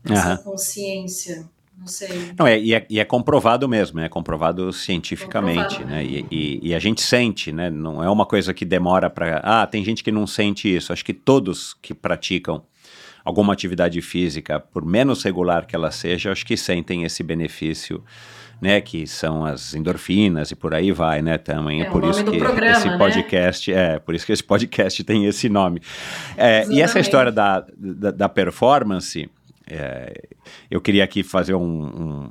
essa 0.04 0.32
uhum. 0.32 0.52
consciência. 0.52 1.48
Não 1.76 1.88
sei. 1.88 2.32
Não, 2.38 2.46
é, 2.46 2.58
e, 2.58 2.72
é, 2.72 2.86
e 2.88 3.00
é 3.00 3.04
comprovado 3.04 3.68
mesmo, 3.68 3.98
é 3.98 4.08
comprovado 4.08 4.72
cientificamente, 4.72 5.78
comprovado. 5.78 5.90
né? 5.90 6.04
E, 6.04 6.26
e, 6.30 6.68
e, 6.68 6.74
a 6.74 6.78
gente 6.78 7.02
sente, 7.02 7.50
né? 7.50 7.68
Não 7.68 8.02
é 8.02 8.08
uma 8.08 8.24
coisa 8.24 8.54
que 8.54 8.64
demora 8.64 9.10
para. 9.10 9.38
Ah, 9.38 9.66
tem 9.66 9.84
gente 9.84 10.04
que 10.04 10.12
não 10.12 10.24
sente 10.24 10.72
isso. 10.72 10.92
Acho 10.92 11.04
que 11.04 11.12
todos 11.12 11.74
que 11.82 11.92
praticam 11.92 12.62
alguma 13.24 13.52
atividade 13.52 14.00
física, 14.00 14.60
por 14.60 14.84
menos 14.84 15.22
regular 15.24 15.66
que 15.66 15.74
ela 15.74 15.90
seja, 15.90 16.30
acho 16.30 16.46
que 16.46 16.56
sentem 16.56 17.02
esse 17.02 17.22
benefício. 17.22 18.04
Né, 18.60 18.81
que 18.81 19.06
são 19.06 19.44
as 19.44 19.74
endorfinas 19.74 20.51
e 20.51 20.56
por 20.56 20.74
aí 20.74 20.90
vai, 20.90 21.20
né, 21.20 21.36
também 21.36 21.82
é, 21.82 21.86
é 21.86 21.90
por 21.90 22.02
isso 22.05 22.24
que 22.24 22.39
programa, 22.39 22.78
esse 22.78 22.89
né? 22.89 22.97
podcast, 22.97 23.70
né? 23.70 23.94
é, 23.94 23.98
por 23.98 24.14
isso 24.14 24.24
que 24.24 24.32
esse 24.32 24.43
podcast 24.43 25.05
tem 25.05 25.26
esse 25.26 25.48
nome. 25.51 25.82
É, 26.36 26.66
e 26.70 26.81
essa 26.81 26.98
história 26.98 27.31
da, 27.31 27.66
da, 27.76 28.10
da 28.10 28.28
performance, 28.28 29.28
é, 29.66 30.12
eu 30.70 30.81
queria 30.81 31.05
aqui 31.05 31.22
fazer 31.22 31.55
um, 31.55 31.62
um, 31.62 32.28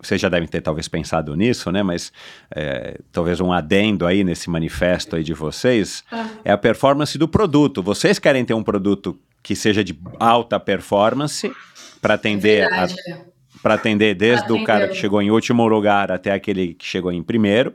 Vocês 0.00 0.20
já 0.20 0.28
devem 0.28 0.48
ter 0.48 0.60
talvez 0.60 0.88
pensado 0.88 1.34
nisso, 1.36 1.70
né? 1.70 1.82
Mas 1.82 2.12
é, 2.54 2.98
talvez 3.12 3.40
um 3.40 3.52
adendo 3.52 4.06
aí 4.06 4.24
nesse 4.24 4.50
manifesto 4.50 5.16
aí 5.16 5.22
de 5.22 5.34
vocês 5.34 6.04
ah. 6.10 6.28
é 6.44 6.52
a 6.52 6.58
performance 6.58 7.16
do 7.16 7.28
produto. 7.28 7.82
Vocês 7.82 8.18
querem 8.18 8.44
ter 8.44 8.54
um 8.54 8.62
produto 8.62 9.18
que 9.42 9.54
seja 9.54 9.84
de 9.84 9.96
alta 10.18 10.58
performance 10.58 11.50
para 12.00 12.14
atender 12.14 12.70
é 12.72 13.33
para 13.64 13.76
atender 13.76 14.14
desde 14.14 14.52
o 14.52 14.62
cara 14.62 14.88
que 14.88 14.94
chegou 14.94 15.22
em 15.22 15.30
último 15.30 15.66
lugar 15.66 16.12
até 16.12 16.32
aquele 16.32 16.74
que 16.74 16.84
chegou 16.84 17.10
em 17.10 17.22
primeiro, 17.22 17.72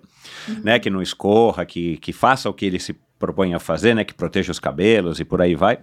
uhum. 0.48 0.62
né? 0.64 0.78
Que 0.78 0.88
não 0.88 1.02
escorra, 1.02 1.66
que, 1.66 1.98
que 1.98 2.14
faça 2.14 2.48
o 2.48 2.54
que 2.54 2.64
ele 2.64 2.80
se 2.80 2.96
propõe 3.18 3.56
a 3.56 3.60
fazer, 3.60 3.96
né? 3.96 4.04
Que 4.04 4.14
proteja 4.14 4.52
os 4.52 4.60
cabelos 4.60 5.20
e 5.20 5.26
por 5.26 5.42
aí 5.42 5.56
vai. 5.56 5.80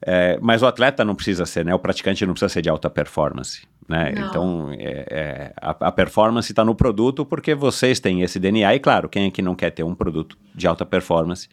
É, 0.00 0.38
mas 0.40 0.62
o 0.62 0.66
atleta 0.66 1.04
não 1.04 1.14
precisa 1.14 1.44
ser, 1.44 1.66
né? 1.66 1.74
O 1.74 1.78
praticante 1.78 2.24
não 2.24 2.32
precisa 2.32 2.48
ser 2.48 2.62
de 2.62 2.70
alta 2.70 2.88
performance. 2.88 3.66
Né? 3.86 4.14
Então, 4.16 4.70
é, 4.72 5.06
é, 5.10 5.52
a, 5.60 5.70
a, 5.70 5.92
performance 5.92 6.50
está 6.50 6.64
no 6.64 6.74
produto 6.74 7.24
porque 7.24 7.54
vocês 7.54 8.00
têm 8.00 8.22
esse 8.22 8.38
DNA. 8.38 8.74
E 8.74 8.80
claro, 8.80 9.06
quem 9.06 9.26
é 9.26 9.30
que 9.30 9.42
não 9.42 9.54
quer 9.54 9.70
ter 9.70 9.82
um 9.82 9.94
produto 9.94 10.38
de 10.54 10.66
alta 10.66 10.86
performance? 10.86 11.46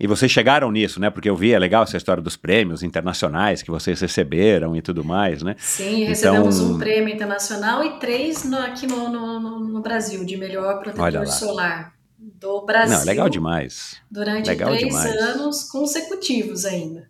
E 0.00 0.06
vocês 0.06 0.30
chegaram 0.30 0.70
nisso, 0.70 1.00
né? 1.00 1.10
Porque 1.10 1.28
eu 1.28 1.34
vi, 1.34 1.52
é 1.52 1.58
legal 1.58 1.82
essa 1.82 1.96
história 1.96 2.22
dos 2.22 2.36
prêmios 2.36 2.82
internacionais 2.82 3.62
que 3.62 3.70
vocês 3.70 4.00
receberam 4.00 4.76
e 4.76 4.80
tudo 4.80 5.02
mais, 5.02 5.42
né? 5.42 5.56
Sim, 5.58 6.04
recebemos 6.04 6.60
então... 6.60 6.74
um 6.74 6.78
prêmio 6.78 7.12
internacional 7.12 7.84
e 7.84 7.98
três 7.98 8.44
no, 8.44 8.58
aqui 8.58 8.86
no, 8.86 9.08
no, 9.08 9.58
no, 9.60 9.80
Brasil, 9.80 10.24
de 10.24 10.36
melhor 10.36 10.80
protetor 10.80 11.26
solar 11.26 11.94
do 12.16 12.64
Brasil. 12.64 12.96
Não, 12.96 13.04
legal 13.04 13.28
demais. 13.28 13.96
Durante 14.08 14.48
legal 14.48 14.70
três 14.70 14.86
demais. 14.86 15.16
anos 15.16 15.64
consecutivos 15.64 16.64
ainda. 16.64 17.08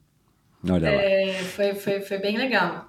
Olha 0.68 0.88
é, 0.88 1.34
Foi, 1.54 1.74
foi, 1.74 2.00
foi 2.00 2.18
bem 2.18 2.38
legal. 2.38 2.87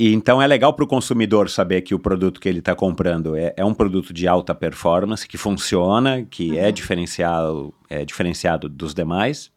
E 0.00 0.14
então 0.14 0.40
é 0.40 0.46
legal 0.46 0.72
para 0.72 0.84
o 0.84 0.86
consumidor 0.86 1.50
saber 1.50 1.82
que 1.82 1.92
o 1.92 1.98
produto 1.98 2.40
que 2.40 2.48
ele 2.48 2.60
está 2.60 2.72
comprando 2.72 3.34
é, 3.34 3.52
é, 3.56 3.64
um 3.64 3.74
produto 3.74 4.12
de 4.12 4.28
alta 4.28 4.54
performance, 4.54 5.26
que 5.26 5.36
funciona, 5.36 6.24
que 6.24 6.56
é 6.56 6.62
uhum. 6.62 6.68
é, 6.68 6.72
diferenciado, 6.72 7.74
é 7.90 8.04
diferenciado 8.04 8.68
dos 8.68 8.94
demais. 8.94 9.50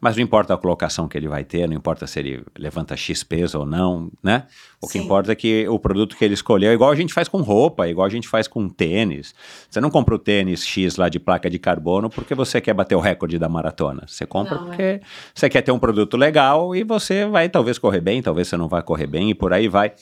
Mas 0.00 0.16
não 0.16 0.22
importa 0.22 0.54
a 0.54 0.56
colocação 0.56 1.06
que 1.06 1.18
ele 1.18 1.28
vai 1.28 1.44
ter, 1.44 1.68
não 1.68 1.76
importa 1.76 2.06
se 2.06 2.18
ele 2.18 2.42
levanta 2.58 2.96
X 2.96 3.22
peso 3.22 3.58
ou 3.58 3.66
não, 3.66 4.10
né? 4.22 4.46
O 4.80 4.86
Sim. 4.86 4.92
que 4.92 5.04
importa 5.04 5.32
é 5.32 5.34
que 5.34 5.68
o 5.68 5.78
produto 5.78 6.16
que 6.16 6.24
ele 6.24 6.32
escolheu, 6.32 6.72
igual 6.72 6.90
a 6.90 6.94
gente 6.94 7.12
faz 7.12 7.28
com 7.28 7.42
roupa, 7.42 7.86
igual 7.86 8.06
a 8.06 8.10
gente 8.10 8.26
faz 8.26 8.48
com 8.48 8.68
tênis. 8.68 9.34
Você 9.68 9.80
não 9.80 9.90
compra 9.90 10.14
o 10.14 10.18
tênis 10.18 10.64
X 10.64 10.96
lá 10.96 11.08
de 11.10 11.20
placa 11.20 11.50
de 11.50 11.58
carbono 11.58 12.08
porque 12.08 12.34
você 12.34 12.60
quer 12.60 12.72
bater 12.72 12.94
o 12.94 13.00
recorde 13.00 13.38
da 13.38 13.48
maratona. 13.48 14.04
Você 14.06 14.24
compra 14.24 14.54
não, 14.54 14.66
porque 14.66 14.82
é. 14.82 15.00
você 15.34 15.50
quer 15.50 15.60
ter 15.60 15.70
um 15.70 15.78
produto 15.78 16.16
legal 16.16 16.74
e 16.74 16.82
você 16.82 17.26
vai 17.26 17.50
talvez 17.50 17.78
correr 17.78 18.00
bem, 18.00 18.22
talvez 18.22 18.48
você 18.48 18.56
não 18.56 18.68
vai 18.68 18.82
correr 18.82 19.06
bem 19.06 19.30
e 19.30 19.34
por 19.34 19.52
aí 19.52 19.68
vai. 19.68 19.92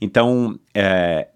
Então, 0.00 0.58
é, 0.74 1.28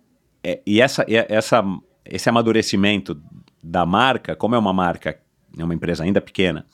é, 0.42 0.60
e 0.66 0.80
essa, 0.80 1.04
essa, 1.08 1.62
esse 2.04 2.28
amadurecimento 2.28 3.20
da 3.62 3.86
marca, 3.86 4.34
como 4.34 4.54
é 4.54 4.58
uma 4.58 4.72
marca, 4.72 5.18
é 5.56 5.64
uma 5.64 5.74
empresa 5.74 6.04
ainda 6.04 6.20
pequena, 6.20 6.66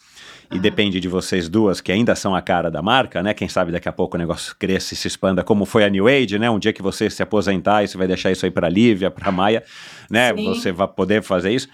e 0.52 0.58
depende 0.58 1.00
de 1.00 1.08
vocês 1.08 1.48
duas, 1.48 1.80
que 1.80 1.90
ainda 1.90 2.14
são 2.14 2.34
a 2.34 2.40
cara 2.40 2.70
da 2.70 2.80
marca, 2.80 3.22
né? 3.22 3.34
Quem 3.34 3.48
sabe 3.48 3.72
daqui 3.72 3.88
a 3.88 3.92
pouco 3.92 4.16
o 4.16 4.18
negócio 4.18 4.54
cresça 4.58 4.94
e 4.94 4.96
se 4.96 5.08
expanda, 5.08 5.42
como 5.42 5.64
foi 5.64 5.84
a 5.84 5.88
New 5.88 6.06
Age, 6.06 6.38
né? 6.38 6.48
Um 6.48 6.58
dia 6.58 6.72
que 6.72 6.82
você 6.82 7.10
se 7.10 7.22
aposentar 7.22 7.82
e 7.82 7.88
você 7.88 7.98
vai 7.98 8.06
deixar 8.06 8.30
isso 8.30 8.44
aí 8.44 8.50
para 8.50 8.68
Lívia, 8.68 9.10
para 9.10 9.32
Maia, 9.32 9.62
né? 10.10 10.34
Sim. 10.34 10.44
Você 10.44 10.72
vai 10.72 10.88
poder 10.88 11.22
fazer 11.22 11.52
isso. 11.52 11.68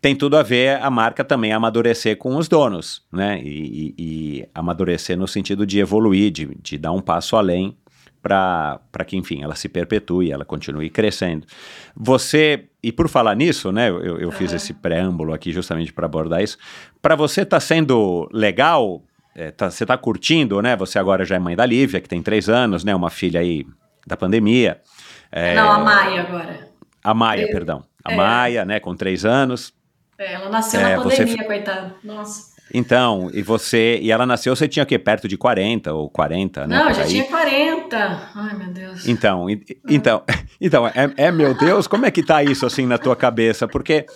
Tem 0.00 0.14
tudo 0.14 0.36
a 0.36 0.42
ver 0.42 0.82
a 0.82 0.90
marca 0.90 1.24
também 1.24 1.52
amadurecer 1.52 2.16
com 2.18 2.36
os 2.36 2.46
donos, 2.46 3.02
né? 3.12 3.40
E, 3.42 3.48
e, 3.48 3.94
e 3.98 4.48
amadurecer 4.54 5.16
no 5.16 5.26
sentido 5.26 5.66
de 5.66 5.78
evoluir, 5.78 6.30
de, 6.30 6.56
de 6.62 6.78
dar 6.78 6.92
um 6.92 7.00
passo 7.00 7.36
além 7.36 7.76
para 8.24 9.04
que, 9.06 9.18
enfim, 9.18 9.42
ela 9.42 9.54
se 9.54 9.68
perpetue, 9.68 10.32
ela 10.32 10.46
continue 10.46 10.88
crescendo. 10.88 11.46
Você, 11.94 12.64
e 12.82 12.90
por 12.90 13.06
falar 13.06 13.36
nisso, 13.36 13.70
né, 13.70 13.90
eu, 13.90 14.18
eu 14.18 14.32
fiz 14.32 14.50
esse 14.54 14.72
preâmbulo 14.72 15.34
aqui 15.34 15.52
justamente 15.52 15.92
para 15.92 16.06
abordar 16.06 16.42
isso. 16.42 16.56
Para 17.02 17.14
você 17.14 17.42
está 17.42 17.60
sendo 17.60 18.26
legal? 18.32 19.02
É, 19.36 19.50
tá, 19.50 19.70
você 19.70 19.84
está 19.84 19.98
curtindo, 19.98 20.62
né? 20.62 20.74
Você 20.76 20.98
agora 20.98 21.24
já 21.24 21.36
é 21.36 21.38
mãe 21.38 21.54
da 21.54 21.66
Lívia, 21.66 22.00
que 22.00 22.08
tem 22.08 22.22
três 22.22 22.48
anos, 22.48 22.82
né? 22.82 22.94
Uma 22.94 23.10
filha 23.10 23.40
aí 23.40 23.66
da 24.06 24.16
pandemia. 24.16 24.80
É, 25.30 25.54
Não, 25.54 25.70
a 25.70 25.78
Maia 25.80 26.20
agora. 26.22 26.68
A 27.02 27.12
Maia, 27.12 27.42
eu, 27.42 27.50
perdão. 27.50 27.84
A 28.02 28.12
é. 28.12 28.16
Maia, 28.16 28.64
né, 28.64 28.80
com 28.80 28.94
três 28.94 29.24
anos. 29.24 29.74
É, 30.16 30.34
ela 30.34 30.48
nasceu 30.48 30.80
na 30.80 30.90
é, 30.90 30.96
pandemia, 30.96 31.26
você... 31.26 31.44
coitada. 31.44 31.94
Nossa. 32.02 32.53
Então, 32.72 33.30
e 33.32 33.42
você. 33.42 33.98
E 34.00 34.10
ela 34.10 34.24
nasceu, 34.24 34.54
você 34.54 34.66
tinha 34.66 34.82
o 34.82 34.86
quê? 34.86 34.98
Perto 34.98 35.28
de 35.28 35.36
40 35.36 35.92
ou 35.92 36.08
40, 36.08 36.66
né? 36.66 36.78
Não, 36.78 36.94
já 36.94 37.02
aí? 37.02 37.08
tinha 37.08 37.24
40. 37.24 38.30
Ai, 38.34 38.56
meu 38.56 38.68
Deus. 38.68 39.06
Então, 39.06 39.50
e, 39.50 39.62
então, 39.88 40.22
então 40.60 40.86
é, 40.86 41.12
é, 41.16 41.32
meu 41.32 41.54
Deus, 41.54 41.86
como 41.86 42.06
é 42.06 42.10
que 42.10 42.22
tá 42.22 42.42
isso 42.42 42.64
assim 42.64 42.86
na 42.86 42.98
tua 42.98 43.16
cabeça? 43.16 43.68
Porque. 43.68 44.06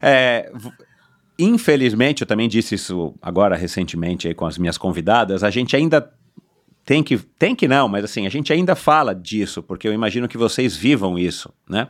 É, 0.00 0.52
infelizmente, 1.38 2.22
eu 2.22 2.26
também 2.26 2.48
disse 2.48 2.74
isso 2.74 3.14
agora 3.20 3.56
recentemente 3.56 4.28
aí 4.28 4.34
com 4.34 4.46
as 4.46 4.56
minhas 4.58 4.78
convidadas, 4.78 5.42
a 5.42 5.50
gente 5.50 5.76
ainda 5.76 6.10
tem 6.86 7.02
que, 7.02 7.18
tem 7.18 7.54
que 7.54 7.66
não, 7.66 7.88
mas 7.88 8.04
assim, 8.04 8.26
a 8.26 8.30
gente 8.30 8.52
ainda 8.52 8.76
fala 8.76 9.12
disso, 9.12 9.60
porque 9.60 9.88
eu 9.88 9.92
imagino 9.92 10.28
que 10.28 10.38
vocês 10.38 10.76
vivam 10.76 11.18
isso, 11.18 11.52
né? 11.68 11.88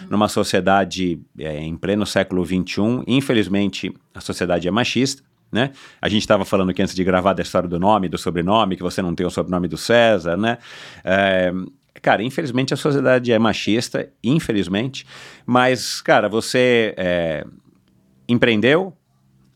Uhum. 0.00 0.08
Numa 0.10 0.26
sociedade 0.26 1.20
é, 1.38 1.58
em 1.58 1.76
pleno 1.76 2.06
século 2.06 2.44
XXI, 2.44 3.04
infelizmente 3.06 3.92
a 4.14 4.20
sociedade 4.20 4.66
é 4.66 4.70
machista, 4.70 5.22
né? 5.50 5.72
A 6.00 6.08
gente 6.08 6.22
estava 6.22 6.44
falando 6.44 6.70
aqui 6.70 6.82
antes 6.82 6.94
de 6.94 7.02
gravar 7.02 7.32
da 7.32 7.42
história 7.42 7.68
do 7.68 7.78
nome, 7.78 8.08
do 8.08 8.18
sobrenome, 8.18 8.76
que 8.76 8.82
você 8.82 9.00
não 9.00 9.14
tem 9.14 9.26
o 9.26 9.30
sobrenome 9.30 9.68
do 9.68 9.76
César, 9.76 10.36
né? 10.36 10.58
É, 11.04 11.52
cara, 12.02 12.22
infelizmente 12.22 12.74
a 12.74 12.76
sociedade 12.76 13.32
é 13.32 13.38
machista, 13.38 14.10
infelizmente, 14.22 15.06
mas, 15.46 16.00
cara, 16.00 16.28
você 16.28 16.94
é, 16.96 17.44
empreendeu, 18.28 18.92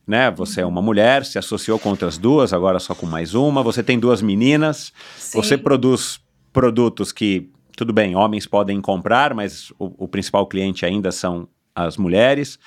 né? 0.07 0.31
Você 0.33 0.63
é 0.63 0.67
uma 0.67 0.83
mulher, 0.83 1.25
se 1.25 1.39
associou 1.39 1.79
com 1.79 1.91
outras 1.91 2.19
duas, 2.19 2.53
agora 2.53 2.79
só 2.81 2.95
com 2.95 3.07
mais 3.07 3.35
uma, 3.35 3.63
você 3.63 3.83
tem 3.83 3.99
duas 3.99 4.23
meninas, 4.23 4.93
Sim. 5.17 5.39
você 5.39 5.57
produz 5.57 6.21
produtos 6.53 7.13
que, 7.13 7.51
tudo 7.77 7.93
bem, 7.93 8.17
homens 8.17 8.47
podem 8.47 8.81
comprar, 8.81 9.35
mas 9.35 9.71
o, 9.79 10.05
o 10.05 10.09
principal 10.09 10.47
cliente 10.47 10.85
ainda 10.85 11.13
são 11.13 11.49
as 11.75 11.97
mulheres. 11.97 12.59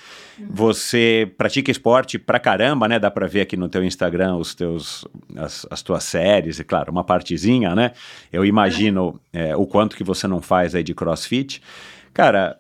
Você 0.50 1.32
pratica 1.38 1.72
esporte 1.72 2.18
pra 2.20 2.40
caramba, 2.40 2.88
né? 2.88 3.00
Dá 3.00 3.10
pra 3.10 3.28
ver 3.28 3.42
aqui 3.42 3.56
no 3.56 3.70
teu 3.70 3.84
Instagram 3.84 4.36
os 4.36 4.54
teus, 4.54 5.06
as, 5.36 5.66
as 5.70 5.82
tuas 5.82 6.04
séries, 6.04 6.60
e 6.60 6.64
claro, 6.64 6.92
uma 6.92 7.04
partezinha, 7.04 7.76
né? 7.76 7.92
Eu 8.32 8.44
imagino 8.46 9.20
é, 9.32 9.56
o 9.56 9.66
quanto 9.66 9.96
que 9.96 10.04
você 10.04 10.28
não 10.28 10.42
faz 10.42 10.76
aí 10.76 10.84
de 10.84 10.94
crossfit. 10.94 11.62
Cara, 12.14 12.58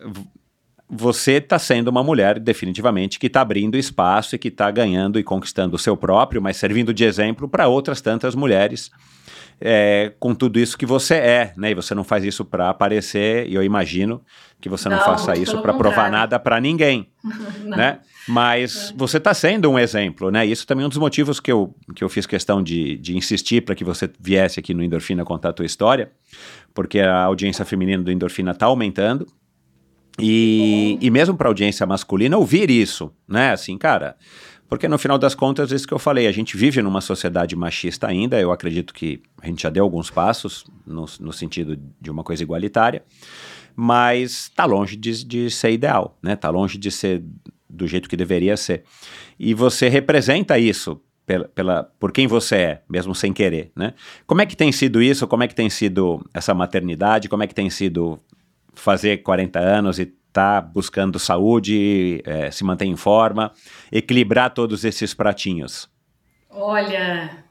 você 0.87 1.33
está 1.33 1.57
sendo 1.57 1.87
uma 1.87 2.03
mulher 2.03 2.39
definitivamente 2.39 3.17
que 3.17 3.27
está 3.27 3.41
abrindo 3.41 3.77
espaço 3.77 4.35
e 4.35 4.39
que 4.39 4.49
está 4.49 4.69
ganhando 4.69 5.19
e 5.19 5.23
conquistando 5.23 5.75
o 5.75 5.79
seu 5.79 5.97
próprio, 5.97 6.41
mas 6.41 6.57
servindo 6.57 6.93
de 6.93 7.03
exemplo 7.03 7.49
para 7.49 7.67
outras 7.67 8.01
tantas 8.01 8.35
mulheres 8.35 8.91
é, 9.59 10.13
com 10.19 10.35
tudo 10.35 10.59
isso 10.59 10.77
que 10.77 10.85
você 10.85 11.15
é, 11.15 11.53
né? 11.55 11.71
E 11.71 11.73
você 11.73 11.95
não 11.95 12.03
faz 12.03 12.23
isso 12.23 12.43
para 12.43 12.69
aparecer, 12.69 13.47
e 13.47 13.55
eu 13.55 13.63
imagino 13.63 14.21
que 14.59 14.69
você 14.69 14.89
não, 14.89 14.97
não 14.97 15.03
faça 15.03 15.37
isso 15.37 15.61
para 15.61 15.73
provar 15.73 16.11
nada 16.11 16.39
para 16.39 16.59
ninguém, 16.59 17.09
né? 17.63 17.99
Mas 18.27 18.91
é. 18.91 18.93
você 18.97 19.17
está 19.17 19.33
sendo 19.33 19.69
um 19.69 19.77
exemplo, 19.77 20.31
né? 20.31 20.45
Isso 20.45 20.65
também 20.65 20.83
é 20.83 20.85
um 20.85 20.89
dos 20.89 20.97
motivos 20.97 21.39
que 21.39 21.51
eu, 21.51 21.75
que 21.95 22.03
eu 22.03 22.09
fiz 22.09 22.25
questão 22.25 22.61
de, 22.61 22.97
de 22.97 23.15
insistir 23.15 23.61
para 23.61 23.75
que 23.75 23.83
você 23.83 24.09
viesse 24.19 24.59
aqui 24.59 24.73
no 24.73 24.83
Endorfina 24.83 25.23
contar 25.23 25.49
a 25.49 25.53
tua 25.53 25.65
história, 25.65 26.11
porque 26.73 26.99
a 26.99 27.23
audiência 27.23 27.63
feminina 27.63 28.03
do 28.03 28.11
Endorfina 28.11 28.51
está 28.51 28.65
aumentando, 28.65 29.27
E, 30.17 30.97
e 31.01 31.09
mesmo 31.11 31.35
para 31.35 31.49
audiência 31.49 31.85
masculina 31.85 32.37
ouvir 32.37 32.69
isso, 32.69 33.11
né? 33.27 33.51
Assim, 33.51 33.77
cara, 33.77 34.15
porque 34.67 34.87
no 34.87 34.97
final 34.97 35.17
das 35.17 35.35
contas, 35.35 35.71
isso 35.71 35.87
que 35.87 35.93
eu 35.93 35.99
falei, 35.99 36.27
a 36.27 36.31
gente 36.31 36.57
vive 36.57 36.81
numa 36.81 37.01
sociedade 37.01 37.55
machista 37.55 38.07
ainda, 38.07 38.39
eu 38.39 38.51
acredito 38.51 38.93
que 38.93 39.21
a 39.41 39.47
gente 39.47 39.61
já 39.61 39.69
deu 39.69 39.83
alguns 39.83 40.09
passos 40.09 40.65
no, 40.85 41.05
no 41.19 41.31
sentido 41.31 41.77
de 42.01 42.09
uma 42.09 42.23
coisa 42.23 42.41
igualitária, 42.41 43.03
mas 43.75 44.43
está 44.43 44.65
longe 44.65 44.95
de, 44.95 45.23
de 45.23 45.49
ser 45.49 45.71
ideal, 45.71 46.17
né? 46.21 46.33
Está 46.33 46.49
longe 46.49 46.77
de 46.77 46.89
ser 46.89 47.23
do 47.69 47.87
jeito 47.87 48.09
que 48.09 48.15
deveria 48.15 48.55
ser. 48.57 48.83
E 49.37 49.53
você 49.53 49.89
representa 49.89 50.57
isso 50.57 51.01
pela, 51.25 51.47
pela, 51.49 51.83
por 51.99 52.11
quem 52.11 52.25
você 52.25 52.55
é, 52.55 52.81
mesmo 52.89 53.13
sem 53.13 53.33
querer, 53.33 53.71
né? 53.75 53.93
Como 54.25 54.41
é 54.41 54.45
que 54.45 54.55
tem 54.55 54.71
sido 54.71 55.01
isso? 55.01 55.27
Como 55.27 55.43
é 55.43 55.47
que 55.47 55.55
tem 55.55 55.69
sido 55.69 56.25
essa 56.33 56.53
maternidade? 56.53 57.27
Como 57.27 57.43
é 57.43 57.47
que 57.47 57.55
tem 57.55 57.69
sido 57.69 58.19
fazer 58.73 59.17
40 59.17 59.59
anos 59.59 59.99
e 59.99 60.13
tá 60.35 60.59
buscando 60.59 61.17
saúde, 61.17 62.21
é, 62.25 62.51
se 62.51 62.61
manter 62.65 62.83
em 62.83 62.97
forma, 62.97 63.53
equilibrar 63.89 64.53
todos 64.53 64.83
esses 64.83 65.13
pratinhos? 65.13 65.89
Olha, 66.49 67.45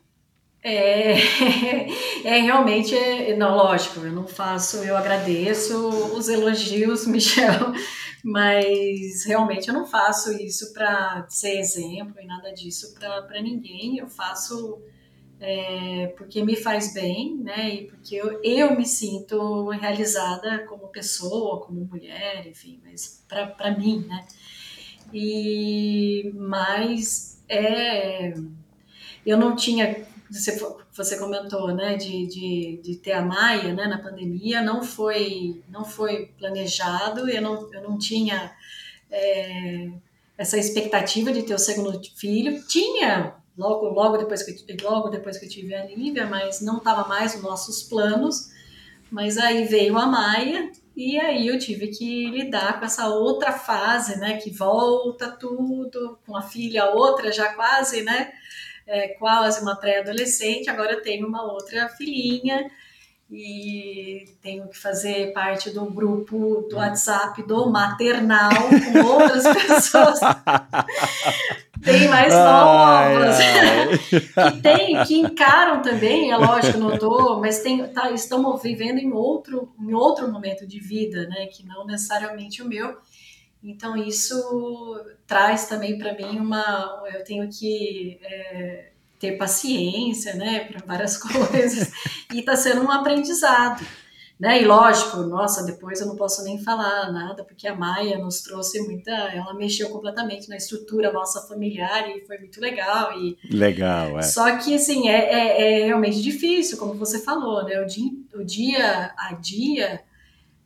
é, 0.62 1.14
é 2.24 2.40
realmente, 2.42 2.94
é, 2.94 3.34
não, 3.34 3.56
lógico, 3.56 4.00
eu 4.00 4.12
não 4.12 4.26
faço, 4.26 4.76
eu 4.84 4.98
agradeço 4.98 5.88
os 6.14 6.28
elogios, 6.28 7.06
Michel, 7.06 7.72
mas 8.22 9.24
realmente 9.24 9.68
eu 9.68 9.74
não 9.74 9.86
faço 9.86 10.30
isso 10.32 10.74
para 10.74 11.24
ser 11.30 11.58
exemplo 11.58 12.20
e 12.20 12.26
nada 12.26 12.52
disso 12.52 12.92
para 12.98 13.40
ninguém, 13.40 13.96
eu 13.96 14.08
faço 14.08 14.78
é, 15.46 16.06
porque 16.16 16.42
me 16.42 16.56
faz 16.56 16.94
bem, 16.94 17.36
né, 17.36 17.74
e 17.74 17.86
porque 17.86 18.16
eu, 18.16 18.40
eu 18.42 18.74
me 18.74 18.86
sinto 18.86 19.68
realizada 19.68 20.60
como 20.66 20.88
pessoa, 20.88 21.60
como 21.60 21.84
mulher, 21.84 22.46
enfim, 22.46 22.80
mas 22.82 23.22
para 23.28 23.76
mim, 23.76 24.06
né, 24.08 24.26
e, 25.12 26.32
mas 26.34 27.44
é, 27.46 28.32
eu 29.26 29.36
não 29.36 29.54
tinha 29.54 30.06
você, 30.30 30.58
você 30.96 31.18
comentou, 31.18 31.74
né, 31.74 31.96
de, 31.96 32.26
de, 32.26 32.80
de 32.82 32.96
ter 32.96 33.12
a 33.12 33.22
Maia, 33.22 33.74
né, 33.74 33.86
na 33.86 33.98
pandemia, 33.98 34.62
não 34.62 34.82
foi, 34.82 35.62
não 35.68 35.84
foi 35.84 36.32
planejado, 36.38 37.28
eu 37.28 37.42
não, 37.42 37.70
eu 37.70 37.82
não 37.82 37.98
tinha 37.98 38.50
é, 39.10 39.90
essa 40.38 40.56
expectativa 40.56 41.30
de 41.30 41.42
ter 41.42 41.52
o 41.54 41.58
segundo 41.58 42.00
filho, 42.16 42.66
tinha 42.66 43.43
logo, 43.56 43.88
logo 43.88 44.16
depois 44.16 44.42
que 44.42 44.82
logo 44.82 45.08
depois 45.08 45.38
que 45.38 45.46
eu 45.46 45.48
tive 45.48 45.74
a 45.74 45.84
Lívia, 45.84 46.26
mas 46.26 46.60
não 46.60 46.78
estava 46.78 47.08
mais 47.08 47.34
nos 47.34 47.42
nossos 47.42 47.82
planos, 47.82 48.50
mas 49.10 49.38
aí 49.38 49.64
veio 49.64 49.96
a 49.96 50.06
Maia, 50.06 50.70
e 50.96 51.18
aí 51.18 51.46
eu 51.46 51.58
tive 51.58 51.88
que 51.88 52.30
lidar 52.30 52.78
com 52.78 52.84
essa 52.84 53.08
outra 53.08 53.52
fase, 53.52 54.18
né, 54.18 54.38
que 54.38 54.50
volta 54.50 55.30
tudo, 55.30 56.18
com 56.26 56.36
a 56.36 56.42
filha 56.42 56.86
outra 56.86 57.32
já 57.32 57.52
quase, 57.54 58.02
né, 58.02 58.32
é, 58.86 59.08
quase 59.08 59.60
uma 59.62 59.76
pré-adolescente, 59.76 60.68
agora 60.70 60.92
eu 60.92 61.02
tenho 61.02 61.26
uma 61.26 61.42
outra 61.42 61.88
filhinha 61.88 62.70
e 63.30 64.24
tenho 64.42 64.68
que 64.68 64.78
fazer 64.78 65.32
parte 65.32 65.70
do 65.70 65.86
grupo 65.86 66.66
do 66.68 66.76
WhatsApp 66.76 67.42
do 67.42 67.70
maternal 67.70 68.50
com 68.92 69.06
outras 69.06 69.44
pessoas. 69.66 70.20
Bem 71.78 72.08
mais 72.08 72.32
novas. 72.32 73.36
que 74.52 74.60
tem 74.62 75.02
que 75.04 75.18
encaram 75.18 75.82
também, 75.82 76.30
é 76.30 76.36
lógico, 76.36 76.78
não 76.78 76.96
tô, 76.96 77.40
mas 77.40 77.60
tem, 77.60 77.86
tá, 77.88 78.10
estão 78.10 78.56
vivendo 78.56 78.98
em 78.98 79.12
outro 79.12 79.72
em 79.80 79.92
outro 79.92 80.30
momento 80.30 80.66
de 80.66 80.78
vida, 80.80 81.26
né, 81.26 81.46
que 81.46 81.66
não 81.66 81.84
necessariamente 81.86 82.62
o 82.62 82.68
meu. 82.68 82.96
Então 83.62 83.96
isso 83.96 85.02
traz 85.26 85.66
também 85.66 85.96
para 85.96 86.14
mim 86.14 86.38
uma. 86.38 87.02
Eu 87.12 87.24
tenho 87.24 87.48
que 87.48 88.18
é, 88.22 88.90
ter 89.24 89.38
paciência, 89.38 90.34
né, 90.34 90.60
para 90.60 90.84
várias 90.86 91.16
coisas 91.18 91.90
e 92.32 92.40
está 92.40 92.56
sendo 92.56 92.82
um 92.82 92.90
aprendizado. 92.90 93.84
Né? 94.38 94.62
E 94.62 94.64
lógico, 94.64 95.18
nossa, 95.18 95.64
depois 95.64 96.00
eu 96.00 96.08
não 96.08 96.16
posso 96.16 96.42
nem 96.42 96.58
falar 96.58 97.12
nada, 97.12 97.44
porque 97.44 97.68
a 97.68 97.74
Maia 97.74 98.18
nos 98.18 98.40
trouxe 98.40 98.80
muita. 98.80 99.12
Ela 99.12 99.54
mexeu 99.54 99.88
completamente 99.90 100.48
na 100.48 100.56
estrutura 100.56 101.12
nossa 101.12 101.46
familiar 101.46 102.10
e 102.10 102.26
foi 102.26 102.38
muito 102.38 102.60
legal. 102.60 103.16
E... 103.16 103.38
Legal, 103.48 104.18
é. 104.18 104.22
Só 104.22 104.58
que, 104.58 104.74
assim, 104.74 105.08
é, 105.08 105.32
é, 105.32 105.82
é 105.82 105.86
realmente 105.86 106.20
difícil, 106.20 106.78
como 106.78 106.94
você 106.94 107.20
falou, 107.20 107.62
né? 107.62 107.80
O 107.80 107.86
dia, 107.86 108.10
o 108.34 108.44
dia 108.44 109.14
a 109.16 109.34
dia 109.34 110.02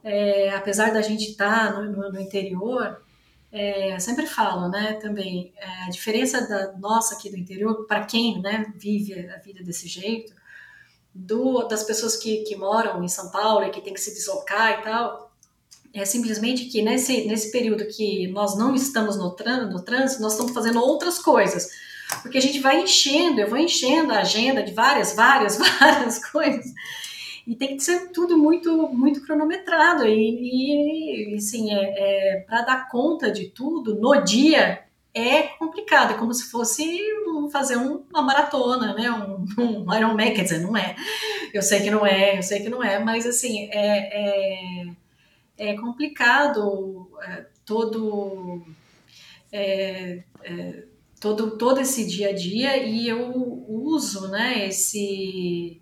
é, 0.02 0.50
apesar 0.50 0.92
da 0.92 1.02
gente 1.02 1.30
estar 1.30 1.72
tá 1.72 1.80
no, 1.80 1.92
no, 1.92 2.12
no, 2.12 2.20
interior, 2.20 3.02
é, 3.50 3.98
sempre 3.98 4.26
falo, 4.26 4.68
né, 4.68 4.94
também, 4.94 5.52
é, 5.56 5.84
a 5.84 5.90
diferença 5.90 6.46
da 6.46 6.72
nossa 6.76 7.14
aqui 7.14 7.30
do 7.30 7.38
interior, 7.38 7.86
para 7.86 8.04
quem, 8.04 8.40
né, 8.40 8.72
vive 8.76 9.28
a 9.30 9.38
vida 9.38 9.62
desse 9.62 9.88
jeito, 9.88 10.34
do, 11.14 11.62
das 11.64 11.82
pessoas 11.82 12.16
que, 12.16 12.44
que 12.44 12.54
moram 12.54 13.02
em 13.02 13.08
São 13.08 13.30
Paulo 13.30 13.64
e 13.64 13.70
que 13.70 13.80
tem 13.80 13.94
que 13.94 14.00
se 14.00 14.14
deslocar 14.14 14.78
e 14.78 14.82
tal, 14.82 15.32
é 15.92 16.04
simplesmente 16.04 16.66
que 16.66 16.82
nesse, 16.82 17.26
nesse 17.26 17.50
período 17.50 17.86
que 17.86 18.28
nós 18.28 18.56
não 18.56 18.74
estamos 18.74 19.16
no, 19.16 19.34
no 19.70 19.82
trânsito, 19.82 20.22
nós 20.22 20.32
estamos 20.32 20.52
fazendo 20.52 20.80
outras 20.80 21.18
coisas, 21.18 21.68
porque 22.22 22.38
a 22.38 22.42
gente 22.42 22.60
vai 22.60 22.82
enchendo, 22.82 23.40
eu 23.40 23.48
vou 23.48 23.58
enchendo 23.58 24.12
a 24.12 24.20
agenda 24.20 24.62
de 24.62 24.72
várias, 24.72 25.14
várias, 25.14 25.56
várias 25.80 26.24
coisas, 26.30 26.66
e 27.48 27.56
tem 27.56 27.78
que 27.78 27.82
ser 27.82 28.12
tudo 28.12 28.36
muito 28.36 28.88
muito 28.88 29.22
cronometrado 29.22 30.06
e, 30.06 31.32
e 31.32 31.34
assim 31.34 31.72
é, 31.72 32.36
é 32.36 32.40
para 32.40 32.60
dar 32.60 32.88
conta 32.90 33.32
de 33.32 33.46
tudo 33.46 33.94
no 33.94 34.22
dia 34.22 34.84
é 35.14 35.44
complicado, 35.58 36.12
é 36.12 36.18
como 36.18 36.32
se 36.34 36.50
fosse 36.50 37.00
fazer 37.50 37.76
uma 37.76 38.22
maratona, 38.22 38.94
né? 38.94 39.10
Um, 39.10 39.46
um 39.88 39.94
Ironman, 39.94 40.34
quer 40.34 40.42
dizer, 40.42 40.60
não 40.60 40.76
é. 40.76 40.94
Eu 41.52 41.62
sei 41.62 41.80
que 41.80 41.90
não 41.90 42.06
é, 42.06 42.38
eu 42.38 42.42
sei 42.42 42.60
que 42.60 42.68
não 42.68 42.84
é, 42.84 42.98
mas 42.98 43.26
assim 43.26 43.68
é, 43.72 44.84
é, 44.84 45.70
é 45.70 45.74
complicado 45.76 47.10
é, 47.22 47.46
todo 47.64 48.62
é, 49.50 50.22
é, 50.44 50.84
todo 51.18 51.56
todo 51.56 51.80
esse 51.80 52.06
dia 52.06 52.28
a 52.28 52.34
dia 52.34 52.76
e 52.76 53.08
eu 53.08 53.64
uso, 53.66 54.28
né? 54.28 54.68
Esse 54.68 55.80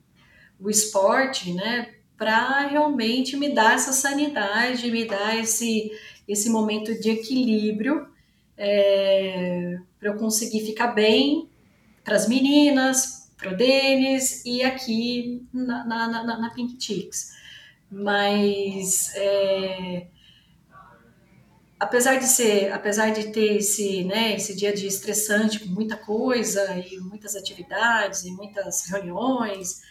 o 0.61 0.70
esporte, 0.70 1.53
né, 1.53 1.95
para 2.16 2.66
realmente 2.66 3.37
me 3.37 3.55
dar 3.55 3.74
essa 3.74 3.93
sanidade, 3.93 4.91
me 4.91 5.05
dar 5.05 5.39
esse, 5.39 5.91
esse 6.27 6.49
momento 6.49 6.99
de 6.99 7.11
equilíbrio, 7.11 8.09
é, 8.57 9.78
para 9.99 10.09
eu 10.09 10.16
conseguir 10.16 10.65
ficar 10.65 10.89
bem 10.89 11.49
para 12.03 12.16
as 12.16 12.28
meninas, 12.28 13.31
para 13.37 13.53
o 13.53 13.57
Denis 13.57 14.45
e 14.45 14.62
aqui 14.62 15.47
na, 15.53 15.85
na, 15.85 16.09
na, 16.09 16.39
na 16.39 16.51
Pink 16.51 16.83
Chicks. 16.83 17.37
Mas 17.91 19.12
é, 19.15 20.07
apesar 21.78 22.16
de 22.16 22.24
ser, 22.24 22.73
apesar 22.73 23.11
de 23.11 23.31
ter 23.31 23.59
esse, 23.59 24.05
né, 24.05 24.35
esse 24.35 24.57
dia 24.57 24.73
dia 24.73 24.89
estressante 24.89 25.61
com 25.61 25.66
muita 25.66 25.97
coisa 25.97 26.78
e 26.78 26.99
muitas 26.99 27.37
atividades 27.37 28.24
e 28.24 28.31
muitas 28.31 28.87
reuniões, 28.87 29.83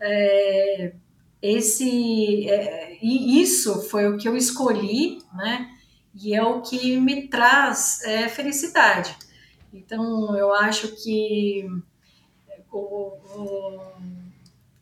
é, 0.00 0.92
esse 1.40 2.48
é, 2.48 2.98
e 3.00 3.40
isso 3.40 3.82
foi 3.82 4.08
o 4.08 4.16
que 4.16 4.28
eu 4.28 4.36
escolhi, 4.36 5.18
né? 5.34 5.70
E 6.14 6.34
é 6.34 6.42
o 6.42 6.60
que 6.62 6.98
me 6.98 7.28
traz 7.28 8.02
é, 8.02 8.28
felicidade. 8.28 9.16
Então 9.72 10.36
eu 10.36 10.52
acho 10.52 10.88
que 11.02 11.68
o, 12.72 12.78
o, 12.78 13.80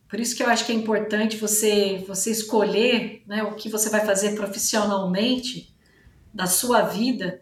por 0.09 0.19
isso 0.19 0.37
que 0.37 0.43
eu 0.43 0.49
acho 0.49 0.65
que 0.65 0.73
é 0.73 0.75
importante 0.75 1.37
você 1.37 2.03
você 2.07 2.31
escolher 2.31 3.23
né, 3.27 3.43
o 3.43 3.55
que 3.55 3.69
você 3.69 3.91
vai 3.91 4.05
fazer 4.07 4.35
profissionalmente 4.35 5.75
da 6.33 6.47
sua 6.47 6.83
vida, 6.83 7.41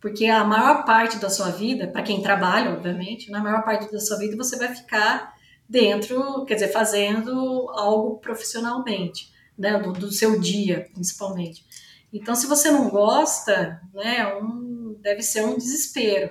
porque 0.00 0.26
a 0.26 0.44
maior 0.44 0.84
parte 0.84 1.18
da 1.18 1.30
sua 1.30 1.50
vida, 1.50 1.86
para 1.86 2.02
quem 2.02 2.22
trabalha, 2.22 2.72
obviamente, 2.72 3.30
na 3.30 3.42
maior 3.42 3.64
parte 3.64 3.90
da 3.90 4.00
sua 4.00 4.18
vida 4.18 4.36
você 4.36 4.56
vai 4.56 4.74
ficar 4.74 5.33
dentro, 5.68 6.44
quer 6.44 6.54
dizer, 6.54 6.68
fazendo 6.68 7.70
algo 7.70 8.18
profissionalmente, 8.18 9.32
né, 9.56 9.78
do, 9.78 9.92
do 9.92 10.12
seu 10.12 10.38
dia, 10.38 10.88
principalmente. 10.92 11.64
Então, 12.12 12.34
se 12.34 12.46
você 12.46 12.70
não 12.70 12.90
gosta, 12.90 13.80
né, 13.92 14.34
um, 14.36 14.96
deve 15.00 15.22
ser 15.22 15.44
um 15.44 15.56
desespero. 15.56 16.30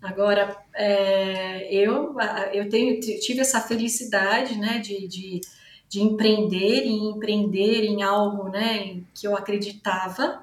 Agora, 0.00 0.56
é, 0.74 1.74
eu, 1.74 2.14
eu 2.52 2.68
tenho, 2.68 3.00
tive 3.00 3.40
essa 3.40 3.60
felicidade, 3.60 4.56
né, 4.56 4.78
de, 4.78 5.08
de, 5.08 5.40
de 5.88 6.00
empreender 6.00 6.84
e 6.84 6.92
empreender 6.92 7.84
em 7.84 8.02
algo, 8.02 8.48
né, 8.48 9.00
que 9.12 9.26
eu 9.26 9.36
acreditava, 9.36 10.40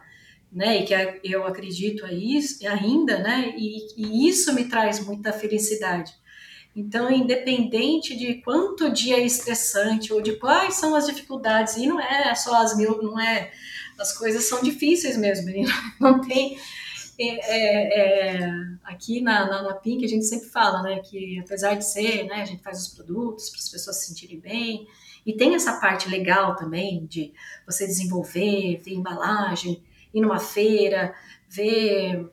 né, 0.52 0.82
e 0.82 0.86
que 0.86 0.94
eu 1.24 1.46
acredito 1.46 2.06
ainda, 2.06 3.20
né, 3.20 3.54
e, 3.58 3.88
e 3.96 4.28
isso 4.28 4.54
me 4.54 4.66
traz 4.66 5.06
muita 5.06 5.32
felicidade. 5.32 6.14
Então, 6.76 7.10
independente 7.10 8.18
de 8.18 8.36
quanto 8.42 8.92
dia 8.92 9.18
é 9.18 9.26
estressante 9.26 10.12
ou 10.12 10.22
de 10.22 10.34
quais 10.34 10.76
são 10.76 10.94
as 10.94 11.06
dificuldades, 11.06 11.78
e 11.78 11.88
não 11.88 12.00
é 12.00 12.36
só 12.36 12.62
as 12.62 12.76
mil, 12.76 13.02
não 13.02 13.18
é 13.18 13.52
as 13.98 14.18
coisas 14.18 14.44
são 14.44 14.62
difíceis 14.62 15.18
mesmo, 15.18 15.48
não 16.00 16.20
tem. 16.20 16.58
É, 17.18 17.24
é, 17.28 18.40
é, 18.42 18.50
aqui 18.84 19.22
na, 19.22 19.48
na, 19.48 19.62
na 19.64 19.80
a 19.80 20.08
gente 20.08 20.26
sempre 20.26 20.50
fala, 20.50 20.82
né, 20.82 21.00
que 21.00 21.40
apesar 21.40 21.76
de 21.76 21.86
ser, 21.86 22.26
né, 22.26 22.42
a 22.42 22.46
gente 22.46 22.62
faz 22.62 22.82
os 22.82 22.94
produtos 22.94 23.50
para 23.50 23.60
as 23.60 23.70
pessoas 23.70 24.02
se 24.02 24.08
sentirem 24.08 24.38
bem, 24.38 24.86
e 25.26 25.32
tem 25.32 25.56
essa 25.56 25.80
parte 25.80 26.10
legal 26.10 26.58
também 26.58 27.06
de 27.06 27.34
você 27.66 27.88
desenvolver, 27.88 28.82
ver 28.84 28.94
embalagem, 28.94 29.82
ir 30.14 30.20
numa 30.20 30.40
feira, 30.40 31.16
ver, 31.48 32.30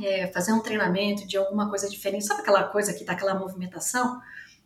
é, 0.00 0.26
fazer 0.28 0.52
um 0.52 0.60
treinamento 0.60 1.26
de 1.26 1.36
alguma 1.36 1.68
coisa 1.68 1.88
diferente, 1.88 2.24
sabe 2.24 2.40
aquela 2.40 2.64
coisa 2.64 2.92
que 2.94 3.04
dá 3.04 3.12
aquela 3.12 3.34
movimentação? 3.34 4.20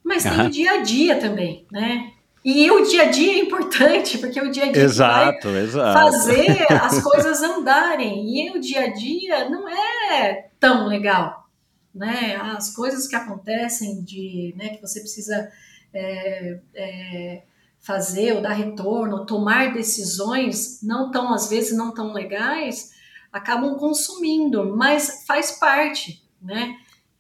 Mas 0.05 0.25
uhum. 0.25 0.31
tem 0.31 0.47
o 0.47 0.51
dia 0.51 0.71
a 0.73 0.83
dia 0.83 1.19
também, 1.19 1.67
né? 1.71 2.13
E 2.45 2.71
o 2.71 2.85
dia 2.85 3.03
a 3.03 3.11
dia 3.11 3.33
é 3.33 3.39
importante, 3.41 4.19
porque 4.19 4.41
o 4.41 4.53
dia 4.53 4.67
a 4.67 4.73
dia 4.73 4.83
exato, 4.85 5.51
vai 5.51 5.63
exato. 5.63 5.99
fazer 5.99 6.67
as 6.81 7.03
coisas 7.03 7.43
andarem. 7.43 8.25
E 8.25 8.57
o 8.57 8.61
dia 8.61 8.85
a 8.85 8.93
dia 8.93 9.49
não 9.49 9.69
é 9.69 10.47
tão 10.61 10.87
legal. 10.87 11.49
Né? 11.93 12.37
As 12.41 12.73
coisas 12.73 13.09
que 13.09 13.17
acontecem 13.17 14.01
de 14.01 14.55
né, 14.57 14.69
que 14.69 14.81
você 14.81 15.01
precisa 15.01 15.51
é, 15.93 16.61
é, 16.73 17.43
fazer 17.81 18.35
ou 18.35 18.41
dar 18.41 18.53
retorno, 18.53 19.27
tomar 19.27 19.73
decisões 19.73 20.81
não 20.85 21.11
tão, 21.11 21.35
às 21.35 21.49
vezes, 21.49 21.77
não 21.77 21.93
tão 21.93 22.13
legais, 22.13 22.93
acabam 23.37 23.77
consumindo, 23.77 24.77
mas 24.77 25.25
faz 25.27 25.53
parte, 25.53 26.23
né? 26.41 26.77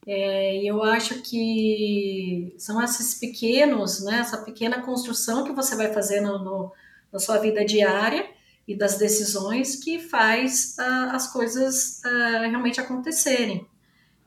É, 0.07 0.63
eu 0.63 0.83
acho 0.85 1.21
que 1.23 2.55
são 2.59 2.81
esses 2.81 3.15
pequenos, 3.15 4.05
né, 4.05 4.21
essa 4.21 4.39
pequena 4.39 4.81
construção 4.81 5.43
que 5.43 5.51
você 5.51 5.75
vai 5.75 5.93
fazendo 5.93 6.39
no, 6.39 6.73
na 7.13 7.19
sua 7.19 7.39
vida 7.39 7.65
diária 7.65 8.25
e 8.69 8.77
das 8.77 8.99
decisões 8.99 9.77
que 9.77 9.99
faz 9.99 10.77
uh, 10.79 11.15
as 11.15 11.33
coisas 11.33 12.01
uh, 12.05 12.49
realmente 12.49 12.81
acontecerem, 12.81 13.67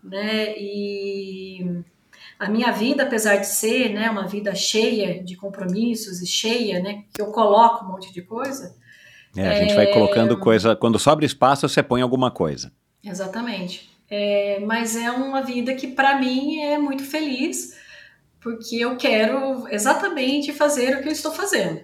né? 0.03 0.53
E 0.57 1.83
a 2.37 2.49
minha 2.49 2.71
vida, 2.71 3.03
apesar 3.03 3.37
de 3.37 3.47
ser, 3.47 3.89
né, 3.89 4.09
uma 4.09 4.27
vida 4.27 4.55
cheia 4.55 5.21
de 5.21 5.35
compromissos 5.35 6.21
e 6.21 6.27
cheia, 6.27 6.81
né, 6.81 7.03
que 7.13 7.21
eu 7.21 7.31
coloco 7.31 7.83
um 7.83 7.89
monte 7.89 8.13
de 8.13 8.21
coisa. 8.21 8.75
É, 9.35 9.47
a 9.47 9.55
gente 9.55 9.73
é... 9.73 9.75
vai 9.75 9.87
colocando 9.87 10.37
coisa. 10.37 10.75
Quando 10.75 10.99
sobra 10.99 11.25
espaço, 11.25 11.67
você 11.67 11.83
põe 11.83 12.01
alguma 12.01 12.31
coisa. 12.31 12.71
Exatamente. 13.03 13.89
É, 14.09 14.59
mas 14.61 14.95
é 14.95 15.11
uma 15.11 15.41
vida 15.41 15.73
que 15.75 15.87
para 15.87 16.19
mim 16.19 16.59
é 16.61 16.77
muito 16.77 17.03
feliz, 17.03 17.77
porque 18.41 18.77
eu 18.77 18.97
quero 18.97 19.67
exatamente 19.69 20.51
fazer 20.51 20.97
o 20.97 21.01
que 21.01 21.09
eu 21.09 21.13
estou 21.13 21.31
fazendo. 21.31 21.81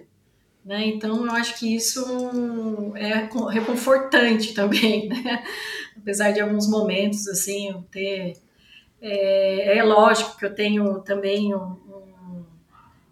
Né? 0.64 0.86
Então 0.88 1.24
eu 1.24 1.32
acho 1.32 1.56
que 1.58 1.76
isso 1.76 2.92
é 2.96 3.28
reconfortante 3.52 4.52
também, 4.54 5.08
né? 5.08 5.44
apesar 5.96 6.32
de 6.32 6.40
alguns 6.40 6.68
momentos 6.68 7.28
assim 7.28 7.68
eu 7.68 7.82
ter 7.82 8.34
é, 9.00 9.78
é 9.78 9.82
lógico 9.84 10.36
que 10.36 10.44
eu 10.44 10.54
tenho 10.54 11.00
também 11.00 11.54
um, 11.54 11.76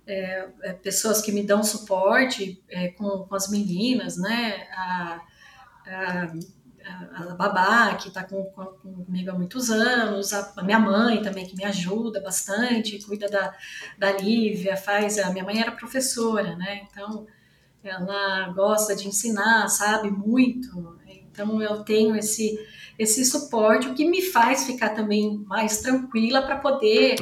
é, 0.06 0.48
é 0.62 0.72
pessoas 0.72 1.20
que 1.20 1.32
me 1.32 1.43
dão 1.43 1.62
suporte 1.62 2.62
é, 2.68 2.89
com, 2.89 3.26
com, 3.26 3.35
as 3.35 3.48
meninas, 3.48 4.16
né? 4.16 4.68
A, 4.72 5.20
a, 5.86 6.32
a 7.14 7.35
babá, 7.35 7.94
que 7.94 8.09
está 8.09 8.22
com, 8.24 8.44
com, 8.44 8.64
comigo 9.05 9.31
há 9.31 9.35
muitos 9.35 9.70
anos, 9.70 10.32
a, 10.32 10.52
a, 10.56 10.62
minha 10.62 10.78
mãe 10.78 11.22
também, 11.22 11.47
que 11.47 11.56
me 11.56 11.64
ajuda 11.64 12.20
bastante, 12.20 13.02
cuida 13.05 13.28
da, 13.28 13.55
da 13.98 14.12
Lívia, 14.12 14.76
faz. 14.76 15.18
A 15.18 15.31
minha 15.31 15.44
mãe 15.44 15.60
era 15.60 15.72
professora, 15.72 16.55
né? 16.56 16.86
Então, 16.90 17.26
ela 17.82 18.48
gosta 18.51 18.94
de 18.94 19.09
ensinar, 19.09 19.68
sabe 19.68 20.10
muito. 20.10 20.98
Então, 21.06 21.60
eu 21.60 21.82
tenho 21.82 22.14
esse, 22.16 22.59
esse 22.98 23.24
suporte, 23.24 23.88
o 23.88 23.94
que 23.94 24.04
me 24.04 24.22
faz 24.22 24.64
ficar 24.64 24.90
também 24.90 25.38
mais 25.46 25.78
tranquila 25.78 26.42
para 26.42 26.56
poder 26.56 27.16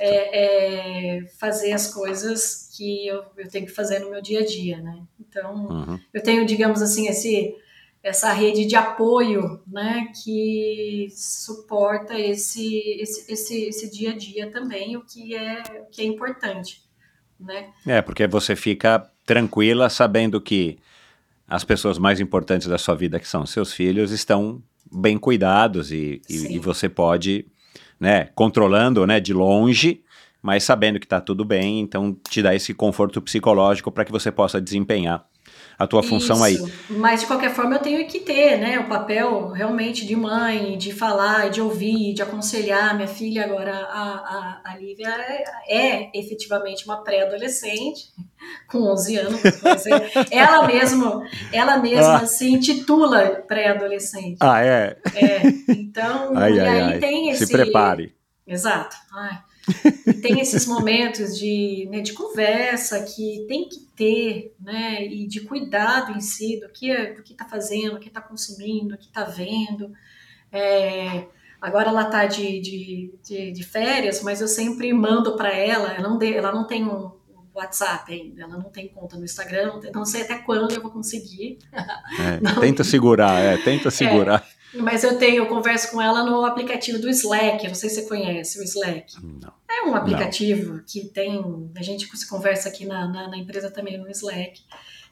é, 0.00 1.16
é, 1.18 1.26
fazer 1.38 1.72
as 1.72 1.92
coisas 1.92 2.70
que 2.76 3.06
eu, 3.06 3.24
eu, 3.36 3.48
tenho 3.48 3.66
que 3.66 3.72
fazer 3.72 4.00
no 4.00 4.10
meu 4.10 4.20
dia 4.20 4.40
a 4.40 4.44
dia, 4.44 4.80
né? 4.80 5.02
Então, 5.18 5.66
uhum. 5.66 6.00
eu 6.12 6.22
tenho, 6.22 6.44
digamos 6.44 6.82
assim, 6.82 7.08
esse 7.08 7.54
essa 8.02 8.34
rede 8.34 8.66
de 8.66 8.76
apoio, 8.76 9.62
né, 9.66 10.12
que 10.22 11.08
suporta 11.10 12.18
esse, 12.18 12.78
esse, 13.00 13.32
esse, 13.32 13.64
esse 13.64 13.90
dia 13.90 14.10
a 14.10 14.14
dia 14.14 14.50
também, 14.50 14.94
o 14.94 15.00
que 15.00 15.34
é, 15.34 15.62
o 15.80 15.90
que 15.90 16.02
é 16.02 16.04
importante, 16.04 16.82
né. 17.40 17.70
É, 17.86 18.02
porque 18.02 18.26
você 18.26 18.54
fica 18.54 19.10
tranquila 19.24 19.88
sabendo 19.88 20.38
que 20.38 20.78
as 21.48 21.64
pessoas 21.64 21.98
mais 21.98 22.20
importantes 22.20 22.68
da 22.68 22.76
sua 22.76 22.94
vida, 22.94 23.18
que 23.18 23.26
são 23.26 23.46
seus 23.46 23.72
filhos, 23.72 24.10
estão 24.10 24.62
bem 24.94 25.18
cuidados 25.18 25.90
e, 25.92 26.22
e, 26.28 26.54
e 26.54 26.58
você 26.58 26.88
pode, 26.88 27.46
né, 27.98 28.28
controlando, 28.34 29.06
né, 29.06 29.20
de 29.20 29.32
longe, 29.32 30.02
mas 30.40 30.64
sabendo 30.64 31.00
que 31.00 31.06
está 31.06 31.20
tudo 31.20 31.44
bem, 31.44 31.80
então 31.80 32.16
te 32.28 32.42
dá 32.42 32.54
esse 32.54 32.72
conforto 32.74 33.20
psicológico 33.20 33.90
para 33.90 34.04
que 34.04 34.12
você 34.12 34.30
possa 34.30 34.60
desempenhar 34.60 35.26
a 35.78 35.86
tua 35.86 36.02
função 36.02 36.42
aí. 36.42 36.58
Mas 36.88 37.20
de 37.20 37.26
qualquer 37.26 37.52
forma 37.54 37.76
eu 37.76 37.80
tenho 37.80 38.06
que 38.06 38.20
ter, 38.20 38.58
né, 38.58 38.78
o 38.78 38.88
papel 38.88 39.48
realmente 39.48 40.06
de 40.06 40.14
mãe, 40.14 40.78
de 40.78 40.92
falar, 40.92 41.50
de 41.50 41.60
ouvir, 41.60 42.14
de 42.14 42.22
aconselhar. 42.22 42.94
Minha 42.94 43.08
filha 43.08 43.44
agora, 43.44 43.74
a, 43.74 44.60
a, 44.64 44.72
a 44.72 44.78
Lívia, 44.78 45.08
é, 45.68 46.04
é 46.04 46.10
efetivamente 46.14 46.84
uma 46.84 47.02
pré-adolescente, 47.02 48.12
com 48.68 48.78
11 48.92 49.16
anos. 49.16 49.40
ela 50.30 50.66
mesmo, 50.66 51.22
ela 51.52 51.78
mesma 51.78 52.16
ah. 52.16 52.26
se 52.26 52.48
intitula 52.48 53.42
pré-adolescente. 53.46 54.38
Ah, 54.40 54.64
é? 54.64 54.96
É, 55.14 55.42
então, 55.72 56.32
ai, 56.36 56.54
e 56.54 56.60
ai, 56.60 56.68
aí 56.68 56.80
ai. 56.80 56.98
tem 56.98 57.30
esse... 57.30 57.46
Se 57.46 57.52
prepare. 57.52 58.14
Exato. 58.46 58.96
Ai. 59.12 59.38
E 60.06 60.12
tem 60.14 60.40
esses 60.40 60.66
momentos 60.66 61.38
de, 61.38 61.88
né, 61.90 62.00
de 62.00 62.12
conversa 62.12 63.02
que 63.02 63.44
tem 63.48 63.68
que 63.68 63.80
ter, 63.96 64.54
né, 64.60 65.04
e 65.04 65.26
de 65.26 65.40
cuidado 65.40 66.12
em 66.12 66.20
si 66.20 66.60
do 66.60 66.68
que 66.68 66.94
do 67.12 67.22
que 67.22 67.32
está 67.32 67.46
fazendo, 67.46 67.94
do 67.94 68.00
que 68.00 68.08
está 68.08 68.20
consumindo, 68.20 68.90
do 68.90 68.98
que 68.98 69.06
está 69.06 69.24
vendo. 69.24 69.92
É, 70.52 71.26
agora 71.60 71.88
ela 71.88 72.02
está 72.02 72.26
de, 72.26 72.60
de, 72.60 73.14
de, 73.24 73.52
de, 73.52 73.64
férias, 73.64 74.22
mas 74.22 74.40
eu 74.40 74.48
sempre 74.48 74.92
mando 74.92 75.36
para 75.36 75.52
ela, 75.52 75.92
ela 75.92 76.08
não, 76.08 76.18
de, 76.18 76.32
ela 76.32 76.52
não 76.52 76.66
tem 76.66 76.84
um 76.84 77.10
WhatsApp 77.54 78.12
ainda, 78.12 78.42
ela 78.42 78.56
não 78.56 78.70
tem 78.70 78.88
conta 78.88 79.16
no 79.16 79.24
Instagram, 79.24 79.66
não, 79.66 79.80
tem, 79.80 79.92
não 79.92 80.04
sei 80.04 80.22
até 80.22 80.38
quando 80.38 80.72
eu 80.72 80.82
vou 80.82 80.90
conseguir. 80.90 81.58
É, 81.72 82.38
tenta 82.60 82.84
segurar, 82.84 83.40
é, 83.40 83.56
tenta 83.58 83.90
segurar. 83.90 84.46
Mas 84.76 85.04
eu 85.04 85.18
tenho, 85.18 85.36
eu 85.36 85.46
converso 85.46 85.90
com 85.90 86.00
ela 86.00 86.24
no 86.24 86.44
aplicativo 86.44 86.98
do 86.98 87.08
Slack. 87.08 87.66
Não 87.68 87.74
sei 87.74 87.88
se 87.88 87.96
você 87.96 88.08
conhece 88.08 88.58
o 88.58 88.62
Slack. 88.62 89.14
Não. 89.22 89.52
É 89.70 89.82
um 89.86 89.94
aplicativo 89.94 90.74
não. 90.74 90.84
que 90.84 91.06
tem. 91.08 91.70
A 91.76 91.82
gente 91.82 92.06
se 92.16 92.28
conversa 92.28 92.68
aqui 92.68 92.84
na, 92.84 93.06
na, 93.06 93.28
na, 93.28 93.36
empresa 93.36 93.70
também 93.70 93.98
no 93.98 94.10
Slack. 94.10 94.62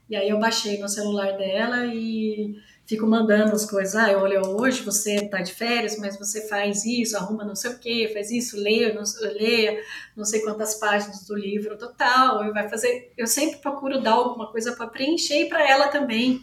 E 0.09 0.17
aí 0.17 0.29
eu 0.29 0.39
baixei 0.39 0.79
no 0.79 0.89
celular 0.89 1.37
dela 1.37 1.87
e 1.87 2.57
fico 2.87 3.07
mandando 3.07 3.55
as 3.55 3.69
coisas. 3.69 3.95
Ah, 3.95 4.19
olha, 4.19 4.43
hoje 4.47 4.83
você 4.83 5.27
tá 5.29 5.41
de 5.41 5.53
férias, 5.53 5.97
mas 5.99 6.19
você 6.19 6.47
faz 6.49 6.85
isso, 6.85 7.17
arruma 7.17 7.45
não 7.45 7.55
sei 7.55 7.71
o 7.71 7.79
quê, 7.79 8.11
faz 8.13 8.31
isso, 8.31 8.57
leia, 8.57 8.93
não, 8.93 9.03
leia 9.33 9.81
não 10.17 10.25
sei 10.25 10.41
quantas 10.41 10.75
páginas 10.75 11.25
do 11.27 11.37
livro 11.37 11.79
total. 11.79 12.45
Eu 12.45 12.53
vai 12.53 12.69
fazer. 12.69 13.13
Eu 13.17 13.27
sempre 13.27 13.59
procuro 13.59 14.03
dar 14.03 14.13
alguma 14.13 14.51
coisa 14.51 14.73
para 14.73 14.87
preencher 14.89 15.49
para 15.49 15.69
ela 15.69 15.89
também. 15.89 16.41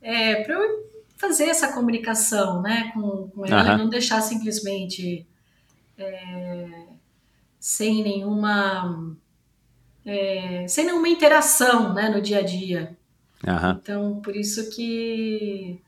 É, 0.00 0.42
para 0.42 0.54
eu 0.54 0.91
fazer 1.22 1.44
essa 1.44 1.72
comunicação 1.72 2.60
né, 2.60 2.90
com, 2.92 3.28
com 3.28 3.46
ela 3.46 3.68
uhum. 3.68 3.74
e 3.74 3.78
não 3.78 3.88
deixar 3.88 4.20
simplesmente 4.20 5.24
é, 5.96 6.68
sem 7.60 8.02
nenhuma 8.02 9.16
é, 10.04 10.66
sem 10.66 10.84
nenhuma 10.84 11.08
interação 11.08 11.94
né, 11.94 12.08
no 12.08 12.20
dia 12.20 12.40
a 12.40 12.42
dia. 12.42 12.98
Uhum. 13.46 13.70
Então, 13.70 14.20
por 14.20 14.34
isso 14.34 14.68
que 14.70 15.80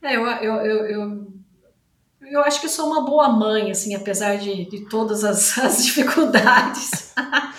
é, 0.00 0.14
eu, 0.14 0.24
eu, 0.24 0.54
eu, 0.54 0.86
eu, 0.86 1.32
eu 2.20 2.40
acho 2.42 2.60
que 2.60 2.68
sou 2.68 2.86
uma 2.86 3.04
boa 3.04 3.28
mãe, 3.28 3.72
assim, 3.72 3.96
apesar 3.96 4.36
de, 4.36 4.64
de 4.66 4.88
todas 4.88 5.24
as, 5.24 5.58
as 5.58 5.84
dificuldades. 5.84 7.12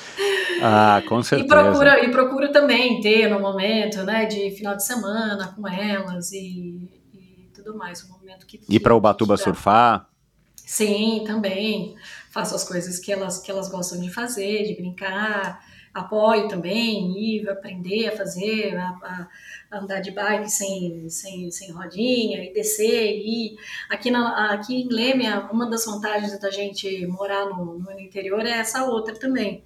Ah, 0.62 1.02
com 1.08 1.22
certeza. 1.22 1.46
E 1.46 1.50
procuro, 1.50 1.90
e 1.90 2.12
procuro 2.12 2.52
também 2.52 3.02
ter 3.02 3.30
no 3.30 3.40
momento, 3.40 4.04
né, 4.04 4.26
de 4.26 4.52
final 4.52 4.76
de 4.76 4.86
semana 4.86 5.54
com 5.56 5.68
elas 5.68 6.32
e, 6.32 6.90
e 7.14 7.50
tudo 7.54 7.78
mais, 7.78 8.04
um 8.04 8.10
momento 8.10 8.46
que... 8.46 8.60
Ir 8.70 8.80
para 8.80 8.96
Ubatuba 8.96 9.38
surfar? 9.38 10.08
Sim, 10.56 11.24
também. 11.26 11.96
Faço 12.30 12.56
as 12.56 12.64
coisas 12.64 13.00
que 13.00 13.12
elas, 13.12 13.40
que 13.40 13.50
elas 13.50 13.70
gostam 13.70 14.00
de 14.02 14.12
fazer, 14.12 14.64
de 14.64 14.76
brincar, 14.76 15.60
apoio 15.94 16.48
também, 16.48 17.18
ir 17.18 17.50
aprender 17.50 18.08
a 18.08 18.16
fazer, 18.16 18.76
a, 18.78 19.28
a 19.72 19.78
andar 19.80 20.00
de 20.00 20.12
bike 20.12 20.50
sem, 20.50 21.10
sem, 21.10 21.50
sem 21.52 21.72
rodinha, 21.72 22.44
e 22.44 22.54
descer, 22.54 23.18
e 23.18 23.56
aqui, 23.90 24.12
na, 24.12 24.54
aqui 24.54 24.84
em 24.84 24.88
Lêmia, 24.88 25.48
uma 25.52 25.70
das 25.70 25.86
vantagens 25.86 26.40
da 26.40 26.52
gente 26.52 27.06
morar 27.08 27.46
no, 27.46 27.80
no 27.80 28.00
interior 28.00 28.46
é 28.46 28.52
essa 28.52 28.86
outra 28.86 29.16
também, 29.16 29.64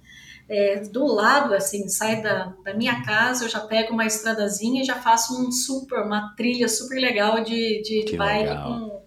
é, 0.48 0.80
do 0.80 1.06
lado, 1.06 1.54
assim, 1.54 1.88
sai 1.88 2.20
da, 2.20 2.52
da 2.64 2.74
minha 2.74 3.02
casa, 3.04 3.44
eu 3.44 3.48
já 3.48 3.60
pego 3.60 3.92
uma 3.92 4.06
estradazinha 4.06 4.82
e 4.82 4.84
já 4.84 4.96
faço 4.96 5.40
um 5.40 5.50
super, 5.50 6.00
uma 6.00 6.34
trilha 6.36 6.68
super 6.68 7.00
legal 7.00 7.42
de, 7.42 7.82
de, 7.82 8.04
de 8.04 8.16
bike 8.16 8.54
com, 8.62 9.02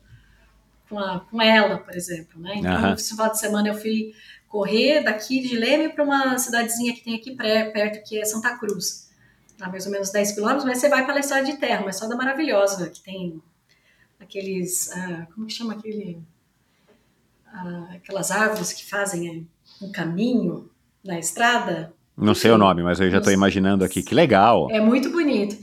com, 0.90 1.00
a, 1.00 1.20
com, 1.20 1.42
ela, 1.42 1.78
por 1.78 1.96
exemplo, 1.96 2.40
né? 2.42 2.56
Então, 2.56 2.84
uhum. 2.84 2.92
no 2.92 2.98
final 2.98 3.30
de 3.32 3.40
semana 3.40 3.68
eu 3.70 3.76
fui 3.76 4.14
correr 4.48 5.04
daqui 5.04 5.42
de 5.42 5.58
Leme 5.58 5.90
para 5.90 6.04
uma 6.04 6.38
cidadezinha 6.38 6.94
que 6.94 7.04
tem 7.04 7.16
aqui 7.16 7.36
pré, 7.36 7.66
perto, 7.72 8.08
que 8.08 8.20
é 8.20 8.26
Santa 8.26 8.58
Cruz. 8.58 9.12
Dá 9.58 9.70
mais 9.70 9.86
ou 9.86 9.92
menos 9.92 10.12
10 10.12 10.34
quilômetros, 10.34 10.66
mas 10.66 10.80
você 10.80 10.90
vai 10.90 11.06
pela 11.06 11.20
estrada 11.20 11.46
de 11.46 11.58
terra, 11.58 11.82
uma 11.82 11.90
estrada 11.90 12.16
maravilhosa, 12.16 12.90
que 12.90 13.02
tem 13.02 13.42
aqueles, 14.20 14.92
ah, 14.92 15.28
como 15.34 15.48
que 15.48 15.54
chama 15.54 15.74
aquele, 15.74 16.22
ah, 17.48 17.90
aquelas 17.96 18.32
árvores 18.32 18.74
que 18.74 18.86
fazem 18.86 19.48
um 19.82 19.92
caminho, 19.92 20.70
na 21.06 21.20
estrada. 21.20 21.94
Não 22.18 22.34
sei 22.34 22.52
o 22.52 22.58
nome, 22.58 22.82
mas 22.82 23.00
eu 23.00 23.10
já 23.10 23.20
estou 23.20 23.32
imaginando 23.32 23.84
aqui, 23.84 24.02
que 24.02 24.16
legal. 24.16 24.70
É 24.72 24.80
muito 24.80 25.10
bonito. 25.10 25.58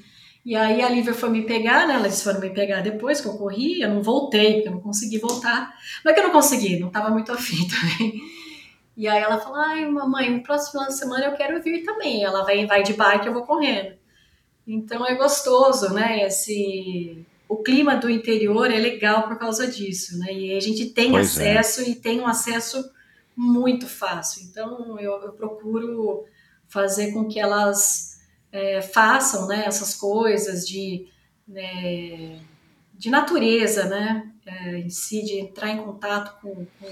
E 0.45 0.57
aí 0.57 0.83
a 0.83 0.89
Lívia 0.89 1.15
foi 1.15 1.31
me 1.31 1.43
pegar, 1.43 1.87
né? 1.87 1.95
Elas 1.95 2.23
foram 2.23 2.41
me 2.41 2.51
pegar 2.51 2.81
depois 2.81 3.21
que 3.21 3.29
eu 3.29 3.35
corri, 3.35 3.81
eu 3.81 3.89
não 3.89 4.03
voltei, 4.03 4.55
porque 4.55 4.69
eu 4.69 4.73
não 4.73 4.81
consegui 4.81 5.19
voltar. 5.19 5.73
Não 6.05 6.11
é 6.11 6.15
que 6.15 6.21
eu 6.21 6.25
não 6.25 6.33
consegui, 6.33 6.79
não 6.79 6.89
estava 6.89 7.11
muito 7.11 7.33
afim 7.33 7.67
também. 7.69 8.21
E 8.97 9.09
aí 9.09 9.23
ela 9.23 9.39
falou, 9.39 9.59
ai, 9.59 9.87
mamãe, 9.87 10.31
no 10.31 10.43
próximo 10.43 10.73
final 10.73 10.89
de 10.89 10.99
semana 10.99 11.25
eu 11.27 11.33
quero 11.33 11.63
vir 11.63 11.85
também. 11.85 12.23
Ela 12.23 12.43
vai, 12.45 12.67
vai 12.67 12.83
de 12.83 12.93
bike, 12.93 13.27
eu 13.27 13.33
vou 13.33 13.45
correndo. 13.45 13.95
Então 14.67 15.07
é 15.07 15.15
gostoso, 15.15 15.93
né? 15.95 16.27
Esse 16.27 17.25
o 17.49 17.63
clima 17.63 17.97
do 17.97 18.09
interior 18.09 18.71
é 18.71 18.79
legal 18.79 19.29
por 19.29 19.39
causa 19.39 19.67
disso, 19.67 20.19
né? 20.19 20.33
E 20.33 20.57
a 20.57 20.61
gente 20.61 20.87
tem 20.87 21.11
pois 21.11 21.39
é. 21.39 21.57
acesso 21.57 21.83
é. 21.83 21.91
e 21.91 21.95
tem 21.95 22.21
um 22.21 22.27
acesso 22.27 22.83
muito 23.37 23.87
fácil. 23.87 24.45
Então, 24.45 24.99
eu, 24.99 25.13
eu 25.23 25.33
procuro 25.33 26.25
fazer 26.69 27.13
com 27.13 27.29
que 27.29 27.39
elas 27.39 28.21
é, 28.51 28.81
façam 28.81 29.47
né, 29.47 29.65
essas 29.67 29.95
coisas 29.95 30.67
de, 30.67 31.07
né, 31.47 32.39
de 32.95 33.11
natureza, 33.11 33.85
né? 33.87 34.29
É, 34.45 34.77
em 34.77 34.91
si, 34.91 35.23
de 35.23 35.39
entrar 35.39 35.71
em 35.71 35.77
contato 35.77 36.41
com. 36.41 36.67
com 36.67 36.89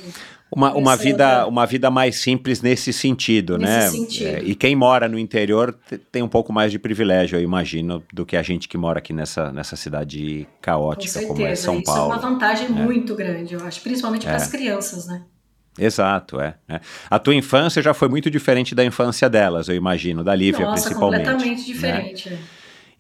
uma, 0.52 0.72
uma, 0.72 0.96
vida, 0.96 1.44
uma 1.48 1.66
vida 1.66 1.90
mais 1.90 2.20
simples 2.20 2.62
nesse 2.62 2.92
sentido, 2.92 3.58
nesse 3.58 3.72
né? 3.72 3.88
Sentido. 3.88 4.26
É, 4.26 4.40
e 4.44 4.54
quem 4.54 4.76
mora 4.76 5.08
no 5.08 5.18
interior 5.18 5.76
tem 6.12 6.22
um 6.22 6.28
pouco 6.28 6.52
mais 6.52 6.70
de 6.70 6.78
privilégio, 6.78 7.36
eu 7.36 7.42
imagino, 7.42 8.04
do 8.12 8.24
que 8.24 8.36
a 8.36 8.42
gente 8.42 8.68
que 8.68 8.78
mora 8.78 9.00
aqui 9.00 9.12
nessa, 9.12 9.50
nessa 9.50 9.74
cidade 9.74 10.46
caótica 10.62 11.26
como 11.26 11.44
é 11.44 11.56
São 11.56 11.82
Paulo. 11.82 12.12
Isso 12.12 12.20
é 12.20 12.22
uma 12.22 12.30
vantagem 12.30 12.66
é. 12.66 12.70
muito 12.70 13.16
grande, 13.16 13.54
eu 13.54 13.64
acho, 13.64 13.80
principalmente 13.80 14.26
para 14.26 14.36
as 14.36 14.46
é. 14.46 14.56
crianças, 14.56 15.08
né? 15.08 15.24
Exato, 15.78 16.40
é, 16.40 16.54
é, 16.68 16.80
A 17.08 17.18
tua 17.18 17.34
infância 17.34 17.80
já 17.80 17.94
foi 17.94 18.08
muito 18.08 18.30
diferente 18.30 18.74
da 18.74 18.84
infância 18.84 19.28
delas, 19.28 19.68
eu 19.68 19.74
imagino, 19.74 20.24
da 20.24 20.34
Lívia 20.34 20.66
Nossa, 20.66 20.88
principalmente. 20.88 21.24
completamente 21.24 21.60
né? 21.60 21.64
diferente. 21.66 22.30
Né? 22.30 22.38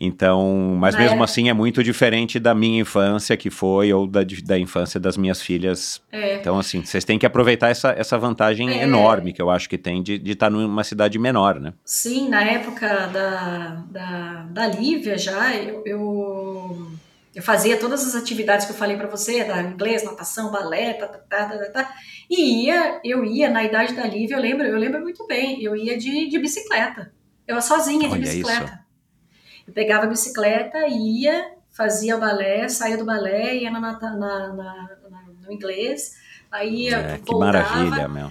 Então, 0.02 0.76
mas 0.78 0.94
Na 0.94 1.00
mesmo 1.00 1.16
época... 1.16 1.24
assim 1.24 1.50
é 1.50 1.52
muito 1.52 1.84
diferente 1.84 2.40
da 2.40 2.54
minha 2.54 2.80
infância 2.80 3.36
que 3.36 3.50
foi 3.50 3.92
ou 3.92 4.06
da, 4.06 4.20
da 4.44 4.58
infância 4.58 4.98
das 4.98 5.14
minhas 5.14 5.42
filhas. 5.42 6.00
É. 6.10 6.36
Então, 6.36 6.58
assim, 6.58 6.82
vocês 6.82 7.04
têm 7.04 7.18
que 7.18 7.26
aproveitar 7.26 7.68
essa, 7.68 7.90
essa 7.90 8.16
vantagem 8.16 8.70
é. 8.70 8.82
enorme 8.82 9.34
que 9.34 9.42
eu 9.42 9.50
acho 9.50 9.68
que 9.68 9.76
tem 9.76 10.02
de, 10.02 10.16
de 10.16 10.30
estar 10.30 10.48
numa 10.48 10.82
cidade 10.84 11.18
menor, 11.18 11.60
né? 11.60 11.74
Sim, 11.84 12.30
na 12.30 12.42
época 12.42 12.88
da, 13.08 13.84
da, 13.90 14.46
da 14.50 14.66
Lívia 14.68 15.18
já, 15.18 15.54
eu, 15.54 15.82
eu 15.84 16.90
eu 17.34 17.42
fazia 17.42 17.76
todas 17.76 18.04
as 18.06 18.20
atividades 18.20 18.66
que 18.66 18.72
eu 18.72 18.76
falei 18.76 18.96
para 18.96 19.06
você, 19.06 19.44
da 19.44 19.62
inglês, 19.62 20.02
natação, 20.02 20.50
balé, 20.50 20.94
tá, 20.94 21.06
tá, 21.06 21.18
tá, 21.18 21.46
tá, 21.46 21.70
tá, 21.70 21.94
e 22.30 22.66
ia, 22.66 23.00
eu 23.02 23.24
ia 23.24 23.50
na 23.50 23.64
idade 23.64 23.92
da 23.92 24.06
Lívia, 24.06 24.36
eu 24.36 24.40
lembro, 24.40 24.64
eu 24.64 24.78
lembro 24.78 25.00
muito 25.00 25.26
bem, 25.26 25.60
eu 25.60 25.74
ia 25.74 25.98
de, 25.98 26.28
de 26.28 26.38
bicicleta. 26.38 27.12
Eu 27.44 27.56
ia 27.56 27.60
sozinha 27.60 28.08
de 28.08 28.14
Olha 28.14 28.20
bicicleta. 28.20 28.64
Isso. 28.64 29.66
Eu 29.66 29.74
pegava 29.74 30.04
a 30.04 30.08
bicicleta, 30.08 30.86
ia, 30.86 31.56
fazia 31.70 32.16
balé, 32.16 32.68
saía 32.68 32.96
do 32.96 33.04
balé, 33.04 33.56
ia 33.56 33.70
na, 33.72 33.80
na, 33.80 33.98
na, 33.98 34.52
na 34.52 34.88
no 35.44 35.52
inglês, 35.52 36.12
aí 36.52 36.88
é, 36.94 37.18
que 37.18 37.34
maravilha, 37.34 38.06
meu. 38.06 38.30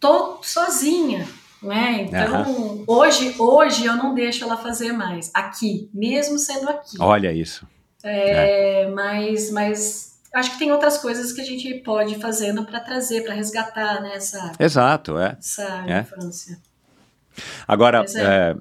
Tô 0.00 0.42
sozinha, 0.42 1.26
né? 1.62 2.02
Então, 2.02 2.50
uhum. 2.50 2.84
hoje, 2.84 3.36
hoje 3.38 3.86
eu 3.86 3.94
não 3.94 4.12
deixo 4.12 4.42
ela 4.42 4.56
fazer 4.56 4.92
mais, 4.92 5.30
aqui, 5.32 5.88
mesmo 5.94 6.36
sendo 6.36 6.68
aqui. 6.68 6.96
Olha 6.98 7.32
isso. 7.32 7.64
É, 8.02 8.82
é. 8.82 8.90
Mas, 8.90 9.52
mas 9.52 10.15
acho 10.36 10.52
que 10.52 10.58
tem 10.58 10.70
outras 10.70 10.98
coisas 10.98 11.32
que 11.32 11.40
a 11.40 11.44
gente 11.44 11.72
pode 11.80 12.14
ir 12.14 12.20
fazendo 12.20 12.64
para 12.64 12.80
trazer, 12.80 13.22
para 13.22 13.34
resgatar 13.34 14.00
né, 14.02 14.12
essa, 14.14 14.52
Exato, 14.58 15.18
é. 15.18 15.36
essa 15.38 15.84
é. 15.86 16.00
infância. 16.00 16.58
Agora, 17.66 18.04
é. 18.14 18.20
é. 18.20 18.56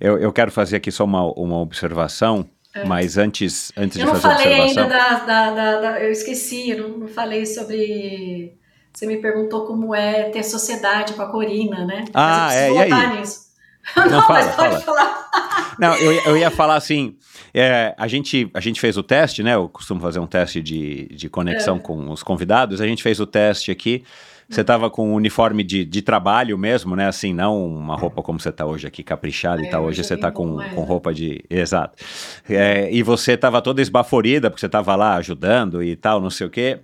eu, 0.00 0.18
eu 0.18 0.32
quero 0.32 0.50
fazer 0.50 0.76
aqui 0.76 0.90
só 0.90 1.04
uma, 1.04 1.24
uma 1.32 1.58
observação. 1.60 2.48
É. 2.74 2.84
Mas 2.84 3.16
antes, 3.16 3.72
antes 3.76 3.98
eu 3.98 4.06
de 4.06 4.20
fazer 4.20 4.26
a 4.26 4.32
observação... 4.32 4.82
Eu 4.82 4.88
não 4.88 4.98
falei 4.98 5.08
ainda 5.08 5.24
da, 5.24 5.24
da, 5.24 5.50
da, 5.50 5.80
da, 5.80 6.00
Eu 6.00 6.10
esqueci, 6.10 6.70
eu 6.70 6.88
não, 6.88 6.98
não 6.98 7.08
falei 7.08 7.46
sobre... 7.46 8.58
Você 8.92 9.06
me 9.06 9.16
perguntou 9.16 9.66
como 9.66 9.94
é 9.94 10.30
ter 10.30 10.42
sociedade 10.42 11.14
com 11.14 11.22
a 11.22 11.30
Corina, 11.30 11.84
né? 11.84 12.04
Ah, 12.12 12.54
é, 12.54 12.72
e 12.72 12.78
aí? 12.78 13.18
Nisso. 13.18 13.43
Não, 13.96 14.08
não 14.08 14.22
fala, 14.22 14.46
mas 14.46 14.56
pode 14.56 14.84
fala. 14.84 14.98
falar. 14.98 15.74
Não, 15.78 15.94
eu, 15.96 16.12
eu 16.12 16.36
ia 16.36 16.50
falar 16.50 16.76
assim, 16.76 17.16
é, 17.52 17.94
a, 17.98 18.08
gente, 18.08 18.50
a 18.54 18.60
gente 18.60 18.80
fez 18.80 18.96
o 18.96 19.02
teste, 19.02 19.42
né? 19.42 19.54
Eu 19.54 19.68
costumo 19.68 20.00
fazer 20.00 20.18
um 20.18 20.26
teste 20.26 20.62
de, 20.62 21.06
de 21.08 21.28
conexão 21.28 21.76
é. 21.76 21.78
com 21.78 22.10
os 22.10 22.22
convidados. 22.22 22.80
A 22.80 22.86
gente 22.86 23.02
fez 23.02 23.20
o 23.20 23.26
teste 23.26 23.70
aqui. 23.70 24.04
Você 24.48 24.60
estava 24.60 24.90
com 24.90 25.10
um 25.10 25.14
uniforme 25.14 25.64
de, 25.64 25.84
de 25.84 26.02
trabalho 26.02 26.58
mesmo, 26.58 26.94
né? 26.94 27.08
Assim, 27.08 27.32
não 27.32 27.66
uma 27.66 27.96
roupa 27.96 28.22
como 28.22 28.38
você 28.38 28.50
está 28.50 28.66
hoje 28.66 28.86
aqui, 28.86 29.02
caprichada 29.02 29.62
é, 29.62 29.66
e 29.66 29.70
tal. 29.70 29.84
Hoje 29.84 30.04
você 30.04 30.14
está 30.14 30.30
com, 30.30 30.58
com 30.74 30.82
roupa 30.82 31.14
de. 31.14 31.42
Exato. 31.48 32.04
É, 32.48 32.88
e 32.92 33.02
você 33.02 33.32
estava 33.32 33.62
toda 33.62 33.80
esbaforida, 33.80 34.50
porque 34.50 34.60
você 34.60 34.66
estava 34.66 34.94
lá 34.96 35.16
ajudando 35.16 35.82
e 35.82 35.96
tal, 35.96 36.20
não 36.20 36.30
sei 36.30 36.46
o 36.46 36.50
quê. 36.50 36.80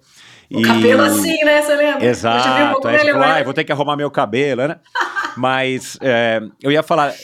O 0.52 0.60
e... 0.60 0.64
cabelo 0.64 1.02
assim, 1.02 1.44
né? 1.44 1.60
Você 1.62 1.76
lembra? 1.76 2.04
Exato. 2.04 2.88
Aí 2.88 2.98
você 2.98 3.12
falou, 3.12 3.26
ah, 3.26 3.42
vou 3.42 3.54
ter 3.54 3.64
que 3.64 3.72
arrumar 3.72 3.96
meu 3.96 4.10
cabelo, 4.10 4.66
né? 4.66 4.76
Mas 5.36 5.98
é, 6.00 6.40
eu 6.62 6.70
ia 6.70 6.82
falar 6.82 7.14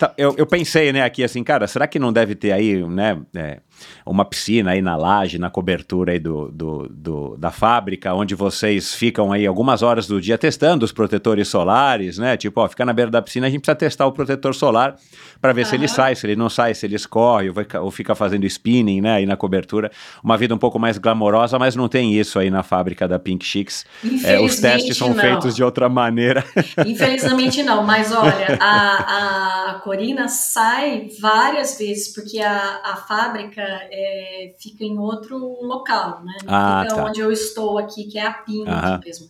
Tá, 0.00 0.14
eu, 0.16 0.34
eu, 0.38 0.46
pensei, 0.46 0.94
né, 0.94 1.02
aqui 1.02 1.22
assim, 1.22 1.44
cara, 1.44 1.66
será 1.66 1.86
que 1.86 1.98
não 1.98 2.10
deve 2.10 2.34
ter 2.34 2.52
aí, 2.52 2.82
né, 2.88 3.20
é, 3.34 3.60
uma 4.04 4.24
piscina 4.24 4.72
aí 4.72 4.82
na 4.82 4.96
laje, 4.96 5.38
na 5.38 5.50
cobertura 5.50 6.12
aí 6.12 6.18
do, 6.18 6.50
do, 6.50 6.88
do, 6.88 7.36
da 7.36 7.50
fábrica, 7.50 8.14
onde 8.14 8.34
vocês 8.34 8.94
ficam 8.94 9.32
aí 9.32 9.46
algumas 9.46 9.82
horas 9.82 10.06
do 10.06 10.20
dia 10.20 10.38
testando 10.38 10.84
os 10.84 10.92
protetores 10.92 11.48
solares, 11.48 12.18
né? 12.18 12.36
Tipo, 12.36 12.60
ó, 12.60 12.68
fica 12.68 12.84
na 12.84 12.92
beira 12.92 13.10
da 13.10 13.22
piscina, 13.22 13.46
a 13.46 13.50
gente 13.50 13.60
precisa 13.60 13.76
testar 13.76 14.06
o 14.06 14.12
protetor 14.12 14.54
solar 14.54 14.96
para 15.40 15.52
ver 15.52 15.62
uhum. 15.62 15.66
se 15.66 15.74
ele 15.76 15.88
sai, 15.88 16.14
se 16.14 16.26
ele 16.26 16.36
não 16.36 16.48
sai, 16.50 16.74
se 16.74 16.86
ele 16.86 16.96
escorre 16.96 17.50
ou 17.80 17.90
fica 17.90 18.14
fazendo 18.14 18.44
spinning, 18.46 19.00
né, 19.00 19.14
aí 19.14 19.26
na 19.26 19.36
cobertura. 19.36 19.90
Uma 20.22 20.36
vida 20.36 20.54
um 20.54 20.58
pouco 20.58 20.78
mais 20.78 20.98
glamourosa, 20.98 21.58
mas 21.58 21.74
não 21.74 21.88
tem 21.88 22.18
isso 22.18 22.38
aí 22.38 22.50
na 22.50 22.62
fábrica 22.62 23.08
da 23.08 23.18
Pink 23.18 23.44
Chicks. 23.44 23.84
É, 24.24 24.40
os 24.40 24.56
testes 24.60 24.96
são 24.96 25.08
não. 25.08 25.16
feitos 25.16 25.56
de 25.56 25.62
outra 25.62 25.88
maneira. 25.88 26.44
Infelizmente 26.86 27.62
não, 27.62 27.84
mas 27.84 28.12
olha, 28.12 28.58
a, 28.60 29.70
a 29.70 29.74
Corina 29.80 30.28
sai 30.28 31.08
várias 31.20 31.78
vezes, 31.78 32.12
porque 32.12 32.38
a, 32.40 32.80
a 32.84 32.96
fábrica 32.96 33.62
é, 33.90 34.54
fica 34.58 34.84
em 34.84 34.98
outro 34.98 35.36
local, 35.62 36.22
né? 36.24 36.34
Não 36.44 36.54
ah, 36.54 36.82
fica 36.82 36.96
tá. 36.96 37.04
onde 37.04 37.20
eu 37.20 37.32
estou 37.32 37.78
aqui, 37.78 38.04
que 38.04 38.18
é 38.18 38.26
a 38.26 38.32
Pink 38.32 38.70
mesmo. 39.04 39.28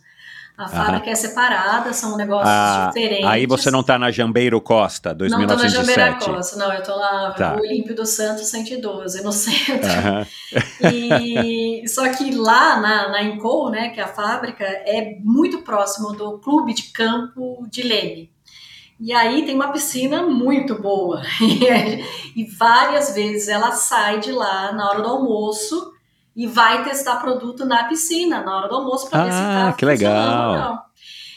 A 0.61 0.69
fábrica 0.69 1.09
é 1.09 1.15
separada, 1.15 1.91
são 1.95 2.19
negócios 2.19 2.47
ah, 2.47 2.89
diferentes. 2.89 3.25
Aí 3.25 3.47
você 3.47 3.71
não 3.71 3.81
está 3.81 3.99
na 3.99 4.11
Jambeiro 4.11 4.61
Costa, 4.61 5.15
2907. 5.15 5.49
Não 5.49 5.79
estou 5.79 5.89
na 5.89 5.97
Jambeiro 5.97 6.37
Costa, 6.37 6.57
não, 6.59 6.73
eu 6.75 6.81
estou 6.81 6.97
lá 6.97 7.31
tá. 7.31 7.57
no 7.57 7.63
Olímpio 7.63 7.95
do 7.97 8.05
Santos 8.05 8.47
112, 8.49 9.25
no 9.25 9.33
centro. 9.33 9.89
e, 10.93 11.83
só 11.89 12.07
que 12.13 12.35
lá 12.35 12.79
na, 12.79 13.09
na 13.09 13.23
Encol, 13.23 13.71
né, 13.71 13.89
que 13.89 14.01
é 14.01 14.03
a 14.03 14.09
fábrica, 14.09 14.65
é 14.65 15.17
muito 15.25 15.63
próximo 15.63 16.13
do 16.13 16.39
Clube 16.39 16.75
de 16.75 16.93
Campo 16.93 17.67
de 17.71 17.83
Leme. 17.83 18.31
E 19.01 19.15
aí 19.15 19.47
tem 19.47 19.55
uma 19.55 19.73
piscina 19.73 20.23
muito 20.23 20.81
boa. 20.81 21.23
e 22.37 22.45
várias 22.45 23.15
vezes 23.15 23.49
ela 23.49 23.73
sai 23.73 24.21
de 24.21 24.31
lá 24.31 24.73
na 24.73 24.91
hora 24.91 25.03
do 25.03 25.09
almoço 25.09 25.93
e 26.37 26.47
vai 26.47 26.85
testar 26.85 27.17
produto 27.17 27.65
na 27.65 27.85
piscina 27.85 28.43
na 28.43 28.59
hora 28.59 28.69
do 28.69 28.75
almoço 28.75 29.09
para 29.09 29.23
ah, 29.23 29.25
ver 29.25 29.33
se 29.33 29.39
tá 29.39 29.69
ah, 29.69 29.73
que 29.73 29.85
legal. 29.87 30.51
ou 30.51 30.59
não. 30.59 30.91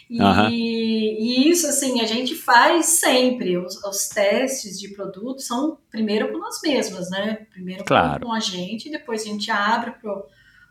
E, 0.09 0.21
uhum. 0.21 0.49
e, 0.49 1.49
isso, 1.49 1.65
assim, 1.65 2.01
a 2.01 2.05
gente 2.05 2.35
faz 2.35 2.85
sempre. 2.85 3.57
Os, 3.57 3.81
os, 3.83 4.09
testes 4.09 4.79
de 4.79 4.89
produto 4.89 5.41
são 5.41 5.77
primeiro 5.89 6.31
com 6.31 6.37
nós 6.37 6.61
mesmas, 6.61 7.09
né? 7.09 7.47
Primeiro 7.49 7.83
claro. 7.83 8.25
com 8.25 8.31
a 8.31 8.39
gente, 8.39 8.91
depois 8.91 9.21
a 9.21 9.25
gente 9.25 9.49
abre 9.49 9.95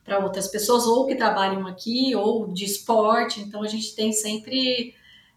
para 0.05 0.19
outras 0.19 0.47
pessoas, 0.47 0.87
ou 0.87 1.07
que 1.07 1.17
trabalham 1.17 1.67
aqui, 1.67 2.15
ou 2.15 2.53
de 2.53 2.65
esporte. 2.65 3.41
Então, 3.41 3.63
a 3.63 3.67
gente 3.67 3.97
tem 3.97 4.13
sempre 4.13 4.95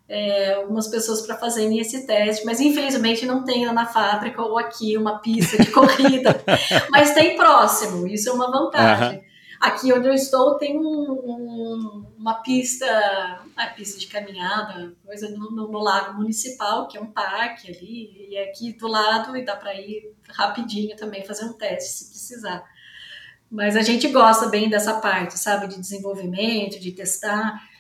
é, 0.08 0.54
algumas 0.54 0.88
pessoas 0.88 1.22
para 1.22 1.38
fazerem 1.38 1.80
esse 1.80 2.06
teste, 2.06 2.46
mas 2.46 2.60
infelizmente 2.60 3.26
não 3.26 3.44
tem 3.44 3.66
na 3.66 3.86
fábrica 3.86 4.42
ou 4.42 4.58
aqui 4.58 4.98
uma 4.98 5.20
pista 5.20 5.62
de 5.62 5.72
corrida, 5.72 6.44
mas 6.92 7.14
tem 7.14 7.36
próximo, 7.36 8.08
isso 8.08 8.30
é 8.30 8.34
uma 8.34 8.52
vantagem. 8.52 9.20
Uhum. 9.20 9.26
Aqui 9.60 9.92
onde 9.94 10.08
eu 10.08 10.14
estou 10.14 10.58
tem 10.58 10.78
um, 10.78 10.84
um, 10.84 12.06
uma 12.20 12.36
pista, 12.36 13.42
uma 13.56 13.68
pista 13.68 13.98
de 13.98 14.08
caminhada, 14.08 14.94
coisa 15.04 15.30
no, 15.30 15.50
no, 15.50 15.72
no, 15.72 15.80
lago 15.80 16.14
municipal, 16.14 16.88
que 16.88 16.98
é 16.98 17.02
um 17.02 17.08
parque 17.08 17.72
ali, 17.72 18.28
e 18.30 18.36
é 18.36 18.50
aqui 18.50 18.74
do 18.74 18.88
lado, 18.88 19.36
e 19.36 19.44
dá 19.44 19.56
para 19.56 19.74
ir 19.74 20.14
rapidinho 20.30 20.96
também 20.96 21.26
fazer 21.26 21.46
um 21.46 21.54
teste 21.54 21.90
se 21.90 22.10
precisar. 22.10 22.64
Mas 23.50 23.76
a 23.76 23.82
gente 23.82 24.08
gosta 24.10 24.48
bem 24.50 24.70
dessa 24.70 24.96
parte, 24.96 25.40
sabe, 25.40 25.68
de 25.68 25.80
desenvolvimento, 25.80 26.80
de 26.80 26.92
testar 26.92 27.54
ah, 27.54 27.75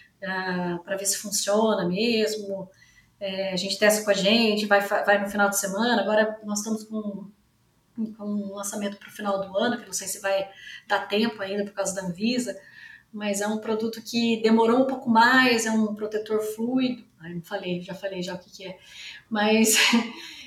para 0.83 0.97
ver 0.97 1.05
se 1.05 1.17
funciona 1.17 1.87
mesmo. 1.87 2.69
É, 3.19 3.53
a 3.53 3.55
gente 3.55 3.77
testa 3.77 4.03
com 4.03 4.11
a 4.11 4.13
gente, 4.13 4.65
vai, 4.65 4.81
vai 4.81 5.21
no 5.21 5.29
final 5.29 5.49
de 5.49 5.57
semana. 5.57 6.01
Agora 6.01 6.39
nós 6.43 6.59
estamos 6.59 6.83
com, 6.83 7.29
com 8.17 8.25
um 8.25 8.53
lançamento 8.55 8.97
para 8.97 9.07
o 9.07 9.11
final 9.11 9.41
do 9.41 9.57
ano, 9.57 9.77
que 9.77 9.85
não 9.85 9.93
sei 9.93 10.07
se 10.07 10.19
vai 10.19 10.49
dar 10.87 11.07
tempo 11.07 11.41
ainda 11.41 11.63
por 11.63 11.73
causa 11.73 11.95
da 11.95 12.07
Anvisa, 12.07 12.59
mas 13.11 13.39
é 13.39 13.47
um 13.47 13.59
produto 13.59 14.01
que 14.01 14.41
demorou 14.41 14.81
um 14.81 14.87
pouco 14.87 15.09
mais, 15.09 15.65
é 15.65 15.71
um 15.71 15.95
protetor 15.95 16.41
fluido. 16.41 17.05
Ai, 17.19 17.33
não 17.33 17.41
falei, 17.41 17.81
já 17.81 17.95
falei 17.95 18.21
já 18.21 18.35
o 18.35 18.39
que, 18.39 18.51
que 18.51 18.67
é. 18.67 18.77
Mas 19.29 19.77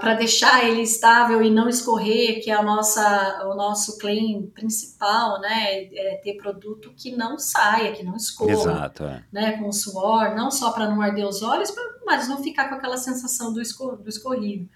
para 0.00 0.14
deixar 0.14 0.64
ele 0.64 0.82
estável 0.82 1.42
e 1.42 1.50
não 1.50 1.68
escorrer, 1.68 2.42
que 2.42 2.50
é 2.50 2.54
a 2.54 2.62
nossa, 2.62 3.44
o 3.46 3.54
nosso 3.54 3.98
claim 3.98 4.50
principal, 4.54 5.40
né? 5.40 5.84
É 5.92 6.20
ter 6.22 6.34
produto 6.34 6.92
que 6.96 7.16
não 7.16 7.38
saia, 7.38 7.92
que 7.92 8.02
não 8.02 8.14
escorra. 8.14 8.52
Exato. 8.52 9.04
É. 9.04 9.24
Né, 9.32 9.52
com 9.58 9.72
suor, 9.72 10.34
não 10.34 10.50
só 10.50 10.70
para 10.70 10.88
não 10.88 11.02
arder 11.02 11.26
os 11.26 11.42
olhos, 11.42 11.74
mas 12.04 12.28
não 12.28 12.42
ficar 12.42 12.68
com 12.68 12.76
aquela 12.76 12.96
sensação 12.96 13.52
do, 13.52 13.60
escor 13.60 13.96
do 13.96 14.08
escorrido. 14.08 14.68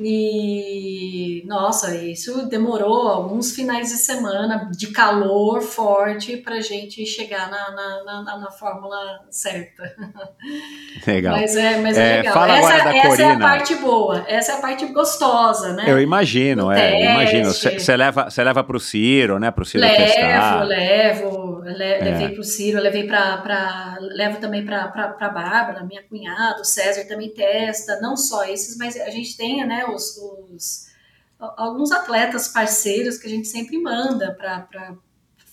E 0.00 1.42
nossa, 1.44 1.96
isso 1.96 2.48
demorou 2.48 3.08
alguns 3.08 3.52
finais 3.52 3.88
de 3.88 3.96
semana 3.96 4.70
de 4.70 4.88
calor 4.88 5.60
forte 5.60 6.36
para 6.36 6.60
gente 6.60 7.04
chegar 7.04 7.50
na, 7.50 7.70
na, 7.72 8.04
na, 8.22 8.38
na, 8.38 8.50
fórmula 8.50 8.96
certa. 9.28 9.92
Legal. 11.04 11.36
Mas 11.36 11.56
é, 11.56 11.78
mas 11.78 11.98
é, 11.98 12.12
é 12.12 12.16
legal. 12.18 12.34
Fala 12.34 12.58
essa, 12.58 12.74
agora 12.74 12.84
da 12.84 12.96
essa 12.96 13.08
Corina. 13.08 13.28
é 13.28 13.34
a 13.34 13.38
parte 13.38 13.74
boa, 13.74 14.24
essa 14.28 14.52
é 14.52 14.54
a 14.54 14.58
parte 14.58 14.86
gostosa, 14.86 15.72
né? 15.72 15.84
Eu 15.88 16.00
imagino, 16.00 16.70
é, 16.70 17.12
imagino. 17.14 17.46
Você 17.52 17.96
leva, 17.96 18.30
você 18.30 18.44
leva 18.44 18.62
para 18.62 18.76
o 18.76 18.80
Ciro, 18.80 19.38
né? 19.40 19.50
Para 19.50 19.62
o 19.62 19.66
Ciro 19.66 19.82
levo, 19.82 19.96
testar. 19.96 20.62
Levo, 20.62 21.57
le, 21.72 21.84
é. 21.84 22.04
levei 22.04 22.28
para 22.30 22.40
o 22.40 22.44
Ciro, 22.44 22.80
levei 22.80 23.06
para, 23.06 23.98
levo 24.00 24.40
também 24.40 24.64
para 24.64 24.84
a 24.84 25.28
Bárbara, 25.28 25.84
minha 25.84 26.02
cunhada, 26.02 26.60
o 26.60 26.64
César 26.64 27.04
também 27.06 27.30
testa, 27.30 28.00
não 28.00 28.16
só 28.16 28.44
esses, 28.44 28.76
mas 28.76 28.96
a 28.96 29.10
gente 29.10 29.36
tem, 29.36 29.66
né? 29.66 29.84
os, 29.86 30.16
os 30.50 30.88
alguns 31.38 31.92
atletas 31.92 32.48
parceiros 32.48 33.16
que 33.16 33.26
a 33.26 33.30
gente 33.30 33.46
sempre 33.46 33.78
manda 33.78 34.34
para 34.34 34.96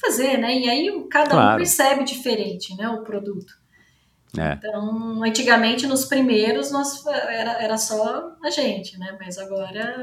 fazer, 0.02 0.38
né? 0.38 0.58
E 0.58 0.70
aí 0.70 1.08
cada 1.10 1.32
claro. 1.32 1.54
um 1.54 1.58
percebe 1.58 2.04
diferente, 2.04 2.76
né? 2.76 2.90
O 2.90 3.04
produto. 3.04 3.54
É. 4.38 4.54
Então, 4.54 5.24
antigamente, 5.24 5.88
nos 5.88 6.06
primeiros, 6.06 6.72
nós, 6.72 7.06
era, 7.06 7.64
era 7.64 7.78
só 7.78 8.36
a 8.44 8.50
gente, 8.50 8.98
né? 8.98 9.16
Mas 9.20 9.38
agora 9.38 9.96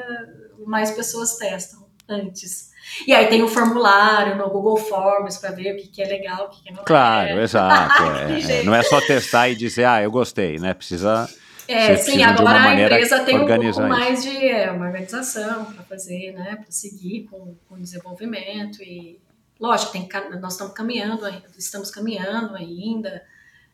mais 0.64 0.92
pessoas 0.92 1.36
testam 1.36 1.86
antes. 2.08 2.71
E 3.06 3.12
aí 3.12 3.26
tem 3.26 3.42
o 3.42 3.48
formulário 3.48 4.36
no 4.36 4.48
Google 4.50 4.76
Forms 4.76 5.38
para 5.38 5.50
ver 5.50 5.74
o 5.74 5.76
que, 5.76 5.88
que 5.88 6.02
é 6.02 6.06
legal, 6.06 6.46
o 6.46 6.48
que, 6.50 6.62
que 6.62 6.72
não 6.72 6.84
claro, 6.84 7.24
é. 7.24 7.28
Claro, 7.28 7.42
exato. 7.42 8.02
é, 8.50 8.60
é. 8.60 8.62
Não 8.62 8.74
é 8.74 8.82
só 8.82 9.00
testar 9.00 9.48
e 9.48 9.54
dizer, 9.54 9.84
ah, 9.84 10.02
eu 10.02 10.10
gostei, 10.10 10.58
né? 10.58 10.74
Precisa 10.74 11.28
é, 11.68 11.96
sim, 11.96 12.22
agora 12.22 12.60
a 12.60 12.74
empresa 12.74 13.20
tem 13.20 13.36
um 13.36 13.46
pouco 13.46 13.80
mais 13.82 14.22
de 14.22 14.46
é, 14.46 14.70
uma 14.70 14.86
organização 14.86 15.64
para 15.66 15.84
fazer, 15.84 16.32
né, 16.32 16.56
para 16.56 16.70
seguir 16.70 17.28
com, 17.30 17.54
com 17.68 17.76
o 17.76 17.80
desenvolvimento 17.80 18.82
e 18.82 19.20
lógico, 19.60 19.92
tem, 19.92 20.08
nós 20.40 20.54
estamos 20.54 20.74
caminhando, 20.74 21.22
estamos 21.56 21.90
caminhando 21.90 22.56
ainda, 22.56 23.24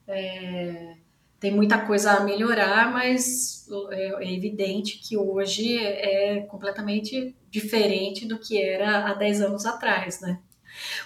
é, 0.07 0.95
tem 1.41 1.51
muita 1.51 1.79
coisa 1.79 2.13
a 2.13 2.21
melhorar, 2.21 2.93
mas 2.93 3.67
é, 3.91 4.25
é, 4.25 4.35
evidente 4.35 4.99
que 4.99 5.17
hoje 5.17 5.79
é 5.79 6.41
completamente 6.49 7.35
diferente 7.51 8.27
do 8.27 8.39
que 8.39 8.61
era 8.61 9.09
há 9.09 9.15
10 9.15 9.43
anos 9.43 9.67
atrás, 9.67 10.21
né? 10.21 10.39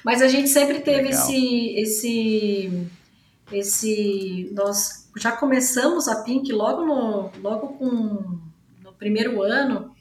Mas 0.05 0.20
a 0.20 0.28
gente 0.28 0.48
sempre 0.48 0.81
teve 0.81 1.09
esse, 1.10 1.74
esse, 1.77 2.89
esse, 3.51 4.51
nós 4.52 5.09
já 5.16 5.32
começamos 5.32 6.09
a 6.09 6.23
Pink 6.23 6.52
logo 6.52 6.85
no, 6.85 7.31
logo 7.40 7.69
com, 7.74 8.40
no 8.82 8.93
primeiro 8.98 9.43
ano 9.43 9.94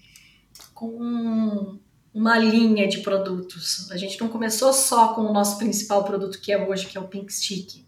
com 0.73 1.80
uma 2.13 2.38
linha 2.38 2.88
de 2.88 2.99
produtos. 2.99 3.89
A 3.91 3.97
gente 3.97 4.19
não 4.19 4.27
começou 4.27 4.73
só 4.73 5.13
com 5.13 5.22
o 5.22 5.34
nosso 5.34 5.57
principal 5.57 6.03
produto 6.03 6.41
que 6.41 6.51
é 6.51 6.68
hoje, 6.68 6.88
que 6.88 6.97
é 6.97 7.01
o 7.01 7.07
Pink 7.07 7.31
Stick. 7.34 7.85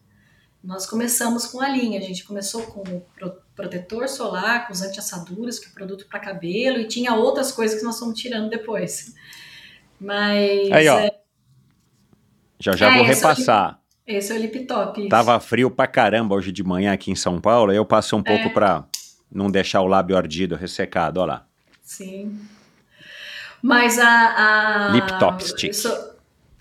Nós 0.64 0.85
começamos 0.85 1.45
com 1.45 1.60
a 1.60 1.68
linha. 1.68 1.99
A 1.99 2.02
gente 2.02 2.23
começou 2.23 2.64
com 2.64 2.81
o 2.81 3.06
protetor 3.53 4.07
solar, 4.07 4.65
com 4.65 4.72
os 4.72 4.81
anti-assaduras, 4.81 5.60
que 5.60 5.68
é 5.68 5.69
produto 5.69 6.06
para 6.07 6.19
cabelo, 6.19 6.80
e 6.80 6.88
tinha 6.88 7.14
outras 7.14 7.52
coisas 7.52 7.77
que 7.77 7.84
nós 7.84 7.99
fomos 7.99 8.18
tirando 8.18 8.49
depois. 8.49 9.14
Mas. 9.99 10.72
Aí, 10.72 10.88
ó. 10.88 10.99
É... 10.99 11.11
Já 12.60 12.77
já 12.77 12.94
é, 12.94 12.98
vou 12.98 13.06
repassar. 13.06 13.80
Esse 14.07 14.31
é 14.31 14.35
o 14.35 14.40
lip 14.40 14.65
top. 14.65 15.10
Tava 15.10 15.38
frio 15.40 15.69
pra 15.69 15.85
caramba 15.85 16.35
hoje 16.35 16.52
de 16.52 16.64
manhã 16.64 16.94
aqui 16.94 17.11
em 17.11 17.15
São 17.15 17.41
Paulo, 17.41 17.72
aí 17.72 17.77
eu 17.77 17.85
passo 17.85 18.15
um 18.15 18.19
é. 18.19 18.23
pouco 18.23 18.53
pra 18.53 18.85
não 19.30 19.52
deixar 19.52 19.81
o 19.81 19.88
lábio 19.88 20.15
ardido, 20.15 20.56
ressecado, 20.56 21.19
olha 21.19 21.34
lá. 21.34 21.48
Sim. 21.81 22.40
Mas 23.61 23.99
a... 23.99 24.88
a 24.88 24.90
lip 24.90 25.19
top 25.19 25.44
stick. 25.44 25.73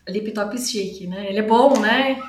Lip 0.09 0.33
top 0.33 0.61
stick, 0.61 1.09
né? 1.09 1.29
Ele 1.29 1.39
é 1.39 1.43
bom, 1.43 1.79
né? 1.79 2.21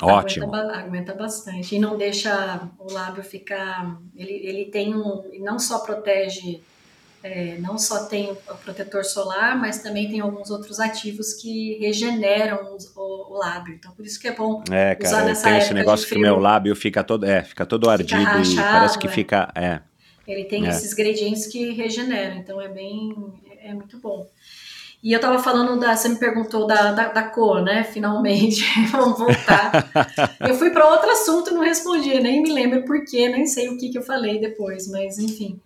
Ótimo. 0.00 0.54
Aguenta, 0.54 0.76
aguenta, 0.76 1.14
bastante. 1.14 1.74
E 1.74 1.78
não 1.78 1.96
deixa 1.96 2.68
o 2.78 2.92
lábio 2.92 3.22
ficar... 3.22 3.98
Ele, 4.16 4.32
ele 4.32 4.64
tem 4.66 4.94
um... 4.94 5.22
Não 5.40 5.58
só 5.58 5.80
protege 5.80 6.60
é, 7.24 7.56
não 7.58 7.78
só 7.78 8.04
tem 8.04 8.30
o 8.30 8.36
protetor 8.62 9.02
solar, 9.02 9.58
mas 9.58 9.78
também 9.78 10.10
tem 10.10 10.20
alguns 10.20 10.50
outros 10.50 10.78
ativos 10.78 11.32
que 11.32 11.78
regeneram 11.78 12.76
o, 12.94 13.32
o 13.32 13.38
lábio. 13.38 13.74
Então, 13.74 13.92
por 13.92 14.04
isso 14.04 14.20
que 14.20 14.28
é 14.28 14.34
bom 14.34 14.62
é, 14.70 14.94
cara, 14.94 15.08
usar 15.08 15.24
nessa 15.24 15.48
tem 15.48 15.56
esse 15.56 15.72
negócio 15.72 16.06
que 16.06 16.14
o 16.16 16.20
meu 16.20 16.38
lábio 16.38 16.76
fica 16.76 17.02
todo, 17.02 17.24
é, 17.24 17.42
fica 17.42 17.64
todo 17.64 17.88
ardido 17.88 18.22
rachado, 18.22 18.52
e 18.52 18.56
parece 18.56 18.98
que 18.98 19.06
é. 19.06 19.10
fica, 19.10 19.50
é. 19.54 19.80
Ele 20.28 20.44
tem 20.44 20.66
é. 20.66 20.68
esses 20.68 20.92
ingredientes 20.92 21.46
que 21.46 21.72
regeneram, 21.72 22.36
então 22.36 22.60
é 22.60 22.68
bem, 22.68 23.14
é 23.62 23.72
muito 23.72 23.98
bom. 23.98 24.28
E 25.04 25.12
eu 25.12 25.20
tava 25.20 25.38
falando 25.38 25.78
da, 25.78 25.94
você 25.94 26.08
me 26.08 26.16
perguntou 26.16 26.66
da, 26.66 26.90
da, 26.92 27.08
da 27.08 27.22
cor, 27.24 27.60
né? 27.60 27.84
Finalmente, 27.84 28.64
vamos 28.90 29.18
voltar. 29.18 29.90
eu 30.40 30.54
fui 30.54 30.70
para 30.70 30.88
outro 30.88 31.10
assunto 31.10 31.50
e 31.50 31.52
não 31.52 31.60
respondi, 31.60 32.18
nem 32.20 32.42
me 32.42 32.50
lembro 32.50 32.86
por 32.86 33.04
quê, 33.04 33.28
nem 33.28 33.44
sei 33.44 33.68
o 33.68 33.76
que, 33.76 33.90
que 33.90 33.98
eu 33.98 34.02
falei 34.02 34.40
depois, 34.40 34.90
mas 34.90 35.18
enfim. 35.18 35.60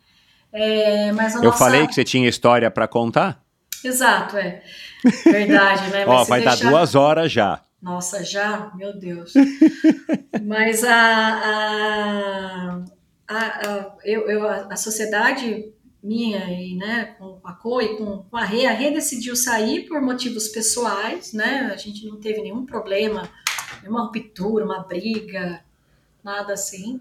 É, 0.53 1.13
mas 1.13 1.37
eu 1.37 1.43
nossa... 1.43 1.57
falei 1.57 1.87
que 1.87 1.95
você 1.95 2.03
tinha 2.03 2.29
história 2.29 2.69
para 2.69 2.89
contar? 2.89 3.41
Exato, 3.85 4.37
é. 4.37 4.61
Verdade, 5.25 5.89
né? 5.91 6.05
Ó, 6.05 6.25
vai 6.25 6.41
deixar... 6.41 6.57
dar 6.57 6.71
duas 6.71 6.97
horas 6.97 7.31
já. 7.31 7.63
Nossa, 7.81 8.25
já? 8.25 8.73
Meu 8.75 8.99
Deus. 8.99 9.35
mas 10.43 10.83
a, 10.83 10.97
a, 10.97 12.83
a, 13.29 13.39
a, 13.39 13.93
eu, 14.05 14.29
eu, 14.29 14.49
a 14.49 14.75
sociedade 14.75 15.73
minha 16.03 16.45
e 16.53 16.77
né, 16.77 17.17
com 17.19 17.41
a 17.43 17.53
Co 17.53 17.81
e 17.83 17.97
com, 17.97 18.25
a 18.33 18.45
Rê, 18.45 18.67
a 18.67 18.73
Rê 18.73 18.91
decidiu 18.91 19.35
sair 19.35 19.87
por 19.87 20.01
motivos 20.01 20.49
pessoais, 20.49 21.33
né? 21.33 21.71
A 21.73 21.77
gente 21.77 22.07
não 22.07 22.21
teve 22.21 22.41
nenhum 22.41 22.65
problema, 22.65 23.29
nenhuma 23.83 24.05
ruptura, 24.05 24.65
uma 24.65 24.85
briga, 24.85 25.63
nada 26.23 26.53
assim. 26.53 27.01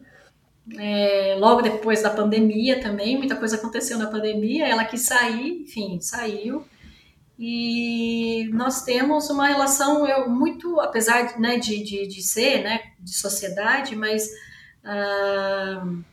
É, 0.77 1.35
logo 1.39 1.61
depois 1.61 2.01
da 2.01 2.09
pandemia 2.09 2.81
também, 2.81 3.17
muita 3.17 3.35
coisa 3.35 3.55
aconteceu 3.55 3.97
na 3.97 4.07
pandemia, 4.07 4.67
ela 4.67 4.83
quis 4.83 5.03
sair, 5.03 5.61
enfim, 5.61 5.99
saiu. 6.01 6.65
E 7.39 8.49
nós 8.51 8.83
temos 8.83 9.29
uma 9.29 9.47
relação 9.47 10.07
eu, 10.07 10.27
muito, 10.27 10.79
apesar 10.79 11.39
né, 11.39 11.57
de, 11.57 11.83
de, 11.83 12.07
de 12.07 12.21
ser 12.21 12.63
né, 12.63 12.81
de 12.99 13.13
sociedade, 13.13 13.95
mas 13.95 14.27
uh, 14.83 16.03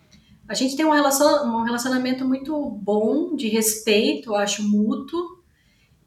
a 0.48 0.54
gente 0.54 0.76
tem 0.76 0.84
um 0.84 1.62
relacionamento 1.62 2.24
muito 2.24 2.70
bom, 2.70 3.34
de 3.34 3.48
respeito, 3.48 4.30
eu 4.30 4.36
acho, 4.36 4.62
mútuo, 4.62 5.42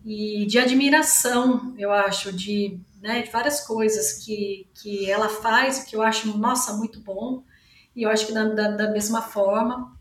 e 0.06 0.46
de 0.46 0.58
admiração, 0.58 1.74
eu 1.78 1.92
acho, 1.92 2.32
de, 2.32 2.80
né, 3.02 3.24
de 3.24 3.32
várias 3.32 3.66
coisas 3.66 4.24
que, 4.24 4.68
que 4.74 5.10
ela 5.10 5.28
faz, 5.28 5.84
que 5.84 5.96
eu 5.96 6.02
acho, 6.02 6.38
nossa, 6.38 6.74
muito 6.74 7.00
bom 7.02 7.44
e 7.98 8.04
eu 8.04 8.12
acho 8.12 8.28
que 8.28 8.34
da, 8.34 8.46
da, 8.46 8.70
da 8.70 8.92
mesma 8.92 9.24
forma. 9.24 9.92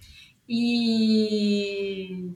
E 0.47 2.31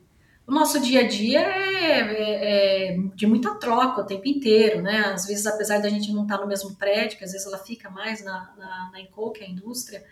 o 0.47 0.51
nosso 0.51 0.81
dia 0.81 1.01
a 1.01 1.07
dia 1.07 1.39
é, 1.39 2.01
é, 2.01 2.95
é, 2.95 2.99
de 3.15 3.27
muita 3.27 3.55
troca 3.57 4.01
o 4.01 4.07
tempo 4.07 4.27
inteiro, 4.27 4.81
né? 4.81 5.13
Às 5.15 5.27
vezes, 5.27 5.47
apesar 5.47 5.79
da 5.79 5.91
gente 5.91 6.11
não 6.13 6.23
estar 6.23 6.39
no 6.39 6.47
mesmo 6.47 6.75
prédio, 6.77 7.19
que 7.19 7.25
às 7.25 7.33
vezes 7.33 7.47
ela 7.47 7.59
fica 7.59 7.91
mais 7.91 8.25
na, 8.25 8.53
na, 8.57 8.91
na 8.91 9.01
Enco, 9.01 9.33
que 9.33 9.45
é 9.45 9.47
a 9.47 9.51
indústria, 9.51 10.03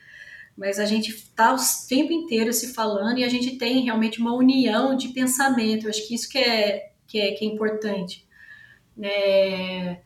mas 0.58 0.80
a 0.80 0.84
gente 0.84 1.10
está 1.12 1.54
o 1.54 1.58
tempo 1.88 2.12
inteiro 2.12 2.52
se 2.52 2.74
falando 2.74 3.18
e 3.18 3.24
a 3.24 3.28
gente 3.28 3.56
tem 3.56 3.84
realmente 3.84 4.20
uma 4.20 4.34
união 4.34 4.96
de 4.96 5.08
pensamento. 5.08 5.84
Eu 5.84 5.90
acho 5.90 6.06
que 6.06 6.12
isso 6.16 6.28
que 6.28 6.36
é, 6.36 6.90
que 7.06 7.20
é, 7.20 7.30
que 7.30 7.44
é 7.44 7.48
importante. 7.48 8.26
é, 9.00 9.98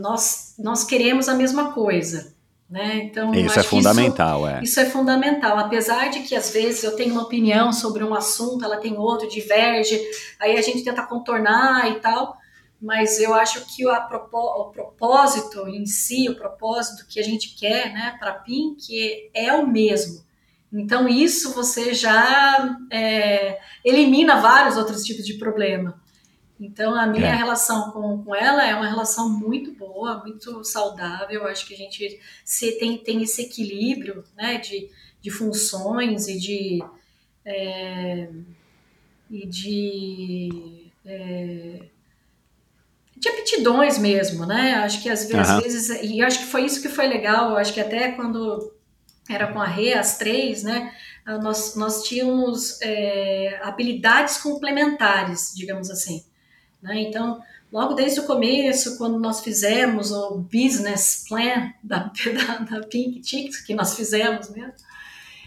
nós, 0.00 0.54
nós 0.58 0.84
queremos 0.84 1.28
a 1.28 1.34
mesma 1.34 1.72
coisa. 1.72 2.34
Né? 2.68 3.02
Então, 3.04 3.34
isso 3.34 3.60
é 3.60 3.62
fundamental, 3.62 4.40
isso, 4.40 4.48
é. 4.48 4.62
Isso 4.62 4.80
é 4.80 4.86
fundamental, 4.86 5.58
apesar 5.58 6.10
de 6.10 6.20
que 6.20 6.34
às 6.34 6.50
vezes 6.50 6.82
eu 6.84 6.96
tenho 6.96 7.12
uma 7.12 7.22
opinião 7.22 7.72
sobre 7.72 8.04
um 8.04 8.14
assunto, 8.14 8.64
ela 8.64 8.76
tem 8.76 8.96
outro, 8.96 9.28
diverge, 9.28 9.98
aí 10.38 10.56
a 10.56 10.60
gente 10.60 10.84
tenta 10.84 11.06
contornar 11.06 11.90
e 11.90 12.00
tal, 12.00 12.36
mas 12.80 13.18
eu 13.18 13.34
acho 13.34 13.64
que 13.74 13.86
a, 13.88 14.06
o 14.06 14.70
propósito 14.70 15.66
em 15.68 15.84
si, 15.84 16.28
o 16.28 16.36
propósito 16.36 17.06
que 17.08 17.18
a 17.18 17.22
gente 17.22 17.56
quer 17.56 17.92
né, 17.92 18.16
para 18.18 18.30
a 18.30 18.38
Pink 18.38 19.30
é 19.34 19.52
o 19.52 19.66
mesmo. 19.66 20.24
Então, 20.72 21.08
isso 21.08 21.52
você 21.54 21.94
já 21.94 22.78
é, 22.90 23.58
elimina 23.84 24.40
vários 24.40 24.76
outros 24.76 25.02
tipos 25.02 25.24
de 25.24 25.34
problema. 25.34 26.00
Então, 26.60 26.94
a 26.94 27.06
minha 27.06 27.28
é. 27.28 27.34
relação 27.34 27.90
com, 27.90 28.22
com 28.22 28.34
ela 28.34 28.66
é 28.66 28.74
uma 28.74 28.88
relação 28.88 29.30
muito 29.30 29.72
boa, 29.72 30.18
muito 30.18 30.62
saudável. 30.64 31.42
Eu 31.42 31.46
acho 31.46 31.66
que 31.66 31.74
a 31.74 31.76
gente 31.76 32.20
se, 32.44 32.72
tem, 32.78 32.98
tem 32.98 33.22
esse 33.22 33.42
equilíbrio 33.42 34.24
né, 34.36 34.58
de, 34.58 34.90
de 35.20 35.30
funções 35.30 36.28
e 36.28 36.38
de. 36.38 36.84
É, 37.44 38.28
e 39.30 39.46
de. 39.46 40.92
De 43.18 43.28
aptidões 43.28 43.98
mesmo, 43.98 44.46
né? 44.46 44.74
Acho 44.76 45.02
que 45.02 45.08
às 45.08 45.24
vezes, 45.24 45.50
uhum. 45.50 45.60
vezes, 45.60 46.02
e 46.02 46.22
acho 46.22 46.40
que 46.40 46.46
foi 46.46 46.64
isso 46.64 46.80
que 46.80 46.88
foi 46.88 47.06
legal. 47.06 47.56
Acho 47.56 47.72
que 47.72 47.80
até 47.80 48.12
quando 48.12 48.72
era 49.28 49.52
com 49.52 49.60
a 49.60 49.66
Rê, 49.66 49.94
as 49.94 50.16
três, 50.18 50.62
né? 50.62 50.92
Nós, 51.42 51.74
nós 51.74 52.04
tínhamos 52.04 52.80
é, 52.80 53.60
habilidades 53.62 54.38
complementares, 54.38 55.52
digamos 55.54 55.90
assim. 55.90 56.24
Né? 56.82 57.02
Então, 57.02 57.42
logo 57.70 57.92
desde 57.92 58.20
o 58.20 58.26
começo, 58.26 58.96
quando 58.96 59.18
nós 59.18 59.40
fizemos 59.40 60.10
o 60.10 60.38
business 60.38 61.24
plan 61.28 61.70
da, 61.82 62.10
da, 62.46 62.58
da 62.58 62.86
Pink 62.86 63.22
Chicks, 63.22 63.60
que 63.60 63.74
nós 63.74 63.94
fizemos 63.94 64.48
mesmo, 64.48 64.72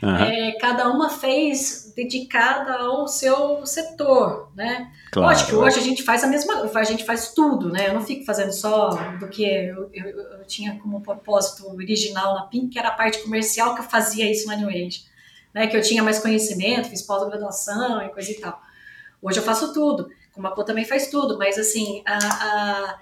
uhum. 0.02 0.15
é, 0.15 0.52
cada 0.53 0.90
uma 0.90 1.10
fez 1.10 1.91
dedicada 1.95 2.73
ao 2.76 3.07
seu 3.07 3.65
setor, 3.65 4.52
né? 4.56 4.91
Claro. 5.11 5.30
Lógico 5.30 5.49
que 5.49 5.56
hoje 5.56 5.80
a 5.80 5.84
gente 5.84 6.03
faz 6.03 6.23
a 6.23 6.28
mesma, 6.28 6.69
a 6.73 6.84
gente 6.84 7.06
faz 7.06 7.34
tudo, 7.34 7.69
né? 7.69 7.90
Eu 7.90 7.94
não 7.94 8.02
fico 8.02 8.26
fazendo 8.26 8.52
só 8.52 8.90
do 9.19 9.28
que 9.28 9.44
eu, 9.44 9.90
eu, 9.94 10.07
eu 10.07 10.45
tinha 10.45 10.80
como 10.80 11.02
propósito 11.02 11.68
original 11.73 12.36
na 12.36 12.44
Pink, 12.44 12.69
que 12.69 12.80
era 12.80 12.90
a 12.90 12.95
parte 12.95 13.19
comercial 13.19 13.76
que 13.76 13.82
eu 13.82 13.86
fazia 13.86 14.30
isso 14.30 14.48
na 14.48 14.56
New 14.56 14.69
Age, 14.69 15.06
né? 15.53 15.68
Que 15.68 15.78
eu 15.78 15.82
tinha 15.82 16.02
mais 16.02 16.19
conhecimento, 16.19 16.90
fiz 16.90 17.02
pós-graduação 17.02 18.02
e 18.02 18.10
coisa 18.10 18.32
e 18.32 18.36
tal. 18.36 18.61
Hoje 19.22 19.40
eu 19.40 19.44
faço 19.44 19.73
tudo. 19.73 20.10
Como 20.34 20.48
a 20.48 20.52
Pô 20.52 20.64
também 20.64 20.86
faz 20.86 21.07
tudo, 21.07 21.38
mas 21.38 21.57
assim, 21.57 22.02
a, 22.06 22.18
a, 22.18 22.99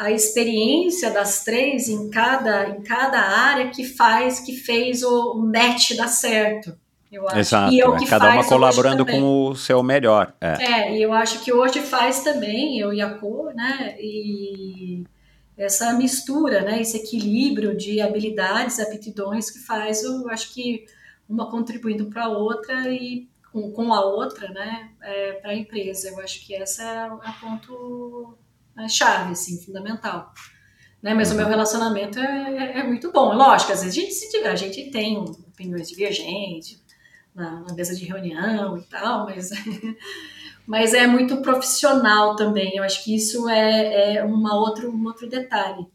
a, 0.00 0.10
experiência 0.10 1.10
das 1.10 1.44
três 1.44 1.88
em 1.88 2.08
cada, 2.10 2.68
em 2.68 2.82
cada 2.82 3.18
área 3.18 3.70
que 3.70 3.84
faz, 3.84 4.40
que 4.40 4.56
fez 4.56 5.02
o, 5.02 5.32
o 5.32 5.38
match 5.42 5.92
dar 5.96 6.08
certo. 6.08 6.76
Eu 7.10 7.28
acho. 7.28 7.38
Exato, 7.38 7.72
e 7.72 7.80
é 7.80 7.88
o 7.88 7.96
que 7.96 8.06
cada 8.06 8.32
uma 8.32 8.44
colaborando 8.44 9.04
com 9.04 9.48
o 9.48 9.56
seu 9.56 9.82
melhor. 9.82 10.32
É. 10.40 10.64
é, 10.64 10.96
e 10.96 11.02
eu 11.02 11.12
acho 11.12 11.40
que 11.40 11.52
hoje 11.52 11.80
faz 11.80 12.22
também, 12.22 12.78
eu 12.78 12.92
e 12.92 13.00
a 13.00 13.10
Pô, 13.10 13.50
né? 13.52 13.96
E 13.98 15.04
essa 15.56 15.92
mistura, 15.92 16.62
né, 16.62 16.80
esse 16.80 16.96
equilíbrio 16.96 17.76
de 17.76 18.00
habilidades, 18.00 18.80
aptidões 18.80 19.50
que 19.50 19.58
faz, 19.58 20.02
eu 20.02 20.30
acho 20.30 20.54
que 20.54 20.86
uma 21.28 21.50
contribuindo 21.50 22.06
para 22.06 22.24
a 22.24 22.28
outra 22.28 22.88
e 22.88 23.28
com, 23.52 23.70
com 23.70 23.92
a 23.92 24.02
outra, 24.02 24.48
né, 24.48 24.90
é, 25.02 25.32
para 25.32 25.50
a 25.50 25.54
empresa. 25.54 26.08
Eu 26.08 26.20
acho 26.20 26.46
que 26.46 26.54
essa 26.54 26.82
é 26.82 27.28
a 27.28 27.36
ponto 27.40 28.38
a 28.84 28.88
chave, 28.88 29.32
assim, 29.32 29.60
fundamental. 29.62 30.32
Né? 31.02 31.14
Mas 31.14 31.28
uhum. 31.28 31.34
o 31.34 31.36
meu 31.38 31.46
uhum. 31.46 31.50
relacionamento 31.50 32.18
é, 32.18 32.56
é, 32.56 32.78
é, 32.80 32.82
muito 32.82 33.10
bom. 33.12 33.34
Lógico, 33.34 33.72
às 33.72 33.82
vezes 33.82 33.96
a 33.96 34.00
gente, 34.00 34.12
se, 34.12 34.36
a 34.38 34.56
gente 34.56 34.90
tem 34.90 35.18
opiniões 35.18 35.88
divergentes 35.88 36.82
na, 37.34 37.60
na 37.60 37.74
mesa 37.74 37.94
de 37.94 38.04
reunião 38.04 38.76
e 38.76 38.82
tal, 38.82 39.26
mas, 39.26 39.50
mas 40.66 40.94
é 40.94 41.06
muito 41.06 41.40
profissional 41.42 42.36
também. 42.36 42.76
Eu 42.76 42.84
acho 42.84 43.04
que 43.04 43.14
isso 43.14 43.48
é, 43.48 44.16
é 44.16 44.24
uma 44.24 44.54
outro, 44.54 44.90
um 44.90 45.04
outro 45.06 45.28
detalhe. 45.28 45.86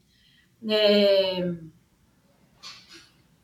É, 0.68 1.52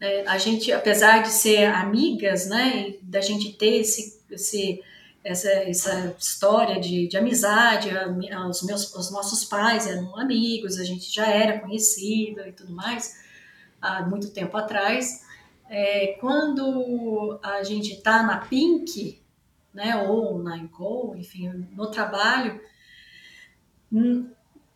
é, 0.03 0.27
a 0.27 0.37
gente, 0.37 0.73
apesar 0.73 1.23
de 1.23 1.29
ser 1.29 1.67
amigas, 1.67 2.49
né, 2.49 2.95
da 3.03 3.21
gente 3.21 3.53
ter 3.53 3.77
esse, 3.77 4.21
esse, 4.33 4.83
essa, 5.25 5.49
essa 5.51 6.17
história 6.19 6.81
de, 6.81 7.07
de 7.07 7.17
amizade, 7.17 7.91
a, 7.91 8.09
os, 8.49 8.63
meus, 8.63 8.95
os 8.95 9.11
nossos 9.11 9.45
pais 9.45 9.87
eram 9.87 10.19
amigos, 10.19 10.79
a 10.79 10.85
gente 10.85 11.13
já 11.13 11.27
era 11.27 11.61
conhecido 11.61 12.41
e 12.41 12.53
tudo 12.53 12.73
mais, 12.73 13.23
há 13.81 14.03
muito 14.03 14.31
tempo 14.31 14.57
atrás. 14.57 15.25
É, 15.69 16.19
quando 16.21 17.39
a 17.43 17.63
gente 17.63 17.95
está 17.95 18.23
na 18.23 18.39
Pink, 18.39 19.23
né, 19.73 19.97
ou 19.97 20.43
na 20.43 20.59
Encol, 20.59 21.17
enfim, 21.17 21.49
no 21.73 21.91
trabalho, 21.91 22.61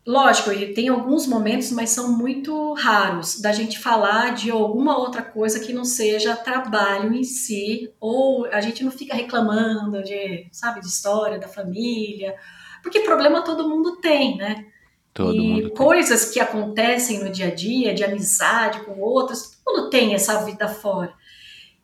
Lógico, 0.07 0.51
tem 0.73 0.87
alguns 0.87 1.27
momentos, 1.27 1.69
mas 1.69 1.89
são 1.89 2.17
muito 2.17 2.71
raros 2.75 3.41
da 3.41 3.51
gente 3.51 3.77
falar 3.77 4.33
de 4.33 4.49
alguma 4.49 4.97
outra 4.97 5.21
coisa 5.21 5.59
que 5.59 5.73
não 5.73 5.83
seja 5.83 6.33
trabalho 6.33 7.13
em 7.13 7.25
si, 7.25 7.91
ou 7.99 8.45
a 8.45 8.61
gente 8.61 8.85
não 8.85 8.91
fica 8.91 9.13
reclamando 9.13 10.01
de, 10.01 10.47
sabe, 10.49 10.79
de 10.79 10.87
história 10.87 11.37
da 11.37 11.49
família, 11.49 12.33
porque 12.81 13.01
problema 13.01 13.43
todo 13.43 13.67
mundo 13.67 13.97
tem, 13.97 14.37
né? 14.37 14.67
Todo 15.13 15.35
e 15.35 15.41
mundo 15.41 15.71
coisas 15.71 16.23
tem. 16.23 16.33
que 16.35 16.39
acontecem 16.39 17.21
no 17.21 17.29
dia 17.29 17.47
a 17.47 17.53
dia, 17.53 17.93
de 17.93 18.05
amizade 18.05 18.85
com 18.85 19.01
outras, 19.01 19.59
todo 19.61 19.75
mundo 19.75 19.89
tem 19.89 20.15
essa 20.15 20.41
vida 20.45 20.69
fora. 20.69 21.13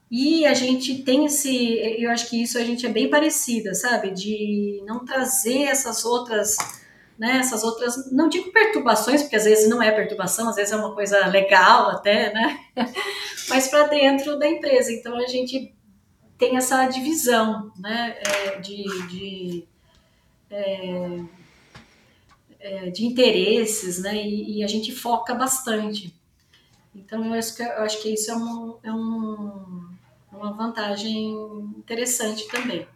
E 0.10 0.46
a 0.46 0.54
gente 0.54 1.04
tem 1.04 1.26
esse, 1.26 1.76
eu 2.02 2.10
acho 2.10 2.30
que 2.30 2.42
isso 2.42 2.58
a 2.58 2.64
gente 2.64 2.86
é 2.86 2.90
bem 2.90 3.10
parecida, 3.10 3.74
sabe? 3.74 4.12
De 4.12 4.82
não 4.86 5.04
trazer 5.04 5.64
essas 5.64 6.06
outras 6.06 6.56
né, 7.18 7.38
essas 7.38 7.64
outras, 7.64 8.12
não 8.12 8.28
digo 8.28 8.52
perturbações, 8.52 9.22
porque 9.22 9.36
às 9.36 9.46
vezes 9.46 9.70
não 9.70 9.82
é 9.82 9.92
perturbação, 9.92 10.50
às 10.50 10.56
vezes 10.56 10.74
é 10.74 10.76
uma 10.76 10.94
coisa 10.94 11.28
legal 11.28 11.90
até, 11.90 12.34
né, 12.34 12.60
mas 13.50 13.68
para 13.68 13.88
dentro 13.88 14.38
da 14.38 14.48
empresa. 14.48 14.92
Então 14.92 15.16
a 15.16 15.28
gente 15.28 15.74
tem 16.38 16.58
essa 16.58 16.86
divisão, 16.88 17.72
né, 17.78 18.16
é, 18.26 18.60
de, 18.60 19.08
de, 19.08 19.64
é, 20.50 21.20
é, 22.60 22.90
de 22.90 23.06
interesses, 23.06 24.02
né, 24.02 24.16
e, 24.16 24.58
e, 24.60 24.64
a 24.64 24.68
gente 24.68 24.92
foca 24.92 25.36
bastante. 25.36 26.14
Então 26.96 27.26
eu 27.26 27.34
acho 27.34 27.56
que, 27.56 27.64
eu 27.64 27.84
acho 27.84 28.02
que 28.02 28.14
isso 28.14 28.32
é, 28.32 28.36
um, 28.36 28.78
é 28.84 28.92
um, 28.92 29.88
uma 30.32 30.52
vantagem 30.54 31.34
interessante 31.78 32.48
também. 32.48 32.88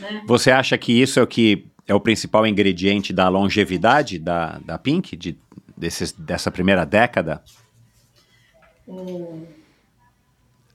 Né? 0.00 0.22
Você 0.26 0.50
acha 0.50 0.76
que 0.78 0.92
isso 0.92 1.18
é 1.18 1.22
o 1.22 1.26
que 1.26 1.66
é 1.86 1.94
o 1.94 2.00
principal 2.00 2.46
ingrediente 2.46 3.12
da 3.12 3.28
longevidade 3.28 4.18
da, 4.18 4.58
da 4.64 4.78
Pink, 4.78 5.16
de, 5.16 5.38
desses, 5.76 6.12
dessa 6.12 6.50
primeira 6.50 6.84
década? 6.84 7.42
Hum. 8.88 9.42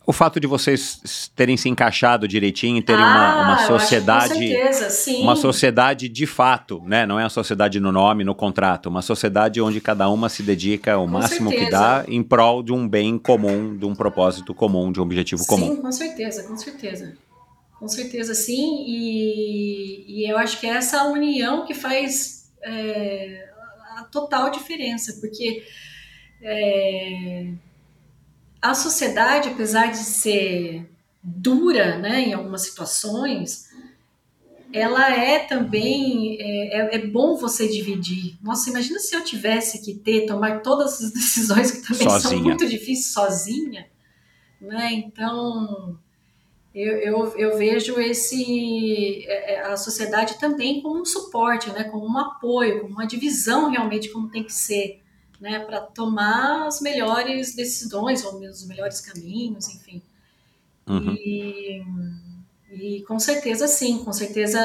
O 0.09 0.11
fato 0.11 0.39
de 0.39 0.47
vocês 0.47 1.31
terem 1.35 1.55
se 1.55 1.69
encaixado 1.69 2.27
direitinho, 2.27 2.81
terem 2.81 3.03
ah, 3.03 3.07
uma, 3.07 3.43
uma 3.43 3.67
sociedade. 3.67 4.33
com 4.33 4.39
certeza, 4.39 4.89
sim. 4.89 5.21
Uma 5.21 5.35
sociedade 5.35 6.09
de 6.09 6.25
fato, 6.25 6.81
né? 6.83 7.05
Não 7.05 7.19
é 7.19 7.25
a 7.25 7.29
sociedade 7.29 7.79
no 7.79 7.91
nome, 7.91 8.23
no 8.23 8.33
contrato. 8.33 8.89
Uma 8.89 9.03
sociedade 9.03 9.61
onde 9.61 9.79
cada 9.79 10.09
uma 10.09 10.27
se 10.27 10.41
dedica 10.41 10.97
o 10.97 11.01
com 11.01 11.07
máximo 11.07 11.51
certeza. 11.51 11.65
que 11.65 11.71
dá 11.71 12.05
em 12.07 12.23
prol 12.23 12.63
de 12.63 12.73
um 12.73 12.89
bem 12.89 13.19
comum, 13.19 13.77
de 13.77 13.85
um 13.85 13.93
propósito 13.93 14.51
comum, 14.51 14.91
de 14.91 14.99
um 14.99 15.03
objetivo 15.03 15.45
comum. 15.45 15.75
Sim, 15.75 15.81
com 15.83 15.91
certeza, 15.91 16.41
com 16.41 16.57
certeza. 16.57 17.13
Com 17.79 17.87
certeza 17.87 18.35
sim, 18.35 18.83
e, 18.85 20.03
e 20.05 20.29
eu 20.29 20.37
acho 20.37 20.59
que 20.59 20.67
é 20.67 20.71
essa 20.71 21.05
união 21.05 21.65
que 21.65 21.73
faz 21.73 22.51
é, 22.61 23.49
a 23.95 24.03
total 24.03 24.51
diferença, 24.51 25.17
porque 25.21 25.63
é, 26.41 27.53
a 28.61 28.73
sociedade, 28.73 29.47
apesar 29.47 29.91
de 29.91 29.97
ser 29.99 30.89
dura 31.23 31.97
né, 31.97 32.19
em 32.19 32.33
algumas 32.33 32.63
situações, 32.63 33.69
ela 34.73 35.15
é 35.15 35.39
também 35.39 36.37
é, 36.37 36.81
é, 36.81 36.95
é, 36.95 37.07
bom 37.07 37.37
você 37.37 37.65
dividir. 37.65 38.37
Nossa, 38.41 38.69
imagina 38.69 38.99
se 38.99 39.15
eu 39.15 39.23
tivesse 39.23 39.81
que 39.83 39.93
ter 39.93 40.25
tomar 40.25 40.61
todas 40.61 41.01
as 41.01 41.11
decisões 41.15 41.71
que 41.71 41.81
também 41.81 42.09
sozinha. 42.09 42.19
são 42.19 42.41
muito 42.41 42.67
difíceis 42.67 43.13
sozinha, 43.13 43.87
né? 44.59 44.91
Então 44.91 45.97
eu, 46.79 46.97
eu, 46.97 47.37
eu 47.37 47.57
vejo 47.57 47.99
esse 47.99 49.25
é, 49.27 49.55
é, 49.55 49.61
a 49.61 49.77
sociedade 49.77 50.39
também 50.39 50.81
como 50.81 51.01
um 51.01 51.05
suporte, 51.05 51.69
né, 51.71 51.83
como 51.85 52.05
um 52.07 52.17
apoio, 52.17 52.81
como 52.81 52.93
uma 52.93 53.07
divisão 53.07 53.69
realmente 53.69 54.09
como 54.09 54.29
tem 54.29 54.43
que 54.43 54.53
ser, 54.53 55.01
né, 55.39 55.59
para 55.59 55.81
tomar 55.81 56.67
as 56.67 56.81
melhores 56.81 57.55
decisões 57.55 58.23
ou 58.25 58.39
os 58.39 58.65
melhores 58.67 59.01
caminhos, 59.01 59.67
enfim. 59.75 60.01
Uhum. 60.87 61.13
E, 61.13 61.83
E 62.71 63.01
com 63.07 63.19
certeza 63.19 63.67
sim, 63.67 64.03
com 64.03 64.13
certeza 64.13 64.59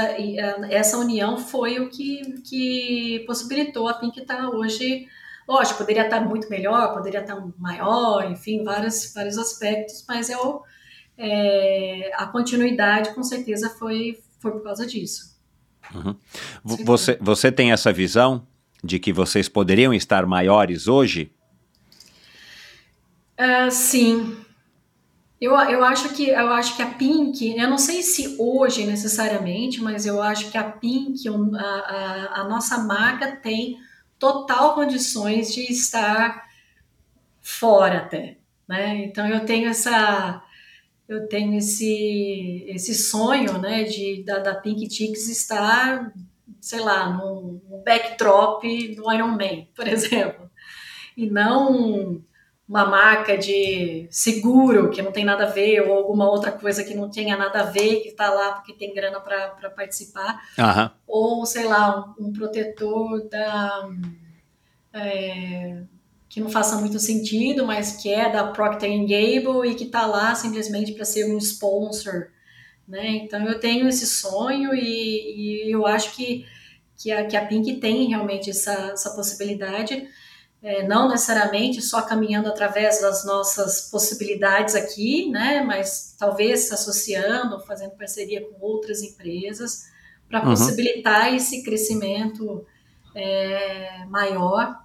essa 0.70 0.98
união 0.98 1.38
foi 1.38 1.80
o 1.80 1.88
que, 1.88 2.42
que 2.42 3.24
possibilitou 3.26 3.88
a 3.88 3.94
Pink 3.94 4.20
estar 4.20 4.48
hoje. 4.50 5.06
Lógico, 5.48 5.78
poderia 5.78 6.04
estar 6.04 6.20
muito 6.20 6.48
melhor, 6.50 6.92
poderia 6.94 7.20
estar 7.20 7.36
maior, 7.58 8.30
enfim, 8.30 8.62
vários, 8.64 9.12
vários 9.14 9.38
aspectos, 9.38 10.04
mas 10.08 10.28
é, 10.30 10.36
o, 10.36 10.62
é 11.16 12.10
a 12.14 12.26
continuidade 12.26 13.14
com 13.14 13.22
certeza 13.22 13.70
foi, 13.70 14.18
foi 14.40 14.52
por 14.52 14.62
causa 14.62 14.86
disso. 14.86 15.34
Uhum. 15.94 16.16
Você, 16.64 17.18
você 17.20 17.52
tem 17.52 17.72
essa 17.72 17.92
visão 17.92 18.46
de 18.82 18.98
que 18.98 19.12
vocês 19.12 19.48
poderiam 19.48 19.92
estar 19.92 20.26
maiores 20.26 20.88
hoje? 20.88 21.32
Uh, 23.38 23.70
sim, 23.70 24.36
eu, 25.40 25.52
eu, 25.52 25.84
acho 25.84 26.10
que, 26.10 26.28
eu 26.28 26.52
acho 26.52 26.76
que 26.76 26.82
a 26.82 26.86
Pink, 26.86 27.56
eu 27.58 27.68
não 27.68 27.76
sei 27.76 28.02
se 28.02 28.36
hoje 28.38 28.86
necessariamente, 28.86 29.82
mas 29.82 30.06
eu 30.06 30.22
acho 30.22 30.50
que 30.50 30.56
a 30.56 30.64
Pink, 30.64 31.28
a, 31.28 31.62
a, 31.62 32.40
a 32.40 32.44
nossa 32.48 32.78
marca 32.78 33.36
tem 33.36 33.78
total 34.18 34.74
condições 34.74 35.52
de 35.52 35.70
estar 35.70 36.44
fora 37.42 37.98
até, 37.98 38.38
né? 38.66 39.04
Então 39.04 39.26
eu 39.26 39.44
tenho 39.44 39.68
essa 39.68 40.42
eu 41.08 41.28
tenho 41.28 41.56
esse 41.58 42.64
esse 42.68 42.94
sonho, 42.94 43.58
né, 43.58 43.84
de 43.84 44.22
da, 44.24 44.38
da 44.38 44.54
Pink 44.54 44.90
Chicks 44.90 45.28
estar, 45.28 46.12
sei 46.60 46.80
lá, 46.80 47.10
no, 47.10 47.60
no 47.68 47.82
backdrop 47.84 48.62
do 48.94 49.12
Iron 49.12 49.28
Man, 49.28 49.66
por 49.74 49.86
exemplo, 49.88 50.50
e 51.16 51.28
não 51.28 52.22
uma 52.66 52.86
marca 52.86 53.36
de 53.36 54.06
seguro 54.10 54.90
que 54.90 55.02
não 55.02 55.12
tem 55.12 55.24
nada 55.24 55.44
a 55.44 55.50
ver, 55.50 55.82
ou 55.82 55.92
alguma 55.92 56.28
outra 56.28 56.50
coisa 56.50 56.82
que 56.82 56.94
não 56.94 57.10
tenha 57.10 57.36
nada 57.36 57.60
a 57.60 57.64
ver, 57.64 58.00
que 58.00 58.08
está 58.08 58.30
lá 58.30 58.52
porque 58.52 58.72
tem 58.72 58.94
grana 58.94 59.20
para 59.20 59.70
participar, 59.70 60.40
uhum. 60.58 60.90
ou 61.06 61.46
sei 61.46 61.64
lá, 61.64 62.14
um, 62.18 62.28
um 62.28 62.32
protetor 62.32 63.28
da. 63.28 63.88
É, 64.94 65.82
que 66.34 66.40
não 66.40 66.50
faça 66.50 66.76
muito 66.78 66.98
sentido, 66.98 67.64
mas 67.64 67.92
que 67.92 68.12
é 68.12 68.28
da 68.28 68.48
Procter 68.48 68.90
Gamble 69.02 69.70
e 69.70 69.76
que 69.76 69.84
está 69.84 70.04
lá 70.04 70.34
simplesmente 70.34 70.90
para 70.90 71.04
ser 71.04 71.32
um 71.32 71.38
sponsor. 71.38 72.26
Né? 72.88 73.06
Então 73.18 73.46
eu 73.46 73.60
tenho 73.60 73.88
esse 73.88 74.04
sonho 74.04 74.74
e, 74.74 75.68
e 75.68 75.72
eu 75.72 75.86
acho 75.86 76.12
que, 76.16 76.44
que, 76.98 77.12
a, 77.12 77.24
que 77.24 77.36
a 77.36 77.46
Pink 77.46 77.74
tem 77.74 78.08
realmente 78.08 78.50
essa, 78.50 78.72
essa 78.72 79.10
possibilidade 79.10 80.08
é, 80.60 80.84
não 80.84 81.08
necessariamente 81.08 81.80
só 81.80 82.02
caminhando 82.02 82.48
através 82.48 83.00
das 83.00 83.24
nossas 83.24 83.88
possibilidades 83.88 84.74
aqui, 84.74 85.30
né, 85.30 85.62
mas 85.62 86.16
talvez 86.18 86.62
se 86.62 86.74
associando, 86.74 87.60
fazendo 87.60 87.92
parceria 87.92 88.44
com 88.44 88.56
outras 88.60 89.04
empresas 89.04 89.84
para 90.28 90.40
uhum. 90.40 90.46
possibilitar 90.46 91.32
esse 91.32 91.62
crescimento 91.62 92.66
é, 93.14 94.04
maior. 94.06 94.83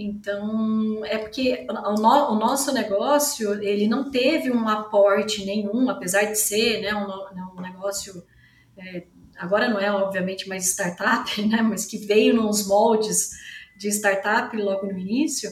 Então, 0.00 1.04
é 1.06 1.18
porque 1.18 1.66
o, 1.68 1.72
no, 1.72 2.30
o, 2.30 2.34
nosso 2.36 2.72
negócio, 2.72 3.60
ele 3.60 3.88
não 3.88 4.12
teve 4.12 4.48
um 4.48 4.68
aporte 4.68 5.44
nenhum, 5.44 5.90
apesar 5.90 6.22
de 6.22 6.36
ser 6.36 6.80
né, 6.80 6.94
um, 6.94 7.58
um 7.58 7.60
negócio, 7.60 8.22
é, 8.76 9.02
agora 9.36 9.68
não 9.68 9.80
é 9.80 9.90
obviamente 9.90 10.48
mais 10.48 10.66
startup, 10.66 11.28
né, 11.42 11.62
mas 11.62 11.84
que 11.84 11.98
veio 11.98 12.36
nos 12.36 12.64
moldes 12.68 13.30
de 13.76 13.88
startup 13.88 14.56
logo 14.56 14.86
no 14.86 14.96
início, 14.96 15.50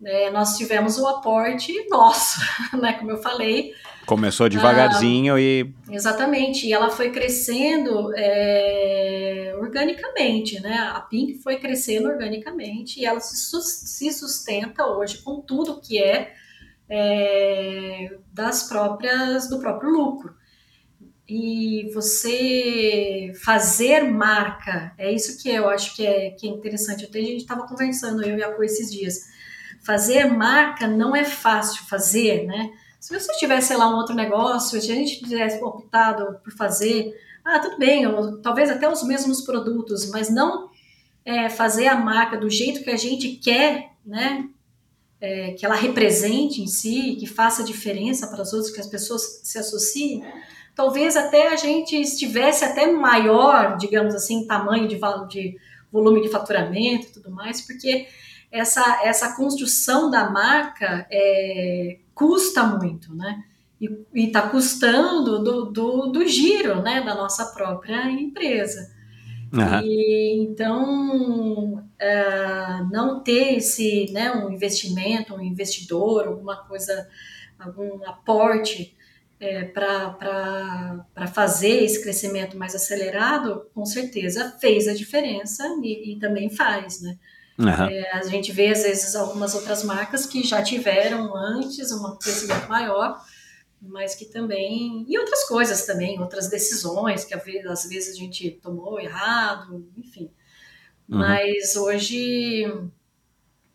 né, 0.00 0.30
nós 0.30 0.56
tivemos 0.56 0.98
o 0.98 1.06
aporte 1.06 1.72
nosso, 1.88 2.40
né, 2.82 2.94
como 2.94 3.12
eu 3.12 3.22
falei. 3.22 3.72
Começou 4.04 4.48
devagarzinho 4.48 5.36
ah, 5.36 5.40
e. 5.40 5.72
Exatamente, 5.88 6.66
e 6.66 6.72
ela 6.72 6.90
foi 6.90 7.10
crescendo 7.12 8.12
é, 8.16 9.15
organicamente, 9.60 10.60
né? 10.60 10.76
A 10.94 11.00
Pink 11.00 11.38
foi 11.38 11.58
crescendo 11.58 12.08
organicamente 12.08 13.00
e 13.00 13.04
ela 13.04 13.20
se 13.20 14.12
sustenta 14.12 14.86
hoje 14.86 15.18
com 15.18 15.40
tudo 15.40 15.80
que 15.80 16.02
é, 16.02 16.34
é 16.88 18.18
das 18.32 18.64
próprias 18.68 19.48
do 19.48 19.58
próprio 19.58 19.90
lucro 19.90 20.34
e 21.28 21.90
você 21.92 23.32
fazer 23.44 24.02
marca, 24.02 24.92
é 24.96 25.10
isso 25.10 25.42
que 25.42 25.48
eu 25.48 25.68
acho 25.68 25.96
que 25.96 26.06
é, 26.06 26.30
que 26.30 26.46
é 26.46 26.50
interessante. 26.50 27.04
Até 27.04 27.18
a 27.18 27.22
gente 27.22 27.38
estava 27.38 27.66
conversando, 27.66 28.22
eu 28.22 28.38
e 28.38 28.44
a 28.44 28.52
Co, 28.52 28.62
esses 28.62 28.92
dias. 28.92 29.34
Fazer 29.84 30.26
marca 30.26 30.86
não 30.86 31.16
é 31.16 31.24
fácil 31.24 31.84
fazer, 31.86 32.46
né? 32.46 32.70
Se 33.00 33.12
você 33.12 33.32
tivesse, 33.38 33.68
sei 33.68 33.76
lá, 33.76 33.88
um 33.88 33.96
outro 33.96 34.14
negócio, 34.14 34.80
se 34.80 34.90
a 34.90 34.94
gente 34.94 35.20
tivesse 35.20 35.62
optado 35.62 36.38
por 36.44 36.52
fazer, 36.52 37.12
ah, 37.46 37.58
tudo 37.60 37.78
bem, 37.78 38.06
ou, 38.06 38.38
talvez 38.38 38.70
até 38.70 38.90
os 38.90 39.02
mesmos 39.04 39.40
produtos, 39.40 40.10
mas 40.10 40.28
não 40.28 40.68
é, 41.24 41.48
fazer 41.48 41.86
a 41.86 41.96
marca 41.96 42.36
do 42.36 42.50
jeito 42.50 42.82
que 42.82 42.90
a 42.90 42.96
gente 42.96 43.28
quer, 43.36 43.92
né? 44.04 44.48
É, 45.18 45.52
que 45.52 45.64
ela 45.64 45.74
represente 45.74 46.60
em 46.60 46.66
si, 46.66 47.16
que 47.18 47.26
faça 47.26 47.64
diferença 47.64 48.26
para 48.26 48.42
as 48.42 48.52
outras, 48.52 48.70
que 48.70 48.80
as 48.80 48.86
pessoas 48.86 49.40
se 49.42 49.58
associem 49.58 50.22
talvez 50.76 51.16
até 51.16 51.48
a 51.48 51.56
gente 51.56 51.96
estivesse 51.96 52.62
até 52.62 52.92
maior, 52.92 53.78
digamos 53.78 54.14
assim, 54.14 54.46
tamanho 54.46 54.86
de, 54.86 55.00
de 55.28 55.58
volume 55.90 56.20
de 56.20 56.28
faturamento 56.28 57.08
e 57.08 57.12
tudo 57.12 57.30
mais, 57.30 57.62
porque 57.62 58.06
essa, 58.52 59.00
essa 59.02 59.34
construção 59.34 60.10
da 60.10 60.30
marca 60.30 61.06
é, 61.10 61.98
custa 62.14 62.62
muito, 62.64 63.14
né? 63.14 63.42
E 63.80 64.04
está 64.14 64.48
custando 64.48 65.42
do, 65.42 65.64
do, 65.66 66.06
do, 66.06 66.26
giro 66.26 66.80
né, 66.82 67.02
da 67.02 67.14
nossa 67.14 67.44
própria 67.46 68.10
empresa. 68.10 68.90
Uhum. 69.52 69.80
E, 69.82 70.46
então, 70.48 71.84
é, 71.98 72.82
não 72.90 73.22
ter 73.22 73.58
esse 73.58 74.10
né, 74.12 74.32
um 74.32 74.50
investimento, 74.50 75.34
um 75.34 75.42
investidor, 75.42 76.26
alguma 76.26 76.56
coisa, 76.56 77.06
algum 77.58 78.02
aporte 78.06 78.96
é, 79.38 79.64
para 79.64 81.06
fazer 81.32 81.84
esse 81.84 82.02
crescimento 82.02 82.56
mais 82.56 82.74
acelerado, 82.74 83.66
com 83.74 83.84
certeza 83.84 84.56
fez 84.58 84.88
a 84.88 84.94
diferença 84.94 85.64
e, 85.82 86.14
e 86.14 86.18
também 86.18 86.48
faz, 86.48 87.02
né? 87.02 87.18
Uhum. 87.58 87.68
É, 87.68 88.10
a 88.12 88.22
gente 88.24 88.52
vê, 88.52 88.68
às 88.68 88.82
vezes, 88.82 89.14
algumas 89.14 89.54
outras 89.54 89.82
marcas 89.82 90.26
que 90.26 90.42
já 90.42 90.62
tiveram 90.62 91.34
antes 91.34 91.90
um 91.90 92.16
crescimento 92.16 92.68
maior, 92.68 93.18
mas 93.80 94.14
que 94.14 94.24
também. 94.26 95.04
E 95.08 95.18
outras 95.18 95.44
coisas 95.48 95.84
também, 95.86 96.20
outras 96.20 96.48
decisões 96.48 97.24
que 97.24 97.34
às 97.34 97.88
vezes 97.88 98.14
a 98.14 98.18
gente 98.18 98.50
tomou 98.50 99.00
errado, 99.00 99.86
enfim. 99.96 100.30
Uhum. 101.08 101.18
Mas 101.18 101.76
hoje. 101.76 102.64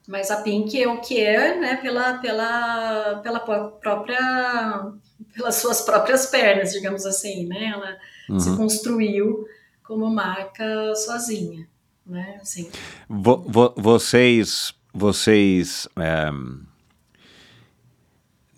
Mas 0.08 0.32
a 0.32 0.42
Pink 0.42 0.82
é 0.82 0.88
o 0.88 1.00
que 1.00 1.20
é, 1.20 1.58
né, 1.60 1.76
pela, 1.78 2.18
pela, 2.18 3.22
pela 3.24 3.40
própria 3.40 4.92
pelas 5.34 5.56
suas 5.56 5.82
próprias 5.82 6.26
pernas, 6.26 6.72
digamos 6.72 7.06
assim, 7.06 7.46
né? 7.46 7.66
Ela 7.74 7.98
uhum. 8.30 8.40
se 8.40 8.56
construiu 8.58 9.46
como 9.84 10.10
marca 10.10 10.96
sozinha, 10.96 11.68
né? 12.06 12.40
Assim. 12.42 12.70
Vo, 13.08 13.38
vo, 13.48 13.74
vocês, 13.78 14.74
vocês 14.94 15.88
é, 15.98 16.30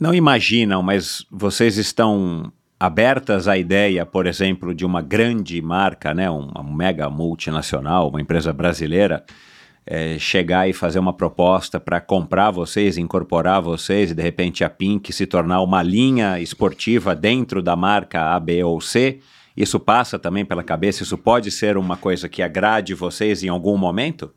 não 0.03 0.13
imaginam, 0.13 0.83
mas 0.83 1.25
vocês 1.31 1.77
estão 1.77 2.51
abertas 2.77 3.47
à 3.47 3.57
ideia, 3.57 4.05
por 4.05 4.27
exemplo, 4.27 4.75
de 4.75 4.85
uma 4.85 5.01
grande 5.01 5.61
marca, 5.61 6.13
né? 6.13 6.29
Uma 6.29 6.61
mega 6.61 7.09
multinacional, 7.09 8.09
uma 8.09 8.19
empresa 8.19 8.51
brasileira 8.51 9.23
é, 9.85 10.19
chegar 10.19 10.67
e 10.67 10.73
fazer 10.73 10.99
uma 10.99 11.13
proposta 11.13 11.79
para 11.79 12.01
comprar 12.01 12.51
vocês, 12.51 12.97
incorporar 12.97 13.61
vocês 13.61 14.11
e 14.11 14.13
de 14.13 14.21
repente 14.21 14.61
a 14.65 14.69
Pink 14.69 15.13
se 15.13 15.25
tornar 15.25 15.61
uma 15.61 15.81
linha 15.81 16.37
esportiva 16.37 17.15
dentro 17.15 17.63
da 17.63 17.73
marca 17.73 18.35
A, 18.35 18.39
B 18.41 18.61
ou 18.61 18.81
C? 18.81 19.21
Isso 19.55 19.79
passa 19.79 20.19
também 20.19 20.43
pela 20.43 20.63
cabeça? 20.63 21.03
Isso 21.03 21.17
pode 21.17 21.49
ser 21.49 21.77
uma 21.77 21.95
coisa 21.95 22.27
que 22.27 22.41
agrade 22.41 22.93
vocês 22.93 23.41
em 23.41 23.47
algum 23.47 23.77
momento? 23.77 24.33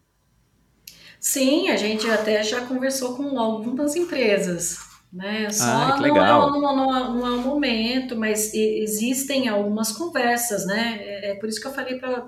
Sim, 1.19 1.71
a 1.71 1.77
gente 1.77 2.09
até 2.09 2.41
já 2.45 2.61
conversou 2.61 3.17
com 3.17 3.37
algumas 3.37 3.97
empresas, 3.97 4.95
né? 5.17 5.49
Só 5.51 5.65
ah, 5.65 5.93
que 5.97 6.03
legal. 6.03 6.51
Não, 6.51 6.61
não, 6.61 6.77
não, 6.77 7.15
não, 7.15 7.27
é 7.27 7.31
o 7.31 7.41
momento, 7.41 8.15
mas 8.15 8.53
existem 8.53 9.49
algumas 9.49 9.91
conversas, 9.91 10.67
né? 10.67 10.99
É, 11.01 11.31
é 11.31 11.35
por 11.37 11.49
isso 11.49 11.61
que 11.61 11.67
eu 11.67 11.73
falei 11.73 11.99
para 11.99 12.21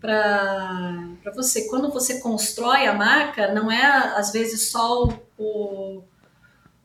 para 0.00 1.32
você. 1.32 1.68
Quando 1.68 1.92
você 1.92 2.18
constrói 2.18 2.86
a 2.86 2.94
marca, 2.94 3.52
não 3.52 3.70
é 3.70 3.84
às 4.16 4.32
vezes 4.32 4.70
só 4.70 5.06
o, 5.38 6.02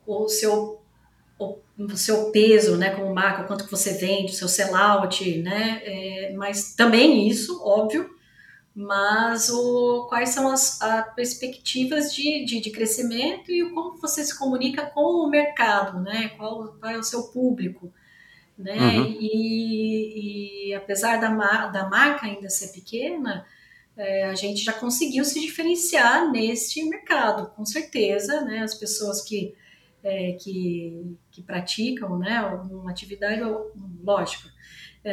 o, 0.05 0.27
seu 0.27 0.79
o, 1.39 1.55
o, 1.79 1.97
seu 1.97 2.29
peso, 2.31 2.77
né, 2.77 2.91
como 2.91 3.11
marca, 3.15 3.41
o 3.41 3.47
quanto 3.47 3.65
que 3.65 3.71
você 3.71 3.93
vende, 3.93 4.33
o 4.33 4.35
seu 4.35 4.47
sellout, 4.47 5.37
né, 5.39 5.81
é, 5.83 6.33
mas 6.35 6.75
também 6.75 7.27
isso, 7.27 7.59
óbvio, 7.63 8.07
mas 8.79 9.49
o, 9.49 10.05
quais 10.07 10.29
são 10.29 10.47
as, 10.47 10.79
as 10.79 11.15
perspectivas 11.15 12.13
de, 12.13 12.45
de, 12.45 12.59
de, 12.59 12.69
crescimento 12.69 13.51
e 13.51 13.67
como 13.71 13.97
você 13.97 14.23
se 14.23 14.37
comunica 14.37 14.85
com 14.85 15.25
o 15.25 15.29
mercado, 15.31 15.99
né, 15.99 16.29
qual, 16.37 16.75
qual 16.79 16.91
é 16.91 16.97
o 16.99 17.03
seu 17.03 17.23
público. 17.23 17.91
né? 18.55 18.77
Uhum. 18.77 19.17
E, 19.19 20.69
e, 20.69 20.75
apesar 20.75 21.19
da, 21.19 21.27
da 21.69 21.89
marca 21.89 22.27
ainda 22.27 22.49
ser 22.49 22.67
pequena, 22.67 23.47
é, 23.97 24.25
a 24.25 24.35
gente 24.35 24.63
já 24.63 24.73
conseguiu 24.73 25.25
se 25.25 25.39
diferenciar 25.41 26.31
neste 26.31 26.83
mercado, 26.83 27.49
com 27.55 27.65
certeza, 27.65 28.41
né? 28.41 28.59
As 28.59 28.75
pessoas 28.75 29.23
que, 29.23 29.55
é, 30.03 30.33
que, 30.33 31.17
que, 31.31 31.41
praticam, 31.41 32.19
né, 32.19 32.37
alguma 32.37 32.91
atividade, 32.91 33.41
lógico, 34.03 34.49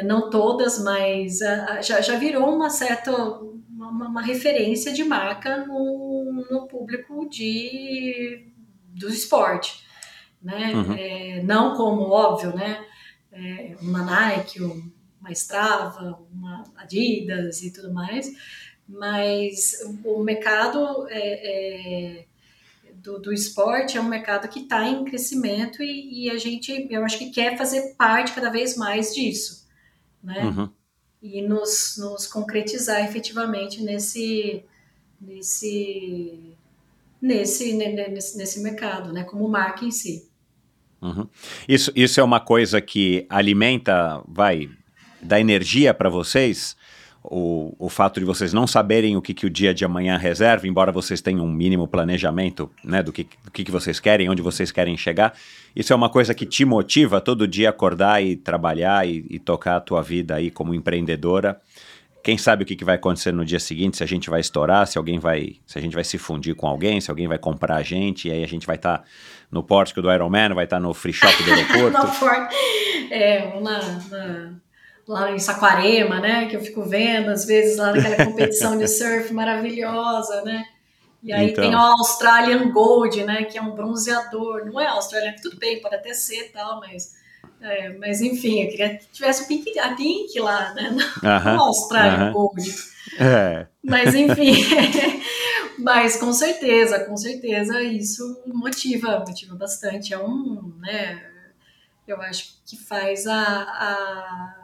não 0.02 0.30
todas, 0.30 0.82
mas 0.82 1.40
a, 1.42 1.74
a, 1.74 1.82
já, 1.82 2.00
já 2.00 2.18
virou 2.18 2.54
uma 2.54 2.70
certa 2.70 3.12
uma, 3.12 4.08
uma, 4.08 4.22
referência 4.22 4.92
de 4.92 5.04
marca 5.04 5.64
no, 5.66 6.46
no 6.50 6.66
público 6.66 7.28
de, 7.28 8.48
do 8.88 9.08
esporte, 9.08 9.84
né? 10.42 10.72
Uhum. 10.74 10.94
É, 10.94 11.42
não 11.42 11.76
como 11.76 12.10
óbvio, 12.10 12.54
né? 12.54 12.84
é, 13.34 13.76
uma 13.80 14.02
Nike, 14.02 14.60
uma 14.62 15.32
Strava, 15.32 16.18
uma 16.32 16.64
Adidas 16.76 17.62
e 17.62 17.72
tudo 17.72 17.92
mais, 17.92 18.30
mas 18.88 19.78
o 20.04 20.22
mercado 20.22 21.06
é, 21.08 22.20
é, 22.20 22.24
do, 22.94 23.18
do, 23.18 23.32
esporte 23.32 23.96
é 23.96 24.00
um 24.00 24.08
mercado 24.08 24.48
que 24.48 24.60
está 24.60 24.86
em 24.86 25.04
crescimento 25.04 25.82
e, 25.82 26.26
e, 26.26 26.30
a 26.30 26.38
gente, 26.38 26.86
eu 26.90 27.04
acho 27.04 27.18
que 27.18 27.30
quer 27.30 27.56
fazer 27.58 27.94
parte 27.96 28.32
cada 28.32 28.50
vez 28.50 28.76
mais 28.76 29.14
disso, 29.14 29.63
né? 30.24 30.44
Uhum. 30.44 30.68
E 31.22 31.42
nos, 31.42 31.96
nos 31.98 32.26
concretizar 32.26 33.04
efetivamente 33.04 33.82
nesse, 33.82 34.64
nesse, 35.20 36.56
nesse, 37.20 37.76
nesse, 37.76 38.36
nesse 38.36 38.62
mercado, 38.62 39.12
né? 39.12 39.24
Como 39.24 39.48
marca 39.48 39.84
em 39.84 39.90
si. 39.90 40.28
Uhum. 41.00 41.28
Isso, 41.68 41.92
isso 41.94 42.18
é 42.18 42.22
uma 42.22 42.40
coisa 42.40 42.80
que 42.80 43.26
alimenta, 43.28 44.22
vai, 44.26 44.70
dá 45.20 45.38
energia 45.38 45.92
para 45.92 46.08
vocês? 46.08 46.76
O, 47.26 47.74
o 47.78 47.88
fato 47.88 48.20
de 48.20 48.26
vocês 48.26 48.52
não 48.52 48.66
saberem 48.66 49.16
o 49.16 49.22
que, 49.22 49.32
que 49.32 49.46
o 49.46 49.50
dia 49.50 49.72
de 49.72 49.82
amanhã 49.82 50.18
reserva, 50.18 50.68
embora 50.68 50.92
vocês 50.92 51.22
tenham 51.22 51.46
um 51.46 51.50
mínimo 51.50 51.88
planejamento 51.88 52.70
né, 52.84 53.02
do, 53.02 53.10
que, 53.12 53.26
do 53.42 53.50
que, 53.50 53.64
que 53.64 53.70
vocês 53.70 53.98
querem, 53.98 54.28
onde 54.28 54.42
vocês 54.42 54.70
querem 54.70 54.94
chegar, 54.94 55.32
isso 55.74 55.90
é 55.90 55.96
uma 55.96 56.10
coisa 56.10 56.34
que 56.34 56.44
te 56.44 56.66
motiva 56.66 57.22
todo 57.22 57.48
dia 57.48 57.70
acordar 57.70 58.22
e 58.22 58.36
trabalhar 58.36 59.08
e, 59.08 59.24
e 59.30 59.38
tocar 59.38 59.76
a 59.76 59.80
tua 59.80 60.02
vida 60.02 60.34
aí 60.34 60.50
como 60.50 60.74
empreendedora. 60.74 61.58
Quem 62.22 62.38
sabe 62.38 62.62
o 62.62 62.66
que, 62.66 62.76
que 62.76 62.84
vai 62.84 62.94
acontecer 62.94 63.32
no 63.32 63.44
dia 63.44 63.60
seguinte, 63.60 63.98
se 63.98 64.02
a 64.02 64.06
gente 64.06 64.30
vai 64.30 64.40
estourar, 64.40 64.86
se 64.86 64.96
alguém 64.96 65.18
vai, 65.18 65.56
se 65.66 65.78
a 65.78 65.82
gente 65.82 65.94
vai 65.94 66.04
se 66.04 66.16
fundir 66.16 66.54
com 66.54 66.66
alguém, 66.66 67.00
se 67.00 67.10
alguém 67.10 67.28
vai 67.28 67.38
comprar 67.38 67.76
a 67.76 67.82
gente, 67.82 68.28
e 68.28 68.30
aí 68.30 68.42
a 68.42 68.48
gente 68.48 68.66
vai 68.66 68.76
estar 68.76 68.98
tá 68.98 69.04
no 69.50 69.62
pórtico 69.62 70.00
do 70.00 70.10
Ironman, 70.10 70.54
vai 70.54 70.64
estar 70.64 70.80
no 70.80 70.94
free 70.94 71.12
shop 71.12 71.42
do 71.42 71.50
aeroporto. 71.52 71.98
é, 73.10 73.60
na, 73.60 73.78
na, 74.10 74.54
lá 75.06 75.30
em 75.30 75.38
Saquarema, 75.38 76.20
né, 76.20 76.46
que 76.46 76.56
eu 76.56 76.60
fico 76.60 76.82
vendo 76.82 77.30
às 77.30 77.44
vezes 77.44 77.76
lá 77.76 77.92
naquela 77.92 78.24
competição 78.24 78.78
de 78.78 78.88
surf 78.88 79.32
maravilhosa, 79.32 80.42
né, 80.42 80.64
e 81.22 81.32
aí 81.32 81.50
então. 81.50 81.64
tem 81.64 81.74
o 81.74 81.78
Australian 81.78 82.70
Gold, 82.70 83.24
né, 83.24 83.44
que 83.44 83.58
é 83.58 83.62
um 83.62 83.74
bronzeador, 83.74 84.64
não 84.66 84.80
é 84.80 84.86
Australian, 84.86 85.34
tudo 85.42 85.56
bem, 85.56 85.80
pode 85.80 85.94
até 85.94 86.14
ser 86.14 86.50
tal, 86.52 86.80
mas... 86.80 87.22
É, 87.60 87.90
mas 87.94 88.20
enfim, 88.20 88.62
eu 88.62 88.68
queria 88.68 88.98
que 88.98 89.06
tivesse 89.10 89.44
o 89.44 89.46
Pink, 89.46 89.78
a 89.78 89.94
Pink 89.94 90.38
lá, 90.38 90.74
né? 90.74 90.90
Não 91.22 91.36
uh 91.38 91.42
-huh, 91.42 91.58
Australian 91.60 92.24
uh 92.24 92.28
-huh. 92.28 92.32
Gold. 92.32 92.74
É. 93.18 93.66
Mas 93.82 94.14
enfim, 94.14 94.52
Mas 95.78 96.16
com 96.16 96.32
certeza, 96.32 97.04
com 97.04 97.16
certeza 97.16 97.82
isso 97.82 98.42
motiva, 98.46 99.18
motiva 99.18 99.54
bastante. 99.54 100.14
É 100.14 100.18
um, 100.18 100.72
né? 100.78 101.30
Eu 102.06 102.20
acho 102.22 102.58
que 102.64 102.76
faz 102.76 103.26
a, 103.26 103.36
a 103.36 104.63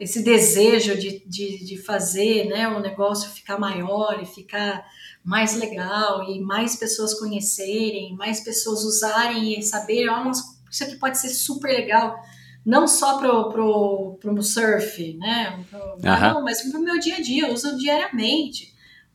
esse 0.00 0.24
desejo 0.24 0.98
de, 0.98 1.22
de, 1.26 1.64
de, 1.64 1.76
fazer 1.76 2.46
né, 2.46 2.66
o 2.66 2.80
negócio 2.80 3.30
ficar 3.30 3.58
maior 3.58 4.18
e 4.20 4.26
ficar 4.26 4.84
mais 5.22 5.54
legal 5.54 6.28
e 6.28 6.40
mais 6.40 6.74
pessoas 6.74 7.14
conhecerem, 7.14 8.16
mais 8.16 8.40
pessoas 8.40 8.82
usarem 8.82 9.58
e 9.58 9.62
saber, 9.62 10.08
oh, 10.08 10.30
isso 10.70 10.84
aqui 10.84 10.96
pode 10.96 11.18
ser 11.18 11.28
super 11.28 11.68
legal, 11.68 12.18
não 12.64 12.88
só 12.88 13.18
pro, 13.18 13.50
pro, 13.50 14.18
pro 14.20 14.42
surf, 14.42 15.14
né? 15.18 15.64
Pro, 15.70 15.78
uhum. 15.78 15.98
Não, 16.00 16.42
mas 16.42 16.62
pro 16.62 16.80
meu 16.80 16.98
dia 16.98 17.16
a 17.16 17.20
dia, 17.20 17.46
eu 17.46 17.52
uso 17.52 17.76
diariamente 17.76 18.70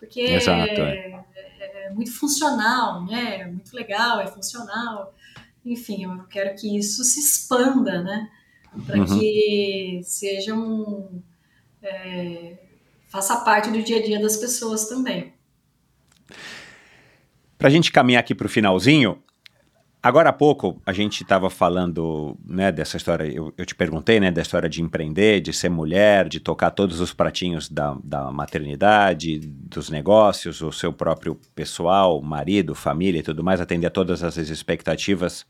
porque 0.05 0.21
Exato, 0.21 0.81
é. 0.81 1.23
É, 1.35 1.87
é. 1.87 1.89
muito 1.89 2.11
funcional, 2.11 3.05
né? 3.05 3.41
É 3.41 3.47
muito 3.47 3.73
legal, 3.75 4.19
é 4.19 4.27
funcional. 4.27 5.13
Enfim, 5.65 6.03
eu 6.03 6.23
quero 6.25 6.55
que 6.55 6.77
isso 6.77 7.03
se 7.03 7.19
expanda, 7.19 8.03
né? 8.03 8.29
Para 8.85 8.99
uhum. 8.99 9.19
que 9.19 10.01
seja 10.03 10.53
um. 10.53 11.21
É, 11.81 12.57
faça 13.07 13.37
parte 13.37 13.69
do 13.69 13.81
dia 13.83 13.99
a 13.99 14.01
dia 14.01 14.19
das 14.19 14.37
pessoas 14.37 14.87
também. 14.87 15.33
Para 17.57 17.67
a 17.67 17.71
gente 17.71 17.91
caminhar 17.91 18.19
aqui 18.19 18.35
para 18.35 18.47
o 18.47 18.49
finalzinho, 18.49 19.23
Agora 20.05 20.29
há 20.29 20.33
pouco 20.33 20.79
a 20.85 20.93
gente 20.93 21.23
estava 21.23 21.49
falando 21.49 22.37
né, 22.45 22.71
dessa 22.71 22.95
história, 22.95 23.23
eu, 23.23 23.51
eu, 23.57 23.65
te 23.65 23.73
perguntei 23.73 24.19
né, 24.19 24.29
da 24.29 24.39
história 24.39 24.69
de 24.69 24.79
empreender, 24.79 25.41
de 25.41 25.51
ser 25.51 25.67
mulher, 25.67 26.29
de 26.29 26.39
tocar 26.39 26.69
todos 26.69 26.99
os 26.99 27.11
pratinhos 27.11 27.67
da, 27.67 27.97
da 28.03 28.31
maternidade, 28.31 29.39
dos 29.39 29.89
negócios, 29.89 30.61
o 30.61 30.71
seu 30.71 30.93
próprio 30.93 31.33
pessoal, 31.55 32.21
marido, 32.21 32.75
família 32.75 33.17
e 33.17 33.23
tudo 33.23 33.43
mais, 33.43 33.59
atender 33.59 33.87
a 33.87 33.89
todas 33.89 34.23
as 34.23 34.37
expectativas 34.37 35.43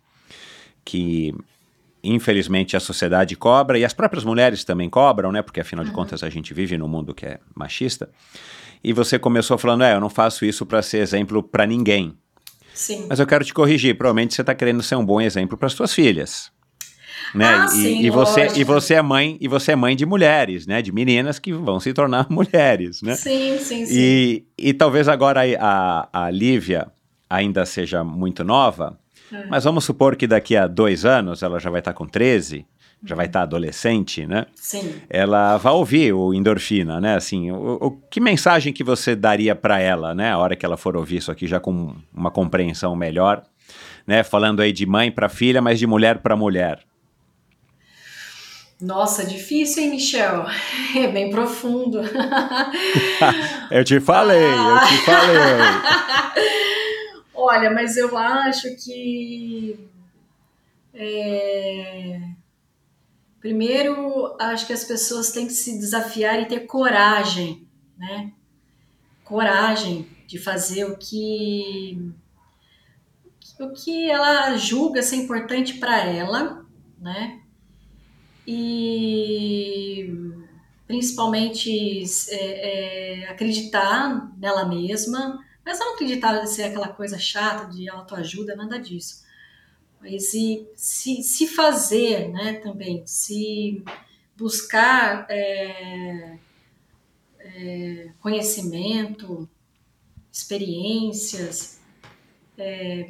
que 0.86 1.36
infelizmente 2.06 2.76
a 2.76 2.80
sociedade 2.80 3.36
cobra 3.36 3.78
e 3.78 3.86
as 3.86 3.94
próprias 3.94 4.24
mulheres 4.24 4.64
também 4.64 4.90
cobram, 4.90 5.32
né? 5.32 5.42
Porque 5.42 5.60
afinal 5.60 5.84
de 5.84 5.92
uhum. 5.92 5.96
contas 5.96 6.24
a 6.24 6.30
gente 6.30 6.54
vive 6.54 6.78
num 6.78 6.88
mundo 6.88 7.14
que 7.14 7.26
é 7.26 7.40
machista. 7.54 8.10
E 8.84 8.94
você 8.94 9.18
começou 9.18 9.58
falando, 9.58 9.84
é, 9.84 9.96
eu 9.96 10.00
não 10.00 10.10
faço 10.10 10.46
isso 10.46 10.66
para 10.66 10.82
ser 10.82 11.00
exemplo 11.00 11.42
para 11.42 11.66
ninguém. 11.66 12.16
Sim. 12.74 13.06
Mas 13.10 13.20
eu 13.20 13.26
quero 13.26 13.44
te 13.44 13.54
corrigir. 13.54 13.98
Provavelmente 13.98 14.36
você 14.36 14.42
está 14.42 14.54
querendo 14.54 14.84
ser 14.84 14.96
um 14.96 15.06
bom 15.06 15.20
exemplo 15.20 15.58
para 15.58 15.68
as 15.68 15.74
suas 15.74 15.94
filhas. 15.94 16.52
Né? 17.34 17.46
Ah, 17.48 17.66
e, 17.66 17.70
sim, 17.70 18.02
e 18.02 18.10
você 18.10 18.48
e 18.56 18.64
você 18.64 18.94
é 18.94 19.02
mãe 19.02 19.38
e 19.42 19.48
você 19.48 19.72
é 19.72 19.76
mãe 19.76 19.96
de 19.96 20.06
mulheres, 20.06 20.68
né? 20.68 20.82
De 20.82 20.92
meninas 20.92 21.40
que 21.40 21.52
vão 21.52 21.80
se 21.80 21.92
tornar 21.94 22.28
mulheres, 22.32 23.02
né? 23.02 23.16
Sim, 23.16 23.58
sim, 23.60 23.86
sim. 23.86 23.94
E, 23.94 24.46
e 24.58 24.74
talvez 24.74 25.08
agora 25.08 25.42
a, 25.60 26.08
a 26.14 26.30
Lívia 26.30 26.88
ainda 27.30 27.66
seja 27.66 28.04
muito 28.04 28.44
nova, 28.44 28.98
é. 29.32 29.46
mas 29.48 29.64
vamos 29.64 29.84
supor 29.86 30.16
que 30.16 30.28
daqui 30.28 30.56
a 30.56 30.68
dois 30.68 31.06
anos 31.06 31.44
ela 31.44 31.60
já 31.60 31.70
vai 31.70 31.80
estar 31.80 31.94
tá 31.94 31.98
com 31.98 32.08
13 32.08 32.66
já 33.06 33.16
vai 33.16 33.28
estar 33.28 33.40
tá 33.40 33.44
adolescente, 33.44 34.26
né? 34.26 34.48
Sim. 34.56 34.96
Ela 35.10 35.58
vai 35.58 35.74
ouvir 35.74 36.12
o 36.14 36.34
endorfina, 36.34 37.00
né? 37.00 37.16
Assim, 37.16 37.52
o, 37.52 37.78
o 37.80 37.92
que 37.92 38.20
mensagem 38.20 38.74
que 38.74 38.84
você 38.84 39.16
daria 39.16 39.56
para 39.56 39.80
ela, 39.80 40.16
né? 40.16 40.32
A 40.32 40.38
hora 40.38 40.56
que 40.56 40.66
ela 40.66 40.76
for 40.76 40.98
ouvir 40.98 41.18
isso 41.18 41.32
aqui 41.32 41.46
já 41.46 41.60
com 41.60 41.96
uma 42.14 42.32
compreensão 42.32 42.96
melhor, 42.96 43.44
né? 44.08 44.24
Falando 44.24 44.62
aí 44.62 44.72
de 44.72 44.86
mãe 44.86 45.12
para 45.12 45.30
filha, 45.30 45.62
mas 45.62 45.78
de 45.78 45.86
mulher 45.86 46.20
para 46.20 46.36
mulher. 46.36 46.80
Nossa, 48.82 49.26
difícil, 49.26 49.84
hein, 49.84 49.92
Michel? 49.92 50.46
É 50.96 51.08
bem 51.08 51.30
profundo. 51.30 52.00
eu 53.70 53.84
te 53.84 54.00
falei, 54.00 54.44
eu 54.44 54.80
te 54.80 54.98
falei. 55.06 56.15
Olha, 57.46 57.72
mas 57.72 57.98
eu 57.98 58.18
acho 58.18 58.76
que 58.76 59.90
é, 60.94 62.36
Primeiro, 63.46 64.36
acho 64.40 64.66
que 64.66 64.74
as 64.74 64.84
pessoas 64.84 65.32
têm 65.32 65.46
que 65.46 65.54
se 65.54 65.78
desafiar 65.78 66.42
e 66.42 66.48
ter 66.48 66.62
coragem, 66.62 67.68
né? 67.96 68.34
Coragem 69.24 70.08
de 70.26 70.40
fazer 70.40 70.86
o 70.86 70.98
que 70.98 72.12
o 73.60 73.72
que 73.72 74.10
ela 74.10 74.58
julga 74.58 75.04
ser 75.04 75.18
importante 75.18 75.76
para 75.76 76.06
ela, 76.06 76.66
né? 77.00 77.40
E 78.48 80.12
principalmente 80.88 82.04
é, 82.32 83.26
é, 83.26 83.30
acreditar 83.30 84.36
nela 84.40 84.66
mesma, 84.66 85.40
mas 85.66 85.80
não 85.80 85.96
acreditar 85.96 86.40
de 86.40 86.50
ser 86.50 86.64
aquela 86.64 86.90
coisa 86.90 87.18
chata 87.18 87.70
de 87.72 87.90
autoajuda, 87.90 88.56
nada 88.56 88.80
disso 88.80 89.26
mas 90.06 90.30
se, 90.30 90.68
se, 90.76 91.24
se 91.24 91.48
fazer 91.48 92.30
né, 92.30 92.54
também, 92.54 93.06
se 93.08 93.84
buscar 94.38 95.26
é, 95.30 96.38
é, 97.40 98.12
conhecimento, 98.20 99.50
experiências, 100.32 101.82
é, 102.56 103.10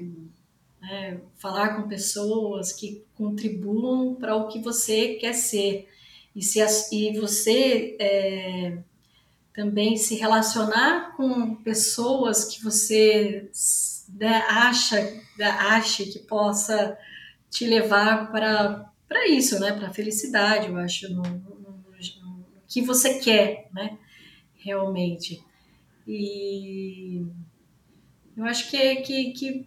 né, 0.82 1.20
falar 1.36 1.76
com 1.76 1.90
pessoas 1.90 2.72
que 2.72 3.04
contribuam 3.14 4.16
para 4.16 4.38
o 4.38 4.48
que 4.48 4.60
você 4.60 5.16
quer 5.16 5.34
ser. 5.34 5.90
E, 6.34 6.42
se, 6.42 6.60
e 6.94 7.20
você 7.20 7.98
é, 8.00 8.78
também 9.56 9.96
se 9.96 10.16
relacionar 10.16 11.16
com 11.16 11.56
pessoas 11.56 12.44
que 12.46 12.62
você 12.62 13.50
né, 14.10 14.44
acha, 14.50 15.22
ache 15.40 16.06
que 16.08 16.20
possa 16.20 16.98
te 17.50 17.66
levar 17.66 18.32
para 18.32 18.92
para 19.08 19.28
isso, 19.28 19.60
né? 19.60 19.72
Para 19.72 19.94
felicidade, 19.94 20.68
eu 20.68 20.76
acho, 20.78 21.08
no, 21.14 21.22
no, 21.22 21.56
no, 21.60 21.84
no, 22.22 22.46
que 22.68 22.82
você 22.82 23.20
quer, 23.20 23.70
né? 23.72 23.98
Realmente. 24.56 25.42
E 26.08 27.24
eu 28.36 28.44
acho 28.46 28.70
que, 28.70 28.76
é, 28.76 28.96
que, 28.98 29.32
que 29.32 29.66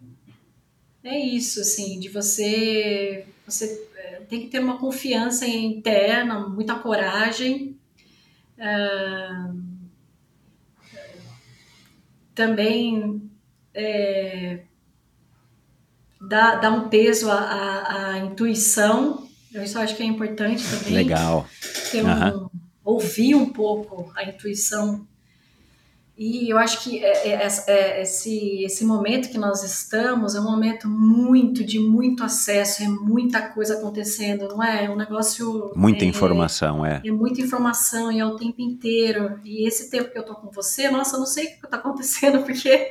é 1.03 1.17
isso, 1.17 1.61
assim, 1.61 1.99
de 1.99 2.09
você, 2.09 3.25
você 3.45 3.87
é, 3.95 4.15
tem 4.29 4.41
que 4.41 4.47
ter 4.47 4.59
uma 4.59 4.77
confiança 4.77 5.47
interna, 5.47 6.47
muita 6.47 6.75
coragem. 6.75 7.77
Uh, 8.57 9.68
também 12.39 13.21
é, 13.73 14.61
dá, 16.21 16.55
dá 16.55 16.71
um 16.71 16.87
peso 16.87 17.29
à, 17.29 18.13
à, 18.13 18.19
intuição. 18.19 19.27
Eu 19.53 19.61
isso 19.61 19.77
acho 19.77 19.93
que 19.97 20.03
é 20.03 20.05
importante 20.05 20.63
também. 20.63 20.93
Legal. 20.93 21.45
Um, 21.93 21.97
uhum. 21.97 22.49
Ouvir 22.81 23.35
um 23.35 23.47
pouco 23.47 24.09
a 24.15 24.23
intuição 24.23 25.05
e 26.19 26.49
eu 26.49 26.57
acho 26.57 26.83
que 26.83 27.01
é, 27.01 27.29
é, 27.29 27.47
é, 27.67 28.01
esse, 28.01 28.65
esse 28.65 28.83
momento 28.83 29.29
que 29.29 29.37
nós 29.37 29.63
estamos 29.63 30.35
é 30.35 30.41
um 30.41 30.43
momento 30.43 30.85
muito 30.89 31.63
de 31.63 31.79
muito 31.79 32.25
acesso, 32.25 32.83
é 32.83 32.89
muita 32.89 33.41
coisa 33.41 33.75
acontecendo, 33.75 34.49
não 34.49 34.61
é? 34.61 34.83
É 34.83 34.89
um 34.89 34.97
negócio. 34.97 35.71
Muita 35.73 36.03
é, 36.03 36.09
informação, 36.09 36.85
é. 36.85 37.01
É 37.05 37.09
muita 37.09 37.39
informação 37.39 38.11
e 38.11 38.19
é 38.19 38.25
o 38.25 38.35
tempo 38.35 38.61
inteiro. 38.61 39.39
E 39.45 39.65
esse 39.65 39.89
tempo 39.89 40.11
que 40.11 40.19
eu 40.19 40.25
tô 40.25 40.35
com 40.35 40.51
você, 40.51 40.89
nossa, 40.89 41.15
eu 41.15 41.19
não 41.21 41.25
sei 41.25 41.45
o 41.45 41.61
que 41.61 41.67
tá 41.69 41.77
acontecendo, 41.77 42.43
porque 42.43 42.89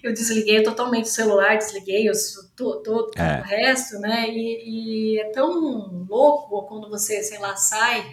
eu 0.00 0.14
desliguei 0.14 0.62
totalmente 0.62 1.06
o 1.06 1.08
celular, 1.08 1.58
desliguei 1.58 2.08
os, 2.08 2.48
todo, 2.54 3.10
é. 3.16 3.40
o 3.40 3.42
resto, 3.42 3.98
né? 3.98 4.30
E, 4.30 5.14
e 5.16 5.20
é 5.20 5.32
tão 5.32 6.06
louco 6.08 6.62
quando 6.68 6.88
você, 6.88 7.24
sei 7.24 7.40
lá, 7.40 7.56
sai 7.56 8.06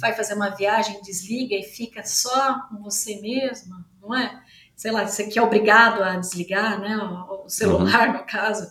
vai 0.00 0.14
fazer 0.14 0.34
uma 0.34 0.50
viagem, 0.50 1.00
desliga 1.02 1.54
e 1.54 1.62
fica 1.62 2.04
só 2.04 2.60
com 2.68 2.82
você 2.82 3.20
mesma, 3.20 3.84
não 4.00 4.14
é? 4.14 4.42
Sei 4.76 4.90
lá, 4.90 5.06
você 5.06 5.26
que 5.26 5.38
é 5.38 5.42
obrigado 5.42 6.02
a 6.02 6.16
desligar, 6.16 6.80
né, 6.80 6.96
o 6.96 7.48
celular, 7.48 8.08
uhum. 8.08 8.18
no 8.18 8.24
caso. 8.24 8.70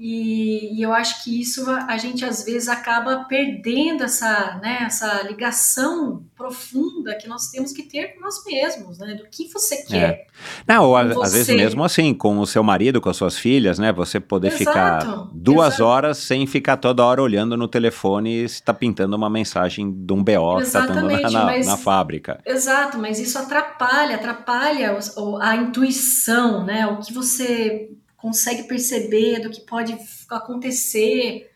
E, 0.00 0.78
e, 0.78 0.82
eu 0.82 0.92
acho 0.92 1.24
que 1.24 1.40
isso 1.40 1.68
a, 1.68 1.86
a, 1.86 1.98
gente 1.98 2.24
às 2.24 2.44
vezes 2.44 2.68
acaba 2.68 3.24
perdendo 3.24 4.04
essa, 4.04 4.56
né, 4.62 4.84
essa 4.86 5.22
ligação 5.22 6.22
profunda 6.36 7.16
que 7.16 7.26
nós 7.26 7.48
temos 7.48 7.72
que 7.72 7.82
ter 7.82 8.14
com 8.14 8.20
nós 8.20 8.44
mesmos, 8.46 8.98
né? 8.98 9.14
Do 9.14 9.24
que 9.28 9.52
você 9.52 9.74
é. 9.74 9.82
quer. 9.82 10.10
É. 10.10 10.26
Não, 10.68 10.84
ou 10.84 10.96
às 10.96 11.32
vezes 11.32 11.48
mesmo 11.48 11.82
assim, 11.82 12.14
com 12.14 12.38
o 12.38 12.46
seu 12.46 12.62
marido, 12.62 13.00
com 13.00 13.10
as 13.10 13.16
suas 13.16 13.36
filhas, 13.36 13.76
né? 13.76 13.92
Você 13.92 14.20
poder 14.20 14.52
exato, 14.52 14.58
ficar 14.58 15.28
duas 15.32 15.74
exato. 15.74 15.84
horas 15.84 16.18
sem 16.18 16.46
ficar 16.46 16.76
toda 16.76 17.04
hora 17.04 17.20
olhando 17.20 17.56
no 17.56 17.66
telefone 17.66 18.48
se 18.48 18.54
está 18.54 18.72
pintando 18.72 19.16
uma 19.16 19.28
mensagem 19.28 19.92
de 19.92 20.12
um 20.12 20.22
BO 20.22 20.58
que 20.58 20.62
está 20.62 20.86
tendo 20.86 21.08
na, 21.08 21.20
na, 21.28 21.44
mas, 21.44 21.66
na, 21.66 21.76
fábrica. 21.76 22.40
Exato, 22.46 22.98
mas 22.98 23.18
isso 23.18 23.36
atrapalha, 23.36 24.14
atrapalha 24.14 24.96
a 25.40 25.56
intuição, 25.56 26.64
né? 26.64 26.86
O 26.86 26.98
que 26.98 27.12
você 27.12 27.88
consegue 28.18 28.64
perceber 28.64 29.40
do 29.40 29.48
que 29.48 29.62
pode 29.62 29.96
acontecer. 30.28 31.50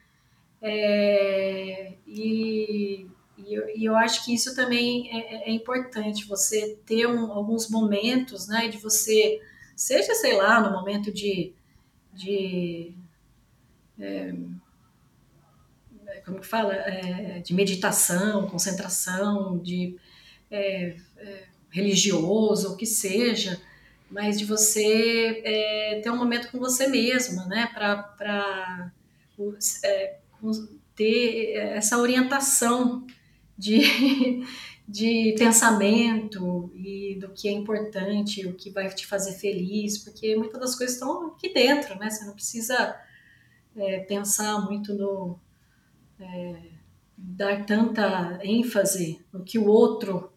É, 0.63 1.93
e, 2.07 3.07
e, 3.37 3.55
eu, 3.55 3.69
e, 3.77 3.85
eu, 3.85 3.97
acho 3.97 4.25
que 4.25 4.33
isso 4.33 4.55
também 4.55 5.11
é, 5.11 5.35
é, 5.35 5.49
é 5.49 5.53
importante, 5.53 6.27
você 6.27 6.79
ter 6.87 7.07
um, 7.07 7.33
alguns 7.33 7.69
momentos, 7.69 8.47
né, 8.47 8.69
de 8.69 8.79
você, 8.79 9.41
seja, 9.75 10.15
sei 10.15 10.37
lá, 10.37 10.61
no 10.61 10.71
momento 10.71 11.13
de, 11.13 11.53
de 12.15 12.95
é, 13.99 14.33
como 16.25 16.39
que 16.39 16.47
fala, 16.47 16.75
é, 16.75 17.41
de 17.41 17.53
meditação, 17.53 18.47
concentração, 18.47 19.59
de 19.59 19.97
é, 20.49 20.97
religioso, 21.71 22.73
o 22.73 22.77
que 22.77 22.87
seja, 22.87 23.61
mas 24.13 24.39
de 24.39 24.45
você 24.45 25.43
é, 25.45 26.01
ter 26.03 26.11
um 26.11 26.17
momento 26.17 26.51
com 26.51 26.59
você 26.59 26.87
mesma, 26.87 27.47
né? 27.47 27.69
Para 27.73 28.93
é, 29.85 30.19
ter 30.95 31.57
essa 31.57 31.99
orientação 31.99 33.07
de, 33.57 33.81
de 34.87 35.35
pensamento 35.39 36.71
e 36.75 37.17
do 37.19 37.31
que 37.31 37.49
é 37.49 37.53
importante, 37.53 38.47
o 38.47 38.55
que 38.55 38.71
vai 38.71 38.89
te 38.91 39.07
fazer 39.07 39.33
feliz, 39.33 39.99
porque 39.99 40.37
muitas 40.37 40.61
das 40.61 40.75
coisas 40.77 40.97
estão 40.97 41.29
aqui 41.29 41.53
dentro, 41.53 41.99
né? 41.99 42.11
Você 42.11 42.25
não 42.27 42.35
precisa 42.35 42.95
é, 43.75 44.01
pensar 44.01 44.61
muito 44.61 44.95
no. 44.95 45.39
É, 46.21 46.73
dar 47.17 47.65
tanta 47.65 48.41
ênfase 48.43 49.25
no 49.33 49.45
que 49.45 49.59
o 49.59 49.67
outro 49.67 50.33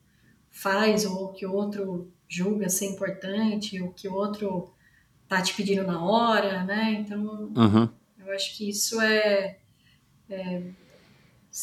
faz 0.52 1.04
ou 1.04 1.26
o 1.26 1.34
que 1.34 1.46
o 1.46 1.54
outro 1.54 2.14
julga 2.28 2.70
ser 2.70 2.86
importante, 2.88 3.82
o 3.82 3.92
que 3.92 4.08
o 4.08 4.14
outro 4.14 4.74
tá 5.28 5.42
te 5.42 5.54
pedindo 5.54 5.86
na 5.86 6.04
hora, 6.04 6.64
né? 6.64 6.94
Então, 7.00 7.52
uhum. 7.56 7.90
eu 8.20 8.34
acho 8.34 8.56
que 8.58 8.70
isso 8.70 9.00
é, 9.02 9.58
é, 10.30 10.62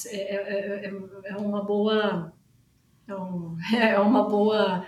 é, 0.06 0.92
é 1.24 1.36
uma 1.36 1.62
boa 1.64 2.32
é, 3.06 3.14
um, 3.14 3.56
é 3.74 3.98
uma 3.98 4.28
boa 4.28 4.86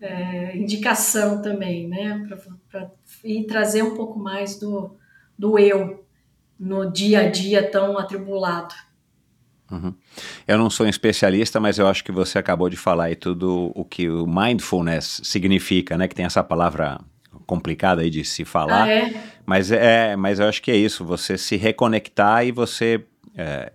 é, 0.00 0.56
indicação 0.56 1.42
também, 1.42 1.88
né? 1.88 2.26
Para 2.70 2.90
ir 3.24 3.44
trazer 3.46 3.82
um 3.82 3.94
pouco 3.94 4.18
mais 4.18 4.58
do, 4.58 4.96
do 5.38 5.58
eu 5.58 6.04
no 6.58 6.90
dia 6.90 7.20
a 7.20 7.30
dia 7.30 7.68
tão 7.70 7.96
atribulado. 7.98 8.74
Uhum. 9.70 9.94
Eu 10.48 10.56
não 10.56 10.70
sou 10.70 10.86
um 10.86 10.88
especialista, 10.88 11.60
mas 11.60 11.78
eu 11.78 11.86
acho 11.86 12.02
que 12.02 12.10
você 12.10 12.38
acabou 12.38 12.70
de 12.70 12.76
falar 12.76 13.04
aí 13.04 13.14
tudo 13.14 13.70
o 13.74 13.84
que 13.84 14.08
o 14.08 14.26
mindfulness 14.26 15.20
significa, 15.22 15.98
né? 15.98 16.08
Que 16.08 16.14
tem 16.14 16.24
essa 16.24 16.42
palavra 16.42 16.98
complicada 17.46 18.00
aí 18.00 18.08
de 18.08 18.24
se 18.24 18.46
falar. 18.46 18.84
Ah, 18.84 18.90
é? 18.90 19.22
Mas 19.44 19.70
é, 19.70 20.16
mas 20.16 20.40
eu 20.40 20.48
acho 20.48 20.62
que 20.62 20.70
é 20.70 20.76
isso, 20.76 21.04
você 21.04 21.36
se 21.36 21.56
reconectar 21.56 22.46
e 22.46 22.50
você 22.50 23.04
é, 23.36 23.72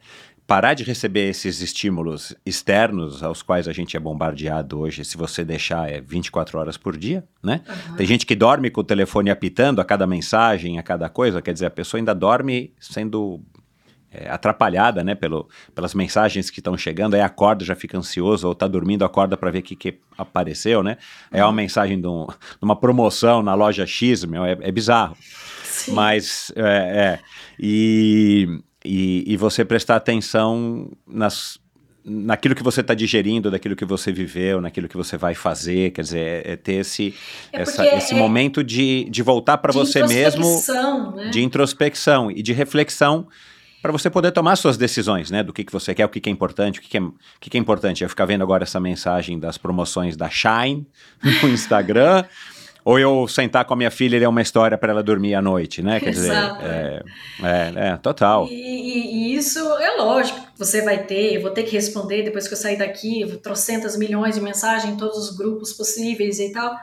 parar 0.47 0.73
de 0.73 0.83
receber 0.83 1.29
esses 1.29 1.61
estímulos 1.61 2.35
externos 2.45 3.23
aos 3.23 3.41
quais 3.41 3.67
a 3.67 3.71
gente 3.71 3.95
é 3.95 3.99
bombardeado 3.99 4.79
hoje, 4.79 5.05
se 5.05 5.15
você 5.15 5.45
deixar 5.45 5.89
é 5.89 6.01
24 6.01 6.57
horas 6.59 6.75
por 6.75 6.97
dia, 6.97 7.23
né? 7.41 7.61
Uhum. 7.67 7.95
Tem 7.97 8.05
gente 8.05 8.25
que 8.25 8.35
dorme 8.35 8.69
com 8.69 8.81
o 8.81 8.83
telefone 8.83 9.29
apitando 9.29 9.79
a 9.79 9.85
cada 9.85 10.05
mensagem, 10.07 10.79
a 10.79 10.83
cada 10.83 11.07
coisa, 11.07 11.41
quer 11.41 11.53
dizer, 11.53 11.67
a 11.67 11.71
pessoa 11.71 11.99
ainda 11.99 12.13
dorme 12.13 12.73
sendo 12.79 13.41
é, 14.13 14.29
atrapalhada, 14.29 15.03
né, 15.03 15.15
pelo, 15.15 15.49
pelas 15.73 15.93
mensagens 15.95 16.49
que 16.49 16.59
estão 16.59 16.77
chegando, 16.77 17.15
aí 17.15 17.21
acorda, 17.21 17.65
já 17.65 17.75
fica 17.75 17.97
ansioso, 17.97 18.47
ou 18.47 18.53
tá 18.53 18.67
dormindo, 18.67 19.03
acorda 19.03 19.35
para 19.35 19.49
ver 19.49 19.59
o 19.59 19.63
que, 19.63 19.75
que 19.75 19.99
apareceu, 20.17 20.83
né? 20.83 20.97
É 21.31 21.41
uma 21.41 21.47
uhum. 21.49 21.53
mensagem 21.53 21.99
de, 21.99 22.07
um, 22.07 22.27
de, 22.27 22.63
uma 22.63 22.75
promoção 22.75 23.41
na 23.41 23.55
loja 23.55 23.85
X, 23.87 24.23
meu, 24.25 24.45
é, 24.45 24.57
é 24.61 24.71
bizarro. 24.71 25.17
Sim. 25.63 25.93
Mas, 25.93 26.51
é, 26.55 26.61
é 26.63 27.19
e, 27.59 28.61
e, 28.85 29.23
e, 29.33 29.37
você 29.37 29.65
prestar 29.65 29.95
atenção 29.95 30.91
nas, 31.07 31.59
naquilo 32.05 32.53
que 32.53 32.63
você 32.63 32.81
está 32.81 32.93
digerindo, 32.93 33.49
daquilo 33.49 33.75
que 33.75 33.85
você 33.85 34.11
viveu, 34.11 34.61
naquilo 34.61 34.87
que 34.87 34.95
você 34.95 35.17
vai 35.17 35.33
fazer, 35.33 35.91
quer 35.91 36.01
dizer, 36.01 36.19
é, 36.19 36.51
é 36.51 36.55
ter 36.55 36.73
esse, 36.73 37.15
é 37.51 37.61
essa, 37.61 37.85
esse 37.95 38.13
é 38.13 38.17
momento 38.17 38.63
de, 38.63 39.05
de 39.09 39.23
voltar 39.23 39.57
para 39.57 39.73
você 39.73 40.05
mesmo, 40.05 40.45
né? 41.15 41.29
de 41.31 41.41
introspecção 41.41 42.29
e 42.29 42.43
de 42.43 42.53
reflexão 42.53 43.27
para 43.83 43.91
você 43.91 44.09
poder 44.09 44.31
tomar 44.31 44.55
suas 44.55 44.77
decisões, 44.77 45.29
né? 45.29 45.43
Do 45.43 45.51
que, 45.51 45.61
que 45.61 45.71
você 45.71 45.93
quer, 45.93 46.05
o 46.05 46.09
que, 46.09 46.21
que 46.21 46.29
é 46.29 46.31
importante, 46.31 46.79
o 46.79 46.81
que, 46.81 46.87
que, 46.87 46.97
é, 46.97 47.01
o 47.01 47.13
que, 47.37 47.49
que 47.49 47.57
é 47.57 47.59
importante. 47.59 48.01
Eu 48.01 48.07
ficar 48.07 48.25
vendo 48.25 48.41
agora 48.41 48.63
essa 48.63 48.79
mensagem 48.79 49.37
das 49.37 49.57
promoções 49.57 50.15
da 50.15 50.29
Shine 50.29 50.87
no 51.43 51.49
Instagram. 51.49 52.23
ou 52.85 52.97
eu 52.97 53.27
sentar 53.27 53.65
com 53.65 53.73
a 53.73 53.77
minha 53.77 53.91
filha 53.91 54.15
e 54.15 54.19
ler 54.19 54.29
uma 54.29 54.41
história 54.41 54.77
para 54.77 54.93
ela 54.93 55.03
dormir 55.03 55.35
à 55.35 55.41
noite, 55.41 55.81
né? 55.81 55.99
Quer 55.99 56.11
dizer, 56.11 56.31
é, 56.61 57.03
é, 57.43 57.73
é 57.89 57.97
total. 57.97 58.47
E, 58.49 58.53
e, 58.53 59.35
isso 59.35 59.59
é 59.59 59.97
lógico, 59.97 60.39
você 60.57 60.81
vai 60.81 61.03
ter, 61.03 61.33
eu 61.33 61.41
vou 61.41 61.51
ter 61.51 61.63
que 61.63 61.71
responder 61.73 62.23
depois 62.23 62.47
que 62.47 62.53
eu 62.53 62.57
sair 62.57 62.77
daqui, 62.77 63.37
trocentas 63.43 63.97
milhões 63.97 64.35
de 64.35 64.41
mensagens 64.41 64.93
em 64.93 64.95
todos 64.95 65.17
os 65.17 65.35
grupos 65.35 65.73
possíveis 65.73 66.39
e 66.39 66.53
tal. 66.53 66.73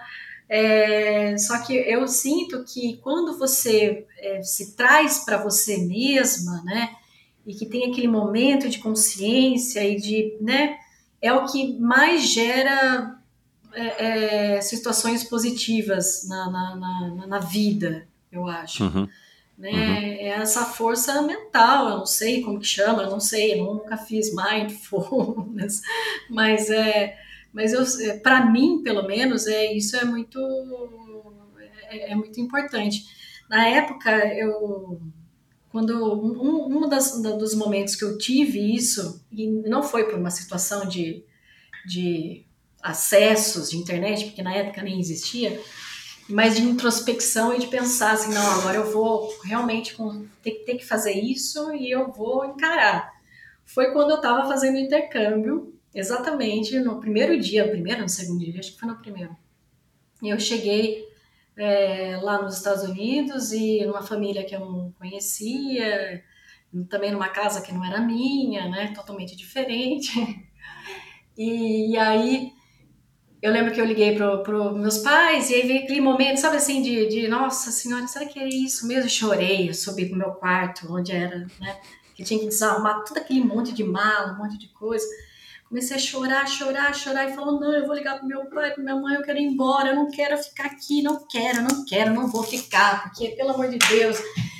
É, 0.53 1.39
só 1.39 1.59
que 1.59 1.73
eu 1.75 2.09
sinto 2.09 2.65
que 2.65 2.97
quando 2.97 3.39
você 3.39 4.05
é, 4.19 4.43
se 4.43 4.75
traz 4.75 5.25
para 5.25 5.41
você 5.41 5.79
mesma, 5.79 6.61
né, 6.65 6.97
e 7.47 7.55
que 7.55 7.65
tem 7.65 7.89
aquele 7.89 8.09
momento 8.09 8.69
de 8.69 8.81
consciência 8.81 9.85
e 9.85 9.95
de, 9.95 10.37
né, 10.41 10.77
é 11.23 11.33
o 11.33 11.47
que 11.47 11.79
mais 11.79 12.29
gera 12.29 13.17
é, 13.73 14.57
é 14.57 14.61
situações 14.61 15.23
positivas 15.23 16.27
na, 16.29 16.51
na, 16.51 16.77
na, 16.77 17.27
na, 17.29 17.39
vida, 17.39 18.09
eu 18.33 18.49
acho. 18.49 18.83
Uhum. 18.83 19.09
Né? 19.57 19.70
Uhum. 19.70 19.79
É 19.79 20.29
essa 20.31 20.65
força 20.65 21.23
mental, 21.23 21.91
eu 21.91 21.99
não 21.99 22.07
sei 22.07 22.43
como 22.43 22.59
que 22.59 22.67
chama, 22.67 23.05
eu 23.05 23.11
não 23.11 23.20
sei, 23.20 23.61
eu 23.61 23.65
nunca 23.65 23.97
fiz 23.97 24.35
mindfulness, 24.35 25.81
mas 26.29 26.69
é 26.70 27.17
mas 27.53 27.73
eu, 27.73 27.83
é, 28.09 28.19
para 28.19 28.47
mim, 28.47 28.83
pelo 28.83 29.07
menos, 29.07 29.47
é 29.47 29.73
isso 29.73 29.97
é 29.97 30.05
muito 30.05 30.39
é, 31.89 32.12
é, 32.12 32.15
muito 32.15 32.41
importante. 32.41 33.05
Na 33.49 33.67
época 33.67 34.11
eu 34.35 35.01
quando 35.70 36.20
um, 36.20 36.85
um 36.85 36.89
das, 36.89 37.23
dos 37.23 37.55
momentos 37.55 37.95
que 37.95 38.05
eu 38.05 38.19
tive 38.19 38.75
isso, 38.75 39.25
e 39.31 39.47
não 39.47 39.83
foi 39.85 40.05
por 40.05 40.19
uma 40.19 40.31
situação 40.31 40.87
de, 40.89 41.25
de 41.87 42.45
acessos 42.83 43.70
de 43.70 43.77
internet, 43.77 44.27
porque 44.27 44.43
na 44.43 44.53
época 44.53 44.83
nem 44.83 44.99
existia, 44.99 45.61
mas 46.29 46.57
de 46.57 46.62
introspecção 46.62 47.55
e 47.55 47.61
de 47.61 47.69
pensar 47.69 48.12
assim, 48.12 48.33
não, 48.33 48.61
agora 48.61 48.79
eu 48.79 48.93
vou 48.93 49.33
realmente 49.45 49.97
ter, 50.43 50.65
ter 50.65 50.75
que 50.77 50.87
fazer 50.87 51.12
isso 51.12 51.73
e 51.73 51.91
eu 51.91 52.11
vou 52.11 52.45
encarar. 52.45 53.12
Foi 53.65 53.93
quando 53.93 54.11
eu 54.11 54.17
estava 54.17 54.49
fazendo 54.49 54.79
intercâmbio, 54.79 55.69
exatamente 55.94 56.78
no 56.78 57.01
primeiro 57.01 57.39
dia, 57.39 57.69
primeiro 57.69 57.99
ou 57.99 58.05
no 58.05 58.09
segundo 58.09 58.44
dia, 58.44 58.60
acho 58.60 58.73
que 58.73 58.81
foi 58.81 58.89
no 58.89 58.97
primeiro. 58.97 59.36
Eu 60.23 60.39
cheguei 60.39 61.09
é, 61.57 62.19
lá 62.23 62.43
nos 62.43 62.57
Estados 62.57 62.85
Unidos 62.85 63.52
e 63.52 63.85
numa 63.85 64.02
família 64.02 64.44
que 64.44 64.55
eu 64.55 64.60
não 64.60 64.93
conhecia, 64.99 66.23
também 66.89 67.10
numa 67.10 67.28
casa 67.28 67.60
que 67.60 67.73
não 67.73 67.85
era 67.85 68.01
minha, 68.01 68.69
né, 68.69 68.93
totalmente 68.94 69.36
diferente. 69.36 70.12
E, 71.39 71.93
e 71.93 71.97
aí 71.97 72.52
eu 73.41 73.51
lembro 73.51 73.73
que 73.73 73.81
eu 73.81 73.85
liguei 73.86 74.15
para 74.15 74.39
pro 74.39 74.77
meus 74.77 74.99
pais 74.99 75.49
e 75.49 75.55
aí 75.55 75.67
veio 75.67 75.85
aquele 75.85 76.01
momento, 76.01 76.39
sabe 76.39 76.57
assim, 76.57 76.83
de, 76.83 77.09
de 77.09 77.28
nossa 77.28 77.70
senhora, 77.70 78.07
será 78.07 78.27
que 78.27 78.39
é 78.39 78.47
isso 78.47 78.86
mesmo? 78.86 79.05
Eu 79.05 79.09
chorei, 79.09 79.69
eu 79.69 79.73
subi 79.73 80.07
pro 80.07 80.19
meu 80.19 80.33
quarto, 80.33 80.93
onde 80.93 81.12
era, 81.12 81.47
né, 81.59 81.81
que 82.15 82.23
tinha 82.23 82.39
que 82.39 82.47
desarrumar 82.47 83.02
todo 83.05 83.17
aquele 83.17 83.43
monte 83.43 83.73
de 83.73 83.83
mala, 83.83 84.35
um 84.35 84.39
monte 84.39 84.59
de 84.59 84.69
coisa. 84.69 85.07
Comecei 85.70 85.97
a 85.97 86.00
chorar, 86.00 86.49
chorar, 86.49 86.92
chorar 86.92 87.31
e 87.31 87.32
falou: 87.32 87.60
não, 87.60 87.73
eu 87.73 87.86
vou 87.86 87.94
ligar 87.94 88.18
pro 88.18 88.26
meu 88.26 88.44
pai, 88.47 88.73
pra 88.73 88.82
minha 88.82 88.97
mãe, 88.97 89.15
eu 89.15 89.23
quero 89.23 89.39
ir 89.39 89.44
embora, 89.44 89.90
eu 89.90 89.94
não 89.94 90.10
quero 90.10 90.36
ficar 90.36 90.65
aqui, 90.65 91.00
não 91.00 91.24
quero, 91.28 91.62
não 91.62 91.84
quero, 91.84 92.12
não 92.12 92.26
vou 92.26 92.42
ficar, 92.42 93.05
porque, 93.05 93.28
pelo 93.36 93.50
amor 93.50 93.68
de 93.68 93.78
Deus, 93.78 94.18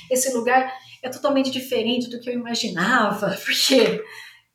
esse 0.09 0.33
lugar 0.33 0.73
é 1.03 1.09
totalmente 1.09 1.51
diferente 1.51 2.09
do 2.09 2.21
que 2.21 2.31
eu 2.31 2.35
imaginava, 2.35 3.37
porque 3.45 4.01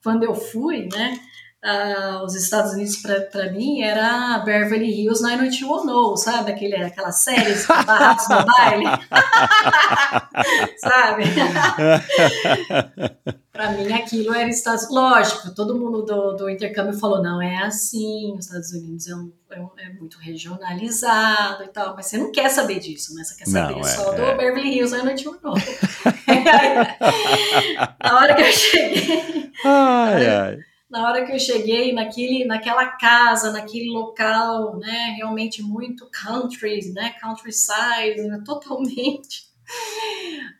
quando 0.01 0.23
eu 0.23 0.33
fui, 0.33 0.87
né, 0.93 1.19
uh, 1.65 2.23
os 2.23 2.35
Estados 2.35 2.73
Unidos 2.73 2.97
para 2.97 3.51
mim 3.51 3.81
era 3.81 4.37
Beverly 4.39 4.91
Hills 4.91 5.21
90210, 5.21 6.21
sabe? 6.21 6.51
Aquele, 6.51 6.75
aquela 6.75 7.11
série, 7.11 7.55
Barracos 7.85 8.29
no 8.29 8.45
Baile. 8.45 8.85
sabe? 10.77 11.23
para 13.51 13.71
mim 13.71 13.91
aquilo 13.93 14.33
era 14.33 14.49
Estados 14.49 14.89
Lógico, 14.89 15.55
todo 15.55 15.79
mundo 15.79 16.03
do, 16.03 16.33
do 16.33 16.49
intercâmbio 16.49 16.93
falou, 16.93 17.23
não, 17.23 17.41
é 17.41 17.57
assim, 17.57 18.35
os 18.37 18.45
Estados 18.45 18.71
Unidos 18.73 19.07
é, 19.07 19.15
um, 19.15 19.31
é, 19.49 19.59
um, 19.59 19.69
é, 19.77 19.89
muito 19.89 20.19
regionalizado 20.19 21.63
e 21.63 21.69
tal, 21.69 21.95
mas 21.95 22.05
você 22.05 22.17
não 22.17 22.31
quer 22.31 22.49
saber 22.49 22.79
disso, 22.79 23.15
né? 23.15 23.23
Você 23.23 23.35
quer 23.35 23.47
saber 23.47 23.73
não, 23.73 23.79
é, 23.79 23.83
só 23.83 24.11
do 24.11 24.21
é. 24.21 24.35
Beverly 24.35 24.77
Hills 24.77 24.95
90210. 24.95 25.79
Na 28.03 28.19
hora 28.19 28.35
que 28.35 28.41
eu 28.41 28.51
cheguei... 28.51 29.51
Ai, 29.63 30.27
ai 30.27 30.74
na 30.95 31.09
hora 31.09 31.25
que 31.25 31.33
eu 31.33 31.39
cheguei 31.39 31.91
naquele, 31.91 32.45
naquela 32.45 32.87
casa, 32.87 33.51
naquele 33.51 33.89
local, 33.89 34.77
né, 34.77 35.13
realmente 35.17 35.61
muito 35.61 36.09
country, 36.09 36.93
né, 36.93 37.13
countryside, 37.21 38.21
né, 38.21 38.41
totalmente. 38.47 39.53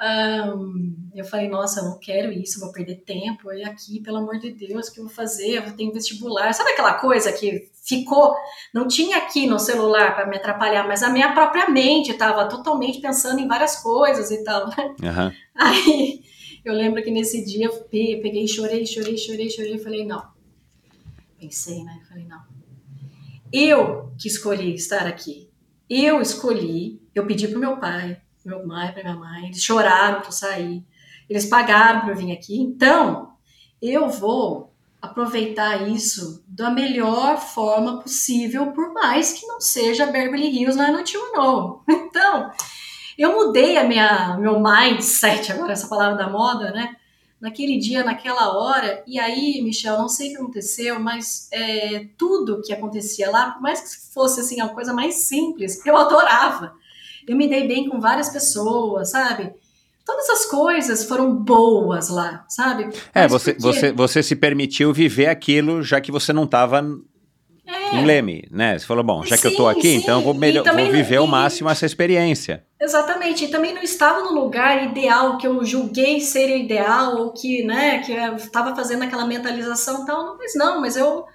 Um, 0.01 1.09
eu 1.15 1.23
falei, 1.23 1.47
nossa, 1.47 1.79
eu 1.79 1.85
não 1.85 1.99
quero 1.99 2.33
isso, 2.33 2.59
vou 2.59 2.73
perder 2.73 2.95
tempo. 3.05 3.53
E 3.53 3.63
aqui, 3.63 4.01
pelo 4.01 4.17
amor 4.17 4.37
de 4.37 4.51
Deus, 4.51 4.87
o 4.87 4.93
que 4.93 4.99
eu 4.99 5.05
vou 5.05 5.13
fazer? 5.13 5.51
Eu 5.51 5.63
vou 5.63 5.71
ter 5.71 5.89
vestibular. 5.91 6.53
Sabe 6.53 6.71
aquela 6.71 6.95
coisa 6.95 7.31
que 7.31 7.69
ficou, 7.81 8.35
não 8.73 8.87
tinha 8.87 9.17
aqui 9.17 9.47
no 9.47 9.57
celular 9.57 10.15
para 10.15 10.27
me 10.27 10.35
atrapalhar, 10.35 10.85
mas 10.85 11.01
a 11.01 11.09
minha 11.09 11.33
própria 11.33 11.69
mente 11.69 12.11
estava 12.11 12.49
totalmente 12.49 12.99
pensando 12.99 13.39
em 13.39 13.47
várias 13.47 13.77
coisas 13.77 14.31
e 14.31 14.43
tal. 14.43 14.67
Né? 14.67 14.95
Uhum. 15.01 15.31
Aí 15.55 16.24
eu 16.69 16.73
lembro 16.73 17.03
que 17.03 17.11
nesse 17.11 17.45
dia 17.45 17.69
peguei, 17.89 18.47
chorei, 18.47 18.85
chorei, 18.85 19.17
chorei, 19.17 19.49
chorei 19.49 19.77
falei, 19.77 20.05
não. 20.05 20.25
Pensei, 21.39 21.83
né? 21.83 22.01
Falei, 22.09 22.25
não. 22.25 22.41
Eu 23.51 24.11
que 24.17 24.27
escolhi 24.27 24.73
estar 24.73 25.05
aqui. 25.05 25.49
Eu 25.89 26.21
escolhi, 26.21 27.01
eu 27.13 27.25
pedi 27.25 27.47
pro 27.47 27.59
meu 27.59 27.77
pai, 27.77 28.19
meu 28.43 28.67
pai, 28.67 28.91
pra 28.91 29.03
minha 29.03 29.15
mãe, 29.15 29.45
eles 29.45 29.61
choraram 29.61 30.21
para 30.21 30.31
sair. 30.31 30.83
Eles 31.29 31.45
pagaram 31.45 32.01
para 32.01 32.11
eu 32.11 32.15
vir 32.15 32.31
aqui. 32.31 32.59
Então, 32.59 33.33
eu 33.81 34.09
vou 34.09 34.73
aproveitar 35.01 35.87
isso 35.87 36.43
da 36.47 36.69
melhor 36.69 37.37
forma 37.37 38.01
possível, 38.01 38.71
por 38.71 38.93
mais 38.93 39.33
que 39.33 39.45
não 39.45 39.61
seja 39.61 40.07
Beverly 40.07 40.47
Hills 40.47 40.77
na 40.77 40.91
Noite 40.91 41.17
Novo. 41.33 41.83
Então, 41.87 42.51
eu 43.21 43.33
mudei 43.33 43.77
a 43.77 43.83
minha 43.83 44.37
meu 44.37 44.59
mindset, 44.59 45.51
agora 45.51 45.73
essa 45.73 45.87
palavra 45.87 46.17
da 46.17 46.29
moda, 46.29 46.71
né? 46.71 46.95
Naquele 47.39 47.77
dia, 47.77 48.03
naquela 48.03 48.57
hora, 48.57 49.03
e 49.05 49.19
aí, 49.19 49.61
Michel, 49.61 49.97
não 49.97 50.07
sei 50.07 50.29
o 50.29 50.31
que 50.31 50.37
aconteceu, 50.37 50.99
mas 50.99 51.49
é, 51.51 52.07
tudo 52.17 52.61
que 52.61 52.73
acontecia 52.73 53.29
lá, 53.29 53.51
por 53.51 53.61
mais 53.61 53.81
que 53.81 54.13
fosse 54.13 54.39
assim 54.39 54.61
a 54.61 54.69
coisa 54.69 54.93
mais 54.93 55.15
simples, 55.15 55.85
eu 55.85 55.95
adorava. 55.97 56.73
Eu 57.27 57.35
me 57.35 57.47
dei 57.47 57.67
bem 57.67 57.89
com 57.89 57.99
várias 57.99 58.29
pessoas, 58.29 59.11
sabe? 59.11 59.53
Todas 60.05 60.29
as 60.29 60.45
coisas 60.45 61.03
foram 61.05 61.35
boas 61.35 62.09
lá, 62.09 62.45
sabe? 62.47 62.89
É, 63.13 63.27
você, 63.27 63.53
porque... 63.53 63.67
você, 63.67 63.91
você 63.91 64.23
se 64.23 64.35
permitiu 64.35 64.93
viver 64.93 65.27
aquilo 65.27 65.81
já 65.81 65.99
que 65.99 66.11
você 66.11 66.31
não 66.31 66.43
estava 66.43 66.83
é. 67.65 67.95
em 67.95 68.05
Leme, 68.05 68.47
né? 68.51 68.77
Você 68.77 68.85
falou, 68.85 69.03
bom, 69.03 69.23
já 69.23 69.35
sim, 69.35 69.41
que 69.41 69.47
eu 69.47 69.55
tô 69.57 69.67
aqui, 69.67 69.89
sim. 69.89 69.95
então 69.95 70.19
eu 70.19 70.23
vou, 70.23 70.33
melhor, 70.33 70.63
vou 70.63 70.91
viver 70.91 71.17
ao 71.17 71.27
máximo 71.27 71.69
essa 71.69 71.85
experiência. 71.85 72.64
Exatamente, 72.79 73.45
e 73.45 73.47
também 73.47 73.73
não 73.73 73.81
estava 73.81 74.21
no 74.21 74.33
lugar 74.33 74.83
ideal 74.83 75.37
que 75.37 75.47
eu 75.47 75.63
julguei 75.63 76.19
ser 76.19 76.57
ideal, 76.57 77.15
ou 77.17 77.31
que, 77.31 77.63
né, 77.63 77.99
que 77.99 78.11
eu 78.11 78.35
estava 78.35 78.75
fazendo 78.75 79.03
aquela 79.03 79.25
mentalização 79.25 80.03
e 80.03 80.05
tal, 80.05 80.37
mas 80.37 80.53
não, 80.55 80.81
mas 80.81 80.97
eu 80.97 81.25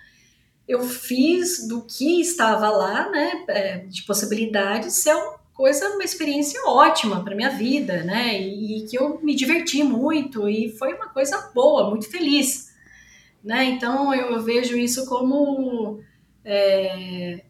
eu 0.69 0.85
fiz 0.85 1.67
do 1.67 1.83
que 1.85 2.20
estava 2.20 2.69
lá, 2.70 3.10
né, 3.10 3.44
é, 3.49 3.78
de 3.78 4.05
possibilidades, 4.05 4.94
ser 4.94 5.15
uma 5.15 5.41
coisa, 5.52 5.89
uma 5.91 6.05
experiência 6.05 6.60
ótima 6.65 7.25
para 7.25 7.35
minha 7.35 7.51
vida, 7.51 8.05
né, 8.05 8.41
e, 8.41 8.78
e 8.78 8.86
que 8.86 8.97
eu 8.97 9.19
me 9.20 9.35
diverti 9.35 9.83
muito, 9.83 10.49
e 10.49 10.70
foi 10.78 10.94
uma 10.94 11.09
coisa 11.09 11.51
boa, 11.55 11.91
muito 11.91 12.09
feliz, 12.09 12.73
né, 13.43 13.65
então 13.65 14.15
eu, 14.15 14.41
vejo 14.43 14.77
isso 14.77 15.07
como 15.07 16.01
é, 16.44 17.43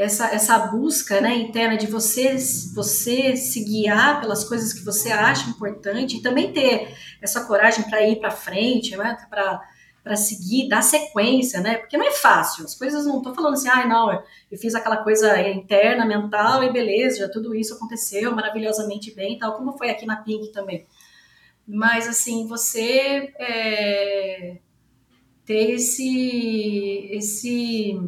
essa, 0.00 0.32
essa 0.32 0.56
busca 0.58 1.20
né, 1.20 1.36
interna 1.36 1.76
de 1.76 1.88
você, 1.88 2.36
você 2.72 3.34
se 3.36 3.64
guiar 3.64 4.20
pelas 4.20 4.44
coisas 4.44 4.72
que 4.72 4.84
você 4.84 5.10
acha 5.10 5.50
importante 5.50 6.16
e 6.16 6.22
também 6.22 6.52
ter 6.52 6.96
essa 7.20 7.44
coragem 7.44 7.82
para 7.90 8.06
ir 8.06 8.20
para 8.20 8.30
frente, 8.30 8.96
né, 8.96 9.16
para 9.28 10.16
seguir, 10.16 10.68
dar 10.68 10.82
sequência, 10.82 11.60
né? 11.60 11.78
Porque 11.78 11.98
não 11.98 12.06
é 12.06 12.12
fácil, 12.12 12.64
as 12.64 12.76
coisas 12.76 13.04
não 13.04 13.18
estou 13.18 13.34
falando 13.34 13.54
assim, 13.54 13.68
ah, 13.68 13.86
não, 13.86 14.12
eu 14.50 14.56
fiz 14.56 14.74
aquela 14.74 14.98
coisa 14.98 15.36
interna, 15.48 16.06
mental 16.06 16.62
e 16.62 16.72
beleza, 16.72 17.18
já 17.18 17.28
tudo 17.28 17.54
isso 17.54 17.74
aconteceu 17.74 18.34
maravilhosamente 18.34 19.12
bem, 19.12 19.36
tal, 19.36 19.56
como 19.56 19.76
foi 19.76 19.90
aqui 19.90 20.06
na 20.06 20.16
Pink 20.16 20.52
também. 20.52 20.86
Mas 21.66 22.06
assim, 22.08 22.46
você 22.46 23.34
é, 23.38 24.58
ter 25.44 25.72
esse, 25.72 27.08
esse 27.10 27.98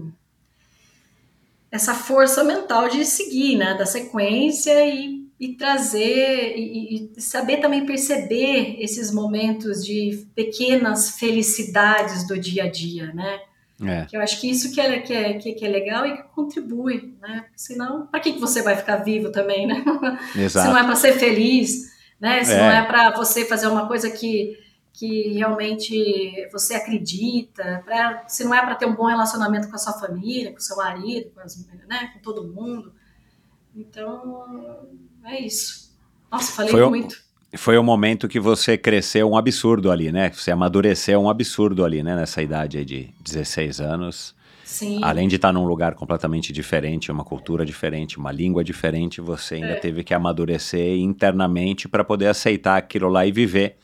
essa 1.71 1.95
força 1.95 2.43
mental 2.43 2.89
de 2.89 3.05
seguir, 3.05 3.57
né, 3.57 3.75
da 3.75 3.87
sequência 3.87 4.87
e, 4.87 5.27
e 5.39 5.55
trazer 5.55 6.55
e, 6.57 7.11
e, 7.17 7.21
saber 7.21 7.59
também 7.59 7.87
perceber 7.87 8.77
esses 8.81 9.13
momentos 9.13 9.85
de 9.85 10.27
pequenas 10.35 11.11
felicidades 11.19 12.27
do 12.27 12.39
dia 12.39 12.65
a 12.65 12.71
dia, 12.71 13.13
né? 13.15 13.41
É. 13.83 14.05
Que 14.05 14.17
eu 14.17 14.21
acho 14.21 14.39
que 14.41 14.51
isso 14.51 14.71
que 14.73 14.81
é, 14.81 14.99
que 14.99 15.13
é, 15.15 15.33
que 15.39 15.65
é 15.65 15.69
legal 15.69 16.07
e 16.07 16.17
que 16.17 16.23
contribui, 16.35 17.15
né? 17.21 17.47
Senão, 17.57 18.07
para 18.07 18.21
que, 18.21 18.35
que 18.35 18.41
você 18.41 18.61
vai 18.61 18.77
ficar 18.77 18.97
vivo 18.97 19.33
também, 19.33 19.67
né? 19.67 19.83
Exato. 20.37 20.67
Se 20.69 20.73
não 20.73 20.79
é 20.79 20.85
para 20.85 20.97
ser 20.97 21.15
feliz, 21.15 21.91
né? 22.21 22.45
Se 22.45 22.53
é. 22.53 22.59
não 22.59 22.71
é 22.71 22.83
para 22.83 23.11
você 23.13 23.47
fazer 23.47 23.69
uma 23.69 23.89
coisa 23.89 24.11
que 24.11 24.59
que 24.93 25.33
realmente 25.33 26.49
você 26.53 26.75
acredita, 26.75 27.83
pra, 27.85 28.25
se 28.29 28.45
não 28.45 28.55
é 28.55 28.61
para 28.61 28.75
ter 28.75 28.87
um 28.87 28.95
bom 28.95 29.07
relacionamento 29.07 29.69
com 29.69 29.77
a 29.77 29.79
sua 29.79 29.95
família, 29.95 30.53
com 30.53 30.59
o 30.59 30.63
seu 30.63 30.77
marido, 30.77 31.31
com, 31.31 31.41
as, 31.41 31.67
né, 31.89 32.11
com 32.13 32.21
todo 32.21 32.47
mundo. 32.47 32.93
Então, 33.75 34.89
é 35.25 35.41
isso. 35.41 35.97
Nossa, 36.31 36.53
falei 36.53 36.71
foi 36.71 36.89
muito. 36.89 37.15
O, 37.53 37.59
foi 37.59 37.79
o 37.79 37.83
momento 37.83 38.29
que 38.29 38.39
você 38.39 38.77
cresceu 38.77 39.31
um 39.31 39.37
absurdo 39.37 39.91
ali, 39.91 40.13
né? 40.13 40.31
Você 40.31 40.51
amadureceu 40.51 41.21
um 41.21 41.31
absurdo 41.31 41.85
ali, 41.85 42.03
né? 42.03 42.15
Nessa 42.15 42.43
idade 42.43 42.85
de 42.85 43.13
16 43.25 43.81
anos. 43.81 44.35
Sim. 44.65 45.01
Além 45.03 45.27
de 45.27 45.35
estar 45.35 45.53
num 45.53 45.65
lugar 45.65 45.95
completamente 45.95 46.53
diferente, 46.53 47.11
uma 47.11 47.25
cultura 47.25 47.67
diferente, 47.67 48.19
uma 48.19 48.31
língua 48.31 48.63
diferente, 48.63 49.21
você 49.21 49.57
ainda 49.57 49.73
é. 49.73 49.77
teve 49.77 50.05
que 50.05 50.15
amadurecer 50.15 50.97
internamente 50.99 51.89
para 51.89 52.05
poder 52.05 52.29
aceitar 52.29 52.77
aquilo 52.77 53.09
lá 53.09 53.27
e 53.27 53.33
viver 53.33 53.79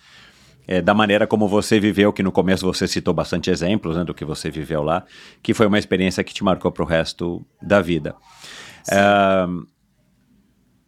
é, 0.66 0.82
da 0.82 0.92
maneira 0.92 1.26
como 1.26 1.48
você 1.48 1.78
viveu, 1.78 2.12
que 2.12 2.22
no 2.22 2.32
começo 2.32 2.66
você 2.66 2.88
citou 2.88 3.14
bastante 3.14 3.50
exemplos 3.50 3.96
né, 3.96 4.04
do 4.04 4.14
que 4.14 4.24
você 4.24 4.50
viveu 4.50 4.82
lá, 4.82 5.04
que 5.42 5.54
foi 5.54 5.66
uma 5.66 5.78
experiência 5.78 6.24
que 6.24 6.34
te 6.34 6.42
marcou 6.42 6.72
para 6.72 6.82
o 6.82 6.86
resto 6.86 7.44
da 7.62 7.80
vida. 7.80 8.14
É, 8.90 9.46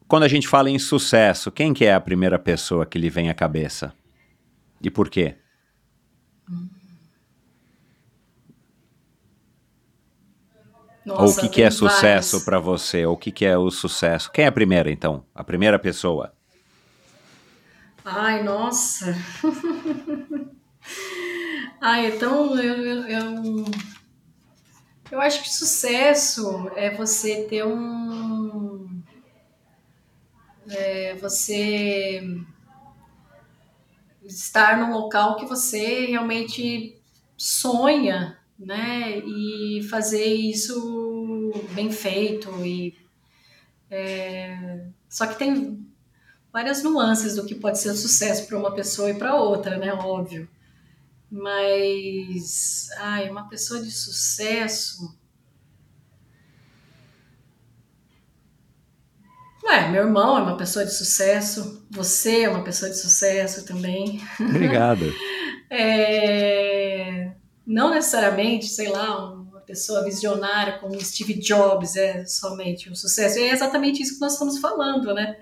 quando 0.08 0.22
a 0.22 0.28
gente 0.28 0.48
fala 0.48 0.70
em 0.70 0.78
sucesso, 0.78 1.50
quem 1.52 1.74
que 1.74 1.84
é 1.84 1.94
a 1.94 2.00
primeira 2.00 2.38
pessoa 2.38 2.86
que 2.86 2.98
lhe 2.98 3.10
vem 3.10 3.28
à 3.28 3.34
cabeça? 3.34 3.92
E 4.80 4.90
por 4.90 5.10
quê? 5.10 5.36
Nossa, 11.04 11.22
Ou 11.22 11.30
o 11.30 11.36
que, 11.36 11.48
que 11.48 11.62
é 11.62 11.70
sucesso 11.70 12.44
para 12.44 12.58
você? 12.58 13.06
Ou 13.06 13.14
o 13.14 13.16
que, 13.16 13.30
que 13.30 13.44
é 13.44 13.56
o 13.56 13.70
sucesso? 13.70 14.30
Quem 14.30 14.44
é 14.44 14.48
a 14.48 14.52
primeira, 14.52 14.90
então? 14.90 15.24
A 15.34 15.42
primeira 15.42 15.78
pessoa? 15.78 16.32
Ai, 18.10 18.42
nossa. 18.42 19.14
Ai, 21.78 22.06
então 22.06 22.58
eu, 22.58 22.82
eu, 22.82 23.06
eu, 23.06 23.64
eu 25.12 25.20
acho 25.20 25.42
que 25.42 25.50
sucesso 25.50 26.70
é 26.74 26.88
você 26.88 27.44
ter 27.44 27.66
um. 27.66 29.02
É 30.70 31.16
você 31.16 32.22
estar 34.24 34.78
num 34.78 34.94
local 34.94 35.36
que 35.36 35.44
você 35.44 36.06
realmente 36.06 36.98
sonha, 37.36 38.38
né? 38.58 39.18
E 39.18 39.82
fazer 39.82 40.24
isso 40.24 41.52
bem 41.72 41.92
feito 41.92 42.48
e 42.64 42.96
é, 43.90 44.86
só 45.10 45.26
que 45.26 45.38
tem 45.38 45.87
várias 46.52 46.82
nuances 46.82 47.36
do 47.36 47.44
que 47.44 47.54
pode 47.54 47.78
ser 47.78 47.90
o 47.90 47.96
sucesso 47.96 48.46
para 48.46 48.58
uma 48.58 48.74
pessoa 48.74 49.10
e 49.10 49.14
para 49.14 49.36
outra, 49.36 49.76
né? 49.76 49.92
Óbvio. 49.92 50.48
Mas, 51.30 52.88
ai, 52.98 53.28
uma 53.28 53.48
pessoa 53.48 53.82
de 53.82 53.90
sucesso. 53.90 55.16
Ué, 59.62 59.88
meu 59.90 60.04
irmão 60.04 60.38
é 60.38 60.42
uma 60.42 60.56
pessoa 60.56 60.84
de 60.84 60.94
sucesso, 60.94 61.86
você 61.90 62.44
é 62.44 62.48
uma 62.48 62.64
pessoa 62.64 62.90
de 62.90 62.96
sucesso 62.96 63.66
também. 63.66 64.22
Obrigado. 64.40 65.12
é, 65.68 67.32
não 67.66 67.90
necessariamente, 67.90 68.66
sei 68.66 68.88
lá, 68.88 69.30
uma 69.34 69.60
pessoa 69.60 70.02
visionária 70.02 70.78
como 70.78 70.98
Steve 71.04 71.34
Jobs 71.34 71.96
é 71.96 72.24
somente 72.24 72.88
um 72.88 72.94
sucesso. 72.94 73.38
É 73.38 73.50
exatamente 73.50 74.02
isso 74.02 74.14
que 74.14 74.20
nós 74.22 74.32
estamos 74.32 74.58
falando, 74.58 75.12
né? 75.12 75.36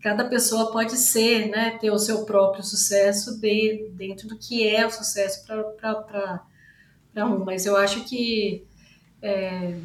Cada 0.00 0.24
pessoa 0.24 0.72
pode 0.72 0.96
ser, 0.96 1.48
né, 1.48 1.78
ter 1.80 1.90
o 1.90 1.98
seu 1.98 2.24
próprio 2.24 2.64
sucesso 2.64 3.38
de, 3.40 3.90
dentro 3.92 4.28
do 4.28 4.36
que 4.36 4.66
é 4.66 4.86
o 4.86 4.90
sucesso 4.90 5.44
para 5.46 7.26
um. 7.26 7.44
Mas 7.44 7.66
eu 7.66 7.76
acho 7.76 8.04
que, 8.04 8.64
é, 9.20 9.76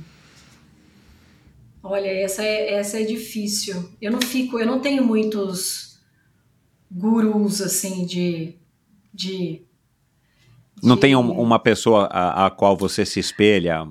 olha, 1.84 2.08
essa 2.08 2.44
é, 2.44 2.74
essa 2.74 3.00
é 3.00 3.04
difícil. 3.04 3.92
Eu 4.02 4.12
não 4.12 4.22
fico, 4.22 4.60
eu 4.60 4.66
não 4.66 4.80
tenho 4.80 5.06
muitos 5.06 6.00
gurus 6.90 7.62
assim 7.62 8.06
de, 8.06 8.56
de 9.14 9.66
não 10.82 10.98
tem 10.98 11.16
um, 11.16 11.32
uma 11.32 11.58
pessoa 11.58 12.06
a, 12.06 12.46
a, 12.46 12.50
qual 12.52 12.78
você 12.78 13.06
se 13.06 13.20
espelha, 13.20 13.88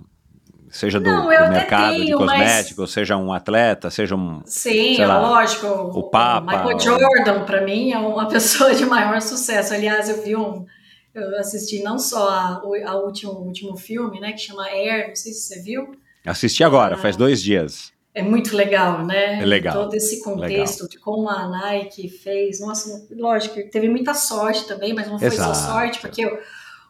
seja 0.75 0.99
do, 0.99 1.09
não, 1.09 1.23
do 1.23 1.29
mercado 1.29 1.93
tenho, 1.95 2.05
de 2.07 2.13
cosméticos, 2.13 2.79
mas... 2.79 2.91
seja 2.91 3.17
um 3.17 3.33
atleta, 3.33 3.91
seja 3.91 4.17
um. 4.17 4.43
Sim, 4.45 5.01
é 5.01 5.07
lá, 5.07 5.21
lógico. 5.21 5.67
O 5.67 6.03
Papa. 6.11 6.59
Michael 6.59 6.81
Jordan, 6.81 7.45
para 7.45 7.61
mim, 7.63 7.93
é 7.93 7.99
uma 7.99 8.27
pessoa 8.29 8.75
de 8.75 8.85
maior 8.85 9.23
sucesso. 9.23 9.73
Aliás, 9.73 10.09
eu 10.09 10.23
vi 10.23 10.37
um. 10.37 10.67
Eu 11.15 11.39
assisti 11.39 11.81
não 11.83 11.97
só 11.97 12.29
a, 12.29 12.63
a 12.87 12.97
último, 12.97 13.33
o 13.33 13.47
último 13.47 13.77
filme, 13.77 14.19
né, 14.19 14.33
que 14.33 14.39
chama 14.39 14.67
Air, 14.67 15.09
não 15.09 15.17
sei 15.17 15.33
se 15.33 15.43
você 15.43 15.63
viu. 15.63 15.93
Assisti 16.27 16.65
agora, 16.65 16.97
ah, 16.97 16.99
faz 16.99 17.17
dois 17.17 17.41
dias. 17.41 17.93
É 18.13 18.23
muito 18.23 18.57
legal, 18.57 19.05
né? 19.05 19.41
É 19.41 19.45
legal. 19.45 19.75
Todo 19.75 19.95
esse 19.95 20.23
contexto 20.23 20.83
legal. 20.83 20.89
de 20.89 20.99
como 20.99 21.29
a 21.29 21.49
Nike 21.49 22.09
fez. 22.09 22.61
Nossa, 22.61 23.07
lógico, 23.11 23.57
teve 23.71 23.89
muita 23.89 24.15
sorte 24.15 24.67
também, 24.67 24.93
mas 24.93 25.09
não 25.09 25.19
foi 25.19 25.29
Exato. 25.29 25.55
só 25.55 25.73
sorte, 25.73 26.01
porque 26.01 26.25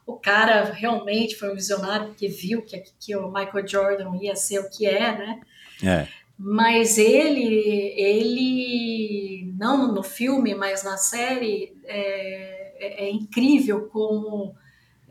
o 0.07 0.17
cara 0.17 0.65
realmente 0.65 1.37
foi 1.37 1.51
um 1.51 1.55
visionário 1.55 2.09
porque 2.09 2.29
viu 2.29 2.63
que, 2.63 2.83
que 2.99 3.17
o 3.17 3.31
Michael 3.31 3.67
Jordan 3.67 4.17
ia 4.21 4.37
ser 4.37 4.59
o 4.59 4.69
que 4.69 4.87
é, 4.87 5.17
né? 5.17 5.41
É. 5.83 6.09
Mas 6.39 6.99
ele, 6.99 7.95
ele 7.97 9.53
não 9.57 9.93
no 9.93 10.03
filme, 10.03 10.55
mas 10.55 10.83
na 10.83 10.97
série, 10.97 11.77
é, 11.85 12.75
é, 12.79 13.05
é 13.07 13.11
incrível 13.11 13.89
como, 13.89 14.55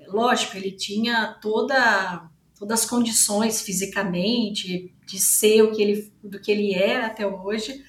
lógico, 0.08 0.58
ele 0.58 0.72
tinha 0.72 1.38
toda, 1.42 2.30
todas 2.60 2.82
as 2.82 2.90
condições 2.90 3.62
fisicamente 3.62 4.94
de 5.08 5.20
ser 5.20 5.64
o 5.64 5.72
que 5.72 5.82
ele, 5.82 6.14
do 6.24 6.40
que 6.40 6.52
ele 6.52 6.74
é 6.74 6.98
até 6.98 7.26
hoje, 7.26 7.84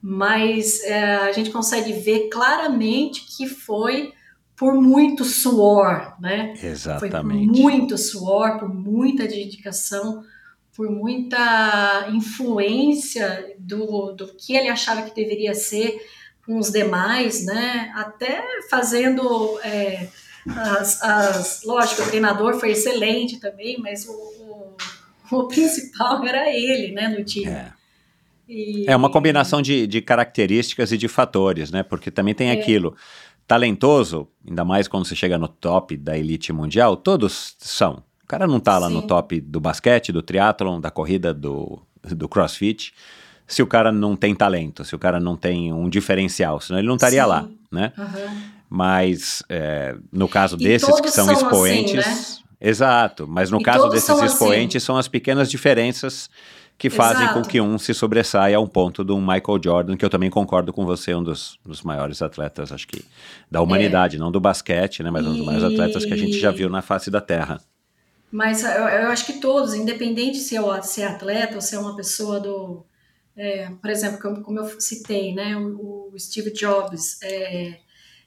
mas 0.00 0.82
é, 0.84 1.16
a 1.16 1.32
gente 1.32 1.50
consegue 1.50 1.92
ver 1.94 2.28
claramente 2.28 3.26
que 3.36 3.48
foi 3.48 4.12
por 4.56 4.74
muito 4.74 5.24
suor, 5.24 6.14
né? 6.18 6.54
Exatamente. 6.62 7.00
Foi 7.00 7.10
por 7.10 7.62
muito 7.62 7.98
suor, 7.98 8.58
por 8.58 8.72
muita 8.72 9.26
dedicação, 9.26 10.24
por 10.74 10.90
muita 10.90 12.08
influência 12.10 13.54
do, 13.58 14.12
do 14.12 14.28
que 14.34 14.56
ele 14.56 14.68
achava 14.68 15.02
que 15.02 15.14
deveria 15.14 15.54
ser 15.54 15.98
com 16.44 16.58
os 16.58 16.70
demais, 16.70 17.44
né? 17.44 17.92
Até 17.94 18.42
fazendo 18.70 19.58
é, 19.62 20.08
as, 20.48 21.02
as, 21.02 21.62
lógico, 21.64 22.02
o 22.02 22.06
treinador 22.06 22.58
foi 22.58 22.70
excelente 22.70 23.38
também, 23.38 23.78
mas 23.78 24.06
o, 24.06 24.12
o, 24.12 24.76
o 25.32 25.48
principal 25.48 26.22
era 26.24 26.48
ele, 26.48 26.92
né, 26.92 27.08
no 27.08 27.22
time. 27.24 27.50
É. 27.50 27.72
E... 28.48 28.84
É 28.88 28.94
uma 28.94 29.10
combinação 29.10 29.60
de, 29.60 29.86
de 29.88 30.00
características 30.00 30.92
e 30.92 30.98
de 30.98 31.08
fatores, 31.08 31.70
né? 31.70 31.82
Porque 31.82 32.12
também 32.12 32.32
tem 32.32 32.50
é. 32.50 32.52
aquilo 32.52 32.96
talentoso, 33.46 34.28
ainda 34.46 34.64
mais 34.64 34.88
quando 34.88 35.06
você 35.06 35.14
chega 35.14 35.38
no 35.38 35.48
top 35.48 35.96
da 35.96 36.18
elite 36.18 36.52
mundial, 36.52 36.96
todos 36.96 37.54
são. 37.58 38.02
O 38.24 38.26
cara 38.26 38.46
não 38.46 38.58
tá 38.58 38.78
lá 38.78 38.88
Sim. 38.88 38.94
no 38.94 39.02
top 39.02 39.40
do 39.40 39.60
basquete, 39.60 40.10
do 40.10 40.20
triatlon, 40.20 40.80
da 40.80 40.90
corrida, 40.90 41.32
do, 41.32 41.80
do 42.02 42.28
crossfit, 42.28 42.92
se 43.46 43.62
o 43.62 43.66
cara 43.66 43.92
não 43.92 44.16
tem 44.16 44.34
talento, 44.34 44.84
se 44.84 44.94
o 44.96 44.98
cara 44.98 45.20
não 45.20 45.36
tem 45.36 45.72
um 45.72 45.88
diferencial, 45.88 46.60
senão 46.60 46.80
ele 46.80 46.88
não 46.88 46.96
estaria 46.96 47.22
Sim. 47.22 47.28
lá, 47.28 47.48
né? 47.70 47.92
Uhum. 47.96 48.42
Mas 48.68 49.44
é, 49.48 49.96
no 50.12 50.28
caso 50.28 50.56
desses 50.56 51.00
que 51.00 51.08
são, 51.08 51.26
são 51.26 51.34
expoentes... 51.34 52.04
Assim, 52.04 52.40
né? 52.40 52.46
Exato, 52.58 53.28
mas 53.28 53.50
no 53.50 53.60
e 53.60 53.62
caso 53.62 53.88
desses 53.90 54.08
assim. 54.08 54.24
expoentes 54.24 54.82
assim. 54.82 54.86
são 54.86 54.96
as 54.96 55.06
pequenas 55.06 55.50
diferenças 55.50 56.30
que 56.78 56.90
fazem 56.90 57.24
Exato. 57.24 57.40
com 57.40 57.48
que 57.48 57.60
um 57.60 57.78
se 57.78 57.94
sobressaia 57.94 58.56
a 58.56 58.60
um 58.60 58.66
ponto 58.66 59.02
do 59.02 59.18
Michael 59.18 59.60
Jordan, 59.62 59.96
que 59.96 60.04
eu 60.04 60.10
também 60.10 60.28
concordo 60.28 60.72
com 60.72 60.84
você, 60.84 61.14
um 61.14 61.22
dos, 61.22 61.58
dos 61.64 61.82
maiores 61.82 62.20
atletas, 62.20 62.70
acho 62.70 62.86
que, 62.86 63.02
da 63.50 63.62
humanidade, 63.62 64.16
é. 64.16 64.18
não 64.18 64.30
do 64.30 64.38
basquete, 64.38 65.02
né, 65.02 65.10
mas 65.10 65.24
e... 65.24 65.28
um 65.28 65.36
dos 65.36 65.46
maiores 65.46 65.64
atletas 65.64 66.04
que 66.04 66.12
a 66.12 66.16
gente 66.16 66.38
já 66.38 66.50
viu 66.50 66.68
na 66.68 66.82
face 66.82 67.10
da 67.10 67.20
Terra. 67.20 67.60
Mas 68.30 68.62
eu, 68.62 68.68
eu 68.68 69.08
acho 69.08 69.24
que 69.24 69.40
todos, 69.40 69.72
independente 69.72 70.36
se 70.38 70.56
é, 70.56 70.82
se 70.82 71.00
é 71.00 71.06
atleta 71.06 71.54
ou 71.54 71.60
se 71.60 71.74
é 71.74 71.78
uma 71.78 71.96
pessoa 71.96 72.38
do... 72.38 72.84
É, 73.34 73.70
por 73.80 73.90
exemplo, 73.90 74.18
como, 74.20 74.42
como, 74.42 74.58
eu 74.58 74.80
citei, 74.80 75.34
né, 75.34 75.56
o, 75.56 76.10
o 76.12 76.18
Steve 76.18 76.52
Jobs, 76.52 77.18
é, 77.22 77.80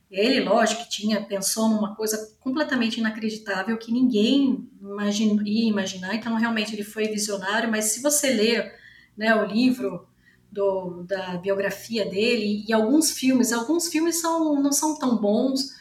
ele, 0.10 0.40
lógico, 0.40 0.90
tinha, 0.90 1.22
pensou 1.22 1.70
numa 1.70 1.96
coisa 1.96 2.36
completamente 2.40 3.00
inacreditável 3.00 3.78
que 3.78 3.92
ninguém 3.92 4.68
imagina, 4.82 5.42
ia 5.46 5.70
imaginar, 5.70 6.16
então 6.16 6.36
realmente 6.36 6.74
ele 6.74 6.84
foi 6.84 7.08
visionário, 7.08 7.70
mas 7.70 7.86
se 7.86 8.02
você 8.02 8.30
ler 8.32 8.74
né, 9.16 9.36
o 9.36 9.46
livro 9.46 10.08
do, 10.52 11.04
da 11.04 11.38
biografia 11.38 12.06
dele 12.06 12.66
e 12.68 12.74
alguns 12.74 13.12
filmes, 13.12 13.54
alguns 13.54 13.88
filmes 13.88 14.20
são, 14.20 14.60
não 14.60 14.72
são 14.72 14.98
tão 14.98 15.16
bons, 15.18 15.78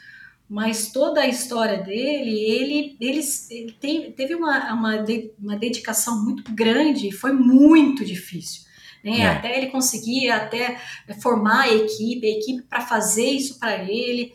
mas 0.46 0.92
toda 0.92 1.22
a 1.22 1.28
história 1.28 1.82
dele, 1.82 2.30
ele, 2.30 2.96
ele, 3.00 3.20
ele 3.50 3.72
tem, 3.72 4.12
teve 4.12 4.34
uma, 4.34 4.74
uma, 4.74 5.04
uma 5.38 5.56
dedicação 5.56 6.22
muito 6.22 6.52
grande, 6.52 7.12
foi 7.12 7.32
muito 7.32 8.04
difícil 8.04 8.67
né? 9.04 9.20
É. 9.20 9.26
Até 9.26 9.56
ele 9.56 9.68
conseguir 9.68 10.30
até 10.30 10.80
formar 11.20 11.62
a 11.62 11.74
equipe, 11.74 12.26
a 12.26 12.38
equipe 12.38 12.62
para 12.62 12.80
fazer 12.80 13.28
isso 13.28 13.58
para 13.58 13.82
ele. 13.84 14.34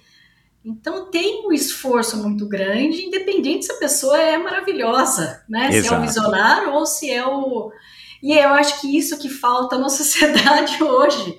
Então 0.66 1.10
tem 1.12 1.46
um 1.46 1.52
esforço 1.52 2.18
muito 2.18 2.48
grande, 2.48 3.06
independente 3.06 3.66
se 3.66 3.72
a 3.72 3.78
pessoa 3.78 4.18
é 4.18 4.38
maravilhosa, 4.38 5.44
né? 5.48 5.70
Exato. 5.70 5.88
Se 5.88 5.94
é 5.94 5.98
o 5.98 6.02
visionário 6.02 6.74
ou 6.74 6.86
se 6.86 7.12
é 7.12 7.26
o. 7.26 7.72
E 8.22 8.32
eu 8.32 8.50
acho 8.50 8.80
que 8.80 8.98
isso 8.98 9.20
que 9.20 9.28
falta 9.28 9.78
na 9.78 9.90
sociedade 9.90 10.82
hoje 10.82 11.38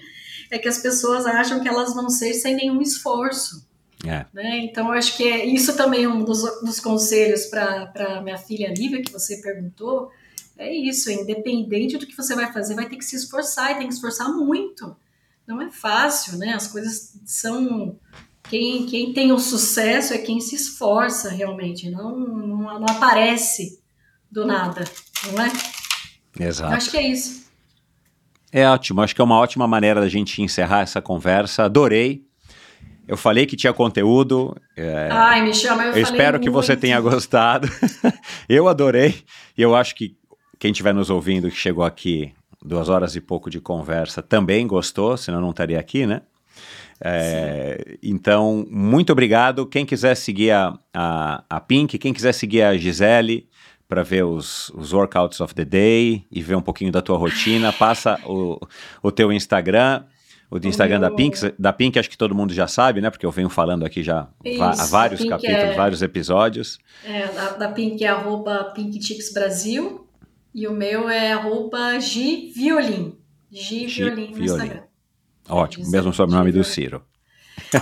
é 0.51 0.59
que 0.59 0.69
as 0.69 0.79
pessoas 0.79 1.25
acham 1.27 1.61
que 1.61 1.69
elas 1.69 1.95
vão 1.95 2.11
ser 2.11 2.35
sem 2.35 2.55
nenhum 2.55 2.81
esforço. 2.83 3.67
É. 4.07 4.27
Né? 4.35 4.59
Então, 4.59 4.93
acho 4.93 5.17
que 5.17 5.27
é, 5.27 5.47
isso 5.47 5.77
também 5.77 6.05
é 6.05 6.09
um 6.09 6.23
dos, 6.23 6.43
dos 6.61 6.79
conselhos 6.79 7.47
para 7.47 8.21
minha 8.23 8.37
filha 8.37 8.73
Lívia, 8.77 9.03
que 9.03 9.11
você 9.11 9.39
perguntou, 9.39 10.11
é 10.57 10.73
isso, 10.73 11.11
independente 11.11 11.99
do 11.99 12.07
que 12.07 12.17
você 12.17 12.35
vai 12.35 12.53
fazer, 12.53 12.75
vai 12.75 12.89
ter 12.89 12.97
que 12.97 13.05
se 13.05 13.17
esforçar 13.17 13.73
e 13.73 13.79
tem 13.79 13.89
que 13.89 13.95
esforçar 13.95 14.29
muito. 14.29 14.97
Não 15.47 15.61
é 15.61 15.71
fácil, 15.71 16.39
né? 16.39 16.55
As 16.55 16.67
coisas 16.67 17.19
são. 17.25 17.99
Quem, 18.45 18.87
quem 18.87 19.13
tem 19.13 19.33
o 19.33 19.39
sucesso 19.39 20.13
é 20.13 20.19
quem 20.19 20.41
se 20.41 20.55
esforça 20.55 21.31
realmente, 21.31 21.91
não, 21.91 22.19
não, 22.19 22.79
não 22.79 22.87
aparece 22.91 23.83
do 24.31 24.47
nada, 24.47 24.85
não 25.33 25.43
é? 25.43 25.51
Exato. 26.39 26.73
Eu 26.73 26.77
acho 26.77 26.91
que 26.91 26.97
é 26.99 27.09
isso. 27.09 27.45
É 28.53 28.69
ótimo, 28.69 29.01
acho 29.01 29.15
que 29.15 29.21
é 29.21 29.25
uma 29.25 29.39
ótima 29.39 29.67
maneira 29.67 30.01
da 30.01 30.09
gente 30.09 30.43
encerrar 30.43 30.83
essa 30.83 31.01
conversa. 31.01 31.65
Adorei. 31.65 32.23
Eu 33.07 33.17
falei 33.17 33.47
que 33.47 33.57
tinha 33.57 33.73
conteúdo. 33.73 34.57
É, 34.77 35.09
Ai, 35.11 35.43
me 35.43 35.53
chama, 35.53 35.85
eu, 35.85 35.93
eu 35.93 36.03
espero 36.03 36.41
que 36.41 36.49
você 36.49 36.77
tenha 36.77 37.01
gostado. 37.01 37.69
eu 38.49 38.69
adorei. 38.69 39.25
E 39.57 39.63
eu 39.63 39.75
acho 39.75 39.95
que 39.95 40.17
quem 40.59 40.71
estiver 40.71 40.95
nos 40.95 41.11
ouvindo 41.11 41.51
que 41.51 41.57
chegou 41.57 41.85
aqui 41.85 42.33
duas 42.65 42.89
horas 42.89 43.15
e 43.15 43.21
pouco 43.21 43.51
de 43.51 43.61
conversa 43.61 44.23
também 44.23 44.67
gostou, 44.67 45.17
senão 45.17 45.41
não 45.41 45.51
estaria 45.51 45.79
aqui, 45.79 46.07
né? 46.07 46.23
É, 47.01 47.99
então, 48.03 48.67
muito 48.71 49.13
obrigado. 49.13 49.67
Quem 49.67 49.85
quiser 49.85 50.15
seguir 50.15 50.53
a, 50.53 50.79
a, 50.93 51.45
a 51.51 51.61
Pink, 51.61 51.99
quem 51.99 52.13
quiser 52.13 52.33
seguir 52.33 52.63
a 52.63 52.77
Gisele 52.77 53.49
para 53.87 54.03
ver 54.03 54.25
os, 54.25 54.71
os 54.71 54.93
workouts 54.93 55.41
of 55.41 55.55
the 55.55 55.65
day 55.65 56.25
e 56.31 56.43
ver 56.43 56.57
um 56.57 56.63
pouquinho 56.63 56.91
da 56.91 57.03
tua 57.03 57.19
rotina, 57.19 57.73
passa 57.73 58.19
o, 58.25 58.59
o 59.03 59.13
teu 59.13 59.33
Instagram. 59.33 60.05
O 60.51 60.59
do 60.59 60.69
Instagram 60.69 61.01
da 61.01 61.11
Pink, 61.11 61.53
da 61.59 61.73
Pink 61.73 61.99
acho 61.99 62.09
que 62.09 62.17
todo 62.17 62.35
mundo 62.35 62.55
já 62.55 62.69
sabe, 62.69 63.01
né? 63.01 63.11
Porque 63.11 63.27
eu 63.27 63.31
venho 63.31 63.49
falando 63.49 63.85
aqui 63.85 64.05
já 64.05 64.29
há 64.61 64.87
vários 64.87 65.25
capítulos, 65.25 65.65
é... 65.65 65.75
vários 65.75 66.01
episódios. 66.01 66.79
É, 67.05 67.27
da, 67.27 67.49
da 67.51 67.69
Pink 67.69 68.05
é 68.05 68.09
arroba 68.09 68.73
Brasil 69.33 70.04
e 70.55 70.69
o 70.69 70.73
meu 70.73 71.09
é 71.09 71.33
arroba 71.33 71.99
Giviolin. 71.99 73.19
Giviolin 73.51 74.31
no 74.31 74.45
Instagram. 74.45 74.83
Ótimo, 75.49 75.91
mesmo 75.91 76.13
sobrenome 76.13 76.53
do 76.53 76.63
Ciro. 76.63 77.03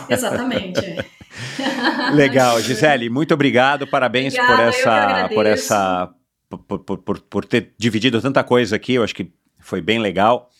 Exatamente. 0.09 0.81
Legal, 2.15 2.61
Gisele, 2.61 3.09
muito 3.09 3.33
obrigado, 3.35 3.87
parabéns 3.87 4.35
Obrigada, 4.35 4.57
por 4.57 4.69
essa, 4.69 5.29
por 5.29 5.47
essa, 5.47 6.15
por, 6.49 6.79
por, 6.79 6.99
por, 6.99 7.21
por, 7.21 7.45
ter 7.45 7.73
dividido 7.79 8.21
tanta 8.21 8.43
coisa 8.43 8.77
aqui, 8.77 8.95
eu 8.95 9.03
acho 9.03 9.15
que 9.15 9.31
foi 9.61 9.81
bem 9.81 9.99
legal. 9.99 10.51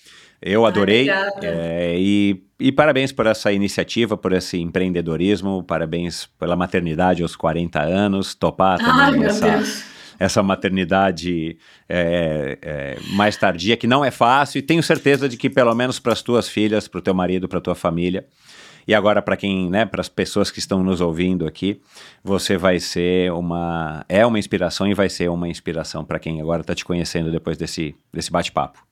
Eu 0.41 0.67
adorei 0.67 1.09
é, 1.41 1.95
e, 1.97 2.43
e 2.59 2.73
parabéns 2.73 3.13
por 3.13 3.27
essa 3.27 3.53
iniciativa, 3.53 4.17
por 4.17 4.33
esse 4.33 4.59
empreendedorismo, 4.59 5.63
parabéns 5.63 6.27
pela 6.39 6.57
maternidade 6.57 7.23
aos 7.23 7.37
40 7.37 7.81
anos, 7.81 8.35
topar 8.35 8.79
também 8.79 9.23
Ai, 9.23 9.27
essa, 9.27 9.63
essa 10.23 10.41
maternidade 10.41 11.57
é, 11.89 12.59
é, 12.63 12.99
mais 13.15 13.37
tardia, 13.37 13.77
que 13.77 13.89
não 13.89 14.05
é 14.05 14.11
fácil, 14.11 14.61
e 14.61 14.63
tenho 14.63 14.83
certeza 14.83 15.29
de 15.29 15.37
que 15.37 15.51
pelo 15.51 15.75
menos 15.75 15.99
para 15.99 16.13
as 16.13 16.23
tuas 16.23 16.49
filhas, 16.49 16.87
para 16.87 16.99
o 16.99 17.03
teu 17.03 17.13
marido, 17.13 17.49
para 17.49 17.59
a 17.59 17.61
tua 17.61 17.75
família, 17.75 18.25
e 18.87 18.95
agora 18.95 19.21
para 19.21 19.37
quem, 19.37 19.69
né, 19.69 19.85
para 19.85 20.01
as 20.01 20.09
pessoas 20.09 20.49
que 20.49 20.61
estão 20.61 20.83
nos 20.83 21.01
ouvindo 21.01 21.45
aqui, 21.47 21.81
você 22.23 22.57
vai 22.57 22.79
ser 22.79 23.33
uma 23.33 24.05
é 24.09 24.25
uma 24.25 24.39
inspiração 24.39 24.87
e 24.87 24.95
vai 24.95 25.09
ser 25.09 25.29
uma 25.29 25.49
inspiração 25.49 26.05
para 26.05 26.21
quem 26.21 26.41
agora 26.41 26.61
está 26.63 26.75
te 26.75 26.85
conhecendo 26.85 27.31
depois 27.31 27.57
desse 27.57 27.95
desse 28.13 28.31
bate-papo. 28.31 28.92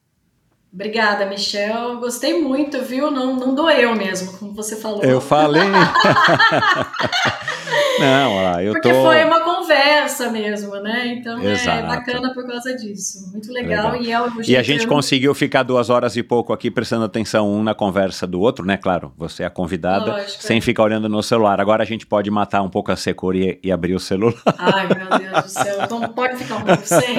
Obrigada, 0.72 1.26
Michel. 1.26 1.98
Gostei 1.98 2.40
muito, 2.40 2.80
viu? 2.82 3.10
Não, 3.10 3.34
não 3.34 3.56
doeu 3.56 3.96
mesmo, 3.96 4.38
como 4.38 4.52
você 4.52 4.76
falou. 4.76 5.02
Eu 5.02 5.20
falei. 5.20 5.64
não, 7.98 8.60
eu 8.60 8.74
Porque 8.74 8.92
tô... 8.92 9.02
foi 9.02 9.24
uma 9.24 9.40
conversa 9.40 10.30
mesmo, 10.30 10.76
né? 10.76 11.16
Então 11.18 11.40
é 11.40 11.52
Exato. 11.52 11.78
é 11.78 11.82
bacana 11.82 12.32
por 12.32 12.46
causa 12.46 12.76
disso. 12.76 13.30
Muito 13.32 13.52
legal. 13.52 13.90
legal. 13.92 14.02
E, 14.02 14.12
é 14.12 14.20
o 14.20 14.30
e 14.46 14.56
a 14.56 14.62
gente 14.62 14.86
conseguiu 14.86 15.34
ficar 15.34 15.64
duas 15.64 15.90
horas 15.90 16.16
e 16.16 16.22
pouco 16.22 16.52
aqui 16.52 16.70
prestando 16.70 17.04
atenção 17.04 17.50
um 17.50 17.64
na 17.64 17.74
conversa 17.74 18.24
do 18.26 18.40
outro, 18.40 18.64
né? 18.64 18.76
Claro, 18.76 19.12
você 19.16 19.42
é 19.42 19.46
a 19.46 19.50
convidada, 19.50 20.12
Lógico, 20.12 20.42
sem 20.42 20.58
é. 20.58 20.60
ficar 20.60 20.84
olhando 20.84 21.08
no 21.08 21.20
celular. 21.20 21.60
Agora 21.60 21.82
a 21.82 21.86
gente 21.86 22.06
pode 22.06 22.30
matar 22.30 22.62
um 22.62 22.70
pouco 22.70 22.92
a 22.92 22.96
secura 22.96 23.36
e, 23.36 23.58
e 23.64 23.72
abrir 23.72 23.94
o 23.94 24.00
celular. 24.00 24.40
Ai, 24.56 24.86
meu 24.86 25.18
Deus 25.18 25.44
do 25.44 25.48
céu. 25.48 25.88
Não 25.90 26.08
pode 26.08 26.36
ficar 26.36 26.58
um 26.58 26.62
pouco 26.62 26.86
sem. 26.86 27.00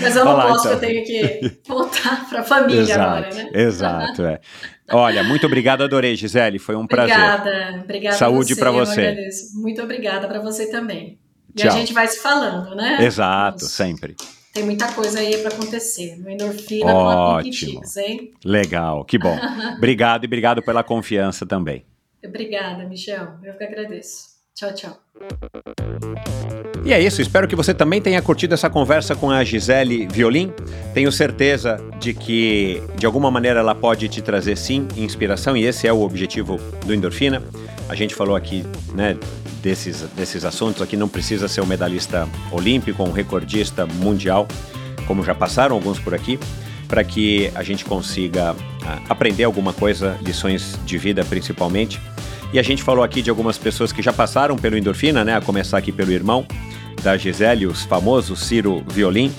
Mas 0.00 0.14
eu 0.14 0.24
não 0.24 0.34
Olá, 0.34 0.48
posso, 0.48 0.68
então. 0.68 0.72
eu 0.72 0.80
tenho 0.80 1.04
que 1.04 1.58
voltar 1.66 2.28
para 2.28 2.43
família 2.44 2.80
exato, 2.82 3.00
agora, 3.00 3.34
né? 3.34 3.50
Exato, 3.54 4.24
é. 4.24 4.40
Olha, 4.90 5.24
muito 5.24 5.46
obrigado, 5.46 5.82
adorei, 5.82 6.14
Gisele. 6.14 6.58
Foi 6.58 6.76
um 6.76 6.84
obrigada, 6.84 7.08
prazer. 7.08 7.40
Obrigada, 7.40 7.82
obrigada. 7.82 8.16
Saúde 8.16 8.54
para 8.54 8.70
você. 8.70 9.28
Muito 9.54 9.82
obrigada 9.82 10.28
para 10.28 10.40
você 10.40 10.70
também. 10.70 11.18
E 11.54 11.58
Tchau. 11.58 11.70
a 11.70 11.70
gente 11.70 11.92
vai 11.92 12.06
se 12.06 12.20
falando, 12.20 12.74
né? 12.74 12.98
Exato, 13.00 13.60
Vamos... 13.60 13.72
sempre. 13.72 14.16
Tem 14.52 14.64
muita 14.64 14.92
coisa 14.92 15.18
aí 15.18 15.38
para 15.38 15.52
acontecer. 15.52 16.16
No 16.16 16.30
endorfina 16.30 16.94
Ótimo. 16.94 17.80
com 17.80 17.98
a 17.98 18.02
hein? 18.02 18.32
Legal, 18.44 19.04
que 19.04 19.18
bom. 19.18 19.36
obrigado 19.76 20.24
e 20.24 20.26
obrigado 20.26 20.62
pela 20.62 20.84
confiança 20.84 21.44
também. 21.44 21.84
Obrigada, 22.24 22.84
Michel. 22.84 23.34
Eu 23.42 23.54
que 23.54 23.64
agradeço. 23.64 24.34
Tchau, 24.54 24.72
tchau. 24.72 25.00
E 26.84 26.92
é 26.92 27.00
isso, 27.00 27.22
espero 27.22 27.48
que 27.48 27.56
você 27.56 27.72
também 27.72 27.98
tenha 27.98 28.20
curtido 28.20 28.52
essa 28.52 28.68
conversa 28.68 29.16
com 29.16 29.30
a 29.30 29.42
Gisele 29.42 30.06
Violim. 30.06 30.52
Tenho 30.92 31.10
certeza 31.10 31.82
de 31.98 32.12
que, 32.12 32.82
de 32.98 33.06
alguma 33.06 33.30
maneira, 33.30 33.60
ela 33.60 33.74
pode 33.74 34.06
te 34.06 34.20
trazer, 34.20 34.54
sim, 34.54 34.86
inspiração, 34.94 35.56
e 35.56 35.64
esse 35.64 35.88
é 35.88 35.92
o 35.92 36.02
objetivo 36.02 36.60
do 36.84 36.92
Endorfina. 36.92 37.42
A 37.88 37.94
gente 37.94 38.14
falou 38.14 38.36
aqui, 38.36 38.66
né, 38.94 39.16
desses, 39.62 40.02
desses 40.14 40.44
assuntos 40.44 40.82
aqui, 40.82 40.94
não 40.94 41.08
precisa 41.08 41.48
ser 41.48 41.62
um 41.62 41.66
medalhista 41.66 42.28
olímpico, 42.52 43.02
um 43.02 43.12
recordista 43.12 43.86
mundial, 43.86 44.46
como 45.06 45.24
já 45.24 45.34
passaram 45.34 45.74
alguns 45.74 45.98
por 45.98 46.14
aqui, 46.14 46.38
para 46.86 47.02
que 47.02 47.50
a 47.54 47.62
gente 47.62 47.82
consiga 47.82 48.52
uh, 48.52 48.56
aprender 49.08 49.44
alguma 49.44 49.72
coisa, 49.72 50.18
lições 50.20 50.78
de 50.84 50.98
vida 50.98 51.24
principalmente. 51.24 51.98
E 52.54 52.58
a 52.60 52.62
gente 52.62 52.84
falou 52.84 53.02
aqui 53.02 53.20
de 53.20 53.28
algumas 53.28 53.58
pessoas 53.58 53.90
que 53.90 54.00
já 54.00 54.12
passaram 54.12 54.54
pelo 54.54 54.78
endorfina, 54.78 55.24
né? 55.24 55.36
A 55.36 55.40
começar 55.40 55.76
aqui 55.76 55.90
pelo 55.90 56.12
irmão 56.12 56.46
da 57.02 57.16
Gisele, 57.16 57.66
os 57.66 57.82
famosos 57.82 58.38
Ciro 58.38 58.84
Violim. 58.86 59.34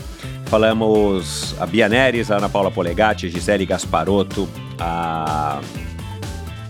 Falamos 0.48 1.56
a 1.58 1.66
Bia 1.66 1.88
Neres, 1.88 2.30
a 2.30 2.36
Ana 2.36 2.50
Paula 2.50 2.70
Polegatti, 2.70 3.30
Gisele 3.30 3.66
Gasparotto, 3.66 4.50
a... 4.78 5.62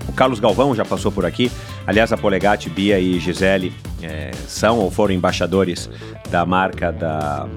o 0.08 0.14
Carlos 0.14 0.40
Galvão 0.40 0.76
já 0.76 0.86
passou 0.86 1.12
por 1.12 1.26
aqui. 1.26 1.52
Aliás, 1.88 2.14
a 2.14 2.18
Polegatti, 2.18 2.70
Bia 2.70 3.00
e 3.00 3.20
Gisele 3.20 3.74
é, 4.04 4.30
são 4.48 4.78
ou 4.78 4.92
foram 4.92 5.16
embaixadores 5.16 5.90
da 6.30 6.46
marca 6.46 6.92
da, 6.92 7.48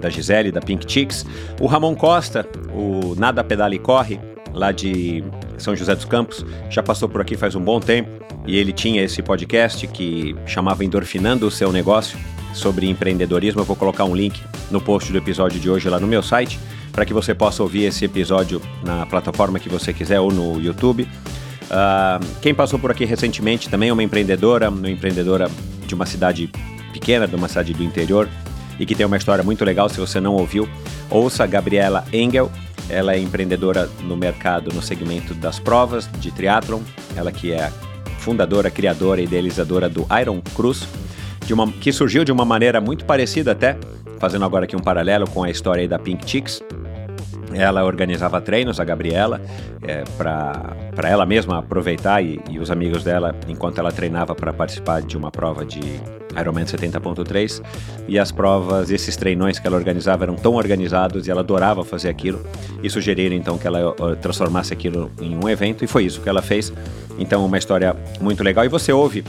da 0.00 0.10
Gisele, 0.10 0.50
da 0.50 0.60
Pink 0.60 0.84
Chicks. 0.92 1.24
O 1.60 1.68
Ramon 1.68 1.94
Costa, 1.94 2.44
o 2.74 3.14
Nada 3.16 3.44
Pedala 3.44 3.76
e 3.76 3.78
Corre, 3.78 4.18
lá 4.52 4.72
de 4.72 5.24
São 5.58 5.74
José 5.74 5.94
dos 5.94 6.04
Campos, 6.04 6.44
já 6.70 6.82
passou 6.82 7.08
por 7.08 7.20
aqui 7.20 7.36
faz 7.36 7.54
um 7.54 7.60
bom 7.60 7.80
tempo 7.80 8.10
e 8.46 8.56
ele 8.56 8.72
tinha 8.72 9.02
esse 9.02 9.22
podcast 9.22 9.86
que 9.86 10.34
chamava 10.46 10.84
Endorfinando 10.84 11.46
o 11.46 11.50
Seu 11.50 11.72
Negócio 11.72 12.18
sobre 12.52 12.88
empreendedorismo. 12.88 13.60
Eu 13.60 13.64
vou 13.64 13.76
colocar 13.76 14.04
um 14.04 14.14
link 14.14 14.40
no 14.70 14.80
post 14.80 15.10
do 15.12 15.18
episódio 15.18 15.60
de 15.60 15.70
hoje 15.70 15.88
lá 15.88 15.98
no 15.98 16.06
meu 16.06 16.22
site, 16.22 16.58
para 16.92 17.04
que 17.04 17.12
você 17.12 17.34
possa 17.34 17.62
ouvir 17.62 17.84
esse 17.84 18.04
episódio 18.04 18.60
na 18.84 19.06
plataforma 19.06 19.58
que 19.58 19.68
você 19.68 19.92
quiser 19.92 20.20
ou 20.20 20.30
no 20.30 20.60
YouTube. 20.60 21.08
Uh, 21.62 22.24
quem 22.42 22.54
passou 22.54 22.78
por 22.78 22.90
aqui 22.90 23.04
recentemente 23.04 23.68
também 23.68 23.88
é 23.88 23.92
uma 23.92 24.02
empreendedora, 24.02 24.68
uma 24.68 24.90
empreendedora 24.90 25.50
de 25.86 25.94
uma 25.94 26.04
cidade 26.04 26.50
pequena, 26.92 27.26
de 27.26 27.34
uma 27.34 27.48
cidade 27.48 27.72
do 27.72 27.82
interior, 27.82 28.28
e 28.78 28.84
que 28.84 28.94
tem 28.94 29.06
uma 29.06 29.16
história 29.16 29.42
muito 29.42 29.64
legal. 29.64 29.88
Se 29.88 29.98
você 29.98 30.20
não 30.20 30.34
ouviu, 30.34 30.68
ouça 31.08 31.46
Gabriela 31.46 32.04
Engel. 32.12 32.50
Ela 32.88 33.14
é 33.14 33.18
empreendedora 33.18 33.88
no 34.02 34.16
mercado, 34.16 34.72
no 34.72 34.82
segmento 34.82 35.34
das 35.34 35.58
provas 35.58 36.10
de 36.18 36.30
triatlon. 36.30 36.80
Ela 37.16 37.32
que 37.32 37.52
é 37.52 37.70
fundadora, 38.18 38.70
criadora 38.70 39.20
e 39.20 39.24
idealizadora 39.24 39.88
do 39.88 40.06
Iron 40.20 40.40
Cruz, 40.54 40.86
uma, 41.52 41.70
que 41.70 41.92
surgiu 41.92 42.24
de 42.24 42.32
uma 42.32 42.44
maneira 42.44 42.80
muito 42.80 43.04
parecida 43.04 43.52
até, 43.52 43.76
fazendo 44.18 44.44
agora 44.44 44.64
aqui 44.64 44.76
um 44.76 44.80
paralelo 44.80 45.28
com 45.28 45.42
a 45.42 45.50
história 45.50 45.86
da 45.88 45.98
Pink 45.98 46.28
Chicks. 46.28 46.62
Ela 47.52 47.84
organizava 47.84 48.40
treinos, 48.40 48.80
a 48.80 48.84
Gabriela, 48.84 49.40
é, 49.82 50.04
para 50.16 51.08
ela 51.08 51.26
mesma 51.26 51.58
aproveitar 51.58 52.22
e, 52.22 52.40
e, 52.48 52.58
os 52.58 52.70
amigos 52.70 53.04
dela, 53.04 53.34
enquanto 53.46 53.78
ela 53.78 53.92
treinava 53.92 54.34
para 54.34 54.52
participar 54.52 55.02
de 55.02 55.16
uma 55.16 55.30
prova 55.30 55.64
de 55.64 56.00
Ironman 56.38 56.64
70.3. 56.64 57.62
E 58.08 58.18
as 58.18 58.32
provas, 58.32 58.90
esses 58.90 59.16
treinões 59.16 59.58
que 59.58 59.66
ela 59.66 59.76
organizava 59.76 60.24
eram 60.24 60.34
tão 60.34 60.54
organizados 60.54 61.26
e 61.26 61.30
ela 61.30 61.40
adorava 61.40 61.84
fazer 61.84 62.08
aquilo. 62.08 62.44
E 62.82 62.90
sugeriram 62.90 63.34
então 63.34 63.58
que 63.58 63.66
ela 63.66 63.90
uh, 63.90 64.16
transformasse 64.16 64.72
aquilo 64.72 65.10
em 65.20 65.36
um 65.36 65.48
evento, 65.48 65.84
e 65.84 65.86
foi 65.86 66.04
isso 66.04 66.20
que 66.20 66.28
ela 66.28 66.42
fez. 66.42 66.72
Então, 67.18 67.44
uma 67.44 67.58
história 67.58 67.94
muito 68.20 68.42
legal. 68.42 68.64
E 68.64 68.68
você 68.68 68.92
ouve 68.92 69.24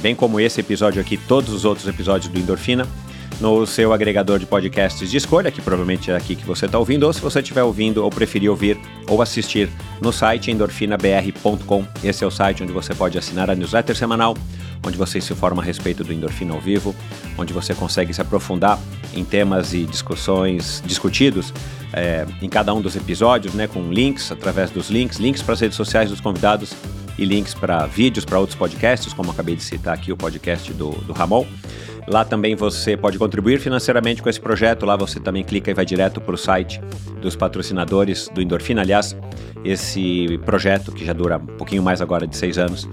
bem 0.00 0.14
como 0.14 0.38
esse 0.38 0.60
episódio 0.60 1.00
aqui, 1.00 1.16
todos 1.16 1.52
os 1.52 1.64
outros 1.64 1.88
episódios 1.88 2.30
do 2.30 2.38
Endorfina, 2.38 2.86
no 3.40 3.66
seu 3.66 3.92
agregador 3.92 4.38
de 4.38 4.46
podcasts 4.46 5.10
de 5.10 5.16
escolha, 5.16 5.50
que 5.50 5.60
provavelmente 5.60 6.10
é 6.10 6.16
aqui 6.16 6.36
que 6.36 6.44
você 6.44 6.66
está 6.66 6.78
ouvindo, 6.78 7.04
ou 7.04 7.12
se 7.12 7.20
você 7.20 7.40
estiver 7.40 7.62
ouvindo 7.62 8.02
ou 8.02 8.10
preferir 8.10 8.50
ouvir 8.50 8.78
ou 9.08 9.20
assistir 9.20 9.68
no 10.00 10.12
site 10.12 10.50
endorfinabr.com. 10.50 11.84
Esse 12.02 12.24
é 12.24 12.26
o 12.26 12.30
site 12.30 12.62
onde 12.62 12.72
você 12.72 12.94
pode 12.94 13.18
assinar 13.18 13.50
a 13.50 13.54
newsletter 13.54 13.96
semanal, 13.96 14.36
onde 14.86 14.96
você 14.96 15.20
se 15.20 15.32
informa 15.32 15.62
a 15.62 15.64
respeito 15.64 16.04
do 16.04 16.12
Endorfina 16.12 16.54
ao 16.54 16.60
vivo, 16.60 16.94
onde 17.38 17.52
você 17.52 17.74
consegue 17.74 18.12
se 18.12 18.20
aprofundar 18.20 18.78
em 19.14 19.24
temas 19.24 19.72
e 19.72 19.84
discussões 19.84 20.82
discutidos 20.84 21.52
é, 21.92 22.26
em 22.42 22.48
cada 22.48 22.74
um 22.74 22.80
dos 22.80 22.96
episódios, 22.96 23.54
né, 23.54 23.66
com 23.66 23.90
links 23.90 24.30
através 24.30 24.70
dos 24.70 24.90
links, 24.90 25.18
links 25.18 25.42
para 25.42 25.54
as 25.54 25.60
redes 25.60 25.76
sociais 25.76 26.10
dos 26.10 26.20
convidados 26.20 26.74
e 27.16 27.24
links 27.24 27.54
para 27.54 27.86
vídeos 27.86 28.24
para 28.24 28.38
outros 28.38 28.58
podcasts, 28.58 29.12
como 29.12 29.30
acabei 29.30 29.54
de 29.54 29.62
citar 29.62 29.94
aqui 29.94 30.12
o 30.12 30.16
podcast 30.16 30.72
do, 30.72 30.90
do 30.90 31.12
Ramon. 31.12 31.46
Lá 32.06 32.24
também 32.24 32.54
você 32.54 32.96
pode 32.96 33.18
contribuir 33.18 33.58
financeiramente 33.58 34.22
com 34.22 34.28
esse 34.28 34.40
projeto. 34.40 34.84
Lá 34.84 34.96
você 34.96 35.18
também 35.18 35.42
clica 35.42 35.70
e 35.70 35.74
vai 35.74 35.84
direto 35.84 36.20
para 36.20 36.34
o 36.34 36.38
site 36.38 36.80
dos 37.20 37.34
patrocinadores 37.34 38.28
do 38.34 38.42
Endorfina. 38.42 38.82
Aliás, 38.82 39.16
esse 39.64 40.38
projeto, 40.44 40.92
que 40.92 41.04
já 41.04 41.12
dura 41.12 41.38
um 41.38 41.46
pouquinho 41.46 41.82
mais 41.82 42.02
agora 42.02 42.26
de 42.26 42.36
seis 42.36 42.58
anos, 42.58 42.86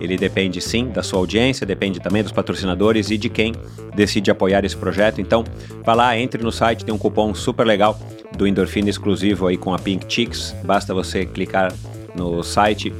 ele 0.00 0.16
depende 0.16 0.60
sim 0.60 0.88
da 0.88 1.02
sua 1.02 1.18
audiência, 1.18 1.66
depende 1.66 2.00
também 2.00 2.22
dos 2.22 2.32
patrocinadores 2.32 3.10
e 3.10 3.18
de 3.18 3.28
quem 3.28 3.54
decide 3.94 4.30
apoiar 4.30 4.64
esse 4.64 4.76
projeto. 4.76 5.20
Então, 5.20 5.44
vá 5.84 5.94
lá, 5.94 6.18
entre 6.18 6.42
no 6.42 6.52
site, 6.52 6.84
tem 6.84 6.94
um 6.94 6.98
cupom 6.98 7.34
super 7.34 7.66
legal 7.66 7.98
do 8.36 8.46
Endorfina 8.46 8.90
exclusivo 8.90 9.46
aí 9.46 9.56
com 9.56 9.72
a 9.72 9.78
Pink 9.78 10.12
Chicks. 10.12 10.54
Basta 10.64 10.92
você 10.92 11.24
clicar 11.24 11.72
no 12.14 12.42
site 12.42 12.92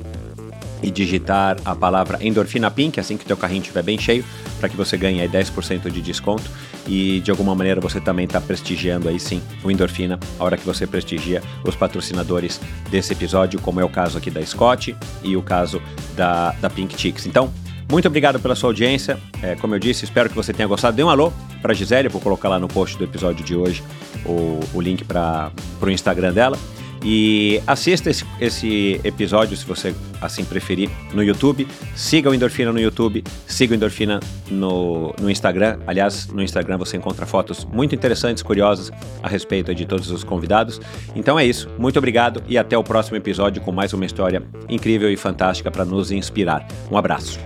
e 0.83 0.91
digitar 0.91 1.57
a 1.65 1.75
palavra 1.75 2.19
Endorfina 2.21 2.71
Pink 2.71 2.99
assim 2.99 3.17
que 3.17 3.25
teu 3.25 3.37
carrinho 3.37 3.63
estiver 3.63 3.83
bem 3.83 3.99
cheio, 3.99 4.25
para 4.59 4.69
que 4.69 4.77
você 4.77 4.97
ganhe 4.97 5.21
aí 5.21 5.29
10% 5.29 5.91
de 5.91 6.01
desconto 6.01 6.51
e 6.87 7.21
de 7.21 7.31
alguma 7.31 7.55
maneira 7.55 7.81
você 7.81 8.01
também 8.01 8.25
está 8.25 8.41
prestigiando 8.41 9.09
aí 9.09 9.21
sim 9.21 9.43
o 9.63 9.71
Endorfina, 9.71 10.19
a 10.39 10.45
hora 10.45 10.57
que 10.57 10.65
você 10.65 10.87
prestigia 10.87 11.43
os 11.65 11.77
patrocinadores 11.77 12.61
desse 12.91 13.13
episódio, 13.13 13.61
como 13.61 13.81
é 13.81 13.85
o 13.85 13.89
caso 13.89 14.19
aqui 14.19 14.31
da 14.31 14.45
Scott 14.45 14.97
e 15.23 15.37
o 15.37 15.43
caso 15.43 15.83
da, 16.17 16.53
da 16.53 16.71
Pink 16.71 16.99
Chicks. 16.99 17.27
Então, 17.27 17.53
muito 17.91 18.07
obrigado 18.07 18.39
pela 18.39 18.55
sua 18.55 18.69
audiência. 18.69 19.19
É, 19.43 19.55
como 19.55 19.75
eu 19.75 19.79
disse, 19.79 20.05
espero 20.05 20.29
que 20.29 20.37
você 20.37 20.53
tenha 20.53 20.69
gostado. 20.69 20.95
Dê 20.95 21.03
um 21.03 21.09
alô 21.09 21.33
para 21.63 21.73
Gisele, 21.73 22.09
vou 22.09 22.21
colocar 22.21 22.49
lá 22.49 22.59
no 22.59 22.69
post 22.69 22.99
do 22.99 23.05
episódio 23.05 23.45
de 23.45 23.57
hoje 23.57 23.83
o, 24.27 24.61
o 24.75 24.81
link 24.81 25.05
para 25.05 25.51
o 25.81 25.89
Instagram 25.89 26.33
dela. 26.33 26.59
E 27.05 27.63
assista 27.67 28.11
esse, 28.11 28.25
esse, 28.41 29.01
episódio, 29.05 29.57
se 29.57 29.65
você 29.65 29.95
assim 30.21 30.45
preferir, 30.45 30.91
no 31.15 31.23
YouTube. 31.23 31.67
Siga 31.95 32.31
o 32.31 32.35
Endorfina 32.35 32.73
no 32.73 32.81
YouTube, 32.81 33.23
siga 33.47 33.73
o 33.73 33.77
Endorfina 33.77 34.21
no, 34.51 35.15
no 35.21 35.31
Instagram. 35.31 35.79
Aliás, 35.87 36.27
no 36.29 36.43
Instagram 36.43 36.77
você 36.77 36.97
encontra 36.97 37.25
fotos 37.25 37.65
muito 37.65 37.95
interessantes, 37.95 38.43
curiosas 38.43 38.91
a 39.23 39.29
respeito 39.29 39.75
de 39.75 39.87
todos 39.87 40.11
os 40.11 40.25
convidados. 40.25 40.81
Então 41.15 41.39
é 41.39 41.47
isso. 41.47 41.69
Muito 41.79 41.99
obrigado 41.99 42.43
e 42.49 42.59
até 42.59 42.77
o 42.77 42.83
próximo 42.83 43.17
episódio 43.17 43.63
com 43.63 43.71
mais 43.71 43.93
uma 43.93 44.05
história 44.05 44.43
incrível 44.69 45.11
e 45.11 45.17
fantástica 45.17 45.71
para 45.71 45.85
nos 45.85 46.11
inspirar. 46.11 46.67
Um 46.91 46.97
abraço. 46.97 47.39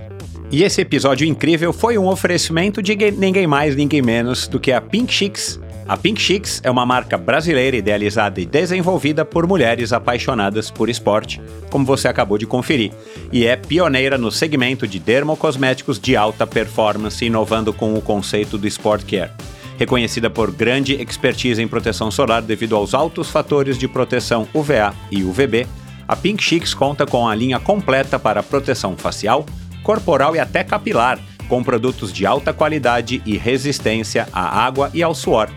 E 0.51 0.65
esse 0.65 0.83
episódio 0.83 1.27
incrível 1.27 1.73
foi 1.73 1.97
um 1.97 2.07
oferecimento 2.07 2.83
de 2.83 2.95
ninguém 3.13 3.47
mais, 3.47 3.75
ninguém 3.75 4.03
menos 4.03 4.47
do 4.47 4.61
que 4.61 4.71
a 4.71 4.83
Pink 4.83 5.11
Chicks 5.11 5.59
a 5.86 5.97
Pink 5.97 6.20
Chicks 6.20 6.61
é 6.62 6.70
uma 6.70 6.86
marca 6.86 7.19
brasileira 7.19 7.77
idealizada 7.77 8.41
e 8.41 8.47
desenvolvida 8.47 9.25
por 9.25 9.47
mulheres 9.47 9.93
apaixonadas 9.93 10.70
por 10.70 10.89
esporte, 10.89 11.41
como 11.70 11.85
você 11.85 12.09
acabou 12.09 12.39
de 12.39 12.47
conferir, 12.47 12.93
e 13.33 13.44
é 13.47 13.57
pioneira 13.57 14.17
no 14.17 14.31
segmento 14.31 14.86
de 14.86 14.99
dermocosméticos 14.99 15.99
de 15.99 16.17
alta 16.17 16.47
performance, 16.47 17.25
inovando 17.25 17.73
com 17.73 17.94
o 17.94 18.01
conceito 18.01 18.57
do 18.57 18.67
Sport 18.69 19.05
Care. 19.05 19.33
Reconhecida 19.78 20.31
por 20.31 20.52
grande 20.52 20.94
expertise 20.94 21.61
em 21.61 21.67
proteção 21.67 22.11
solar 22.11 22.43
devido 22.43 22.77
aos 22.77 22.94
altos 22.94 23.28
fatores 23.28 23.77
de 23.77 23.89
proteção 23.89 24.47
UVA 24.55 24.94
e 25.11 25.25
UVB, 25.25 25.67
a 26.07 26.15
Pink 26.15 26.43
Chicks 26.43 26.75
conta 26.75 27.07
com 27.07 27.27
a 27.27 27.35
linha 27.35 27.59
completa 27.59 28.19
para 28.19 28.43
proteção 28.43 28.97
facial, 28.97 29.44
corporal 29.83 30.36
e 30.36 30.39
até 30.39 30.62
capilar, 30.62 31.19
com 31.49 31.62
produtos 31.62 32.12
de 32.12 32.25
alta 32.25 32.52
qualidade 32.52 33.20
e 33.27 33.36
resistência 33.36 34.28
à 34.33 34.65
água 34.65 34.91
e 34.94 35.02
ao 35.02 35.15
suor 35.15 35.51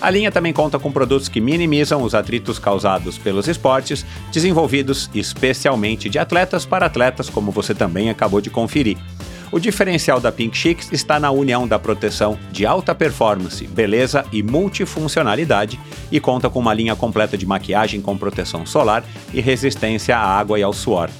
a 0.00 0.10
linha 0.10 0.32
também 0.32 0.52
conta 0.52 0.78
com 0.78 0.90
produtos 0.90 1.28
que 1.28 1.40
minimizam 1.40 2.02
os 2.02 2.14
atritos 2.14 2.58
causados 2.58 3.18
pelos 3.18 3.46
esportes, 3.46 4.04
desenvolvidos 4.32 5.10
especialmente 5.14 6.08
de 6.08 6.18
atletas 6.18 6.64
para 6.64 6.86
atletas, 6.86 7.28
como 7.28 7.50
você 7.50 7.74
também 7.74 8.08
acabou 8.08 8.40
de 8.40 8.48
conferir. 8.48 8.96
O 9.52 9.58
diferencial 9.58 10.20
da 10.20 10.30
Pink 10.30 10.56
Chicks 10.56 10.92
está 10.92 11.18
na 11.18 11.30
união 11.30 11.66
da 11.66 11.78
proteção 11.78 12.38
de 12.52 12.64
alta 12.64 12.94
performance, 12.94 13.66
beleza 13.66 14.24
e 14.32 14.44
multifuncionalidade 14.44 15.78
e 16.10 16.20
conta 16.20 16.48
com 16.48 16.60
uma 16.60 16.72
linha 16.72 16.94
completa 16.94 17.36
de 17.36 17.44
maquiagem 17.44 18.00
com 18.00 18.16
proteção 18.16 18.64
solar 18.64 19.04
e 19.34 19.40
resistência 19.40 20.16
à 20.16 20.20
água 20.20 20.58
e 20.58 20.62
ao 20.62 20.72
suor. 20.72 21.10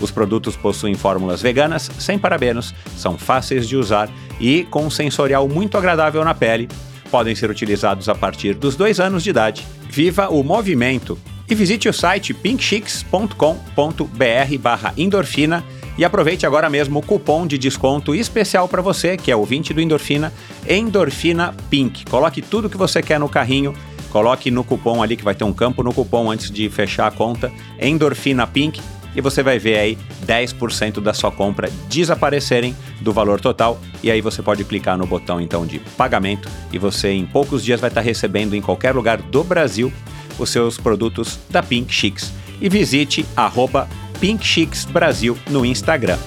Os 0.00 0.10
produtos 0.10 0.56
possuem 0.56 0.94
fórmulas 0.94 1.42
veganas, 1.42 1.90
sem 1.98 2.18
parabenos, 2.18 2.74
são 2.96 3.18
fáceis 3.18 3.66
de 3.66 3.76
usar 3.76 4.10
e 4.38 4.64
com 4.64 4.84
um 4.84 4.90
sensorial 4.90 5.48
muito 5.48 5.76
agradável 5.76 6.24
na 6.24 6.34
pele, 6.34 6.68
podem 7.10 7.34
ser 7.34 7.50
utilizados 7.50 8.08
a 8.08 8.14
partir 8.14 8.54
dos 8.54 8.76
dois 8.76 9.00
anos 9.00 9.22
de 9.22 9.30
idade. 9.30 9.66
Viva 9.88 10.28
o 10.28 10.42
movimento! 10.42 11.18
E 11.48 11.54
visite 11.54 11.88
o 11.88 11.92
site 11.92 12.32
pinkchicks.com.br 12.32 14.58
barra 14.60 14.94
endorfina 14.96 15.64
e 15.98 16.04
aproveite 16.04 16.46
agora 16.46 16.70
mesmo 16.70 17.00
o 17.00 17.02
cupom 17.02 17.46
de 17.46 17.58
desconto 17.58 18.14
especial 18.14 18.68
para 18.68 18.80
você, 18.80 19.16
que 19.16 19.30
é 19.30 19.36
ouvinte 19.36 19.74
do 19.74 19.80
Endorfina, 19.80 20.32
Endorfina 20.66 21.54
Pink. 21.68 22.04
Coloque 22.06 22.40
tudo 22.40 22.70
que 22.70 22.76
você 22.76 23.02
quer 23.02 23.18
no 23.18 23.28
carrinho, 23.28 23.74
coloque 24.10 24.50
no 24.50 24.62
cupom 24.62 25.02
ali 25.02 25.16
que 25.16 25.24
vai 25.24 25.34
ter 25.34 25.44
um 25.44 25.52
campo 25.52 25.82
no 25.82 25.92
cupom 25.92 26.30
antes 26.30 26.50
de 26.50 26.70
fechar 26.70 27.08
a 27.08 27.10
conta, 27.10 27.52
Endorfina 27.80 28.46
Pink 28.46 28.80
e 29.14 29.20
você 29.20 29.42
vai 29.42 29.58
ver 29.58 29.78
aí 29.78 29.98
10% 30.26 31.00
da 31.00 31.12
sua 31.12 31.30
compra 31.30 31.70
desaparecerem 31.88 32.74
do 33.00 33.12
valor 33.12 33.40
total 33.40 33.80
e 34.02 34.10
aí 34.10 34.20
você 34.20 34.42
pode 34.42 34.64
clicar 34.64 34.96
no 34.96 35.06
botão 35.06 35.40
então 35.40 35.66
de 35.66 35.78
pagamento 35.96 36.48
e 36.72 36.78
você 36.78 37.10
em 37.10 37.26
poucos 37.26 37.64
dias 37.64 37.80
vai 37.80 37.88
estar 37.88 38.00
recebendo 38.00 38.54
em 38.54 38.62
qualquer 38.62 38.94
lugar 38.94 39.18
do 39.18 39.42
Brasil 39.42 39.92
os 40.38 40.50
seus 40.50 40.78
produtos 40.78 41.38
da 41.48 41.62
Pink 41.62 41.92
Chicks 41.92 42.32
e 42.60 42.68
visite 42.68 43.24
arroba 43.36 43.88
Pink 44.20 44.44
Chicks 44.44 44.84
Brasil 44.84 45.36
no 45.48 45.64
Instagram. 45.64 46.18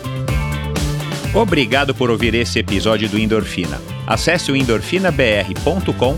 Obrigado 1.33 1.95
por 1.95 2.11
ouvir 2.11 2.35
esse 2.35 2.59
episódio 2.59 3.09
do 3.09 3.17
Endorfina. 3.17 3.81
Acesse 4.05 4.51
o 4.51 4.55
endorfinabr.com 4.55 6.17